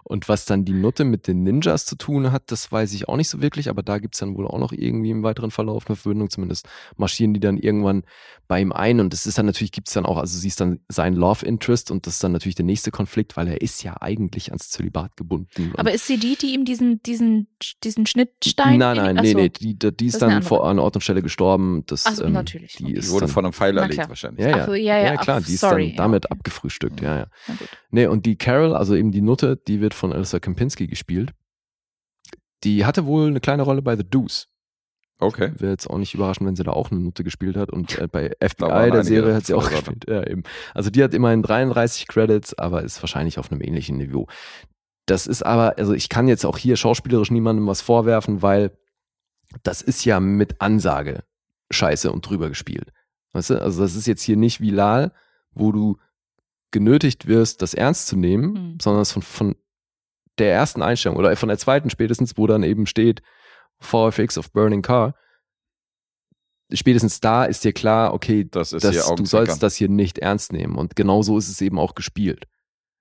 Und 0.11 0.29
was 0.29 0.45
dann 0.45 0.65
die 0.65 0.73
Nutte 0.73 1.03
mit 1.03 1.27
den 1.27 1.43
Ninjas 1.43 1.85
zu 1.85 1.95
tun 1.95 2.31
hat, 2.31 2.43
das 2.51 2.71
weiß 2.71 2.93
ich 2.93 3.07
auch 3.09 3.17
nicht 3.17 3.29
so 3.29 3.41
wirklich, 3.41 3.69
aber 3.69 3.81
da 3.81 3.97
gibt's 3.97 4.19
dann 4.19 4.35
wohl 4.35 4.45
auch 4.47 4.59
noch 4.59 4.71
irgendwie 4.73 5.09
im 5.09 5.23
weiteren 5.23 5.51
Verlauf 5.51 5.87
eine 5.87 5.95
Verbindung, 5.95 6.29
zumindest 6.29 6.67
marschieren 6.97 7.33
die 7.33 7.39
dann 7.39 7.57
irgendwann 7.57 8.03
bei 8.47 8.61
ihm 8.61 8.71
ein 8.71 8.99
und 8.99 9.13
das 9.13 9.25
ist 9.25 9.37
dann 9.37 9.45
natürlich, 9.45 9.71
gibt's 9.71 9.93
dann 9.93 10.05
auch, 10.05 10.17
also 10.17 10.37
sie 10.37 10.47
ist 10.49 10.59
dann 10.59 10.79
sein 10.89 11.15
Love 11.15 11.45
Interest 11.45 11.89
und 11.91 12.05
das 12.05 12.15
ist 12.15 12.23
dann 12.23 12.33
natürlich 12.33 12.55
der 12.55 12.65
nächste 12.65 12.91
Konflikt, 12.91 13.37
weil 13.37 13.47
er 13.47 13.61
ist 13.61 13.83
ja 13.83 13.95
eigentlich 14.01 14.49
ans 14.51 14.69
Zölibat 14.69 15.15
gebunden. 15.15 15.71
Aber 15.77 15.91
ist 15.93 16.05
sie 16.07 16.17
die, 16.17 16.35
die 16.35 16.53
ihm 16.53 16.65
diesen, 16.65 17.01
diesen, 17.03 17.47
diesen 17.83 18.05
Schnittstein. 18.05 18.77
Nein, 18.77 18.97
in- 18.97 19.03
nein, 19.03 19.15
nee, 19.15 19.31
so. 19.31 19.37
nee, 19.37 19.49
die, 19.49 19.75
die, 19.79 19.95
die 19.95 20.05
ist 20.07 20.15
ist 20.15 20.21
dann 20.21 20.43
vor 20.43 20.69
einer 20.69 20.83
Ort 20.83 20.95
und 20.95 21.01
Stelle 21.01 21.21
gestorben. 21.21 21.83
Das, 21.87 22.05
Ach 22.05 22.13
so, 22.15 22.25
ähm, 22.25 22.33
natürlich. 22.33 22.73
Die 22.73 22.83
Okay. 22.83 22.93
Die 22.93 22.99
ist 22.99 23.11
wurde 23.11 23.25
dann, 23.27 23.33
von 23.33 23.45
einem 23.45 23.53
Pfeil 23.53 23.77
erlegt 23.77 24.09
wahrscheinlich. 24.09 24.45
ja, 24.45 24.65
Ach 24.65 24.67
ja. 24.69 24.75
ja, 24.75 24.97
ja, 24.97 25.17
klar, 25.17 25.37
ach, 25.41 25.45
die 25.45 25.53
ist 25.53 25.61
sorry, 25.61 25.87
dann 25.95 26.11
damit 26.11 26.25
ja, 26.25 26.31
okay. 26.31 26.39
abgefrühstückt, 26.39 27.01
ja, 27.01 27.17
ja. 27.19 27.27
Na 27.47 27.53
gut. 27.55 27.69
Nee, 27.91 28.07
und 28.07 28.25
die 28.25 28.35
Carol, 28.37 28.73
also 28.75 28.95
eben 28.95 29.11
die 29.11 29.21
Nutte, 29.21 29.57
die 29.67 29.81
wird 29.81 29.93
von 30.01 30.11
Alyssa 30.13 30.39
Kempinski 30.39 30.87
gespielt. 30.87 31.31
Die 32.63 32.85
hatte 32.85 33.05
wohl 33.05 33.27
eine 33.27 33.39
kleine 33.39 33.63
Rolle 33.63 33.81
bei 33.81 33.95
The 33.95 34.03
Deuce. 34.03 34.47
Okay. 35.19 35.53
Wäre 35.57 35.71
jetzt 35.71 35.87
auch 35.89 35.97
nicht 35.99 36.13
überraschend, 36.15 36.47
wenn 36.47 36.55
sie 36.55 36.63
da 36.63 36.71
auch 36.71 36.89
eine 36.91 36.99
Nutte 36.99 37.23
gespielt 37.23 37.55
hat. 37.55 37.69
Und 37.71 37.97
äh, 37.99 38.07
bei 38.07 38.31
FBI, 38.41 38.91
der 38.91 39.03
Serie, 39.03 39.35
hat 39.35 39.45
sie 39.45 39.53
auch 39.53 39.69
gespielt. 39.69 40.05
Ja, 40.07 40.25
eben. 40.27 40.43
Also 40.73 40.89
die 40.89 41.03
hat 41.03 41.13
immerhin 41.13 41.43
33 41.43 42.07
Credits, 42.07 42.53
aber 42.57 42.83
ist 42.83 43.01
wahrscheinlich 43.01 43.37
auf 43.39 43.51
einem 43.51 43.61
ähnlichen 43.61 43.97
Niveau. 43.97 44.27
Das 45.05 45.27
ist 45.27 45.43
aber, 45.43 45.77
also 45.77 45.93
ich 45.93 46.09
kann 46.09 46.27
jetzt 46.27 46.45
auch 46.45 46.57
hier 46.57 46.75
schauspielerisch 46.75 47.31
niemandem 47.31 47.67
was 47.67 47.81
vorwerfen, 47.81 48.41
weil 48.41 48.71
das 49.63 49.81
ist 49.81 50.05
ja 50.05 50.19
mit 50.19 50.59
Ansage 50.61 51.23
scheiße 51.71 52.11
und 52.11 52.27
drüber 52.27 52.49
gespielt. 52.49 52.91
Weißt 53.33 53.51
du? 53.51 53.61
Also 53.61 53.81
das 53.81 53.95
ist 53.95 54.07
jetzt 54.07 54.23
hier 54.23 54.37
nicht 54.37 54.59
wie 54.61 54.71
Lal, 54.71 55.11
wo 55.51 55.71
du 55.71 55.97
genötigt 56.71 57.27
wirst, 57.27 57.61
das 57.61 57.73
ernst 57.73 58.07
zu 58.07 58.15
nehmen, 58.15 58.53
Mhm. 58.53 58.77
sondern 58.81 59.01
es 59.01 59.11
von, 59.11 59.21
von 59.21 59.55
der 60.41 60.53
ersten 60.53 60.81
Einstellung 60.81 61.17
oder 61.17 61.35
von 61.35 61.49
der 61.49 61.57
zweiten 61.57 61.89
spätestens, 61.89 62.37
wo 62.37 62.47
dann 62.47 62.63
eben 62.63 62.85
steht 62.85 63.21
VFX 63.79 64.37
of 64.37 64.51
Burning 64.51 64.81
Car. 64.81 65.15
Spätestens 66.73 67.19
da 67.19 67.45
ist 67.45 67.63
dir 67.63 67.73
klar, 67.73 68.13
okay, 68.13 68.47
Das 68.49 68.71
ist 68.71 68.83
das, 68.83 69.13
du 69.15 69.25
sollst 69.25 69.61
das 69.61 69.75
hier 69.75 69.89
nicht 69.89 70.19
ernst 70.19 70.53
nehmen. 70.53 70.75
Und 70.77 70.95
genau 70.95 71.21
so 71.21 71.37
ist 71.37 71.49
es 71.49 71.59
eben 71.61 71.77
auch 71.77 71.95
gespielt. 71.95 72.45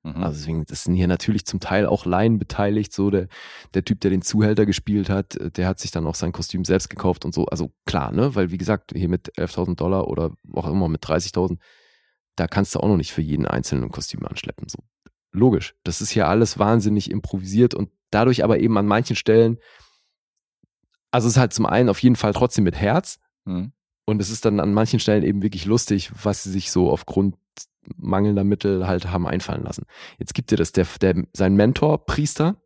Mhm. 0.02 0.22
Also 0.22 0.38
deswegen, 0.38 0.64
das 0.64 0.84
sind 0.84 0.94
hier 0.94 1.06
natürlich 1.06 1.46
zum 1.46 1.60
Teil 1.60 1.86
auch 1.86 2.04
Laien 2.04 2.38
beteiligt. 2.38 2.92
So 2.92 3.10
der, 3.10 3.28
der 3.74 3.84
Typ, 3.84 4.00
der 4.00 4.10
den 4.10 4.22
Zuhälter 4.22 4.66
gespielt 4.66 5.08
hat, 5.08 5.38
der 5.56 5.68
hat 5.68 5.78
sich 5.78 5.90
dann 5.90 6.06
auch 6.06 6.14
sein 6.16 6.32
Kostüm 6.32 6.64
selbst 6.64 6.90
gekauft 6.90 7.24
und 7.24 7.34
so. 7.34 7.46
Also 7.46 7.70
klar, 7.86 8.10
ne, 8.10 8.34
weil 8.34 8.50
wie 8.50 8.58
gesagt, 8.58 8.92
hier 8.94 9.08
mit 9.08 9.32
11.000 9.38 9.76
Dollar 9.76 10.08
oder 10.08 10.32
auch 10.52 10.66
immer 10.66 10.88
mit 10.88 11.04
30.000, 11.04 11.58
da 12.36 12.48
kannst 12.48 12.74
du 12.74 12.80
auch 12.80 12.88
noch 12.88 12.96
nicht 12.96 13.12
für 13.12 13.22
jeden 13.22 13.46
einzelnen 13.46 13.84
ein 13.84 13.90
Kostüm 13.90 14.26
anschleppen. 14.26 14.68
So 14.68 14.78
logisch. 15.32 15.74
Das 15.84 16.00
ist 16.00 16.10
hier 16.10 16.28
alles 16.28 16.58
wahnsinnig 16.58 17.10
improvisiert 17.10 17.74
und 17.74 17.90
dadurch 18.10 18.42
aber 18.44 18.58
eben 18.58 18.76
an 18.78 18.86
manchen 18.86 19.16
Stellen, 19.16 19.58
also 21.10 21.26
es 21.28 21.34
ist 21.34 21.38
halt 21.40 21.52
zum 21.52 21.66
einen 21.66 21.88
auf 21.88 22.02
jeden 22.02 22.16
Fall 22.16 22.32
trotzdem 22.32 22.64
mit 22.64 22.76
Herz, 22.76 23.18
Mhm. 23.46 23.72
und 24.04 24.20
es 24.20 24.28
ist 24.30 24.44
dann 24.44 24.60
an 24.60 24.74
manchen 24.74 25.00
Stellen 25.00 25.22
eben 25.22 25.42
wirklich 25.42 25.64
lustig, 25.64 26.10
was 26.22 26.42
sie 26.42 26.50
sich 26.50 26.70
so 26.70 26.90
aufgrund 26.90 27.36
mangelnder 27.96 28.44
Mittel 28.44 28.86
halt 28.86 29.06
haben 29.10 29.26
einfallen 29.26 29.62
lassen. 29.64 29.86
Jetzt 30.18 30.34
gibt 30.34 30.50
dir 30.50 30.56
das, 30.56 30.72
der, 30.72 30.86
der, 31.00 31.24
sein 31.32 31.54
Mentor, 31.54 32.04
Priester, 32.04 32.60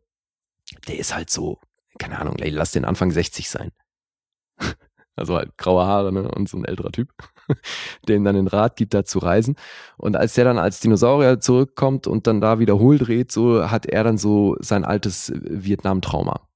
der 0.87 0.99
ist 0.99 1.15
halt 1.15 1.29
so, 1.29 1.59
keine 1.97 2.19
Ahnung, 2.19 2.35
ey, 2.39 2.49
lass 2.49 2.71
den 2.71 2.83
Anfang 2.85 3.11
60 3.11 3.49
sein. 3.49 3.71
Also 5.17 5.35
halt 5.37 5.57
graue 5.57 5.85
Haare, 5.85 6.11
ne? 6.11 6.29
Und 6.29 6.49
so 6.49 6.57
ein 6.57 6.65
älterer 6.65 6.91
Typ, 6.91 7.07
dem 8.07 8.23
dann 8.23 8.35
den 8.35 8.47
Rat 8.47 8.75
gibt, 8.75 8.93
da 8.93 9.05
zu 9.05 9.19
reisen. 9.19 9.55
Und 9.97 10.15
als 10.15 10.33
der 10.33 10.45
dann 10.45 10.57
als 10.57 10.79
Dinosaurier 10.79 11.39
zurückkommt 11.39 12.07
und 12.07 12.27
dann 12.27 12.41
da 12.41 12.59
wieder 12.59 12.79
hohl 12.79 12.97
dreht, 12.97 13.31
so 13.31 13.69
hat 13.69 13.85
er 13.85 14.03
dann 14.03 14.17
so 14.17 14.55
sein 14.59 14.85
altes 14.85 15.31
Vietnam-Trauma. 15.35 16.47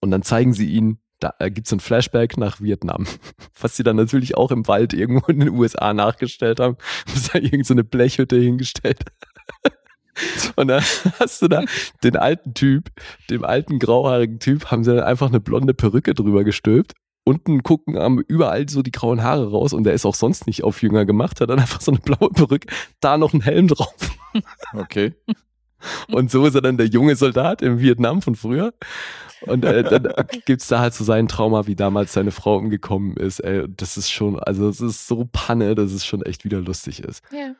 Und 0.00 0.10
dann 0.10 0.22
zeigen 0.22 0.52
sie 0.52 0.66
ihn, 0.66 0.98
da 1.20 1.34
äh, 1.38 1.50
gibt's 1.50 1.70
so 1.70 1.76
ein 1.76 1.80
Flashback 1.80 2.36
nach 2.36 2.60
Vietnam, 2.60 3.06
was 3.60 3.76
sie 3.76 3.82
dann 3.82 3.96
natürlich 3.96 4.36
auch 4.36 4.50
im 4.50 4.66
Wald 4.66 4.92
irgendwo 4.92 5.26
in 5.30 5.40
den 5.40 5.50
USA 5.50 5.92
nachgestellt 5.94 6.60
haben. 6.60 6.76
Sie 7.06 7.30
da 7.32 7.38
irgend 7.38 7.66
so 7.66 7.74
eine 7.74 7.84
Blechhütte 7.84 8.36
hingestellt. 8.36 9.04
Und 10.56 10.68
dann 10.68 10.82
hast 11.18 11.40
du 11.40 11.48
da 11.48 11.64
den 12.02 12.16
alten 12.16 12.54
Typ, 12.54 12.90
dem 13.30 13.44
alten 13.44 13.78
grauhaarigen 13.78 14.38
Typ, 14.38 14.70
haben 14.70 14.84
sie 14.84 14.94
dann 14.94 15.04
einfach 15.04 15.28
eine 15.28 15.40
blonde 15.40 15.72
Perücke 15.72 16.14
drüber 16.14 16.44
gestülpt. 16.44 16.92
Unten 17.30 17.62
gucken 17.62 17.96
am 17.96 18.18
überall 18.18 18.68
so 18.68 18.82
die 18.82 18.90
grauen 18.90 19.22
Haare 19.22 19.52
raus 19.52 19.72
und 19.72 19.84
der 19.84 19.94
ist 19.94 20.04
auch 20.04 20.16
sonst 20.16 20.48
nicht 20.48 20.64
auf 20.64 20.82
jünger 20.82 21.04
gemacht, 21.04 21.40
hat 21.40 21.48
dann 21.48 21.60
einfach 21.60 21.80
so 21.80 21.92
eine 21.92 22.00
blaue 22.00 22.30
Perücke, 22.30 22.66
da 22.98 23.16
noch 23.16 23.32
ein 23.32 23.40
Helm 23.40 23.68
drauf. 23.68 23.94
Okay. 24.74 25.14
Und 26.10 26.30
so 26.30 26.44
ist 26.44 26.56
er 26.56 26.60
dann 26.60 26.76
der 26.76 26.86
junge 26.86 27.14
Soldat 27.14 27.62
im 27.62 27.78
Vietnam 27.78 28.20
von 28.20 28.34
früher. 28.34 28.74
Und 29.42 29.64
äh, 29.64 29.84
dann 29.84 30.12
gibt's 30.44 30.66
da 30.66 30.80
halt 30.80 30.92
so 30.92 31.04
seinen 31.04 31.28
Trauma, 31.28 31.68
wie 31.68 31.76
damals 31.76 32.12
seine 32.12 32.32
Frau 32.32 32.56
umgekommen 32.56 33.16
ist. 33.16 33.38
Ey, 33.38 33.64
das 33.68 33.96
ist 33.96 34.10
schon, 34.10 34.38
also 34.40 34.68
es 34.68 34.80
ist 34.80 35.06
so 35.06 35.28
Panne, 35.30 35.76
dass 35.76 35.92
es 35.92 36.04
schon 36.04 36.22
echt 36.22 36.44
wieder 36.44 36.60
lustig 36.60 37.00
ist. 37.00 37.22
Ja. 37.32 37.54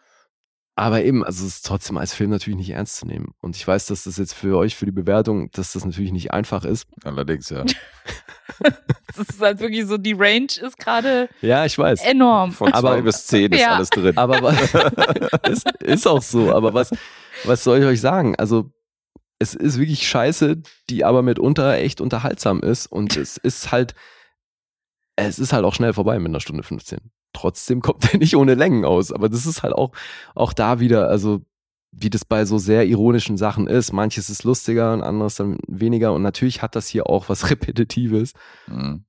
Aber 0.76 1.02
eben, 1.02 1.24
also 1.24 1.44
es 1.46 1.56
ist 1.56 1.66
trotzdem 1.66 1.98
als 1.98 2.14
Film 2.14 2.30
natürlich 2.30 2.56
nicht 2.56 2.70
ernst 2.70 2.96
zu 2.96 3.06
nehmen. 3.06 3.34
Und 3.40 3.54
ich 3.56 3.66
weiß, 3.66 3.86
dass 3.86 4.04
das 4.04 4.16
jetzt 4.16 4.32
für 4.32 4.56
euch, 4.56 4.76
für 4.76 4.86
die 4.86 4.92
Bewertung, 4.92 5.50
dass 5.50 5.72
das 5.74 5.84
natürlich 5.84 6.12
nicht 6.12 6.32
einfach 6.32 6.64
ist. 6.64 6.86
Allerdings, 7.04 7.50
ja. 7.50 7.64
Das 9.16 9.28
ist 9.28 9.40
halt 9.40 9.60
wirklich 9.60 9.86
so, 9.86 9.96
die 9.98 10.12
Range 10.12 10.46
ist 10.46 10.78
gerade 10.78 11.28
Ja, 11.40 11.64
ich 11.64 11.76
weiß. 11.76 12.02
enorm. 12.02 12.52
Von 12.52 12.72
Aber- 12.72 12.90
zwei 12.92 13.02
bis 13.02 13.26
zehn 13.26 13.52
ist 13.52 13.60
Ja. 13.60 13.74
alles 13.76 13.90
drin. 13.90 14.16
Aber 14.16 14.40
was, 14.42 14.56
ist, 15.50 15.70
ist 15.82 16.06
auch 16.06 16.22
so. 16.22 16.54
Aber 16.54 16.72
was, 16.74 16.90
was 17.44 17.64
soll 17.64 17.78
ich 17.80 17.84
euch 17.84 18.00
sagen? 18.00 18.36
Also, 18.36 18.70
es 19.38 19.54
ist 19.54 19.78
wirklich 19.78 20.06
scheiße, 20.08 20.62
die 20.90 21.04
aber 21.04 21.22
mitunter 21.22 21.74
echt 21.74 22.00
unterhaltsam 22.00 22.60
ist. 22.60 22.86
Und 22.86 23.16
es 23.16 23.36
ist 23.38 23.72
halt, 23.72 23.94
es 25.16 25.38
ist 25.38 25.52
halt 25.52 25.64
auch 25.64 25.74
schnell 25.74 25.92
vorbei 25.92 26.18
mit 26.18 26.28
einer 26.28 26.40
Stunde 26.40 26.62
15. 26.62 26.98
Trotzdem 27.32 27.80
kommt 27.82 28.12
er 28.12 28.18
nicht 28.18 28.36
ohne 28.36 28.54
Längen 28.54 28.84
aus. 28.84 29.12
Aber 29.12 29.28
das 29.28 29.46
ist 29.46 29.62
halt 29.62 29.74
auch, 29.74 29.92
auch 30.34 30.52
da 30.52 30.80
wieder, 30.80 31.08
also, 31.08 31.42
wie 31.92 32.10
das 32.10 32.24
bei 32.24 32.44
so 32.44 32.58
sehr 32.58 32.86
ironischen 32.86 33.36
Sachen 33.36 33.66
ist. 33.66 33.92
Manches 33.92 34.30
ist 34.30 34.44
lustiger 34.44 34.92
und 34.92 35.02
anderes 35.02 35.34
dann 35.36 35.58
weniger. 35.66 36.12
Und 36.12 36.22
natürlich 36.22 36.62
hat 36.62 36.76
das 36.76 36.86
hier 36.86 37.08
auch 37.08 37.28
was 37.28 37.50
Repetitives 37.50 38.32
Mhm. 38.68 39.04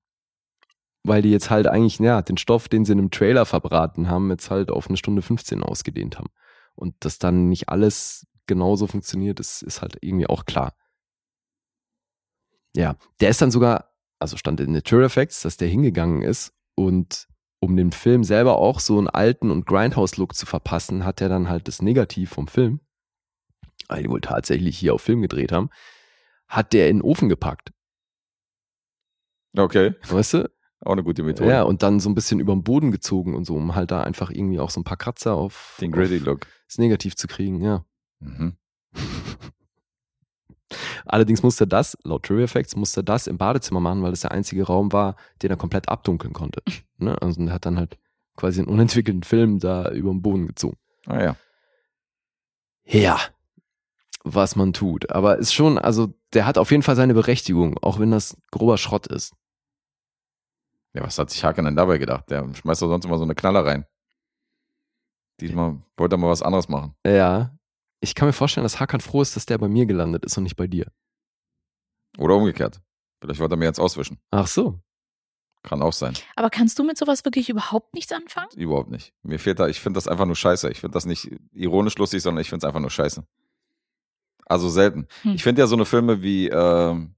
weil 1.04 1.22
die 1.24 1.32
jetzt 1.32 1.50
halt 1.50 1.68
eigentlich, 1.68 2.00
ja, 2.00 2.22
den 2.22 2.38
Stoff, 2.38 2.70
den 2.70 2.86
sie 2.86 2.94
in 2.94 3.00
einem 3.00 3.12
Trailer 3.12 3.46
verbraten 3.46 4.08
haben, 4.10 4.30
jetzt 4.30 4.50
halt 4.52 4.70
auf 4.72 4.88
eine 4.88 4.98
Stunde 4.98 5.22
15 5.22 5.64
ausgedehnt 5.64 6.18
haben. 6.18 6.30
Und 6.76 6.96
dass 7.00 7.20
dann 7.20 7.50
nicht 7.50 7.70
alles 7.70 8.28
genauso 8.48 8.88
funktioniert, 8.88 9.40
ist, 9.40 9.62
ist 9.64 9.82
halt 9.82 9.98
irgendwie 10.02 10.28
auch 10.28 10.46
klar. 10.46 10.74
Ja, 12.76 12.96
der 13.20 13.30
ist 13.30 13.42
dann 13.42 13.52
sogar, 13.52 13.92
also 14.20 14.38
stand 14.38 14.60
in 14.60 14.82
Tour 14.84 15.02
Effects, 15.04 15.42
dass 15.42 15.58
der 15.58 15.68
hingegangen 15.68 16.22
ist 16.22 16.54
und 16.76 17.28
um 17.62 17.78
dem 17.78 17.92
Film 17.92 18.24
selber 18.24 18.58
auch 18.58 18.80
so 18.80 18.98
einen 18.98 19.08
alten 19.08 19.52
und 19.52 19.66
Grindhouse-Look 19.66 20.36
zu 20.36 20.46
verpassen, 20.46 21.06
hat 21.06 21.22
er 21.22 21.30
dann 21.30 21.48
halt 21.48 21.68
das 21.68 21.82
Negativ 21.82 22.32
vom 22.32 22.48
Film, 22.48 22.82
weil 23.88 24.04
die 24.04 24.10
wohl 24.10 24.20
tatsächlich 24.20 24.78
hier 24.78 24.96
auf 24.96 25.02
Film 25.02 25.22
gedreht 25.22 25.52
haben, 25.52 25.70
hat 26.48 26.74
der 26.74 26.90
in 26.90 26.98
den 26.98 27.04
Ofen 27.04 27.30
gepackt. 27.30 27.72
Okay, 29.56 29.94
Weißt 30.10 30.34
du? 30.34 30.50
auch 30.84 30.94
eine 30.94 31.04
gute 31.04 31.22
Methode. 31.24 31.50
Ja, 31.50 31.62
und 31.62 31.84
dann 31.84 32.00
so 32.00 32.10
ein 32.10 32.16
bisschen 32.16 32.40
über 32.40 32.54
den 32.54 32.64
Boden 32.64 32.92
gezogen 32.92 33.36
und 33.36 33.46
so, 33.46 33.56
um 33.56 33.76
halt 33.76 33.92
da 33.92 34.02
einfach 34.02 34.32
irgendwie 34.32 34.60
auch 34.60 34.72
so 34.72 34.80
ein 34.80 34.84
paar 34.84 34.98
Kratzer 34.98 35.36
auf, 35.36 35.78
Den 35.80 35.92
Gritty 35.92 36.18
auf 36.18 36.26
Look. 36.26 36.48
das 36.68 36.80
Negativ 36.80 37.16
zu 37.16 37.28
kriegen, 37.28 37.62
ja. 37.62 37.86
Mhm. 38.20 38.58
Allerdings 41.06 41.44
musste 41.44 41.66
er 41.66 41.68
das, 41.68 41.98
laut 42.04 42.24
Trivia 42.24 42.48
Facts, 42.48 42.76
musste 42.76 43.02
er 43.02 43.04
das 43.04 43.28
im 43.28 43.38
Badezimmer 43.38 43.80
machen, 43.80 44.04
weil 44.04 44.12
das 44.12 44.22
der 44.22 44.32
einzige 44.32 44.64
Raum 44.64 44.92
war, 44.92 45.16
den 45.42 45.52
er 45.52 45.58
komplett 45.58 45.90
abdunkeln 45.90 46.34
konnte. 46.34 46.62
ne? 46.98 47.22
Also 47.22 47.42
er 47.42 47.54
hat 47.54 47.66
dann 47.66 47.78
halt 47.78 47.98
quasi 48.36 48.62
einen 48.62 48.70
unentwickelten 48.70 49.24
Film 49.24 49.60
da 49.60 49.90
über 49.92 50.12
den 50.12 50.22
Boden 50.22 50.48
gezogen. 50.48 50.78
Ah 51.06 51.22
ja. 51.22 51.36
Ja, 52.84 53.20
was 54.24 54.56
man 54.56 54.74
tut. 54.74 55.12
Aber 55.12 55.38
ist 55.38 55.54
schon, 55.54 55.78
also 55.78 56.14
der 56.34 56.46
hat 56.46 56.58
auf 56.58 56.72
jeden 56.72 56.84
Fall 56.84 56.96
seine 56.96 57.14
Berechtigung, 57.14 57.78
auch 57.82 58.00
wenn 58.00 58.12
das 58.12 58.38
grober 58.52 58.78
Schrott 58.78 59.08
ist. 59.08 59.34
Ja, 60.94 61.04
was 61.04 61.18
hat 61.18 61.30
sich 61.30 61.44
Haken 61.44 61.66
denn 61.66 61.76
dabei 61.76 61.98
gedacht? 61.98 62.30
Der 62.30 62.54
schmeißt 62.54 62.82
doch 62.82 62.90
sonst 62.90 63.06
immer 63.06 63.18
so 63.18 63.24
eine 63.24 63.36
Knaller 63.36 63.66
rein. 63.66 63.86
Diesmal 65.40 65.82
wollte 65.98 66.16
er 66.16 66.18
mal 66.18 66.30
was 66.30 66.42
anderes 66.42 66.68
machen. 66.68 66.96
Ja, 67.06 67.52
ich 68.02 68.16
kann 68.16 68.28
mir 68.28 68.34
vorstellen, 68.34 68.64
dass 68.64 68.80
Hakan 68.80 69.00
froh 69.00 69.22
ist, 69.22 69.36
dass 69.36 69.46
der 69.46 69.58
bei 69.58 69.70
mir 69.70 69.86
gelandet 69.86 70.26
ist 70.26 70.38
und 70.38 70.44
nicht 70.44 70.58
bei 70.58 70.68
dir. 70.68 70.88
Oder 72.18 72.36
umgekehrt. 72.36 72.82
Vielleicht 73.22 73.40
wollte 73.40 73.54
er 73.54 73.58
mir 73.58 73.66
jetzt 73.66 73.80
auswischen. 73.80 74.20
Ach 74.32 74.48
so. 74.48 74.82
Kann 75.64 75.84
auch 75.84 75.94
sein. 75.94 76.16
Aber 76.36 76.50
kannst 76.50 76.80
du 76.80 76.84
mit 76.84 76.98
sowas 76.98 77.24
wirklich 77.24 77.48
überhaupt 77.48 77.94
nichts 77.94 78.12
anfangen? 78.12 78.50
Überhaupt 78.56 78.90
nicht. 78.90 79.14
Mir 79.22 79.38
fehlt 79.38 79.60
da, 79.60 79.68
ich 79.68 79.80
finde 79.80 79.98
das 79.98 80.08
einfach 80.08 80.26
nur 80.26 80.36
scheiße. 80.36 80.72
Ich 80.72 80.80
finde 80.82 80.96
das 80.96 81.06
nicht 81.06 81.32
ironisch 81.54 81.96
lustig, 81.98 82.24
sondern 82.24 82.42
ich 82.42 82.50
finde 82.50 82.66
es 82.66 82.68
einfach 82.68 82.80
nur 82.80 82.90
scheiße. 82.90 83.24
Also 84.48 84.70
selten. 84.70 85.08
Hm. 85.22 85.36
Ich 85.36 85.44
finde 85.44 85.62
ja 85.62 85.68
so 85.68 85.76
eine 85.76 85.86
Filme 85.86 86.24
wie, 86.24 86.50
ähm, 86.50 87.14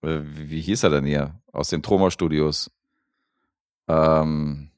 äh, 0.00 0.20
wie, 0.22 0.50
wie 0.50 0.60
hieß 0.62 0.82
er 0.84 0.90
denn 0.90 1.04
hier? 1.04 1.38
Aus 1.52 1.68
den 1.68 1.82
Troma 1.82 2.10
Studios. 2.10 2.70
Ähm, 3.88 4.70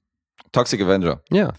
Toxic 0.50 0.80
Avenger. 0.82 1.22
Ja. 1.30 1.52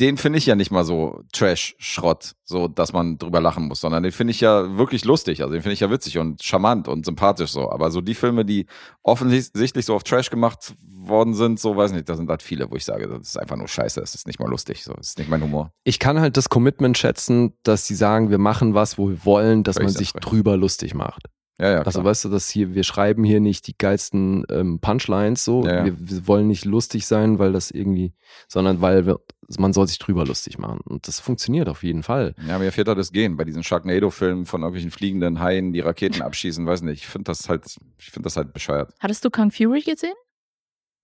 Den 0.00 0.16
finde 0.16 0.38
ich 0.38 0.46
ja 0.46 0.56
nicht 0.56 0.72
mal 0.72 0.84
so 0.84 1.22
Trash-Schrott, 1.32 2.34
so 2.44 2.66
dass 2.66 2.92
man 2.92 3.16
drüber 3.16 3.40
lachen 3.40 3.68
muss, 3.68 3.80
sondern 3.80 4.02
den 4.02 4.10
finde 4.10 4.32
ich 4.32 4.40
ja 4.40 4.76
wirklich 4.76 5.04
lustig. 5.04 5.40
Also 5.42 5.52
den 5.52 5.62
finde 5.62 5.74
ich 5.74 5.80
ja 5.80 5.90
witzig 5.90 6.18
und 6.18 6.42
charmant 6.42 6.88
und 6.88 7.04
sympathisch 7.04 7.52
so. 7.52 7.70
Aber 7.70 7.90
so 7.92 8.00
die 8.00 8.14
Filme, 8.14 8.44
die 8.44 8.66
offensichtlich 9.02 9.84
so 9.84 9.94
auf 9.94 10.02
Trash 10.02 10.30
gemacht 10.30 10.74
worden 10.82 11.34
sind, 11.34 11.60
so 11.60 11.76
weiß 11.76 11.92
nicht, 11.92 12.08
da 12.08 12.16
sind 12.16 12.28
halt 12.28 12.42
viele, 12.42 12.70
wo 12.70 12.76
ich 12.76 12.84
sage, 12.84 13.06
das 13.06 13.28
ist 13.28 13.38
einfach 13.38 13.56
nur 13.56 13.68
scheiße, 13.68 14.00
das 14.00 14.14
ist 14.14 14.26
nicht 14.26 14.40
mal 14.40 14.48
lustig, 14.48 14.82
so, 14.82 14.94
das 14.94 15.08
ist 15.08 15.18
nicht 15.18 15.30
mein 15.30 15.42
Humor. 15.42 15.70
Ich 15.84 15.98
kann 15.98 16.18
halt 16.18 16.36
das 16.36 16.48
Commitment 16.48 16.98
schätzen, 16.98 17.52
dass 17.62 17.86
sie 17.86 17.94
sagen, 17.94 18.30
wir 18.30 18.38
machen 18.38 18.74
was, 18.74 18.98
wo 18.98 19.10
wir 19.10 19.24
wollen, 19.24 19.62
dass 19.62 19.76
Völlig 19.76 19.94
man 19.94 19.96
sich 19.96 20.12
drüber 20.12 20.56
lustig 20.56 20.94
macht. 20.94 21.28
Ja, 21.58 21.66
ja, 21.66 21.74
klar. 21.74 21.86
Also 21.86 22.02
weißt 22.02 22.24
du, 22.24 22.28
dass 22.30 22.48
hier, 22.48 22.74
wir 22.74 22.82
schreiben 22.82 23.22
hier 23.22 23.40
nicht 23.40 23.68
die 23.68 23.78
geilsten 23.78 24.44
ähm, 24.50 24.80
Punchlines 24.80 25.44
so. 25.44 25.64
Ja, 25.64 25.76
ja. 25.76 25.84
Wir, 25.84 25.94
wir 25.98 26.26
wollen 26.26 26.48
nicht 26.48 26.64
lustig 26.64 27.06
sein, 27.06 27.38
weil 27.38 27.52
das 27.52 27.70
irgendwie, 27.70 28.12
sondern 28.48 28.80
weil 28.80 29.06
wir, 29.06 29.20
man 29.58 29.72
soll 29.72 29.86
sich 29.86 30.00
drüber 30.00 30.24
lustig 30.24 30.58
machen. 30.58 30.80
Und 30.80 31.06
das 31.06 31.20
funktioniert 31.20 31.68
auf 31.68 31.84
jeden 31.84 32.02
Fall. 32.02 32.34
Ja, 32.48 32.58
mir 32.58 32.72
fehlt 32.72 32.88
da 32.88 32.96
das 32.96 33.12
Gehen. 33.12 33.36
Bei 33.36 33.44
diesen 33.44 33.62
Sharknado-Filmen 33.62 34.46
von 34.46 34.62
irgendwelchen 34.62 34.90
fliegenden 34.90 35.38
Haien, 35.38 35.72
die 35.72 35.80
Raketen 35.80 36.22
abschießen, 36.22 36.66
weiß 36.66 36.82
nicht. 36.82 37.02
Ich 37.02 37.06
finde 37.06 37.24
das 37.26 37.48
halt, 37.48 37.64
ich 37.98 38.10
finde 38.10 38.26
das 38.26 38.36
halt 38.36 38.52
bescheuert. 38.52 38.92
Hattest 38.98 39.24
du 39.24 39.30
Kung 39.30 39.52
Fury 39.52 39.80
gesehen? 39.82 40.14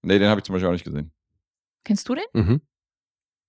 Nee, 0.03 0.19
den 0.19 0.29
habe 0.29 0.41
ich 0.41 0.45
zum 0.45 0.55
Beispiel 0.55 0.69
auch 0.69 0.73
nicht 0.73 0.85
gesehen. 0.85 1.13
Kennst 1.85 2.09
du 2.09 2.15
den? 2.15 2.25
Mhm. 2.33 2.61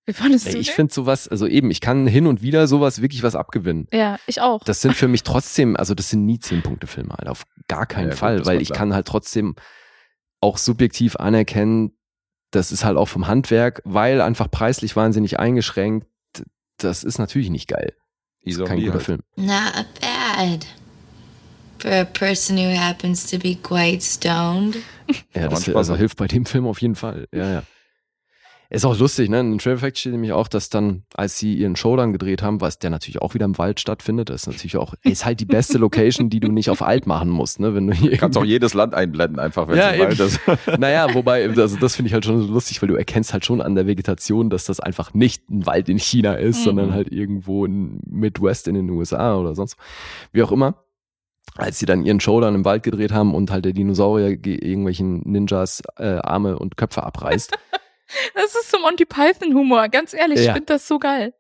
Wie 0.06 0.14
fandest 0.14 0.48
Ey, 0.48 0.54
du 0.54 0.60
ich 0.60 0.68
den? 0.68 0.76
finde 0.76 0.94
sowas, 0.94 1.28
also 1.28 1.46
eben, 1.48 1.70
ich 1.70 1.80
kann 1.80 2.08
hin 2.08 2.26
und 2.28 2.42
wieder 2.42 2.68
sowas 2.68 3.02
wirklich 3.02 3.22
was 3.24 3.36
abgewinnen. 3.36 3.88
Ja, 3.94 4.18
ich 4.26 4.42
auch. 4.42 4.64
Das 4.64 4.82
sind 4.82 4.96
für 4.96 5.08
mich 5.08 5.24
trotzdem, 5.24 5.76
also 5.76 5.94
das 5.94 6.10
sind 6.10 6.26
nie 6.26 6.38
10-Punkte-Filme, 6.38 7.18
Alter. 7.18 7.32
Auf 7.32 7.44
gar 7.68 7.86
keinen 7.86 8.06
Ja, 8.06 8.10
gut, 8.12 8.20
Fall, 8.20 8.38
das 8.40 8.48
weil 8.48 8.62
ich 8.62 8.70
klar. 8.70 8.80
kann 8.80 8.94
halt 8.94 9.08
trotzdem 9.08 9.56
auch 10.40 10.58
subjektiv 10.58 11.18
anerkennen, 11.18 11.92
das 12.50 12.72
ist 12.72 12.84
halt 12.84 12.98
auch 12.98 13.08
vom 13.08 13.28
Handwerk, 13.28 13.82
weil 13.86 14.22
einfach 14.22 14.50
preislich 14.50 14.96
wahnsinnig 14.96 15.40
eingeschränkt. 15.40 16.08
Das 16.78 17.04
ist 17.04 17.20
natürlich 17.20 17.50
nicht 17.52 17.68
geil. 17.68 17.94
Ist 18.42 18.64
kein 18.66 18.80
guter 18.80 18.94
halt. 18.94 19.04
Film. 19.04 19.20
Not 19.36 19.86
bad. 20.02 20.66
For 21.78 21.92
a 21.92 22.06
person 22.06 22.58
who 22.58 22.76
happens 22.76 23.28
to 23.28 23.38
be 23.38 23.56
quite 23.56 24.02
stoned. 24.04 24.78
Ja, 25.34 25.48
das 25.48 25.70
also 25.70 25.96
hilft 25.96 26.18
bei 26.18 26.28
dem 26.28 26.46
Film 26.46 26.66
auf 26.66 26.82
jeden 26.82 26.96
Fall. 26.96 27.28
Ja, 27.32 27.52
ja. 27.52 27.64
Ist 28.74 28.86
auch 28.86 28.98
lustig, 28.98 29.30
ne? 29.30 29.42
In 29.42 29.58
Trail 29.58 29.78
Fact 29.78 29.98
steht 29.98 30.14
nämlich 30.14 30.32
auch, 30.32 30.48
dass 30.48 30.70
dann, 30.70 31.04
als 31.14 31.38
sie 31.38 31.56
ihren 31.56 31.76
Showdown 31.76 32.14
gedreht 32.14 32.42
haben, 32.42 32.62
was 32.62 32.80
der 32.80 32.90
natürlich 32.90 33.22
auch 33.22 33.34
wieder 33.34 33.44
im 33.44 33.58
Wald 33.58 33.82
stattfindet, 33.82 34.30
das 34.30 34.44
ist 34.44 34.48
natürlich 34.48 34.78
auch, 34.78 34.94
ist 35.04 35.26
halt 35.26 35.42
die 35.42 35.46
beste 35.46 35.78
Location, 35.78 36.30
die 36.30 36.40
du 36.40 36.50
nicht 36.50 36.70
auf 36.70 36.82
alt 36.82 37.06
machen 37.06 37.30
musst, 37.30 37.60
ne? 37.60 37.76
Wenn 37.76 37.88
du 37.88 37.94
hier 37.94 38.12
Du 38.12 38.18
kannst 38.18 38.38
auch 38.38 38.46
jedes 38.46 38.74
Land 38.74 38.94
einblenden, 38.96 39.40
einfach, 39.40 39.68
wenn 39.68 39.78
Ja, 39.78 39.90
es 39.92 39.96
im 39.96 40.00
Wald 40.08 40.20
ist. 40.22 40.40
Naja, 40.80 41.14
wobei, 41.14 41.50
also 41.50 41.76
das 41.76 41.98
finde 41.98 42.08
ich 42.08 42.14
halt 42.14 42.24
schon 42.24 42.42
so 42.42 42.48
lustig, 42.54 42.82
weil 42.82 42.88
du 42.88 42.96
erkennst 42.96 43.34
halt 43.34 43.44
schon 43.44 43.60
an 43.62 43.76
der 43.76 43.88
Vegetation, 43.88 44.50
dass 44.50 44.64
das 44.64 44.80
einfach 44.80 45.14
nicht 45.14 45.50
ein 45.50 45.66
Wald 45.66 45.90
in 45.90 46.00
China 46.00 46.36
ist, 46.36 46.60
Mhm. 46.62 46.64
sondern 46.64 46.94
halt 46.94 47.12
irgendwo 47.12 47.66
in 47.66 48.00
Midwest 48.08 48.70
in 48.70 48.76
den 48.76 48.90
USA 48.90 49.36
oder 49.36 49.54
sonst. 49.54 49.76
Wie 50.32 50.44
auch 50.44 50.52
immer. 50.54 50.76
Als 51.58 51.78
sie 51.80 51.86
dann 51.86 52.06
ihren 52.06 52.22
Showdown 52.22 52.56
im 52.56 52.64
Wald 52.64 52.84
gedreht 52.84 53.12
haben 53.12 53.34
und 53.36 53.52
halt 53.52 53.66
der 53.66 53.74
Dinosaurier 53.74 54.38
ge- 54.38 54.56
irgendwelchen 54.56 55.22
Ninjas 55.30 55.82
äh, 55.98 56.20
Arme 56.20 56.58
und 56.58 56.78
Köpfe 56.78 57.04
abreißt. 57.04 57.52
Das 58.36 58.56
ist 58.56 58.70
so 58.72 58.80
Monty 58.80 59.06
Python-Humor. 59.06 59.90
Ganz 59.90 60.14
ehrlich, 60.14 60.40
Ja. 60.40 60.46
ich 60.48 60.52
finde 60.54 60.66
das 60.68 60.88
so 60.88 61.00
geil. 61.00 61.34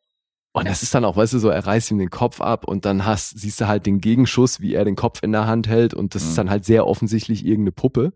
Und 0.53 0.67
das 0.67 0.83
ist 0.83 0.93
dann 0.93 1.05
auch, 1.05 1.15
weißt 1.15 1.33
du, 1.33 1.39
so, 1.39 1.47
er 1.49 1.65
reißt 1.65 1.91
ihm 1.91 1.97
den 1.99 2.09
Kopf 2.09 2.41
ab 2.41 2.65
und 2.67 2.83
dann 2.85 3.05
hast, 3.05 3.39
siehst 3.39 3.61
du 3.61 3.67
halt 3.67 3.85
den 3.85 4.01
Gegenschuss, 4.01 4.59
wie 4.59 4.73
er 4.73 4.83
den 4.83 4.95
Kopf 4.97 5.23
in 5.23 5.31
der 5.31 5.47
Hand 5.47 5.67
hält 5.69 5.93
und 5.93 6.13
das 6.13 6.23
Mhm. 6.23 6.29
ist 6.29 6.37
dann 6.37 6.49
halt 6.49 6.65
sehr 6.65 6.85
offensichtlich 6.87 7.45
irgendeine 7.45 7.71
Puppe. 7.71 8.11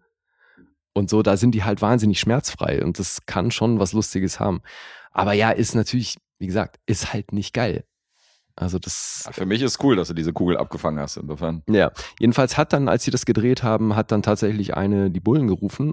Und 0.94 1.10
so, 1.10 1.22
da 1.22 1.38
sind 1.38 1.52
die 1.56 1.64
halt 1.64 1.82
wahnsinnig 1.82 2.20
schmerzfrei 2.20 2.84
und 2.84 3.00
das 3.00 3.26
kann 3.26 3.52
schon 3.52 3.80
was 3.80 3.94
Lustiges 3.94 4.40
haben. 4.40 4.62
Aber 5.12 5.34
ja, 5.34 5.52
ist 5.52 5.76
natürlich, 5.76 6.18
wie 6.40 6.48
gesagt, 6.48 6.78
ist 6.86 7.14
halt 7.14 7.32
nicht 7.32 7.54
geil. 7.54 7.86
Also 8.58 8.80
das, 8.80 9.24
Ja, 9.26 9.34
Für 9.34 9.46
mich 9.46 9.62
ist 9.62 9.84
cool, 9.84 9.98
dass 9.98 10.08
du 10.10 10.14
diese 10.14 10.32
Kugel 10.32 10.56
abgefangen 10.58 11.00
hast, 11.00 11.18
insofern. 11.18 11.64
ja. 11.70 11.92
Jedenfalls 12.20 12.58
hat 12.58 12.72
dann, 12.74 12.88
als 12.88 13.04
sie 13.04 13.12
das 13.12 13.26
gedreht 13.26 13.64
haben, 13.64 13.96
hat 13.98 14.12
dann 14.14 14.24
tatsächlich 14.24 14.74
eine 14.76 15.12
die 15.12 15.20
Bullen 15.20 15.48
gerufen 15.48 15.92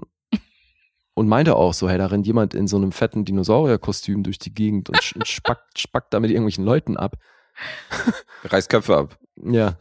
und 1.15 1.27
meinte 1.27 1.55
auch 1.55 1.73
so, 1.73 1.89
hey, 1.89 1.97
da 1.97 2.07
rennt 2.07 2.25
jemand 2.27 2.53
in 2.53 2.67
so 2.67 2.77
einem 2.77 2.91
fetten 2.91 3.25
Dinosaurierkostüm 3.25 4.23
durch 4.23 4.39
die 4.39 4.53
Gegend 4.53 4.89
und 4.89 5.01
spackt, 5.27 5.77
spackt 5.79 6.13
da 6.13 6.19
mit 6.19 6.31
irgendwelchen 6.31 6.65
Leuten 6.65 6.97
ab. 6.97 7.17
Reißt 8.43 8.69
Köpfe 8.69 8.97
ab. 8.97 9.17
Ja. 9.41 9.77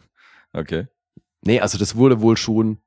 Okay. 0.53 0.89
Nee, 1.45 1.61
also 1.61 1.79
das 1.79 1.97
wurde 1.97 2.21
wohl 2.21 2.37
schon 2.37 2.79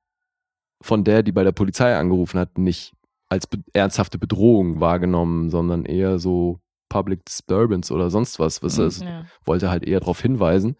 von 0.81 1.03
der, 1.03 1.23
die 1.23 1.31
bei 1.31 1.43
der 1.43 1.51
Polizei 1.51 1.95
angerufen 1.97 2.39
hat, 2.39 2.57
nicht 2.57 2.93
als 3.27 3.47
be 3.47 3.57
ernsthafte 3.73 4.19
Bedrohung 4.19 4.79
wahrgenommen, 4.79 5.49
sondern 5.49 5.83
eher 5.85 6.19
so 6.19 6.59
Public 6.89 7.25
Disturbance 7.25 7.91
oder 7.91 8.11
sonst 8.11 8.39
was. 8.39 8.61
was 8.61 8.77
Mhm. 8.77 8.83
es 8.85 8.99
Ja. 9.01 9.25
wollte 9.43 9.69
halt 9.71 9.83
eher 9.83 9.99
darauf 9.99 10.21
hinweisen, 10.21 10.75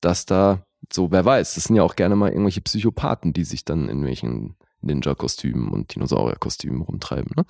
dass 0.00 0.24
da, 0.24 0.64
so 0.90 1.10
wer 1.12 1.24
weiß, 1.24 1.54
das 1.54 1.64
sind 1.64 1.76
ja 1.76 1.82
auch 1.82 1.96
gerne 1.96 2.16
mal 2.16 2.30
irgendwelche 2.30 2.62
Psychopathen, 2.62 3.34
die 3.34 3.44
sich 3.44 3.64
dann 3.66 3.88
in 3.90 4.02
welchen 4.04 4.56
Ninja-Kostümen 4.82 5.68
und 5.68 5.94
Dinosaurier-Kostümen 5.94 6.82
rumtreiben. 6.82 7.32
Ne? 7.36 7.44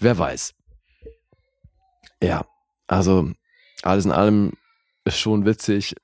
wer 0.00 0.18
weiß. 0.18 0.54
Ja, 2.22 2.46
also 2.86 3.30
alles 3.82 4.04
in 4.04 4.12
allem 4.12 4.52
schon 5.06 5.44
witzig. 5.44 5.94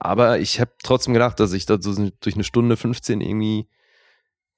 Aber 0.00 0.38
ich 0.38 0.60
habe 0.60 0.72
trotzdem 0.82 1.14
gedacht, 1.14 1.40
dass 1.40 1.52
ich 1.52 1.66
da 1.66 1.76
durch 1.76 2.34
eine 2.34 2.44
Stunde 2.44 2.76
15 2.76 3.20
irgendwie 3.20 3.68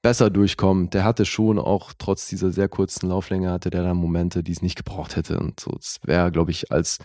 besser 0.02 0.30
durchkomme. 0.30 0.88
Der 0.88 1.04
hatte 1.04 1.24
schon 1.24 1.58
auch 1.58 1.92
trotz 1.96 2.26
dieser 2.28 2.50
sehr 2.50 2.68
kurzen 2.68 3.08
Lauflänge 3.08 3.50
hatte 3.50 3.70
der 3.70 3.82
da 3.82 3.94
Momente, 3.94 4.42
die 4.42 4.52
es 4.52 4.62
nicht 4.62 4.76
gebraucht 4.76 5.16
hätte. 5.16 5.38
Und 5.38 5.60
so, 5.60 5.72
es 5.78 5.98
wäre, 6.04 6.30
glaube 6.30 6.50
ich, 6.50 6.70
als 6.70 6.98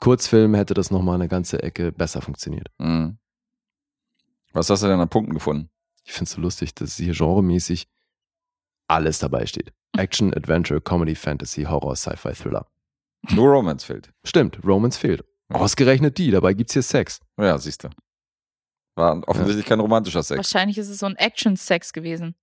Kurzfilm 0.00 0.54
hätte 0.54 0.74
das 0.74 0.90
nochmal 0.90 1.14
eine 1.14 1.28
ganze 1.28 1.62
Ecke 1.62 1.92
besser 1.92 2.20
funktioniert. 2.20 2.68
Mhm. 2.78 3.18
Was 4.52 4.68
hast 4.68 4.82
du 4.82 4.88
denn 4.88 5.00
an 5.00 5.08
Punkten 5.08 5.34
gefunden? 5.34 5.70
Ich 6.10 6.14
finde 6.16 6.24
es 6.28 6.32
so 6.32 6.40
lustig, 6.40 6.74
dass 6.74 6.96
hier 6.96 7.14
genremäßig 7.14 7.86
alles 8.88 9.20
dabei 9.20 9.46
steht. 9.46 9.72
Action, 9.96 10.34
Adventure, 10.34 10.80
Comedy, 10.80 11.14
Fantasy, 11.14 11.62
Horror, 11.62 11.94
Sci-Fi, 11.94 12.32
Thriller. 12.32 12.66
Nur 13.30 13.48
Romance 13.48 13.84
fehlt. 13.84 14.10
Stimmt, 14.24 14.58
Romance 14.66 14.98
fehlt. 14.98 15.24
Ausgerechnet 15.50 16.18
die, 16.18 16.32
dabei 16.32 16.54
gibt's 16.54 16.72
hier 16.72 16.82
Sex. 16.82 17.20
Ja, 17.38 17.56
siehst 17.58 17.84
du. 17.84 17.90
War 18.96 19.22
offensichtlich 19.28 19.64
kein 19.66 19.78
romantischer 19.78 20.24
Sex. 20.24 20.36
Wahrscheinlich 20.38 20.78
ist 20.78 20.88
es 20.88 20.98
so 20.98 21.06
ein 21.06 21.14
Action-Sex 21.14 21.92
gewesen. 21.92 22.34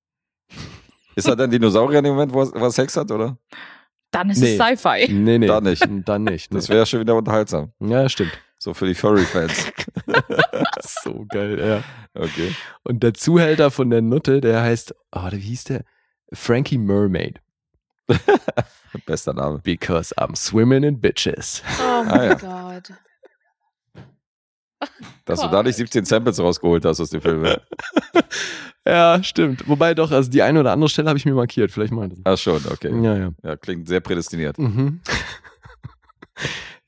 Ist 1.18 1.27
er 1.27 1.35
denn 1.35 1.52
Dinosaurier 1.52 1.98
in 1.99 2.06
dem 2.06 2.14
Moment, 2.14 2.31
wo 2.31 2.44
er, 2.44 2.53
wo 2.53 2.64
er 2.64 2.72
Sex 2.72 2.95
hat, 2.95 3.11
oder? 3.11 3.38
Dann 4.11 4.30
ist 4.30 4.39
Nee. 4.39 4.56
es 4.56 4.61
Sci-Fi. 4.61 5.11
Nee, 5.11 5.39
nee. 5.39 5.48
Da 5.48 5.60
nicht. 5.60 5.85
Dann 6.06 6.23
nicht. 6.23 6.53
Das 6.53 6.69
wäre 6.69 6.85
schon 6.85 7.02
wieder 7.02 7.15
unterhaltsam. 7.15 7.73
Ja, 7.81 8.07
stimmt. 8.07 8.31
So 8.59 8.73
für 8.73 8.88
die 8.88 8.95
Furry-Fans. 8.95 9.71
so 11.03 11.25
geil, 11.29 11.59
ja. 11.59 11.84
Okay. 12.19 12.55
Und 12.84 13.03
der 13.03 13.13
Zuhälter 13.13 13.69
von 13.71 13.89
der 13.89 14.01
Nutte, 14.01 14.41
der 14.41 14.61
heißt, 14.61 14.95
oh, 15.11 15.27
wie 15.31 15.39
hieß 15.39 15.65
der? 15.65 15.84
Frankie 16.34 16.77
Mermaid. 16.77 17.39
Bester 19.05 19.34
Name. 19.34 19.59
Because 19.59 20.13
I'm 20.17 20.35
swimming 20.35 20.84
in 20.84 20.99
bitches. 20.99 21.61
Oh 21.79 22.03
mein 22.03 22.11
Ah, 22.11 22.23
ja. 22.25 22.34
Gott. 22.34 22.93
Dass 25.25 25.41
du 25.41 25.47
da 25.51 25.61
nicht 25.63 25.75
17 25.75 26.05
Samples 26.05 26.39
rausgeholt 26.39 26.84
hast 26.85 26.99
aus 26.99 27.09
dem 27.11 27.21
Film. 27.21 27.45
Ja, 28.88 29.21
stimmt. 29.23 29.67
Wobei 29.67 29.93
doch, 29.93 30.11
also 30.11 30.31
die 30.31 30.41
eine 30.41 30.59
oder 30.61 30.71
andere 30.71 30.89
Stelle 30.89 31.09
habe 31.09 31.17
ich 31.19 31.25
mir 31.25 31.34
markiert. 31.34 31.71
Vielleicht 31.71 31.91
mal. 31.93 32.09
Ach 32.23 32.38
schon, 32.38 32.65
okay. 32.71 32.91
Ja, 33.03 33.15
ja. 33.17 33.31
Ja, 33.43 33.55
klingt 33.57 33.88
sehr 33.88 33.99
prädestiniert. 33.99 34.57
Mhm. 34.57 35.01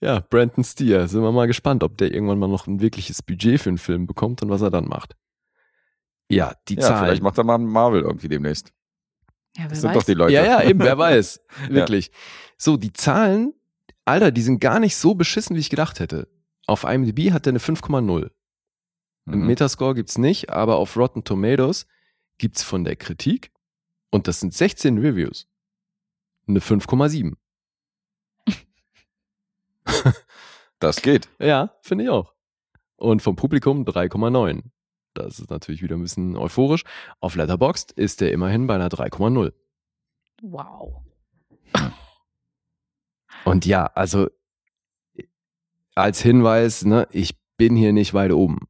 Ja, 0.01 0.19
Brandon 0.21 0.63
Steer. 0.63 1.07
Sind 1.07 1.21
wir 1.21 1.31
mal 1.31 1.47
gespannt, 1.47 1.84
ob 1.84 1.97
der 1.97 2.13
irgendwann 2.13 2.39
mal 2.39 2.47
noch 2.47 2.67
ein 2.67 2.80
wirkliches 2.81 3.21
Budget 3.21 3.59
für 3.61 3.69
einen 3.69 3.77
Film 3.77 4.07
bekommt 4.07 4.41
und 4.41 4.49
was 4.49 4.61
er 4.61 4.69
dann 4.69 4.85
macht. 4.88 5.15
Ja, 6.30 6.53
die 6.67 6.76
Ja, 6.76 6.81
Zahlen. 6.81 7.05
vielleicht 7.05 7.23
macht 7.23 7.38
er 7.38 7.43
mal 7.43 7.55
einen 7.55 7.65
Marvel 7.67 8.01
irgendwie 8.01 8.27
demnächst. 8.27 8.71
Ja, 9.57 9.63
wer 9.63 9.69
Das 9.69 9.81
sind 9.81 9.89
weiß. 9.89 9.97
doch 9.97 10.03
die 10.03 10.13
Leute. 10.13 10.34
Ja, 10.34 10.45
ja, 10.45 10.63
eben, 10.63 10.80
wer 10.80 10.97
weiß. 10.97 11.41
Wirklich. 11.69 12.11
So, 12.57 12.77
die 12.77 12.93
Zahlen, 12.93 13.53
Alter, 14.05 14.31
die 14.31 14.41
sind 14.41 14.59
gar 14.59 14.80
nicht 14.80 14.95
so 14.95 15.15
beschissen, 15.15 15.55
wie 15.55 15.59
ich 15.59 15.69
gedacht 15.69 15.99
hätte. 15.99 16.27
Auf 16.67 16.84
IMDb 16.84 17.31
hat 17.31 17.47
er 17.47 17.51
eine 17.51 17.59
5,0. 17.59 18.30
Im 19.26 19.39
Mhm. 19.41 19.47
Metascore 19.47 19.95
gibt's 19.95 20.17
nicht, 20.17 20.49
aber 20.51 20.77
auf 20.77 20.95
Rotten 20.97 21.23
Tomatoes 21.23 21.88
gibt's 22.38 22.63
von 22.63 22.84
der 22.84 22.95
Kritik, 22.95 23.51
und 24.11 24.27
das 24.27 24.39
sind 24.39 24.53
16 24.53 24.97
Reviews, 24.99 25.47
eine 26.47 26.59
5,7. 26.61 27.34
Das 30.79 31.01
geht. 31.01 31.27
Ja, 31.39 31.75
finde 31.81 32.05
ich 32.05 32.09
auch. 32.09 32.33
Und 32.95 33.21
vom 33.21 33.35
Publikum 33.35 33.83
3,9. 33.83 34.63
Das 35.13 35.39
ist 35.39 35.49
natürlich 35.49 35.81
wieder 35.81 35.97
ein 35.97 36.01
bisschen 36.01 36.37
euphorisch. 36.37 36.83
Auf 37.19 37.35
Letterboxd 37.35 37.91
ist 37.91 38.21
der 38.21 38.31
immerhin 38.31 38.67
bei 38.67 38.75
einer 38.75 38.87
3,0. 38.87 39.51
Wow. 40.41 41.03
Und 43.43 43.65
ja, 43.65 43.85
also 43.87 44.27
als 45.95 46.21
Hinweis, 46.21 46.85
ne, 46.85 47.07
ich 47.11 47.37
bin 47.57 47.75
hier 47.75 47.91
nicht 47.91 48.13
weit 48.13 48.31
oben. 48.31 48.67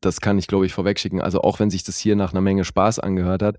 Das 0.00 0.20
kann 0.20 0.38
ich, 0.38 0.46
glaube 0.46 0.66
ich, 0.66 0.72
vorwegschicken. 0.72 1.20
Also 1.20 1.40
auch 1.40 1.58
wenn 1.58 1.70
sich 1.70 1.82
das 1.82 1.98
hier 1.98 2.14
nach 2.14 2.32
einer 2.32 2.40
Menge 2.40 2.64
Spaß 2.64 3.00
angehört 3.00 3.42
hat, 3.42 3.58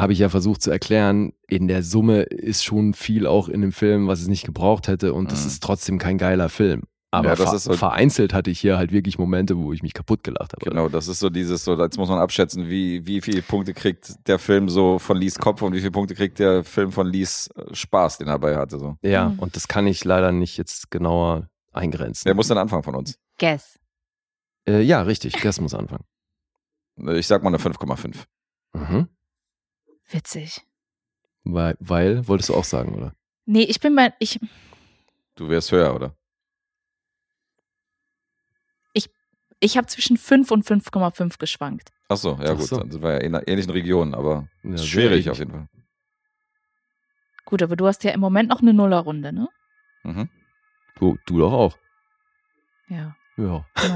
habe 0.00 0.12
ich 0.12 0.18
ja 0.18 0.28
versucht 0.28 0.62
zu 0.62 0.70
erklären, 0.70 1.32
in 1.48 1.68
der 1.68 1.82
Summe 1.82 2.22
ist 2.22 2.64
schon 2.64 2.94
viel 2.94 3.26
auch 3.26 3.48
in 3.48 3.60
dem 3.60 3.72
Film, 3.72 4.06
was 4.08 4.20
es 4.20 4.28
nicht 4.28 4.44
gebraucht 4.44 4.88
hätte 4.88 5.14
und 5.14 5.30
das 5.32 5.42
Mhm. 5.42 5.46
ist 5.48 5.62
trotzdem 5.62 5.98
kein 5.98 6.18
geiler 6.18 6.48
Film. 6.48 6.82
Aber 7.10 7.30
Ja, 7.30 7.36
das 7.36 7.48
ver 7.48 7.56
ist 7.56 7.64
so- 7.64 7.72
vereinzelt 7.72 8.34
hatte 8.34 8.50
ich 8.50 8.60
hier 8.60 8.76
halt 8.76 8.92
wirklich 8.92 9.18
Momente, 9.18 9.56
wo 9.56 9.72
ich 9.72 9.82
mich 9.82 9.94
kaputt 9.94 10.22
gelacht 10.22 10.52
habe. 10.52 10.62
Genau, 10.68 10.90
das 10.90 11.08
ist 11.08 11.20
so 11.20 11.30
dieses, 11.30 11.64
so, 11.64 11.74
jetzt 11.80 11.96
muss 11.96 12.10
man 12.10 12.18
abschätzen, 12.18 12.68
wie, 12.68 13.06
wie 13.06 13.22
viele 13.22 13.40
Punkte 13.40 13.72
kriegt 13.72 14.28
der 14.28 14.38
Film 14.38 14.68
so 14.68 14.98
von 14.98 15.16
Lees 15.16 15.38
Kopf 15.38 15.62
und 15.62 15.72
wie 15.72 15.78
viele 15.78 15.90
Punkte 15.90 16.14
kriegt 16.14 16.38
der 16.38 16.64
Film 16.64 16.92
von 16.92 17.06
Lees 17.06 17.48
äh, 17.56 17.74
Spaß, 17.74 18.18
den 18.18 18.26
er 18.26 18.34
dabei 18.34 18.56
hatte. 18.58 18.78
So. 18.78 18.96
Ja, 19.00 19.30
Mhm. 19.30 19.38
und 19.38 19.56
das 19.56 19.68
kann 19.68 19.86
ich 19.86 20.04
leider 20.04 20.32
nicht 20.32 20.58
jetzt 20.58 20.90
genauer 20.90 21.48
eingrenzen. 21.72 22.26
Wer 22.26 22.34
muss 22.34 22.48
dann 22.48 22.58
anfangen 22.58 22.82
von 22.82 22.94
uns? 22.94 23.18
Guess. 23.38 23.78
Äh, 24.68 24.82
ja, 24.82 25.00
richtig, 25.00 25.40
Guess 25.40 25.62
muss 25.62 25.72
anfangen. 25.72 26.04
Ich 27.16 27.26
sag 27.26 27.42
mal 27.42 27.48
eine 27.48 27.58
5,5. 27.58 28.26
Mhm. 28.74 29.08
Witzig. 30.08 30.62
Weil, 31.44 31.76
weil, 31.80 32.26
wolltest 32.28 32.48
du 32.50 32.54
auch 32.54 32.64
sagen, 32.64 32.94
oder? 32.94 33.14
Nee, 33.46 33.62
ich 33.62 33.80
bin 33.80 33.94
bei, 33.94 34.12
ich, 34.18 34.38
Du 35.36 35.48
wärst 35.48 35.72
höher, 35.72 35.94
oder? 35.94 36.14
ich 39.60 39.76
habe 39.76 39.86
zwischen 39.86 40.16
5 40.16 40.50
und 40.50 40.64
5,5 40.64 41.38
geschwankt. 41.38 41.90
Ach 42.08 42.16
so, 42.16 42.38
ja 42.40 42.52
Ach 42.52 42.56
gut, 42.58 42.68
so. 42.68 42.78
dann 42.78 42.90
sind 42.90 43.02
wir 43.02 43.12
ja 43.12 43.18
in 43.18 43.34
einer 43.34 43.46
ähnlichen 43.46 43.72
Region, 43.72 44.14
aber 44.14 44.48
Ja, 44.62 44.78
schwierig 44.78 45.28
auf 45.30 45.38
jeden 45.38 45.50
Fall. 45.50 45.68
Gut, 47.44 47.62
aber 47.62 47.76
du 47.76 47.86
hast 47.86 48.04
ja 48.04 48.12
im 48.12 48.20
Moment 48.20 48.48
noch 48.48 48.60
eine 48.60 48.72
Nullerrunde, 48.72 49.32
ne? 49.32 49.48
Mhm. 50.04 50.28
Du, 50.96 51.18
du 51.26 51.38
doch 51.38 51.52
auch. 51.52 51.78
Ja. 52.88 53.16
Ja. 53.36 53.64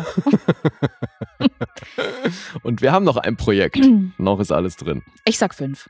Und 2.62 2.80
wir 2.80 2.93
haben 2.93 3.05
noch 3.05 3.16
ein 3.16 3.36
Projekt. 3.36 3.78
noch 4.18 4.40
ist 4.40 4.52
alles 4.52 4.76
drin. 4.76 5.02
Ich 5.24 5.39
sag 5.39 5.55
5. 5.55 5.89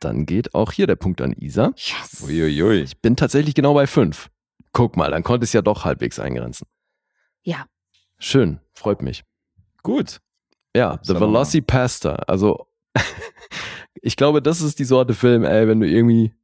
Dann 0.00 0.26
geht 0.26 0.54
auch 0.54 0.72
hier 0.72 0.86
der 0.86 0.96
Punkt 0.96 1.20
an 1.20 1.32
Isa. 1.32 1.72
Yes. 1.76 2.22
Uiuiui. 2.22 2.82
Ich 2.82 3.00
bin 3.00 3.16
tatsächlich 3.16 3.54
genau 3.54 3.74
bei 3.74 3.86
fünf. 3.86 4.30
Guck 4.72 4.96
mal, 4.96 5.10
dann 5.10 5.22
konnte 5.22 5.44
es 5.44 5.52
ja 5.52 5.62
doch 5.62 5.84
halbwegs 5.84 6.18
eingrenzen. 6.18 6.66
Ja. 7.42 7.66
Schön, 8.18 8.60
freut 8.74 9.02
mich. 9.02 9.24
Gut. 9.82 10.20
Ja, 10.74 10.98
The 11.02 11.14
mal. 11.14 11.22
Velocipastor. 11.22 12.28
Also, 12.28 12.66
ich 14.02 14.16
glaube, 14.16 14.42
das 14.42 14.60
ist 14.60 14.78
die 14.78 14.84
Sorte 14.84 15.14
Film, 15.14 15.44
ey, 15.44 15.66
wenn 15.66 15.80
du 15.80 15.88
irgendwie 15.88 16.34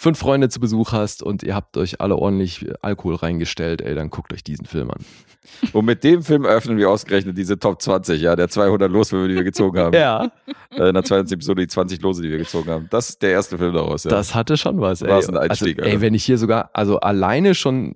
fünf 0.00 0.18
Freunde 0.18 0.48
zu 0.48 0.60
Besuch 0.60 0.92
hast 0.92 1.22
und 1.22 1.42
ihr 1.42 1.54
habt 1.54 1.76
euch 1.76 2.00
alle 2.00 2.16
ordentlich 2.16 2.66
Alkohol 2.80 3.16
reingestellt, 3.16 3.82
ey, 3.82 3.94
dann 3.94 4.08
guckt 4.08 4.32
euch 4.32 4.42
diesen 4.42 4.64
Film 4.64 4.90
an. 4.90 5.04
Und 5.72 5.84
mit 5.84 6.04
dem 6.04 6.22
Film 6.22 6.44
eröffnen 6.44 6.78
wir 6.78 6.88
ausgerechnet 6.88 7.36
diese 7.36 7.58
Top 7.58 7.80
20, 7.82 8.20
ja, 8.20 8.36
der 8.36 8.48
200 8.48 8.90
Losfilme, 8.90 9.28
die 9.28 9.34
wir 9.34 9.44
gezogen 9.44 9.78
haben. 9.78 9.94
Ja, 9.96 10.30
Äh, 10.70 10.88
In 10.88 10.94
der 10.94 11.02
20. 11.02 11.34
Episode 11.34 11.62
die 11.62 11.68
20 11.68 12.00
Lose, 12.00 12.22
die 12.22 12.30
wir 12.30 12.38
gezogen 12.38 12.70
haben. 12.70 12.86
Das 12.90 13.10
ist 13.10 13.22
der 13.22 13.32
erste 13.32 13.58
Film 13.58 13.74
daraus, 13.74 14.04
ja. 14.04 14.10
das 14.10 14.34
hatte 14.34 14.56
schon 14.56 14.80
was, 14.80 15.02
ey. 15.02 15.08
War 15.08 15.18
es 15.18 15.28
ein 15.28 15.36
Einstieg, 15.36 15.78
also, 15.78 15.90
ey, 15.90 16.00
wenn 16.00 16.14
ich 16.14 16.24
hier 16.24 16.38
sogar, 16.38 16.70
also 16.72 17.00
alleine 17.00 17.54
schon 17.54 17.94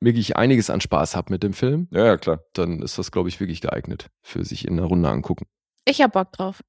wirklich 0.00 0.36
einiges 0.36 0.68
an 0.68 0.80
Spaß 0.82 1.16
habe 1.16 1.32
mit 1.32 1.42
dem 1.42 1.54
Film, 1.54 1.88
ja, 1.92 2.04
ja, 2.04 2.16
klar. 2.18 2.40
dann 2.52 2.82
ist 2.82 2.98
das, 2.98 3.10
glaube 3.10 3.28
ich, 3.30 3.40
wirklich 3.40 3.60
geeignet 3.62 4.08
für 4.22 4.44
sich 4.44 4.66
in 4.68 4.76
der 4.76 4.86
Runde 4.86 5.08
angucken. 5.08 5.46
Ich 5.86 6.02
hab 6.02 6.12
Bock 6.12 6.32
drauf. 6.32 6.62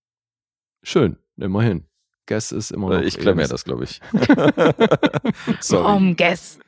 Schön, 0.83 1.17
immerhin. 1.37 1.88
Guess 2.29 2.51
ist 2.51 2.71
immer 2.71 2.89
noch. 2.89 3.01
Äh, 3.01 3.05
Ich 3.05 3.17
klemme 3.17 3.41
ja 3.41 3.47
das, 3.47 3.63
glaube 3.65 3.85
ich. 3.85 3.99
Sorry. 5.59 5.83
Komm, 5.83 6.15
Guess. 6.15 6.59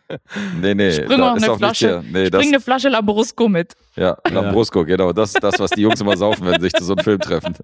Nee, 0.60 0.74
nee. 0.74 0.92
Spring 0.92 1.20
noch 1.20 1.36
eine 1.36 1.52
auch 1.52 1.60
nicht 1.60 1.78
Flasche. 1.78 2.04
Nee, 2.12 2.30
das, 2.30 2.40
Bring 2.42 2.50
eine 2.50 2.60
Flasche 2.60 2.90
Lambrusco 2.90 3.48
mit. 3.48 3.74
ja, 3.96 4.18
Lambrusco, 4.30 4.84
genau. 4.84 5.14
Das 5.14 5.34
ist 5.36 5.42
das, 5.44 5.58
was 5.60 5.70
die 5.70 5.82
Jungs 5.84 6.02
immer 6.02 6.18
saufen, 6.18 6.46
wenn 6.48 6.56
sie 6.56 6.62
sich 6.64 6.74
zu 6.74 6.84
so 6.84 6.96
einem 6.96 7.04
Film 7.04 7.20
treffen. 7.20 7.56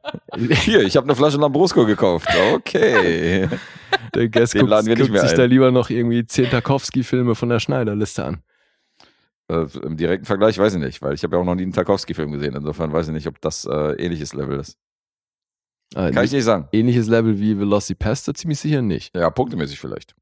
Hier, 0.63 0.81
ich 0.83 0.95
habe 0.95 1.05
eine 1.05 1.15
Flasche 1.15 1.37
Lambrusco 1.37 1.85
gekauft. 1.85 2.29
Okay. 2.53 3.49
Der 4.15 4.29
Guess 4.29 4.51
Den 4.51 4.61
guckt, 4.61 4.69
laden 4.69 4.85
wir 4.87 4.93
nicht 4.95 5.01
guckt 5.01 5.11
mehr 5.13 5.21
sich 5.23 5.31
ein. 5.31 5.37
da 5.37 5.43
lieber 5.45 5.71
noch 5.71 5.89
irgendwie 5.89 6.25
zehn 6.25 6.49
Tarkovsky-Filme 6.49 7.35
von 7.35 7.49
der 7.49 7.59
Schneiderliste 7.59 8.23
an. 8.23 8.37
Äh, 9.49 9.65
Im 9.83 9.97
direkten 9.97 10.25
Vergleich 10.25 10.57
weiß 10.57 10.73
ich 10.75 10.79
nicht, 10.79 11.01
weil 11.01 11.13
ich 11.15 11.23
habe 11.23 11.35
ja 11.35 11.41
auch 11.41 11.45
noch 11.45 11.55
nie 11.55 11.63
einen 11.63 11.73
Tarkovsky-Film 11.73 12.31
gesehen. 12.31 12.53
Insofern 12.55 12.93
weiß 12.93 13.07
ich 13.07 13.13
nicht, 13.13 13.27
ob 13.27 13.41
das 13.41 13.65
äh, 13.65 13.93
ähnliches 13.95 14.33
Level 14.33 14.59
ist. 14.59 14.77
Äh, 15.95 16.11
Kann 16.11 16.25
ich 16.25 16.31
nicht 16.31 16.43
sagen. 16.43 16.67
Ähnliches 16.71 17.07
Level 17.07 17.39
wie 17.39 17.57
Velocipastor 17.57 18.33
ziemlich 18.33 18.59
sicher 18.59 18.81
nicht. 18.81 19.15
Ja, 19.15 19.29
punktemäßig 19.29 19.79
vielleicht. 19.79 20.15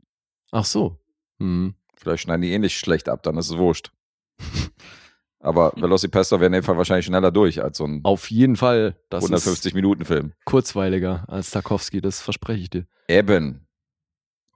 Ach 0.51 0.65
so. 0.65 0.99
Hm. 1.39 1.75
Vielleicht 1.95 2.23
schneiden 2.23 2.41
die 2.41 2.51
eh 2.51 2.59
nicht 2.59 2.77
schlecht 2.77 3.09
ab, 3.09 3.23
dann 3.23 3.37
ist 3.37 3.49
es 3.49 3.57
wurscht. 3.57 3.91
Aber 5.39 5.73
Velocipastor 5.75 6.39
wäre 6.39 6.47
in 6.47 6.53
dem 6.53 6.63
Fall 6.63 6.77
wahrscheinlich 6.77 7.05
schneller 7.05 7.31
durch 7.31 7.63
als 7.63 7.77
so 7.77 7.85
ein 7.85 8.01
Auf 8.03 8.31
jeden 8.31 8.55
Fall. 8.55 8.99
Das 9.09 9.23
150-Minuten-Film. 9.29 10.29
ist 10.29 10.45
kurzweiliger 10.45 11.23
als 11.27 11.51
Tarkovsky, 11.51 12.01
das 12.01 12.19
verspreche 12.21 12.61
ich 12.61 12.69
dir. 12.71 12.87
Eben. 13.07 13.67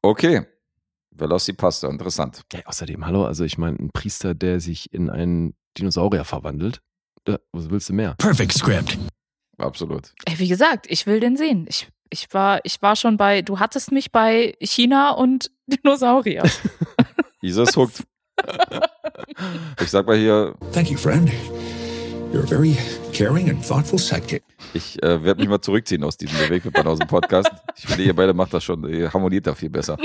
Okay. 0.02 0.45
Velocipastor, 1.11 1.91
interessant. 1.91 2.41
Ja, 2.53 2.61
außerdem, 2.65 3.06
hallo, 3.06 3.26
also 3.26 3.44
ich 3.44 3.57
meine, 3.57 3.77
ein 3.77 3.90
Priester, 3.94 4.34
der 4.34 4.60
sich 4.60 4.91
in 4.94 5.10
einen 5.10 5.53
Dinosaurier 5.77 6.23
verwandelt, 6.23 6.81
da, 7.26 7.40
was 7.52 7.69
willst 7.69 7.90
du 7.90 7.94
mehr? 7.94 8.15
Perfect 8.18 8.53
script. 8.53 8.98
Absolut. 9.60 10.14
Ey, 10.26 10.40
wie 10.40 10.48
gesagt, 10.48 10.86
ich 10.90 11.06
will 11.06 11.19
den 11.19 11.38
sehen. 11.38 11.65
Ich, 11.69 11.88
ich, 12.10 12.34
war, 12.34 12.60
ich 12.64 12.81
war 12.81 12.95
schon 12.95 13.18
bei, 13.18 13.41
du 13.41 13.60
hattest 13.60 13.91
mich 13.91 14.11
bei 14.11 14.56
China 14.61 15.11
und 15.11 15.52
Dinosaurier. 15.68 16.44
Ist 17.41 17.77
hooked. 17.77 18.03
Ich 19.81 19.90
sag 19.90 20.06
mal 20.06 20.18
hier, 20.18 20.56
Thank 20.73 20.90
you, 20.91 20.98
friend. 20.98 21.30
You're 22.34 22.44
a 22.44 22.48
very 22.48 22.77
caring 23.14 23.49
and 23.49 23.65
thoughtful 23.65 23.98
sidekick. 23.98 24.44
ich 24.73 25.02
äh, 25.02 25.23
werde 25.23 25.40
mich 25.40 25.49
mal 25.49 25.61
zurückziehen 25.61 26.03
aus 26.03 26.15
diesem 26.18 26.38
Bewegtband 26.38 26.86
aus 26.88 26.99
dem 26.99 27.07
Podcast. 27.07 27.49
Ich 27.76 27.88
finde, 27.88 28.03
ihr 28.03 28.15
beide 28.15 28.34
macht 28.34 28.53
das 28.53 28.64
schon, 28.64 28.88
ihr 28.88 29.11
harmoniert 29.14 29.48
da 29.48 29.56
viel 29.56 29.69
besser. 29.69 29.98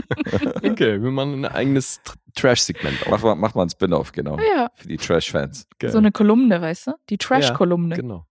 Okay, 0.62 1.02
wir 1.02 1.10
machen 1.10 1.44
ein 1.44 1.52
eigenes 1.52 2.00
Tr- 2.04 2.14
Trash-Segment 2.34 3.08
Macht 3.10 3.22
mal, 3.24 3.34
macht 3.34 3.54
mal 3.56 3.62
einen 3.62 3.70
Spin-off, 3.70 4.12
genau. 4.12 4.38
ja, 4.38 4.68
Für 4.74 4.88
die 4.88 4.96
Trash-Fans. 4.96 5.66
so 5.86 5.98
eine 5.98 6.12
Kolumne, 6.12 6.60
weißt 6.62 6.86
du? 6.88 6.92
Die 7.10 7.18
Trash-Kolumne. 7.18 7.94
Genau. 7.96 8.26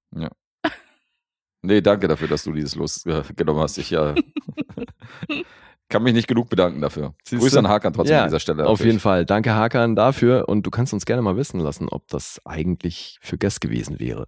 Nee, 1.64 1.81
danke 1.81 2.07
dafür, 2.07 2.27
dass 2.27 2.44
du 2.44 2.52
dieses 2.52 2.76
losgenommen 2.76 3.61
hast. 3.61 3.77
Ich 3.77 3.91
äh, 3.94 4.15
kann 5.90 6.03
mich 6.03 6.14
nicht 6.14 6.27
genug 6.27 6.49
bedanken 6.49 6.81
dafür. 6.81 7.14
Siehst 7.23 7.41
Grüße 7.41 7.56
du? 7.56 7.60
an 7.60 7.68
Hakan 7.69 7.94
trotzdem 7.94 8.15
Ja, 8.15 8.23
an 8.23 8.27
dieser 8.27 8.40
Stelle. 8.40 8.68
Auf 8.68 8.84
jeden 8.84 8.99
Fall. 8.99 9.26
Danke, 9.26 9.56
Hakan, 9.56 9.95
dafür. 9.95 10.49
Und 10.49 10.64
du 10.65 10.72
kannst 10.72 10.94
uns 10.94 11.06
gerne 11.06 11.22
mal 11.22 11.38
wissen 11.38 11.60
lassen, 11.60 11.88
ob 11.88 12.07
das 12.10 12.41
eigentlich 12.45 13.18
für 13.22 13.38
Guest 13.38 13.61
gewesen 13.61 13.99
wäre. 13.99 14.27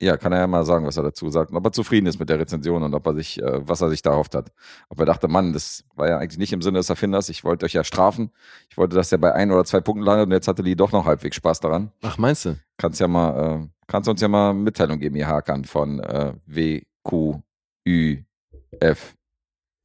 Ja, 0.00 0.16
kann 0.16 0.30
er 0.32 0.40
ja 0.40 0.46
mal 0.46 0.64
sagen, 0.64 0.86
was 0.86 0.96
er 0.96 1.02
dazu 1.02 1.28
sagt. 1.30 1.50
Und 1.50 1.56
ob 1.56 1.64
er 1.64 1.72
zufrieden 1.72 2.06
ist 2.06 2.20
mit 2.20 2.28
der 2.28 2.38
Rezension 2.38 2.82
und 2.82 2.94
ob 2.94 3.04
er 3.06 3.14
sich, 3.14 3.42
äh, 3.42 3.66
was 3.66 3.80
er 3.80 3.88
sich 3.88 4.02
da 4.02 4.10
erhofft 4.10 4.34
hat. 4.34 4.52
Ob 4.90 5.00
er 5.00 5.06
dachte, 5.06 5.26
Mann, 5.26 5.52
das 5.52 5.84
war 5.96 6.08
ja 6.08 6.18
eigentlich 6.18 6.38
nicht 6.38 6.52
im 6.52 6.62
Sinne 6.62 6.78
des 6.78 6.90
Erfinders. 6.90 7.28
Ich 7.30 7.42
wollte 7.44 7.64
euch 7.66 7.72
ja 7.72 7.82
strafen. 7.82 8.30
Ich 8.70 8.76
wollte, 8.76 8.94
dass 8.94 9.08
der 9.08 9.18
bei 9.18 9.32
ein 9.34 9.50
oder 9.50 9.64
zwei 9.64 9.80
Punkten 9.80 10.04
landet 10.04 10.26
und 10.26 10.32
jetzt 10.32 10.46
hatte 10.46 10.62
Lee 10.62 10.76
doch 10.76 10.92
noch 10.92 11.06
halbwegs 11.06 11.34
Spaß 11.36 11.60
daran. 11.60 11.90
Ach, 12.02 12.18
meinst 12.18 12.44
du? 12.44 12.56
Kannst 12.76 13.00
ja 13.00 13.08
mal, 13.08 13.62
äh, 13.62 13.68
kannst 13.88 14.08
uns 14.08 14.20
ja 14.20 14.28
mal 14.28 14.54
Mitteilung 14.54 15.00
geben, 15.00 15.16
ihr 15.16 15.26
Hakan 15.26 15.64
von 15.64 15.98
äh, 15.98 16.34
WQÜF. 16.46 17.42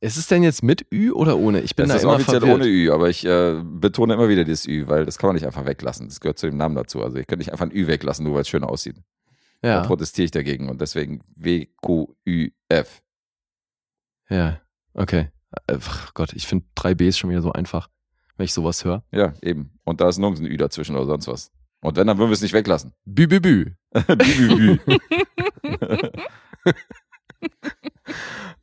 Ist 0.02 0.18
es 0.18 0.28
denn 0.28 0.44
jetzt 0.44 0.62
mit 0.64 0.86
Ü 0.94 1.12
oder 1.12 1.38
ohne? 1.38 1.62
Ich 1.62 1.76
bin 1.78 1.84
Das 1.88 1.94
da 1.94 1.98
ist 1.98 2.04
immer 2.04 2.14
offiziell 2.16 2.42
verwirrt. 2.42 2.60
ohne 2.62 2.68
Ü, 2.68 2.92
aber 2.92 3.10
ich 3.10 3.26
äh, 3.26 3.62
betone 3.64 4.14
immer 4.16 4.28
wieder 4.28 4.44
das 4.44 4.68
Ü, 4.68 4.86
weil 4.88 5.06
das 5.06 5.18
kann 5.18 5.30
man 5.30 5.36
nicht 5.36 5.46
einfach 5.46 5.66
weglassen. 5.66 6.10
Das 6.10 6.20
gehört 6.20 6.38
zu 6.38 6.46
dem 6.48 6.58
Namen 6.58 6.76
dazu. 6.76 7.02
Also 7.02 7.18
ich 7.18 7.26
könnte 7.26 7.40
nicht 7.40 7.54
einfach 7.54 7.66
ein 7.66 7.72
Ü 7.76 7.88
weglassen, 7.88 8.26
nur 8.26 8.36
weil 8.36 8.42
es 8.42 8.50
schön 8.50 8.66
aussieht. 8.66 8.98
Da 9.62 9.70
Ja, 9.70 9.82
protestiere 9.86 10.26
ich 10.26 10.32
dagegen 10.32 10.68
und 10.70 10.82
deswegen 10.82 11.22
WQÜF. 11.38 13.02
ja, 14.30 14.60
okay. 14.94 15.30
Äh, 15.68 15.78
Ach 15.80 16.14
Gott, 16.14 16.34
ich 16.34 16.48
finde 16.48 16.66
3B 16.76 17.08
ist 17.08 17.18
schon 17.20 17.30
wieder 17.30 17.42
so 17.42 17.54
einfach, 17.54 17.90
wenn 18.36 18.44
ich 18.44 18.52
sowas 18.54 18.84
höre. 18.84 19.06
Ja, 19.12 19.34
eben. 19.42 19.72
Und 19.86 20.02
da 20.02 20.10
ist 20.10 20.18
nirgends 20.18 20.42
ein 20.42 20.48
Ü 20.48 20.58
dazwischen 20.58 20.98
oder 20.98 21.06
sonst 21.06 21.28
was. 21.28 21.52
Und 21.84 21.98
wenn, 21.98 22.08
dann 22.08 22.18
würden 22.18 22.30
wir 22.30 22.34
es 22.34 22.42
nicht 22.42 22.54
weglassen. 22.54 22.94
Bü, 23.06 23.28
bü, 23.28 23.40
bü. 23.40 23.72
Bü, 23.94 24.16
bü, 24.18 24.78
bü. 24.78 24.98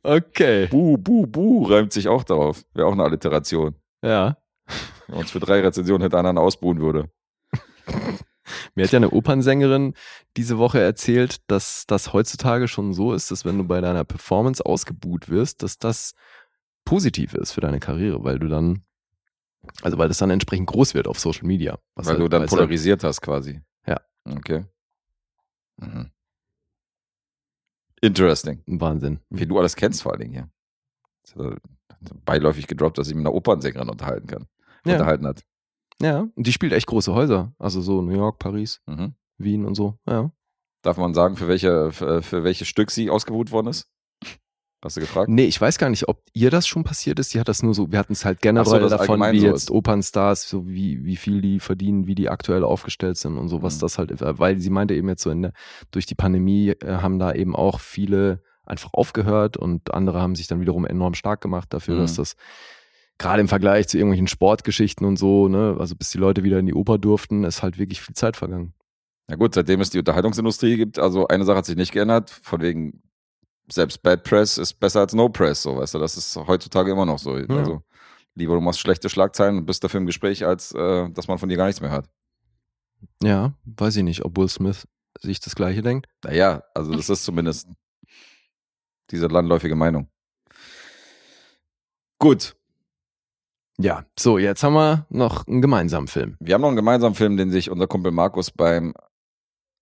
Okay. 0.03 0.67
bu, 0.71 0.97
bu, 0.97 1.27
bu 1.27 1.69
reimt 1.69 1.93
sich 1.93 2.07
auch 2.07 2.23
darauf. 2.23 2.63
Wäre 2.73 2.87
auch 2.87 2.93
eine 2.93 3.03
Alliteration. 3.03 3.75
Ja. 4.01 4.37
Wenn 5.07 5.17
man 5.17 5.25
es 5.25 5.31
für 5.31 5.39
drei 5.39 5.61
Rezensionen 5.61 6.01
hintereinander 6.01 6.41
ausbuhen 6.41 6.79
würde. 6.79 7.09
Mir 8.75 8.85
hat 8.85 8.91
ja 8.91 8.97
eine 8.97 9.11
Opernsängerin 9.11 9.93
diese 10.37 10.57
Woche 10.57 10.79
erzählt, 10.79 11.37
dass 11.47 11.85
das 11.87 12.13
heutzutage 12.13 12.67
schon 12.67 12.93
so 12.93 13.13
ist, 13.13 13.29
dass 13.29 13.45
wenn 13.45 13.57
du 13.57 13.63
bei 13.63 13.81
deiner 13.81 14.03
Performance 14.03 14.65
ausgebuht 14.65 15.29
wirst, 15.29 15.63
dass 15.63 15.77
das 15.77 16.13
positiv 16.83 17.33
ist 17.35 17.51
für 17.51 17.61
deine 17.61 17.79
Karriere, 17.79 18.23
weil 18.23 18.39
du 18.39 18.47
dann, 18.47 18.83
also 19.81 19.97
weil 19.97 20.07
das 20.07 20.17
dann 20.17 20.29
entsprechend 20.29 20.67
groß 20.67 20.93
wird 20.93 21.07
auf 21.07 21.19
Social 21.19 21.45
Media. 21.47 21.77
Was 21.95 22.05
weil 22.07 22.13
halt- 22.13 22.21
du 22.23 22.27
dann 22.29 22.41
weil's 22.41 22.51
halt- 22.51 22.59
polarisiert 22.59 23.03
hast 23.03 23.21
quasi. 23.21 23.61
Ja. 23.85 23.99
Okay. 24.25 24.65
Mhm. 25.77 26.11
Interesting. 28.01 28.63
Wahnsinn. 28.65 29.19
Wie 29.29 29.45
du 29.45 29.59
alles 29.59 29.75
kennst 29.75 30.01
vor 30.01 30.13
allen 30.13 30.21
Dingen 30.21 30.33
hier. 30.33 30.49
Er 31.45 31.57
beiläufig 32.25 32.65
gedroppt, 32.67 32.97
dass 32.97 33.07
ich 33.07 33.13
mit 33.15 33.21
einer 33.25 33.33
Opernsängerin 33.35 33.89
unterhalten 33.89 34.27
kann. 34.27 34.47
Ja. 34.85 34.93
Unterhalten 34.93 35.27
hat. 35.27 35.43
Ja, 36.01 36.21
und 36.35 36.47
die 36.47 36.51
spielt 36.51 36.73
echt 36.73 36.87
große 36.87 37.13
Häuser. 37.13 37.53
Also 37.59 37.79
so 37.81 38.01
New 38.01 38.15
York, 38.15 38.39
Paris, 38.39 38.81
Mhm. 38.87 39.13
Wien 39.37 39.65
und 39.65 39.75
so. 39.75 39.99
Ja. 40.07 40.31
Darf 40.81 40.97
man 40.97 41.13
sagen, 41.13 41.35
für 41.37 41.47
welche, 41.47 41.91
für, 41.91 42.23
für 42.23 42.43
welches 42.43 42.67
Stück 42.67 42.89
sie 42.89 43.11
ausgebucht 43.11 43.51
worden 43.51 43.67
ist? 43.67 43.91
Hast 44.83 44.97
du 44.97 45.01
gefragt? 45.01 45.29
Nee, 45.29 45.45
ich 45.45 45.61
weiß 45.61 45.77
gar 45.77 45.89
nicht, 45.91 46.07
ob 46.07 46.23
ihr 46.33 46.49
das 46.49 46.67
schon 46.67 46.83
passiert 46.83 47.19
ist. 47.19 47.33
Die 47.33 47.39
hat 47.39 47.47
das 47.47 47.61
nur 47.61 47.75
so, 47.75 47.91
wir 47.91 47.99
hatten 47.99 48.13
es 48.13 48.25
halt 48.25 48.41
generell 48.41 48.81
so, 48.81 48.89
davon, 48.89 49.21
wie 49.31 49.39
so 49.39 49.45
jetzt 49.47 49.63
ist. 49.63 49.71
Opernstars, 49.71 50.49
so 50.49 50.67
wie, 50.67 51.05
wie 51.05 51.17
viel 51.17 51.41
die 51.41 51.59
verdienen, 51.59 52.07
wie 52.07 52.15
die 52.15 52.29
aktuell 52.29 52.63
aufgestellt 52.63 53.17
sind 53.17 53.37
und 53.37 53.47
so, 53.47 53.61
was 53.61 53.75
Mhm. 53.75 53.79
das 53.81 53.97
halt, 53.99 54.11
weil 54.39 54.59
sie 54.59 54.71
meinte 54.71 54.95
eben 54.95 55.07
jetzt 55.07 55.21
so 55.21 55.29
in 55.29 55.43
der, 55.43 55.53
durch 55.91 56.07
die 56.07 56.15
Pandemie 56.15 56.69
äh, 56.69 56.97
haben 56.97 57.19
da 57.19 57.31
eben 57.33 57.55
auch 57.55 57.79
viele 57.79 58.41
einfach 58.65 58.93
aufgehört 58.93 59.55
und 59.57 59.93
andere 59.93 60.19
haben 60.21 60.35
sich 60.35 60.47
dann 60.47 60.61
wiederum 60.61 60.85
enorm 60.85 61.13
stark 61.13 61.41
gemacht 61.41 61.71
dafür, 61.73 61.95
Mhm. 61.95 61.99
dass 61.99 62.15
das 62.15 62.35
gerade 63.19 63.41
im 63.41 63.47
Vergleich 63.47 63.87
zu 63.87 63.97
irgendwelchen 63.97 64.27
Sportgeschichten 64.27 65.05
und 65.05 65.17
so, 65.17 65.47
ne, 65.47 65.75
also 65.79 65.95
bis 65.95 66.09
die 66.09 66.17
Leute 66.17 66.43
wieder 66.43 66.57
in 66.57 66.65
die 66.65 66.73
Oper 66.73 66.97
durften, 66.97 67.43
ist 67.43 67.61
halt 67.61 67.77
wirklich 67.77 68.01
viel 68.01 68.15
Zeit 68.15 68.35
vergangen. 68.35 68.73
Na 69.27 69.35
gut, 69.35 69.53
seitdem 69.53 69.79
es 69.81 69.91
die 69.91 69.99
Unterhaltungsindustrie 69.99 70.75
gibt, 70.75 70.97
also 70.97 71.27
eine 71.27 71.45
Sache 71.45 71.57
hat 71.57 71.65
sich 71.65 71.75
nicht 71.75 71.91
geändert, 71.91 72.31
von 72.31 72.61
wegen 72.61 73.03
selbst 73.71 74.01
Bad 74.03 74.23
Press 74.23 74.57
ist 74.57 74.73
besser 74.79 75.01
als 75.01 75.13
No 75.13 75.29
Press, 75.29 75.61
so 75.63 75.77
weißt 75.77 75.93
du, 75.93 75.99
das 75.99 76.17
ist 76.17 76.35
heutzutage 76.35 76.91
immer 76.91 77.05
noch 77.05 77.19
so. 77.19 77.31
Also 77.33 77.81
lieber 78.35 78.55
du 78.55 78.61
machst 78.61 78.79
schlechte 78.79 79.09
Schlagzeilen 79.09 79.57
und 79.59 79.65
bist 79.65 79.83
dafür 79.83 79.99
im 79.99 80.05
Gespräch, 80.05 80.45
als 80.45 80.71
äh, 80.73 81.09
dass 81.11 81.27
man 81.27 81.37
von 81.37 81.49
dir 81.49 81.57
gar 81.57 81.65
nichts 81.67 81.81
mehr 81.81 81.91
hört. 81.91 82.09
Ja, 83.23 83.53
weiß 83.65 83.95
ich 83.97 84.03
nicht, 84.03 84.23
ob 84.25 84.37
Will 84.37 84.49
Smith 84.49 84.87
sich 85.19 85.39
das 85.39 85.55
Gleiche 85.55 85.81
denkt. 85.81 86.07
Naja, 86.23 86.63
also 86.73 86.93
das 86.93 87.09
ist 87.09 87.23
zumindest 87.23 87.67
diese 89.09 89.27
landläufige 89.27 89.75
Meinung. 89.75 90.07
Gut, 92.19 92.55
Ja, 93.79 94.05
so, 94.17 94.37
jetzt 94.37 94.61
haben 94.63 94.73
wir 94.73 95.07
noch 95.09 95.47
einen 95.47 95.61
gemeinsamen 95.61 96.07
Film. 96.07 96.37
wir 96.39 96.53
haben 96.53 96.61
noch 96.61 96.67
einen 96.67 96.77
gemeinsamen 96.77 97.15
Film, 97.15 97.35
den 97.37 97.49
sich 97.51 97.71
unser 97.71 97.87
Kumpel 97.87 98.11
Markus 98.11 98.51
beim 98.51 98.93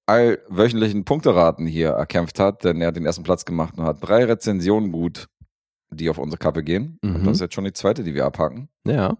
allwöchentlichen 0.09 1.05
Punkteraten 1.05 1.65
hier 1.67 1.89
erkämpft 1.91 2.39
hat, 2.39 2.63
denn 2.63 2.81
er 2.81 2.87
hat 2.89 2.95
den 2.95 3.05
ersten 3.05 3.23
Platz 3.23 3.45
gemacht 3.45 3.77
und 3.77 3.85
hat 3.85 3.97
drei 4.01 4.25
Rezensionen 4.25 4.91
gut, 4.91 5.27
die 5.91 6.09
auf 6.09 6.17
unsere 6.17 6.37
Kappe 6.39 6.63
gehen. 6.63 6.97
Und 7.01 7.21
Mhm. 7.21 7.23
das 7.25 7.35
ist 7.35 7.41
jetzt 7.41 7.53
schon 7.55 7.63
die 7.65 7.73
zweite, 7.73 8.03
die 8.03 8.13
wir 8.13 8.25
abhaken. 8.25 8.69
Ja, 8.85 9.17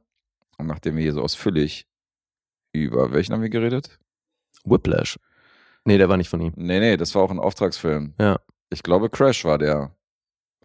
Und 0.58 0.68
nachdem 0.68 0.96
wir 0.98 1.04
hier 1.04 1.14
so 1.14 1.22
ausführlich 1.22 1.88
über 2.74 3.12
welchen 3.14 3.34
haben 3.34 3.42
wir 3.42 3.50
geredet? 3.50 3.98
Whiplash. 4.66 5.18
Nee, 5.86 5.98
der 5.98 6.10
war 6.10 6.18
nicht 6.18 6.28
von 6.30 6.42
ihm. 6.42 6.52
Nee, 6.58 6.80
nee, 6.82 6.98
das 6.98 7.16
war 7.16 7.22
auch 7.24 7.32
ein 7.32 7.40
Auftragsfilm. 7.40 8.14
Ja. 8.20 8.40
Ich 8.70 8.84
glaube, 8.84 9.10
Crash 9.10 9.46
war 9.46 9.58
der. 9.58 9.96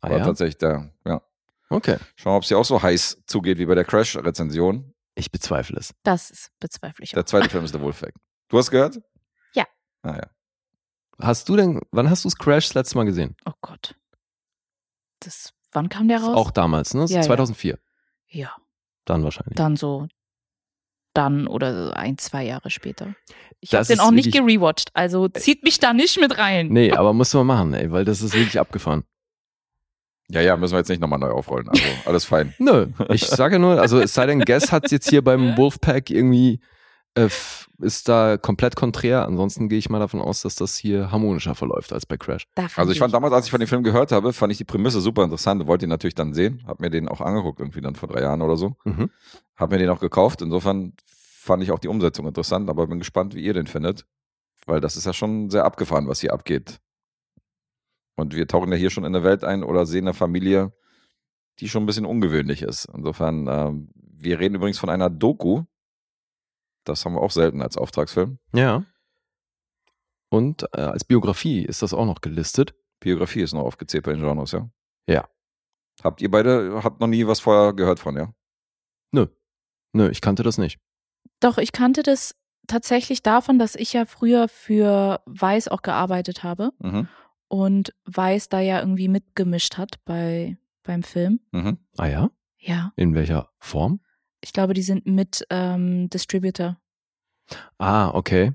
Ah, 0.00 0.10
war 0.10 0.18
ja? 0.18 0.24
tatsächlich 0.24 0.56
der. 0.58 0.90
Ja. 1.06 1.22
Okay. 1.70 1.96
Schauen 2.16 2.24
wir 2.24 2.30
mal, 2.32 2.36
ob 2.38 2.42
es 2.42 2.48
hier 2.48 2.58
auch 2.58 2.64
so 2.64 2.82
heiß 2.82 3.22
zugeht 3.26 3.58
wie 3.58 3.66
bei 3.66 3.74
der 3.76 3.84
Crash-Rezension. 3.84 4.92
Ich 5.14 5.30
bezweifle 5.30 5.78
es. 5.78 5.94
Das 6.02 6.30
ist 6.30 6.50
bezweifle 6.60 7.04
ich 7.04 7.12
auch. 7.12 7.14
Der 7.14 7.26
zweite 7.26 7.48
Film 7.48 7.64
ist 7.64 7.72
der 7.72 7.80
Wolfpack. 7.80 8.14
Du 8.48 8.58
hast 8.58 8.70
gehört? 8.72 9.00
Ja. 10.04 10.10
Ah 10.10 10.16
ja. 10.16 10.26
Hast 11.20 11.48
du 11.48 11.56
denn, 11.56 11.80
wann 11.92 12.10
hast 12.10 12.24
du 12.24 12.28
es 12.28 12.36
Crash 12.36 12.66
das 12.68 12.74
letzte 12.74 12.96
Mal 12.96 13.04
gesehen? 13.04 13.36
Oh 13.46 13.52
Gott. 13.60 13.94
Das, 15.20 15.52
wann 15.72 15.88
kam 15.88 16.08
der 16.08 16.20
raus? 16.20 16.36
Auch 16.36 16.50
damals, 16.50 16.92
ne? 16.94 17.04
Ja, 17.08 17.16
ja. 17.16 17.22
2004. 17.22 17.78
Ja, 18.28 18.52
Dann 19.04 19.22
wahrscheinlich. 19.22 19.54
dann 19.54 19.76
so. 19.76 20.08
Dann 21.14 21.46
oder 21.46 21.96
ein, 21.96 22.18
zwei 22.18 22.42
Jahre 22.44 22.70
später. 22.70 23.14
Ich 23.60 23.72
habe 23.72 23.86
den 23.86 24.00
auch 24.00 24.10
nicht 24.10 24.32
gerewatcht, 24.32 24.90
also 24.94 25.28
zieht 25.28 25.62
mich 25.62 25.78
da 25.78 25.92
nicht 25.92 26.18
mit 26.18 26.36
rein. 26.38 26.68
Nee, 26.68 26.90
aber 26.90 27.12
muss 27.12 27.32
man 27.32 27.46
machen, 27.46 27.74
ey, 27.74 27.92
weil 27.92 28.04
das 28.04 28.20
ist 28.20 28.34
wirklich 28.34 28.58
abgefahren. 28.58 29.04
Ja, 30.28 30.40
ja, 30.40 30.56
müssen 30.56 30.72
wir 30.72 30.78
jetzt 30.78 30.88
nicht 30.88 31.00
nochmal 31.00 31.20
neu 31.20 31.30
aufrollen. 31.30 31.68
Also 31.68 31.82
alles 32.06 32.24
fein. 32.24 32.52
Nö, 32.58 32.88
ich 33.10 33.26
sage 33.26 33.60
nur, 33.60 33.80
also 33.80 34.00
es 34.00 34.12
sei 34.14 34.26
denn, 34.26 34.40
Guess 34.40 34.72
hat 34.72 34.90
jetzt 34.90 35.08
hier 35.08 35.22
beim 35.22 35.56
Wolfpack 35.56 36.10
irgendwie, 36.10 36.58
äh, 37.16 37.24
f- 37.24 37.68
ist 37.80 38.08
da 38.08 38.36
komplett 38.36 38.76
konträr. 38.76 39.26
Ansonsten 39.26 39.68
gehe 39.68 39.78
ich 39.78 39.90
mal 39.90 39.98
davon 39.98 40.20
aus, 40.20 40.42
dass 40.42 40.54
das 40.54 40.76
hier 40.76 41.10
harmonischer 41.10 41.54
verläuft 41.54 41.92
als 41.92 42.06
bei 42.06 42.16
Crash. 42.16 42.46
Da 42.54 42.62
fand 42.62 42.78
Also 42.78 42.92
ich 42.92 42.98
fand 42.98 43.12
damals, 43.14 43.32
als 43.32 43.46
ich 43.46 43.50
von 43.50 43.60
dem 43.60 43.68
Film 43.68 43.82
gehört 43.82 44.12
habe, 44.12 44.32
fand 44.32 44.52
ich 44.52 44.58
die 44.58 44.64
Prämisse 44.64 45.00
super 45.00 45.24
interessant 45.24 45.60
und 45.62 45.66
wollte 45.66 45.86
ihn 45.86 45.90
natürlich 45.90 46.14
dann 46.14 46.34
sehen. 46.34 46.62
Hab 46.66 46.80
mir 46.80 46.90
den 46.90 47.08
auch 47.08 47.20
angeguckt, 47.20 47.58
irgendwie 47.60 47.80
dann 47.80 47.94
vor 47.96 48.08
drei 48.08 48.20
Jahren 48.22 48.42
oder 48.42 48.56
so. 48.56 48.76
Mhm. 48.84 49.10
Hab 49.56 49.70
mir 49.70 49.78
den 49.78 49.90
auch 49.90 50.00
gekauft. 50.00 50.40
Insofern 50.42 50.92
fand 51.06 51.62
ich 51.62 51.72
auch 51.72 51.78
die 51.78 51.88
Umsetzung 51.88 52.26
interessant, 52.26 52.70
aber 52.70 52.86
bin 52.86 52.98
gespannt, 53.00 53.34
wie 53.34 53.42
ihr 53.44 53.54
den 53.54 53.66
findet. 53.66 54.06
Weil 54.66 54.80
das 54.80 54.96
ist 54.96 55.04
ja 55.04 55.12
schon 55.12 55.50
sehr 55.50 55.64
abgefahren, 55.64 56.08
was 56.08 56.20
hier 56.20 56.32
abgeht. 56.32 56.80
Und 58.16 58.34
wir 58.34 58.46
tauchen 58.46 58.70
ja 58.70 58.78
hier 58.78 58.90
schon 58.90 59.04
in 59.04 59.14
eine 59.14 59.24
Welt 59.24 59.44
ein 59.44 59.64
oder 59.64 59.86
sehen 59.86 60.04
eine 60.04 60.14
Familie, 60.14 60.72
die 61.58 61.68
schon 61.68 61.82
ein 61.82 61.86
bisschen 61.86 62.06
ungewöhnlich 62.06 62.62
ist. 62.62 62.86
Insofern, 62.94 63.46
ähm, 63.48 63.90
wir 63.96 64.38
reden 64.38 64.54
übrigens 64.54 64.78
von 64.78 64.88
einer 64.88 65.10
Doku, 65.10 65.64
Das 66.84 67.04
haben 67.04 67.14
wir 67.14 67.22
auch 67.22 67.30
selten 67.30 67.62
als 67.62 67.76
Auftragsfilm. 67.76 68.38
Ja. 68.52 68.84
Und 70.30 70.64
äh, 70.72 70.80
als 70.80 71.04
Biografie 71.04 71.62
ist 71.64 71.82
das 71.82 71.94
auch 71.94 72.06
noch 72.06 72.20
gelistet. 72.20 72.74
Biografie 73.00 73.42
ist 73.42 73.52
noch 73.52 73.62
aufgezählt 73.64 74.04
bei 74.04 74.12
den 74.12 74.22
Genres, 74.22 74.52
ja? 74.52 74.68
Ja. 75.06 75.28
Habt 76.02 76.20
ihr 76.22 76.30
beide, 76.30 76.82
habt 76.82 77.00
noch 77.00 77.06
nie 77.06 77.26
was 77.26 77.40
vorher 77.40 77.72
gehört 77.72 78.00
von, 78.00 78.16
ja? 78.16 78.32
Nö. 79.12 79.26
Nö, 79.92 80.08
ich 80.10 80.20
kannte 80.20 80.42
das 80.42 80.58
nicht. 80.58 80.80
Doch, 81.40 81.58
ich 81.58 81.72
kannte 81.72 82.02
das 82.02 82.34
tatsächlich 82.66 83.22
davon, 83.22 83.58
dass 83.58 83.74
ich 83.76 83.92
ja 83.92 84.06
früher 84.06 84.48
für 84.48 85.20
Weiß 85.26 85.68
auch 85.68 85.82
gearbeitet 85.82 86.42
habe 86.42 86.72
Mhm. 86.80 87.08
und 87.48 87.94
Weiß 88.06 88.48
da 88.48 88.60
ja 88.60 88.80
irgendwie 88.80 89.08
mitgemischt 89.08 89.76
hat 89.76 90.02
bei, 90.04 90.58
beim 90.82 91.02
Film. 91.02 91.40
Mhm. 91.52 91.78
Ah 91.96 92.06
ja? 92.06 92.30
Ja, 92.58 92.92
In 92.96 93.14
welcher 93.14 93.50
Form? 93.58 94.00
Ich 94.44 94.52
glaube, 94.52 94.74
die 94.74 94.82
sind 94.82 95.06
mit 95.06 95.44
ähm, 95.50 96.08
Distributor. 96.10 96.76
Ah, 97.78 98.10
okay. 98.10 98.52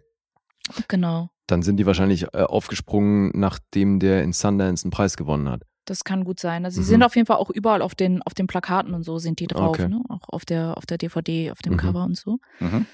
Genau. 0.87 1.29
Dann 1.47 1.63
sind 1.63 1.77
die 1.77 1.85
wahrscheinlich 1.85 2.23
äh, 2.33 2.43
aufgesprungen, 2.43 3.31
nachdem 3.33 3.99
der 3.99 4.23
in 4.23 4.33
Sundance 4.33 4.85
einen 4.85 4.91
Preis 4.91 5.17
gewonnen 5.17 5.49
hat. 5.49 5.63
Das 5.85 6.03
kann 6.03 6.23
gut 6.23 6.39
sein. 6.39 6.65
Also 6.65 6.75
sie 6.75 6.81
Mhm. 6.81 6.89
sind 6.89 7.03
auf 7.03 7.15
jeden 7.15 7.25
Fall 7.25 7.37
auch 7.37 7.49
überall 7.49 7.81
auf 7.81 7.95
den, 7.95 8.21
auf 8.21 8.35
den 8.35 8.45
Plakaten 8.45 8.93
und 8.93 9.03
so 9.03 9.17
sind 9.17 9.39
die 9.39 9.47
drauf, 9.47 9.69
Okay. 9.79 9.87
ne? 9.87 10.01
Auch 10.09 10.21
auf 10.29 10.45
der, 10.45 10.77
auf 10.77 10.85
der 10.85 10.99
DVD, 10.99 11.51
auf 11.51 11.59
dem 11.63 11.73
Mhm. 11.73 11.77
Cover 11.77 12.03
und 12.03 12.15
so. 12.17 12.37
Mhm. 12.59 12.85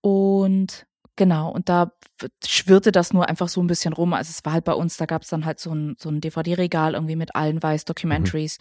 Und 0.00 0.86
genau, 1.16 1.50
und 1.50 1.68
da 1.68 1.92
schwirrte 2.46 2.92
das 2.92 3.12
nur 3.12 3.28
einfach 3.28 3.48
so 3.48 3.60
ein 3.62 3.66
bisschen 3.66 3.92
rum. 3.92 4.14
Also 4.14 4.30
es 4.30 4.44
war 4.44 4.54
halt 4.54 4.64
bei 4.64 4.72
uns, 4.72 4.96
da 4.96 5.04
gab 5.06 5.22
es 5.22 5.28
dann 5.28 5.44
halt 5.44 5.60
so 5.60 5.72
ein, 5.74 5.96
so 5.98 6.08
ein 6.08 6.20
DVD-Regal 6.22 6.94
irgendwie 6.94 7.16
mit 7.16 7.34
allen 7.36 7.62
Weiß-Documentaries. 7.62 8.58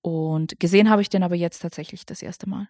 Und 0.00 0.58
gesehen 0.58 0.90
habe 0.90 1.02
ich 1.02 1.08
den 1.10 1.22
aber 1.22 1.36
jetzt 1.36 1.60
tatsächlich 1.60 2.04
das 2.06 2.22
erste 2.22 2.48
Mal. 2.48 2.68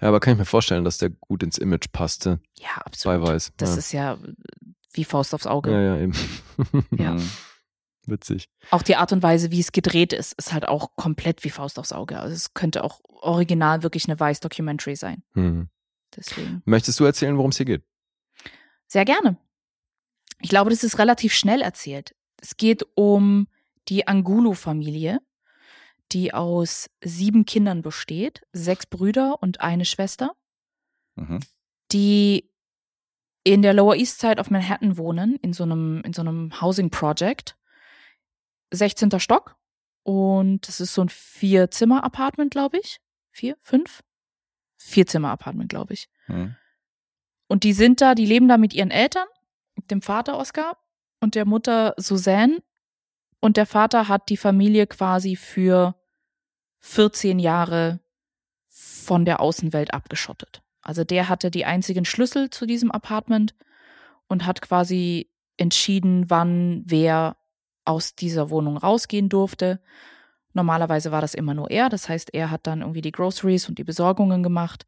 Ja, 0.00 0.08
aber 0.08 0.20
kann 0.20 0.34
ich 0.34 0.38
mir 0.38 0.44
vorstellen, 0.44 0.84
dass 0.84 0.98
der 0.98 1.10
gut 1.10 1.42
ins 1.42 1.58
Image 1.58 1.92
passte. 1.92 2.40
Ja, 2.58 2.68
Bei 2.76 2.82
absolut. 2.86 3.28
Weiß. 3.28 3.52
Das 3.56 3.70
ja. 3.70 3.76
ist 3.76 3.92
ja 3.92 4.18
wie 4.92 5.04
Faust 5.04 5.34
aufs 5.34 5.46
Auge. 5.46 5.70
Ja, 5.70 5.80
ja, 5.80 5.98
eben. 5.98 6.12
Ja. 6.96 7.14
Mhm. 7.14 7.30
Witzig. 8.06 8.48
Auch 8.70 8.82
die 8.82 8.96
Art 8.96 9.12
und 9.12 9.22
Weise, 9.22 9.50
wie 9.50 9.58
es 9.58 9.72
gedreht 9.72 10.12
ist, 10.12 10.34
ist 10.34 10.52
halt 10.52 10.68
auch 10.68 10.94
komplett 10.94 11.42
wie 11.42 11.50
Faust 11.50 11.78
aufs 11.78 11.92
Auge. 11.92 12.20
Also 12.20 12.34
es 12.34 12.54
könnte 12.54 12.84
auch 12.84 13.00
original 13.04 13.82
wirklich 13.82 14.08
eine 14.08 14.18
Weiß-Documentary 14.18 14.94
sein. 14.94 15.24
Hm. 15.34 15.68
Deswegen. 16.16 16.62
Möchtest 16.64 17.00
du 17.00 17.04
erzählen, 17.04 17.36
worum 17.36 17.50
es 17.50 17.56
hier 17.56 17.66
geht? 17.66 17.82
Sehr 18.86 19.04
gerne. 19.04 19.36
Ich 20.40 20.50
glaube, 20.50 20.70
das 20.70 20.84
ist 20.84 20.98
relativ 20.98 21.34
schnell 21.34 21.60
erzählt. 21.60 22.14
Es 22.40 22.56
geht 22.56 22.86
um 22.94 23.48
die 23.88 24.06
Angulo-Familie, 24.06 25.20
die 26.12 26.32
aus 26.34 26.88
sieben 27.02 27.44
Kindern 27.44 27.82
besteht, 27.82 28.42
sechs 28.52 28.86
Brüder 28.86 29.42
und 29.42 29.60
eine 29.60 29.84
Schwester, 29.84 30.34
Mhm. 31.16 31.40
die 31.92 32.50
in 33.44 33.62
der 33.62 33.74
Lower 33.74 33.94
East 33.96 34.20
Side 34.20 34.40
auf 34.40 34.50
Manhattan 34.50 34.96
wohnen, 34.98 35.36
in 35.36 35.52
so 35.52 35.62
einem, 35.64 36.02
in 36.02 36.12
so 36.12 36.20
einem 36.22 36.60
Housing 36.60 36.90
Project. 36.90 37.56
16. 38.72 39.20
Stock. 39.20 39.56
Und 40.02 40.66
das 40.68 40.80
ist 40.80 40.94
so 40.94 41.02
ein 41.02 41.08
Vier-Zimmer-Apartment, 41.08 42.50
glaube 42.50 42.78
ich. 42.78 43.00
Vier, 43.30 43.56
fünf? 43.60 44.02
Vier-Zimmer-Apartment, 44.78 45.68
glaube 45.68 45.94
ich. 45.94 46.08
Mhm. 46.26 46.56
Und 47.48 47.64
die 47.64 47.72
sind 47.72 48.00
da, 48.00 48.14
die 48.14 48.26
leben 48.26 48.48
da 48.48 48.56
mit 48.58 48.74
ihren 48.74 48.90
Eltern, 48.90 49.26
dem 49.90 50.02
Vater 50.02 50.38
Oskar 50.38 50.76
und 51.20 51.34
der 51.34 51.44
Mutter 51.44 51.94
Suzanne. 51.96 52.62
Und 53.40 53.56
der 53.56 53.66
Vater 53.66 54.08
hat 54.08 54.28
die 54.28 54.36
Familie 54.36 54.86
quasi 54.86 55.36
für 55.36 55.94
14 56.86 57.40
Jahre 57.40 57.98
von 58.68 59.24
der 59.24 59.40
Außenwelt 59.40 59.92
abgeschottet. 59.92 60.62
Also 60.80 61.02
der 61.02 61.28
hatte 61.28 61.50
die 61.50 61.64
einzigen 61.64 62.04
Schlüssel 62.04 62.48
zu 62.50 62.64
diesem 62.64 62.92
Apartment 62.92 63.56
und 64.28 64.46
hat 64.46 64.62
quasi 64.62 65.28
entschieden, 65.56 66.30
wann 66.30 66.84
wer 66.86 67.36
aus 67.84 68.14
dieser 68.14 68.50
Wohnung 68.50 68.76
rausgehen 68.76 69.28
durfte. 69.28 69.80
Normalerweise 70.52 71.10
war 71.10 71.20
das 71.20 71.34
immer 71.34 71.54
nur 71.54 71.70
er. 71.70 71.88
Das 71.88 72.08
heißt, 72.08 72.32
er 72.32 72.52
hat 72.52 72.68
dann 72.68 72.82
irgendwie 72.82 73.02
die 73.02 73.12
Groceries 73.12 73.68
und 73.68 73.78
die 73.78 73.84
Besorgungen 73.84 74.44
gemacht. 74.44 74.86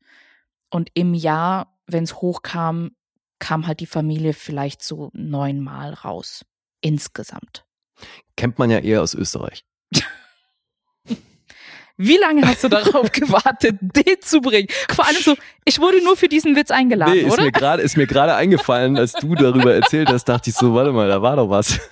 Und 0.71 0.91
im 0.95 1.15
Jahr, 1.15 1.79
wenn 1.87 2.05
es 2.05 2.17
hochkam, 2.17 2.93
kam 3.41 3.67
halt 3.67 3.81
die 3.81 3.87
Familie 3.87 4.35
vielleicht 4.35 4.83
so 4.83 5.11
neunmal 5.15 5.95
raus. 5.95 6.45
Insgesamt. 6.81 7.67
Kennt 8.37 8.59
man 8.59 8.71
ja 8.71 8.79
eher 8.79 9.03
aus 9.03 9.15
Österreich. 9.15 9.65
Wie 12.01 12.17
lange 12.17 12.47
hast 12.47 12.63
du 12.63 12.69
darauf 12.69 13.11
gewartet, 13.13 13.77
den 13.81 14.21
zu 14.21 14.41
bringen? 14.41 14.69
Vor 14.95 15.05
allem 15.05 15.21
so, 15.21 15.35
ich 15.65 15.81
wurde 15.81 16.01
nur 16.03 16.17
für 16.17 16.29
diesen 16.29 16.55
Witz 16.55 16.71
eingeladen, 16.71 17.15
nee, 17.15 17.21
ist 17.23 17.33
oder? 17.33 17.43
mir 17.43 17.51
gerade 17.53 17.83
ist 17.83 17.97
mir 17.97 18.07
gerade 18.07 18.37
eingefallen, 18.37 18.97
als 18.97 19.15
du 19.15 19.35
darüber 19.35 19.75
erzählt 19.75 20.09
hast, 20.09 20.27
dachte 20.27 20.51
ich 20.51 20.57
so, 20.57 20.73
warte 20.75 20.93
mal, 20.93 21.09
da 21.09 21.21
war 21.21 21.35
doch 21.35 21.51
was. 21.51 21.81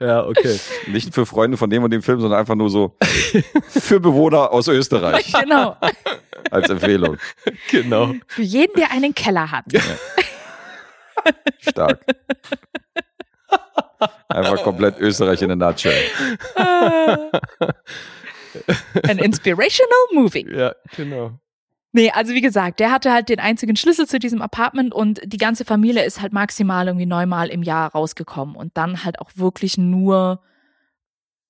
ja, 0.00 0.24
okay. 0.24 0.56
Nicht 0.86 1.12
für 1.12 1.26
Freunde 1.26 1.56
von 1.56 1.68
dem 1.68 1.82
und 1.82 1.90
dem 1.90 2.02
Film, 2.02 2.20
sondern 2.20 2.38
einfach 2.38 2.54
nur 2.54 2.70
so 2.70 2.96
für 3.70 3.98
Bewohner 3.98 4.52
aus 4.52 4.68
Österreich 4.68 5.32
Genau. 5.32 5.76
als 6.52 6.70
Empfehlung. 6.70 7.16
Genau. 7.72 8.14
Für 8.28 8.42
jeden, 8.42 8.76
der 8.76 8.92
einen 8.92 9.14
Keller 9.14 9.50
hat. 9.50 9.64
Stark. 11.58 11.98
Einfach 14.28 14.62
komplett 14.62 14.98
Österreich 14.98 15.42
in 15.42 15.50
a 15.50 15.56
nutshell. 15.56 15.94
An 19.08 19.18
inspirational 19.18 19.98
movie. 20.12 20.46
Ja, 20.50 20.74
genau. 20.96 21.38
Nee, 21.92 22.10
also 22.10 22.34
wie 22.34 22.40
gesagt, 22.40 22.80
der 22.80 22.90
hatte 22.92 23.12
halt 23.12 23.28
den 23.28 23.38
einzigen 23.40 23.76
Schlüssel 23.76 24.06
zu 24.06 24.18
diesem 24.18 24.42
Apartment 24.42 24.92
und 24.94 25.20
die 25.24 25.38
ganze 25.38 25.64
Familie 25.64 26.04
ist 26.04 26.20
halt 26.20 26.32
maximal 26.32 26.86
irgendwie 26.86 27.06
neunmal 27.06 27.48
im 27.48 27.62
Jahr 27.62 27.90
rausgekommen 27.92 28.54
und 28.54 28.76
dann 28.76 29.04
halt 29.04 29.18
auch 29.18 29.30
wirklich 29.36 29.78
nur, 29.78 30.42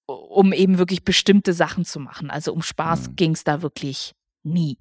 um 0.06 0.52
eben 0.52 0.78
wirklich 0.78 1.05
bestimmte 1.05 1.52
Sachen 1.52 1.85
zu 1.85 1.98
machen. 1.98 2.31
Also 2.31 2.52
um 2.52 2.62
Spaß 2.62 3.09
Mhm. 3.09 3.16
ging's 3.16 3.43
da 3.44 3.62
wirklich 3.62 4.14
nie. 4.44 4.78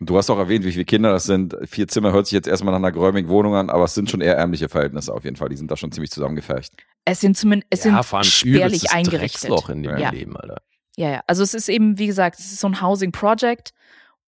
Du 0.00 0.16
hast 0.16 0.30
auch 0.30 0.38
erwähnt, 0.38 0.64
wie 0.64 0.72
viele 0.72 0.84
Kinder 0.84 1.10
das 1.10 1.24
sind. 1.24 1.56
Vier 1.64 1.88
Zimmer 1.88 2.12
hört 2.12 2.26
sich 2.26 2.32
jetzt 2.32 2.46
erstmal 2.46 2.72
nach 2.72 2.78
einer 2.78 2.92
geräumigen 2.92 3.28
Wohnung 3.28 3.54
an, 3.56 3.68
aber 3.68 3.84
es 3.84 3.94
sind 3.94 4.08
schon 4.10 4.20
eher 4.20 4.36
ärmliche 4.36 4.68
Verhältnisse 4.68 5.12
auf 5.12 5.24
jeden 5.24 5.36
Fall. 5.36 5.48
Die 5.48 5.56
sind 5.56 5.70
da 5.70 5.76
schon 5.76 5.90
ziemlich 5.90 6.10
zusammengefärcht. 6.12 6.72
Es 7.04 7.20
sind 7.20 7.36
zumindest, 7.36 7.66
es 7.70 7.84
ja, 7.84 8.02
sind 8.02 8.24
spärlich 8.26 8.92
eingerichtet. 8.92 9.50
Drecksloch 9.50 9.70
in 9.70 9.82
dem 9.82 9.98
Ja. 9.98 10.10
Leben, 10.10 10.36
Alter. 10.36 10.62
Ja, 10.96 11.10
ja. 11.10 11.20
Also 11.26 11.42
es 11.42 11.54
ist 11.54 11.68
eben, 11.68 11.98
wie 11.98 12.06
gesagt, 12.06 12.38
es 12.38 12.46
ist 12.52 12.60
so 12.60 12.68
ein 12.68 12.80
Housing 12.80 13.10
Project 13.12 13.72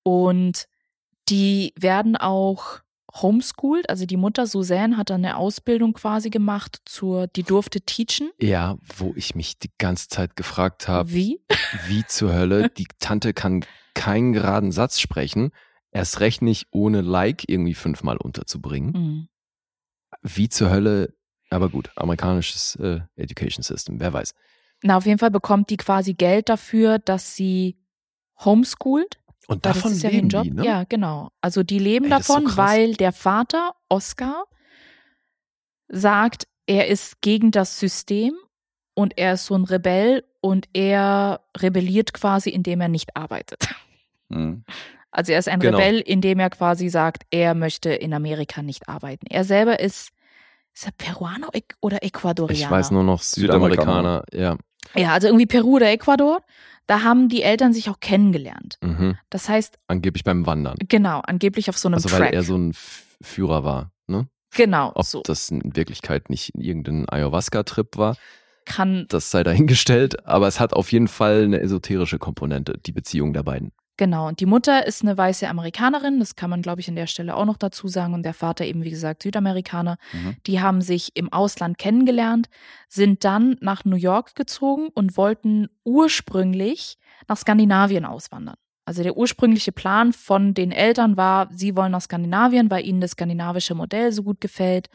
und 0.02 0.66
die 1.28 1.72
werden 1.78 2.16
auch 2.16 2.80
homeschooled. 3.22 3.88
Also 3.88 4.06
die 4.06 4.16
Mutter 4.16 4.46
Suzanne 4.46 4.96
hat 4.96 5.10
dann 5.10 5.24
eine 5.24 5.36
Ausbildung 5.36 5.92
quasi 5.94 6.30
gemacht 6.30 6.80
zur, 6.84 7.26
die 7.28 7.42
durfte 7.42 7.80
teachen. 7.80 8.30
Ja, 8.40 8.76
wo 8.96 9.12
ich 9.16 9.34
mich 9.34 9.58
die 9.58 9.70
ganze 9.78 10.08
Zeit 10.08 10.36
gefragt 10.36 10.88
habe, 10.88 11.12
Wie? 11.12 11.40
wie 11.86 12.04
zur 12.06 12.32
Hölle, 12.32 12.70
die 12.70 12.86
Tante 12.98 13.34
kann 13.34 13.64
keinen 14.00 14.32
geraden 14.32 14.72
Satz 14.72 14.98
sprechen, 14.98 15.50
erst 15.90 16.20
recht 16.20 16.40
nicht 16.40 16.68
ohne 16.70 17.02
Like 17.02 17.46
irgendwie 17.48 17.74
fünfmal 17.74 18.16
unterzubringen. 18.16 18.92
Mhm. 18.92 19.28
Wie 20.22 20.48
zur 20.48 20.70
Hölle, 20.70 21.12
aber 21.50 21.68
gut, 21.68 21.90
amerikanisches 21.96 22.76
äh, 22.76 23.00
Education 23.16 23.62
System, 23.62 24.00
wer 24.00 24.12
weiß. 24.12 24.32
Na, 24.82 24.96
auf 24.96 25.04
jeden 25.04 25.18
Fall 25.18 25.30
bekommt 25.30 25.68
die 25.68 25.76
quasi 25.76 26.14
Geld 26.14 26.48
dafür, 26.48 26.98
dass 26.98 27.36
sie 27.36 27.76
homeschoolt. 28.42 29.18
Und 29.46 29.66
davon 29.66 29.90
das 29.90 29.98
ist 29.98 30.02
ja 30.02 30.10
leben 30.10 30.28
Job. 30.28 30.44
die, 30.44 30.50
ne? 30.52 30.64
Ja, 30.64 30.84
genau. 30.84 31.30
Also 31.42 31.62
die 31.62 31.78
leben 31.78 32.06
Ey, 32.06 32.10
so 32.10 32.16
davon, 32.16 32.44
krass. 32.46 32.56
weil 32.56 32.94
der 32.94 33.12
Vater, 33.12 33.74
Oscar, 33.90 34.44
sagt, 35.88 36.46
er 36.66 36.88
ist 36.88 37.20
gegen 37.20 37.50
das 37.50 37.78
System 37.78 38.32
und 38.94 39.18
er 39.18 39.34
ist 39.34 39.44
so 39.46 39.56
ein 39.56 39.64
Rebell 39.64 40.24
und 40.40 40.68
er 40.72 41.40
rebelliert 41.58 42.14
quasi, 42.14 42.48
indem 42.48 42.80
er 42.80 42.88
nicht 42.88 43.14
arbeitet. 43.16 43.68
Mhm. 44.30 44.64
Also 45.10 45.32
er 45.32 45.38
ist 45.40 45.48
ein 45.48 45.60
Genau. 45.60 45.76
Rebell, 45.78 45.98
indem 46.00 46.38
er 46.38 46.50
quasi 46.50 46.88
sagt, 46.88 47.24
er 47.30 47.54
möchte 47.54 47.90
in 47.90 48.14
Amerika 48.14 48.62
nicht 48.62 48.88
arbeiten. 48.88 49.26
Er 49.28 49.44
selber 49.44 49.80
ist, 49.80 50.10
ist 50.74 50.86
er 50.86 50.92
Peruaner 50.96 51.48
oder 51.80 52.02
Ecuadorianer? 52.04 52.58
Ich 52.64 52.70
weiß 52.70 52.92
nur 52.92 53.02
noch 53.04 53.22
Südamerikaner, 53.22 54.24
ja. 54.32 54.56
Ja, 54.96 55.12
also 55.12 55.26
irgendwie 55.28 55.46
Peru 55.46 55.76
oder 55.76 55.90
Ecuador. 55.90 56.42
Da 56.86 57.02
haben 57.02 57.28
die 57.28 57.42
Eltern 57.42 57.72
sich 57.72 57.88
auch 57.90 58.00
kennengelernt. 58.00 58.78
Mhm. 58.82 59.16
Das 59.30 59.48
heißt, 59.48 59.78
Angeblich 59.88 60.24
beim 60.24 60.46
Wandern. 60.46 60.76
genau, 60.88 61.20
angeblich 61.20 61.68
auf 61.68 61.78
so 61.78 61.88
einem 61.88 61.94
Also 61.94 62.10
weil 62.12 62.18
Track. 62.20 62.32
er 62.32 62.42
so 62.42 62.56
ein 62.56 62.72
Führer 63.20 63.62
war, 63.64 63.92
ne? 64.06 64.26
genau, 64.54 64.90
Ob 64.94 65.04
so 65.04 65.22
das 65.22 65.50
in 65.50 65.76
Wirklichkeit 65.76 66.30
nicht 66.30 66.52
irgendein 66.56 67.08
Ayahuasca-Trip 67.08 67.96
war, 67.96 68.16
kann 68.64 69.06
das 69.08 69.30
sei 69.30 69.42
dahingestellt, 69.44 70.26
aber 70.26 70.48
es 70.48 70.58
hat 70.60 70.72
auf 70.72 70.90
jeden 70.92 71.08
Fall 71.08 71.44
eine 71.44 71.60
esoterische 71.60 72.18
Komponente, 72.18 72.78
die 72.84 72.92
Beziehung 72.92 73.32
der 73.32 73.42
beiden. 73.42 73.72
Genau, 74.00 74.28
und 74.28 74.40
die 74.40 74.46
Mutter 74.46 74.86
ist 74.86 75.02
eine 75.02 75.18
weiße 75.18 75.46
Amerikanerin, 75.46 76.20
das 76.20 76.34
kann 76.34 76.48
man, 76.48 76.62
glaube 76.62 76.80
ich, 76.80 76.88
an 76.88 76.96
der 76.96 77.06
Stelle 77.06 77.36
auch 77.36 77.44
noch 77.44 77.58
dazu 77.58 77.86
sagen. 77.86 78.14
Und 78.14 78.22
der 78.22 78.32
Vater 78.32 78.64
eben, 78.64 78.82
wie 78.82 78.88
gesagt, 78.88 79.22
Südamerikaner. 79.24 79.98
Mhm. 80.14 80.36
Die 80.46 80.62
haben 80.62 80.80
sich 80.80 81.10
im 81.16 81.30
Ausland 81.30 81.76
kennengelernt, 81.76 82.48
sind 82.88 83.24
dann 83.26 83.58
nach 83.60 83.84
New 83.84 83.96
York 83.96 84.36
gezogen 84.36 84.88
und 84.94 85.18
wollten 85.18 85.68
ursprünglich 85.84 86.96
nach 87.28 87.36
Skandinavien 87.36 88.06
auswandern. 88.06 88.56
Also 88.86 89.02
der 89.02 89.18
ursprüngliche 89.18 89.70
Plan 89.70 90.14
von 90.14 90.54
den 90.54 90.72
Eltern 90.72 91.18
war, 91.18 91.50
sie 91.52 91.76
wollen 91.76 91.92
nach 91.92 92.00
Skandinavien, 92.00 92.70
weil 92.70 92.86
ihnen 92.86 93.02
das 93.02 93.10
skandinavische 93.10 93.74
Modell 93.74 94.12
so 94.12 94.22
gut 94.22 94.40
gefällt. 94.40 94.88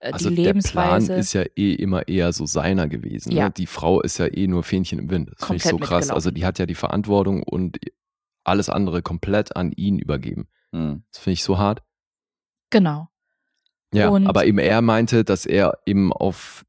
äh, 0.00 0.12
Also 0.12 0.28
die 0.28 0.34
der 0.36 0.44
Lebensweise. 0.44 1.06
Plan 1.06 1.18
ist 1.18 1.32
ja 1.32 1.44
eh 1.56 1.72
immer 1.72 2.06
eher 2.08 2.30
so 2.34 2.44
seiner 2.44 2.88
gewesen. 2.88 3.32
Ja. 3.32 3.44
Ne? 3.44 3.52
Die 3.56 3.66
Frau 3.66 4.02
ist 4.02 4.18
ja 4.18 4.26
eh 4.26 4.46
nur 4.46 4.64
Fähnchen 4.64 4.98
im 4.98 5.08
Wind. 5.08 5.30
Das 5.30 5.46
finde 5.46 5.56
ich 5.56 5.62
so 5.64 5.78
krass. 5.78 6.10
Also 6.10 6.30
die 6.30 6.44
hat 6.44 6.58
ja 6.58 6.66
die 6.66 6.74
Verantwortung 6.74 7.42
und 7.42 7.78
alles 8.44 8.68
andere 8.68 9.02
komplett 9.02 9.56
an 9.56 9.72
ihn 9.72 9.98
übergeben. 9.98 10.48
Hm. 10.72 11.04
Das 11.10 11.20
finde 11.22 11.34
ich 11.34 11.42
so 11.44 11.58
hart. 11.58 11.82
genau. 12.70 13.08
Ja, 13.92 14.08
Und- 14.08 14.26
aber 14.26 14.44
eben 14.46 14.58
er 14.58 14.82
meinte, 14.82 15.22
dass 15.24 15.46
er 15.46 15.78
eben 15.86 16.12
auf 16.12 16.64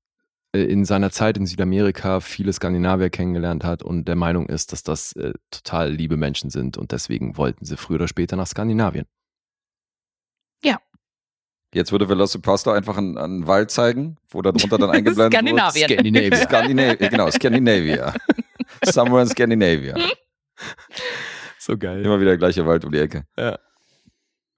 äh, 0.54 0.62
in 0.62 0.86
seiner 0.86 1.10
Zeit 1.10 1.38
in 1.38 1.48
Südamerika 1.48 2.20
viele 2.20 2.54
Skandinavier 2.54 3.10
kennengelernt 3.10 3.64
hat 3.64 3.82
und 3.82 4.08
der 4.08 4.16
Meinung 4.16 4.46
ist, 4.48 4.72
dass 4.72 4.84
das 4.84 5.14
äh, 5.14 5.34
total 5.50 5.92
liebe 5.92 6.18
Menschen 6.18 6.52
sind 6.52 6.78
und 6.78 6.92
deswegen 6.92 7.36
wollten 7.38 7.66
sie 7.66 7.78
früher 7.78 7.96
oder 7.96 8.08
später 8.08 8.36
nach 8.36 8.46
Skandinavien. 8.48 9.06
Jetzt 11.74 11.92
würde 11.92 12.08
Velocipaster 12.08 12.72
einfach 12.74 12.96
einen, 12.98 13.18
einen 13.18 13.48
Wald 13.48 13.70
zeigen, 13.70 14.16
wo 14.30 14.42
da 14.42 14.54
drunter 14.54 14.78
dann 14.78 14.90
eingeblendet 14.92 15.34
Skandinavien. 15.34 15.90
wird. 15.90 16.00
Scandinavia. 16.00 16.38
Skandinavia. 16.46 17.10
Genau, 17.10 17.30
Scandinavia. 17.32 18.14
Somewhere 18.86 19.24
in 19.24 19.28
Scandinavia. 19.28 19.96
So 21.66 21.78
geil. 21.78 22.06
Immer 22.06 22.20
wieder 22.20 22.32
der 22.32 22.38
gleiche 22.38 22.66
Wald 22.66 22.86
um 22.86 22.92
die 22.92 23.00
Ecke. 23.00 23.26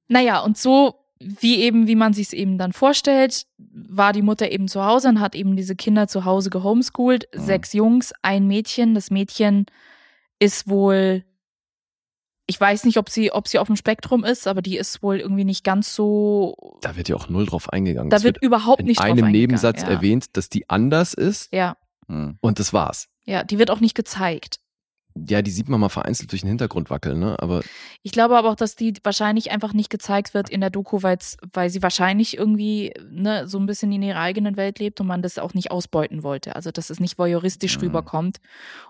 Naja, 0.09 0.39
und 0.41 0.57
so 0.57 0.95
wie 1.19 1.61
eben, 1.61 1.87
wie 1.87 1.95
man 1.95 2.13
sich 2.13 2.27
es 2.27 2.33
eben 2.33 2.57
dann 2.57 2.73
vorstellt, 2.73 3.47
war 3.57 4.13
die 4.13 4.21
Mutter 4.21 4.51
eben 4.51 4.67
zu 4.67 4.85
Hause 4.85 5.09
und 5.09 5.19
hat 5.19 5.35
eben 5.35 5.55
diese 5.55 5.75
Kinder 5.75 6.07
zu 6.07 6.25
Hause 6.25 6.49
gehomeschoolt. 6.49 7.27
Mhm. 7.33 7.39
Sechs 7.39 7.73
Jungs, 7.73 8.13
ein 8.21 8.45
Mädchen. 8.47 8.93
Das 8.93 9.09
Mädchen 9.09 9.65
ist 10.39 10.69
wohl, 10.69 11.23
ich 12.45 12.59
weiß 12.59 12.83
nicht, 12.85 12.97
ob 12.97 13.09
sie, 13.09 13.31
ob 13.31 13.47
sie 13.47 13.57
auf 13.57 13.67
dem 13.67 13.75
Spektrum 13.75 14.23
ist, 14.23 14.47
aber 14.47 14.61
die 14.61 14.77
ist 14.77 15.01
wohl 15.01 15.17
irgendwie 15.19 15.45
nicht 15.45 15.63
ganz 15.63 15.95
so. 15.95 16.55
Da 16.81 16.95
wird 16.95 17.09
ja 17.09 17.15
auch 17.15 17.29
null 17.29 17.45
drauf 17.47 17.69
eingegangen. 17.69 18.09
Da 18.09 18.17
Es 18.17 18.23
wird 18.23 18.41
überhaupt 18.41 18.81
in 18.81 18.85
nicht 18.85 18.99
drauf 18.99 19.05
einem 19.05 19.13
eingegangen, 19.23 19.41
Nebensatz 19.41 19.81
ja. 19.81 19.87
erwähnt, 19.89 20.37
dass 20.37 20.49
die 20.49 20.69
anders 20.69 21.13
ist 21.13 21.51
Ja, 21.51 21.77
Hm. 22.07 22.37
und 22.41 22.59
das 22.59 22.73
war's. 22.73 23.07
ja, 23.25 23.43
die 23.43 23.57
wird 23.59 23.71
auch 23.71 23.79
nicht 23.79 23.95
gezeigt. 23.95 24.59
Ja, 25.27 25.41
die 25.41 25.51
sieht 25.51 25.69
man 25.69 25.79
mal 25.79 25.89
vereinzelt 25.89 26.31
durch 26.31 26.41
den 26.41 26.49
Hintergrund 26.49 26.89
wackeln, 26.89 27.19
ne? 27.19 27.35
Aber 27.39 27.61
Ich 28.03 28.11
glaube 28.11 28.37
aber 28.37 28.49
auch, 28.49 28.55
dass 28.55 28.75
die 28.75 28.93
wahrscheinlich 29.03 29.51
einfach 29.51 29.73
nicht 29.73 29.89
gezeigt 29.89 30.33
wird 30.33 30.49
in 30.49 30.61
der 30.61 30.69
Doku, 30.69 31.01
weil's, 31.03 31.37
weil 31.53 31.69
sie 31.69 31.81
wahrscheinlich 31.81 32.37
irgendwie 32.37 32.93
ne, 33.09 33.47
so 33.47 33.57
ein 33.59 33.65
bisschen 33.65 33.91
in 33.91 34.01
ihrer 34.03 34.19
eigenen 34.19 34.57
Welt 34.57 34.79
lebt 34.79 35.01
und 35.01 35.07
man 35.07 35.21
das 35.21 35.37
auch 35.39 35.53
nicht 35.53 35.71
ausbeuten 35.71 36.23
wollte. 36.23 36.55
Also, 36.55 36.71
dass 36.71 36.89
es 36.89 36.99
nicht 36.99 37.17
voyeuristisch 37.17 37.77
Mhm. 37.77 37.83
rüberkommt 37.83 38.37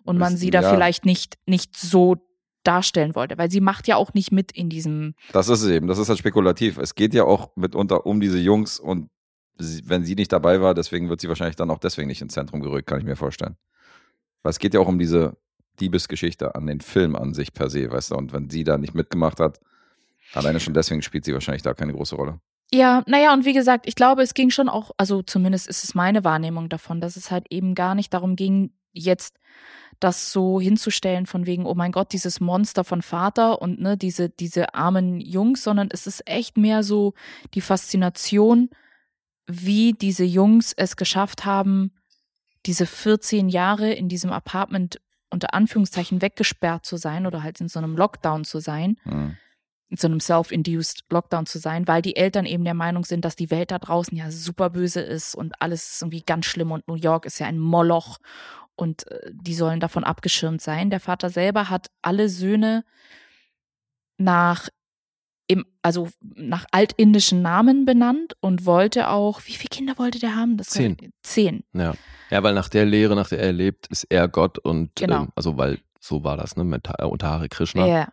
und 0.04 0.18
man 0.18 0.34
Ist- 0.34 0.40
sie 0.40 0.50
da 0.50 0.62
ja. 0.62 0.70
vielleicht 0.70 1.06
nicht, 1.06 1.38
nicht 1.46 1.78
so 1.78 2.18
darstellen 2.64 3.16
wollte, 3.16 3.38
weil 3.38 3.50
sie 3.50 3.62
macht 3.62 3.88
ja 3.88 3.96
auch 3.96 4.14
nicht 4.14 4.32
mit 4.32 4.52
in 4.52 4.70
diesem. 4.70 5.14
Das 5.32 5.48
ist 5.48 5.62
es 5.62 5.70
eben, 5.70 5.88
das 5.88 5.98
ist 6.00 6.10
halt 6.10 6.20
spekulativ. 6.20 6.78
Es 6.78 6.96
geht 6.96 7.14
ja 7.14 7.24
auch 7.24 7.56
mitunter 7.56 8.06
um 8.06 8.20
diese 8.20 8.40
Jungs 8.40 8.78
und 8.80 9.10
sie, 9.58 9.84
wenn 9.88 10.04
sie 10.04 10.16
nicht 10.16 10.32
dabei 10.34 10.60
war, 10.62 10.74
deswegen 10.74 11.10
wird 11.10 11.22
sie 11.22 11.30
wahrscheinlich 11.30 11.56
dann 11.56 11.72
auch 11.72 11.80
deswegen 11.80 12.08
nicht 12.10 12.22
ins 12.22 12.34
Zentrum 12.34 12.60
gerückt, 12.62 12.88
kann 12.88 13.00
ich 13.00 13.06
mir 13.06 13.16
vorstellen. 13.16 13.56
Weil 14.44 14.50
es 14.52 14.60
geht 14.60 14.74
ja 14.74 14.80
auch 14.82 14.88
um 14.88 15.00
diese 15.00 15.38
Diebesgeschichte 15.80 16.56
an 16.56 16.68
den 16.68 16.82
Film 16.82 17.16
an 17.16 17.34
sich 17.34 17.54
per 17.54 17.70
se, 17.70 17.90
weißt 17.90 18.12
du, 18.12 18.16
und 18.16 18.34
wenn 18.34 18.50
sie 18.50 18.64
da 18.64 18.78
nicht 18.78 18.94
mitgemacht 18.94 19.40
hat, 19.40 19.60
alleine 20.34 20.60
schon 20.60 20.74
deswegen 20.74 21.02
spielt 21.02 21.26
sie 21.26 21.34
wahrscheinlich 21.34 21.64
da 21.64 21.74
keine 21.74 21.94
große 21.94 22.16
Rolle. 22.16 22.40
Ja, 22.74 23.04
naja, 23.08 23.34
und 23.34 23.46
wie 23.46 23.54
gesagt, 23.54 23.88
ich 23.88 23.96
glaube, 23.96 24.24
es 24.24 24.34
ging 24.34 24.50
schon 24.50 24.68
auch, 24.68 24.92
also 24.98 25.22
zumindest 25.22 25.68
ist 25.68 25.86
es 25.86 25.96
meine 25.96 26.24
Wahrnehmung 26.26 26.68
davon, 26.68 27.00
dass 27.00 27.16
es 27.16 27.32
halt 27.32 27.46
eben 27.50 27.76
gar 27.76 27.96
nicht 27.96 28.14
darum 28.14 28.36
ging, 28.36 28.72
jetzt 28.92 29.40
das 30.00 30.32
so 30.32 30.60
hinzustellen 30.60 31.26
von 31.26 31.46
wegen, 31.46 31.66
oh 31.66 31.74
mein 31.74 31.92
Gott, 31.92 32.14
dieses 32.14 32.40
Monster 32.40 32.84
von 32.84 33.02
Vater 33.02 33.62
und 33.62 33.80
ne, 33.80 33.98
diese, 33.98 34.30
diese 34.30 34.76
armen 34.76 35.20
Jungs, 35.20 35.64
sondern 35.64 35.90
es 35.92 36.08
ist 36.08 36.28
echt 36.28 36.58
mehr 36.58 36.84
so 36.84 37.14
die 37.54 37.62
Faszination, 37.62 38.70
wie 39.48 39.94
diese 39.94 40.26
Jungs 40.26 40.74
es 40.74 40.98
geschafft 40.98 41.46
haben, 41.46 41.94
diese 42.66 42.86
14 42.86 43.50
Jahre 43.50 43.94
in 43.94 44.10
diesem 44.10 44.32
Apartment 44.32 45.00
unter 45.30 45.54
Anführungszeichen 45.54 46.22
weggesperrt 46.22 46.86
zu 46.86 46.98
sein 46.98 47.26
oder 47.26 47.44
halt 47.44 47.60
in 47.62 47.68
so 47.68 47.80
einem 47.80 47.96
Lockdown 47.98 48.44
zu 48.46 48.60
sein 48.60 48.98
Hm. 49.04 49.38
in 49.90 49.98
so 49.98 50.08
einem 50.08 50.20
self-induced 50.20 51.06
Lockdown 51.10 51.46
zu 51.46 51.60
sein, 51.60 51.88
weil 51.88 52.02
die 52.02 52.16
Eltern 52.16 52.46
eben 52.46 52.64
der 52.66 52.74
Meinung 52.74 53.06
sind, 53.06 53.24
dass 53.24 53.36
die 53.36 53.52
Welt 53.52 53.72
da 53.72 53.80
draußen 53.80 54.18
ja 54.18 54.32
super 54.32 54.70
böse 54.70 55.02
ist 55.02 55.36
und 55.36 55.62
alles 55.62 55.92
ist 55.94 56.02
irgendwie 56.02 56.24
ganz 56.24 56.46
schlimm 56.46 56.72
und 56.72 56.88
New 56.88 56.96
York 56.96 57.26
ist 57.26 57.40
ja 57.40 57.48
ein 57.48 57.60
Moloch 57.60 58.18
und 58.76 59.10
äh, 59.12 59.32
die 59.34 59.56
sollen 59.56 59.80
davon 59.80 60.04
abgeschirmt 60.04 60.62
sein. 60.62 60.90
Der 60.90 61.00
Vater 61.00 61.30
selber 61.30 61.70
hat 61.70 61.90
alle 62.02 62.30
Söhne 62.30 62.84
nach 64.18 64.70
im, 65.48 65.66
also 65.82 66.10
nach 66.36 66.66
altindischen 66.72 67.42
Namen 67.42 67.86
benannt 67.86 68.36
und 68.42 68.66
wollte 68.66 69.10
auch, 69.10 69.42
wie 69.46 69.54
viele 69.54 69.70
Kinder 69.70 69.98
wollte 69.98 70.20
der 70.20 70.36
haben? 70.36 70.58
Das 70.58 70.68
Zehn. 70.68 70.98
Zehn. 71.24 71.64
ja. 71.74 71.94
Ja, 72.30 72.44
weil 72.44 72.54
nach 72.54 72.68
der 72.68 72.86
Lehre, 72.86 73.16
nach 73.16 73.30
der 73.30 73.40
er 73.40 73.54
lebt, 73.54 73.88
ist 73.88 74.04
er 74.10 74.28
Gott 74.28 74.60
und 74.60 74.94
Genau. 74.98 75.24
ähm, 75.24 75.30
also 75.36 75.58
weil 75.58 75.80
so 76.02 76.26
war 76.26 76.36
das, 76.36 76.58
ne? 76.58 76.66
Mit, 76.66 76.88
äh, 76.98 77.06
unter 77.06 77.30
Hare 77.30 77.48
Krishna. 77.48 77.86
Ja, 77.88 78.10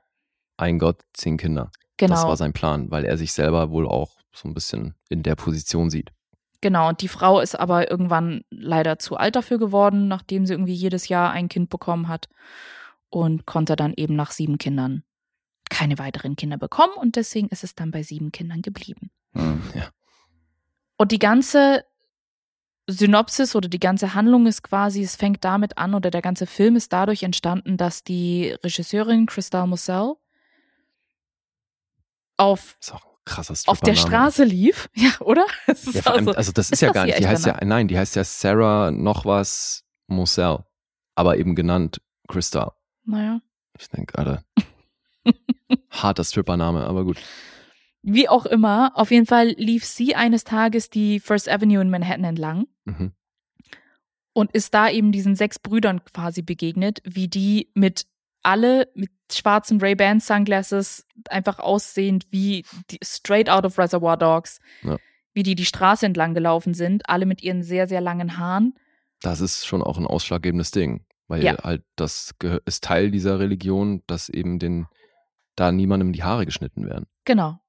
Ein 0.56 0.78
Gott, 0.78 1.02
zehn 1.14 1.36
Kinder. 1.36 1.72
genau. 1.96 2.14
Das 2.14 2.24
war 2.24 2.36
sein 2.36 2.52
Plan, 2.52 2.92
weil 2.92 3.04
er 3.04 3.18
sich 3.18 3.32
selber 3.32 3.70
wohl 3.70 3.88
auch 3.88 4.12
so 4.32 4.46
ein 4.48 4.54
bisschen 4.54 4.94
in 5.08 5.24
der 5.24 5.34
Position 5.34 5.90
sieht. 5.90 6.10
Genau, 6.60 6.88
und 6.90 7.02
die 7.02 7.08
Frau 7.08 7.40
ist 7.40 7.58
aber 7.58 7.90
irgendwann 7.90 8.42
leider 8.50 8.98
zu 9.00 9.16
alt 9.16 9.34
dafür 9.36 9.58
geworden, 9.58 10.06
nachdem 10.08 10.46
sie 10.46 10.54
irgendwie 10.54 10.72
jedes 10.74 11.08
Jahr 11.08 11.30
ein 11.32 11.48
Kind 11.48 11.68
bekommen 11.68 12.06
hat 12.08 12.28
und 13.10 13.46
konnte 13.46 13.74
dann 13.76 13.92
eben 13.96 14.14
nach 14.16 14.30
sieben 14.30 14.58
Kindern 14.58 15.02
keine 15.74 15.98
weiteren 15.98 16.36
Kinder 16.36 16.56
bekommen 16.56 16.92
und 16.94 17.16
deswegen 17.16 17.48
ist 17.48 17.64
es 17.64 17.74
dann 17.74 17.90
bei 17.90 18.04
sieben 18.04 18.30
Kindern 18.30 18.62
geblieben. 18.62 19.10
Hm. 19.32 19.60
Und 20.96 21.10
die 21.10 21.18
ganze 21.18 21.84
Synopsis 22.86 23.56
oder 23.56 23.68
die 23.68 23.80
ganze 23.80 24.14
Handlung 24.14 24.46
ist 24.46 24.62
quasi, 24.62 25.02
es 25.02 25.16
fängt 25.16 25.42
damit 25.42 25.76
an 25.76 25.94
oder 25.94 26.12
der 26.12 26.22
ganze 26.22 26.46
Film 26.46 26.76
ist 26.76 26.92
dadurch 26.92 27.24
entstanden, 27.24 27.76
dass 27.76 28.04
die 28.04 28.50
Regisseurin 28.62 29.26
Christelle 29.26 29.66
Mussel 29.66 30.14
auf, 32.36 32.76
auf 33.66 33.80
der. 33.80 33.96
Straße 33.96 34.44
lief. 34.44 34.88
Ja, 34.94 35.10
oder? 35.20 35.44
Es 35.66 35.92
Ja, 35.92 36.02
allem, 36.02 36.28
also- 36.28 36.38
also 36.38 36.52
das 36.52 36.66
ist, 36.66 36.74
ist 36.74 36.80
ja 36.82 36.88
das 36.88 36.94
gar 36.94 37.06
nicht, 37.06 37.18
die 37.18 37.26
heißt 37.26 37.46
ja, 37.46 37.58
nein, 37.64 37.88
die 37.88 37.98
heißt 37.98 38.14
ja 38.14 38.22
Sarah 38.22 38.92
noch 38.92 39.24
was 39.24 39.84
Moselle, 40.06 40.64
aber 41.16 41.36
eben 41.36 41.56
genannt 41.56 42.00
Krista. 42.28 42.76
naja. 43.04 43.40
Ich 43.76 43.88
denke, 43.88 44.16
Alter, 44.16 44.44
harter 45.90 46.24
Strippername, 46.24 46.84
aber 46.84 47.04
gut. 47.04 47.18
Wie 48.02 48.28
auch 48.28 48.44
immer, 48.46 48.92
auf 48.94 49.10
jeden 49.10 49.26
Fall 49.26 49.48
lief 49.56 49.84
sie 49.84 50.14
eines 50.14 50.44
Tages 50.44 50.90
die 50.90 51.20
First 51.20 51.48
Avenue 51.48 51.80
in 51.80 51.90
Manhattan 51.90 52.24
entlang 52.24 52.66
Mhm. 52.84 53.12
und 54.34 54.52
ist 54.52 54.74
da 54.74 54.90
eben 54.90 55.12
diesen 55.12 55.36
sechs 55.36 55.58
Brüdern 55.58 56.04
quasi 56.04 56.42
begegnet, 56.42 57.00
wie 57.04 57.28
die 57.28 57.70
mit 57.74 58.06
alle 58.42 58.88
mit 58.94 59.10
schwarzen 59.32 59.80
Ray-Ban 59.80 60.20
Sunglasses 60.20 61.06
einfach 61.30 61.58
aussehend 61.58 62.26
wie 62.30 62.66
die 62.90 62.98
straight 63.02 63.48
out 63.48 63.64
of 63.64 63.78
Reservoir 63.78 64.18
Dogs, 64.18 64.60
Ja. 64.82 64.98
wie 65.32 65.42
die 65.42 65.54
die 65.54 65.64
Straße 65.64 66.04
entlang 66.04 66.34
gelaufen 66.34 66.74
sind, 66.74 67.08
alle 67.08 67.24
mit 67.24 67.42
ihren 67.42 67.62
sehr, 67.62 67.86
sehr 67.86 68.02
langen 68.02 68.36
Haaren. 68.36 68.74
Das 69.22 69.40
ist 69.40 69.64
schon 69.64 69.80
auch 69.82 69.96
ein 69.96 70.06
ausschlaggebendes 70.06 70.72
Ding, 70.72 71.06
weil 71.26 71.42
Ja. 71.42 71.56
halt 71.62 71.84
das 71.96 72.34
ist 72.66 72.84
Teil 72.84 73.10
dieser 73.10 73.38
Religion, 73.38 74.02
dass 74.06 74.28
eben 74.28 74.58
den 74.58 74.86
da 75.56 75.72
niemandem 75.72 76.12
die 76.12 76.22
Haare 76.22 76.44
geschnitten 76.46 76.86
werden. 76.86 77.06
Genau. 77.24 77.60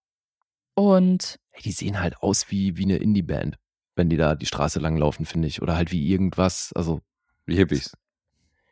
Und 0.74 1.40
Ey, 1.52 1.62
die 1.64 1.72
sehen 1.72 2.00
halt 2.00 2.18
aus 2.22 2.52
wie, 2.52 2.78
wie 2.78 2.84
eine 2.84 2.98
Indie-Band, 2.98 3.58
wenn 3.96 4.10
die 4.10 4.18
da 4.18 4.36
die 4.36 4.46
Straße 4.46 4.80
langlaufen, 4.80 5.26
finde 5.26 5.48
ich. 5.48 5.62
Oder 5.62 5.76
halt 5.76 5.92
wie 5.92 6.10
irgendwas, 6.10 6.74
also 6.76 7.02
Wie 7.46 7.56
Hippies. 7.56 7.96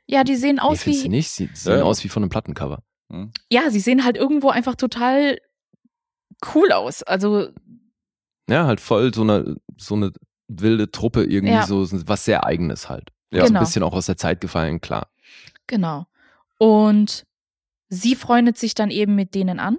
ja, 0.06 0.24
die 0.24 0.36
sehen 0.36 0.56
nee, 0.56 0.62
aus 0.62 0.84
du 0.84 0.92
wie. 0.92 1.08
nicht? 1.10 1.30
Sie 1.32 1.50
sehen 1.54 1.78
Ja. 1.80 1.84
aus 1.84 2.04
wie 2.04 2.10
von 2.10 2.24
einem 2.24 2.30
Plattencover. 2.30 2.84
Hm. 3.10 3.32
Ja, 3.50 3.70
sie 3.70 3.80
sehen 3.80 4.04
halt 4.04 4.18
irgendwo 4.18 4.50
einfach 4.50 4.76
total 4.76 5.38
cool 6.54 6.72
aus. 6.72 7.04
Also 7.04 7.50
Ja, 8.50 8.66
halt 8.66 8.82
voll 8.82 9.14
so 9.14 9.22
eine, 9.22 9.56
so 9.78 9.96
eine 9.96 10.12
wilde 10.50 10.92
Truppe 10.92 11.24
irgendwie, 11.24 11.54
Ja. 11.54 11.66
so 11.66 11.88
was 12.08 12.26
sehr 12.26 12.46
eigenes 12.46 12.90
halt. 12.90 13.12
Ja, 13.32 13.40
Genau. 13.46 13.48
so 13.48 13.54
ein 13.56 13.60
bisschen 13.66 13.84
auch 13.84 13.94
aus 13.94 14.08
der 14.08 14.18
Zeit 14.18 14.42
gefallen, 14.42 14.82
klar. 14.82 15.10
Genau. 15.68 16.06
Und 16.60 17.26
sie 17.94 18.16
freundet 18.16 18.58
sich 18.58 18.74
dann 18.74 18.90
eben 18.90 19.16
mit 19.16 19.36
denen 19.36 19.60
an 19.60 19.78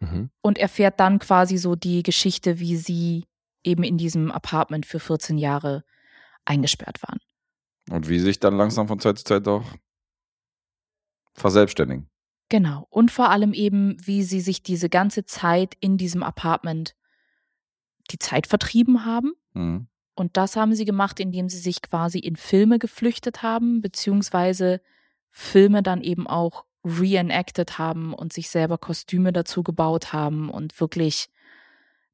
Mhm. 0.00 0.30
und 0.42 0.58
erfährt 0.58 1.00
dann 1.00 1.18
quasi 1.18 1.58
so 1.58 1.74
die 1.74 2.04
Geschichte, 2.04 2.60
wie 2.60 2.76
sie 2.76 3.24
eben 3.64 3.82
in 3.82 3.98
diesem 3.98 4.30
Apartment 4.30 4.86
für 4.86 5.00
14 5.00 5.38
Jahre 5.38 5.84
eingesperrt 6.44 7.02
waren. 7.02 7.18
Und 7.90 8.08
wie 8.08 8.20
sich 8.20 8.38
dann 8.38 8.56
langsam 8.56 8.86
von 8.86 9.00
Zeit 9.00 9.18
zu 9.18 9.24
Zeit 9.24 9.48
auch 9.48 9.64
verselbstständigen. 11.34 12.08
Genau. 12.48 12.86
Und 12.90 13.10
vor 13.10 13.30
allem 13.30 13.52
eben, 13.52 13.96
wie 14.06 14.22
sie 14.22 14.40
sich 14.40 14.62
diese 14.62 14.88
ganze 14.88 15.24
Zeit 15.24 15.76
in 15.80 15.98
diesem 15.98 16.22
Apartment 16.22 16.94
die 18.10 18.18
Zeit 18.18 18.46
vertrieben 18.46 19.04
haben. 19.04 19.32
Hm. 19.54 19.88
Und 20.14 20.36
das 20.36 20.54
haben 20.54 20.74
sie 20.74 20.84
gemacht, 20.84 21.18
indem 21.18 21.48
sie 21.48 21.58
sich 21.58 21.82
quasi 21.82 22.20
in 22.20 22.36
Filme 22.36 22.78
geflüchtet 22.78 23.42
haben, 23.42 23.80
beziehungsweise 23.80 24.80
Filme 25.30 25.82
dann 25.82 26.02
eben 26.02 26.26
auch 26.26 26.64
reenacted 27.00 27.78
haben 27.78 28.14
und 28.14 28.32
sich 28.32 28.48
selber 28.50 28.78
Kostüme 28.78 29.32
dazu 29.32 29.62
gebaut 29.62 30.12
haben 30.12 30.50
und 30.50 30.78
wirklich 30.80 31.28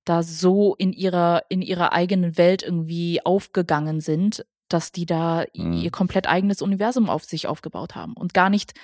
da 0.05 0.23
so 0.23 0.75
in 0.75 0.93
ihrer, 0.93 1.43
in 1.49 1.63
ihrer 1.63 1.93
eigenen 1.93 2.37
Welt 2.37 2.63
irgendwie 2.63 3.25
aufgegangen 3.25 4.01
sind, 4.01 4.45
dass 4.69 4.93
die 4.93 5.07
da 5.07 5.45
Mhm. 5.55 5.75
ihr 5.75 5.91
komplett 5.91 6.27
eigenes 6.27 6.63
Universum 6.63 7.09
auf 7.09 7.25
sich 7.25 7.47
aufgebaut 7.47 7.95
haben 7.95 8.15
und 8.15 8.35
gar 8.35 8.51
nicht 8.51 8.75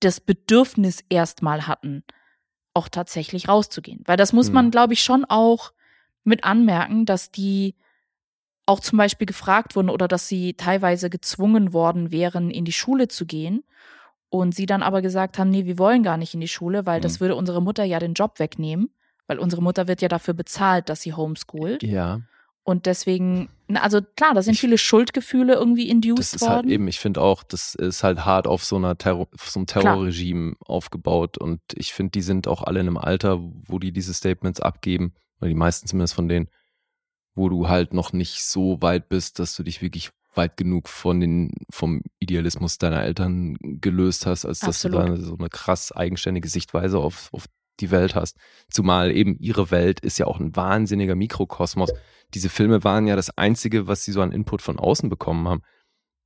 das 0.00 0.20
Bedürfnis 0.20 1.02
erstmal 1.08 1.66
hatten, 1.66 2.04
auch 2.72 2.88
tatsächlich 2.88 3.48
rauszugehen. 3.48 4.02
Weil 4.06 4.16
das 4.16 4.32
muss 4.32 4.48
Mhm. 4.48 4.54
man, 4.54 4.70
glaube 4.70 4.92
ich, 4.92 5.02
schon 5.02 5.24
auch 5.24 5.72
mit 6.24 6.44
anmerken, 6.44 7.06
dass 7.06 7.30
die 7.30 7.74
auch 8.66 8.80
zum 8.80 8.98
Beispiel 8.98 9.26
gefragt 9.26 9.74
wurden 9.74 9.90
oder 9.90 10.06
dass 10.06 10.28
sie 10.28 10.54
teilweise 10.54 11.10
gezwungen 11.10 11.72
worden 11.72 12.12
wären, 12.12 12.50
in 12.50 12.64
die 12.64 12.72
Schule 12.72 13.08
zu 13.08 13.26
gehen. 13.26 13.64
Und 14.30 14.54
sie 14.54 14.66
dann 14.66 14.82
aber 14.82 15.02
gesagt 15.02 15.38
haben, 15.38 15.50
nee, 15.50 15.64
wir 15.66 15.76
wollen 15.78 16.02
gar 16.02 16.16
nicht 16.16 16.34
in 16.34 16.40
die 16.40 16.48
Schule, 16.48 16.86
weil 16.86 17.00
das 17.00 17.14
Mhm. 17.16 17.20
würde 17.20 17.34
unsere 17.36 17.60
Mutter 17.60 17.84
ja 17.84 17.98
den 17.98 18.14
Job 18.14 18.38
wegnehmen. 18.38 18.90
Weil 19.26 19.38
unsere 19.38 19.62
Mutter 19.62 19.86
wird 19.88 20.02
ja 20.02 20.08
dafür 20.08 20.34
bezahlt, 20.34 20.88
dass 20.88 21.02
sie 21.02 21.12
homeschoolt. 21.14 21.82
Ja, 21.84 22.20
Und 22.62 22.86
deswegen, 22.86 23.48
also 23.74 24.00
klar, 24.16 24.34
da 24.34 24.42
sind 24.42 24.56
viele 24.56 24.76
Schuldgefühle 24.78 25.54
irgendwie 25.54 25.88
induced 25.88 26.18
das 26.18 26.34
ist 26.34 26.40
worden. 26.42 26.52
halt 26.52 26.66
eben, 26.66 26.88
ich 26.88 27.00
finde 27.00 27.20
auch, 27.20 27.42
das 27.42 27.74
ist 27.74 28.04
halt 28.04 28.24
hart 28.24 28.46
auf 28.46 28.64
so 28.64 28.76
einer 28.76 28.96
Terror, 28.98 29.28
auf 29.34 29.50
so 29.50 29.58
einem 29.60 29.66
Klar. 29.66 29.82
Terrorregime 29.84 30.54
aufgebaut 30.66 31.38
und 31.38 31.60
ich 31.74 31.92
finde, 31.92 32.10
die 32.12 32.22
sind 32.22 32.46
auch 32.48 32.62
alle 32.62 32.80
in 32.80 32.86
einem 32.86 32.96
Alter, 32.98 33.38
wo 33.40 33.78
die 33.78 33.92
diese 33.92 34.12
Statements 34.14 34.60
abgeben, 34.60 35.14
oder 35.40 35.48
die 35.48 35.54
meisten 35.54 35.86
zumindest 35.88 36.14
von 36.14 36.28
denen, 36.28 36.48
wo 37.34 37.48
du 37.48 37.68
halt 37.68 37.94
noch 37.94 38.12
nicht 38.12 38.44
so 38.44 38.82
weit 38.82 39.08
bist, 39.08 39.38
dass 39.38 39.54
du 39.56 39.62
dich 39.62 39.80
wirklich 39.80 40.10
weit 40.34 40.56
genug 40.56 40.88
von 40.88 41.20
den, 41.20 41.50
vom 41.70 42.02
Idealismus 42.20 42.78
deiner 42.78 43.02
Eltern 43.02 43.56
gelöst 43.60 44.26
hast, 44.26 44.44
als 44.44 44.60
dass 44.60 44.82
du 44.82 44.88
Absolut. 44.88 45.18
da 45.18 45.22
so 45.24 45.36
eine 45.36 45.48
krass 45.48 45.92
eigenständige 45.92 46.48
Sichtweise 46.48 46.98
auf, 46.98 47.28
auf 47.32 47.46
die 47.80 47.90
Welt 47.90 48.14
hast. 48.14 48.36
Zumal 48.70 49.10
eben 49.10 49.36
ihre 49.38 49.70
Welt 49.70 50.00
ist 50.00 50.18
ja 50.18 50.26
auch 50.26 50.38
ein 50.38 50.54
wahnsinniger 50.54 51.14
Mikrokosmos. 51.14 51.90
Diese 52.34 52.48
Filme 52.48 52.84
waren 52.84 53.06
ja 53.06 53.16
das 53.16 53.36
Einzige, 53.36 53.86
was 53.88 54.04
sie 54.04 54.12
so 54.12 54.20
an 54.22 54.32
Input 54.32 54.62
von 54.62 54.78
außen 54.78 55.08
bekommen 55.08 55.48
haben. 55.48 55.62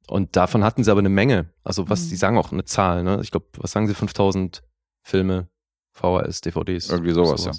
Und 0.06 0.36
davon 0.36 0.64
hatten 0.64 0.84
sie 0.84 0.90
aber 0.90 1.00
eine 1.00 1.08
Menge. 1.08 1.50
Also 1.62 1.88
was, 1.88 2.04
Mhm. 2.04 2.08
die 2.10 2.16
sagen 2.16 2.36
auch 2.38 2.52
eine 2.52 2.64
Zahl, 2.64 3.04
ne? 3.04 3.20
Ich 3.22 3.30
glaube, 3.30 3.46
was 3.56 3.70
sagen 3.72 3.86
sie, 3.86 3.94
5000 3.94 4.62
Filme, 5.02 5.48
VHS, 5.92 6.42
DVDs? 6.42 6.90
Irgendwie 6.90 7.12
sowas, 7.12 7.46
ja. 7.46 7.52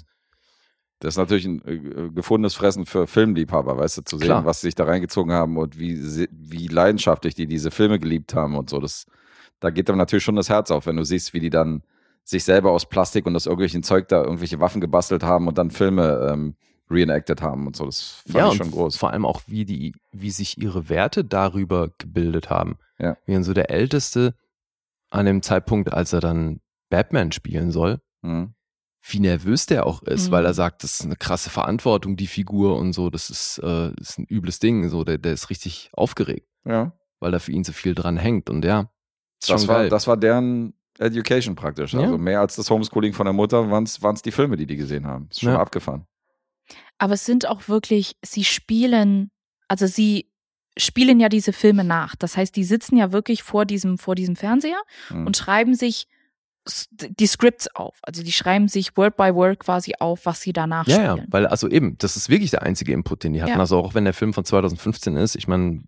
Das 1.00 1.14
ist 1.14 1.18
natürlich 1.18 1.44
ein 1.44 1.62
äh, 1.66 2.10
gefundenes 2.10 2.54
Fressen 2.54 2.86
für 2.86 3.06
Filmliebhaber, 3.06 3.76
weißt 3.76 3.98
du, 3.98 4.02
zu 4.02 4.16
sehen, 4.18 4.26
Klar. 4.28 4.44
was 4.46 4.60
sie 4.60 4.68
sich 4.68 4.74
da 4.74 4.84
reingezogen 4.84 5.32
haben 5.32 5.56
und 5.58 5.78
wie, 5.78 5.98
wie 6.30 6.68
leidenschaftlich 6.68 7.34
die 7.34 7.46
diese 7.46 7.70
Filme 7.70 7.98
geliebt 7.98 8.34
haben 8.34 8.56
und 8.56 8.70
so. 8.70 8.80
Das, 8.80 9.06
da 9.60 9.70
geht 9.70 9.88
dann 9.88 9.98
natürlich 9.98 10.24
schon 10.24 10.36
das 10.36 10.48
Herz 10.48 10.70
auf, 10.70 10.86
wenn 10.86 10.96
du 10.96 11.04
siehst, 11.04 11.34
wie 11.34 11.40
die 11.40 11.50
dann 11.50 11.82
sich 12.24 12.44
selber 12.44 12.72
aus 12.72 12.88
Plastik 12.88 13.26
und 13.26 13.36
aus 13.36 13.46
irgendwelchen 13.46 13.82
Zeug 13.82 14.08
da 14.08 14.22
irgendwelche 14.22 14.58
Waffen 14.58 14.80
gebastelt 14.80 15.22
haben 15.22 15.48
und 15.48 15.58
dann 15.58 15.70
Filme 15.70 16.28
ähm, 16.32 16.56
reenacted 16.90 17.42
haben 17.42 17.66
und 17.66 17.76
so. 17.76 17.84
Das 17.84 18.22
fand 18.26 18.34
ja, 18.36 18.48
ich 18.50 18.56
schon 18.56 18.70
groß. 18.70 18.96
vor 18.96 19.10
allem 19.10 19.24
auch, 19.26 19.42
wie 19.46 19.64
die, 19.64 19.94
wie 20.12 20.30
sich 20.30 20.58
ihre 20.58 20.88
Werte 20.88 21.24
darüber 21.24 21.90
gebildet 21.98 22.48
haben. 22.48 22.78
Ja. 22.98 23.16
Wie 23.26 23.34
dann 23.34 23.44
so 23.44 23.52
der 23.52 23.70
Älteste 23.70 24.34
an 25.10 25.26
dem 25.26 25.42
Zeitpunkt, 25.42 25.92
als 25.92 26.12
er 26.12 26.20
dann 26.20 26.60
Batman 26.88 27.32
spielen 27.32 27.70
soll, 27.70 28.00
Mhm. 28.22 28.54
Wie 29.08 29.20
nervös 29.20 29.66
der 29.66 29.86
auch 29.86 30.02
ist, 30.02 30.28
Mhm. 30.28 30.32
weil 30.32 30.44
er 30.46 30.54
sagt, 30.54 30.82
das 30.82 30.94
ist 30.94 31.04
eine 31.04 31.16
krasse 31.16 31.50
Verantwortung, 31.50 32.16
die 32.16 32.26
Figur 32.26 32.76
und 32.76 32.92
so, 32.92 33.08
das 33.10 33.30
ist, 33.30 33.58
äh, 33.58 33.92
das 33.96 34.10
ist 34.10 34.18
ein 34.18 34.26
übles 34.26 34.58
Ding, 34.58 34.88
so, 34.88 35.04
der, 35.04 35.18
der 35.18 35.32
ist 35.32 35.48
richtig 35.50 35.90
aufgeregt, 35.92 36.48
Ja. 36.64 36.92
weil 37.20 37.30
da 37.32 37.38
für 37.38 37.52
ihn 37.52 37.62
so 37.64 37.72
viel 37.72 37.94
dran 37.94 38.16
hängt 38.16 38.50
und 38.50 38.64
ja, 38.64 38.90
Das 39.46 39.68
war, 39.68 39.80
geil. 39.82 39.88
das 39.90 40.06
war 40.06 40.16
deren 40.16 40.74
Education 40.98 41.54
praktisch. 41.54 41.92
Ja. 41.92 42.00
Also 42.00 42.18
mehr 42.18 42.40
als 42.40 42.56
das 42.56 42.70
Homeschooling 42.70 43.12
von 43.12 43.26
der 43.26 43.32
Mutter 43.34 43.70
waren 43.70 43.84
es 43.84 44.22
die 44.22 44.32
Filme, 44.32 44.56
die 44.56 44.66
die 44.66 44.76
gesehen 44.76 45.06
haben. 45.06 45.28
Ist 45.30 45.40
schon 45.40 45.52
Ja. 45.52 45.60
abgefahren. 45.60 46.06
Aber 46.98 47.12
es 47.14 47.24
sind 47.26 47.46
auch 47.46 47.68
wirklich, 47.68 48.16
sie 48.24 48.44
spielen, 48.44 49.30
also 49.68 49.86
sie 49.86 50.30
spielen 50.78 51.20
ja 51.20 51.28
diese 51.28 51.52
Filme 51.52 51.84
nach. 51.84 52.16
Das 52.16 52.36
heißt, 52.36 52.56
die 52.56 52.64
sitzen 52.64 52.96
ja 52.96 53.12
wirklich 53.12 53.42
vor 53.42 53.66
diesem, 53.66 53.98
vor 53.98 54.14
diesem 54.14 54.36
Fernseher 54.36 54.80
Mhm. 55.10 55.26
und 55.26 55.36
schreiben 55.36 55.74
sich 55.74 56.06
die 56.98 57.26
Scripts 57.26 57.68
auf. 57.74 57.98
Also 58.02 58.22
die 58.22 58.32
schreiben 58.32 58.68
sich 58.68 58.96
Word 58.96 59.16
by 59.16 59.34
Word 59.34 59.60
quasi 59.60 59.94
auf, 60.00 60.26
was 60.26 60.40
sie 60.40 60.52
danach 60.52 60.86
Ja, 60.86 61.02
ja, 61.02 61.12
spielen. 61.12 61.26
weil 61.30 61.46
also 61.46 61.68
eben, 61.68 61.96
das 61.98 62.16
ist 62.16 62.28
wirklich 62.28 62.50
der 62.50 62.62
einzige 62.62 62.92
Input, 62.92 63.24
den 63.24 63.32
die 63.34 63.40
hatten. 63.42 63.52
Ja. 63.52 63.58
Also 63.58 63.78
auch 63.78 63.94
wenn 63.94 64.04
der 64.04 64.14
Film 64.14 64.32
von 64.32 64.44
2015 64.44 65.16
ist, 65.16 65.36
ich 65.36 65.46
meine, 65.48 65.82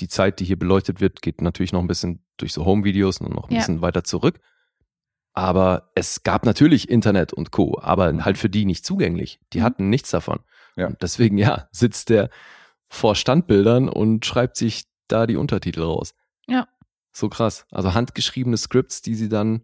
die 0.00 0.08
Zeit, 0.08 0.40
die 0.40 0.44
hier 0.44 0.58
beleuchtet 0.58 1.00
wird, 1.00 1.22
geht 1.22 1.40
natürlich 1.40 1.72
noch 1.72 1.80
ein 1.80 1.86
bisschen 1.86 2.24
durch 2.36 2.52
so 2.52 2.64
Home-Videos 2.64 3.18
und 3.20 3.34
noch 3.34 3.48
ein 3.48 3.52
Ja. 3.54 3.60
bisschen 3.60 3.80
weiter 3.82 4.04
zurück. 4.04 4.40
Aber 5.32 5.90
es 5.94 6.22
gab 6.22 6.46
natürlich 6.46 6.88
Internet 6.88 7.32
und 7.32 7.50
Co., 7.50 7.78
aber 7.80 8.12
Mhm. 8.12 8.24
halt 8.24 8.38
für 8.38 8.48
die 8.48 8.64
nicht 8.64 8.86
zugänglich. 8.86 9.38
Die 9.52 9.58
Mhm. 9.58 9.62
hatten 9.64 9.90
nichts 9.90 10.10
davon. 10.10 10.40
Ja. 10.76 10.86
Und 10.88 11.02
deswegen, 11.02 11.36
ja, 11.38 11.68
sitzt 11.72 12.08
der 12.08 12.30
vor 12.88 13.14
Standbildern 13.14 13.88
und 13.88 14.24
schreibt 14.24 14.56
sich 14.56 14.84
da 15.08 15.26
die 15.26 15.36
Untertitel 15.36 15.82
raus. 15.82 16.14
Ja. 16.46 16.68
So 17.12 17.28
krass. 17.28 17.66
Also 17.70 17.94
handgeschriebene 17.94 18.56
Scripts, 18.56 19.02
die 19.02 19.14
sie 19.14 19.28
dann 19.28 19.62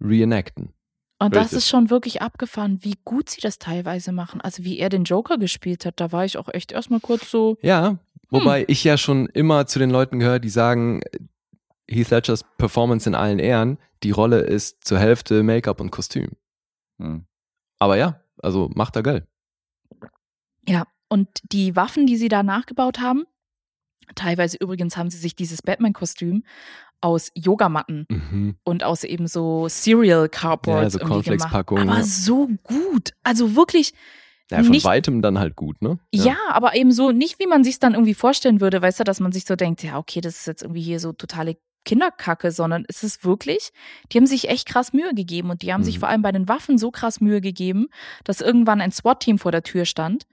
reenacten. 0.00 0.72
Und 1.20 1.34
das 1.34 1.46
Richtig. 1.46 1.58
ist 1.58 1.68
schon 1.68 1.90
wirklich 1.90 2.22
abgefahren, 2.22 2.78
wie 2.82 2.94
gut 3.04 3.28
sie 3.28 3.40
das 3.40 3.58
teilweise 3.58 4.12
machen. 4.12 4.40
Also 4.40 4.64
wie 4.64 4.78
er 4.78 4.88
den 4.88 5.04
Joker 5.04 5.36
gespielt 5.36 5.84
hat, 5.84 6.00
da 6.00 6.12
war 6.12 6.24
ich 6.24 6.38
auch 6.38 6.48
echt 6.52 6.70
erstmal 6.70 7.00
kurz 7.00 7.28
so, 7.30 7.58
Ja, 7.60 7.98
wobei 8.30 8.64
ich 8.68 8.84
ja 8.84 8.96
schon 8.96 9.26
immer 9.26 9.66
zu 9.66 9.80
den 9.80 9.90
Leuten 9.90 10.20
gehöre, 10.20 10.38
die 10.38 10.48
sagen, 10.48 11.00
Heath 11.88 12.10
Ledgers 12.10 12.44
Performance 12.56 13.08
in 13.08 13.16
allen 13.16 13.40
Ehren, 13.40 13.78
die 14.04 14.12
Rolle 14.12 14.40
ist 14.40 14.84
zur 14.84 15.00
Hälfte 15.00 15.42
Make-up 15.42 15.80
und 15.80 15.90
Kostüm. 15.90 16.32
Mhm. 16.98 17.26
Aber 17.80 17.96
ja, 17.96 18.20
also 18.40 18.70
macht 18.74 18.94
er 18.94 19.02
geil. 19.02 19.26
Ja, 20.68 20.86
und 21.08 21.28
die 21.50 21.74
Waffen, 21.74 22.06
die 22.06 22.16
sie 22.16 22.28
da 22.28 22.42
nachgebaut 22.42 23.00
haben, 23.00 23.24
teilweise 24.14 24.58
übrigens 24.58 24.96
haben 24.96 25.10
sie 25.10 25.18
sich 25.18 25.34
dieses 25.34 25.62
Batman-Kostüm 25.62 26.44
aus 27.00 27.30
Yogamatten 27.34 28.06
Mhm. 28.10 28.56
und 28.64 28.82
aus 28.84 29.04
eben 29.04 29.26
so 29.28 29.66
Cereal 29.68 30.28
Cardboards 30.28 30.94
Ja, 30.94 31.00
so 31.00 31.14
irgendwie 31.14 31.30
gemacht. 31.30 31.54
Aber 31.54 31.84
ja. 31.84 32.02
so 32.02 32.48
gut. 32.64 33.12
Also 33.22 33.54
wirklich, 33.56 33.92
Ja, 34.50 34.62
von 34.62 34.70
Nicht- 34.70 34.86
weitem 34.86 35.20
dann 35.20 35.38
halt 35.38 35.56
gut, 35.56 35.82
ne? 35.82 35.98
ja. 36.10 36.36
aber 36.48 36.74
eben 36.74 36.90
so 36.90 37.10
nicht, 37.12 37.38
wie 37.38 37.46
man 37.46 37.64
sich 37.64 37.80
dann 37.80 37.92
irgendwie 37.92 38.14
vorstellen 38.14 38.62
würde, 38.62 38.80
weißt 38.80 39.00
du, 39.00 39.04
dass 39.04 39.20
man 39.20 39.30
sich 39.30 39.44
so 39.44 39.56
denkt, 39.56 39.82
ja, 39.82 39.98
okay, 39.98 40.22
das 40.22 40.38
ist 40.38 40.46
jetzt 40.46 40.62
irgendwie 40.62 40.80
hier 40.80 41.00
so 41.00 41.12
totale 41.12 41.58
Kinderkacke, 41.84 42.50
sondern 42.50 42.86
es 42.88 43.02
ist 43.02 43.24
wirklich, 43.26 43.72
die 44.10 44.16
haben 44.16 44.26
sich 44.26 44.48
echt 44.48 44.66
krass 44.66 44.94
Mühe 44.94 45.12
gegeben 45.14 45.50
und 45.50 45.60
die 45.60 45.72
haben 45.74 45.84
sich 45.84 45.96
Mhm. 45.96 46.00
vor 46.00 46.08
allem 46.08 46.22
bei 46.22 46.32
den 46.32 46.48
Waffen 46.48 46.78
so 46.78 46.90
krass 46.90 47.20
Mühe 47.20 47.42
gegeben, 47.42 47.88
dass 48.24 48.40
irgendwann 48.40 48.80
ein 48.80 48.90
SWAT-Team 48.90 49.38
vor 49.38 49.52
der 49.52 49.62
Tür 49.64 49.84
stand 49.84 50.26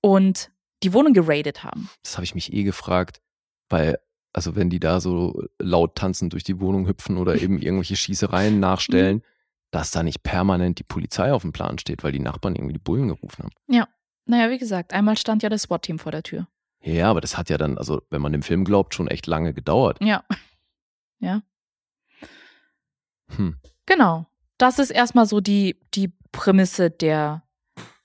und 0.00 0.50
die 0.82 0.92
Wohnung 0.92 1.12
geradet 1.12 1.64
haben. 1.64 1.88
Das 2.02 2.14
habe 2.16 2.24
ich 2.24 2.34
mich 2.34 2.52
eh 2.52 2.62
gefragt, 2.64 3.20
weil, 3.68 3.98
also 4.32 4.56
wenn 4.56 4.70
die 4.70 4.80
da 4.80 5.00
so 5.00 5.42
laut 5.58 5.96
tanzend 5.96 6.32
durch 6.32 6.44
die 6.44 6.60
Wohnung 6.60 6.86
hüpfen 6.86 7.16
oder 7.16 7.40
eben 7.40 7.58
irgendwelche 7.62 7.96
Schießereien 7.96 8.60
nachstellen, 8.60 9.22
dass 9.70 9.90
da 9.90 10.02
nicht 10.02 10.22
permanent 10.22 10.78
die 10.78 10.84
Polizei 10.84 11.32
auf 11.32 11.42
dem 11.42 11.52
Plan 11.52 11.78
steht, 11.78 12.02
weil 12.02 12.12
die 12.12 12.20
Nachbarn 12.20 12.56
irgendwie 12.56 12.72
die 12.74 12.78
Bullen 12.78 13.08
gerufen 13.08 13.44
haben. 13.44 13.52
Naja, 14.30 14.50
wie 14.50 14.58
gesagt, 14.58 14.92
einmal 14.92 15.16
stand 15.16 15.42
ja 15.42 15.48
das 15.48 15.62
SWAT-Team 15.62 15.98
vor 15.98 16.12
der 16.12 16.22
Tür. 16.22 16.46
Ja, 16.82 17.10
aber 17.10 17.22
das 17.22 17.38
hat 17.38 17.48
ja 17.48 17.56
dann, 17.56 17.78
also 17.78 18.02
wenn 18.10 18.20
man 18.20 18.32
dem 18.32 18.42
Film 18.42 18.64
glaubt, 18.64 18.94
schon 18.94 19.08
echt 19.08 19.26
lange 19.26 19.54
gedauert. 19.54 19.98
Ja, 20.02 20.22
Hm. 23.36 23.56
genau. 23.86 24.26
Das 24.58 24.78
ist 24.78 24.90
erstmal 24.90 25.26
so 25.26 25.40
die, 25.40 25.80
die 25.94 26.12
Prämisse 26.32 26.90
der, 26.90 27.42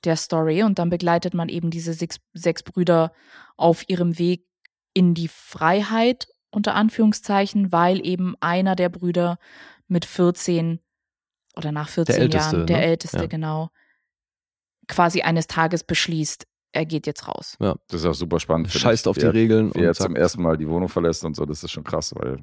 der 0.04 0.16
Story 0.16 0.64
und 0.64 0.80
dann 0.80 0.90
begleitet 0.90 1.34
man 1.34 1.50
eben 1.50 1.72
diese 1.72 1.94
sechs, 1.94 2.20
sechs 2.34 2.64
Brüder 2.64 3.12
auf 3.58 3.88
ihrem 3.90 4.18
Weg 4.18 4.46
in 4.94 5.14
die 5.14 5.28
Freiheit, 5.28 6.28
unter 6.52 6.76
Anführungszeichen, 6.76 7.72
weil 7.72 8.06
eben 8.06 8.36
einer 8.40 8.76
der 8.76 8.90
Brüder 8.90 9.38
mit 9.88 10.06
14 10.06 10.80
oder 11.56 11.72
nach 11.72 11.90
14 11.90 12.16
Älteste, 12.16 12.56
Jahren, 12.58 12.68
der 12.68 12.78
ne? 12.78 12.84
Älteste, 12.86 13.18
Ja. 13.18 13.26
genau, 13.28 13.70
quasi 14.88 15.22
eines 15.22 15.48
Tages 15.48 15.84
beschließt, 15.84 16.46
er 16.74 16.86
geht 16.86 17.08
jetzt 17.08 17.28
raus. 17.28 17.56
Das 17.60 17.76
ist 18.02 18.06
auch 18.06 18.14
super 18.14 18.40
spannend. 18.40 18.72
Scheißt 18.72 19.06
ich, 19.06 19.10
auf 19.10 19.16
wie 19.18 19.22
die 19.22 19.26
er- 19.28 19.34
Regeln 19.34 19.74
Wie 19.76 19.80
er 19.82 19.90
und 19.90 19.96
zum 19.96 20.16
ersten 20.16 20.42
Mal 20.42 20.58
die 20.58 20.68
Wohnung 20.68 20.90
verlässt 20.90 21.24
und 21.26 21.36
so, 21.36 21.46
das 21.46 21.64
ist 21.64 21.72
schon 21.72 21.84
krass, 21.84 22.14
weil 22.16 22.38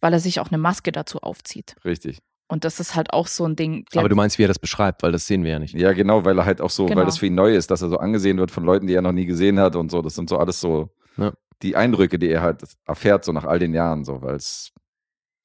Weil 0.00 0.12
er 0.12 0.20
sich 0.20 0.40
auch 0.40 0.48
eine 0.48 0.58
Maske 0.58 0.92
dazu 0.92 1.20
aufzieht. 1.20 1.76
richtig. 1.84 2.18
Und 2.46 2.64
das 2.64 2.78
ist 2.78 2.94
halt 2.94 3.12
auch 3.14 3.26
so 3.26 3.46
ein 3.46 3.56
Ding. 3.56 3.86
der- 3.92 4.00
Aber 4.00 4.08
du 4.10 4.16
meinst, 4.16 4.38
wie 4.38 4.44
er 4.44 4.48
das 4.48 4.58
beschreibt, 4.58 5.02
weil 5.02 5.12
das 5.12 5.26
sehen 5.26 5.44
wir 5.44 5.52
ja 5.52 5.58
nicht. 5.58 5.74
Ja, 5.74 5.92
genau, 5.94 6.26
weil 6.26 6.38
er 6.38 6.44
halt 6.44 6.60
auch 6.60 6.68
so, 6.68 6.84
Genau. 6.86 6.98
weil 6.98 7.06
das 7.06 7.16
für 7.18 7.26
ihn 7.26 7.34
neu 7.34 7.54
ist, 7.56 7.70
dass 7.70 7.80
er 7.80 7.88
so 7.88 7.96
angesehen 7.96 8.36
wird 8.36 8.50
von 8.50 8.64
Leuten, 8.64 8.86
die 8.86 8.92
er 8.94 9.00
noch 9.02 9.12
nie 9.12 9.24
gesehen 9.24 9.58
hat 9.58 9.76
und 9.76 9.90
so. 9.90 10.02
Das 10.02 10.14
sind 10.14 10.28
so 10.28 10.36
alles 10.38 10.60
so 10.60 10.90
Ja. 11.16 11.32
Die 11.64 11.76
Eindrücke, 11.76 12.18
die 12.18 12.28
er 12.28 12.42
halt 12.42 12.62
erfährt, 12.86 13.24
so 13.24 13.32
nach 13.32 13.44
all 13.44 13.58
den 13.58 13.74
Jahren, 13.74 14.04
so, 14.04 14.22
weil 14.22 14.36
es 14.36 14.70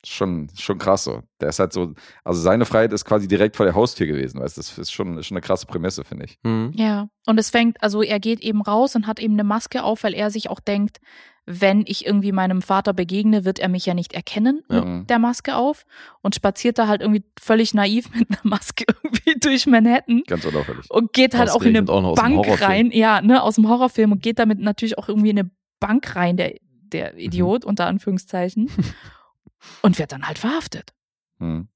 schon, 0.06 0.48
schon 0.58 0.78
krass 0.78 1.04
so. 1.04 1.24
Der 1.42 1.50
ist 1.50 1.60
halt 1.60 1.74
so, 1.74 1.94
also 2.24 2.40
seine 2.42 2.66
Freiheit 2.66 2.94
ist 2.94 3.04
quasi 3.06 3.28
direkt 3.28 3.58
vor 3.58 3.66
der 3.66 3.76
Haustür 3.76 4.08
gewesen, 4.08 4.40
weißt 4.40 4.56
du? 4.58 4.62
Das 4.62 4.78
ist 4.78 4.92
schon, 4.94 5.18
ist 5.18 5.26
schon 5.28 5.36
eine 5.36 5.42
krasse 5.42 5.66
Prämisse, 5.66 6.04
finde 6.06 6.26
ich. 6.26 6.38
Mhm. 6.44 6.72
Ja, 6.76 7.10
und 7.26 7.38
es 7.38 7.50
fängt, 7.50 7.82
also 7.84 8.02
er 8.02 8.20
geht 8.20 8.40
eben 8.40 8.62
raus 8.62 8.96
und 8.96 9.08
hat 9.08 9.20
eben 9.20 9.34
eine 9.34 9.44
Maske 9.44 9.84
auf, 9.84 10.04
weil 10.04 10.14
er 10.14 10.32
sich 10.32 10.50
auch 10.50 10.60
denkt, 10.62 11.00
wenn 11.46 11.84
ich 11.88 12.06
irgendwie 12.06 12.32
meinem 12.32 12.62
Vater 12.62 12.94
begegne, 12.94 13.44
wird 13.44 13.58
er 13.60 13.70
mich 13.70 13.86
ja 13.86 13.94
nicht 13.96 14.14
erkennen 14.14 14.62
Ja. 14.70 14.86
mit 14.86 15.10
der 15.10 15.18
Maske 15.20 15.56
auf 15.56 15.84
und 16.22 16.36
spaziert 16.36 16.78
da 16.78 16.88
halt 16.88 17.02
irgendwie 17.02 17.24
völlig 17.42 17.74
naiv 17.74 18.10
mit 18.16 18.30
einer 18.30 18.40
Maske 18.44 18.86
irgendwie 19.04 19.40
durch 19.40 19.66
Manhattan 19.66 20.22
Ganz 20.28 20.46
unauffällig. 20.46 20.90
und 20.92 21.12
geht 21.12 21.36
halt 21.36 21.50
auch 21.50 21.64
in 21.64 21.76
eine 21.76 21.92
auch 21.92 22.16
Bank 22.16 22.62
rein, 22.62 22.92
ja, 22.92 23.22
ne, 23.22 23.42
aus 23.44 23.56
dem 23.56 23.68
Horrorfilm 23.68 24.12
und 24.14 24.22
geht 24.22 24.38
damit 24.40 24.60
natürlich 24.60 24.98
auch 24.98 25.10
irgendwie 25.10 25.32
in 25.32 25.40
eine 25.40 25.52
Bank 25.80 26.16
rein, 26.16 26.38
der, 26.38 26.56
der 26.92 27.14
Mhm. 27.14 27.20
Idiot, 27.20 27.66
unter 27.66 27.86
Anführungszeichen, 27.88 28.70
und 29.82 30.00
wird 30.00 30.12
dann 30.12 30.28
halt 30.28 30.40
verhaftet 30.40 30.94
Hm. 31.40 31.68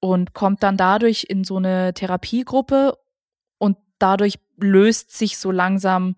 und 0.00 0.32
kommt 0.32 0.62
dann 0.62 0.76
dadurch 0.76 1.26
in 1.28 1.44
so 1.44 1.56
eine 1.56 1.92
Therapiegruppe 1.94 2.96
und 3.58 3.76
dadurch 3.98 4.38
löst 4.56 5.16
sich 5.16 5.38
so 5.38 5.50
langsam 5.50 6.16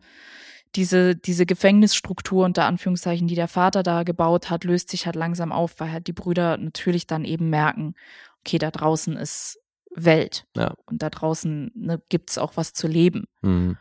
diese, 0.74 1.14
diese 1.14 1.46
Gefängnisstruktur 1.46 2.44
unter 2.44 2.64
Anführungszeichen, 2.64 3.28
die 3.28 3.34
der 3.36 3.48
Vater 3.48 3.82
da 3.82 4.02
gebaut 4.02 4.50
hat, 4.50 4.64
löst 4.64 4.90
sich 4.90 5.06
halt 5.06 5.16
langsam 5.16 5.52
auf, 5.52 5.78
weil 5.78 5.92
halt 5.92 6.06
die 6.08 6.12
Brüder 6.12 6.56
natürlich 6.56 7.06
dann 7.06 7.24
eben 7.24 7.48
merken, 7.50 7.94
okay, 8.40 8.58
da 8.58 8.70
draußen 8.70 9.16
ist 9.16 9.58
Welt 9.94 10.46
Ja. 10.56 10.74
und 10.86 11.02
da 11.02 11.10
draußen 11.10 11.70
ne, 11.74 12.02
gibt's 12.08 12.38
auch 12.38 12.56
was 12.56 12.72
zu 12.72 12.88
leben. 12.88 13.26
Mhm. 13.42 13.76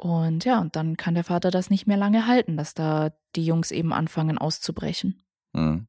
Und 0.00 0.44
ja, 0.44 0.60
und 0.60 0.76
dann 0.76 0.96
kann 0.96 1.14
der 1.14 1.24
Vater 1.24 1.50
das 1.50 1.70
nicht 1.70 1.88
mehr 1.88 1.96
lange 1.96 2.28
halten, 2.28 2.56
dass 2.56 2.72
da 2.72 3.10
die 3.34 3.44
Jungs 3.44 3.72
eben 3.72 3.92
anfangen 3.92 4.38
auszubrechen. 4.38 5.24
Hm. 5.56 5.88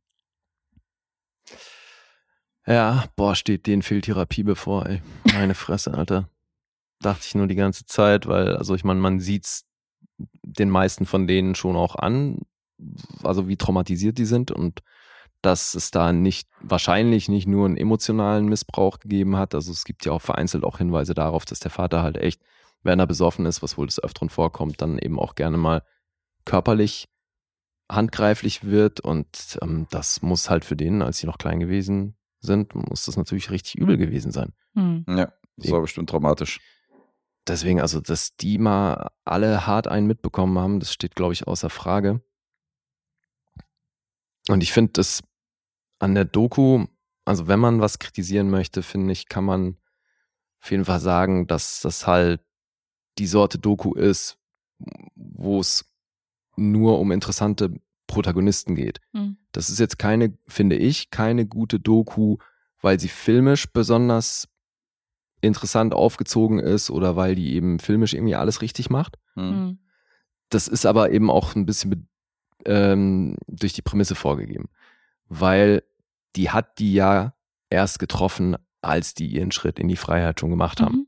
Ja, 2.65 3.05
boah, 3.15 3.35
steht 3.35 3.67
denen 3.67 3.83
viel 3.83 4.01
Therapie 4.01 4.41
bevor, 4.41 4.87
ey. 4.87 5.03
Meine 5.33 5.53
Fresse, 5.53 5.93
Alter. 5.93 6.27
Dachte 7.01 7.21
ich 7.25 7.35
nur 7.35 7.45
die 7.45 7.55
ganze 7.55 7.85
Zeit, 7.85 8.25
weil, 8.25 8.57
also 8.57 8.73
ich 8.73 8.83
meine, 8.83 8.99
man 8.99 9.19
sieht's 9.19 9.65
den 10.41 10.71
meisten 10.71 11.05
von 11.05 11.27
denen 11.27 11.53
schon 11.53 11.75
auch 11.75 11.95
an, 11.95 12.39
also 13.23 13.47
wie 13.47 13.57
traumatisiert 13.57 14.17
die 14.17 14.25
sind 14.25 14.49
und 14.49 14.81
dass 15.43 15.75
es 15.75 15.91
da 15.91 16.11
nicht, 16.11 16.49
wahrscheinlich 16.61 17.29
nicht 17.29 17.47
nur 17.47 17.65
einen 17.65 17.77
emotionalen 17.77 18.47
Missbrauch 18.47 18.99
gegeben 18.99 19.37
hat. 19.37 19.53
Also 19.53 19.71
es 19.71 19.85
gibt 19.85 20.03
ja 20.03 20.11
auch 20.11 20.21
vereinzelt 20.21 20.63
auch 20.63 20.79
Hinweise 20.79 21.13
darauf, 21.13 21.45
dass 21.45 21.59
der 21.59 21.71
Vater 21.71 22.01
halt 22.01 22.17
echt, 22.17 22.41
wenn 22.83 22.99
er 22.99 23.07
besoffen 23.07 23.45
ist, 23.45 23.61
was 23.61 23.77
wohl 23.77 23.87
des 23.87 24.01
Öfteren 24.01 24.29
vorkommt, 24.29 24.81
dann 24.81 24.97
eben 24.99 25.19
auch 25.19 25.35
gerne 25.35 25.57
mal 25.57 25.83
körperlich 26.45 27.07
handgreiflich 27.91 28.63
wird 28.63 28.99
und 28.99 29.57
ähm, 29.61 29.87
das 29.89 30.21
muss 30.21 30.49
halt 30.49 30.63
für 30.63 30.75
den, 30.75 31.01
als 31.01 31.17
sie 31.17 31.27
noch 31.27 31.37
klein 31.37 31.59
gewesen 31.59 32.15
sind, 32.39 32.75
muss 32.75 33.05
das 33.05 33.17
natürlich 33.17 33.49
richtig 33.51 33.75
übel 33.75 33.97
gewesen 33.97 34.31
sein. 34.31 34.53
Hm. 34.75 35.05
Ja, 35.07 35.33
das 35.57 35.71
war 35.71 35.81
bestimmt 35.81 36.09
traumatisch. 36.09 36.59
Deswegen, 37.47 37.81
also, 37.81 37.99
dass 37.99 38.35
die 38.35 38.59
mal 38.59 39.09
alle 39.25 39.65
hart 39.65 39.87
einen 39.87 40.07
mitbekommen 40.07 40.57
haben, 40.59 40.79
das 40.79 40.93
steht, 40.93 41.15
glaube 41.15 41.33
ich, 41.33 41.47
außer 41.47 41.69
Frage. 41.69 42.21
Und 44.47 44.61
ich 44.61 44.71
finde 44.71 44.93
das 44.93 45.21
an 45.97 46.15
der 46.15 46.25
Doku, 46.25 46.85
also 47.25 47.47
wenn 47.47 47.59
man 47.59 47.81
was 47.81 47.99
kritisieren 47.99 48.49
möchte, 48.49 48.83
finde 48.83 49.11
ich, 49.13 49.27
kann 49.27 49.43
man 49.43 49.77
auf 50.61 50.71
jeden 50.71 50.85
Fall 50.85 50.99
sagen, 50.99 51.47
dass 51.47 51.81
das 51.81 52.07
halt 52.07 52.41
die 53.19 53.27
Sorte 53.27 53.59
Doku 53.59 53.93
ist, 53.93 54.37
wo 55.15 55.59
es 55.59 55.85
nur 56.55 56.99
um 56.99 57.11
interessante 57.11 57.73
Protagonisten 58.07 58.75
geht. 58.75 58.99
Hm. 59.13 59.37
Das 59.51 59.69
ist 59.69 59.79
jetzt 59.79 59.99
keine, 59.99 60.37
finde 60.47 60.75
ich, 60.75 61.11
keine 61.11 61.45
gute 61.45 61.79
Doku, 61.79 62.37
weil 62.81 62.99
sie 62.99 63.07
filmisch 63.07 63.71
besonders 63.71 64.47
interessant 65.41 65.93
aufgezogen 65.93 66.59
ist 66.59 66.89
oder 66.89 67.15
weil 67.15 67.35
die 67.35 67.53
eben 67.53 67.79
filmisch 67.79 68.13
irgendwie 68.13 68.35
alles 68.35 68.61
richtig 68.61 68.89
macht. 68.89 69.17
Hm. 69.35 69.51
Hm. 69.51 69.79
Das 70.49 70.67
ist 70.67 70.85
aber 70.85 71.11
eben 71.11 71.29
auch 71.29 71.55
ein 71.55 71.65
bisschen 71.65 71.89
mit, 71.91 71.99
ähm, 72.65 73.37
durch 73.47 73.73
die 73.73 73.81
Prämisse 73.81 74.15
vorgegeben, 74.15 74.69
weil 75.27 75.83
die 76.35 76.49
hat 76.49 76.79
die 76.79 76.93
ja 76.93 77.33
erst 77.69 77.99
getroffen, 77.99 78.57
als 78.81 79.13
die 79.13 79.27
ihren 79.27 79.51
Schritt 79.51 79.79
in 79.79 79.87
die 79.87 79.95
Freiheit 79.95 80.39
schon 80.39 80.49
gemacht 80.49 80.81
haben. 80.81 80.95
Mhm. 80.95 81.07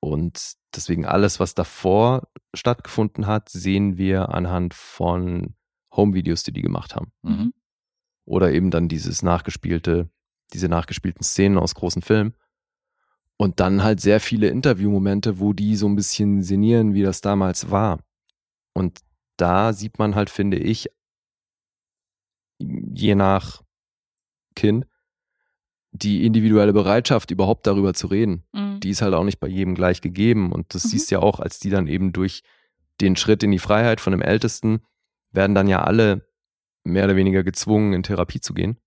Und 0.00 0.54
deswegen 0.74 1.04
alles, 1.04 1.40
was 1.40 1.54
davor 1.54 2.28
stattgefunden 2.54 3.26
hat, 3.26 3.50
sehen 3.50 3.98
wir 3.98 4.30
anhand 4.30 4.74
von 4.74 5.54
Home-Videos, 5.94 6.42
die 6.42 6.52
die 6.52 6.62
gemacht 6.62 6.96
haben. 6.96 7.12
Mhm. 7.22 7.52
Oder 8.24 8.52
eben 8.52 8.70
dann 8.70 8.88
dieses 8.88 9.22
nachgespielte, 9.22 10.08
diese 10.52 10.68
nachgespielten 10.68 11.22
Szenen 11.22 11.58
aus 11.58 11.74
großen 11.74 12.02
Filmen. 12.02 12.34
Und 13.36 13.60
dann 13.60 13.82
halt 13.82 14.00
sehr 14.00 14.20
viele 14.20 14.48
Interviewmomente, 14.48 15.38
wo 15.38 15.52
die 15.52 15.76
so 15.76 15.86
ein 15.86 15.96
bisschen 15.96 16.42
sinnieren, 16.42 16.94
wie 16.94 17.02
das 17.02 17.20
damals 17.20 17.70
war. 17.70 18.00
Und 18.74 19.00
da 19.36 19.72
sieht 19.72 19.98
man 19.98 20.14
halt, 20.14 20.30
finde 20.30 20.58
ich, 20.58 20.88
je 22.58 23.14
nach 23.14 23.62
Kind, 24.54 24.86
die 25.92 26.24
individuelle 26.24 26.72
Bereitschaft, 26.72 27.30
überhaupt 27.30 27.66
darüber 27.66 27.94
zu 27.94 28.06
reden 28.06 28.44
Mhm. 28.52 28.80
die 28.80 28.90
ist 28.90 29.02
halt 29.02 29.12
auch 29.14 29.24
nicht 29.24 29.40
bei 29.40 29.48
jedem 29.48 29.74
gleich 29.74 30.00
gegeben. 30.00 30.52
Und 30.52 30.74
das 30.74 30.84
Mhm. 30.84 30.88
siehst 30.90 31.10
du 31.10 31.16
ja 31.16 31.20
auch, 31.22 31.40
als 31.40 31.58
die 31.58 31.70
dann 31.70 31.86
eben 31.86 32.12
durch 32.12 32.42
den 33.00 33.16
Schritt 33.16 33.42
in 33.42 33.50
die 33.50 33.58
Freiheit 33.58 34.00
von 34.00 34.12
dem 34.12 34.22
Ältesten 34.22 34.82
werden 35.32 35.54
dann 35.54 35.68
ja 35.68 35.82
alle 35.82 36.26
mehr 36.84 37.04
oder 37.04 37.16
weniger 37.16 37.42
gezwungen, 37.42 37.92
in 37.92 38.02
Therapie 38.02 38.40
zu 38.40 38.54
gehen. 38.54 38.78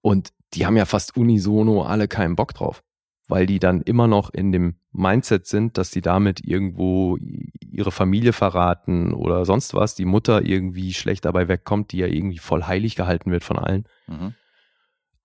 Und 0.00 0.32
die 0.54 0.66
haben 0.66 0.76
ja 0.76 0.84
fast 0.84 1.16
unisono 1.16 1.82
alle 1.82 2.08
keinen 2.08 2.36
Bock 2.36 2.54
drauf, 2.54 2.82
weil 3.28 3.46
die 3.46 3.58
dann 3.58 3.82
immer 3.82 4.06
noch 4.06 4.30
in 4.30 4.52
dem 4.52 4.76
Mindset 4.92 5.46
sind, 5.46 5.76
dass 5.78 5.90
sie 5.90 6.00
damit 6.00 6.40
irgendwo 6.44 7.18
ihre 7.60 7.90
Familie 7.92 8.32
verraten 8.32 9.12
oder 9.12 9.44
sonst 9.44 9.74
was, 9.74 9.94
die 9.94 10.04
Mutter 10.04 10.42
irgendwie 10.44 10.94
schlecht 10.94 11.24
dabei 11.24 11.48
wegkommt, 11.48 11.92
die 11.92 11.98
ja 11.98 12.06
irgendwie 12.06 12.38
voll 12.38 12.64
heilig 12.64 12.94
gehalten 12.96 13.30
wird 13.30 13.44
von 13.44 13.58
allen. 13.58 13.84
Mhm. 14.06 14.34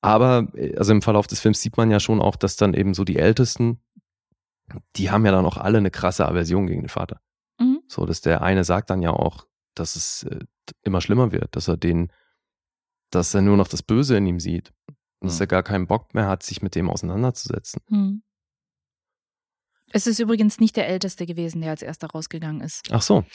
Aber 0.01 0.47
äh, 0.55 0.75
also 0.77 0.91
im 0.91 1.01
Verlauf 1.01 1.27
des 1.27 1.39
Films 1.39 1.61
sieht 1.61 1.77
man 1.77 1.91
ja 1.91 1.99
schon 1.99 2.21
auch, 2.21 2.35
dass 2.35 2.55
dann 2.55 2.73
eben 2.73 2.93
so 2.93 3.03
die 3.03 3.17
Ältesten, 3.17 3.80
die 4.95 5.11
haben 5.11 5.25
ja 5.25 5.31
dann 5.31 5.45
auch 5.45 5.57
alle 5.57 5.77
eine 5.77 5.91
krasse 5.91 6.27
Aversion 6.27 6.67
gegen 6.67 6.81
den 6.83 6.89
Vater. 6.89 7.21
Mhm. 7.59 7.81
So, 7.88 8.05
dass 8.05 8.21
der 8.21 8.41
eine 8.41 8.63
sagt 8.63 8.89
dann 8.89 9.01
ja 9.01 9.11
auch, 9.11 9.47
dass 9.75 9.95
es 9.95 10.23
äh, 10.23 10.39
immer 10.83 11.01
schlimmer 11.01 11.31
wird, 11.31 11.55
dass 11.55 11.67
er 11.67 11.77
den, 11.77 12.11
dass 13.09 13.33
er 13.33 13.41
nur 13.41 13.57
noch 13.57 13.67
das 13.67 13.83
Böse 13.83 14.17
in 14.17 14.25
ihm 14.25 14.39
sieht. 14.39 14.73
Und 15.19 15.27
dass 15.27 15.35
Mhm. 15.35 15.43
er 15.43 15.47
gar 15.47 15.63
keinen 15.63 15.88
Bock 15.88 16.13
mehr 16.13 16.27
hat, 16.27 16.41
sich 16.43 16.61
mit 16.61 16.73
dem 16.75 16.89
auseinanderzusetzen. 16.89 17.81
Hm. 17.89 18.23
Es 19.93 20.07
ist 20.07 20.19
übrigens 20.19 20.59
nicht 20.59 20.77
der 20.77 20.88
Älteste 20.88 21.25
gewesen, 21.25 21.61
der 21.61 21.71
als 21.71 21.81
erster 21.81 22.07
rausgegangen 22.07 22.61
ist. 22.61 22.88
Ach 22.91 23.01
so. 23.01 23.25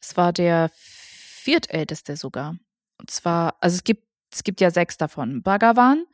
Es 0.00 0.16
war 0.16 0.32
der 0.32 0.70
viertälteste 0.74 2.16
sogar. 2.16 2.56
Und 2.98 3.10
zwar, 3.10 3.56
also 3.60 3.76
es 3.76 3.84
gibt, 3.84 4.04
es 4.32 4.44
gibt 4.44 4.60
ja 4.60 4.70
sechs 4.70 4.96
davon. 4.96 5.42
Bhagavan, 5.42 6.04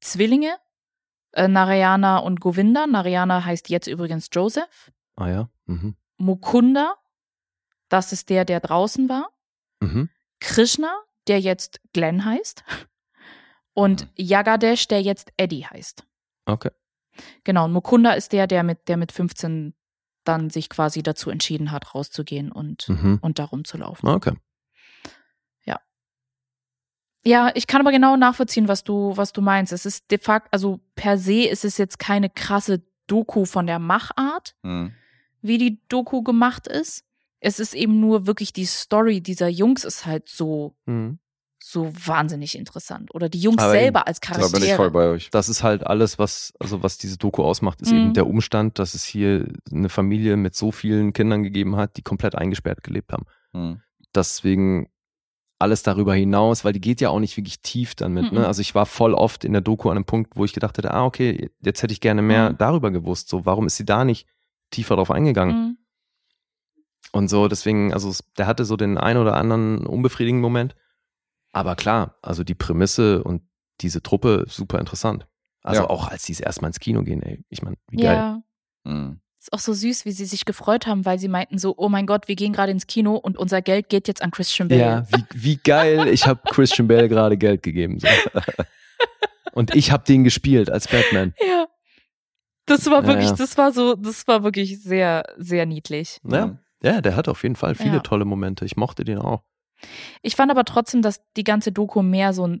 Zwillinge, 0.00 0.54
äh, 1.32 1.48
Narayana 1.48 2.18
und 2.18 2.40
Govinda. 2.40 2.86
Narayana 2.86 3.44
heißt 3.44 3.68
jetzt 3.68 3.86
übrigens 3.88 4.28
Joseph. 4.32 4.92
Ah 5.16 5.28
ja. 5.28 5.48
Mhm. 5.66 5.96
Mukunda, 6.16 6.94
das 7.88 8.12
ist 8.12 8.28
der, 8.30 8.44
der 8.44 8.60
draußen 8.60 9.08
war. 9.08 9.30
Mhm. 9.80 10.08
Krishna, 10.40 10.92
der 11.26 11.40
jetzt 11.40 11.80
Glenn 11.92 12.24
heißt. 12.24 12.64
Und 13.74 14.08
Yagadesh, 14.16 14.88
der 14.88 15.02
jetzt 15.02 15.32
Eddie 15.36 15.64
heißt. 15.66 16.04
Okay. 16.46 16.70
Genau, 17.44 17.64
und 17.66 17.72
Mukunda 17.72 18.12
ist 18.12 18.32
der, 18.32 18.46
der 18.46 18.62
mit, 18.62 18.88
der 18.88 18.96
mit 18.96 19.12
15 19.12 19.74
dann 20.24 20.50
sich 20.50 20.68
quasi 20.68 21.02
dazu 21.02 21.30
entschieden 21.30 21.70
hat, 21.70 21.94
rauszugehen 21.94 22.52
und, 22.52 22.88
Mhm. 22.88 23.18
und 23.22 23.38
da 23.38 23.44
rumzulaufen. 23.44 24.08
Okay. 24.08 24.32
Ja, 27.28 27.50
ich 27.54 27.66
kann 27.66 27.80
aber 27.80 27.92
genau 27.92 28.16
nachvollziehen, 28.16 28.68
was 28.68 28.84
du, 28.84 29.16
was 29.16 29.32
du 29.32 29.40
meinst. 29.42 29.72
Es 29.72 29.84
ist 29.86 30.10
de 30.10 30.18
facto, 30.18 30.48
also 30.50 30.80
per 30.94 31.18
se 31.18 31.42
ist 31.42 31.64
es 31.64 31.76
jetzt 31.76 31.98
keine 31.98 32.30
krasse 32.30 32.82
Doku 33.06 33.44
von 33.44 33.66
der 33.66 33.78
Machart, 33.78 34.54
Hm. 34.62 34.92
wie 35.42 35.58
die 35.58 35.80
Doku 35.88 36.22
gemacht 36.22 36.66
ist. 36.66 37.04
Es 37.40 37.60
ist 37.60 37.74
eben 37.74 38.00
nur 38.00 38.26
wirklich 38.26 38.52
die 38.52 38.64
Story 38.66 39.20
dieser 39.20 39.48
Jungs 39.48 39.84
ist 39.84 40.06
halt 40.06 40.28
so, 40.28 40.74
Mhm. 40.86 41.18
so 41.62 41.92
wahnsinnig 42.06 42.56
interessant. 42.56 43.14
Oder 43.14 43.28
die 43.28 43.40
Jungs 43.40 43.62
Aber 43.62 43.72
selber 43.72 44.06
als 44.06 44.20
Da 44.20 44.32
bin 44.32 44.40
ich 44.40 44.48
voll 44.48 44.58
Charaktere. 44.58 44.90
bei 44.90 45.08
euch. 45.08 45.30
Das 45.30 45.48
ist 45.48 45.62
halt 45.62 45.86
alles, 45.86 46.18
was, 46.18 46.52
also 46.58 46.82
was 46.82 46.98
diese 46.98 47.18
Doku 47.18 47.42
ausmacht, 47.44 47.80
ist 47.82 47.92
Mhm. 47.92 47.98
eben 47.98 48.12
der 48.14 48.26
Umstand, 48.26 48.78
dass 48.78 48.94
es 48.94 49.04
hier 49.04 49.46
eine 49.70 49.88
Familie 49.88 50.36
mit 50.36 50.54
so 50.56 50.72
vielen 50.72 51.12
Kindern 51.12 51.42
gegeben 51.42 51.76
hat, 51.76 51.96
die 51.96 52.02
komplett 52.02 52.34
eingesperrt 52.34 52.82
gelebt 52.82 53.12
haben. 53.12 53.24
Hm. 53.52 53.80
deswegen 54.14 54.88
alles 55.60 55.82
darüber 55.82 56.14
hinaus, 56.14 56.64
weil 56.64 56.72
die 56.72 56.80
geht 56.80 57.00
ja 57.00 57.08
auch 57.10 57.18
nicht 57.18 57.36
wirklich 57.36 57.60
tief 57.62 57.94
damit. 57.96 58.30
Mhm. 58.32 58.38
Ne? 58.38 58.46
Also 58.46 58.60
ich 58.60 58.74
war 58.74 58.86
voll 58.86 59.12
oft 59.14 59.44
in 59.44 59.52
der 59.52 59.62
Doku 59.62 59.88
an 59.90 59.96
einem 59.96 60.04
Punkt, 60.04 60.36
wo 60.36 60.44
ich 60.44 60.52
gedacht 60.52 60.78
hätte, 60.78 60.92
ah, 60.92 61.04
okay, 61.04 61.50
jetzt 61.60 61.82
hätte 61.82 61.92
ich 61.92 62.00
gerne 62.00 62.22
mehr 62.22 62.50
Mhm. 62.50 62.58
darüber 62.58 62.90
gewusst. 62.90 63.28
So, 63.28 63.44
warum 63.44 63.66
ist 63.66 63.76
sie 63.76 63.84
da 63.84 64.04
nicht 64.04 64.28
tiefer 64.70 64.94
drauf 64.96 65.10
eingegangen? 65.10 65.56
Mhm. 65.56 65.78
Und 67.12 67.28
so, 67.28 67.48
deswegen, 67.48 67.92
also 67.92 68.12
der 68.36 68.46
hatte 68.46 68.64
so 68.64 68.76
den 68.76 68.98
ein 68.98 69.16
oder 69.16 69.36
anderen 69.36 69.86
unbefriedigenden 69.86 70.42
Moment. 70.42 70.76
Aber 71.52 71.74
klar, 71.74 72.16
also 72.22 72.44
die 72.44 72.54
Prämisse 72.54 73.24
und 73.24 73.42
diese 73.80 74.02
Truppe 74.02 74.44
super 74.46 74.78
interessant. 74.78 75.26
Also 75.62 75.82
Ja. 75.82 75.90
auch 75.90 76.08
als 76.08 76.24
die 76.24 76.32
es 76.32 76.40
erstmal 76.40 76.68
ins 76.68 76.80
Kino 76.80 77.02
gehen, 77.02 77.22
ey. 77.22 77.44
Ich 77.48 77.62
meine, 77.62 77.76
wie 77.90 77.96
geil. 77.96 78.16
Ja. 78.84 79.16
Ist 79.48 79.54
auch 79.54 79.60
so 79.60 79.72
süß, 79.72 80.04
wie 80.04 80.12
sie 80.12 80.26
sich 80.26 80.44
gefreut 80.44 80.86
haben, 80.86 81.06
weil 81.06 81.18
sie 81.18 81.28
meinten 81.28 81.56
so, 81.56 81.72
oh 81.78 81.88
mein 81.88 82.04
Gott, 82.06 82.28
wir 82.28 82.36
gehen 82.36 82.52
gerade 82.52 82.70
ins 82.70 82.86
Kino 82.86 83.14
und 83.16 83.38
unser 83.38 83.62
Geld 83.62 83.88
geht 83.88 84.06
jetzt 84.06 84.20
an 84.20 84.30
Christian 84.30 84.68
Bale. 84.68 84.80
Ja, 84.80 85.06
wie, 85.10 85.24
wie 85.34 85.56
geil. 85.56 86.06
Ich 86.08 86.26
habe 86.26 86.40
Christian 86.50 86.86
Bale 86.86 87.08
gerade 87.08 87.38
Geld 87.38 87.62
gegeben. 87.62 87.98
So. 87.98 88.08
Und 89.52 89.74
ich 89.74 89.90
habe 89.90 90.04
den 90.04 90.22
gespielt 90.22 90.70
als 90.70 90.86
Batman. 90.86 91.32
Ja. 91.40 91.66
Das 92.66 92.84
war 92.90 93.00
Ja, 93.02 93.06
wirklich, 93.08 93.30
ja. 93.30 93.36
das 93.36 93.56
war 93.56 93.72
so, 93.72 93.94
das 93.94 94.28
war 94.28 94.44
wirklich 94.44 94.82
sehr, 94.82 95.24
sehr 95.38 95.64
niedlich. 95.64 96.18
Ja, 96.22 96.58
ja 96.82 97.00
der 97.00 97.16
hat 97.16 97.26
auf 97.26 97.42
jeden 97.42 97.56
Fall 97.56 97.74
viele 97.74 97.94
Ja. 97.96 98.00
tolle 98.00 98.26
Momente. 98.26 98.66
Ich 98.66 98.76
mochte 98.76 99.04
den 99.04 99.18
auch. 99.18 99.42
Ich 100.20 100.36
fand 100.36 100.50
aber 100.50 100.64
trotzdem, 100.64 101.00
dass 101.00 101.22
die 101.38 101.44
ganze 101.44 101.72
Doku 101.72 102.02
mehr 102.02 102.34
so 102.34 102.46
ein 102.46 102.60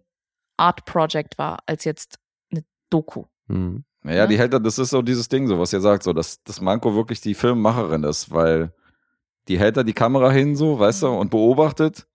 Art-Project 0.56 1.36
war, 1.36 1.58
als 1.66 1.84
jetzt 1.84 2.18
eine 2.50 2.64
Doku. 2.88 3.26
Hm. 3.48 3.84
Naja, 4.08 4.26
die 4.26 4.38
hält, 4.38 4.54
das 4.54 4.78
ist 4.78 4.90
so 4.90 5.02
dieses 5.02 5.28
Ding, 5.28 5.46
so 5.46 5.58
was 5.58 5.72
ihr 5.72 5.80
sagt, 5.80 6.02
so, 6.02 6.14
dass, 6.14 6.42
dass 6.42 6.62
Manko 6.62 6.94
wirklich 6.94 7.20
die 7.20 7.34
Filmmacherin 7.34 8.04
ist, 8.04 8.30
weil 8.30 8.72
die 9.48 9.58
hält 9.58 9.76
da 9.76 9.82
die 9.82 9.92
Kamera 9.92 10.30
hin, 10.30 10.56
so, 10.56 10.78
weißt 10.78 11.02
du, 11.02 11.08
und 11.08 11.30
beobachtet. 11.30 12.06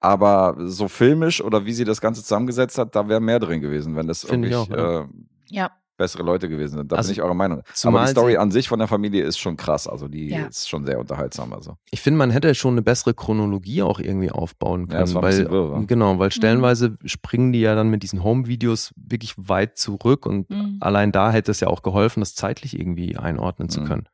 Aber 0.00 0.56
so 0.58 0.88
filmisch 0.88 1.42
oder 1.42 1.66
wie 1.66 1.74
sie 1.74 1.84
das 1.84 2.00
Ganze 2.00 2.22
zusammengesetzt 2.22 2.78
hat, 2.78 2.96
da 2.96 3.08
wäre 3.08 3.20
mehr 3.20 3.38
drin 3.38 3.60
gewesen, 3.60 3.94
wenn 3.94 4.08
das 4.08 4.24
Finde 4.24 4.48
ich 4.48 4.54
wirklich 4.54 4.78
auch, 4.78 4.84
ja. 4.84 5.00
äh, 5.02 5.06
Ja. 5.48 5.70
Bessere 6.02 6.22
Leute 6.22 6.48
gewesen 6.48 6.76
sind. 6.78 6.92
Da 6.92 6.96
Also, 6.96 7.08
bin 7.08 7.12
ich 7.14 7.22
eurer 7.22 7.34
Meinung. 7.34 7.62
Aber 7.84 8.02
die 8.04 8.10
Story 8.10 8.36
an 8.36 8.50
sich 8.50 8.68
von 8.68 8.78
der 8.78 8.88
Familie 8.88 9.24
ist 9.24 9.38
schon 9.38 9.56
krass. 9.56 9.86
Also 9.86 10.08
die 10.08 10.28
Ja. 10.30 10.46
ist 10.46 10.68
schon 10.68 10.84
sehr 10.84 10.98
unterhaltsam. 10.98 11.52
Also. 11.52 11.76
Ich 11.90 12.00
finde, 12.00 12.18
man 12.18 12.30
hätte 12.30 12.54
schon 12.54 12.74
eine 12.74 12.82
bessere 12.82 13.14
Chronologie 13.14 13.82
auch 13.82 13.98
irgendwie 14.00 14.30
aufbauen 14.30 14.88
Ja, 14.90 14.98
das 15.00 15.10
können. 15.12 15.14
war 15.14 15.22
weil, 15.30 15.50
wirr, 15.50 15.84
genau, 15.86 16.14
Mhm. 16.14 16.18
weil 16.18 16.30
stellenweise 16.32 16.96
springen 17.04 17.52
die 17.52 17.60
ja 17.60 17.74
dann 17.74 17.88
mit 17.90 18.02
diesen 18.02 18.22
Home-Videos 18.22 18.92
wirklich 18.96 19.34
weit 19.36 19.78
zurück 19.78 20.26
und 20.26 20.50
Mhm. 20.50 20.78
allein 20.80 21.12
da 21.12 21.30
hätte 21.32 21.50
es 21.50 21.60
ja 21.60 21.68
auch 21.68 21.82
geholfen, 21.82 22.20
das 22.20 22.34
zeitlich 22.34 22.78
irgendwie 22.78 23.16
einordnen 23.16 23.68
zu 23.68 23.80
Mhm. 23.80 23.84
können. 23.86 24.08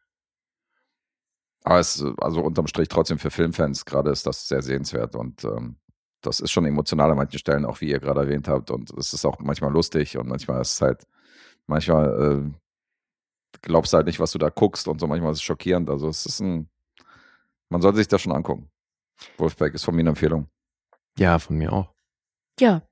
Aber 1.65 1.81
es, 1.81 1.97
ist, 1.97 2.05
also 2.23 2.41
unterm 2.41 2.67
Strich 2.67 2.89
trotzdem 2.89 3.19
für 3.19 3.31
Filmfans 3.31 3.85
gerade 3.85 4.11
ist 4.11 4.27
das 4.27 4.49
sehr 4.49 4.63
sehenswert 4.63 5.15
und 5.15 5.45
ähm, 5.45 5.77
das 6.23 6.41
ist 6.41 6.51
schon 6.51 6.65
emotional 6.65 7.11
an 7.11 7.17
manchen 7.17 7.39
Stellen, 7.39 7.65
auch 7.65 7.81
wie 7.81 7.91
ihr 7.91 8.01
gerade 8.01 8.21
erwähnt 8.21 8.49
habt. 8.49 8.71
Und 8.73 8.91
es 8.99 9.13
ist 9.13 9.25
auch 9.25 9.39
manchmal 9.39 9.71
lustig 9.73 10.17
und 10.19 10.29
manchmal 10.29 10.61
ist 10.61 10.75
es 10.75 10.81
halt, 10.83 11.05
manchmal 11.69 12.53
äh, 12.53 13.59
glaubst 13.63 13.93
du 13.93 13.97
halt 13.97 14.07
nicht, 14.07 14.21
was 14.21 14.33
du 14.33 14.39
da 14.39 14.49
guckst 14.49 14.89
und 14.89 15.01
so, 15.01 15.07
manchmal 15.07 15.33
ist 15.33 15.39
es 15.39 15.43
schockierend. 15.43 15.89
Also 15.89 16.09
es 16.09 16.27
ist 16.27 16.41
ein, 16.41 16.69
man 17.69 17.81
sollte 17.81 17.99
sich 17.99 18.09
das 18.09 18.21
schon 18.21 18.33
angucken. 18.33 18.71
Wolfpack 19.37 19.75
ist 19.75 19.85
von 19.85 19.95
mir 19.95 20.01
eine 20.01 20.11
Empfehlung. 20.11 20.49
Ja, 21.19 21.39
von 21.39 21.57
mir 21.57 21.73
auch. 21.73 21.93
Ja. 22.61 22.83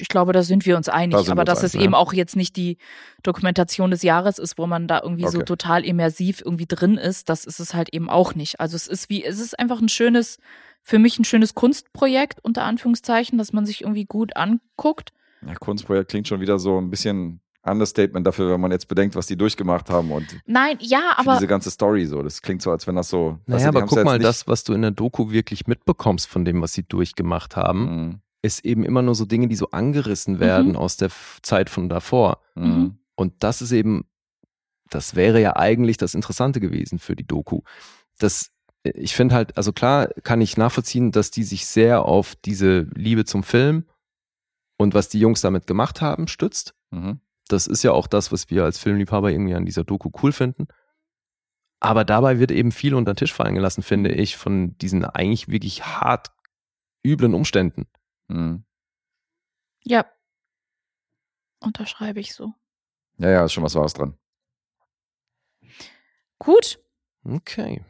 Ich 0.00 0.08
glaube, 0.08 0.32
da 0.32 0.42
sind 0.42 0.66
wir 0.66 0.76
uns 0.76 0.88
einig. 0.88 1.24
Da 1.26 1.32
aber 1.32 1.44
dass 1.44 1.62
es 1.62 1.74
einig, 1.74 1.84
eben 1.84 1.92
ja. 1.92 1.98
auch 1.98 2.12
jetzt 2.12 2.34
nicht 2.34 2.56
die 2.56 2.78
Dokumentation 3.22 3.90
des 3.90 4.02
Jahres 4.02 4.38
ist, 4.38 4.58
wo 4.58 4.66
man 4.66 4.88
da 4.88 5.00
irgendwie 5.02 5.26
so 5.28 5.38
Okay. 5.38 5.44
total 5.44 5.84
immersiv 5.84 6.42
irgendwie 6.44 6.66
drin 6.66 6.96
ist, 6.96 7.28
das 7.28 7.44
ist 7.44 7.60
es 7.60 7.74
halt 7.74 7.92
eben 7.92 8.08
auch 8.08 8.34
nicht. 8.34 8.58
Also 8.60 8.74
es 8.76 8.88
ist 8.88 9.10
wie, 9.10 9.24
es 9.24 9.38
ist 9.38 9.58
einfach 9.58 9.80
ein 9.80 9.88
schönes, 9.88 10.38
für 10.82 10.98
mich 10.98 11.18
ein 11.18 11.24
schönes 11.24 11.54
Kunstprojekt, 11.54 12.40
unter 12.42 12.64
Anführungszeichen, 12.64 13.38
dass 13.38 13.52
man 13.52 13.66
sich 13.66 13.82
irgendwie 13.82 14.06
gut 14.06 14.36
anguckt. 14.36 15.12
Ja, 15.46 15.54
Kunstprojekt 15.54 16.10
klingt 16.10 16.28
schon 16.28 16.40
wieder 16.40 16.58
so 16.58 16.78
ein 16.78 16.90
bisschen 16.90 17.40
Understatement 17.64 18.26
dafür, 18.26 18.52
wenn 18.52 18.60
man 18.60 18.72
jetzt 18.72 18.88
bedenkt, 18.88 19.14
was 19.14 19.26
die 19.26 19.36
durchgemacht 19.36 19.88
haben 19.88 20.10
und 20.10 20.40
Nein, 20.46 20.78
ja, 20.80 21.12
aber 21.16 21.34
diese 21.34 21.46
ganze 21.46 21.70
Story 21.70 22.06
so. 22.06 22.22
Das 22.22 22.42
klingt 22.42 22.60
so, 22.62 22.70
als 22.72 22.86
wenn 22.86 22.96
das 22.96 23.08
so. 23.08 23.38
weißt 23.46 23.64
Naja, 23.64 23.68
aber 23.68 23.82
guck 23.86 24.02
mal, 24.04 24.18
das, 24.18 24.48
was 24.48 24.64
du 24.64 24.72
in 24.72 24.82
der 24.82 24.90
Doku 24.90 25.30
wirklich 25.30 25.66
mitbekommst 25.66 26.26
von 26.28 26.44
dem, 26.44 26.60
was 26.60 26.72
sie 26.72 26.82
durchgemacht 26.82 27.54
haben, 27.56 27.84
Mhm. 27.84 28.20
ist 28.42 28.64
eben 28.64 28.84
immer 28.84 29.02
nur 29.02 29.14
so 29.14 29.24
Dinge, 29.24 29.46
die 29.46 29.54
so 29.56 29.70
angerissen 29.70 30.40
werden 30.40 30.70
Mhm. 30.70 30.76
aus 30.76 30.96
der 30.96 31.10
Zeit 31.42 31.70
von 31.70 31.88
davor. 31.88 32.40
Mhm. 32.56 32.98
Und 33.14 33.34
das 33.44 33.62
ist 33.62 33.70
eben, 33.70 34.06
das 34.90 35.14
wäre 35.14 35.40
ja 35.40 35.54
eigentlich 35.56 35.96
das 35.98 36.14
Interessante 36.14 36.58
gewesen 36.58 36.98
für 36.98 37.14
die 37.14 37.26
Doku. 37.26 37.60
Das, 38.18 38.50
ich 38.82 39.14
finde 39.14 39.36
halt, 39.36 39.56
also 39.56 39.72
klar 39.72 40.08
kann 40.24 40.40
ich 40.40 40.56
nachvollziehen, 40.56 41.12
dass 41.12 41.30
die 41.30 41.44
sich 41.44 41.66
sehr 41.66 42.04
auf 42.04 42.34
diese 42.34 42.88
Liebe 42.94 43.24
zum 43.24 43.44
Film 43.44 43.84
und 44.78 44.94
was 44.94 45.08
die 45.08 45.20
Jungs 45.20 45.40
damit 45.42 45.68
gemacht 45.68 46.00
haben, 46.00 46.26
stützt. 46.26 46.74
Mhm. 46.90 47.20
Das 47.52 47.66
ist 47.66 47.82
ja 47.82 47.92
auch 47.92 48.06
das, 48.06 48.32
was 48.32 48.50
wir 48.50 48.64
als 48.64 48.78
Filmliebhaber 48.78 49.30
irgendwie 49.30 49.54
an 49.54 49.64
dieser 49.66 49.84
Doku 49.84 50.10
cool 50.22 50.32
finden. 50.32 50.66
Aber 51.80 52.04
dabei 52.04 52.38
wird 52.38 52.50
eben 52.50 52.72
viel 52.72 52.94
unter 52.94 53.12
den 53.12 53.16
Tisch 53.16 53.32
fallen 53.32 53.54
gelassen, 53.54 53.82
finde 53.82 54.12
ich, 54.12 54.36
von 54.36 54.76
diesen 54.78 55.04
eigentlich 55.04 55.48
wirklich 55.48 55.84
hart 55.84 56.30
üblen 57.04 57.34
Umständen. 57.34 57.86
Mhm. 58.28 58.64
ja. 59.84 60.06
Unterschreibe 61.60 62.18
ich 62.18 62.34
so. 62.34 62.52
Ja, 63.18 63.30
ja, 63.30 63.44
ist 63.44 63.52
schon 63.52 63.62
was 63.62 63.74
Wahres 63.76 63.92
dran. 63.92 64.16
Gut, 66.38 66.80
Okay. 67.24 67.84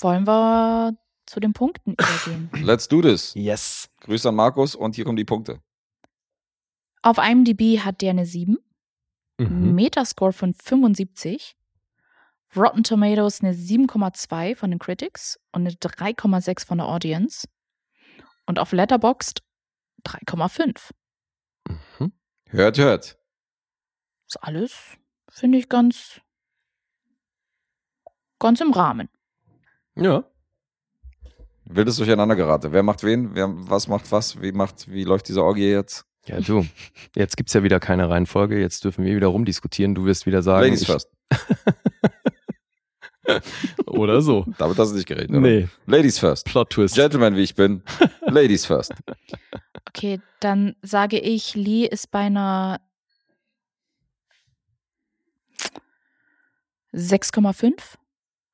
wollen 0.00 0.26
wir 0.26 0.96
zu 1.26 1.40
den 1.40 1.52
Punkten 1.52 1.92
übergehen. 1.92 2.50
Let's 2.66 2.88
do 2.88 3.02
this. 3.02 3.34
Yes. 3.34 3.90
Grüße 4.00 4.28
an 4.30 4.34
Markus 4.34 4.74
und 4.74 4.94
hier 4.94 5.04
kommen 5.04 5.16
die 5.18 5.24
Punkte. 5.26 5.60
Auf 7.02 7.18
IMDb 7.18 7.80
hat 7.80 8.00
der 8.00 8.10
eine 8.10 8.24
7. 8.24 8.56
Mhm. 9.38 9.74
Metascore 9.74 10.32
von 10.32 10.54
75. 10.54 11.56
Rotten 12.54 12.82
Tomatoes 12.82 13.40
eine 13.40 13.54
7,2 13.54 14.56
von 14.56 14.70
den 14.70 14.78
Critics 14.78 15.40
und 15.52 15.62
eine 15.62 15.70
3,6 15.70 16.66
von 16.66 16.78
der 16.78 16.88
Audience. 16.88 17.48
Und 18.46 18.58
auf 18.58 18.72
Letterboxd 18.72 19.42
3,5. 20.04 20.90
Mhm. 21.68 22.12
Hört, 22.48 22.78
hört. 22.78 23.18
Ist 24.26 24.42
alles, 24.42 24.98
finde 25.30 25.58
ich, 25.58 25.68
ganz, 25.68 26.20
ganz 28.38 28.60
im 28.60 28.72
Rahmen. 28.72 29.08
Ja. 29.94 30.24
Wildes 31.64 31.96
Durcheinander 31.96 32.36
gerate. 32.36 32.72
Wer 32.72 32.82
macht 32.82 33.02
wen? 33.02 33.34
Wer, 33.34 33.48
was 33.50 33.88
macht 33.88 34.10
was? 34.12 34.42
Wie 34.42 34.52
macht, 34.52 34.90
wie 34.90 35.04
läuft 35.04 35.28
diese 35.28 35.42
Orgie 35.42 35.70
jetzt? 35.70 36.06
Ja, 36.26 36.40
du. 36.40 36.66
Jetzt 37.16 37.36
gibt's 37.36 37.52
ja 37.52 37.62
wieder 37.62 37.80
keine 37.80 38.08
Reihenfolge. 38.08 38.60
Jetzt 38.60 38.84
dürfen 38.84 39.04
wir 39.04 39.16
wieder 39.16 39.28
rumdiskutieren. 39.28 39.94
Du 39.94 40.04
wirst 40.04 40.26
wieder 40.26 40.42
sagen. 40.42 40.66
Ladies 40.66 40.86
first. 40.86 41.10
Oder 43.86 44.20
so. 44.20 44.46
Damit 44.58 44.78
hast 44.78 44.90
du 44.90 44.96
nicht 44.96 45.06
geredet, 45.06 45.30
oder? 45.30 45.40
Nee. 45.40 45.68
Ladies 45.86 46.18
first. 46.18 46.46
Plot 46.46 46.70
Twist. 46.70 46.94
Gentleman, 46.94 47.36
wie 47.36 47.42
ich 47.42 47.54
bin. 47.54 47.82
Ladies 48.26 48.66
first. 48.66 48.92
Okay, 49.88 50.20
dann 50.40 50.74
sage 50.82 51.18
ich, 51.18 51.54
Lee 51.54 51.86
ist 51.86 52.10
bei 52.10 52.20
einer 52.20 52.80
6,5 56.92 57.72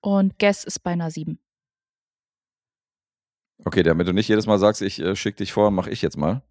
und 0.00 0.38
Guess 0.38 0.64
ist 0.64 0.80
bei 0.80 0.92
einer 0.92 1.10
7. 1.10 1.38
Okay, 3.64 3.82
damit 3.82 4.06
du 4.06 4.12
nicht 4.12 4.28
jedes 4.28 4.46
Mal 4.46 4.58
sagst, 4.58 4.82
ich 4.82 5.00
äh, 5.00 5.16
schick 5.16 5.36
dich 5.36 5.52
vor, 5.52 5.70
mache 5.70 5.90
ich 5.90 6.02
jetzt 6.02 6.16
mal. 6.16 6.42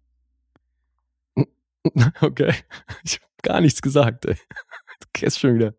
Okay. 2.20 2.54
Ich 3.04 3.14
habe 3.14 3.24
gar 3.42 3.60
nichts 3.60 3.80
gesagt, 3.82 4.24
ey. 4.26 4.34
Du 5.00 5.06
kennst 5.12 5.38
schon 5.40 5.54
wieder. 5.54 5.74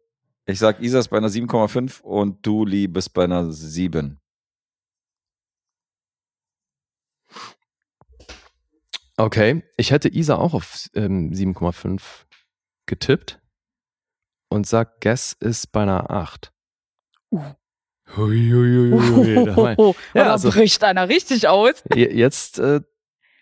Ich 0.45 0.57
sag, 0.59 0.79
Isa 0.81 0.99
ist 0.99 1.09
bei 1.09 1.17
einer 1.17 1.29
7,5 1.29 2.01
und 2.01 2.45
du, 2.45 2.65
Lee, 2.65 2.87
bist 2.87 3.13
bei 3.13 3.25
einer 3.25 3.51
7. 3.51 4.19
Okay. 9.17 9.63
Ich 9.77 9.91
hätte 9.91 10.09
Isa 10.09 10.35
auch 10.35 10.53
auf 10.53 10.89
ähm, 10.95 11.31
7,5 11.31 12.01
getippt 12.85 13.39
und 14.49 14.65
sag, 14.65 15.01
Guess 15.01 15.33
ist 15.33 15.71
bei 15.71 15.83
einer 15.83 16.09
8. 16.09 16.51
Uh. 17.31 17.41
Hui, 18.15 18.49
hui, 18.51 18.91
hui, 18.91 18.99
hui. 19.35 19.45
Da 19.45 19.55
mein- 19.55 19.75
Oh, 19.77 19.93
Ja, 20.15 20.23
da 20.25 20.31
also- 20.31 20.49
bricht 20.49 20.83
einer 20.83 21.07
richtig 21.09 21.47
aus. 21.47 21.83
Je- 21.93 22.11
Jetzt, 22.11 22.57
äh, 22.57 22.81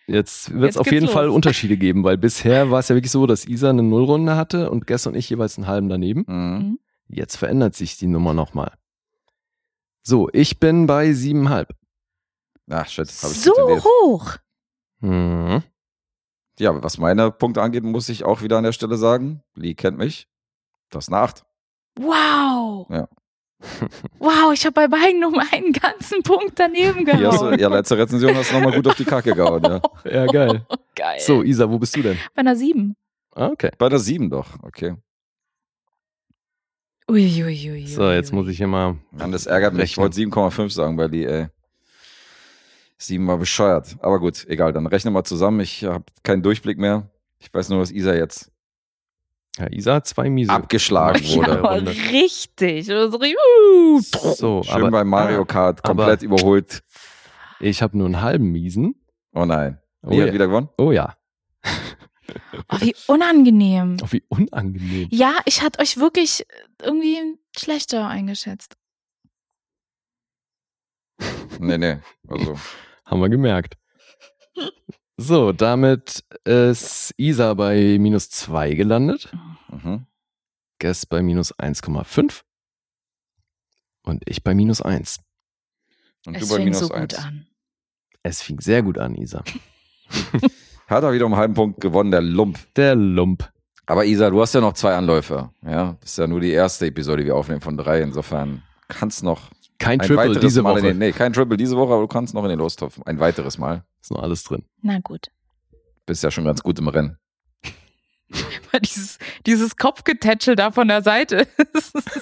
jetzt 0.08 0.53
wird 0.53 0.72
es 0.72 0.77
auf 0.77 0.92
jeden 0.92 1.06
los. 1.06 1.14
Fall 1.14 1.30
Unterschiede 1.30 1.77
geben, 1.77 2.03
weil 2.03 2.18
bisher 2.18 2.72
war 2.72 2.80
es 2.80 2.88
ja 2.90 2.95
wirklich 2.95 3.11
so, 3.11 3.27
dass 3.27 3.45
Isa 3.45 3.69
eine 3.69 3.84
Nullrunde 3.84 4.36
hatte 4.36 4.72
und 4.72 4.88
Guess 4.88 5.08
und 5.08 5.16
ich 5.16 5.30
jeweils 5.30 5.58
einen 5.58 5.68
halben 5.68 5.90
daneben. 5.90 6.26
Mhm. 6.27 6.80
Jetzt 7.08 7.38
verändert 7.38 7.76
sich 7.76 7.98
die 7.98 8.08
Nummer 8.08 8.34
nochmal. 8.34 8.74
So, 10.02 10.30
ich 10.32 10.60
bin 10.60 10.88
bei 10.88 11.14
siebenhalb. 11.14 11.76
Ach, 12.69 12.88
shit, 12.88 13.08
hab 13.08 13.32
ich 13.32 13.38
So 13.38 13.53
hoch. 13.53 14.38
Mhm. 15.00 15.64
Ja, 16.60 16.82
was 16.82 16.98
meine 16.98 17.32
Punkte 17.32 17.61
angeht, 17.61 17.84
muss 17.84 18.10
ich 18.10 18.24
auch 18.24 18.42
wieder 18.42 18.58
an 18.58 18.64
der 18.64 18.72
Stelle 18.72 18.98
sagen, 18.98 19.44
Lee 19.56 19.76
kennt 19.76 19.98
mich. 19.98 20.27
Das 20.90 21.06
ist 21.06 21.14
eine 21.14 21.22
8. 21.22 21.45
Wow. 22.00 22.88
Ja. 22.90 23.08
Wow, 24.19 24.53
ich 24.53 24.64
habe 24.66 24.74
bei 24.74 24.88
beiden 24.88 25.24
um 25.26 25.40
einen 25.52 25.72
ganzen 25.74 26.22
Punkt 26.24 26.60
daneben 26.60 27.00
Hier 27.06 27.27
hast 27.27 27.40
du, 27.42 27.45
gehauen. 27.45 27.60
ja, 27.60 27.69
letzte 27.69 27.98
Rezension 27.98 28.36
hast 28.36 28.52
du 28.52 28.56
nochmal 28.56 28.74
gut 28.76 28.88
auf 28.88 28.95
die 28.95 29.06
Kacke 29.06 29.34
gehauen, 29.34 29.64
ja. 29.64 29.82
Ja, 30.11 30.26
geil. 30.27 30.66
Geil. 30.95 31.19
So, 31.19 31.42
Isa, 31.44 31.69
wo 31.69 31.80
bist 31.80 31.95
du 31.95 32.02
denn? 32.03 32.18
Bei 32.36 32.42
einer 32.42 32.56
7. 32.56 32.95
Ah, 33.36 33.48
Okay. 33.50 33.72
Bei 33.77 33.90
der 33.90 34.00
7 34.00 34.30
doch, 34.30 34.48
okay. 34.64 34.95
Uiuiui. 37.10 37.88
So, 37.88 38.11
jetzt 38.11 38.34
muss 38.34 38.48
ich 38.50 38.58
hier 38.58 38.68
mal. 38.68 38.98
Mann, 39.11 39.32
das 39.32 39.45
ärgert 39.45 39.74
mich. 39.74 39.92
Ich 39.92 39.98
wollte 39.98 40.18
7,5 40.18 40.69
sagen 40.72 40.98
bei 40.98 41.08
Lee, 41.08 41.26
ey. 41.26 41.48
7 42.98 43.26
war 43.27 43.38
bescheuert. 43.38 43.95
Aber 44.02 44.19
gut, 44.19 44.45
egal, 44.50 44.74
dann 44.74 44.88
rechne 44.88 45.11
mal 45.11 45.24
zusammen. 45.24 45.61
Ich 45.61 45.84
habe 45.86 46.03
keinen 46.24 46.44
Durchblick 46.44 46.77
mehr. 46.77 47.10
Ich 47.40 47.53
weiß 47.53 47.69
nur, 47.69 47.80
was 47.80 47.92
Isa 47.92 48.14
jetzt 48.14 48.52
Ja, 49.58 49.68
Isa 49.72 49.95
hat 49.95 50.08
zwei 50.08 50.30
Miese. 50.30 50.52
abgeschlagen 50.52 51.24
Ja, 51.24 51.36
wurde. 51.38 51.60
aber 51.60 51.76
Runde. 51.76 51.92
richtig. 51.92 52.86
So- 52.86 53.10
So, 54.00 54.64
Schön 54.64 54.74
aber 54.76 54.92
bei 54.92 55.03
Mario 55.03 55.45
Kart, 55.45 55.82
komplett 55.84 56.22
überholt. 56.22 56.84
ich 57.60 57.82
habe 57.82 57.98
nur 57.98 58.06
einen 58.06 58.22
halben 58.22 58.52
Miesen. 58.52 58.95
Oh 59.34 59.45
nein. 59.45 59.80
Oh 60.03 60.11
Wie 60.11 60.22
hat 60.22 60.27
ja. 60.27 60.34
wieder 60.34 60.48
gewonnen? 60.48 60.69
Oh 60.77 60.92
ja. 60.92 61.16
Oh, 62.69 62.77
wie 62.82 62.95
unangenehm. 63.08 63.98
Oh, 64.03 64.08
wie 64.11 64.24
unangenehm. 64.27 65.08
Ja, 65.11 65.38
ich 65.45 65.61
hatte 65.61 65.80
euch 65.80 65.98
wirklich 65.98 66.45
irgendwie 66.82 67.18
schlechter 67.58 68.08
eingeschätzt. 68.08 68.76
Nee, 71.60 71.77
nee. 71.77 71.98
Also, 72.27 72.58
Haben 73.06 73.22
wir 73.22 73.30
gemerkt. 73.30 73.76
So, 75.18 75.52
damit 75.52 76.24
ist 76.46 77.14
Isa 77.18 77.54
bei 77.56 77.98
minus 78.00 78.30
2 78.30 78.74
gelandet. 78.76 79.32
mhm. 79.72 80.06
Guess 80.80 81.08
bei 81.08 81.24
minus 81.24 81.56
1,5. 81.56 82.42
Und 84.04 84.24
ich 84.30 84.44
bei 84.44 84.54
minus 84.54 84.82
1. 84.82 85.20
Und 86.28 86.36
Es 86.36 86.44
du 86.44 86.50
bei 86.50 86.56
fing 86.58 86.66
minus 86.66 86.80
so 86.80 86.88
gut 86.90 86.96
eins. 86.98 87.16
an. 87.18 87.48
Es 88.22 88.42
fing 88.44 88.60
sehr 88.62 88.84
gut 88.84 88.98
an, 89.00 89.16
Isa. 89.16 89.44
Hat 90.88 91.04
er 91.04 91.12
wieder 91.14 91.26
um 91.26 91.34
einen 91.34 91.40
halben 91.40 91.54
Punkt 91.56 91.82
gewonnen, 91.82 92.12
der 92.12 92.22
Lump. 92.22 92.60
Der 92.76 92.96
Lump. 92.96 93.50
Aber 93.88 94.06
Isa, 94.06 94.30
du 94.30 94.40
hast 94.42 94.54
ja 94.54 94.62
noch 94.62 94.74
zwei 94.74 94.96
Anläufe. 94.96 95.50
Ja, 95.66 95.98
das 96.02 96.12
ist 96.12 96.18
ja 96.18 96.28
nur 96.28 96.42
die 96.42 96.52
erste 96.52 96.86
Episode, 96.86 97.24
die 97.24 97.28
wir 97.28 97.36
aufnehmen 97.36 97.62
von 97.62 97.76
drei. 97.76 98.02
Insofern 98.02 98.62
kannst 98.88 99.24
noch 99.24 99.50
Kein 99.80 100.00
ein 100.00 100.08
Triple 100.08 100.18
weiteres 100.30 100.42
diese 100.42 100.62
Mal 100.62 100.72
Woche. 100.72 100.80
in 100.80 100.86
den, 100.86 100.98
nee, 101.00 101.12
kein 101.12 101.34
Triple 101.34 101.58
diese 101.58 101.76
Woche, 101.76 101.94
aber 101.94 102.02
du 102.04 102.08
kannst 102.08 102.34
noch 102.34 102.44
in 102.44 102.50
den 102.50 102.60
Lostopf 102.60 103.00
ein 103.06 103.20
weiteres 103.20 103.58
Mal. 103.58 103.84
Ist 104.08 104.11
noch 104.11 104.24
alles 104.24 104.45
drin. 104.45 104.64
Na 104.82 105.00
gut. 105.00 105.32
Bist 106.06 106.24
ja 106.24 106.32
schon 106.32 106.45
ganz 106.45 106.64
gut 106.64 106.80
im 106.80 106.88
Rennen. 106.88 107.18
Dieses, 108.82 109.18
dieses 109.45 109.76
Kopfgetätschel 109.76 110.56
da 110.56 110.72
von 110.72 110.88
der 110.88 111.02
Seite. 111.02 111.48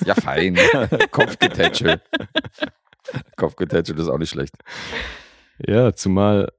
Ja, 0.05 0.15
fein. 0.15 0.57
Kopfgetätschel. 1.11 2.01
Kopfgetätschel 3.35 3.99
ist 3.99 4.07
auch 4.07 4.17
nicht 4.17 4.29
schlecht. 4.29 4.55
Ja, 5.59 5.93
zumal 5.93 6.51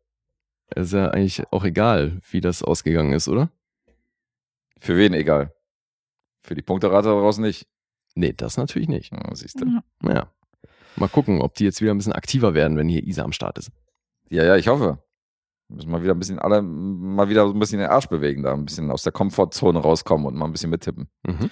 ist 0.75 0.93
ja 0.93 1.09
eigentlich 1.09 1.43
auch 1.51 1.65
egal, 1.65 2.21
wie 2.31 2.41
das 2.41 2.63
ausgegangen 2.63 3.13
ist, 3.13 3.29
oder? 3.29 3.51
Für 4.79 4.97
wen 4.97 5.15
egal. 5.15 5.55
Für 6.43 6.55
die 6.55 6.63
Punkterate 6.63 7.09
daraus 7.09 7.39
nicht. 7.39 7.67
Nee, 8.15 8.33
das 8.33 8.57
natürlich 8.59 8.89
nicht. 8.89 9.13
Ja, 9.13 9.35
siehst 9.35 9.61
du. 9.61 9.67
Ja. 9.67 9.83
Naja. 10.01 10.33
Mal 10.97 11.09
gucken, 11.09 11.41
ob 11.41 11.55
die 11.55 11.65
jetzt 11.65 11.81
wieder 11.81 11.93
ein 11.93 11.99
bisschen 11.99 12.13
aktiver 12.13 12.55
werden, 12.55 12.77
wenn 12.77 12.89
hier 12.89 13.03
Isa 13.03 13.23
am 13.25 13.33
Start 13.33 13.59
ist. 13.59 13.73
Ja, 14.29 14.45
ja, 14.45 14.57
ich 14.57 14.69
hoffe. 14.69 15.03
Müssen 15.69 15.91
mal 15.91 16.03
wieder 16.03 16.15
ein 16.15 16.19
bisschen 16.19 16.39
alle 16.39 16.63
mal 16.63 17.29
wieder 17.29 17.47
so 17.47 17.53
ein 17.53 17.59
bisschen 17.59 17.81
den 17.81 17.89
Arsch 17.89 18.07
bewegen, 18.09 18.43
da 18.43 18.53
ein 18.53 18.65
bisschen 18.65 18.91
aus 18.91 19.03
der 19.03 19.13
Komfortzone 19.13 19.79
rauskommen 19.79 20.27
und 20.27 20.37
mal 20.37 20.45
ein 20.47 20.53
bisschen 20.53 20.71
mittippen. 20.71 21.09
Mhm. 21.27 21.51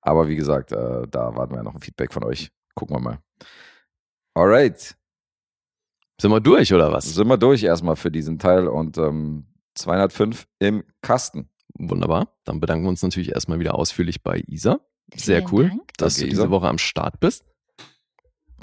Aber 0.00 0.28
wie 0.28 0.36
gesagt, 0.36 0.72
äh, 0.72 1.06
da 1.08 1.34
warten 1.36 1.52
wir 1.52 1.58
ja 1.58 1.62
noch 1.62 1.74
ein 1.74 1.80
Feedback 1.80 2.12
von 2.12 2.24
euch. 2.24 2.50
Gucken 2.74 2.96
wir 2.96 3.00
mal. 3.00 3.18
Alright. 4.34 4.96
Sind 6.20 6.30
wir 6.30 6.40
durch, 6.40 6.72
oder 6.74 6.92
was? 6.92 7.14
Sind 7.14 7.28
wir 7.28 7.38
durch 7.38 7.62
erstmal 7.62 7.96
für 7.96 8.10
diesen 8.10 8.38
Teil 8.38 8.66
und 8.68 8.98
ähm, 8.98 9.46
205 9.74 10.46
im 10.58 10.84
Kasten. 11.00 11.48
Wunderbar. 11.78 12.28
Dann 12.44 12.60
bedanken 12.60 12.84
wir 12.84 12.90
uns 12.90 13.02
natürlich 13.02 13.32
erstmal 13.32 13.58
wieder 13.58 13.74
ausführlich 13.74 14.22
bei 14.22 14.42
Isa. 14.46 14.80
Sehr 15.14 15.38
Vielen 15.38 15.52
cool, 15.52 15.68
Dank. 15.68 15.82
dass 15.96 16.14
Danke, 16.14 16.26
du 16.26 16.30
diese 16.30 16.42
Isa. 16.42 16.50
Woche 16.50 16.68
am 16.68 16.78
Start 16.78 17.20
bist. 17.20 17.44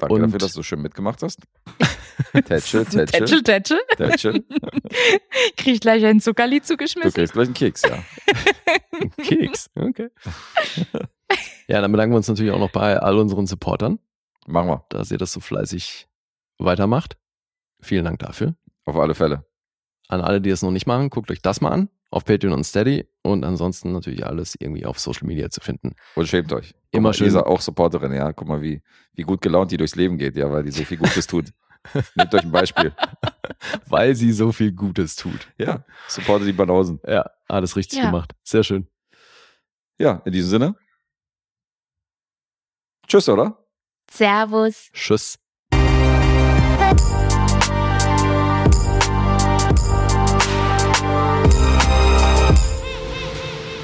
Danke 0.08 0.14
Und- 0.14 0.22
dafür, 0.22 0.38
dass 0.38 0.52
du 0.52 0.62
schön 0.62 0.82
mitgemacht 0.82 1.22
hast. 1.22 1.38
Tätschel, 2.44 2.84
Tätschel, 2.84 3.06
Tätschel, 3.06 3.42
Tätschel. 3.42 3.80
Tätschel. 3.96 4.44
Krieg 5.56 5.74
ich 5.74 5.80
gleich 5.80 6.04
ein 6.04 6.20
Zuckerli 6.20 6.60
Du 6.60 6.66
zugeschmissen. 6.66 7.12
kriegst 7.12 7.32
gleich 7.32 7.46
einen 7.46 7.54
Keks, 7.54 7.82
ja. 7.82 8.02
Keks. 9.24 9.70
Okay. 9.74 10.08
ja, 11.68 11.80
dann 11.80 11.92
bedanken 11.92 12.12
wir 12.12 12.16
uns 12.16 12.28
natürlich 12.28 12.52
auch 12.52 12.58
noch 12.58 12.70
bei 12.70 12.98
all 12.98 13.16
unseren 13.18 13.46
Supportern, 13.46 13.98
Machen 14.46 14.68
wir. 14.68 14.84
dass 14.88 15.10
ihr 15.10 15.18
das 15.18 15.32
so 15.32 15.40
fleißig 15.40 16.08
weitermacht. 16.58 17.16
Vielen 17.80 18.04
Dank 18.04 18.18
dafür. 18.20 18.54
Auf 18.84 18.96
alle 18.96 19.14
Fälle. 19.14 19.44
An 20.08 20.20
alle, 20.20 20.40
die 20.40 20.50
es 20.50 20.62
noch 20.62 20.70
nicht 20.72 20.86
machen, 20.86 21.10
guckt 21.10 21.30
euch 21.30 21.42
das 21.42 21.60
mal 21.60 21.70
an. 21.70 21.88
Auf 22.12 22.24
Patreon 22.24 22.52
und 22.52 22.64
Steady. 22.64 23.08
Und 23.22 23.42
ansonsten 23.44 23.92
natürlich 23.92 24.24
alles 24.24 24.54
irgendwie 24.60 24.84
auf 24.86 24.98
Social 25.00 25.26
Media 25.26 25.48
zu 25.50 25.60
finden. 25.60 25.94
Und 26.14 26.28
schämt 26.28 26.52
euch. 26.52 26.72
Guck 26.74 26.94
Immer 26.98 27.08
mal, 27.08 27.14
schön- 27.14 27.24
Lisa, 27.26 27.40
auch 27.40 27.60
Supporterin, 27.60 28.12
ja. 28.12 28.32
Guck 28.32 28.46
mal, 28.48 28.60
wie, 28.62 28.82
wie 29.14 29.22
gut 29.22 29.40
gelaunt 29.40 29.70
die 29.72 29.76
durchs 29.78 29.94
Leben 29.96 30.18
geht, 30.18 30.36
ja, 30.36 30.50
weil 30.50 30.62
die 30.62 30.70
so 30.70 30.84
viel 30.84 30.98
Gutes 30.98 31.26
tut. 31.26 31.46
Nehmt 32.14 32.32
euch 32.34 32.42
ein 32.42 32.50
Beispiel. 32.52 32.94
Weil 33.86 34.14
sie 34.14 34.30
so 34.32 34.52
viel 34.52 34.72
Gutes 34.72 35.16
tut. 35.16 35.48
Ja, 35.58 35.84
supportet 36.06 36.46
die 36.46 36.52
Banausen. 36.52 37.00
Ja, 37.06 37.24
alles 37.48 37.74
richtig 37.76 37.98
Ja. 37.98 38.06
gemacht. 38.06 38.32
Sehr 38.44 38.62
schön. 38.62 38.86
Ja, 39.98 40.20
in 40.24 40.32
diesem 40.32 40.50
Sinne. 40.50 40.76
Tschüss, 43.08 43.28
oder? 43.28 43.58
Servus. 44.10 44.90
Tschüss. 44.92 45.38